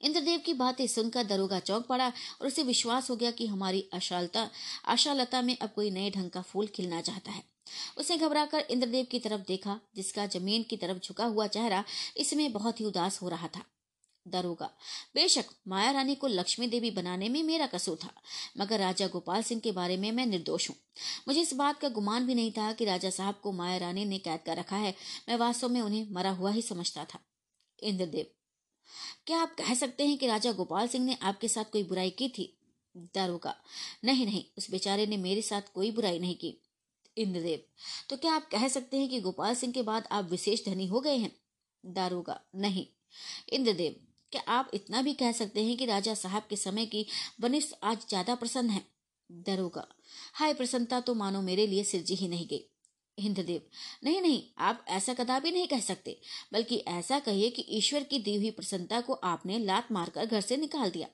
इंद्रदेव 0.02 0.40
की 0.40 0.53
बातें 0.53 0.88
सुनकर 0.88 1.23
दरोगा 1.23 1.60
चौंक 1.60 1.85
पड़ा 1.85 2.07
और 2.41 2.48
उसे 2.48 2.64
विश्वास 2.64 3.10
हो 3.10 3.15
गया 3.15 3.31
कि 3.31 3.48
हमारी 3.48 3.90
अशालता, 3.94 4.49
आशालता 4.85 5.41
में 5.41 5.57
अब 5.57 5.69
कोई 5.69 5.91
नए 5.91 6.10
ढंग 6.10 6.30
का 6.30 6.41
फूल 6.41 6.68
खिलना 6.68 7.02
चाहता 7.02 7.31
है। 7.31 7.44
उसने 7.98 8.18
घबराकर 8.18 8.60
इंद्रदेव 8.60 9.06
की 9.06 9.19
तरफ़ 9.19 9.41
देखा, 9.41 9.80
जिसका 9.95 10.26
ज़मीन 10.26 10.64
की 10.64 10.77
तरफ़ 10.77 10.98
झुका 10.98 11.26
हुआ 11.26 11.48
चेहरा 11.48 11.84
इसमें 12.18 12.53
बहुत 12.53 12.80
ही 12.80 12.85
उदास 12.85 13.22
हो 13.22 13.30
रहा 13.30 13.48
था। 13.48 13.64
दरोगा 14.27 14.69
बेशक, 15.15 15.45
माया 15.67 15.91
रानी 15.91 16.15
को 16.15 16.27
लक्ष्मी 16.27 16.67
देवी 16.67 16.91
बनाने 16.91 17.29
में 17.29 17.41
मेरा 17.43 17.65
कसूर 17.67 17.97
था, 18.03 18.13
मगर 18.57 18.79
राजा 18.79 19.07
गोपाल 19.07 19.43
सिंह 19.43 19.61
के 19.61 19.71
बारे 19.71 19.97
में 19.97 20.11
मैं 20.11 20.25
निर्दोष 20.25 20.69
हूँ। 20.69 20.75
मुझे 21.27 21.41
इस 21.41 21.53
बात 21.53 21.79
का 21.79 21.89
गुमान 21.89 22.27
भी 22.27 22.35
नहीं 22.35 22.51
था 22.51 22.71
कि 22.71 22.85
राजा 22.85 23.09
साहब 23.09 23.39
को 23.43 23.51
माया 23.51 23.77
रानी 23.77 24.05
ने 24.05 24.19
कैद 24.19 24.39
कर 24.45 24.57
रखा 24.57 24.75
है। 24.75 24.93
मैं 25.29 25.35
वास्तव 25.35 25.69
में 25.69 25.81
उन्हें 25.81 26.07
मरा 26.11 26.31
हुआ 26.31 26.51
ही 26.51 26.61
समझता 26.61 27.05
था। 27.05 27.19
इंद्रदेव, 27.79 28.25
क्या 29.27 29.37
आप 29.39 29.55
कह 29.57 29.73
सकते 29.73 30.07
हैं 30.07 30.17
कि 30.17 30.27
राजा 30.27 30.51
गोपाल 30.51 30.87
सिंह 30.87 31.05
ने 31.05 31.17
आपके 31.21 31.47
साथ 31.47 31.71
कोई 31.71 31.83
बुराई 31.83 32.09
की 32.09 32.29
थी? 32.29 32.57
दारोगा 32.95 33.55
नहीं 34.05 34.25
नहीं, 34.25 34.43
उस 34.57 34.69
बेचारे 34.71 35.05
ने 35.05 35.17
मेरे 35.17 35.41
साथ 35.41 35.73
कोई 35.73 35.91
बुराई 35.91 36.19
नहीं 36.19 36.35
की। 36.35 36.57
इंद्रदेव 37.17 37.63
तो 38.09 38.17
क्या 38.17 38.33
आप 38.33 38.47
कह 38.49 38.67
सकते 38.67 38.97
हैं 38.97 39.09
कि 39.09 39.19
गोपाल 39.21 39.55
सिंह 39.55 39.73
के 39.73 39.81
बाद 39.81 40.07
आप 40.11 40.29
विशेष 40.29 40.65
धनी 40.65 40.87
हो 40.87 40.99
गए 40.99 41.15
हैं? 41.17 41.31
दारोगा 41.85 42.39
नहीं। 42.55 42.85
इंद्रदेव 43.49 43.95
क्या 44.34 44.41
आप 44.47 44.69
इतना 44.73 45.01
भी 45.01 45.14
कह 45.14 45.31
सकते 45.31 45.64
हैं 45.64 45.76
कि 45.77 45.85
राजा 45.85 46.14
साहब 46.14 46.43
के 46.49 46.55
समय 46.55 46.85
की 46.85 47.05
बनिश 47.41 47.73
आज 47.84 48.05
ज़्यादा 48.10 48.35
प्रसन्न 48.35 48.69
है? 48.69 48.81
दरोगा। 49.30 49.85
हाय 50.34 50.53
प्रसन्नता 50.53 50.99
तो 50.99 51.14
मानो 51.14 51.41
मेरे 51.41 51.68
लिए 51.68 51.84
सिरजी 51.84 52.15
ही 52.15 52.27
नहीं 52.27 52.47
गई। 52.47 52.64
इंद्रदेव। 53.18 53.61
नहीं 54.03 54.22
नहीं, 54.22 54.41
आप 54.60 54.85
ऐसा 54.89 55.14
कदापि 55.14 55.51
नहीं 55.51 55.68
कह 55.68 55.80
सकते, 55.80 56.19
बल्कि 56.53 56.77
ऐसा 56.77 57.19
कहिए 57.19 57.49
कि 57.49 57.65
ईश्वर 57.69 58.03
की 58.03 58.19
दी 58.19 58.35
हुई 58.35 58.51
प्रसन्नता 58.51 59.01
को 59.01 59.14
आपने 59.14 59.60
लात 59.60 59.91
मारकर 59.91 60.26
घर 60.26 60.41
से 60.41 60.57
निकाल 60.57 60.91
दिया। 60.91 61.07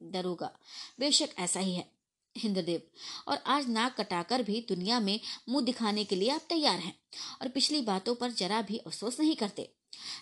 दरोगा। 0.00 0.50
बेशक 1.00 1.38
ऐसा 1.38 1.60
ही 1.60 1.74
है, 1.74 1.88
इंद्रदेव। 2.36 2.82
और 3.28 3.42
आज 3.46 3.68
नाक 3.68 4.00
कटाकर 4.00 4.42
भी 4.42 4.64
दुनिया 4.68 5.00
में 5.00 5.18
मुँह 5.48 5.64
दिखाने 5.64 6.04
के 6.04 6.16
लिए 6.16 6.30
आप 6.30 6.46
तैयार 6.48 6.78
हैं, 6.78 6.94
और 7.42 7.48
पिछली 7.48 7.80
बातों 7.82 8.14
पर 8.14 8.30
जरा 8.32 8.62
भी 8.62 8.78
अफसोस 8.78 9.20
नहीं 9.20 9.36
करते। 9.36 9.72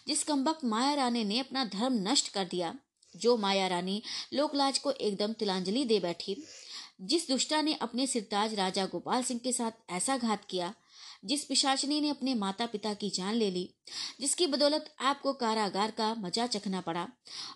जिस 0.09 0.25
कम्बक 0.25 0.59
माया 0.65 0.95
रानी 0.95 1.25
ने 1.25 1.39
अपना 1.39 1.65
धर्म 1.65 1.95
नष्ट 2.09 2.29
कर 2.29 2.45
दिया, 2.45 2.75
जो 3.15 3.37
माया 3.37 3.67
रानी 3.67 4.03
लोकलाज 4.33 4.79
को 4.79 4.91
एकदम 4.91 5.33
तिलांजलि 5.33 5.85
दे 5.85 6.01
बैठी। 6.01 6.37
जिस 7.01 7.29
दुष्टा 7.29 7.63
ने 7.63 7.75
अपने 7.75 8.07
सिरताज 8.07 8.55
राजा 8.55 8.87
गोपाल 8.87 9.23
सिंह 9.23 9.41
के 9.45 9.53
साथ 9.53 9.93
ऐसा 9.93 10.17
घात 10.17 10.45
किया, 10.45 10.75
जिस 11.25 11.45
पिशाचनी 11.45 12.01
ने 12.01 12.09
अपने 12.09 12.35
माता 12.35 12.67
पिता 12.67 12.95
की 12.95 13.11
जान 13.11 13.35
ले 13.35 13.51
ली, 13.51 13.75
जिसकी 14.21 14.47
बदौलत 14.47 14.95
आपको 15.01 15.33
कारागार 15.33 15.91
का 15.91 16.15
मज़ा 16.15 16.47
चखना 16.47 16.81
पड़ा, 16.81 17.09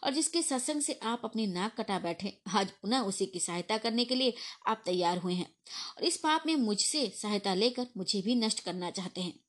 और 0.04 0.12
जिसके 0.12 0.42
सत्संग 0.42 0.80
से 0.80 1.00
आप 1.02 1.20
अपनी 1.24 1.46
नाक 1.46 1.80
कटा 1.80 1.98
बैठे, 1.98 2.38
आज 2.48 2.70
पुनः 2.70 3.00
उसी 3.00 3.26
की 3.26 3.40
सहायता 3.40 3.78
करने 3.78 4.04
के 4.04 4.14
लिए 4.14 4.34
आप 4.66 4.82
तैयार 4.86 5.18
हुए 5.18 5.34
हैं, 5.34 5.50
और 5.98 6.04
इस 6.04 6.16
पाप 6.16 6.42
में 6.46 6.56
मुझसे 6.56 7.12
सहायता 7.22 7.54
लेकर 7.54 7.86
मुझे 7.96 8.22
भी 8.22 8.34
नष्ट 8.34 8.60
करना 8.60 8.90
चाहते 8.90 9.20
हैं। 9.20 9.45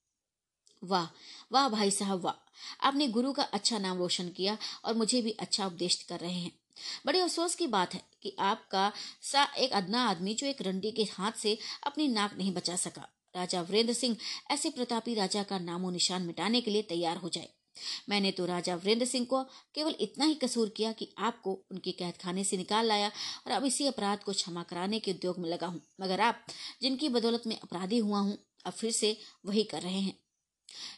वाह 0.84 1.08
वाह 1.52 1.70
भाई 1.70 1.92
साहब, 1.92 2.22
वाह। 2.22 2.88
आपने 2.88 3.08
गुरु 3.08 3.34
का 3.34 3.44
अच्छा 3.44 3.80
नाम 3.80 3.98
रोशन 3.98 4.30
किया 4.30 4.58
और 4.86 4.94
मुझे 4.94 5.22
भी 5.22 5.32
अच्छा 5.32 5.66
उपदेश 5.66 6.04
कर 6.04 6.20
रहे 6.20 6.40
हैं। 6.40 6.52
बड़े 7.06 7.20
अफसोस 7.20 7.56
की 7.56 7.68
बात 7.68 7.94
है 7.94 8.02
कि 8.24 8.36
आपका 8.40 8.92
सा 9.22 9.44
एक 9.58 9.72
अदना 9.72 10.10
आदमी 10.10 10.34
जो 10.34 10.48
एक 10.48 10.62
रंडी 10.62 10.92
के 10.92 11.04
हाथ 11.04 11.32
से 11.32 11.58
अपनी 11.84 12.08
नाक 12.08 12.38
नहीं 12.38 12.54
बचा 12.54 12.76
सका। 12.76 13.10
राजा 13.36 13.62
वीरेंद्र 13.62 13.94
सिंह 13.94 14.18
ऐसे 14.52 14.70
प्रतापी 14.70 15.14
राजा 15.14 15.44
का 15.44 15.60
नामो 15.60 15.90
निशान 15.90 16.22
मिटाने 16.22 16.62
के 16.62 16.72
लिए 16.72 16.82
तैयार 16.82 17.18
हो 17.18 17.30
जाए। 17.30 17.50
मैंने 18.10 18.32
तो 18.32 18.46
राजा 18.46 18.76
वीरेंद्र 18.76 19.06
सिंह 19.06 19.26
को 19.26 19.44
केवल 19.76 19.96
इतना 20.00 20.26
ही 20.26 20.36
कसूर 20.36 20.70
किया 20.70 20.92
कि 20.92 21.14
आपको 21.18 21.54
उनके 21.72 21.92
कैद 21.92 22.14
खाने 22.24 22.44
से 22.44 22.58
निकाल 22.58 22.86
लाया 22.86 23.08
और 23.46 23.52
अब 23.52 23.66
इसी 23.66 23.88
अपराध 23.88 24.24
को 24.24 24.34
क्षमा 24.34 24.64
कराने 24.64 25.00
के 25.00 25.12
उद्योग 25.12 25.40
में 25.40 25.50
लगा 25.50 25.68
हूँ। 25.68 25.82
मगर 26.02 26.22
आप, 26.22 26.46
जिनकी 26.82 27.10
बदौलत 27.10 27.44
में 27.48 27.60
अपराधी 27.60 27.98
हुआ 27.98 28.20
हूँ, 28.20 28.38
अब 28.66 28.74
फिर 28.74 28.92
से 28.92 29.18
वही 29.46 29.64
कर 29.64 29.82
रहे 29.82 30.00
हैं। 30.00 30.27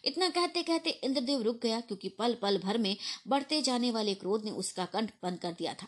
इतना 0.06 0.30
कहते 0.30 0.64
कहते 0.64 0.90
इंद्रदेव 0.90 1.42
रुक 1.42 1.60
गया, 1.62 1.80
क्योंकि 1.80 2.10
पल 2.10 2.34
पल 2.34 2.58
भर 2.58 2.78
में 2.78 2.96
बढ़ते 3.28 3.62
जाने 3.62 3.92
वाले 3.92 4.16
क्रोध 4.16 4.46
ने 4.46 4.52
उसका 4.54 4.86
कंठ 4.86 5.12
बंद 5.24 5.40
कर 5.40 5.52
दिया 5.52 5.74
था। 5.74 5.88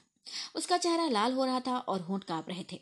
उसका 0.56 0.78
चेहरा 0.78 1.08
लाल 1.08 1.34
हो 1.34 1.46
रहा 1.46 1.60
था 1.60 1.78
और 1.78 2.02
होंठ 2.02 2.24
काँप 2.24 2.50
रहे 2.50 2.66
थे। 2.72 2.80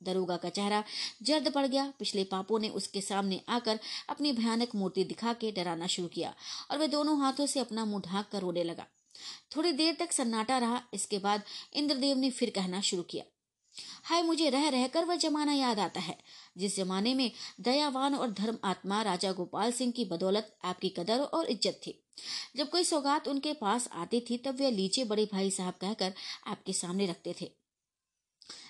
दरोगा 0.00 0.36
का 0.36 0.48
चेहरा 0.48 0.82
जर्द 1.22 1.50
पड़ 1.52 1.66
गया। 1.66 1.92
पिछले 1.98 2.24
पापों 2.24 2.58
ने 2.58 2.68
उसके 2.68 3.00
सामने 3.00 3.40
आकर 3.48 3.78
अपनी 4.08 4.32
भयानक 4.32 4.74
मूर्ति 4.74 5.04
दिखा 5.04 5.32
के 5.32 5.52
डराना 5.52 5.86
शुरू 5.86 6.08
किया 6.08 6.34
और 6.70 6.78
वह 6.78 6.86
दोनों 6.86 7.18
हाथों 7.20 7.46
से 7.46 7.60
अपना 7.60 7.84
मुँह 7.84 8.02
ढाक 8.06 8.28
कर 8.32 8.40
रोने 8.40 8.64
लगा। 8.64 8.86
थोड़ी 9.56 9.72
देर 9.72 9.96
तक 10.00 10.12
सन्नाटा 10.12 10.58
रहा। 10.58 10.82
इसके 10.94 11.18
बाद 11.18 11.42
इंद्रदेव 11.72 12.16
ने 12.16 12.30
फिर 12.30 12.50
कहना 12.50 12.80
शुरू 12.80 13.02
किया। 13.02 13.24
हाय, 14.04 14.22
मुझे 14.22 14.48
रह 14.50 14.68
रहकर 14.68 15.04
वह 15.04 15.16
जमाना 15.16 15.52
याद 15.52 15.78
आता 15.78 16.00
है। 16.00 16.16
जिस 16.58 16.76
जमाने 16.76 17.14
में 17.14 17.30
दयावान 17.60 18.14
और 18.14 18.30
धर्म 18.32 18.58
आत्मा 18.64 19.00
राजा 19.02 19.32
गोपाल 19.32 19.72
सिंह 19.72 19.92
की 19.92 20.04
बदौलत 20.04 20.54
आपकी 20.64 20.88
कदर 20.88 21.20
और 21.20 21.46
इज़्ज़त 21.46 21.80
थी। 21.86 21.94
जब 22.56 22.68
कोई 22.70 22.84
सौगात 22.84 23.28
उनके 23.28 23.52
पास 23.54 23.88
आती 23.94 24.20
थी, 24.20 24.38
तब 24.38 24.56
वे 24.56 24.70
लीचे 24.70 25.04
बड़े 25.04 25.24
भाई 25.32 25.50
साहब 25.50 25.74
कहकर 25.80 26.12
आपके 26.46 26.72
सामने 26.72 27.06
रखते 27.06 27.34
थे। 27.40 27.50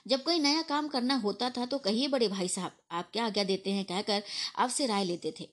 जब 0.08 0.22
कोई 0.22 0.38
नया 0.38 0.62
काम 0.62 0.88
करना 0.88 1.14
होता 1.16 1.50
था 1.50 1.66
तो 1.66 1.78
कहिए 1.80 2.08
बड़े 2.08 2.28
भाई 2.28 2.48
साहब, 2.48 2.72
आप 2.92 3.10
क्या 3.12 3.26
आज्ञा 3.26 3.44
देते 3.44 3.70
हैं 3.70 3.84
कहकर 3.84 4.22
आपसे 4.56 4.86
राय 4.86 5.04
लेते 5.04 5.34
थे। 5.40 5.48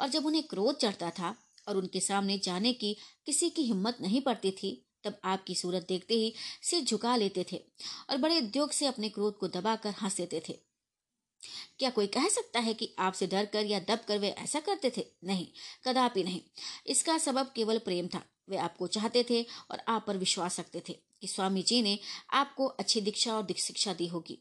और 0.00 0.08
जब 0.08 0.26
उन्हें 0.26 0.42
क्रोध 0.44 0.78
चढ़ता 0.78 1.10
था 1.10 1.34
और 1.68 1.76
उनके 1.76 2.00
सामने 2.00 2.38
जाने 2.38 2.72
की 2.74 2.96
किसी 3.26 3.50
की 3.50 3.62
हिम्मत 3.62 3.98
नहीं 4.00 4.20
पड़ती 4.20 4.50
थी 4.52 4.80
तब 5.04 5.20
आपकी 5.24 5.54
सूरत 5.54 5.86
देखते 5.88 6.14
ही 6.14 6.34
सिर 6.62 6.84
झुका 6.84 7.16
लेते 7.16 7.46
थे 7.52 7.62
और 8.10 8.16
बड़े 8.16 8.38
उद्योग 8.38 8.70
से 8.70 8.86
अपने 8.86 9.08
क्रोध 9.08 9.38
को 9.38 9.48
दबाकर 9.48 9.90
हंस 9.90 10.16
देते 10.16 10.42
थे। 10.48 10.52
क्या 11.78 11.90
कोई 11.90 12.06
कह 12.06 12.28
सकता 12.28 12.60
है 12.60 12.74
कि 12.74 12.94
आपसे 12.98 13.26
डर 13.26 13.44
कर 13.44 13.64
या 13.64 13.80
दब 13.80 13.98
कर 14.08 14.18
वे 14.18 14.28
ऐसा 14.28 14.60
करते 14.60 14.92
थे? 14.96 15.06
नहीं, 15.24 15.46
कदापि 15.84 16.24
नहीं। 16.24 16.40
इसका 16.86 17.18
सबब 17.18 17.52
केवल 17.56 17.78
प्रेम 17.78 18.06
था। 18.06 18.22
वे 18.48 18.56
आपको 18.56 18.86
चाहते 18.86 19.26
थे 19.30 19.42
और 19.70 19.82
आप 19.88 20.04
पर 20.06 20.16
विश्वास 20.16 20.60
रखते 20.60 20.82
थे 20.88 20.92
कि 20.92 21.26
स्वामी 21.26 21.62
जी 21.62 21.82
ने 21.82 21.98
आपको 22.32 22.66
अच्छी 22.66 23.00
दीक्षा 23.00 23.36
और 23.36 23.54
शिक्षा 23.58 23.92
दी 23.92 24.06
होगी। 24.06 24.38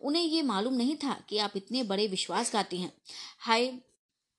उन्हें 0.00 0.22
ये 0.22 0.42
मालूम 0.42 0.74
नहीं 0.74 0.96
था 0.96 1.24
कि 1.28 1.38
आप 1.38 1.52
इतने 1.56 1.82
बड़े 1.82 2.06
विश्वासघाती 2.06 2.76
हैं। 2.76 2.92
हाय 3.38 3.80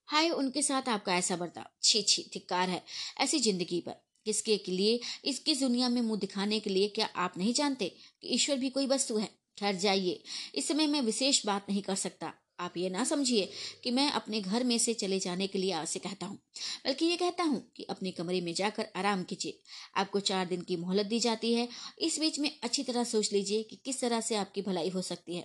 हाय, 0.08 0.30
उनके 0.30 0.62
साथ 0.62 0.90
आपका 0.90 1.16
ऐसा 1.16 1.36
बर्ताव। 1.36 1.66
छी 1.84 2.02
छी, 2.02 2.30
धिक्कार 2.34 2.70
है। 2.70 2.84
ऐसी 3.18 3.40
ज़िंदगी 3.40 3.82
पर। 3.82 4.05
किसके 4.26 4.58
के 4.58 4.72
लिए 4.72 5.00
इस 5.26 5.40
किस 5.40 5.60
दुनिया 5.60 5.90
में 5.90 6.02
मुँह 6.02 6.20
दिखाने 6.20 6.60
के 6.60 6.70
लिए 6.70 6.88
क्या 6.88 7.10
आप 7.16 7.38
नहीं 7.38 7.54
जानते 7.54 7.90
कि 8.22 8.28
ईश्वर 8.28 8.56
भी 8.56 8.70
कोई 8.70 8.88
वस्तु 8.88 9.18
है? 9.18 9.30
ठहर 9.58 9.76
जाइए। 9.76 10.24
इस 10.56 10.68
समय 10.68 10.88
मैं 10.88 11.02
विशेष 11.02 11.46
बात 11.46 11.66
नहीं 11.70 11.82
कर 11.82 11.96
सकता। 11.96 12.34
आप 12.60 12.74
ये 12.78 12.90
ना 12.90 13.04
समझिए 13.04 13.50
कि 13.84 13.92
मैं 13.92 14.12
अपने 14.12 14.42
घर 14.42 14.64
में 14.64 14.78
से 14.78 14.94
चले 14.94 15.20
जाने 15.20 15.48
के 15.48 15.60
लिए 15.60 15.72
आपसे 15.72 16.00
कहता 16.00 16.26
हूँ। 16.26 16.38
बल्कि 16.86 17.06
ये 17.06 17.18
कहता 17.18 17.44
हूँ 17.44 17.72
कि 17.76 17.84
अपने 17.84 18.12
कमरे 18.12 18.42
में 18.42 18.54
जाकर 18.54 18.88
आराम 18.96 19.24
कीजिए। 19.24 19.60
आपको 19.96 20.20
चार 20.20 20.46
दिन 20.46 20.62
की 20.62 20.76
मोहलत 20.76 21.06
दी 21.06 21.20
जाती 21.20 21.54
है। 21.54 21.68
इस 22.00 22.20
बीच 22.20 22.40
में 22.40 22.52
अच्छी 22.64 22.84
तरह 22.84 23.04
सोच 23.04 23.34
लीजिए 23.34 23.64
कि 23.64 23.76
किस 23.86 24.02
तरह 24.02 24.22
से 24.22 24.36
आपकी 24.36 24.62
भलाई 24.62 24.90
हो 24.90 25.02
सकती 25.02 25.36
है 25.36 25.42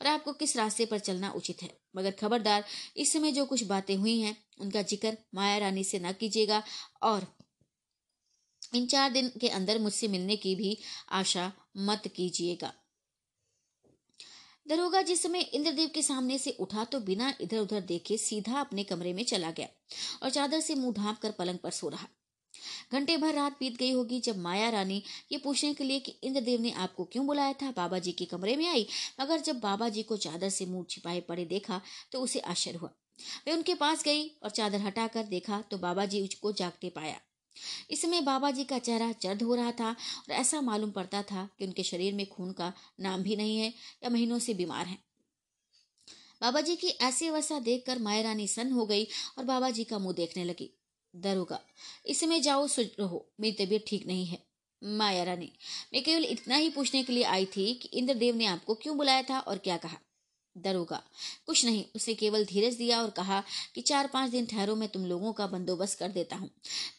और 0.00 0.06
आपको 0.06 0.32
किस 0.32 0.56
रास्ते 0.56 0.86
पर 0.86 0.98
चलना 0.98 1.30
उचित 1.30 1.62
है। 1.62 1.70
मगर 1.96 2.10
खबरदार, 2.10 2.64
इस 2.96 3.12
समय 3.12 3.32
जो 3.32 3.44
कुछ 3.44 3.64
बातें 3.64 3.96
हुई 3.96 4.20
हैं, 4.20 4.36
उनका 4.60 4.82
ज़िक्र 4.82 5.16
माया 5.34 5.58
रानी 5.58 5.84
से 5.84 5.98
न 5.98 6.12
कीजिएगा 6.12 6.62
और 7.02 7.37
इन 8.72 8.86
चार 8.86 9.10
दिन 9.10 9.30
के 9.40 9.48
अंदर 9.48 9.78
मुझसे 9.78 10.08
मिलने 10.08 10.36
की 10.36 10.54
भी 10.54 10.76
आशा 11.12 11.52
मत 11.76 12.06
कीजिएगा। 12.16 12.72
दरोगा 14.66 15.00
जिस 15.02 15.22
समय 15.22 15.40
इंद्रदेव 15.40 15.90
के 15.94 16.02
सामने 16.02 16.38
से 16.38 16.50
उठा 16.60 16.84
तो 16.84 17.00
बिना 17.00 17.32
इधर 17.40 17.58
उधर 17.58 17.80
देखे 17.80 18.16
सीधा 18.18 18.60
अपने 18.60 18.84
कमरे 18.84 19.12
में 19.12 19.22
चला 19.24 19.50
गया 19.50 19.68
और 20.22 20.30
चादर 20.30 20.60
से 20.60 20.74
मुँह 20.74 20.94
ढांप 20.94 21.18
कर 21.18 21.30
पलंग 21.30 21.58
पर 21.58 21.70
सो 21.70 21.88
रहा। 21.88 22.08
घंटे 22.92 23.16
भर 23.16 23.34
रात 23.34 23.56
बीत 23.60 23.76
गई 23.76 23.90
होगी 23.92 24.20
जब 24.20 24.38
माया 24.38 24.68
रानी 24.70 25.02
ये 25.32 25.38
पूछने 25.38 25.72
के 25.74 25.84
लिए 25.84 26.00
कि 26.00 26.14
इंद्रदेव 26.22 26.60
ने 26.60 26.70
आपको 26.72 27.04
क्यों 27.04 27.26
बुलाया 27.26 27.52
था? 27.52 27.70
बाबा 27.70 27.98
जी 27.98 28.12
के 28.12 28.24
कमरे 28.24 28.56
में 28.56 28.68
आई? 28.68 28.86
मगर 29.20 29.40
जब 29.40 29.60
बाबा 29.60 29.88
जी 29.88 30.02
को 30.02 30.16
चादर 30.16 30.48
से 30.48 30.66
मुँह 30.66 30.84
छिपाए 30.90 31.20
पड़े 31.20 31.44
देखा 31.44 31.80
तो 32.12 32.20
उसे 32.20 32.40
आश्चर्य 32.40 32.78
हुआ। 32.78 32.90
वे 33.46 33.52
उनके 33.52 33.74
पास 33.74 34.04
गई 34.04 34.26
और 34.42 34.50
चादर 34.50 34.80
हटाकर 34.80 35.22
देखा 35.26 35.60
तो 35.60 35.78
बाबा 35.78 36.04
जी 36.04 36.22
उसको 36.22 36.52
जागते 36.52 36.90
पाया। 36.90 37.20
इस 37.90 38.02
समय 38.02 38.20
बाबा 38.20 38.50
जी 38.50 38.64
का 38.64 38.78
चेहरा 38.78 39.12
जर्द 39.22 39.42
हो 39.42 39.54
रहा 39.54 39.72
था 39.72 39.90
और 39.90 40.32
ऐसा 40.32 40.60
मालूम 40.60 40.90
पड़ता 40.90 41.22
था 41.22 41.48
कि 41.58 41.66
उनके 41.66 41.82
शरीर 41.82 42.14
में 42.14 42.26
खून 42.26 42.52
का 42.52 42.72
नाम 43.00 43.22
भी 43.22 43.36
नहीं 43.36 43.58
है 43.58 43.68
या 44.04 44.10
महीनों 44.10 44.38
से 44.38 44.54
बीमार 44.54 44.86
हैं। 44.86 44.98
बाबा 46.40 46.60
जी 46.60 46.76
की 46.76 46.88
ऐसी 46.88 47.26
अवस्था 47.26 47.58
देखकर 47.58 47.98
माया 47.98 48.22
रानी 48.22 48.48
सन्न 48.48 48.72
हो 48.72 48.86
गई 48.86 49.04
और 49.38 49.44
बाबा 49.44 49.70
जी 49.70 49.84
का 49.84 49.98
मुँह 49.98 50.14
देखने 50.14 50.44
लगी। 50.44 50.70
दरोगा 51.14 51.60
इस 52.06 52.20
समय 52.20 52.40
जाओ 52.40 52.66
सुझ 52.66 52.86
रहो, 53.00 53.32
मेरी 53.40 53.66
तबीयत 53.66 53.84
ठीक 53.88 54.06
नहीं 54.06 54.26
है। 54.26 54.38
माया 54.82 55.24
रानी, 55.24 55.52
मैं 55.94 56.02
केवल 56.02 56.24
इतना 56.24 56.56
ही 56.56 56.70
पूछने 56.70 57.02
के 57.02 57.12
लिए 57.12 57.24
आई 57.24 57.46
थी 57.46 57.74
कि 57.74 57.88
इंद्रदेव 57.88 58.36
ने 58.36 58.46
आपको 58.46 58.74
क्यों 58.74 58.96
बुलाया 58.96 59.22
था 59.22 59.38
और 59.38 59.58
क्या 59.58 59.76
कहा? 59.76 59.98
दरोगा 60.56 61.02
कुछ 61.46 61.64
नहीं 61.64 61.84
उसे 61.96 62.14
केवल 62.14 62.44
धीरज 62.44 62.74
दिया 62.74 63.02
और 63.02 63.10
कहा 63.10 63.42
कि 63.74 63.80
चार 63.80 64.06
पाँच 64.06 64.30
दिन 64.30 64.46
ठहरो, 64.46 64.76
मैं 64.76 64.88
तुम 64.88 65.04
लोगों 65.06 65.32
का 65.32 65.46
बंदोबस्त 65.46 65.98
कर 65.98 66.08
देता 66.08 66.36
हूँ। 66.36 66.50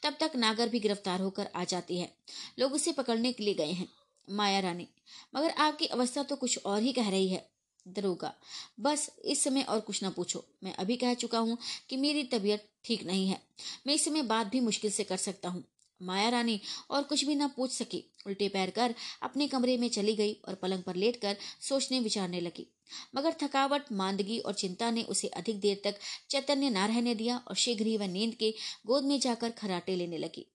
तब 0.04 0.18
तक 0.20 0.32
नागर 0.36 0.70
भी 0.70 0.80
गिरफ़्तार 0.80 1.22
होकर 1.22 1.50
आ 1.56 1.64
जाती 1.64 2.00
है। 2.00 2.12
लोग 2.60 2.74
उसे 2.74 2.92
पकड़ने 2.92 3.32
के 3.32 3.44
लिए 3.44 3.54
गए 3.54 3.72
हैं, 3.72 3.88
माया 4.28 4.60
रानी। 4.60 4.88
मगर 5.36 5.50
आपकी 5.50 5.86
अवस्था 5.86 6.24
तो 6.24 6.36
कुछ 6.36 6.60
और 6.66 6.82
ही 6.82 6.94
कह 6.94 7.10
रही 7.10 7.28
है। 7.28 7.50
दरोगा 7.88 8.34
बस 8.80 9.10
इस 9.26 9.44
समय 9.44 9.62
और 9.62 9.80
कुछ 9.80 10.04
ना 10.04 10.10
पूछो। 10.10 10.44
मैं 10.64 10.74
अभी 10.74 10.96
कह 10.96 11.14
चुका 11.14 11.40
हूँ 11.40 11.58
कि 11.90 11.98
मेरी 11.98 12.24
तबीयत 12.24 12.70
ठीक 12.86 13.04
नहीं 13.04 13.28
है। 13.28 13.42
मैं 13.88 13.94
इस 13.94 14.06
समय 14.06 14.22
बात 14.22 14.48
भी 14.48 14.60
मुश्किल 14.60 14.92
से 14.92 15.04
कर 15.04 15.18
सकता 15.18 15.50
हूँ। 15.50 15.64
माया 16.02 16.30
रानी 16.30 16.60
और 16.90 17.04
कुछ 17.04 17.26
भी 17.26 17.36
ना 17.36 17.48
पूछ 17.48 17.72
सकी। 17.72 18.04
उल्टे 18.28 18.48
पैर 18.50 18.70
कर 18.70 18.96
अपने 19.24 19.48
कमरे 19.48 19.78
में 19.78 19.88
चली 19.90 20.16
गई 20.16 20.34
और 20.48 20.56
पलंग 20.56 20.84
पर 20.84 20.96
लेटकर 20.96 21.38
सोचने 21.62 22.00
विचारने 22.00 22.42
लगी। 22.42 22.68
मगर 23.16 23.36
थकावट, 23.44 23.92
मांदगी 23.92 24.40
और 24.40 24.54
चिंता 24.54 24.92
ने 24.92 25.04
उसे 25.04 25.28
अधिक 25.28 25.60
देर 25.60 25.82
तक 25.84 26.00
चैतन्य 26.30 26.70
न 26.70 26.86
रहने 26.88 27.16
दिया 27.16 27.38
और 27.38 27.56
शीघ्र 27.56 27.86
ही 27.86 27.98
वह 27.98 28.08
नींद 28.08 28.36
के 28.36 28.54
गोद 28.86 29.04
में 29.04 29.20
जाकर 29.20 29.50
खराटे 29.52 29.96
लेने 29.96 30.18
लगी। 30.18 30.46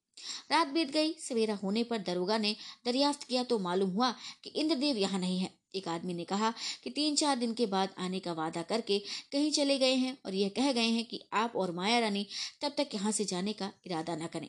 रात 0.51 0.69
बीत 0.69 0.91
गई, 0.91 1.13
सवेरा 1.13 1.55
होने 1.55 1.83
पर 1.83 1.99
दरोगा 1.99 2.39
ने 2.39 2.55
दरियाफ्त 2.87 3.23
किया 3.23 3.43
तो 3.43 3.59
मालूम 3.59 3.91
हुआ 3.91 4.15
कि 4.45 4.51
इंद्रदेव 4.51 4.97
यहाँ 4.97 5.21
नहीं 5.21 5.39
है। 5.39 5.64
एक 5.75 5.89
आदमी 5.89 6.15
ने 6.15 6.25
कहा 6.25 6.53
कि 6.85 6.91
तीन 6.91 7.15
चार 7.15 7.37
दिन 7.37 7.55
के 7.55 7.67
बाद 7.67 7.95
आने 7.99 8.19
का 8.21 8.33
वादा 8.33 8.63
करके 8.63 8.99
कहीं 9.33 9.51
चले 9.53 9.79
गए 9.79 9.95
हैं 9.95 10.17
और 10.27 10.35
यह 10.35 10.49
कह 10.49 10.73
गए 10.73 10.89
हैं 10.89 11.05
कि 11.05 11.21
आप 11.33 11.57
और 11.57 11.73
माया 11.73 11.99
रानी 11.99 12.27
तब 12.63 12.75
तक 12.77 12.95
यहाँ 12.95 13.13
से 13.13 13.25
जाने 13.25 13.53
का 13.53 13.73
इरादा 13.87 14.17
न 14.17 14.27
करें। 14.27 14.49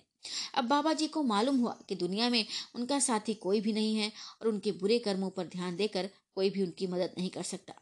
अब 0.56 0.66
बाबा 0.66 0.94
जी 0.94 1.08
को 1.08 1.24
मालूम 1.24 1.58
हुआ 1.58 1.78
कि 1.90 1.96
दुनिया 1.96 2.30
में 2.30 2.46
उनका 2.76 3.00
साथी 3.00 3.34
कोई 3.34 3.62
भी 3.62 3.74
नहीं 3.74 3.96
है 3.96 4.12
और 4.42 4.48
उनके 4.48 4.72
बुरे 4.72 5.00
कर्मों 5.00 5.30
पर 5.30 5.48
ध्यान 5.48 5.76
देकर 5.76 6.10
कोई 6.36 6.50
भी 6.50 6.64
उनकी 6.64 6.88
मदद 6.88 7.16
नहीं 7.18 7.30
कर 7.30 7.44
सकता। 7.44 7.74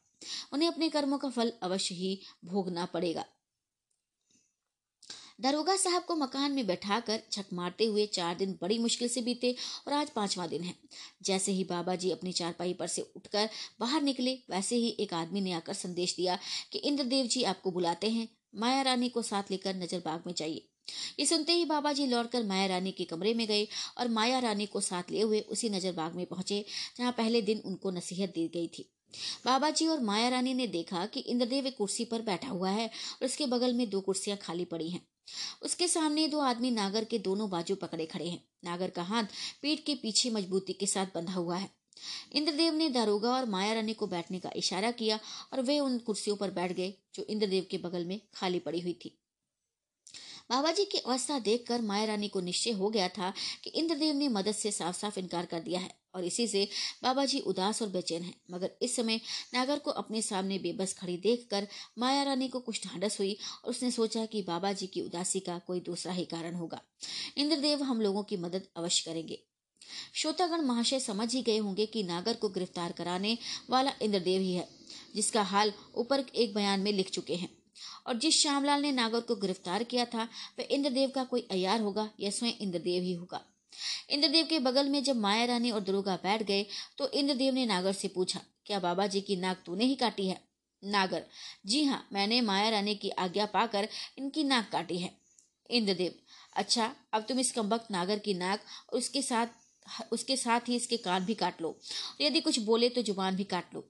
उन्हें 0.54 0.68
अपने 0.68 0.90
कर्मों 0.90 1.18
का 1.18 1.30
फल 1.30 1.54
अवश्य 1.64 1.96
ही 1.96 2.20
भोगना 2.46 2.86
पड़ेगा। 2.86 3.26
दरोगा 5.44 5.76
साहब 5.76 6.04
को 6.04 6.16
मकान 6.16 6.52
में 6.52 6.66
बैठाकर 6.68 7.20
छक 7.32 7.46
मारते 7.54 7.86
हुए 7.86 8.06
चार 8.08 8.36
दिन 8.36 8.58
बड़ी 8.62 8.78
मुश्किल 8.80 9.08
से 9.08 9.22
बीते 9.22 9.56
और 9.88 9.94
आज 9.94 10.10
पांचवा 10.10 10.46
दिन 10.48 10.62
है। 10.64 10.74
जैसे 11.24 11.52
ही 11.52 11.64
बाबा 11.64 11.96
जी 11.96 12.12
अपनी 12.12 12.32
चारपाई 12.32 12.74
पर 12.74 12.88
से 12.88 13.02
उठकर 13.16 13.50
बाहर 13.80 14.02
निकले, 14.02 14.34
वैसे 14.50 14.76
ही 14.76 14.90
एक 15.00 15.14
आदमी 15.14 15.42
ने 15.42 15.52
आकर 15.52 15.74
संदेश 15.74 16.16
दिया 16.16 16.38
कि 16.72 16.80
इंद्रदेव 16.80 17.26
जी 17.26 17.44
आपको 17.44 17.72
बुलाते 17.72 18.10
हैं, 18.10 18.28
माया 18.56 18.82
रानी 18.82 19.10
को 19.10 19.22
साथ 19.22 19.52
लेकर 19.52 19.76
नज़र 19.76 20.02
बाग 20.06 20.24
में 20.28 20.34
जाइए। 20.34 20.66
ये 21.20 21.26
सुनते 21.26 21.54
ही 21.54 21.66
बाबा 21.66 21.94
जी 21.94 22.08
लौटकर 22.08 22.44
माया 22.46 22.66
रानी 22.68 22.92
के 22.92 23.04
कमरे 23.06 23.34
में 23.34 23.48
गए 23.48 23.68
और 23.98 24.08
माया 24.10 24.40
रानी 24.40 24.66
को 24.66 24.82
साथ 24.82 25.12
लिए 25.12 25.22
हुए 25.22 25.40
उसी 25.42 25.70
नज़र 25.70 25.92
बाग 25.94 26.16
में 26.16 26.26
पहुँचे, 26.26 26.66
जहाँ 26.98 27.12
पहले 27.12 27.42
दिन 27.42 27.62
उनको 27.66 27.92
नसीहत 27.92 28.30
दी 28.30 28.48
गई 28.54 28.68
थी। 28.70 28.90
बाबा 29.46 29.70
जी 29.70 29.88
और 29.88 30.00
माया 30.02 30.30
रानी 30.30 30.54
ने 30.54 30.68
देखा 30.70 31.06
कि 31.06 31.20
इंद्रदेव 31.22 31.68
एक 31.68 31.78
कुर्सी 31.78 32.06
पर 32.06 32.22
बैठा 32.22 32.50
हुआ 32.50 32.70
है 32.72 32.88
और 32.88 33.26
उसके 33.26 33.46
बगल 33.48 33.74
में 33.74 33.90
दो 33.90 34.02
कुर्सियाँ 34.02 34.38
खाली 34.38 34.66
पड़ी 34.66 34.90
हैं। 34.90 35.08
उसके 35.62 35.88
सामने 35.88 36.28
दो 36.28 36.40
आदमी 36.40 36.72
नागर 36.72 37.04
के 37.04 37.20
दोनों 37.20 37.50
बाजू 37.50 37.76
पकड़े 37.76 38.06
खड़े 38.06 38.30
हैं। 38.30 38.44
नागर 38.64 38.90
का 38.90 39.04
हाथ 39.04 39.24
पीठ 39.62 39.80
के 39.86 39.96
पीछे 39.96 40.30
मजबूती 40.30 40.74
के 40.74 40.88
साथ 40.88 41.06
बंधा 41.16 41.34
हुआ 41.34 41.58
है। 41.58 41.70
इंद्रदेव 42.32 42.74
ने 42.74 42.90
दारोगा 42.90 43.34
और 43.34 43.46
माया 43.46 43.74
रानी 43.74 43.94
को 43.94 44.08
बैठने 44.08 44.40
का 44.40 44.52
इशारा 44.56 44.92
किया 44.92 45.20
और 45.54 45.62
वे 45.62 45.80
उन 45.80 45.98
कुर्सियों 45.98 46.36
पर 46.36 46.52
बैठ 46.52 46.72
गए, 46.72 46.94
जो 47.16 47.24
इंद्रदेव 47.24 47.68
के 47.72 47.78
बगल 47.78 48.06
में 48.06 48.22
खाली 48.34 48.60
पड़ी 48.60 48.80
हुई 48.80 49.00
थी। 49.06 49.20
बाबा 50.50 50.72
जी 50.72 50.86
की 50.86 50.98
अवस्था 50.98 51.40
देखकर 51.40 51.82
माया 51.82 52.06
रानी 52.06 52.28
को 52.28 52.42
निश्चय 52.42 52.72
हो 52.72 52.90
गया 52.90 53.08
था 53.08 53.34
कि 53.64 53.70
इंद्रदेव 53.70 54.16
ने 54.16 54.28
मदद 54.28 54.52
से 54.52 54.72
साफ़ 54.72 54.98
साफ़ 54.98 55.20
इनकार 55.20 55.46
कर 55.46 55.60
दिया 55.60 55.80
है। 55.80 56.03
और 56.16 56.26
इसी 56.26 56.48
से 56.48 56.68
बाबा 57.04 57.26
जी 57.26 57.40
उदास 57.40 57.82
और 57.82 57.90
बेचैन 57.90 58.24
हैं। 58.24 58.42
मगर 58.52 58.72
इस 58.82 58.96
समय 58.96 59.20
नागर 59.54 59.80
को 59.80 59.92
अपने 59.92 60.22
सामने 60.22 60.60
बेबस 60.60 60.94
खड़ी 60.94 61.18
देखकर 61.18 61.68
माया 61.98 62.24
रानी 62.24 62.48
को 62.48 62.60
कुछ 62.60 62.88
ढांढस 62.88 63.20
हुई 63.20 63.38
और 63.64 63.70
उसने 63.70 63.92
सोचा 63.92 64.26
कि 64.26 64.42
बाबा 64.42 64.74
जी 64.74 64.88
की 64.88 65.02
उदासी 65.02 65.40
का 65.40 65.60
कोई 65.60 65.80
दूसरा 65.80 66.14
ही 66.14 66.26
कारण 66.26 66.56
होगा। 66.56 66.82
इंद्रदेव 67.38 67.84
हम 67.84 68.02
लोगों 68.02 68.24
की 68.24 68.38
मदद 68.38 68.68
अवश्य 68.78 69.12
करेंगे। 69.12 69.44
श्रोतागण 70.14 70.62
महाशय 70.62 71.00
समझ 71.00 71.34
ही 71.34 71.42
गए 71.42 71.58
होंगे 71.58 71.86
कि 71.86 72.04
नागर 72.04 72.34
को 72.34 72.50
गिरफ़्तार 72.50 72.92
कराने 72.92 73.38
वाला 73.70 73.92
इंद्रदेव 74.02 74.42
ही 74.42 74.54
है, 74.54 74.70
जिसका 75.16 75.42
हाल 75.42 75.74
ऊपर 75.96 76.20
एक 76.36 76.54
बयान 76.54 76.80
में 76.80 76.92
लिख 76.92 77.10
चुके 77.10 77.36
हैं। 77.36 77.50
और 78.08 78.18
जिस 78.18 78.42
श्यामलाल 78.42 78.82
ने 78.82 78.92
नागर 78.92 79.20
को 79.20 79.36
गिरफ़्तार 79.36 79.84
किया 79.84 80.06
था, 80.06 80.24
वह 80.60 80.68
इंद्रदेव 80.72 81.10
का 81.10 81.24
कोई 81.24 81.48
अयार 81.52 81.82
होगा 81.82 82.10
या 82.20 82.30
स्वयं 82.30 82.54
इंद्रदेव 82.62 83.04
ही 83.04 83.14
होगा। 83.14 83.46
इंद्रदेव 84.10 84.46
के 84.46 84.60
बगल 84.62 84.90
में 84.90 85.04
जब 85.04 85.18
माया 85.18 85.46
रानी 85.46 85.72
और 85.72 85.80
दुर्गा 85.82 86.16
बैठ 86.24 86.44
गए 86.44 86.66
तो 86.98 87.10
इंद्रदेव 87.12 87.54
ने 87.54 87.66
नागर 87.66 87.94
से 87.94 88.08
पूछा, 88.10 88.42
क्या 88.66 88.80
बाबा 88.80 89.08
जी 89.08 89.22
की 89.22 89.36
नाक 89.38 89.64
तूने 89.66 89.86
ही 89.86 89.96
काटी 89.96 90.28
है? 90.28 90.40
नागर, 90.84 91.24
जी 91.66 91.84
हाँ 91.84 92.08
मैंने 92.14 92.40
माया 92.42 92.70
रानी 92.70 92.96
की 92.96 93.10
आज्ञा 93.10 93.46
पाकर 93.48 93.88
इनकी 94.18 94.44
नाक 94.44 94.70
काटी 94.72 94.98
है। 94.98 95.12
इंद्रदेव 95.70 96.14
अच्छा 96.56 96.92
अब 97.14 97.26
तुम 97.28 97.40
इस 97.40 97.52
कम्बक 97.52 97.88
नागर 97.92 98.20
की 98.20 98.34
नाक 98.36 98.64
और 98.90 98.98
उसके 98.98 99.22
साथ 99.22 99.62
उसके 100.12 100.36
साथ 100.38 100.70
ही 100.70 100.76
इसके 100.76 100.98
कान 101.00 101.26
भी 101.26 101.34
काट 101.34 101.62
लो। 101.62 101.76
यदि 102.22 102.40
कुछ 102.42 102.60
बोले 102.62 102.90
तो 102.90 103.02
ज़ुबान 103.02 103.36
भी 103.36 103.44
काट 103.46 103.74
लो। 103.74 103.84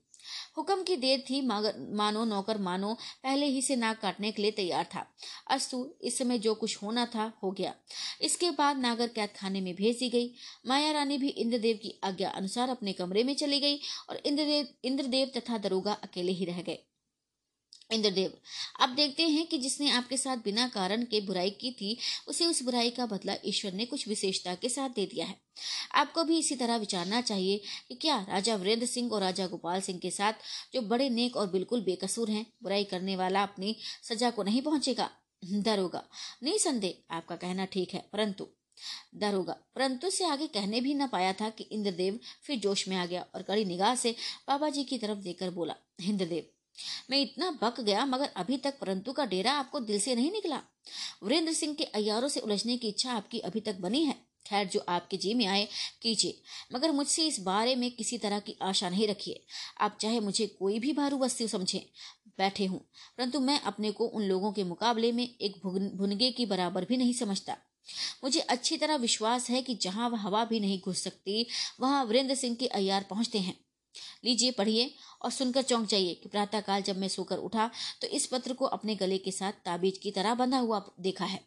हुक्म 0.57 0.83
की 0.83 0.95
देर 0.95 1.23
थी 1.29 1.41
मानो, 1.41 2.23
नौकर 2.25 2.57
मानो, 2.57 2.93
पहले 3.23 3.45
ही 3.45 3.61
से 3.61 3.75
नाक 3.75 3.99
काटने 3.99 4.31
के 4.31 4.41
लिए 4.41 4.51
तैयार 4.51 4.85
था। 4.95 5.05
अस्तु, 5.49 5.95
इस 6.01 6.17
समय 6.17 6.39
जो 6.39 6.53
कुछ 6.55 6.77
होना 6.83 7.05
था, 7.05 7.31
हो 7.43 7.51
गया। 7.51 7.73
इसके 8.21 8.51
बाद 8.51 8.77
नागर 8.77 9.07
कैद 9.07 9.29
खाने 9.37 9.61
में 9.61 9.73
भेज 9.75 9.99
दी 9.99 10.09
गई। 10.09 10.33
माया 10.67 10.91
रानी 10.91 11.17
भी 11.17 11.29
इंद्रदेव 11.29 11.79
की 11.83 11.99
आज्ञा 12.03 12.29
अनुसार 12.29 12.69
अपने 12.69 12.93
कमरे 12.93 13.23
में 13.23 13.35
चली 13.35 13.59
गई 13.59 13.79
और 14.09 14.21
इंद्रदेव 14.25 14.67
इंद्रदेव 14.83 15.31
तथा 15.37 15.57
दरोगा 15.57 15.93
अकेले 15.93 16.31
ही 16.31 16.45
रह 16.45 16.61
गए। 16.61 16.79
इंद्रदेव। 17.89 18.33
अब 18.79 18.95
देखते 18.95 19.23
हैं 19.23 19.45
कि 19.47 19.57
जिसने 19.57 19.89
आपके 19.91 20.17
साथ 20.17 20.37
बिना 20.37 20.67
कारण 20.67 21.03
के 21.03 21.21
बुराई 21.21 21.49
की 21.51 21.71
थी, 21.71 21.97
उसे 22.27 22.45
उस 22.45 22.61
बुराई 22.63 22.89
का 22.89 23.05
बदला 23.05 23.35
ईश्वर 23.45 23.73
ने 23.73 23.85
कुछ 23.85 24.07
विशेषता 24.07 24.55
के 24.55 24.69
साथ 24.69 24.89
दे 24.89 25.05
दिया 25.05 25.25
है। 25.25 25.35
आपको 25.93 26.23
भी 26.23 26.37
इसी 26.39 26.55
तरह 26.55 26.77
विचारना 26.77 27.21
चाहिए 27.21 27.61
कि 27.89 27.95
क्या 27.95 28.17
राजा 28.29 28.55
वीरेंद्र 28.55 28.85
सिंह 28.85 29.11
और 29.11 29.21
राजा 29.21 29.47
गोपाल 29.47 29.81
सिंह 29.81 29.99
के 29.99 30.11
साथ 30.11 30.33
जो 30.73 30.81
बड़े 30.83 31.09
नेक 31.09 31.35
और 31.37 31.47
बिल्कुल 31.49 31.81
बेकसूर 31.81 32.29
हैं, 32.29 32.45
बुराई 32.63 32.83
करने 32.83 33.15
वाला 33.15 33.43
अपनी 33.43 33.75
सजा 34.03 34.29
को 34.29 34.43
नहीं 34.43 34.61
पहुंचेगा? 34.61 35.09
दरोगा 35.43 36.03
नहीं 36.43 36.57
संदेह, 36.57 36.93
आपका 37.11 37.35
कहना 37.35 37.65
ठीक 37.65 37.93
है, 37.93 38.03
परंतु 38.13 38.47
दरोगा 39.15 39.53
परंतु 39.75 40.09
से 40.09 40.25
आगे 40.25 40.47
कहने 40.47 40.79
भी 40.81 40.93
न 40.93 41.07
पाया 41.07 41.33
था 41.33 41.49
कि 41.49 41.63
इंद्रदेव 41.63 42.19
फिर 42.43 42.59
जोश 42.59 42.87
में 42.87 42.95
आ 42.97 43.05
गया 43.05 43.25
और 43.35 43.41
कड़ी 43.41 43.65
निगाह 43.65 43.95
से 43.95 44.15
बाबा 44.47 44.69
जी 44.69 44.83
की 44.83 44.97
तरफ़ 44.97 45.19
देकर 45.19 45.49
बोला, 45.51 45.75
इंद्रदेव 46.01 46.45
मैं 47.09 47.21
इतना 47.21 47.51
बक 47.61 47.79
गया, 47.81 48.05
मगर 48.05 48.29
अभी 48.35 48.57
तक 48.57 48.79
परंतु 48.79 49.13
का 49.13 49.25
डेरा 49.25 49.51
आपको 49.51 49.79
दिल 49.79 49.99
से 49.99 50.15
नहीं 50.15 50.31
निकला। 50.31 50.61
वीरेंद्र 51.23 51.53
सिंह 51.53 51.73
के 51.73 51.83
अयारों 51.83 52.27
से 52.27 52.39
उलझने 52.39 52.77
की 52.77 52.87
इच्छा 52.87 53.11
आपकी 53.11 53.39
अभी 53.39 53.59
तक 53.59 53.75
बनी 53.75 54.03
है। 54.05 54.15
खैर, 54.45 54.67
जो 54.67 54.79
आपके 54.79 55.17
जी 55.17 55.33
में 55.33 55.45
आए, 55.45 55.67
कीजिए, 56.01 56.41
मगर 56.73 56.91
मुझसे 56.91 57.27
इस 57.27 57.39
बारे 57.39 57.75
में 57.75 57.89
किसी 57.91 58.17
तरह 58.17 58.39
की 58.39 58.55
आशा 58.61 58.89
नहीं 58.89 59.07
रखिए। 59.07 59.43
आप 59.81 59.97
चाहे 60.01 60.19
मुझे 60.19 60.47
कोई 60.49 60.79
भी 60.79 60.93
भारू 60.93 61.17
वस्तु 61.17 61.47
समझे, 61.47 61.85
बैठे 62.37 62.65
हूँ, 62.65 62.79
परंतु 63.17 63.39
मैं 63.39 63.59
अपने 63.61 63.91
को 63.91 64.07
उन 64.07 64.23
लोगों 64.23 64.51
के 64.51 64.63
मुकाबले 64.63 65.11
में 65.11 65.23
एक 65.23 65.57
भुनगे 65.97 66.31
की 66.31 66.45
बराबर 66.45 66.85
भी 66.85 66.97
नहीं 66.97 67.13
समझता। 67.13 67.57
मुझे 68.23 68.39
अच्छी 68.39 68.77
तरह 68.77 68.95
विश्वास 68.95 69.49
है 69.49 69.61
कि 69.61 69.75
जहाँ 69.75 70.09
हवा 70.17 70.43
भी 70.45 70.59
नहीं 70.59 70.79
घुस 70.81 71.03
सकती, 71.03 71.45
वहाँ 71.79 72.05
वीरेंद्र 72.05 72.35
सिंह 72.35 72.55
के 72.55 72.67
अयार 72.67 73.05
पहुँचते 73.09 73.39
हैं। 73.39 73.62
लीजिए, 74.25 74.51
पढ़िए 74.51 74.93
और 75.21 75.31
सुनकर 75.31 75.61
चौंक 75.63 75.87
जाइए 75.87 76.13
कि 76.13 76.29
प्रातःकाल 76.29 76.81
जब 76.81 76.97
मैं 76.97 77.07
सोकर 77.07 77.37
उठा 77.39 77.69
तो 78.01 78.07
इस 78.09 78.25
पत्र 78.27 78.53
को 78.53 78.65
अपने 78.67 78.95
गले 78.95 79.17
के 79.17 79.31
साथ 79.31 79.51
ताबीज 79.65 79.97
की 79.97 80.11
तरह 80.11 80.33
बंधा 80.35 80.57
हुआ 80.59 80.81
देखा 80.99 81.25
है। 81.25 81.39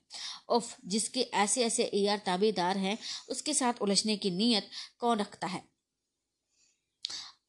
उफ, 0.48 0.76
जिसके 0.84 1.20
ऐसे 1.20 1.64
ऐसे 1.64 1.84
ए 1.84 2.16
ताबेदार 2.26 2.78
हैं, 2.78 2.98
उसके 3.28 3.54
साथ 3.54 3.82
उलझने 3.82 4.16
की 4.16 4.30
नीयत 4.32 4.70
कौन 4.98 5.18
रखता 5.18 5.46
है? 5.46 5.62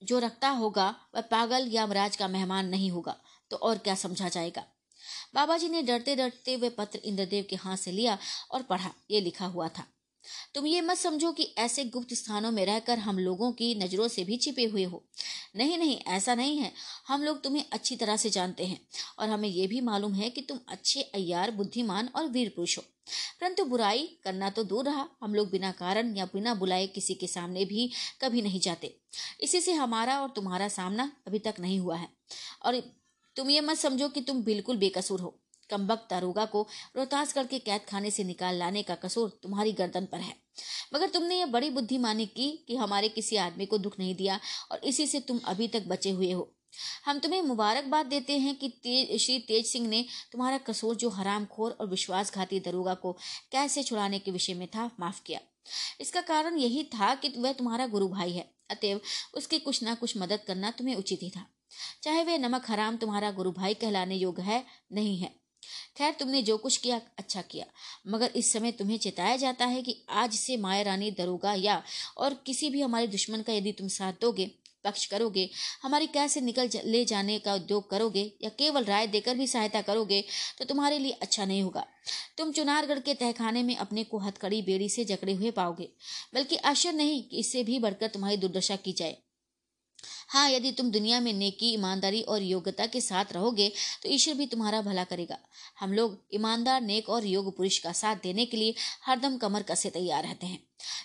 जो 0.03 0.19
रखता 0.19 0.49
होगा, 0.51 0.89
वह 1.15 1.21
पागल 1.21 1.67
या 1.71 1.85
मराज 1.87 2.15
का 2.15 2.27
मेहमान 2.27 2.67
नहीं 2.69 2.89
होगा 2.91 3.15
तो 3.51 3.57
और 3.57 3.77
क्या 3.77 3.95
समझा 3.95 4.29
जाएगा? 4.29 4.63
बाबा 5.35 5.57
जी 5.57 5.69
ने 5.69 5.81
डरते 5.81 6.15
डरते 6.15 6.55
वे 6.55 6.69
पत्र 6.69 6.99
इंद्रदेव 6.99 7.45
के 7.49 7.55
हाथ 7.55 7.77
से 7.77 7.91
लिया 7.91 8.17
और 8.51 8.61
पढ़ा, 8.63 8.91
ये 9.11 9.21
लिखा 9.21 9.45
हुआ 9.45 9.67
था। 9.69 9.83
तुम 10.55 10.65
ये 10.65 10.81
मत 10.81 10.97
समझो 10.97 11.31
कि 11.31 11.43
ऐसे 11.57 11.85
गुप्त 11.85 12.13
स्थानों 12.13 12.51
में 12.51 12.65
रहकर 12.65 12.99
हम 12.99 13.19
लोगों 13.19 13.51
की 13.51 13.75
नज़रों 13.75 14.07
से 14.07 14.23
भी 14.23 14.37
छिपे 14.37 14.65
हुए 14.65 14.83
हो। 14.83 15.05
नहीं 15.55 15.77
नहीं, 15.77 15.97
ऐसा 15.97 16.35
नहीं 16.35 16.57
है। 16.57 16.71
हम 17.07 17.23
लोग 17.23 17.43
तुम्हें 17.43 17.65
अच्छी 17.71 17.95
तरह 17.95 18.17
से 18.17 18.29
जानते 18.29 18.65
हैं 18.65 18.87
और 19.19 19.29
हमें 19.29 19.49
यह 19.49 19.67
भी 19.67 19.81
मालूम 19.81 20.13
है 20.13 20.29
कि 20.29 20.41
तुम 20.41 20.59
अच्छे 20.67 21.01
अयार 21.01 21.51
बुद्धिमान 21.51 22.09
और 22.15 22.27
वीर 22.27 22.49
पुरुष 22.49 22.77
हो। 22.77 22.83
परंतु 23.41 23.65
बुराई 23.65 24.17
करना 24.23 24.49
तो 24.49 24.63
दूर 24.63 24.85
रहा। 24.85 25.09
हम 25.23 25.35
लोग 25.35 25.49
बिना 25.49 25.71
कारण 25.71 26.15
या 26.15 26.25
बिना 26.25 26.53
बुलाए 26.53 26.87
किसी 26.87 27.13
के 27.13 27.27
सामने 27.27 27.65
भी 27.65 27.91
कभी 28.21 28.41
नहीं 28.41 28.59
जाते। 28.59 28.99
इसी 29.41 29.61
से 29.61 29.73
हमारा 29.73 30.21
और 30.21 30.29
तुम्हारा 30.29 30.67
सामना 30.67 31.11
अभी 31.27 31.39
तक 31.39 31.55
नहीं 31.59 31.79
हुआ 31.79 31.97
है। 31.97 32.09
और 32.65 32.79
तुम 33.35 33.49
ये 33.49 33.61
मत 33.61 33.77
समझो 33.77 34.09
कि 34.09 34.21
तुम 34.21 34.43
बिल्कुल 34.43 34.77
बेकसूर 34.77 35.21
हो। 35.21 35.39
कम्बक 35.69 36.07
दारोगा 36.09 36.45
को 36.45 36.67
रोहतास 36.95 37.33
करके 37.33 37.59
कैद 37.59 37.81
खाने 37.81 38.11
से 38.11 38.23
निकाल 38.23 38.55
लाने 38.55 38.83
का 38.83 38.95
कसूर 38.95 39.39
तुम्हारी 39.43 39.71
गर्दन 39.71 40.05
पर 40.05 40.19
है। 40.19 40.35
मगर 40.93 41.09
तुमने 41.09 41.39
यह 41.39 41.45
बड़ी 41.45 41.69
बुद्धिमानी 41.69 42.25
की 42.25 42.51
कि 42.67 42.75
हमारे 42.75 43.09
किसी 43.09 43.35
आदमी 43.35 43.65
को 43.65 43.77
दुख 43.77 43.99
नहीं 43.99 44.15
दिया 44.15 44.39
और 44.71 44.81
इसी 44.83 45.07
से 45.07 45.19
तुम 45.19 45.39
अभी 45.45 45.67
तक 45.67 45.87
बचे 45.87 46.11
हुए 46.11 46.31
हो। 46.31 46.53
हम 47.05 47.19
तुम्हें 47.19 47.41
मुबारकबाद 47.41 48.05
देते 48.05 48.37
हैं 48.37 48.55
कि 48.55 48.69
तेज 48.83 49.17
श्री 49.21 49.37
तेज 49.39 49.65
सिंह 49.65 49.87
ने 49.87 50.05
तुम्हारा 50.31 50.57
कसूर 50.57 50.95
जो 50.95 51.09
हरामखोर 51.09 51.71
और 51.71 51.87
विश्वासघाती 51.87 52.59
दरोगा 52.59 52.93
को 52.93 53.11
कैसे 53.51 53.83
छुड़ाने 53.83 54.19
के 54.19 54.31
विषय 54.31 54.53
में 54.53 54.67
था, 54.67 54.89
माफ़ 54.99 55.21
किया। 55.25 55.39
इसका 56.01 56.21
कारण 56.21 56.57
यही 56.57 56.83
था 56.83 57.13
कि 57.15 57.33
वह 57.37 57.53
तुम्हारा 57.53 57.87
गुरु 57.87 58.07
भाई 58.07 58.31
है, 58.31 58.49
अतएव 58.71 59.01
उसकी 59.33 59.59
कुछ 59.59 59.83
ना 59.83 59.95
कुछ 59.95 60.17
मदद 60.17 60.43
करना 60.47 60.71
तुम्हें 60.71 60.95
उचित 60.95 61.23
ही 61.23 61.29
था। 61.29 61.45
चाहे 62.03 62.23
वह 62.23 62.37
नमक 62.37 62.69
हराम 62.69 62.97
तुम्हारा 62.97 63.31
गुरु 63.31 63.51
भाई 63.51 63.73
कहलाने 63.73 64.15
योग्य 64.15 64.41
है, 64.41 64.63
नहीं 64.91 65.17
है। 65.17 65.46
खैर, 65.97 66.13
तुमने 66.13 66.41
जो 66.41 66.57
कुछ 66.57 66.77
किया 66.77 67.01
अच्छा 67.19 67.41
किया। 67.41 67.65
मगर 68.07 68.31
इस 68.35 68.51
समय 68.53 68.71
तुम्हें 68.73 68.97
चेताया 68.99 69.35
जाता 69.37 69.65
है 69.65 69.81
कि 69.81 69.95
आज 70.09 70.33
से 70.35 70.57
माया 70.57 70.81
रानी 70.83 71.11
दरोगा 71.11 71.53
या 71.55 71.81
और 72.17 72.41
किसी 72.45 72.69
भी 72.69 72.81
हमारे 72.81 73.07
दुश्मन 73.07 73.41
का 73.41 73.53
यदि 73.53 73.71
तुम 73.71 73.87
साथ 73.89 74.13
दोगे, 74.21 74.49
पक्ष 74.85 75.05
करोगे, 75.05 75.49
हमारी 75.83 76.07
कैसे 76.07 76.41
निकल 76.41 76.69
ले 76.85 77.03
जाने 77.05 77.37
का 77.39 77.53
उद्योग 77.53 77.89
करोगे 77.89 78.21
या 78.43 78.49
केवल 78.49 78.83
राय 78.83 79.07
देकर 79.07 79.35
भी 79.35 79.47
सहायता 79.47 79.81
करोगे 79.81 80.23
तो 80.59 80.65
तुम्हारे 80.65 80.99
लिए 80.99 81.11
अच्छा 81.11 81.45
नहीं 81.45 81.61
होगा। 81.61 81.85
तुम 82.37 82.51
चुनारगढ़ 82.51 82.99
के 82.99 83.13
तहखाने 83.13 83.63
में 83.63 83.75
अपने 83.77 84.03
को 84.03 84.19
हथकड़ी 84.19 84.61
बेड़ी 84.61 84.89
से 84.89 85.05
जकड़े 85.05 85.33
हुए 85.33 85.51
पाओगे, 85.51 85.89
बल्कि 86.33 86.55
आश्चर्य 86.55 86.95
नहीं 86.95 87.21
कि 87.23 87.39
इससे 87.39 87.63
भी 87.63 87.79
बढ़कर 87.79 88.07
तुम्हारी 88.07 88.37
दुर्दशा 88.37 88.75
की 88.75 88.93
जाए। 88.93 89.17
हाँ 90.29 90.49
यदि 90.51 90.71
तुम 90.71 90.91
दुनिया 90.91 91.19
में 91.19 91.31
नेकी, 91.33 91.71
ईमानदारी 91.73 92.21
और 92.21 92.43
योग्यता 92.43 92.85
के 92.85 93.01
साथ 93.01 93.33
रहोगे 93.33 93.71
तो 94.03 94.09
ईश्वर 94.09 94.33
भी 94.33 94.45
तुम्हारा 94.45 94.81
भला 94.81 95.03
करेगा। 95.03 95.37
हम 95.79 95.93
लोग 95.93 96.17
ईमानदार, 96.33 96.81
नेक 96.81 97.09
और 97.09 97.25
योग 97.25 97.55
पुरुष 97.57 97.77
का 97.79 97.91
साथ 97.91 98.15
देने 98.15 98.45
के 98.45 98.57
लिए 98.57 98.73
हरदम 99.05 99.37
कमर 99.37 99.61
कसे 99.61 99.89
तैयार 99.89 100.23
रहते 100.23 100.47
हैं। 100.47 100.59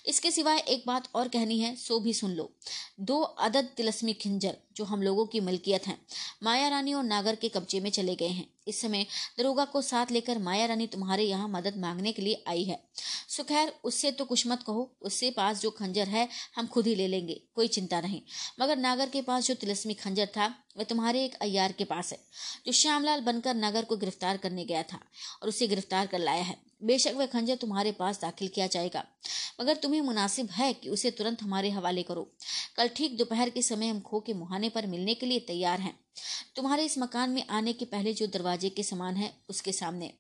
इसके 0.07 0.31
सिवाय 0.31 0.59
एक 0.59 0.85
बात 0.87 1.09
और 1.15 1.29
कहनी 1.29 1.59
है, 1.61 1.75
सो 1.77 1.99
भी 2.01 2.15
सुन 2.15 2.31
लो। 2.31 2.51
दो 3.01 3.21
अदद 3.21 3.69
तिलस्मी 3.77 4.13
खिंजर, 4.13 4.57
जो 4.77 4.85
हम 4.85 5.03
लोगों 5.03 5.27
की 5.27 5.41
मलकियत 5.41 5.87
हैं, 5.87 5.99
माया 6.43 6.69
रानी 6.69 6.95
और 6.95 7.05
नागर 7.05 7.35
के 7.35 7.49
कब्जे 7.49 7.81
में 7.81 7.91
चले 7.91 8.17
गए 8.17 8.29
हैं। 8.29 8.52
इस 8.69 8.81
समय 8.81 9.07
दरोगा 9.39 9.65
को 9.65 9.83
साथ 9.83 10.07
लेकर 10.11 10.39
माया 10.39 10.67
रानी 10.67 10.87
तुम्हारे 10.87 11.25
यहाँ 11.25 11.49
मदद 11.49 11.75
मांगने 11.77 12.13
के 12.13 12.23
लिए 12.23 12.45
आई 12.49 12.65
है। 12.65 12.85
सुखैर 13.29 13.73
उससे 13.85 14.11
तो 14.11 14.25
कुछ 14.25 14.47
मत 14.47 14.63
कहो। 14.63 14.97
उससे 15.03 15.31
पास 15.31 15.61
जो 15.61 15.71
खंजर 15.71 16.09
है, 16.09 16.29
हम 16.57 16.67
खुद 16.67 16.87
ही 16.87 16.95
ले 16.95 17.09
लेंगे। 17.09 17.43
कोई 17.55 17.69
चिंता 17.69 18.01
नहीं। 18.01 18.23
मगर 18.61 18.77
नागर 18.77 19.09
के 19.09 19.23
पास 19.23 19.49
जो 19.49 19.55
तिलस्मी 19.55 19.95
खंजर 19.95 20.27
था 20.27 20.55
वह 20.77 20.85
तुम्हारे 20.85 21.25
एक 21.25 21.35
अयार 21.43 21.73
के 21.73 21.85
पास 21.85 22.13
है, 22.13 22.19
जो 22.67 22.73
श्यामलाल 22.73 23.21
बनकर 23.23 23.55
नागर 23.57 23.85
को 23.85 23.97
गिरफ़्तार 23.97 24.37
करने 24.37 24.65
गया 24.65 24.83
था 24.85 25.01
और 25.43 25.49
उसे 25.49 25.67
गिरफ़्तार 25.69 26.07
कर 26.07 26.19
लाया 26.21 26.43
है। 26.43 26.57
बेशक 26.83 27.15
वह 27.17 27.27
खंजर 27.29 27.57
तुम्हारे 27.57 27.93
पास 27.95 28.21
दाखिल 28.21 28.49
किया 28.49 28.67
जाएगा, 28.67 29.05
मगर 29.61 29.77
तुम्हें 29.77 30.01
मुनासिब 30.03 30.49
है 30.51 30.73
कि 30.73 30.89
उसे 30.89 31.11
तुरंत 31.13 31.43
हमारे 31.43 31.71
हवाले 31.71 32.03
करो। 32.03 32.29
कल 32.77 32.89
ठीक 32.97 33.17
दोपहर 33.19 33.51
के 33.51 33.63
समय 33.63 33.89
हम 33.89 34.01
खो 34.01 34.21
के 34.21 34.35
मुहाने 34.35 34.69
पर 34.69 34.87
मिलने 34.87 35.15
के 35.15 35.27
लिए 35.27 35.41
तैयार 35.49 35.81
हैं। 35.81 35.99
तुम्हारे 36.57 36.85
इस 36.85 36.97
मकान 36.99 37.31
में 37.31 37.45
आने 37.49 37.73
के 37.73 37.85
पहले 37.85 38.13
जो 38.15 38.27
दरवाजे 38.29 38.69
के 38.69 38.83
समान 38.83 39.17
है, 39.17 39.33
उसके 39.51 39.73
सामने। 39.73 40.13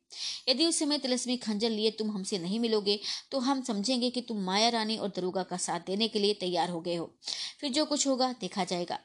यदि 0.48 0.66
उस 0.66 0.78
समय 0.78 0.98
तिलस्मी 0.98 1.36
खंजर 1.38 1.70
लिए 1.70 1.90
तुम 1.92 2.10
हमसे 2.10 2.38
नहीं 2.38 2.60
मिलोगे 2.60 2.98
तो 3.32 3.38
हम 3.40 3.62
समझेंगे 3.62 4.10
कि 4.10 4.20
तुम 4.22 4.40
माया 4.44 4.68
रानी 4.68 4.96
और 4.96 5.08
दरोगा 5.16 5.42
का 5.42 5.56
साथ 5.58 5.80
देने 5.86 6.08
के 6.08 6.18
लिए 6.18 6.34
तैयार 6.34 6.70
हो 6.70 6.80
गए 6.80 6.94
हो। 6.94 7.10
फिर 7.62 7.72
जो 7.72 7.84
कुछ 7.84 8.06
होगा 8.06 8.34
देखा 8.40 8.64
जाएगा। 8.64 8.98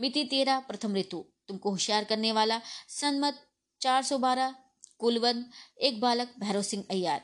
मिति 0.00 0.24
तेरा 0.24 0.58
प्रथम 0.58 0.96
ऋतु। 0.96 1.24
तुमको 1.48 1.70
होशियार 1.70 2.04
करने 2.04 2.32
वाला 2.32 2.60
सनमत, 2.88 3.46
चार 3.80 4.02
सौ 4.02 4.18
बारह, 4.18 4.54
कुलवन, 4.98 5.44
एक 5.80 6.00
बालक, 6.00 6.34
भैरव 6.40 6.62
सिंह 6.62 6.84
अय्यार। 6.90 7.22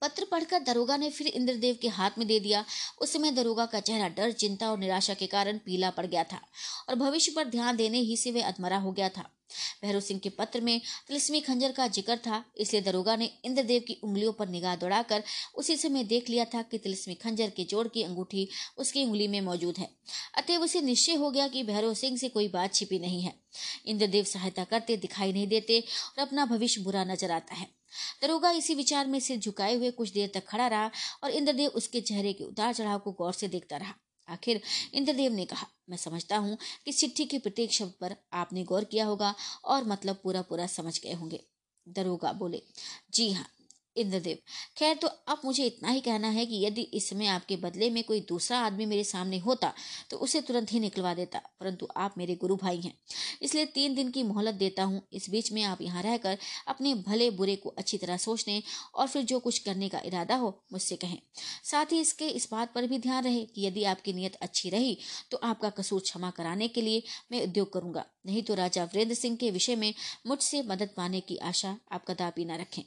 पत्र 0.00 0.24
पढ़कर 0.24 0.60
दरोगा 0.60 0.96
ने 0.96 1.10
फिर 1.10 1.26
इंद्रदेव 1.26 1.78
के 1.82 1.88
हाथ 1.88 2.10
में 2.18 2.28
दे 2.28 2.40
दिया। 2.40 2.64
उस 3.00 3.12
समय 3.12 3.30
दरोगा 3.30 3.66
का 3.66 3.80
चेहरा 3.80 4.08
डर, 4.08 4.32
चिंता 4.32 4.70
और 4.70 4.78
निराशा 4.78 5.14
के 5.14 5.26
कारण 5.26 5.58
पीला 5.58 5.90
पड़ 5.90 6.06
गया 6.06 6.24
था 6.24 6.40
और 6.88 6.94
भविष्य 6.94 7.32
पर 7.36 7.44
ध्यान 7.44 7.76
देने 7.76 7.98
ही 7.98 8.16
से 8.16 8.30
वह 8.30 8.48
अधमरा 8.48 8.76
हो 8.76 8.92
गया 8.92 9.08
था। 9.08 9.30
भैरव 9.82 10.00
सिंह 10.00 10.20
के 10.20 10.28
पत्र 10.30 10.60
में 10.60 10.80
तिलस्मी 11.08 11.40
खंजर 11.42 11.72
का 11.72 11.86
ज़िक्र 11.88 12.16
था, 12.16 12.44
इसलिए 12.56 12.82
दरोगा 12.82 13.16
ने 13.16 13.30
इंद्रदेव 13.44 13.82
की 13.86 13.98
उंगलियों 14.04 14.32
पर 14.32 14.48
निगाह 14.48 14.76
दौड़ाकर 14.76 15.22
उसी 15.54 15.76
समय 15.76 16.04
देख 16.04 16.30
लिया 16.30 16.44
था 16.44 16.62
कि 16.62 16.78
तिलस्मी 16.78 17.14
खंजर 17.16 17.50
के 17.50 17.64
जोड़ 17.64 17.86
की 17.88 18.02
अंगूठी 18.02 18.48
उसकी 18.78 19.04
उंगली 19.04 19.28
में 19.28 19.40
मौजूद 19.42 19.78
है। 19.78 19.88
अतएव 20.38 20.62
उसे 20.62 20.80
निश्चय 20.82 21.14
हो 21.14 21.30
गया 21.30 21.48
कि 21.48 21.62
भैरव 21.64 21.94
सिंह 21.94 22.16
से 22.18 22.28
कोई 22.28 22.48
बात 22.48 22.74
छिपी 22.74 22.98
नहीं 22.98 23.22
है। 23.22 23.34
इंद्रदेव 23.86 24.24
सहायता 24.24 24.64
करते 24.64 24.96
दिखाई 24.98 25.32
नहीं 25.32 25.46
देते 25.48 25.80
और 25.80 26.22
अपना 26.22 26.46
भविष्य 26.46 26.80
बुरा 26.80 27.04
नज़र 27.04 27.30
आता 27.30 27.54
है। 27.54 27.66
दरोगा 28.22 28.50
इसी 28.52 28.74
विचार 28.74 29.06
में 29.06 29.18
सिर 29.20 29.38
झुकाए 29.38 29.74
हुए 29.74 29.90
कुछ 29.92 30.12
देर 30.12 30.30
तक 30.34 30.46
खड़ा 30.48 30.66
रहा 30.66 30.90
और 31.24 31.30
इंद्रदेव 31.32 31.70
उसके 31.70 32.00
चेहरे 32.00 32.32
के 32.32 32.44
उतार 32.44 32.72
चढ़ाव 32.74 32.98
को 32.98 33.12
गौर 33.12 33.32
से 33.32 33.48
देखता 33.48 33.76
रहा। 33.76 33.94
आखिर 34.28 34.60
इंद्रदेव 34.94 35.32
ने 35.32 35.44
कहा, 35.44 35.66
मैं 35.90 35.96
समझता 35.96 36.36
हूँ 36.36 36.58
कि 36.84 36.92
चिट्ठी 36.92 37.24
के 37.24 37.38
प्रत्येक 37.38 37.72
शब्द 37.72 37.92
पर 38.00 38.16
आपने 38.32 38.64
गौर 38.64 38.84
किया 38.84 39.04
होगा 39.04 39.34
और 39.64 39.84
मतलब 39.84 40.20
पूरा 40.24 40.42
पूरा 40.42 40.66
समझ 40.66 40.98
गए 41.00 41.12
होंगे। 41.12 41.40
दरोगा 41.86 42.32
बोले, 42.32 42.62
जी 43.14 43.30
हाँ 43.32 43.46
इंद्रदेव 43.96 44.38
खैर 44.78 44.96
तो 44.96 45.08
अब 45.08 45.40
मुझे 45.44 45.64
इतना 45.64 45.90
ही 45.90 46.00
कहना 46.00 46.28
है 46.30 46.44
कि 46.46 46.64
यदि 46.64 46.82
इस 46.82 47.08
समय 47.10 47.26
आपके 47.28 47.56
बदले 47.58 47.90
में 47.90 48.02
कोई 48.04 48.20
दूसरा 48.28 48.58
आदमी 48.60 48.86
मेरे 48.86 49.04
सामने 49.04 49.38
होता 49.40 49.72
तो 50.10 50.16
उसे 50.18 50.40
तुरंत 50.42 50.72
ही 50.72 50.80
निकलवा 50.80 51.14
देता, 51.14 51.38
परंतु 51.60 51.88
आप 51.96 52.14
मेरे 52.18 52.34
गुरु 52.36 52.56
भाई 52.56 52.80
हैं। 52.80 52.92
इसलिए 53.42 53.66
तीन 53.68 53.94
दिन 53.94 54.10
की 54.10 54.22
मोहलत 54.24 54.54
देता 54.56 54.84
हूँ। 54.84 55.00
इस 55.12 55.28
बीच 55.30 55.52
में 55.52 55.62
आप 55.64 55.82
यहाँ 55.82 56.02
रहकर 56.02 56.38
अपने 56.68 56.94
भले 57.02 57.30
बुरे 57.32 57.56
को 57.56 57.68
अच्छी 57.70 57.98
तरह 57.98 58.16
सोचने 58.18 58.62
और 58.94 59.06
फिर 59.08 59.22
जो 59.24 59.38
कुछ 59.40 59.58
करने 59.60 59.88
का 59.88 60.00
इरादा 60.04 60.36
हो, 60.36 60.48
मुझसे 60.72 60.96
कहें। 60.96 61.18
साथ 61.64 61.92
ही 61.92 62.00
इसके 62.00 62.28
इस 62.30 62.48
बात 62.52 62.72
पर 62.74 62.86
भी 62.86 62.98
ध्यान 63.00 63.24
रहे 63.24 63.44
कि 63.44 63.66
यदि 63.66 63.84
आपकी 63.86 64.12
नीयत 64.12 64.34
अच्छी 64.42 64.70
रही 64.70 64.96
तो 65.30 65.40
आपका 65.44 65.70
कसूर 65.72 66.00
क्षमा 66.02 66.30
कराने 66.32 66.68
के 66.68 66.80
लिए 66.80 67.02
मैं 67.32 67.42
उद्योग 67.42 67.72
करूँगा। 67.72 68.04
नहीं 68.26 68.42
तो 68.42 68.54
राजा 68.54 68.84
वीरेंद्र 68.84 69.14
सिंह 69.14 69.36
के 69.36 69.50
विषय 69.50 69.76
में 69.76 69.92
मुझसे 70.26 70.62
मदद 70.62 70.90
पाने 70.96 71.20
की 71.20 71.36
आशा 71.44 71.76
आप 71.92 72.04
कदापि 72.08 72.44
न 72.44 72.56
रखें। 72.56 72.82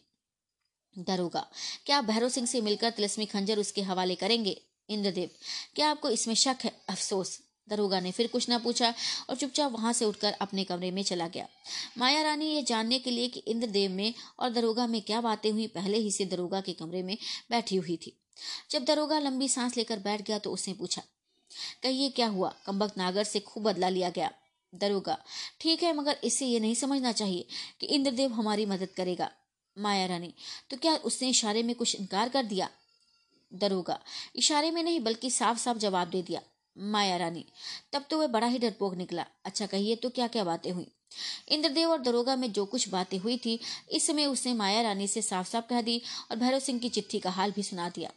दरोगा 0.96 1.46
क्या 1.86 1.98
आप 1.98 2.06
भैरव 2.06 2.30
सिंह 2.30 2.48
से 2.48 2.62
मिलकर 2.62 2.90
तिलस्मी 2.90 3.26
खंजर 3.26 3.60
उसके 3.60 3.82
हवाले 3.82 4.16
करेंगे? 4.16 4.62
इंद्रदेव, 4.90 5.30
क्या 5.76 5.90
आपको 5.90 6.10
इसमें 6.10 6.36
शक 6.36 6.58
है? 6.64 6.72
अफसोस। 6.90 7.40
दरोगा 7.68 8.00
ने 8.00 8.12
फिर 8.12 8.28
कुछ 8.28 8.48
ना 8.50 8.58
पूछा 8.58 8.94
और 9.30 9.36
चुपचाप 9.36 9.72
वहाँ 9.72 9.94
से 9.94 10.06
उठकर 10.06 10.32
अपने 10.42 10.64
कमरे 10.64 10.92
में 10.92 11.02
चला 11.04 11.28
गया। 11.28 11.48
माया 11.98 12.22
रानी 12.22 12.46
ये 12.46 12.62
जानने 12.64 13.00
के 13.00 13.12
लिए 13.12 13.28
कि 13.28 13.40
इंद्रदेव 13.48 13.92
में 13.92 14.14
और 14.40 14.50
दरोगा 14.50 14.86
में 14.88 15.02
क्या 15.02 15.22
बातें 15.22 15.52
हुई, 15.52 15.68
पहले 15.68 15.98
ही 15.98 16.12
से 16.12 16.26
दरोगा 16.26 16.62
के 16.62 16.74
कमरे 16.74 17.02
में 17.04 17.18
बैठी 17.52 17.76
हुई 17.76 17.98
थी। 17.98 18.18
जब 18.72 18.86
दरोगा 18.86 19.20
लंबी 19.20 19.48
सांस 19.50 19.78
लेकर 19.78 20.00
बैठ 20.00 20.22
गया 20.22 20.40
तो 20.40 20.52
उसने 20.52 20.74
पूछा, 20.74 21.02
कहिए 21.84 22.10
क्या 22.10 22.28
हुआ? 22.28 22.54
कम्बक 22.66 22.98
नागर 22.98 23.24
से 23.24 23.40
खूब 23.40 23.64
बदला 23.64 23.90
लिया 23.90 24.10
गया। 24.10 24.32
दरोगा, 24.74 25.18
ठीक 25.62 25.84
है, 25.84 25.94
मगर 25.94 26.18
इससे 26.24 26.46
ये 26.46 26.60
नहीं 26.60 26.76
समझना 26.76 27.12
चाहिए 27.12 27.48
कि 27.80 27.88
इंद्रदेव 27.88 28.34
हमारी 28.34 28.66
मदद 28.66 28.90
करेगा। 28.98 29.30
माया 29.78 30.06
रानी। 30.06 30.34
तो 30.70 30.78
क्या 30.78 30.96
उसने 30.96 31.30
इशारे 31.30 31.64
में 31.64 31.76
कुछ 31.76 31.96
इनकार 31.96 32.30
कर 32.30 32.44
दिया? 32.44 32.70
दरोगा। 33.54 34.00
इशारे 34.36 34.72
में 34.72 34.84
नहीं, 34.84 35.00
बल्कि 35.00 35.30
साफ़ 35.30 35.58
साफ़ 35.58 35.78
जवाब 35.78 36.10
दे 36.10 36.22
दिया, 36.22 36.42
माया 36.78 37.18
रानी। 37.18 37.46
तब 37.94 38.06
तो 38.10 38.20
वह 38.20 38.28
बड़ा 38.28 38.48
ही 38.48 38.60
डरपोक 38.60 38.96
निकला। 38.96 39.26
अच्छा 39.46 39.66
कहिए 39.66 39.96
तो 39.96 40.10
क्या 40.10 40.28
क्या 40.28 40.44
बातें 40.44 40.72
हुई? 40.72 40.88
इंद्रदेव 41.50 41.90
और 41.90 42.02
दरोगा 42.02 42.36
में 42.36 42.52
जो 42.52 42.66
कुछ 42.66 42.90
बातें 42.90 43.18
हुई 43.18 43.38
थी, 43.38 43.60
इस 43.92 44.08
समय 44.08 44.26
उसने 44.26 44.54
माया 44.54 44.82
रानी 44.82 45.08
से 45.08 45.22
साफ़ 45.22 45.48
साफ़ 45.48 45.66
कह 45.68 45.82
दी 45.82 46.02
और 46.32 46.38
भैरव 46.38 46.60
सिंह 46.60 46.80
की 46.80 46.90
चिट्ठी 46.90 47.20
का 47.20 47.30
हाल 47.30 47.52
भी 47.52 47.64
सुना 47.64 47.90
दिया। 47.90 48.12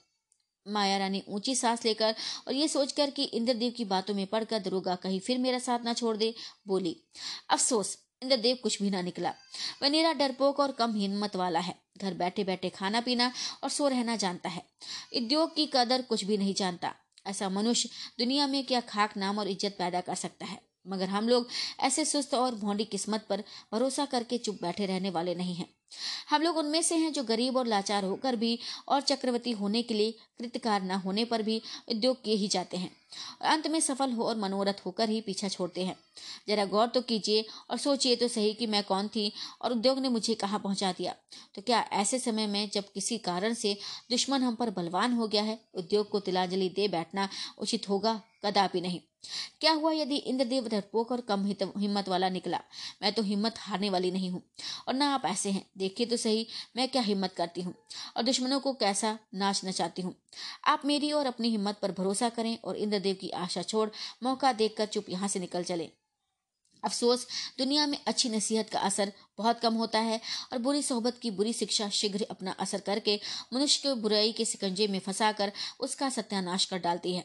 माया 0.68 0.98
रानी 0.98 1.22
ऊँची 1.28 1.54
सांस 1.54 1.84
लेकर 1.84 2.14
और 2.48 2.54
ये 2.54 2.68
सोचकर 2.68 3.10
कि 3.10 3.24
इंद्रदेव 3.24 3.72
की 3.76 3.84
बातों 3.84 4.14
में 4.14 4.26
पढ़कर 4.26 4.58
दरोगा 4.58 4.94
कहीं 4.94 5.20
फिर 5.20 5.38
मेरा 5.38 5.58
साथ 5.58 5.78
ना 5.84 5.92
छोड़ 5.94 6.16
दे, 6.16 6.34
बोली, 6.66 6.96
अफसोस 7.50 7.96
इंद्रदेव 8.22 8.56
कुछ 8.62 8.82
भी 8.82 8.90
ना 8.90 9.02
निकला। 9.02 9.34
वह 9.82 9.88
निरा 9.88 10.12
डरपोक 10.12 10.60
और 10.60 10.72
कम 10.72 10.94
हिम्मत 10.94 11.36
वाला 11.36 11.60
है। 11.60 11.74
घर 11.98 12.14
बैठे 12.14 12.44
बैठे 12.44 12.68
खाना 12.68 13.00
पीना 13.00 13.32
और 13.64 13.70
सो 13.70 13.88
रहना 13.88 14.16
जानता 14.16 14.48
है। 14.48 14.62
उद्योग 15.16 15.54
की 15.56 15.66
कदर 15.66 16.02
कुछ 16.02 16.24
भी 16.24 16.36
नहीं 16.36 16.54
जानता। 16.54 16.94
ऐसा 17.26 17.48
मनुष्य 17.48 17.88
दुनिया 18.18 18.46
में 18.46 18.64
क्या 18.66 18.80
खाक 18.80 19.16
नाम 19.16 19.38
और 19.38 19.48
इज़्ज़त 19.48 19.76
पैदा 19.78 20.00
कर 20.00 20.14
सकता 20.14 20.46
है? 20.46 20.60
मगर 20.86 21.08
हम 21.08 21.28
लोग 21.28 21.48
ऐसे 21.80 22.04
सुस्त 22.04 22.34
और 22.34 22.54
भोंडी 22.54 22.84
किस्मत 22.84 23.26
पर 23.30 23.42
भरोसा 23.72 24.04
करके 24.04 24.38
चुप 24.38 24.58
बैठे 24.62 24.86
रहने 24.86 25.10
वाले 25.10 25.34
नहीं 25.34 25.54
हैं। 25.54 25.68
हम 26.30 26.42
लोग 26.42 26.56
उनमें 26.56 26.82
से 26.82 26.96
हैं 26.96 27.12
जो 27.12 27.22
गरीब 27.24 27.56
और 27.56 27.66
लाचार 27.66 28.04
होकर 28.04 28.36
भी 28.36 28.58
और 28.88 29.00
चक्रवर्ती 29.00 29.50
होने 29.50 29.82
के 29.82 29.94
लिए 29.94 30.10
कृतकार 30.38 30.82
न 30.82 30.90
होने 30.90 31.24
पर 31.24 31.42
भी 31.42 31.62
उद्योग 31.88 32.22
किए 32.24 32.34
ही 32.34 32.48
जाते 32.48 32.76
हैं। 32.76 32.90
अंत 33.40 33.66
में 33.66 33.80
सफल 33.80 34.12
हो 34.12 34.24
और 34.24 34.36
मनोरथ 34.36 34.84
होकर 34.86 35.08
ही 35.08 35.20
पीछा 35.20 35.48
छोड़ते 35.48 35.84
हैं। 35.84 35.96
जरा 36.48 36.64
गौर 36.64 36.86
तो 36.86 37.00
कीजिए 37.00 37.44
और 37.70 37.78
सोचिए 37.78 38.16
तो 38.16 38.28
सही 38.28 38.54
कि 38.54 38.66
मैं 38.66 38.84
कौन 38.84 39.08
थी 39.08 39.32
और 39.62 39.72
उद्योग 39.72 39.98
ने 39.98 40.08
मुझे 40.08 40.34
कहाँ 40.34 40.60
पहुँचा 40.60 40.92
दिया। 40.92 41.14
तो 41.54 41.62
क्या 41.62 41.80
ऐसे 41.92 42.18
समय 42.18 42.46
में 42.46 42.70
जब 42.70 42.92
किसी 42.92 43.18
कारण 43.18 43.54
से 43.54 43.76
दुश्मन 44.10 44.42
हम 44.42 44.54
पर 44.54 44.70
बलवान 44.70 45.12
हो 45.12 45.28
गया 45.28 45.42
है, 45.42 45.58
उद्योग 45.74 46.08
को 46.08 46.20
तिलांजलि 46.20 46.68
दे 46.68 46.88
बैठना 46.88 47.28
उचित 47.58 47.88
होगा? 47.88 48.22
कदापि 48.44 48.80
नहीं। 48.80 49.00
क्या 49.60 49.72
हुआ 49.72 49.92
यदि 49.92 50.16
इंद्रदेव 50.16 50.68
डरपोक 50.68 51.12
और 51.12 51.20
कम 51.20 51.54
हिम्मत 51.78 52.08
वाला 52.08 52.28
निकला? 52.28 52.60
मैं 53.02 53.12
तो 53.12 53.22
हिम्मत 53.22 53.54
हारने 53.58 53.90
वाली 53.90 54.10
नहीं 54.10 54.30
हूँ। 54.30 54.42
और 54.88 54.94
ना 54.94 55.14
आप 55.14 55.22
ऐसे 55.24 55.50
हैं। 55.50 55.66
देखिए 55.78 56.06
तो 56.06 56.16
सही, 56.16 56.46
मैं 56.76 56.88
क्या 56.88 57.02
हिम्मत 57.02 57.32
करती 57.32 57.62
हूँ? 57.62 57.74
और 58.16 58.22
दुश्मनों 58.22 58.60
को 58.60 58.72
कैसा 58.72 59.18
नाच 59.34 59.64
चाहती 59.64 60.02
हूँ? 60.02 60.14
आप 60.66 60.82
मेरी 60.84 61.12
और 61.12 61.26
अपनी 61.26 61.48
हिम्मत 61.48 61.78
पर 61.82 61.92
भरोसा 61.92 62.28
करें 62.28 62.58
और 62.64 62.76
इंद्रदेव 62.76 63.16
की 63.20 63.30
आशा 63.30 63.62
छोड़ 63.62 63.88
मौका 64.22 64.52
देखकर 64.52 64.86
चुप 64.86 65.04
यहाँ 65.08 65.28
से 65.28 65.40
निकल 65.40 65.62
चले। 65.62 65.90
अफसोस, 66.84 67.26
दुनिया 67.58 67.86
में 67.86 67.98
अच्छी 68.06 68.28
नसीहत 68.28 68.70
का 68.70 68.78
असर 68.80 69.12
बहुत 69.38 69.60
कम 69.60 69.74
होता 69.74 69.98
है 69.98 70.20
और 70.52 70.58
बुरी 70.58 70.82
सोहबत 70.82 71.18
की 71.22 71.30
बुरी 71.30 71.52
शिक्षा 71.52 71.88
शीघ्र 71.88 72.26
अपना 72.30 72.50
असर 72.60 72.80
करके 72.80 73.18
मनुष्य 73.54 73.88
को 73.88 73.94
बुराई 73.94 74.32
के 74.32 74.44
सिकंजे 74.44 74.86
में 74.86 74.98
फंसाकर 74.98 75.52
उसका 75.80 76.08
सत्यानाश 76.10 76.64
कर 76.64 76.78
डालती 76.78 77.14
है। 77.14 77.24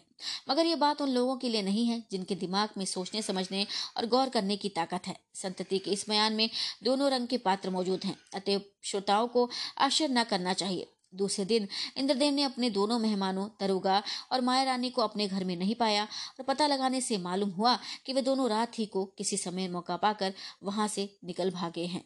मगर 0.50 0.66
ये 0.66 0.76
बात 0.76 1.02
उन 1.02 1.10
लोगों 1.10 1.38
के 1.38 1.50
लिए 1.50 1.62
नहीं 1.62 1.86
है 1.88 2.04
जिनके 2.12 2.36
दिमाग 2.36 2.70
में 2.78 2.86
सोचने, 2.86 3.22
समझने 3.22 3.66
और 3.98 4.06
गौर 4.06 4.30
करने 4.30 4.58
की 4.58 4.70
ताकत 4.70 5.08
है। 5.08 5.16
संतति 5.34 5.80
के 5.80 5.92
इस 5.92 6.06
बयान 6.10 6.34
में 6.34 6.50
दोनों 6.84 7.12
रंग 7.12 7.28
के 7.28 7.38
पात्र 7.38 7.70
मौजूद 7.70 8.06
हैं 8.06 8.18
अतः 8.34 8.60
श्रोताओं 8.84 9.28
को 9.28 9.50
आश्चर्य 9.78 10.14
न 10.14 10.24
करना 10.24 10.54
चाहिए। 10.54 10.93
दूसरे 11.16 11.46
दिन 11.46 11.68
इंद्रदेव 11.98 12.34
ने 12.34 12.44
अपने 12.44 12.70
दोनों 12.70 13.00
मेहमानों 13.00 13.48
दरोगा 13.60 14.04
और 14.32 14.42
माया 14.42 14.64
रानी 14.64 14.90
को 14.90 15.02
अपने 15.02 15.28
घर 15.28 15.44
में 15.44 15.56
नहीं 15.56 15.76
पाया 15.76 16.04
और 16.04 16.44
पता 16.44 16.68
लगाने 16.68 17.02
से 17.02 17.18
मालूम 17.18 17.50
हुआ 17.50 17.80
कि 18.06 18.14
वे 18.14 18.22
दोनों 18.22 18.50
रात 18.50 18.80
ही 18.80 18.86
को 18.86 19.06
किसी 19.06 19.38
समय 19.38 19.68
मौका 19.68 19.98
पाकर 19.98 20.34
वहाँ 20.64 20.88
से 20.88 21.18
निकल 21.24 21.52
भागे 21.52 21.86
हैं। 21.86 22.04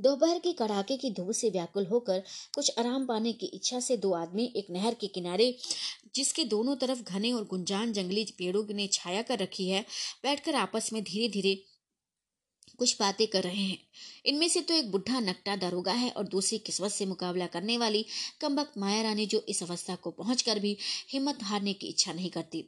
दोपहर 0.00 0.38
के 0.38 0.52
कड़ाके 0.52 0.96
की 0.96 1.10
धूप 1.10 1.30
से 1.30 1.50
व्याकुल 1.50 1.86
होकर 1.86 2.22
कुछ 2.54 2.78
आराम 2.78 3.06
पाने 3.06 3.32
की 3.32 3.46
इच्छा 3.46 3.80
से 3.80 3.96
दो 3.96 4.12
आदमी 4.12 4.52
एक 4.56 4.66
नहर 4.70 4.94
के 4.94 5.06
किनारे, 5.06 5.58
जिसके 6.14 6.44
दोनों 6.44 6.76
तरफ़ 6.76 7.02
घने 7.02 7.32
और 7.32 7.44
गुंजान 7.44 7.92
जंगली 7.92 8.24
पेड़ों 8.38 8.64
ने 8.74 8.86
छाया 8.92 9.22
कर 9.22 9.38
रखी 9.38 9.68
है, 9.68 9.84
बैठकर 10.22 10.54
आपस 10.54 10.90
में 10.92 11.02
धीरे 11.02 11.28
धीरे 11.28 11.73
कुछ 12.78 12.96
बातें 13.00 13.26
कर 13.26 13.42
रहे 13.42 13.62
हैं। 13.62 13.78
इनमें 14.26 14.48
से 14.48 14.60
तो 14.60 14.74
एक 14.74 14.90
बुढ़ा 14.92 15.20
नकटा 15.20 15.56
दारोगा 15.56 15.92
है 15.92 16.10
और 16.10 16.24
दूसरी 16.24 16.58
किस्मत 16.58 16.90
से 16.90 17.06
मुकाबला 17.06 17.46
करने 17.46 17.78
वाली 17.78 18.04
कम्बक 18.40 18.72
माया 18.78 19.02
रानी 19.02 19.26
जो 19.26 19.44
इस 19.48 19.62
अवस्था 19.62 19.94
को 19.94 20.10
पहुंचकर 20.10 20.58
भी 20.58 20.76
हिम्मत 21.10 21.42
हारने 21.42 21.72
की 21.72 21.86
इच्छा 21.86 22.12
नहीं 22.12 22.30
करती। 22.30 22.64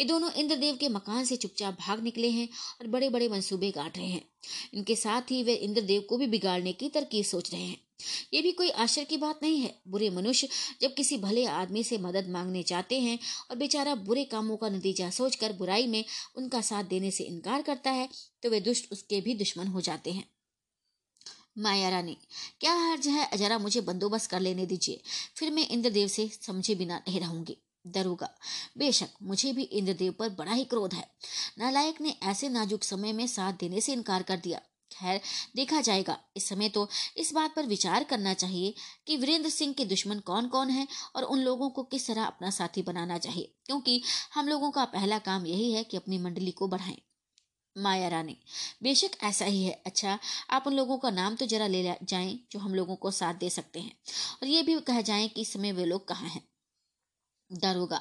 ये 0.00 0.04
दोनों 0.04 0.30
इंद्रदेव 0.32 0.76
के 0.76 0.88
मकान 0.88 1.24
से 1.24 1.36
चुपचाप 1.36 1.78
भाग 1.80 2.02
निकले 2.02 2.30
हैं 2.30 2.48
और 2.80 2.86
बड़े 2.86 3.08
बड़े 3.08 3.28
मंसूबे 3.28 3.70
गाट 3.70 3.98
रहे 3.98 4.06
हैं। 4.06 4.22
इनके 4.74 4.96
साथ 4.96 5.30
ही 5.30 5.42
वे 5.42 5.54
इंद्रदेव 5.54 6.06
को 6.08 6.18
भी 6.18 6.26
बिगाड़ने 6.26 6.72
की 6.72 6.88
तरकीब 6.88 7.24
सोच 7.24 7.52
रहे 7.52 7.62
हैं। 7.62 7.85
ये 8.32 8.42
भी 8.42 8.52
कोई 8.52 8.70
आश्चर्य 8.70 9.04
की 9.04 9.16
बात 9.16 9.40
नहीं 9.42 9.60
है। 9.60 9.74
बुरे 9.88 10.10
मनुष्य 10.10 10.48
जब 10.80 10.94
किसी 10.94 11.18
भले 11.18 11.44
आदमी 11.46 11.82
से 11.84 11.98
मदद 11.98 12.28
मांगने 12.28 12.62
जाते 12.62 13.00
हैं 13.00 13.18
और 13.50 13.56
बेचारा 13.56 13.94
बुरे 14.04 14.24
कामों 14.26 14.56
का 14.56 14.68
नतीजा 14.68 15.10
सोचकर 15.10 15.52
बुराई 15.52 15.86
में 15.86 16.04
उनका 16.36 16.60
साथ 16.60 16.84
देने 16.84 17.10
से 17.10 17.24
इनकार 17.24 17.62
करता 17.62 17.90
है 17.90 18.08
तो 18.42 18.50
वे 18.50 18.60
दुष्ट 18.60 18.92
उसके 18.92 19.20
भी 19.20 19.34
दुश्मन 19.34 19.66
हो 19.66 19.80
जाते 19.80 20.12
हैं। 20.12 20.24
माया 21.58 21.88
रानी, 21.88 22.16
क्या 22.60 22.72
हर्ज 22.74 23.06
है? 23.08 23.28
जरा 23.36 23.58
मुझे 23.58 23.80
बंदोबस्त 23.80 24.30
कर 24.30 24.40
लेने 24.40 24.66
दीजिए, 24.66 25.00
फिर 25.36 25.50
मैं 25.50 25.66
इंद्रदेव 25.68 26.08
से 26.08 26.28
समझे 26.42 26.74
बिना 26.74 26.96
नहीं 26.98 27.20
रहूँगी। 27.20 27.56
दरोगा, 27.84 28.28
बेशक 28.78 29.08
मुझे 29.22 29.52
भी 29.52 29.62
इंद्रदेव 29.62 30.12
पर 30.12 30.28
बड़ा 30.28 30.52
ही 30.52 30.64
क्रोध 30.64 30.94
है। 30.94 31.04
नालायक 31.58 32.00
ने 32.00 32.14
ऐसे 32.22 32.48
नाजुक 32.48 32.84
समय 32.84 33.12
में 33.12 33.26
साथ 33.26 33.52
देने 33.52 33.80
से 33.80 33.92
इनकार 33.92 34.22
कर 34.22 34.36
दिया। 34.36 34.60
खैर, 34.90 35.20
देखा 35.56 35.80
जाएगा। 35.80 36.18
इस 36.36 36.48
समय 36.48 36.68
तो 36.68 36.88
इस 37.16 37.32
बात 37.34 37.54
पर 37.54 37.66
विचार 37.66 38.04
करना 38.04 38.34
चाहिए 38.34 38.74
कि 39.06 39.16
वीरेंद्र 39.16 39.50
सिंह 39.50 39.72
के 39.74 39.84
दुश्मन 39.84 40.20
कौन 40.20 40.48
कौन 40.48 40.70
है 40.70 40.86
और 41.16 41.22
उन 41.24 41.40
लोगों 41.40 41.70
को 41.70 41.82
किस 41.84 42.06
तरह 42.06 42.24
अपना 42.24 42.50
साथी 42.50 42.82
बनाना 42.82 43.18
चाहिए, 43.18 43.52
क्योंकि 43.66 44.00
हम 44.34 44.48
लोगों 44.48 44.70
का 44.70 44.84
पहला 44.86 45.18
काम 45.20 45.46
यही 45.46 45.72
है 45.72 45.84
कि 45.84 45.96
अपनी 45.96 46.18
मंडली 46.18 46.50
को 46.52 46.68
बढ़ाएँ। 46.68 46.96
माया 47.76 48.08
रानी, 48.08 48.36
बेशक 48.82 49.16
ऐसा 49.24 49.44
ही 49.44 49.64
है। 49.64 49.72
अच्छा 49.86 50.18
आप 50.50 50.66
उन 50.66 50.74
लोगों 50.74 50.96
का 50.98 51.10
नाम 51.12 51.34
तो 51.36 51.46
जरा 51.46 51.66
ले 51.66 51.82
जाएँ 51.82 52.38
जो 52.52 52.58
हम 52.58 52.74
लोगों 52.74 52.96
को 52.96 53.10
साथ 53.12 53.34
दे 53.34 53.50
सकते 53.50 53.80
हैं। 53.80 53.92
और 54.42 54.48
ये 54.48 54.62
भी 54.62 54.78
कह 54.82 55.00
जाएँ 55.02 55.28
कि 55.28 55.40
इस 55.40 55.52
समय 55.52 55.72
वे 55.72 55.84
लोग 55.84 56.06
कहाँ 56.08 56.28
हैं। 56.28 56.42
दारोगा, 57.50 58.00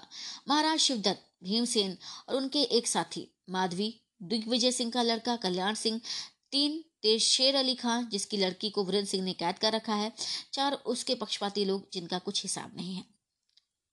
महाराज 0.50 0.80
शिवदत्त, 0.80 1.26
भीमसेन 1.44 1.98
और 2.30 2.36
उनके 2.36 2.62
एक 2.78 2.88
साथी, 2.88 3.28
माधवी, 3.50 3.94
दिग्विजय 4.24 4.72
सिंह 4.72 4.92
का 4.92 5.02
लड़का, 5.02 5.36
कल्याण 5.36 5.74
सिंह 5.76 6.00
तीन, 6.56 6.78
तेज 7.02 7.22
शेर 7.22 7.56
अली 7.56 7.74
खान 7.76 8.08
जिसकी 8.10 8.38
लड़की 8.38 8.70
को 8.70 8.84
वीरेंद्र 8.86 9.10
सिंह 9.10 9.24
ने 9.24 9.34
कैद 9.34 9.58
कर 9.60 9.74
रखा 9.74 9.96
है। 9.96 10.12
चार, 10.54 10.74
उसके 10.74 11.16
पक्षपाती 11.16 11.66
लोग, 11.66 11.88
जिनका 11.94 12.20
कुछ 12.20 12.42
हिसाब 12.44 12.72
नहीं 12.78 12.96
है। 12.96 13.04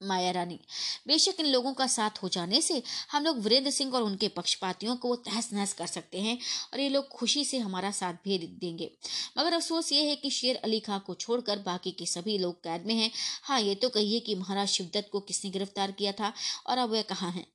माया 0.00 0.30
रानी, 0.30 0.58
बेशक 1.06 1.40
इन 1.40 1.46
लोगों 1.46 1.72
का 1.72 1.86
साथ 1.86 2.22
हो 2.22 2.28
जाने 2.28 2.60
से 2.60 2.82
हम 3.12 3.24
लोग 3.24 3.38
वीरेंद्र 3.38 3.70
सिंह 3.70 3.94
और 3.94 4.02
उनके 4.02 4.28
पक्षपातियों 4.28 4.96
को 4.96 5.14
तहस 5.16 5.52
नहस 5.52 5.72
कर 5.72 5.86
सकते 5.86 6.20
हैं 6.20 6.38
और 6.72 6.80
ये 6.80 6.88
लोग 6.88 7.08
खुशी 7.08 7.44
से 7.44 7.58
हमारा 7.58 7.90
साथ 7.90 8.14
भी 8.24 8.38
देंगे। 8.38 8.90
मगर 9.38 9.52
अफसोस 9.52 9.92
ये 9.92 10.08
है 10.08 10.16
कि 10.16 10.30
शेर 10.30 10.56
अली 10.56 10.80
खां 10.80 10.98
को 10.98 11.14
छोड़कर 11.14 11.58
बाकी 11.58 11.90
के 11.90 12.06
सभी 12.06 12.38
लोग 12.38 12.62
कैद 12.64 12.86
में 12.86 12.94
हैं। 12.94 13.10
हाँ 13.42 13.60
ये 13.60 13.74
तो 13.74 13.88
कहिए 13.88 14.20
कि 14.20 14.34
महाराज 14.34 14.68
शिवदत्त 14.68 15.08
को 15.12 15.20
किसने 15.20 15.50
गिरफ़्तार 15.50 15.92
किया 15.92 16.12
था 16.12 16.32
और 16.66 16.78
अब 16.78 16.90
वह 16.90 17.02
कहाँ 17.02 17.30
है? 17.32 17.51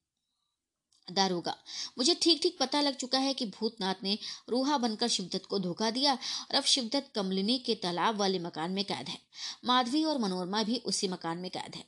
दारोगा 1.11 1.55
मुझे 1.97 2.15
ठीक 2.21 2.41
ठीक 2.43 2.57
पता 2.59 2.81
लग 2.81 2.95
चुका 2.95 3.19
है 3.19 3.33
कि 3.33 3.45
भूतनाथ 3.45 4.03
ने 4.03 4.17
रूहा 4.49 4.77
बनकर 4.77 5.07
शिवदत्त 5.07 5.45
को 5.45 5.59
धोखा 5.59 5.89
दिया 5.91 6.13
और 6.13 6.55
अब 6.55 6.63
शिवदत्त 6.63 7.11
कमलिनी 7.15 7.57
के 7.57 7.75
तालाब 7.75 8.17
वाले 8.17 8.39
मकान 8.39 8.71
में 8.71 8.83
कैद 8.85 9.09
है। 9.09 9.17
माधवी 9.65 10.03
और 10.03 10.17
मनोरमा 10.17 10.63
भी 10.63 10.77
उसी 10.85 11.07
मकान 11.07 11.37
में 11.37 11.51
कैद 11.51 11.75
है। 11.75 11.83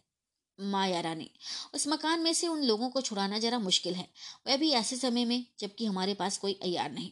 माया 0.60 1.00
रानी, 1.02 1.32
उस 1.76 1.88
मकान 1.88 2.20
में 2.20 2.34
से 2.34 2.48
उन 2.48 2.64
लोगों 2.64 2.90
को 2.90 3.02
छुड़ाना 3.02 3.40
जरा 3.40 3.60
मुश्किल 3.60 3.94
है। 3.94 4.08
वह 4.48 4.58
भी 4.58 4.72
ऐसे 4.72 4.96
समय 4.96 5.26
में, 5.26 5.46
जबकि 5.60 5.86
हमारे 5.86 6.14
पास 6.14 6.38
कोई 6.38 6.60
अयार 6.64 6.92
नहीं। 6.92 7.12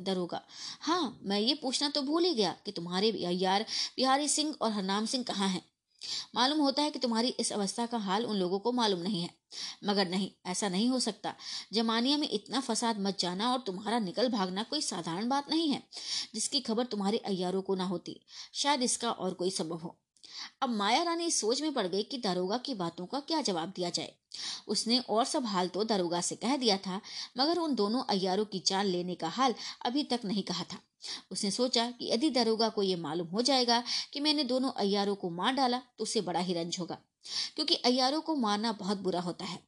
दरोगा 0.00 0.40
हाँ 0.80 1.20
मैं 1.22 1.40
ये 1.40 1.54
पूछना 1.54 1.88
तो 1.88 2.02
भूल 2.02 2.24
ही 2.24 2.34
गया 2.34 2.56
कि 2.64 2.72
तुम्हारे 2.72 3.10
अयार 3.10 3.66
बिहारी 3.96 4.28
सिंह 4.28 4.54
और 4.60 4.72
हरनाम 4.72 5.06
सिंह 5.06 5.24
कहाँ 5.24 5.48
हैं? 5.48 5.62
मालूम 6.34 6.58
होता 6.58 6.82
है 6.82 6.90
कि 6.90 6.98
तुम्हारी 6.98 7.28
इस 7.28 7.52
अवस्था 7.52 7.86
का 7.86 7.98
हाल 7.98 8.24
उन 8.24 8.36
लोगों 8.36 8.58
को 8.58 8.72
मालूम 8.72 9.00
नहीं 9.00 9.22
है। 9.22 9.30
मगर 9.84 10.08
नहीं, 10.08 10.30
ऐसा 10.46 10.68
नहीं 10.68 10.88
हो 10.88 11.00
सकता। 11.00 11.34
जमानिया 11.72 12.18
में 12.18 12.28
इतना 12.30 12.60
फसाद 12.60 13.00
मच 13.00 13.22
जाना 13.22 13.52
और 13.52 13.58
तुम्हारा 13.66 13.98
निकल 13.98 14.28
भागना 14.28 14.62
कोई 14.62 14.80
साधारण 14.80 15.28
बात 15.28 15.50
नहीं 15.50 15.70
है, 15.70 15.82
जिसकी 16.34 16.60
खबर 16.60 16.84
तुम्हारे 16.84 17.18
अयारों 17.18 17.62
को 17.62 17.74
ना 17.74 17.84
होती। 17.84 18.20
शायद 18.54 18.82
इसका 18.82 19.10
और 19.10 19.34
कोई 19.34 19.50
सबब 19.50 19.82
हो। 19.82 19.98
अब 20.62 20.70
माया 20.70 21.02
रानी 21.02 21.30
सोच 21.30 21.62
में 21.62 21.72
पड़ 21.72 21.86
गई 21.86 22.02
कि 22.02 22.18
दारोगा 22.18 22.58
की 22.58 22.74
बातों 22.74 23.06
का 23.06 23.20
क्या 23.20 23.40
जवाब 23.42 23.72
दिया 23.76 23.90
जाए। 23.90 24.12
उसने 24.68 24.98
और 25.00 25.24
सब 25.24 25.46
हाल 25.46 25.68
तो 25.68 25.84
दारोगा 25.84 26.20
से 26.20 26.36
कह 26.36 26.56
दिया 26.56 26.76
था, 26.76 27.00
मगर 27.38 27.58
उन 27.58 27.74
दोनों 27.74 28.02
अयारों 28.08 28.44
की 28.44 28.62
जान 28.66 28.86
लेने 28.86 29.14
का 29.14 29.28
हाल 29.28 29.54
अभी 29.84 30.04
तक 30.04 30.20
नहीं 30.24 30.42
कहा 30.42 30.64
था। 30.64 30.78
उसने 31.32 31.50
सोचा 31.50 31.90
कि 31.90 32.10
यदि 32.12 32.30
दरोगा 32.30 32.68
को 32.68 32.82
यह 32.82 32.96
मालूम 32.96 33.26
हो 33.28 33.42
जाएगा 33.42 33.82
कि 34.12 34.20
मैंने 34.20 34.44
दोनों 34.44 34.70
अयारों 34.76 35.14
को 35.14 35.30
मार 35.30 35.54
डाला 35.54 35.78
तो 35.78 36.04
उसे 36.04 36.20
बड़ा 36.20 36.40
ही 36.40 36.54
रंज 36.54 36.78
होगा, 36.78 36.98
क्योंकि 37.56 37.74
अयारों 37.74 38.20
को 38.20 38.34
मारना 38.36 38.72
बहुत 38.72 38.98
बुरा 38.98 39.20
होता 39.20 39.44
है, 39.44 39.58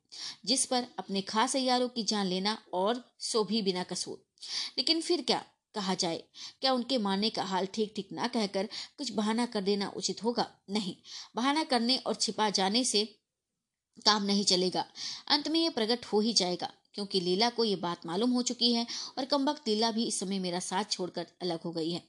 जिस 0.44 0.64
पर 0.66 0.86
अपने 0.98 1.20
खास 1.22 1.56
अयारों 1.56 1.88
की 1.88 2.02
जान 2.04 2.26
लेना 2.26 2.56
और 2.72 3.04
सो 3.20 3.44
भी 3.44 3.62
बिना 3.62 3.82
कसूर। 3.82 4.22
लेकिन 4.78 5.00
फिर 5.00 5.22
क्या? 5.22 5.44
कहा 5.74 5.94
जाए। 5.94 6.22
क्या 6.60 6.72
उनके 6.72 6.98
मारने 6.98 7.30
का 7.30 7.42
हाल 7.44 7.66
ठीक 7.66 7.92
ठीक 7.96 8.08
ना 8.12 8.26
कहकर 8.28 8.68
कुछ 8.98 9.12
बहाना 9.12 9.46
कर 9.46 9.60
देना 9.62 9.92
उचित 9.96 10.22
होगा? 10.24 10.50
नहीं। 10.70 10.94
बहाना 11.36 11.64
करने 11.64 11.96
और 11.96 12.14
छिपा 12.16 12.50
जाने 12.50 12.84
से 12.84 13.04
काम 14.06 14.22
नहीं 14.22 14.44
चलेगा। 14.44 14.84
अंत 15.28 15.48
में 15.48 15.60
यह 15.60 15.70
प्रकट 15.70 16.04
हो 16.04 16.20
ही 16.20 16.32
जाएगा, 16.32 16.70
क्योंकि 16.94 17.20
लीला 17.20 17.48
को 17.50 17.64
ये 17.64 17.76
बात 17.76 18.06
मालूम 18.06 18.30
हो 18.30 18.42
चुकी 18.42 18.72
है 18.72 18.86
और 19.18 19.24
कम्बक 19.24 19.60
लीला 19.68 19.90
भी 19.90 20.04
इस 20.04 20.18
समय 20.20 20.38
मेरा 20.38 20.58
साथ 20.60 20.84
छोड़कर 20.84 21.26
अलग 21.42 21.62
हो 21.62 21.72
गई 21.72 21.90
है। 21.90 22.02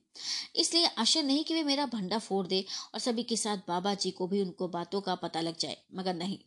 इसलिए 0.55 0.85
आशा 0.97 1.21
नहीं 1.21 1.43
कि 1.43 1.53
वे 1.53 1.63
मेरा 1.63 1.85
भंडा 1.85 2.17
फोड़ 2.19 2.45
दे 2.47 2.63
और 2.93 2.99
सभी 2.99 3.23
के 3.23 3.37
साथ 3.37 3.57
बाबा 3.67 3.93
जी 3.93 4.11
को 4.11 4.27
भी 4.27 4.41
उनको 4.41 4.67
बातों 4.67 5.01
का 5.01 5.15
पता 5.15 5.41
लग 5.41 5.57
जाए, 5.57 5.77
मगर 5.95 6.13
नहीं। 6.13 6.37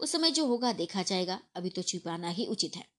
उस 0.00 0.12
समय 0.12 0.30
जो 0.30 0.46
होगा 0.46 0.72
देखा 0.72 1.02
जाएगा, 1.02 1.40
अभी 1.56 1.70
तो 1.70 1.82
छिपाना 1.82 2.28
ही 2.28 2.46
उचित 2.46 2.76
है। 2.76 2.97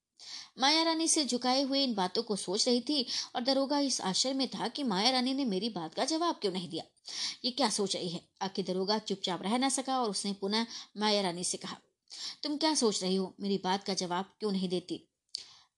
माया 0.59 0.83
रानी 0.83 1.07
से 1.07 1.25
झुकाए 1.25 1.61
हुए 1.63 1.83
इन 1.83 1.93
बातों 1.95 2.23
को 2.23 2.35
सोच 2.35 2.67
रही 2.67 2.81
थी 2.81 3.05
और 3.35 3.41
दरोगा 3.41 3.79
इस 3.79 3.99
आश्चर्य 4.01 4.33
में 4.33 4.47
था 4.47 4.67
कि 4.67 4.83
माया 4.83 5.11
रानी 5.11 5.33
ने 5.33 5.45
मेरी 5.45 5.69
बात 5.69 5.93
का 5.93 6.05
जवाब 6.05 6.39
क्यों 6.41 6.51
नहीं 6.51 6.69
दिया। 6.69 6.83
ये 7.45 7.51
क्या 7.51 7.69
सोच 7.69 7.95
रही 7.95 8.09
है? 8.09 8.21
आखिर 8.41 8.65
दरोगा 8.65 8.97
चुपचाप 8.97 9.43
रह 9.43 9.57
ना 9.57 9.69
सका 9.69 9.99
और 10.01 10.09
उसने 10.09 10.33
पुनः 10.33 10.65
माया 10.97 11.21
रानी 11.21 11.43
से 11.43 11.57
कहा, 11.57 11.77
तुम 12.43 12.57
क्या 12.57 12.73
सोच 12.75 13.01
रही 13.03 13.15
हो? 13.15 13.33
मेरी 13.41 13.57
बात 13.63 13.83
का 13.83 13.93
जवाब 13.93 14.33
क्यों 14.39 14.51
नहीं 14.51 14.69
देती? 14.69 15.05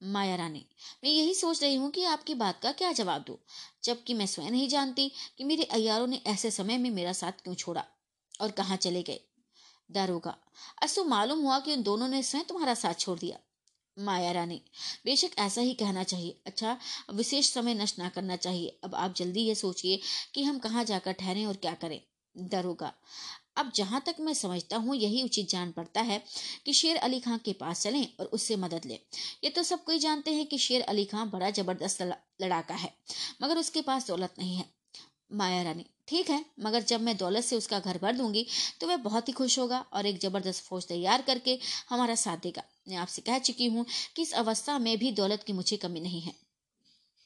माया 0.04 0.36
रानी, 0.36 0.66
मैं 1.04 1.12
यही 1.12 1.34
सोच 1.34 1.62
रही 1.64 1.76
हूँ 1.76 1.90
कि 1.92 2.04
आपकी 2.04 2.36
बात 2.36 2.60
का 2.62 2.72
क्या 2.72 2.92
जवाब 2.92 3.24
दूँ, 3.28 3.38
जबकि 3.84 4.14
मैं 4.14 4.26
स्वयं 4.26 4.52
नहीं 4.52 4.68
जानती 4.70 5.12
कि 5.38 5.44
मेरे 5.44 5.64
अयारों 5.64 6.08
ने 6.08 6.22
ऐसे 6.28 6.52
समय 6.52 6.78
में 6.78 6.90
मेरा 6.90 7.14
साथ 7.14 7.44
क्यों 7.44 7.56
छोड़ा 7.56 7.86
और 8.42 8.52
कहाँ 8.52 8.78
चले 8.78 9.04
गए। 9.04 9.20
दारोगा 9.90 10.36
असो 10.82 11.04
मालूम 11.04 11.40
हुआ 11.40 11.60
कि 11.60 11.74
उन 11.74 11.84
दोनों 11.84 12.08
ने 12.08 12.24
स्वयं 12.24 12.44
तुम्हारा 12.44 12.74
साथ 12.74 12.94
छोड़ 12.94 13.20
दिया। 13.20 13.38
माया 13.98 14.32
रानी। 14.32 14.62
बेशक 15.06 15.38
ऐसा 15.40 15.62
ही 15.62 15.74
कहना 15.74 16.04
चाहिए। 16.04 16.38
अच्छा 16.46 16.78
विशेष 17.14 17.50
समय 17.50 17.74
नष्ट 17.74 18.00
ना 18.00 18.10
करना 18.10 18.36
चाहिए। 18.36 18.80
अब 18.84 18.96
आप 18.96 19.16
जल्दी 19.16 19.42
ये 19.42 19.56
सोचिए 19.56 20.00
कि 20.34 20.44
हम 20.44 20.60
कहाँ 20.60 20.84
जाकर 20.84 21.12
ठहरें 21.12 21.46
और 21.46 21.56
क्या 21.56 21.74
करें। 21.74 22.00
दरोगा। 22.36 22.94
अब 23.58 23.72
जहाँ 23.76 24.02
तक 24.06 24.16
मैं 24.20 24.34
समझता 24.34 24.78
हूँ, 24.78 24.96
यही 24.96 25.24
उचित 25.24 25.50
जान 25.50 25.72
पड़ता 25.72 26.02
है 26.02 26.22
कि 26.66 26.74
शेर 26.74 26.98
अली 26.98 27.20
खां 27.20 27.38
के 27.38 27.54
पास 27.54 27.82
चलें 27.82 28.08
और 28.20 28.26
उससे 28.26 28.56
मदद 28.56 28.86
लें। 28.86 28.98
ये 29.44 29.50
तो 29.50 29.64
सब 29.64 29.84
कोई 29.84 30.00
जानते 30.00 30.32
हैं 30.32 30.46
कि 30.46 30.58
शेर 30.58 30.82
अली 30.82 31.06
खां 31.06 31.30
बड़ा 31.30 31.50
ज़बरदस्त 31.50 32.02
लड़ाका 32.42 32.76
है, 32.76 32.94
मगर 33.44 33.58
उसके 33.58 33.82
पास 33.82 34.08
दौलत 34.08 34.34
नहीं 34.40 34.56
है। 34.56 34.66
माया 35.34 35.62
रानी। 35.64 35.86
ठीक 36.12 36.30
है, 36.30 36.44
मगर 36.60 36.82
जब 36.84 37.02
मैं 37.02 37.16
दौलत 37.18 37.44
से 37.44 37.56
उसका 37.56 37.80
घर 37.80 37.98
भर 37.98 38.16
दूँगी 38.16 38.46
तो 38.82 38.88
वह 38.88 38.98
बहुत 39.00 39.28
ही 39.28 39.34
खुश 39.34 39.58
होगा 39.60 39.80
और 39.94 40.06
एक 40.06 40.20
ज़बरदस्त 40.20 40.64
फौज 40.64 40.88
तैयार 40.88 41.22
करके 41.22 41.58
हमारा 41.90 42.16
साथ 42.16 42.38
देगा। 42.38 42.64
मैं 42.90 42.98
आपसे 42.98 43.22
कह 43.22 43.40
चुकी 43.40 43.68
हूँ 43.68 43.86
कि 44.16 44.22
इस 44.22 44.34
अवस्था 44.34 44.78
में 44.80 44.98
भी 44.98 45.12
दौलत 45.12 45.44
की 45.44 45.54
मुझे 45.54 45.78
कमी 45.78 46.00
नहीं 46.00 46.22
है। 46.22 46.34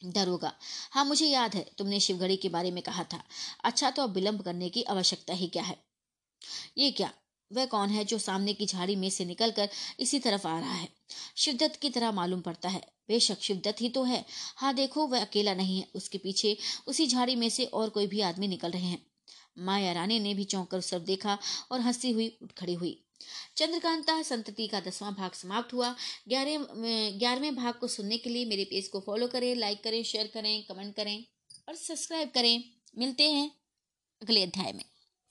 दरोगा 0.02 0.52
हाँ 0.92 1.04
मुझे 1.04 1.26
याद 1.26 1.54
है, 1.54 1.66
तुमने 1.78 2.00
शिवगढ़ी 2.00 2.36
के 2.36 2.48
बारे 2.48 2.70
में 2.70 2.82
कहा 2.82 3.04
था। 3.04 3.22
अच्छा 3.64 3.90
तो 3.90 4.02
अब 4.02 4.14
विलंब 4.14 4.42
करने 4.42 4.68
की 4.68 4.82
आवश्यकता 4.82 5.34
ही 5.34 5.46
क्या 5.48 5.62
है? 5.62 5.76
ये 6.78 6.90
क्या? 6.90 7.10
वह 7.50 7.66
कौन 7.66 7.88
है 7.88 8.04
जो 8.04 8.18
सामने 8.18 8.54
की 8.54 8.66
झाड़ी 8.66 8.96
में 8.96 9.10
से 9.10 9.24
निकलकर 9.24 9.68
इसी 10.00 10.18
तरफ़ 10.18 10.46
आ 10.46 10.58
रहा 10.60 10.74
है? 10.74 10.88
शिवदत्त 11.36 11.80
की 11.80 11.90
तरह 11.90 12.12
मालूम 12.12 12.40
पड़ता 12.40 12.68
है। 12.68 12.82
बेशक 13.08 13.40
शिवदत्त 13.40 13.80
ही 13.80 13.88
तो 13.88 14.02
है। 14.02 14.24
हाँ 14.56 14.74
देखो, 14.74 15.06
वह 15.06 15.20
अकेला 15.20 15.54
नहीं 15.54 15.78
है। 15.78 15.88
उसके 15.94 16.18
पीछे, 16.18 16.56
उसी 16.86 17.06
झाड़ी 17.06 17.36
में 17.36 17.48
से 17.48 17.64
और 17.64 17.90
कोई 17.90 18.06
भी 18.06 18.20
आदमी 18.20 18.48
निकल 18.48 18.70
रहे 18.70 18.82
हैं। 18.82 19.06
माया 19.58 19.92
रानी 19.92 20.20
ने 20.20 20.34
भी 20.34 20.44
चौंक 20.44 20.68
कर 20.68 20.80
तरफ़ 20.80 21.02
देखा 21.02 21.38
और 21.72 21.80
हँसी 21.80 22.10
हुई 22.10 22.28
उठ 22.42 22.52
खड़ी 22.52 22.74
हुई। 22.74 23.02
चंद्रकांता 23.56 24.22
संतति 24.22 24.66
का 24.66 24.80
दसवां 24.80 25.12
भाग 25.14 25.32
समाप्त 25.32 25.72
हुआ। 25.72 25.94
ग्यारह 26.28 26.66
ग्यारहवें 27.18 27.54
भाग 27.56 27.74
को 27.74 27.88
सुनने 27.88 28.18
के 28.18 28.30
लिए 28.30 28.44
मेरे 28.44 28.64
पेज 28.64 28.88
को 28.88 29.00
फॉलो 29.00 29.28
करें 29.28 29.54
लाइक 29.54 29.82
करें 29.84 30.02
शेयर 30.02 30.26
करें 30.26 30.62
कमेंट 30.62 30.94
करें 30.94 31.24
और 31.68 31.74
सब्सक्राइब 31.74 32.30
करें। 32.30 32.64
मिलते 32.98 33.30
हैं 33.30 33.50
अगले 34.22 34.42
अध्याय 34.42 34.72
में। 34.72 34.84